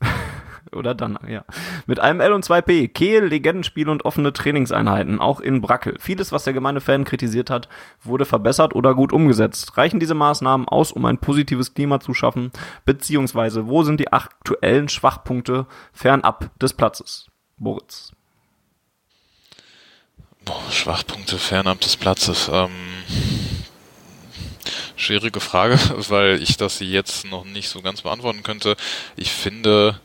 Oder 0.72 0.94
dann, 0.94 1.18
ja. 1.28 1.44
Mit 1.86 2.00
einem 2.00 2.20
L 2.20 2.32
und 2.32 2.42
zwei 2.42 2.62
P. 2.62 2.88
Kehl, 2.88 3.26
Legendenspiel 3.26 3.90
und 3.90 4.06
offene 4.06 4.32
Trainingseinheiten, 4.32 5.20
auch 5.20 5.40
in 5.40 5.60
Brackel. 5.60 5.96
Vieles, 5.98 6.32
was 6.32 6.44
der 6.44 6.54
gemeine 6.54 6.80
Fan 6.80 7.04
kritisiert 7.04 7.50
hat, 7.50 7.68
wurde 8.02 8.24
verbessert 8.24 8.74
oder 8.74 8.94
gut 8.94 9.12
umgesetzt. 9.12 9.76
Reichen 9.76 10.00
diese 10.00 10.14
Maßnahmen 10.14 10.68
aus, 10.68 10.92
um 10.92 11.04
ein 11.04 11.18
positives 11.18 11.74
Klima 11.74 12.00
zu 12.00 12.14
schaffen? 12.14 12.50
Beziehungsweise, 12.86 13.66
wo 13.66 13.82
sind 13.82 14.00
die 14.00 14.12
aktuellen 14.12 14.88
Schwachpunkte 14.88 15.66
fernab 15.92 16.50
des 16.60 16.72
Platzes? 16.72 17.26
Boris. 17.58 18.12
Boah, 20.44 20.70
Schwachpunkte 20.70 21.38
fernab 21.38 21.80
des 21.80 21.96
Platzes. 21.96 22.48
Ähm, 22.52 22.70
schwierige 24.96 25.40
Frage, 25.40 25.78
weil 26.08 26.42
ich 26.42 26.56
das 26.56 26.80
jetzt 26.80 27.26
noch 27.26 27.44
nicht 27.44 27.68
so 27.68 27.82
ganz 27.82 28.02
beantworten 28.02 28.42
könnte. 28.42 28.76
Ich 29.16 29.32
finde, 29.32 30.00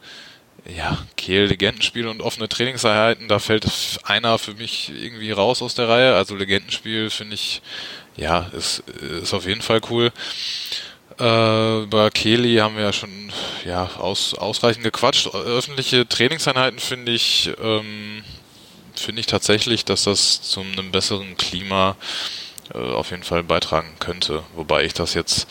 ja, 0.68 0.98
Kehl, 1.16 1.46
Legendenspiel 1.46 2.08
und 2.08 2.22
offene 2.22 2.50
Trainingseinheiten, 2.50 3.28
da 3.28 3.40
fällt 3.40 3.66
einer 4.04 4.38
für 4.38 4.54
mich 4.56 4.90
irgendwie 4.90 5.32
raus 5.32 5.62
aus 5.62 5.76
der 5.76 5.88
Reihe. 5.88 6.16
Also 6.16 6.36
Legendenspiel 6.36 7.10
finde 7.10 7.36
ich, 7.36 7.62
ja, 8.18 8.50
ist, 8.54 8.80
ist 9.22 9.34
auf 9.34 9.46
jeden 9.46 9.62
Fall 9.62 9.82
cool. 9.90 10.12
Äh, 11.20 11.84
über 11.84 12.12
Kehli 12.12 12.58
haben 12.58 12.76
wir 12.76 12.84
ja 12.84 12.94
schon 12.94 13.32
ja, 13.66 13.90
aus, 13.98 14.34
ausreichend 14.34 14.84
gequatscht. 14.84 15.28
Öffentliche 15.28 16.08
Trainingseinheiten 16.08 16.80
finde 16.80 17.14
ich, 17.14 17.52
ähm, 17.62 18.24
finde 19.00 19.20
ich 19.22 19.28
tatsächlich, 19.28 19.86
dass 19.86 20.04
das 20.04 20.42
zu 20.42 20.62
einem 20.62 20.92
besseren 20.92 21.38
Klima 21.38 21.96
äh, 22.74 22.78
auf 22.78 23.12
jeden 23.12 23.24
Fall 23.24 23.44
beitragen 23.44 23.96
könnte. 24.00 24.44
Wobei 24.56 24.84
ich 24.86 24.94
das 24.94 25.14
jetzt 25.14 25.48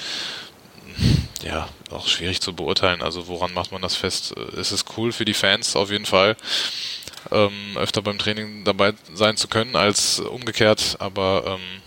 ja 1.42 1.68
auch 1.90 2.08
schwierig 2.08 2.40
zu 2.40 2.54
beurteilen. 2.54 3.02
Also 3.02 3.28
woran 3.28 3.52
macht 3.52 3.72
man 3.72 3.82
das 3.82 3.96
fest? 3.96 4.34
Äh, 4.36 4.60
es 4.60 4.72
ist 4.72 4.96
cool 4.96 5.12
für 5.12 5.24
die 5.24 5.34
Fans 5.34 5.76
auf 5.76 5.90
jeden 5.90 6.06
Fall, 6.06 6.36
ähm, 7.30 7.76
öfter 7.76 8.02
beim 8.02 8.18
Training 8.18 8.64
dabei 8.64 8.94
sein 9.12 9.36
zu 9.36 9.48
können 9.48 9.76
als 9.76 10.20
umgekehrt. 10.20 10.96
Aber 10.98 11.44
ähm, 11.46 11.82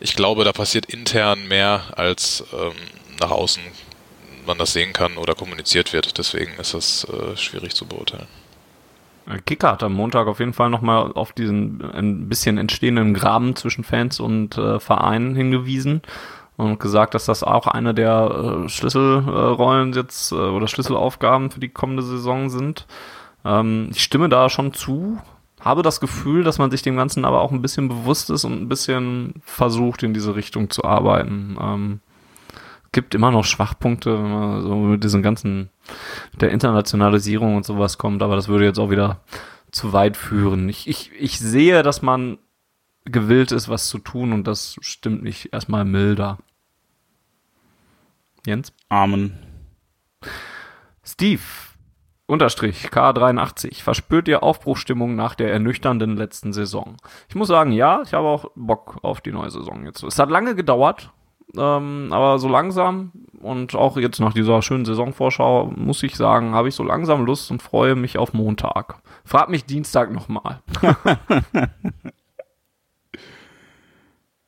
ich 0.00 0.14
glaube, 0.14 0.44
da 0.44 0.52
passiert 0.52 0.86
intern 0.86 1.46
mehr 1.46 1.92
als 1.96 2.44
ähm, 2.52 2.74
nach 3.20 3.30
außen 3.30 3.62
man 4.46 4.58
das 4.58 4.72
sehen 4.72 4.92
kann 4.92 5.16
oder 5.16 5.34
kommuniziert 5.34 5.92
wird. 5.92 6.18
Deswegen 6.18 6.52
ist 6.58 6.74
das 6.74 7.04
äh, 7.04 7.36
schwierig 7.36 7.74
zu 7.74 7.86
beurteilen. 7.86 8.26
Kicker 9.46 9.72
hat 9.72 9.82
am 9.82 9.92
Montag 9.92 10.26
auf 10.26 10.40
jeden 10.40 10.52
Fall 10.52 10.70
nochmal 10.70 11.12
auf 11.12 11.32
diesen 11.32 11.82
ein 11.92 12.28
bisschen 12.28 12.58
entstehenden 12.58 13.14
Graben 13.14 13.56
zwischen 13.56 13.84
Fans 13.84 14.20
und 14.20 14.58
äh, 14.58 14.80
Vereinen 14.80 15.34
hingewiesen. 15.34 16.02
und 16.56 16.78
gesagt, 16.78 17.14
dass 17.14 17.24
das 17.24 17.42
auch 17.42 17.66
eine 17.66 17.94
der 17.94 18.64
äh, 18.64 18.68
Schlüsselrollen 18.68 19.92
jetzt 19.94 20.32
äh, 20.32 20.36
oder 20.36 20.68
Schlüsselaufgaben 20.68 21.50
für 21.50 21.60
die 21.60 21.70
kommende 21.70 22.02
Saison 22.02 22.50
sind. 22.50 22.86
Ähm, 23.44 23.88
ich 23.90 24.02
stimme 24.02 24.28
da 24.28 24.48
schon 24.48 24.72
zu, 24.74 25.18
habe 25.60 25.82
das 25.82 26.00
Gefühl, 26.00 26.44
dass 26.44 26.58
man 26.58 26.70
sich 26.70 26.82
dem 26.82 26.96
Ganzen 26.96 27.24
aber 27.24 27.40
auch 27.40 27.52
ein 27.52 27.62
bisschen 27.62 27.88
bewusst 27.88 28.30
ist 28.30 28.44
und 28.44 28.60
ein 28.60 28.68
bisschen 28.68 29.34
versucht, 29.44 30.02
in 30.02 30.14
diese 30.14 30.34
Richtung 30.34 30.70
zu 30.70 30.84
arbeiten. 30.84 31.56
Ähm, 31.60 32.00
gibt 32.92 33.14
immer 33.14 33.30
noch 33.30 33.44
Schwachpunkte, 33.44 34.22
wenn 34.22 34.30
man 34.30 34.62
so 34.62 34.76
mit 34.76 35.02
diesen 35.02 35.22
ganzen, 35.22 35.70
der 36.40 36.50
Internationalisierung 36.50 37.56
und 37.56 37.64
sowas 37.64 37.98
kommt, 37.98 38.22
aber 38.22 38.36
das 38.36 38.48
würde 38.48 38.66
jetzt 38.66 38.78
auch 38.78 38.90
wieder 38.90 39.20
zu 39.70 39.92
weit 39.92 40.16
führen. 40.16 40.68
Ich, 40.68 40.86
ich, 40.86 41.10
ich 41.18 41.38
sehe, 41.38 41.82
dass 41.82 42.02
man 42.02 42.38
gewillt 43.04 43.50
ist, 43.50 43.68
was 43.68 43.88
zu 43.88 43.98
tun 43.98 44.32
und 44.32 44.46
das 44.46 44.76
stimmt 44.80 45.22
nicht 45.22 45.52
erstmal 45.52 45.84
milder. 45.84 46.38
Jens? 48.46 48.72
Amen. 48.88 49.38
Steve, 51.02 51.40
Unterstrich 52.26 52.86
K83. 52.86 53.82
Verspürt 53.82 54.28
ihr 54.28 54.42
Aufbruchstimmung 54.42 55.16
nach 55.16 55.34
der 55.34 55.52
ernüchternden 55.52 56.16
letzten 56.16 56.52
Saison? 56.52 56.96
Ich 57.28 57.34
muss 57.34 57.48
sagen, 57.48 57.72
ja, 57.72 58.02
ich 58.02 58.14
habe 58.14 58.26
auch 58.26 58.50
Bock 58.54 58.98
auf 59.02 59.20
die 59.20 59.32
neue 59.32 59.50
Saison 59.50 59.84
jetzt. 59.84 60.02
Es 60.02 60.18
hat 60.18 60.30
lange 60.30 60.54
gedauert, 60.54 61.12
ähm, 61.56 62.08
aber 62.12 62.38
so 62.38 62.48
langsam 62.48 63.12
und 63.40 63.74
auch 63.74 63.96
jetzt 63.96 64.20
nach 64.20 64.32
dieser 64.32 64.62
schönen 64.62 64.84
Saisonvorschau 64.84 65.72
muss 65.76 66.02
ich 66.02 66.16
sagen, 66.16 66.54
habe 66.54 66.68
ich 66.68 66.74
so 66.74 66.82
langsam 66.82 67.24
Lust 67.24 67.50
und 67.50 67.62
freue 67.62 67.94
mich 67.94 68.16
auf 68.18 68.32
Montag. 68.32 69.02
Frag 69.24 69.48
mich 69.48 69.64
Dienstag 69.64 70.12
nochmal. 70.12 70.60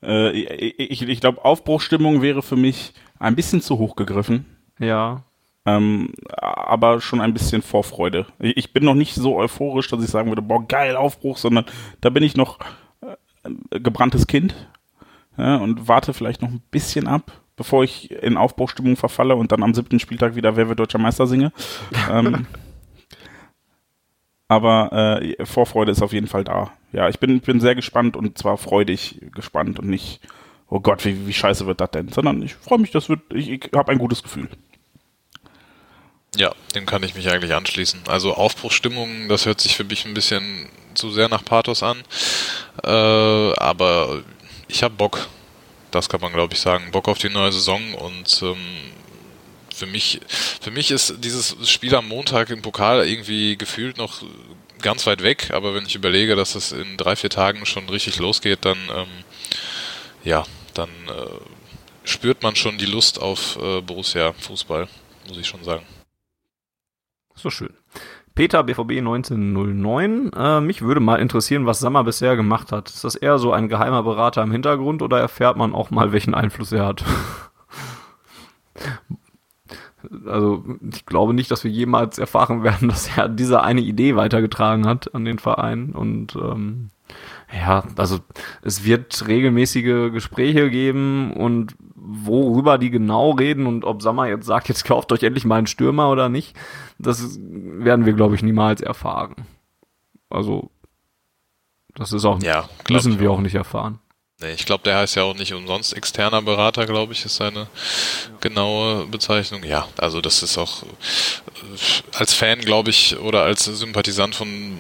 äh, 0.02 0.31
ich 0.31 1.02
ich 1.02 1.20
glaube, 1.20 1.44
Aufbruchstimmung 1.44 2.23
wäre 2.23 2.42
für 2.42 2.57
mich 2.57 2.94
ein 3.18 3.36
bisschen 3.36 3.60
zu 3.60 3.78
hoch 3.78 3.97
gegriffen. 3.97 4.47
Ja. 4.78 5.24
Ähm, 5.66 6.12
aber 6.36 7.00
schon 7.00 7.20
ein 7.20 7.33
bisschen 7.33 7.62
Vorfreude. 7.62 8.26
Ich 8.39 8.73
bin 8.73 8.84
noch 8.84 8.94
nicht 8.94 9.15
so 9.15 9.36
euphorisch, 9.36 9.89
dass 9.89 10.05
ich 10.05 10.10
sagen 10.10 10.28
würde, 10.28 10.42
boah, 10.42 10.66
geil, 10.66 10.94
Aufbruch, 10.94 11.39
sondern 11.39 11.65
da 12.00 12.10
bin 12.10 12.23
ich 12.23 12.36
noch 12.36 12.58
äh, 13.00 13.81
gebranntes 13.81 14.26
Kind 14.26 14.55
ja, 15.36 15.56
und 15.56 15.88
warte 15.88 16.12
vielleicht 16.12 16.42
noch 16.42 16.50
ein 16.50 16.62
bisschen 16.70 17.08
ab, 17.08 17.32
bevor 17.56 17.84
ich 17.84 18.10
in 18.10 18.36
Aufbruchstimmung 18.36 18.96
verfalle 18.96 19.36
und 19.36 19.52
dann 19.52 19.62
am 19.62 19.74
siebten 19.74 20.00
Spieltag 20.00 20.36
wieder 20.36 20.56
Wer 20.56 20.68
wird 20.68 20.78
deutscher 20.78 20.98
Meister 20.98 21.26
singe. 21.26 21.52
ähm, 22.10 22.46
aber 24.48 25.20
äh, 25.20 25.46
Vorfreude 25.46 25.92
ist 25.92 26.02
auf 26.02 26.12
jeden 26.12 26.26
Fall 26.26 26.44
da. 26.44 26.72
Ja, 26.92 27.08
ich 27.08 27.18
bin, 27.18 27.40
bin 27.40 27.60
sehr 27.60 27.74
gespannt 27.74 28.16
und 28.16 28.38
zwar 28.38 28.56
freudig 28.56 29.20
gespannt 29.34 29.78
und 29.78 29.88
nicht, 29.88 30.20
oh 30.68 30.80
Gott, 30.80 31.04
wie, 31.04 31.26
wie 31.26 31.32
scheiße 31.32 31.66
wird 31.66 31.80
das 31.80 31.90
denn, 31.90 32.08
sondern 32.08 32.42
ich 32.42 32.54
freue 32.54 32.78
mich, 32.78 32.90
das 32.90 33.08
wird, 33.08 33.20
ich, 33.32 33.50
ich 33.50 33.70
habe 33.74 33.90
ein 33.90 33.98
gutes 33.98 34.22
Gefühl. 34.22 34.48
Ja, 36.36 36.52
dem 36.74 36.86
kann 36.86 37.02
ich 37.02 37.14
mich 37.14 37.30
eigentlich 37.30 37.54
anschließen. 37.54 38.00
Also 38.08 38.34
Aufbruchstimmung, 38.34 39.28
das 39.28 39.46
hört 39.46 39.60
sich 39.60 39.76
für 39.76 39.84
mich 39.84 40.04
ein 40.04 40.14
bisschen 40.14 40.68
zu 40.94 41.10
sehr 41.10 41.28
nach 41.28 41.44
Pathos 41.44 41.82
an. 41.82 41.98
Äh, 42.82 42.88
aber 42.88 44.22
ich 44.68 44.83
habe 44.83 44.94
Bock. 44.94 45.28
Das 45.91 46.09
kann 46.09 46.20
man, 46.20 46.33
glaube 46.33 46.55
ich, 46.55 46.60
sagen. 46.60 46.91
Bock 46.91 47.09
auf 47.09 47.18
die 47.18 47.28
neue 47.28 47.52
Saison 47.52 47.94
und 47.94 48.43
ähm, 48.43 48.57
für 49.75 49.86
mich, 49.86 50.20
für 50.60 50.70
mich 50.70 50.91
ist 50.91 51.17
dieses 51.18 51.57
Spiel 51.68 51.94
am 51.94 52.09
Montag 52.09 52.51
im 52.51 52.62
Pokal 52.62 53.07
irgendwie 53.07 53.57
gefühlt 53.57 53.97
noch 53.97 54.23
ganz 54.81 55.07
weit 55.07 55.23
weg, 55.23 55.51
aber 55.52 55.75
wenn 55.75 55.86
ich 55.86 55.94
überlege, 55.94 56.36
dass 56.36 56.55
es 56.55 56.73
in 56.73 56.97
drei, 56.97 57.17
vier 57.17 57.31
Tagen 57.31 57.65
schon 57.67 57.89
richtig 57.89 58.18
losgeht, 58.18 58.65
dann 58.65 58.78
ähm, 58.94 59.09
ja, 60.25 60.44
dann 60.75 60.91
äh, 61.09 62.07
spürt 62.09 62.43
man 62.43 62.57
schon 62.57 62.78
die 62.78 62.86
Lust 62.86 63.20
auf 63.20 63.57
äh, 63.57 63.81
Borussia 63.81 64.33
Fußball, 64.33 64.89
muss 65.28 65.39
ich 65.39 65.47
schon 65.47 65.65
sagen. 65.65 65.86
So 67.34 67.51
schön. 67.51 67.75
Peter 68.34 68.64
BVB 68.64 68.98
1909. 68.98 70.32
Äh, 70.36 70.60
mich 70.60 70.82
würde 70.82 71.00
mal 71.00 71.20
interessieren, 71.20 71.66
was 71.66 71.78
Sammer 71.78 72.02
bisher 72.02 72.36
gemacht 72.36 72.72
hat. 72.72 72.90
Ist 72.90 73.04
das 73.04 73.14
eher 73.14 73.38
so 73.38 73.52
ein 73.52 73.68
geheimer 73.68 74.02
Berater 74.02 74.42
im 74.42 74.50
Hintergrund 74.50 75.02
oder 75.02 75.20
erfährt 75.20 75.56
man 75.56 75.72
auch 75.72 75.90
mal, 75.90 76.12
welchen 76.12 76.34
Einfluss 76.34 76.72
er 76.72 76.86
hat? 76.86 77.04
also 80.26 80.64
ich 80.92 81.06
glaube 81.06 81.32
nicht, 81.32 81.50
dass 81.50 81.62
wir 81.62 81.70
jemals 81.70 82.18
erfahren 82.18 82.64
werden, 82.64 82.88
dass 82.88 83.16
er 83.16 83.28
diese 83.28 83.62
eine 83.62 83.82
Idee 83.82 84.16
weitergetragen 84.16 84.86
hat 84.86 85.14
an 85.14 85.24
den 85.24 85.38
Verein. 85.38 85.92
Und 85.92 86.34
ähm, 86.34 86.90
ja, 87.55 87.84
also 87.97 88.18
es 88.62 88.84
wird 88.84 89.26
regelmäßige 89.28 90.12
Gespräche 90.12 90.70
geben 90.70 91.33
und 91.33 91.76
worüber 91.94 92.78
die 92.78 92.91
genau 92.91 93.31
reden 93.31 93.66
und 93.66 93.84
ob 93.84 94.02
Sammer 94.02 94.26
jetzt 94.26 94.47
sagt, 94.47 94.68
jetzt 94.68 94.84
kauft 94.84 95.12
euch 95.12 95.23
endlich 95.23 95.44
mal 95.44 95.57
einen 95.57 95.66
Stürmer 95.66 96.10
oder 96.10 96.28
nicht, 96.28 96.57
das 96.99 97.39
werden 97.41 98.07
wir, 98.07 98.12
glaube 98.12 98.34
ich, 98.34 98.42
niemals 98.42 98.81
erfahren. 98.81 99.34
Also, 100.28 100.70
das 101.94 102.12
ist 102.12 102.24
auch, 102.24 102.42
ja, 102.42 102.68
müssen 102.91 103.20
wir 103.20 103.31
auch 103.31 103.41
nicht 103.41 103.55
erfahren. 103.55 104.00
Nee, 104.41 104.52
ich 104.52 104.66
glaube, 104.66 104.83
der 104.83 104.99
heißt 104.99 105.15
ja 105.15 105.23
auch 105.23 105.36
nicht 105.36 105.55
umsonst 105.55 105.97
externer 105.97 106.42
Berater, 106.42 106.86
glaube 106.86 107.12
ich, 107.12 107.24
ist 107.24 107.36
seine 107.36 107.68
genaue 108.41 109.07
Bezeichnung. 109.07 109.62
Ja, 109.62 109.86
also 109.97 110.20
das 110.20 110.42
ist 110.42 110.58
auch 110.58 110.83
äh, 110.83 110.86
als 112.18 112.34
Fan, 112.34 112.58
glaube 112.58 112.91
ich, 112.91 113.16
oder 113.18 113.42
als 113.42 113.65
Sympathisant 113.65 114.34
von 114.34 114.76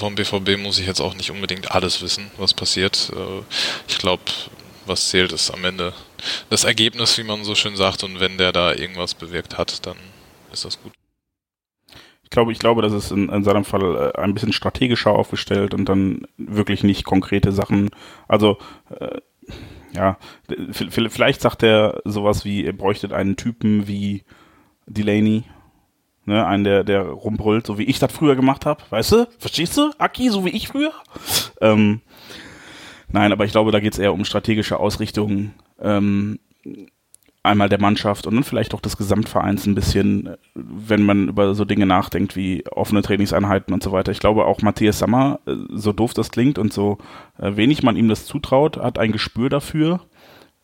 vom 0.00 0.14
BVB 0.14 0.56
muss 0.58 0.78
ich 0.78 0.86
jetzt 0.86 1.00
auch 1.00 1.14
nicht 1.14 1.30
unbedingt 1.30 1.70
alles 1.70 2.02
wissen, 2.02 2.30
was 2.38 2.54
passiert. 2.54 3.12
Äh, 3.14 3.42
ich 3.86 3.98
glaube, 3.98 4.22
was 4.86 5.10
zählt, 5.10 5.32
ist 5.32 5.50
am 5.50 5.64
Ende 5.64 5.92
das 6.48 6.64
Ergebnis, 6.64 7.16
wie 7.18 7.22
man 7.22 7.44
so 7.44 7.54
schön 7.54 7.76
sagt. 7.76 8.02
Und 8.02 8.18
wenn 8.18 8.38
der 8.38 8.52
da 8.52 8.72
irgendwas 8.74 9.14
bewirkt 9.14 9.58
hat, 9.58 9.86
dann 9.86 9.96
ist 10.52 10.64
das 10.64 10.82
gut. 10.82 10.92
Ich 12.22 12.30
glaube, 12.30 12.52
ich 12.52 12.58
glaube, 12.58 12.82
das 12.82 12.92
ist 12.92 13.10
in, 13.10 13.28
in 13.28 13.44
seinem 13.44 13.64
Fall 13.64 14.12
äh, 14.14 14.18
ein 14.20 14.34
bisschen 14.34 14.52
strategischer 14.52 15.12
aufgestellt 15.12 15.74
und 15.74 15.84
dann 15.88 16.26
wirklich 16.38 16.82
nicht 16.82 17.04
konkrete 17.04 17.52
Sachen. 17.52 17.90
Also 18.26 18.58
äh, 18.98 19.20
ja, 19.92 20.18
vielleicht 20.78 21.40
sagt 21.40 21.62
er 21.62 22.00
sowas 22.04 22.44
wie, 22.44 22.64
er 22.64 22.72
bräuchte 22.72 23.14
einen 23.14 23.36
Typen 23.36 23.88
wie 23.88 24.22
Delaney, 24.86 25.42
ne, 26.30 26.46
einen, 26.46 26.64
der, 26.64 26.84
der 26.84 27.02
rumbrüllt, 27.02 27.66
so 27.66 27.78
wie 27.78 27.84
ich 27.84 27.98
das 27.98 28.12
früher 28.12 28.36
gemacht 28.36 28.66
habe, 28.66 28.82
weißt 28.90 29.12
du? 29.12 29.28
Verstehst 29.38 29.76
du, 29.76 29.90
Aki, 29.98 30.30
so 30.30 30.44
wie 30.44 30.50
ich 30.50 30.68
früher? 30.68 30.92
Ähm, 31.60 32.00
Nein, 33.12 33.32
aber 33.32 33.44
ich 33.44 33.52
glaube, 33.52 33.72
da 33.72 33.80
geht 33.80 33.94
es 33.94 33.98
eher 33.98 34.12
um 34.12 34.24
strategische 34.24 34.78
Ausrichtung 34.78 35.52
ähm, 35.80 36.38
einmal 37.42 37.68
der 37.68 37.80
Mannschaft 37.80 38.26
und 38.26 38.34
dann 38.34 38.44
vielleicht 38.44 38.74
auch 38.74 38.80
des 38.80 38.96
Gesamtvereins 38.96 39.66
ein 39.66 39.74
bisschen, 39.74 40.36
wenn 40.54 41.02
man 41.02 41.28
über 41.28 41.54
so 41.54 41.64
Dinge 41.64 41.86
nachdenkt 41.86 42.36
wie 42.36 42.64
offene 42.68 43.02
Trainingseinheiten 43.02 43.72
und 43.72 43.82
so 43.82 43.92
weiter. 43.92 44.12
Ich 44.12 44.20
glaube 44.20 44.44
auch 44.44 44.62
Matthias 44.62 44.98
Sammer, 44.98 45.40
äh, 45.46 45.54
so 45.70 45.92
doof 45.92 46.14
das 46.14 46.30
klingt 46.30 46.58
und 46.58 46.72
so 46.72 46.98
äh, 47.38 47.56
wenig 47.56 47.82
man 47.82 47.96
ihm 47.96 48.08
das 48.08 48.26
zutraut, 48.26 48.76
hat 48.76 48.98
ein 48.98 49.12
Gespür 49.12 49.48
dafür, 49.48 50.00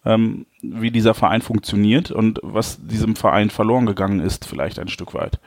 ähm, 0.06 0.46
wie 0.62 0.90
dieser 0.90 1.14
Verein 1.14 1.42
funktioniert 1.42 2.10
und 2.10 2.40
was 2.42 2.78
diesem 2.86 3.16
Verein 3.16 3.50
verloren 3.50 3.86
gegangen 3.86 4.20
ist, 4.20 4.46
vielleicht 4.46 4.78
ein 4.78 4.88
Stück 4.88 5.12
weit. 5.12 5.38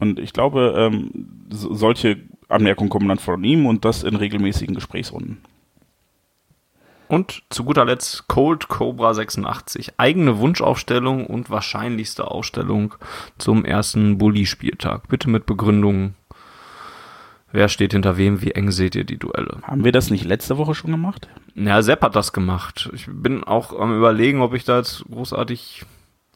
Und 0.00 0.18
ich 0.18 0.32
glaube, 0.32 0.74
ähm, 0.76 1.46
so, 1.50 1.74
solche 1.74 2.16
Anmerkungen 2.48 2.90
kommen 2.90 3.08
dann 3.08 3.18
von 3.18 3.44
ihm 3.44 3.66
und 3.66 3.84
das 3.84 4.02
in 4.02 4.16
regelmäßigen 4.16 4.74
Gesprächsrunden. 4.74 5.38
Und 7.06 7.42
zu 7.50 7.64
guter 7.64 7.84
Letzt 7.84 8.28
Cold 8.28 8.68
Cobra 8.68 9.12
86. 9.12 9.94
Eigene 9.98 10.38
Wunschaufstellung 10.38 11.26
und 11.26 11.50
wahrscheinlichste 11.50 12.30
Ausstellung 12.30 12.94
zum 13.36 13.64
ersten 13.64 14.16
Bully-Spieltag. 14.16 15.08
Bitte 15.08 15.28
mit 15.28 15.44
Begründung. 15.44 16.14
Wer 17.52 17.68
steht 17.68 17.92
hinter 17.92 18.16
wem? 18.16 18.42
Wie 18.42 18.52
eng 18.52 18.70
seht 18.70 18.94
ihr 18.94 19.04
die 19.04 19.18
Duelle? 19.18 19.58
Haben 19.62 19.84
wir 19.84 19.92
das 19.92 20.10
nicht 20.10 20.24
letzte 20.24 20.56
Woche 20.56 20.74
schon 20.74 20.92
gemacht? 20.92 21.28
Ja, 21.54 21.82
Sepp 21.82 22.02
hat 22.02 22.14
das 22.14 22.32
gemacht. 22.32 22.90
Ich 22.94 23.06
bin 23.10 23.44
auch 23.44 23.78
am 23.78 23.96
überlegen, 23.96 24.40
ob 24.40 24.54
ich 24.54 24.64
da 24.64 24.78
jetzt 24.78 25.04
großartig 25.10 25.84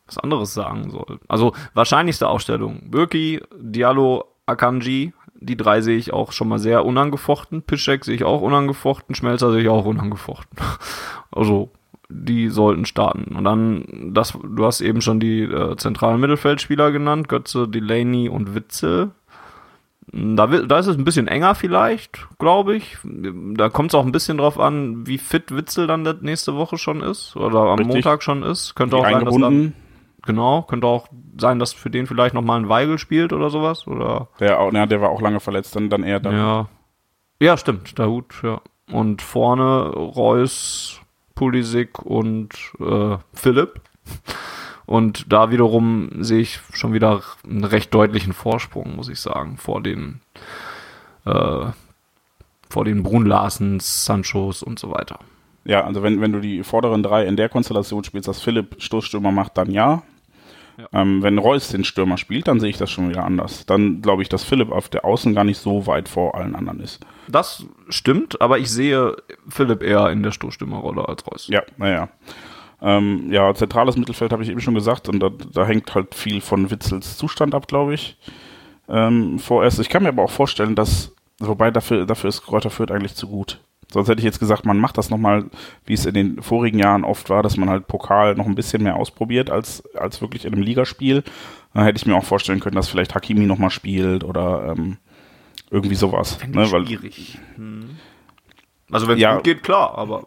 was 0.07 0.19
anderes 0.19 0.53
sagen 0.53 0.91
soll. 0.91 1.19
Also 1.29 1.53
wahrscheinlichste 1.73 2.29
Ausstellung. 2.29 2.91
Birki, 2.91 3.41
Diallo, 3.57 4.25
Akanji, 4.47 5.13
die 5.35 5.57
drei 5.57 5.81
sehe 5.81 5.97
ich 5.97 6.13
auch 6.13 6.33
schon 6.33 6.49
mal 6.49 6.59
sehr 6.59 6.85
unangefochten. 6.85 7.63
Pischek 7.63 8.05
sehe 8.05 8.15
ich 8.15 8.25
auch 8.25 8.41
unangefochten. 8.41 9.15
Schmelzer 9.15 9.53
sehe 9.53 9.63
ich 9.63 9.69
auch 9.69 9.85
unangefochten. 9.85 10.59
Also, 11.37 11.73
die 12.09 12.49
sollten 12.49 12.85
starten. 12.85 13.35
Und 13.35 13.43
dann, 13.43 14.13
das, 14.15 14.39
du 14.41 14.65
hast 14.65 14.81
eben 14.83 15.01
schon 15.01 15.19
die 15.19 15.43
äh, 15.43 15.75
zentralen 15.77 16.21
Mittelfeldspieler 16.21 16.93
genannt. 16.93 17.29
Götze, 17.29 17.67
Delaney 17.67 18.29
und 18.29 18.55
Witzel. 18.55 19.11
Da, 20.13 20.47
da 20.47 20.79
ist 20.79 20.87
es 20.87 20.97
ein 20.97 21.05
bisschen 21.05 21.29
enger 21.29 21.55
vielleicht, 21.55 22.27
glaube 22.39 22.77
ich. 22.77 22.99
Da 23.03 23.69
kommt 23.69 23.91
es 23.91 23.95
auch 23.95 24.05
ein 24.05 24.13
bisschen 24.13 24.39
drauf 24.39 24.61
an, 24.61 25.07
wie 25.07 25.19
fit 25.19 25.55
Witzel 25.55 25.87
dann 25.87 26.03
nächste 26.21 26.55
Woche 26.57 26.79
schon 26.79 27.03
ist. 27.03 27.37
Oder 27.37 27.61
am 27.61 27.79
Richtig. 27.79 27.95
Montag 27.95 28.23
schon 28.23 28.43
ist. 28.43 28.75
Könnte 28.75 28.97
auch 28.97 29.05
sein, 29.05 29.25
dass 29.25 29.37
dann 29.37 29.73
Genau, 30.27 30.63
könnte 30.63 30.87
auch 30.87 31.09
sein, 31.39 31.59
dass 31.59 31.73
für 31.75 31.91
den 31.91 32.07
vielleicht 32.07 32.35
nochmal 32.35 32.59
ein 32.59 32.69
Weigel 32.69 32.99
spielt 32.99 33.33
oder 33.33 33.51
sowas. 33.51 33.87
Oder 33.87 34.29
der, 34.41 34.59
auch, 34.59 34.73
ja, 34.73 34.87
der 34.87 35.01
war 35.01 35.11
auch 35.11 35.21
lange 35.21 35.41
verletzt, 35.41 35.77
dann, 35.77 35.91
dann 35.91 36.03
eher 36.03 36.21
dann. 36.21 36.35
Ja. 36.35 36.69
ja, 37.41 37.57
stimmt, 37.57 37.99
der 37.99 38.09
Hut, 38.09 38.35
ja. 38.43 38.61
Und 38.91 39.23
vorne 39.23 39.89
Reus, 39.91 41.01
Pulisic 41.35 42.01
und 42.03 42.55
äh, 42.81 43.17
Philipp. 43.35 43.81
Und 44.87 45.33
da 45.33 45.51
wiederum 45.51 46.11
sehe 46.21 46.41
ich 46.41 46.61
schon 46.73 46.93
wieder 46.93 47.23
einen 47.45 47.65
recht 47.65 47.95
deutlichen 47.95 48.33
Vorsprung, 48.33 48.97
muss 48.97 49.09
ich 49.09 49.21
sagen, 49.21 49.57
vor 49.57 49.83
den 49.83 50.21
äh, 51.25 51.67
vor 52.69 52.85
den 52.85 53.03
Brun 53.03 53.25
Larsens, 53.25 54.05
Sanchos 54.05 54.63
und 54.63 54.79
so 54.79 54.91
weiter. 54.91 55.21
Ja, 55.65 55.85
also 55.85 56.03
wenn, 56.03 56.21
wenn 56.21 56.33
du 56.33 56.41
die 56.41 56.63
vorderen 56.63 57.03
drei 57.03 57.25
in 57.25 57.37
der 57.37 57.49
Konstellation 57.49 58.05
spielst, 58.05 58.29
dass 58.29 58.43
Philipp 58.43 58.83
Stoßstürmer 58.83 59.31
macht, 59.31 59.57
dann 59.57 59.71
ja. 59.71 60.03
ja. 60.77 60.87
Ähm, 60.93 61.23
wenn 61.23 61.39
Reus 61.39 61.69
den 61.69 61.85
Stürmer 61.85 62.19
spielt, 62.19 62.49
dann 62.49 62.61
sehe 62.61 62.71
ich 62.71 62.77
das 62.77 62.91
schon 62.91 63.09
wieder 63.09 63.25
anders. 63.25 63.65
Dann 63.65 64.03
glaube 64.03 64.23
ich, 64.23 64.29
dass 64.29 64.45
Philipp 64.45 64.73
auf 64.73 64.89
der 64.89 65.05
Außen 65.05 65.35
gar 65.35 65.45
nicht 65.45 65.59
so 65.59 65.87
weit 65.87 66.09
vor 66.09 66.35
allen 66.35 66.55
anderen 66.55 66.81
ist. 66.81 67.01
Das 67.29 67.65
stimmt, 67.89 68.41
aber 68.43 68.59
ich 68.59 68.71
sehe 68.71 69.17
Philipp 69.49 69.83
eher 69.83 70.11
in 70.11 70.23
der 70.23 70.33
Stoßstürmerrolle 70.33 71.09
als 71.09 71.27
Reus. 71.27 71.49
Ja, 71.49 71.63
naja. 71.79 72.09
Ähm, 72.85 73.33
ja, 73.33 73.55
zentrales 73.55 73.97
Mittelfeld 73.97 74.31
habe 74.31 74.43
ich 74.43 74.51
eben 74.51 74.61
schon 74.61 74.75
gesagt 74.75 75.09
und 75.09 75.19
da, 75.19 75.31
da, 75.31 75.65
hängt 75.65 75.95
halt 75.95 76.15
viel 76.15 76.43
von 76.43 76.71
Witzels 76.71 77.17
Zustand 77.17 77.55
ab, 77.55 77.67
glaube 77.67 77.95
ich. 77.95 78.19
Ähm, 78.91 79.39
vorerst. 79.39 79.81
Ich 79.81 79.89
kann 79.89 80.03
mir 80.03 80.11
aber 80.11 80.23
auch 80.23 80.31
vorstellen, 80.31 80.75
dass, 80.75 81.13
wobei 81.39 81.71
dafür, 81.71 82.05
dafür 82.05 82.29
ist 82.29 82.43
Kräuter 82.43 82.69
Fürth 82.69 82.91
eigentlich 82.91 83.15
zu 83.15 83.27
gut. 83.27 83.59
Sonst 83.91 84.09
hätte 84.09 84.19
ich 84.19 84.25
jetzt 84.25 84.39
gesagt, 84.39 84.67
man 84.67 84.79
macht 84.79 84.99
das 84.99 85.09
nochmal, 85.09 85.47
wie 85.87 85.95
es 85.95 86.05
in 86.05 86.13
den 86.13 86.43
vorigen 86.43 86.79
Jahren 86.79 87.05
oft 87.05 87.31
war, 87.31 87.43
dass 87.43 87.57
man 87.57 87.71
halt 87.71 87.87
Pokal 87.87 88.35
noch 88.35 88.45
ein 88.47 88.55
bisschen 88.55 88.83
mehr 88.83 88.97
ausprobiert 88.97 89.49
als, 89.49 89.83
als 89.95 90.21
wirklich 90.21 90.45
in 90.45 90.53
einem 90.53 90.63
Ligaspiel. 90.63 91.23
Dann 91.73 91.85
hätte 91.85 91.97
ich 91.97 92.05
mir 92.07 92.17
auch 92.17 92.25
vorstellen 92.25 92.61
können, 92.61 92.77
dass 92.77 92.89
vielleicht 92.89 93.15
Hakimi 93.15 93.47
nochmal 93.47 93.71
spielt 93.71 94.25
oder 94.25 94.75
ähm, 94.77 94.99
irgendwie 95.71 95.95
sowas. 95.95 96.39
Ne, 96.47 96.71
weil, 96.71 96.87
schwierig. 96.87 97.39
Hm. 97.57 97.97
Also 98.91 99.09
wenn 99.09 99.15
es 99.15 99.23
ja, 99.23 99.37
gut 99.37 99.45
geht, 99.45 99.63
klar, 99.63 99.97
aber. 99.97 100.25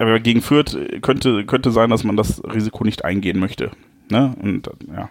Aber 0.00 0.18
gegen 0.18 0.40
Fürth 0.40 0.78
könnte, 1.02 1.44
könnte 1.44 1.70
sein, 1.70 1.90
dass 1.90 2.04
man 2.04 2.16
das 2.16 2.42
Risiko 2.42 2.84
nicht 2.84 3.04
eingehen 3.04 3.38
möchte. 3.38 3.70
Ne? 4.08 4.34
Und 4.40 4.70
ja. 4.94 5.10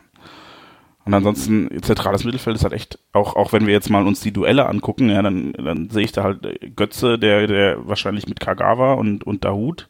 Und 1.05 1.13
ansonsten, 1.13 1.69
zentrales 1.83 2.23
Mittelfeld 2.23 2.55
ist 2.55 2.63
halt 2.63 2.73
echt, 2.73 2.97
auch, 3.13 3.35
auch 3.35 3.53
wenn 3.53 3.67
wir 3.67 3.73
jetzt 3.73 3.91
mal 3.91 4.05
uns 4.05 4.19
die 4.19 4.33
Duelle 4.33 4.67
angucken, 4.67 5.09
ja, 5.09 5.21
dann, 5.21 5.53
dann 5.53 5.89
sehe 5.91 6.03
ich 6.03 6.11
da 6.11 6.23
halt 6.23 6.75
Götze, 6.75 7.19
der, 7.19 7.45
der 7.45 7.87
wahrscheinlich 7.87 8.27
mit 8.27 8.39
Kagawa 8.39 8.93
und, 8.93 9.25
und 9.25 9.45
Dahut 9.45 9.89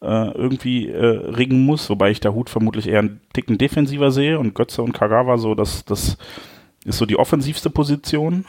äh, 0.00 0.30
irgendwie 0.32 0.88
äh, 0.88 1.06
ringen 1.30 1.64
muss, 1.64 1.88
wobei 1.90 2.10
ich 2.10 2.20
Dahut 2.20 2.48
vermutlich 2.48 2.88
eher 2.88 3.00
einen 3.00 3.20
Ticken 3.34 3.58
defensiver 3.58 4.10
sehe 4.10 4.38
und 4.38 4.54
Götze 4.54 4.82
und 4.82 4.92
Kagawa 4.92 5.36
so, 5.36 5.54
das, 5.54 5.84
das 5.84 6.16
ist 6.84 6.96
so 6.96 7.04
die 7.04 7.18
offensivste 7.18 7.68
Position. 7.68 8.46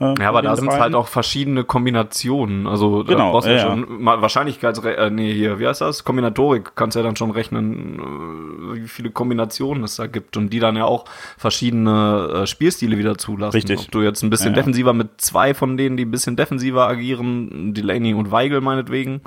Äh, 0.00 0.14
ja, 0.20 0.28
aber 0.28 0.42
da 0.42 0.54
sind 0.54 0.68
es 0.68 0.78
halt 0.78 0.94
auch 0.94 1.08
verschiedene 1.08 1.64
Kombinationen. 1.64 2.68
Also 2.68 3.02
genau, 3.04 3.18
da 3.18 3.30
brauchst 3.30 3.48
du 3.48 3.54
ja, 3.54 3.62
schon 3.62 4.00
mal 4.00 4.22
Wahrscheinlichkeits 4.22 4.78
äh, 4.84 5.10
nee, 5.10 5.32
hier, 5.32 5.58
wie 5.58 5.66
heißt 5.66 5.80
das? 5.80 6.04
Kombinatorik 6.04 6.76
kannst 6.76 6.96
ja 6.96 7.02
dann 7.02 7.16
schon 7.16 7.32
rechnen, 7.32 7.98
äh, 7.98 8.82
wie 8.82 8.88
viele 8.88 9.10
Kombinationen 9.10 9.82
es 9.82 9.96
da 9.96 10.06
gibt 10.06 10.36
und 10.36 10.52
die 10.52 10.60
dann 10.60 10.76
ja 10.76 10.84
auch 10.84 11.06
verschiedene 11.36 12.42
äh, 12.42 12.46
Spielstile 12.46 12.96
wieder 12.96 13.18
zulassen. 13.18 13.56
Richtig. 13.56 13.80
Ob 13.80 13.90
du 13.90 14.02
jetzt 14.02 14.22
ein 14.22 14.30
bisschen 14.30 14.50
ja, 14.50 14.54
defensiver 14.54 14.92
mit 14.92 15.20
zwei 15.20 15.52
von 15.52 15.76
denen, 15.76 15.96
die 15.96 16.04
ein 16.04 16.10
bisschen 16.12 16.36
defensiver 16.36 16.86
agieren, 16.86 17.74
Delaney 17.74 18.14
und 18.14 18.30
Weigel 18.30 18.60
meinetwegen, 18.60 19.22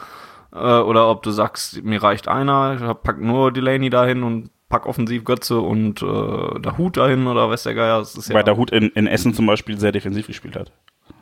äh, 0.54 0.58
oder 0.58 1.10
ob 1.10 1.22
du 1.24 1.32
sagst, 1.32 1.84
mir 1.84 2.02
reicht 2.02 2.30
einer, 2.30 2.76
ich 2.76 3.04
pack 3.04 3.20
nur 3.20 3.52
Delaney 3.52 3.90
dahin 3.90 4.24
und 4.24 4.52
pack 4.72 4.88
offensiv 4.88 5.24
Götze 5.24 5.60
und 5.60 6.02
äh, 6.02 6.60
der 6.60 6.78
Hut 6.78 6.98
dahin 6.98 7.28
oder 7.28 7.50
weiß 7.50 7.64
der 7.64 7.76
Geier. 7.76 8.00
Das 8.00 8.16
ist 8.16 8.30
ja 8.30 8.36
Weil 8.36 8.44
der 8.44 8.58
Hut 8.58 8.72
in, 8.72 8.90
in 8.90 9.06
Essen 9.06 9.34
zum 9.34 9.46
Beispiel 9.46 9.78
sehr 9.80 9.92
defensiv 9.92 10.26
gespielt 10.26 10.56
hat. 10.56 10.72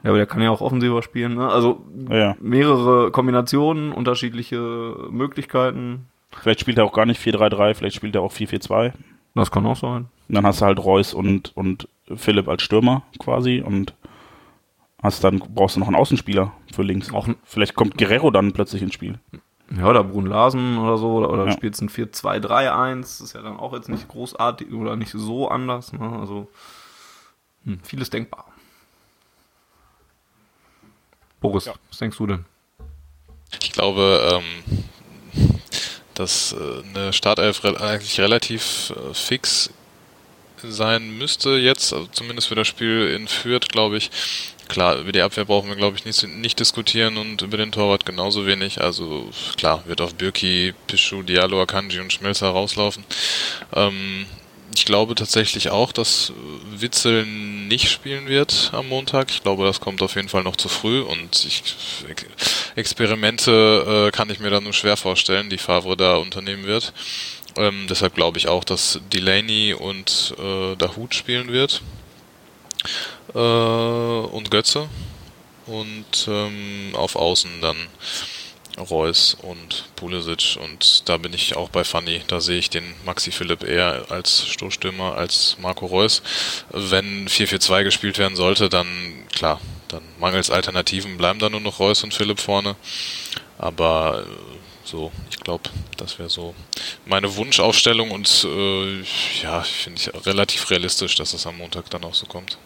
Ja, 0.04 0.12
aber 0.12 0.18
der 0.18 0.28
kann 0.28 0.42
ja 0.42 0.52
auch 0.52 0.62
offensiver 0.62 1.02
spielen. 1.02 1.36
Ne? 1.36 1.50
Also 1.50 1.84
ja. 2.10 2.36
mehrere 2.40 3.12
Kombinationen, 3.12 3.92
unterschiedliche 3.92 4.96
Möglichkeiten. 5.10 6.06
Vielleicht 6.32 6.62
spielt 6.62 6.78
er 6.78 6.86
auch 6.86 6.94
gar 6.94 7.06
nicht 7.06 7.20
4-3-3, 7.22 7.74
vielleicht 7.74 7.96
spielt 7.96 8.16
er 8.16 8.22
auch 8.22 8.32
4-4-2. 8.32 8.94
Das 9.36 9.52
kann 9.52 9.66
auch 9.66 9.76
sein. 9.76 10.08
Und 10.28 10.36
dann 10.36 10.46
hast 10.46 10.62
du 10.62 10.66
halt 10.66 10.80
Reus 10.80 11.14
und, 11.14 11.56
und 11.56 11.88
Philipp 12.16 12.48
als 12.48 12.62
Stürmer 12.62 13.04
quasi 13.18 13.64
und 13.66 13.94
hast 15.02 15.24
dann 15.24 15.40
brauchst 15.40 15.76
du 15.76 15.80
noch 15.80 15.88
einen 15.88 15.96
Außenspieler 15.96 16.52
für 16.74 16.84
links. 16.84 17.14
Auch 17.14 17.28
Vielleicht 17.44 17.76
kommt 17.76 17.98
Guerrero 17.98 18.32
dann 18.32 18.52
plötzlich 18.52 18.82
ins 18.82 18.94
Spiel. 18.94 19.20
Ja, 19.78 19.88
oder 19.88 20.04
Brun 20.04 20.26
Larsen 20.26 20.78
oder 20.80 20.98
so, 20.98 21.12
oder, 21.14 21.30
oder 21.30 21.46
ja. 21.46 21.52
spielst 21.52 21.82
ein 21.82 21.90
4-2-3-1, 21.90 23.02
das 23.02 23.22
ist 23.22 23.34
ja 23.34 23.42
dann 23.42 23.58
auch 23.58 23.74
jetzt 23.74 23.90
nicht 23.90 24.08
großartig 24.08 24.74
oder 24.74 24.96
nicht 24.96 25.12
so 25.12 25.48
anders, 25.48 25.94
ne? 25.94 26.18
Also 26.20 26.50
hm, 27.66 27.80
vieles 27.84 28.10
denkbar. 28.10 28.46
Boris, 31.40 31.66
ja. 31.66 31.74
was 31.90 32.00
denkst 32.00 32.18
du 32.18 32.28
denn? 32.28 32.46
Ich 33.62 33.72
glaube, 33.72 34.42
ähm, 34.42 34.84
dass 36.16 36.54
äh, 36.54 36.84
eine 36.96 37.14
Startelf 37.14 37.64
re 37.64 37.80
eigentlich 37.80 38.20
relativ 38.20 38.92
äh, 38.92 39.14
fix 39.14 39.70
sein 40.62 41.18
müsste 41.18 41.52
jetzt, 41.52 41.94
also 41.94 42.08
zumindest 42.08 42.50
für 42.50 42.56
das 42.56 42.68
Spiel 42.68 43.14
in 43.16 43.28
Fürth, 43.28 43.70
glaube 43.70 43.98
ich. 43.98 44.12
Klar, 44.70 44.98
über 44.98 45.12
die 45.12 45.22
Abwehr 45.22 45.46
brauchen 45.46 45.68
wir, 45.68 45.76
glaube 45.76 45.98
ich, 45.98 46.06
nicht, 46.06 46.24
nicht 46.28 46.60
diskutieren 46.60 47.18
und 47.18 47.42
über 47.42 47.58
den 47.58 47.72
Torwart 47.72 48.06
genauso 48.06 48.46
wenig. 48.46 48.80
Also 48.80 49.28
klar, 49.58 49.84
wird 49.88 50.00
auf 50.00 50.14
Birki, 50.14 50.76
Pischu, 50.86 51.24
Diallo, 51.24 51.60
Akanji 51.60 52.00
und 52.00 52.14
Schmelzer 52.14 52.50
rauslaufen. 52.50 53.04
Ähm, 53.74 54.28
ich 54.76 54.86
glaube 54.86 55.16
tatsächlich 55.16 55.72
auch, 55.72 55.92
dass 55.92 56.32
Witzel 56.70 57.26
nicht 57.26 57.90
spielen 57.90 58.28
wird 58.28 58.70
am 58.72 58.88
Montag. 58.90 59.32
Ich 59.32 59.42
glaube, 59.42 59.66
das 59.66 59.80
kommt 59.80 60.04
auf 60.04 60.16
jeden 60.16 60.30
Fall 60.30 60.44
noch 60.44 60.56
zu 60.56 60.70
früh 60.70 61.02
und 61.02 61.46
ich, 61.46 61.64
Experimente 62.76 64.08
äh, 64.08 64.12
kann 64.12 64.30
ich 64.30 64.40
mir 64.40 64.52
da 64.52 64.62
nur 64.62 64.74
schwer 64.74 64.98
vorstellen, 64.98 65.50
die 65.50 65.58
Favre 65.58 65.98
da 65.98 66.18
unternehmen 66.18 66.66
wird. 66.66 66.94
Ähm, 67.58 67.88
deshalb 67.90 68.14
glaube 68.14 68.38
ich 68.38 68.48
auch, 68.48 68.64
dass 68.64 69.00
Delaney 69.12 69.74
und 69.74 70.36
äh, 70.38 70.76
Dahut 70.76 71.16
spielen 71.16 71.52
wird 71.52 71.82
äh, 73.34 73.38
und 73.38 74.52
Götze. 74.52 74.90
Und 75.66 76.28
ähm, 76.28 76.96
auf 76.96 77.16
Außen 77.16 77.62
dann 77.62 77.78
Reus 78.80 79.36
und 79.42 79.86
Pulisic. 79.96 80.58
Und 80.64 81.08
da 81.10 81.18
bin 81.18 81.34
ich 81.34 81.56
auch 81.56 81.70
bei 81.70 81.84
Fanny. 81.84 82.22
Da 82.28 82.40
sehe 82.40 82.58
ich 82.58 82.70
den 82.70 82.96
Maxi 83.06 83.32
Philipp 83.32 83.64
eher 83.64 84.06
als 84.10 84.48
Stoßstürmer 84.48 85.16
als 85.16 85.58
Marco 85.60 85.86
Reus. 85.86 86.22
Wenn 86.70 87.28
4-4-2 87.28 87.84
gespielt 87.84 88.18
werden 88.18 88.36
sollte, 88.36 88.70
dann 88.70 88.88
klar, 89.34 89.60
dann 89.90 90.02
mangels 90.20 90.50
Alternativen 90.50 91.18
bleiben 91.18 91.40
da 91.40 91.50
nur 91.50 91.62
noch 91.62 91.80
Reus 91.80 92.04
und 92.04 92.14
Philipp 92.14 92.40
vorne. 92.40 92.76
Aber 93.58 94.26
äh, 94.26 94.88
so, 94.90 95.12
ich 95.30 95.40
glaube, 95.40 95.70
das 95.98 96.18
wäre 96.18 96.30
so 96.30 96.56
meine 97.06 97.36
Wunschaufstellung 97.36 98.12
und 98.12 98.48
äh, 98.50 99.04
ja, 99.44 99.62
finde 99.62 100.02
ich 100.02 100.26
relativ 100.26 100.70
realistisch, 100.70 101.16
dass 101.16 101.34
es 101.34 101.46
am 101.46 101.58
Montag 101.58 101.90
dann 101.90 102.04
auch 102.06 102.16
so 102.16 102.26
kommt. 102.26 102.58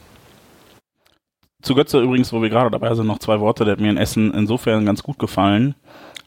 Zu 1.63 1.75
Götze 1.75 2.01
übrigens, 2.01 2.33
wo 2.33 2.41
wir 2.41 2.49
gerade 2.49 2.69
dabei 2.69 2.93
sind, 2.93 3.07
noch 3.07 3.19
zwei 3.19 3.39
Worte. 3.39 3.63
Der 3.63 3.71
hat 3.71 3.79
mir 3.79 3.89
in 3.89 3.97
Essen 3.97 4.33
insofern 4.33 4.85
ganz 4.85 5.01
gut 5.01 5.17
gefallen, 5.17 5.75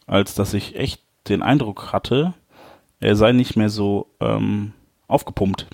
als 0.06 0.34
dass 0.34 0.54
ich 0.54 0.76
echt 0.76 1.02
den 1.28 1.42
Eindruck 1.42 1.92
hatte, 1.92 2.32
er 3.00 3.16
sei 3.16 3.32
nicht 3.32 3.54
mehr 3.54 3.68
so 3.68 4.06
ähm, 4.20 4.72
aufgepumpt. 5.08 5.66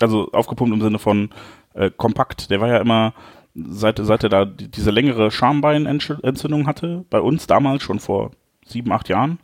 Also 0.00 0.30
aufgepumpt 0.30 0.72
im 0.72 0.80
Sinne 0.80 1.00
von 1.00 1.30
äh, 1.74 1.90
kompakt. 1.90 2.50
Der 2.50 2.60
war 2.60 2.68
ja 2.68 2.78
immer, 2.78 3.12
seit, 3.54 3.98
seit 4.00 4.22
er 4.22 4.28
da 4.28 4.44
diese 4.44 4.92
längere 4.92 5.32
Schambeinentzündung 5.32 6.68
hatte, 6.68 7.04
bei 7.10 7.20
uns 7.20 7.48
damals 7.48 7.82
schon 7.82 7.98
vor 7.98 8.30
sieben, 8.64 8.92
acht 8.92 9.08
Jahren, 9.08 9.40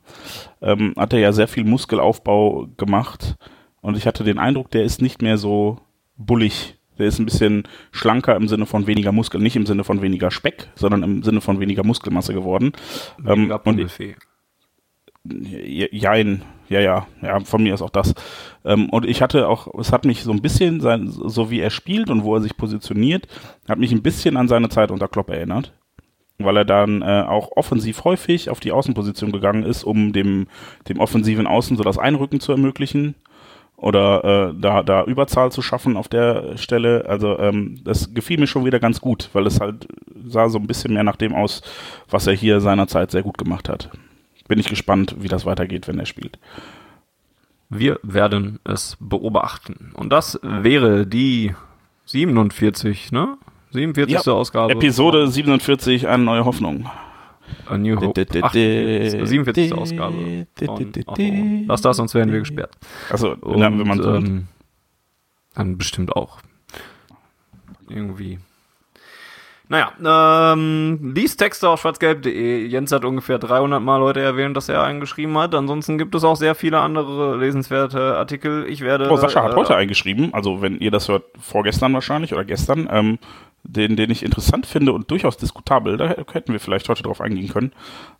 ähm, 0.62 0.94
hat 0.96 1.12
er 1.12 1.18
ja 1.18 1.32
sehr 1.32 1.48
viel 1.48 1.64
Muskelaufbau 1.64 2.68
gemacht. 2.76 3.34
Und 3.80 3.96
ich 3.96 4.06
hatte 4.06 4.22
den 4.22 4.38
Eindruck, 4.38 4.70
der 4.70 4.84
ist 4.84 5.02
nicht 5.02 5.20
mehr 5.20 5.36
so 5.36 5.78
bullig 6.16 6.78
der 6.98 7.06
ist 7.06 7.18
ein 7.18 7.26
bisschen 7.26 7.64
schlanker 7.92 8.36
im 8.36 8.48
Sinne 8.48 8.66
von 8.66 8.86
weniger 8.86 9.12
Muskel, 9.12 9.40
nicht 9.40 9.56
im 9.56 9.66
Sinne 9.66 9.84
von 9.84 10.02
weniger 10.02 10.30
Speck, 10.30 10.68
sondern 10.74 11.02
im 11.02 11.22
Sinne 11.22 11.40
von 11.40 11.60
weniger 11.60 11.84
Muskelmasse 11.84 12.34
geworden. 12.34 12.72
Weniger 13.18 13.60
ähm, 13.66 14.14
Jein, 15.26 16.42
ja, 16.68 16.80
ja, 16.80 17.06
ja, 17.22 17.40
von 17.40 17.62
mir 17.62 17.72
ist 17.72 17.80
auch 17.80 17.90
das. 17.90 18.14
Ähm, 18.64 18.90
und 18.90 19.06
ich 19.06 19.22
hatte 19.22 19.48
auch, 19.48 19.68
es 19.78 19.90
hat 19.90 20.04
mich 20.04 20.22
so 20.22 20.32
ein 20.32 20.42
bisschen, 20.42 20.80
sein, 20.80 21.08
so 21.08 21.50
wie 21.50 21.60
er 21.60 21.70
spielt 21.70 22.10
und 22.10 22.24
wo 22.24 22.34
er 22.34 22.42
sich 22.42 22.58
positioniert, 22.58 23.26
hat 23.66 23.78
mich 23.78 23.92
ein 23.92 24.02
bisschen 24.02 24.36
an 24.36 24.48
seine 24.48 24.68
Zeit 24.68 24.90
unter 24.90 25.08
Klopp 25.08 25.30
erinnert. 25.30 25.72
Weil 26.38 26.58
er 26.58 26.64
dann 26.64 27.00
äh, 27.00 27.24
auch 27.26 27.52
offensiv 27.56 28.04
häufig 28.04 28.50
auf 28.50 28.60
die 28.60 28.72
Außenposition 28.72 29.32
gegangen 29.32 29.62
ist, 29.62 29.84
um 29.84 30.12
dem, 30.12 30.48
dem 30.88 30.98
offensiven 30.98 31.46
Außen 31.46 31.76
so 31.76 31.84
das 31.84 31.96
Einrücken 31.96 32.40
zu 32.40 32.52
ermöglichen 32.52 33.14
oder 33.76 34.50
äh, 34.50 34.54
da, 34.60 34.82
da 34.82 35.04
Überzahl 35.04 35.52
zu 35.52 35.62
schaffen 35.62 35.96
auf 35.96 36.08
der 36.08 36.56
Stelle. 36.56 37.04
Also 37.08 37.38
ähm, 37.38 37.80
das 37.84 38.14
gefiel 38.14 38.38
mir 38.38 38.46
schon 38.46 38.64
wieder 38.64 38.80
ganz 38.80 39.00
gut, 39.00 39.28
weil 39.32 39.46
es 39.46 39.60
halt 39.60 39.88
sah 40.26 40.48
so 40.48 40.58
ein 40.58 40.66
bisschen 40.66 40.94
mehr 40.94 41.04
nach 41.04 41.16
dem 41.16 41.34
aus, 41.34 41.62
was 42.08 42.26
er 42.26 42.34
hier 42.34 42.60
seinerzeit 42.60 43.10
sehr 43.10 43.22
gut 43.22 43.38
gemacht 43.38 43.68
hat. 43.68 43.90
Bin 44.48 44.58
ich 44.58 44.68
gespannt, 44.68 45.16
wie 45.18 45.28
das 45.28 45.46
weitergeht, 45.46 45.88
wenn 45.88 45.98
er 45.98 46.06
spielt. 46.06 46.38
Wir 47.70 47.98
werden 48.02 48.60
es 48.64 48.96
beobachten. 49.00 49.92
Und 49.94 50.10
das 50.10 50.38
wäre 50.42 51.06
die 51.06 51.54
47, 52.04 53.10
ne? 53.10 53.36
47. 53.70 54.24
Ja, 54.24 54.32
Ausgabe. 54.32 54.72
Episode 54.72 55.26
47, 55.26 56.06
eine 56.06 56.22
neue 56.22 56.44
Hoffnung. 56.44 56.88
A 57.66 57.78
New 57.78 58.00
Hope. 58.00 58.26
Ach, 58.42 58.52
47. 58.52 59.72
Ausgabe. 59.72 60.46
Lass 61.66 61.82
das, 61.82 61.96
sonst 61.96 62.14
werden 62.14 62.32
wir 62.32 62.40
gesperrt. 62.40 62.76
Also, 63.10 63.36
wenn 63.42 63.78
man 63.78 64.02
so 64.02 64.14
ähm, 64.14 64.48
dann 65.54 65.78
bestimmt 65.78 66.14
auch. 66.14 66.38
Irgendwie. 67.88 68.38
Naja, 69.68 70.52
ähm, 70.52 71.14
liest 71.14 71.38
Texte 71.38 71.68
auf 71.70 71.80
schwarzgelb.de. 71.80 72.66
Jens 72.66 72.92
hat 72.92 73.04
ungefähr 73.04 73.38
300 73.38 73.80
Mal 73.82 73.96
Leute 73.96 74.20
erwähnt, 74.20 74.56
dass 74.56 74.68
er 74.68 74.82
einen 74.82 75.00
geschrieben 75.00 75.38
hat. 75.38 75.54
Ansonsten 75.54 75.96
gibt 75.96 76.14
es 76.14 76.22
auch 76.22 76.36
sehr 76.36 76.54
viele 76.54 76.80
andere 76.80 77.38
lesenswerte 77.38 78.16
Artikel. 78.16 78.66
Ich 78.68 78.82
werde. 78.82 79.10
Oh, 79.10 79.16
Sascha 79.16 79.42
hat 79.42 79.52
äh, 79.52 79.56
heute 79.56 79.74
eingeschrieben, 79.74 80.34
also 80.34 80.60
wenn 80.60 80.78
ihr 80.78 80.90
das 80.90 81.08
hört, 81.08 81.24
vorgestern 81.40 81.94
wahrscheinlich 81.94 82.34
oder 82.34 82.44
gestern, 82.44 82.88
ähm, 82.90 83.18
den, 83.62 83.96
den 83.96 84.10
ich 84.10 84.22
interessant 84.22 84.66
finde 84.66 84.92
und 84.92 85.10
durchaus 85.10 85.38
diskutabel. 85.38 85.96
Da 85.96 86.08
hätten 86.32 86.52
wir 86.52 86.60
vielleicht 86.60 86.88
heute 86.90 87.02
drauf 87.02 87.22
eingehen 87.22 87.48
können. 87.48 87.72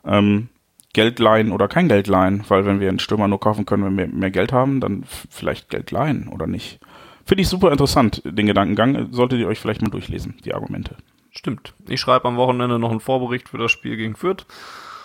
Ähm, 0.06 0.48
Geld 0.94 1.18
leihen 1.18 1.52
oder 1.52 1.68
kein 1.68 1.89
Geld 1.89 2.06
leihen, 2.06 2.42
weil 2.48 2.64
wenn 2.64 2.81
wir 2.81 2.89
einen 2.89 3.00
Stürmer 3.00 3.28
nur 3.28 3.40
kaufen 3.40 3.66
können, 3.66 3.84
wenn 3.84 3.98
wir 3.98 4.06
mehr 4.06 4.31
Geld 4.31 4.52
haben, 4.52 4.81
dann 4.81 5.05
vielleicht 5.28 5.68
Geld 5.68 5.90
leihen 5.90 6.28
oder 6.28 6.47
nicht. 6.47 6.78
Finde 7.26 7.42
ich 7.42 7.48
super 7.48 7.70
interessant, 7.70 8.23
den 8.24 8.47
Gedankengang. 8.47 9.08
Solltet 9.12 9.40
ihr 9.40 9.48
euch 9.48 9.58
vielleicht 9.58 9.82
mal 9.82 9.90
durchlesen, 9.90 10.36
die 10.44 10.55
Argumente. 10.55 10.97
Stimmt. 11.36 11.74
Ich 11.88 12.00
schreibe 12.00 12.26
am 12.28 12.36
Wochenende 12.36 12.78
noch 12.78 12.90
einen 12.90 13.00
Vorbericht 13.00 13.48
für 13.48 13.58
das 13.58 13.72
Spiel 13.72 13.96
gegen 13.96 14.16
Fürth. 14.16 14.46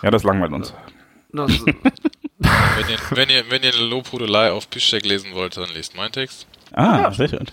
Ja, 0.02 0.10
das 0.10 0.22
langweilt 0.22 0.52
uns. 0.52 0.74
Das, 1.32 1.50
wenn, 2.40 2.88
ihr, 2.88 2.98
wenn, 3.10 3.30
ihr, 3.30 3.50
wenn 3.50 3.62
ihr 3.62 3.74
eine 3.74 3.84
Lobhudelei 3.84 4.52
auf 4.52 4.70
Piszczek 4.70 5.04
lesen 5.04 5.34
wollt, 5.34 5.56
dann 5.56 5.70
lest 5.70 5.96
meinen 5.96 6.12
Text. 6.12 6.46
Ah, 6.72 7.02
ja, 7.02 7.12
sehr 7.12 7.28
schön. 7.28 7.46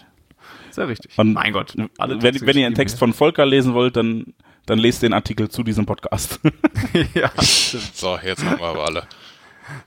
Sehr 0.72 0.88
richtig. 0.88 1.18
Und 1.18 1.34
mein 1.34 1.54
Gott. 1.54 1.74
wenn, 1.76 2.22
wenn 2.22 2.58
ihr 2.58 2.68
einen 2.68 2.76
Text 2.76 3.00
von 3.00 3.14
Volker 3.14 3.46
lesen 3.46 3.74
wollt, 3.74 3.96
dann, 3.96 4.34
dann 4.68 4.78
lest 4.78 5.02
den 5.02 5.14
Artikel 5.14 5.50
zu 5.50 5.64
diesem 5.64 5.86
Podcast. 5.86 6.40
ja, 7.14 7.32
stimmt. 7.42 7.96
So, 7.96 8.18
jetzt 8.24 8.46
haben 8.46 8.60
wir 8.60 8.68
aber 8.68 8.86
alle. 8.86 9.08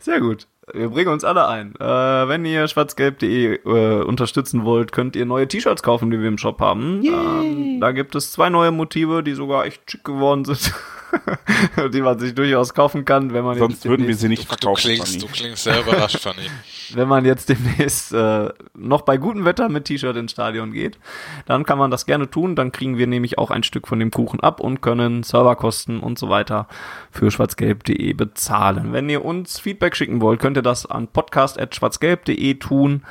Sehr 0.01 0.21
gut. 0.21 0.49
Wir 0.75 0.89
bringen 0.91 1.13
uns 1.13 1.25
alle 1.25 1.47
ein. 1.49 1.75
Äh, 1.81 1.85
wenn 1.85 2.45
ihr 2.45 2.67
schwarzgelb.de 2.69 3.61
äh, 3.65 4.03
unterstützen 4.03 4.65
wollt, 4.65 4.93
könnt 4.93 5.17
ihr 5.17 5.27
neue 5.27 5.49
T-Shirts 5.49 5.83
kaufen, 5.83 6.11
die 6.11 6.21
wir 6.21 6.29
im 6.29 6.39
Shop 6.39 6.61
haben. 6.61 7.03
Ähm, 7.05 7.81
da 7.81 7.93
gibt 7.93 8.15
es 8.15 8.33
zwei 8.33 8.51
neue 8.51 8.71
Motive, 8.71 9.23
die 9.23 9.33
sogar 9.33 9.67
echt 9.67 9.91
schick 9.91 10.05
geworden 10.05 10.45
sind. 10.45 10.73
die 11.93 12.01
man 12.01 12.19
sich 12.19 12.35
durchaus 12.35 12.75
kaufen 12.75 13.05
kann, 13.05 13.33
wenn 13.33 13.45
man 13.45 13.59
Sonst 13.59 13.85
würden 13.85 14.07
wir 14.07 14.15
sie 14.15 14.29
nicht 14.29 14.47
verkaufen. 14.47 14.83
Du 14.83 14.95
klingst, 14.95 15.23
du 15.23 15.27
klingst 15.27 15.65
sehr 15.65 15.81
überrascht, 15.81 16.19
Fanny. 16.19 16.49
wenn 16.95 17.09
man 17.09 17.25
jetzt 17.25 17.49
demnächst 17.49 18.13
äh, 18.13 18.49
noch 18.75 19.03
bei 19.03 19.17
gutem 19.17 19.45
Wetter 19.45 19.69
mit 19.69 19.85
T-Shirt 19.85 20.17
ins 20.17 20.33
Stadion 20.33 20.73
geht, 20.73 20.99
dann 21.47 21.65
kann 21.65 21.79
man 21.79 21.91
das 21.91 22.07
gerne 22.07 22.31
tun. 22.31 22.57
Dann 22.57 22.73
kriegen 22.73 22.99
wir 22.99 23.07
nämlich 23.07 23.39
auch 23.39 23.51
ein 23.51 23.63
Stück 23.63 23.89
von 23.89 23.99
dem 23.99 24.11
Kuchen 24.11 24.41
ab 24.41 24.61
und 24.61 24.81
können 24.81 25.23
Serverkosten 25.23 26.01
und 26.01 26.19
so 26.19 26.29
weiter 26.29 26.67
für 27.11 27.31
schwarzgelb.de 27.31 28.13
bezahlen. 28.15 28.93
Wenn 28.93 29.09
ihr 29.09 29.25
uns 29.25 29.59
Feedback 29.59 29.97
schicken 29.97 30.21
wollt, 30.21 30.41
könnt 30.41 30.57
ihr 30.57 30.63
das 30.63 30.87
an 30.87 31.09
podcast.schwarzgelb.de 31.09 32.55
tun 32.55 33.03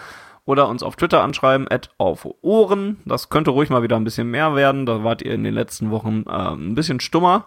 oder 0.45 0.67
uns 0.67 0.81
auf 0.81 0.95
Twitter 0.95 1.21
anschreiben, 1.21 1.67
at 1.69 1.91
auf 1.97 2.27
Ohren. 2.41 2.97
Das 3.05 3.29
könnte 3.29 3.51
ruhig 3.51 3.69
mal 3.69 3.83
wieder 3.83 3.97
ein 3.97 4.03
bisschen 4.03 4.31
mehr 4.31 4.55
werden. 4.55 4.85
Da 4.85 5.03
wart 5.03 5.21
ihr 5.21 5.33
in 5.33 5.43
den 5.43 5.53
letzten 5.53 5.91
Wochen 5.91 6.23
äh, 6.27 6.31
ein 6.31 6.75
bisschen 6.75 6.99
stummer. 6.99 7.45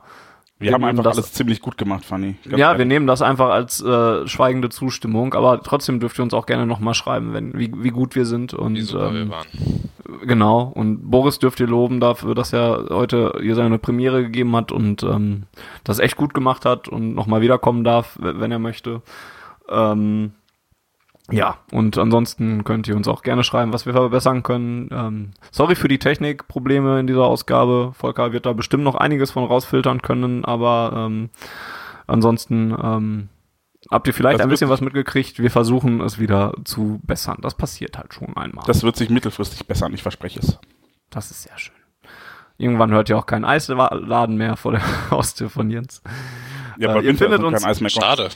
Wir, 0.63 0.69
wir 0.69 0.75
haben 0.75 0.85
einfach 0.85 1.03
das, 1.03 1.19
alles 1.19 1.33
ziemlich 1.33 1.61
gut 1.61 1.77
gemacht, 1.77 2.05
Fanny. 2.05 2.37
Ganz 2.45 2.59
ja, 2.59 2.69
ehrlich. 2.69 2.79
wir 2.79 2.85
nehmen 2.87 3.07
das 3.07 3.21
einfach 3.21 3.51
als 3.51 3.83
äh, 3.83 4.27
schweigende 4.29 4.69
Zustimmung, 4.69 5.35
aber 5.35 5.61
trotzdem 5.63 5.99
dürft 5.99 6.19
ihr 6.19 6.23
uns 6.23 6.35
auch 6.35 6.47
gerne 6.47 6.67
nochmal 6.67 6.95
schreiben, 6.95 7.33
wenn, 7.33 7.59
wie, 7.59 7.73
wie 7.77 7.91
gut 7.91 8.15
wir 8.15 8.27
sind 8.27 8.55
und 8.55 8.77
wie 8.77 8.83
super 8.83 9.09
ähm, 9.09 9.15
wir 9.15 9.29
waren. 9.31 9.47
Genau, 10.25 10.63
und 10.75 11.11
Boris 11.11 11.39
dürft 11.39 11.59
ihr 11.59 11.67
loben 11.67 11.99
dafür, 11.99 12.35
dass 12.35 12.53
er 12.53 12.87
heute 12.91 13.35
hier 13.41 13.57
seine 13.57 13.79
Premiere 13.79 14.23
gegeben 14.23 14.55
hat 14.55 14.71
und 14.71 15.03
ähm, 15.03 15.45
das 15.85 15.99
echt 15.99 16.17
gut 16.17 16.33
gemacht 16.33 16.65
hat 16.65 16.87
und 16.89 17.15
nochmal 17.15 17.41
wiederkommen 17.41 17.83
darf, 17.83 18.17
wenn 18.21 18.53
er 18.53 18.59
möchte. 18.59 19.03
Ähm, 19.69 20.33
ja, 21.31 21.59
und 21.71 21.99
ansonsten 21.99 22.65
könnt 22.65 22.89
ihr 22.89 22.97
uns 22.97 23.07
auch 23.07 23.23
gerne 23.23 23.45
schreiben, 23.45 23.73
was 23.73 23.87
wir 23.87 23.93
verbessern 23.93 24.43
können. 24.43 24.89
Ähm, 24.91 25.31
sorry 25.53 25.77
für 25.77 25.89
die 25.89 25.99
Technikprobleme 25.99 26.99
in 26.99 27.07
dieser 27.07 27.25
Ausgabe. 27.25 27.93
Volker 27.97 28.33
wird 28.33 28.45
da 28.45 28.53
bestimmt 28.53 28.83
noch 28.83 28.97
einiges 28.97 29.31
von 29.31 29.45
rausfiltern 29.45 30.03
können, 30.03 30.45
aber 30.45 30.93
ähm, 30.97 31.31
ansonsten 32.09 32.77
ähm, 32.83 33.29
habt 33.89 34.09
ihr 34.09 34.15
vielleicht 34.15 34.41
das 34.41 34.47
ein 34.47 34.51
bisschen 34.51 34.69
was 34.69 34.81
mitgekriegt. 34.81 35.39
Wir 35.39 35.51
versuchen 35.51 36.01
es 36.01 36.19
wieder 36.19 36.55
zu 36.65 37.01
bessern. 37.05 37.39
Das 37.41 37.55
passiert 37.55 37.97
halt 37.99 38.13
schon 38.13 38.37
einmal. 38.37 38.65
Das 38.67 38.83
wird 38.83 38.97
sich 38.97 39.09
mittelfristig 39.09 39.67
bessern, 39.67 39.95
ich 39.95 40.03
verspreche 40.03 40.41
es. 40.41 40.59
Das 41.11 41.31
ist 41.31 41.45
sehr 41.45 41.57
schön. 41.57 41.75
Irgendwann 42.59 42.91
hört 42.91 43.09
ihr 43.09 43.17
auch 43.17 43.27
keinen 43.27 43.45
Eisladen 43.45 44.37
mehr 44.37 44.57
vor 44.57 44.73
der 44.73 44.83
Haustür 45.11 45.51
von 45.51 45.71
Jens. 45.71 46.03
Ja, 46.79 46.97
äh, 46.97 47.05
ihr 47.05 47.17
findet 47.17 47.43
uns. 47.43 47.63
Schade. 47.93 48.29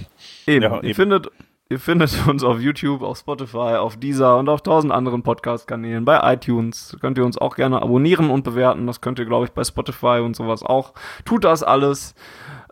Eben, 0.47 0.63
ja, 0.63 0.81
ihr 0.83 0.95
findet 0.95 1.31
Ihr 1.69 1.81
findet 1.81 2.27
uns 2.29 2.45
auf 2.45 2.61
YouTube, 2.61 3.03
auf 3.03 3.19
Spotify, 3.19 3.77
auf 3.77 3.97
Deezer 3.97 4.39
und 4.39 4.49
auf 4.49 4.63
tausend 4.63 4.93
anderen 4.93 5.23
Podcast-Kanälen. 5.23 6.05
Bei 6.05 6.33
iTunes 6.33 6.97
könnt 7.01 7.19
ihr 7.19 7.25
uns 7.25 7.39
auch 7.39 7.57
gerne 7.57 7.83
abonnieren 7.83 8.31
und 8.31 8.45
bewerten. 8.45 8.87
Das 8.87 9.01
könnt 9.01 9.19
ihr, 9.19 9.25
glaube 9.25 9.47
ich, 9.47 9.53
bei 9.53 9.65
Spotify 9.65 10.21
und 10.25 10.37
sowas 10.37 10.63
auch. 10.63 10.95
Tut 11.25 11.45
das 11.45 11.63
alles. 11.63 12.15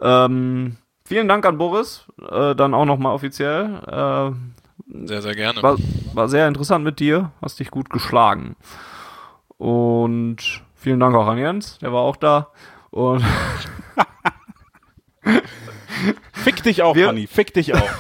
Ähm, 0.00 0.76
vielen 1.04 1.26
Dank 1.26 1.44
an 1.44 1.58
Boris. 1.58 2.06
Äh, 2.30 2.54
dann 2.54 2.74
auch 2.74 2.84
nochmal 2.84 3.14
offiziell. 3.14 3.80
Äh, 3.86 5.06
sehr, 5.06 5.22
sehr 5.22 5.34
gerne. 5.34 5.62
War, 5.62 5.76
war 6.12 6.28
sehr 6.28 6.46
interessant 6.46 6.84
mit 6.84 7.00
dir. 7.00 7.32
Hast 7.42 7.58
dich 7.58 7.70
gut 7.70 7.90
geschlagen. 7.90 8.54
Und 9.56 10.62
vielen 10.74 11.00
Dank 11.00 11.16
auch 11.16 11.26
an 11.26 11.38
Jens. 11.38 11.78
Der 11.78 11.92
war 11.92 12.02
auch 12.02 12.16
da. 12.16 12.48
Und 12.90 13.24
Fick 16.32 16.62
dich 16.62 16.82
auch, 16.82 16.94
wir, 16.94 17.14
fick 17.28 17.54
dich 17.54 17.74
auch. 17.74 17.90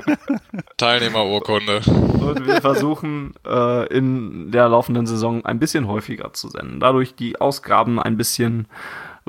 Teilnehmerurkunde. 0.76 1.80
Und 1.86 2.46
wir 2.46 2.60
versuchen 2.60 3.34
äh, 3.46 3.86
in 3.88 4.50
der 4.50 4.68
laufenden 4.68 5.06
Saison 5.06 5.44
ein 5.44 5.58
bisschen 5.58 5.86
häufiger 5.88 6.32
zu 6.32 6.48
senden. 6.48 6.80
Dadurch 6.80 7.14
die 7.14 7.40
Ausgaben 7.40 8.00
ein 8.00 8.16
bisschen 8.16 8.66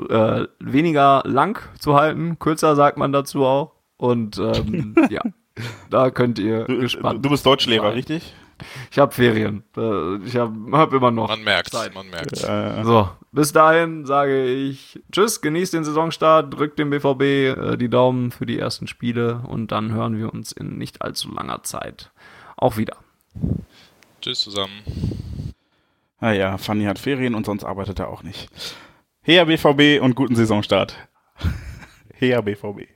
äh, 0.08 0.44
weniger 0.58 1.22
lang 1.24 1.60
zu 1.78 1.94
halten. 1.94 2.38
Kürzer 2.38 2.76
sagt 2.76 2.98
man 2.98 3.12
dazu 3.12 3.44
auch. 3.44 3.72
Und 3.96 4.38
ähm, 4.38 4.94
ja, 5.10 5.22
da 5.90 6.10
könnt 6.10 6.38
ihr 6.38 6.64
du, 6.64 6.78
gespannt. 6.78 7.24
Du 7.24 7.30
bist 7.30 7.46
Deutschlehrer, 7.46 7.88
sein. 7.88 7.94
richtig? 7.94 8.34
Ich 8.90 8.98
habe 8.98 9.12
Ferien. 9.12 9.64
Ich 10.24 10.36
habe 10.36 10.54
hab 10.72 10.92
immer 10.94 11.10
noch. 11.10 11.28
Man 11.28 11.44
merkt, 11.44 11.74
man 11.94 12.08
merkt. 12.08 12.36
So, 12.36 13.10
bis 13.36 13.52
dahin 13.52 14.06
sage 14.06 14.46
ich 14.46 14.98
Tschüss, 15.12 15.42
genießt 15.42 15.74
den 15.74 15.84
Saisonstart, 15.84 16.54
drückt 16.54 16.78
dem 16.78 16.88
BVB 16.88 17.22
äh, 17.22 17.76
die 17.76 17.90
Daumen 17.90 18.30
für 18.30 18.46
die 18.46 18.58
ersten 18.58 18.86
Spiele 18.86 19.42
und 19.46 19.72
dann 19.72 19.92
hören 19.92 20.16
wir 20.16 20.32
uns 20.32 20.52
in 20.52 20.78
nicht 20.78 21.02
allzu 21.02 21.30
langer 21.30 21.62
Zeit 21.62 22.10
auch 22.56 22.78
wieder. 22.78 22.96
Tschüss 24.22 24.40
zusammen. 24.40 24.82
Naja, 26.18 26.54
ah 26.54 26.58
Fanny 26.58 26.84
hat 26.84 26.98
Ferien 26.98 27.34
und 27.34 27.44
sonst 27.44 27.62
arbeitet 27.62 27.98
er 27.98 28.08
auch 28.08 28.22
nicht. 28.22 28.48
Her 29.20 29.44
BVB 29.44 30.02
und 30.02 30.14
guten 30.14 30.34
Saisonstart. 30.34 30.96
Her 32.14 32.40
BVB. 32.40 32.95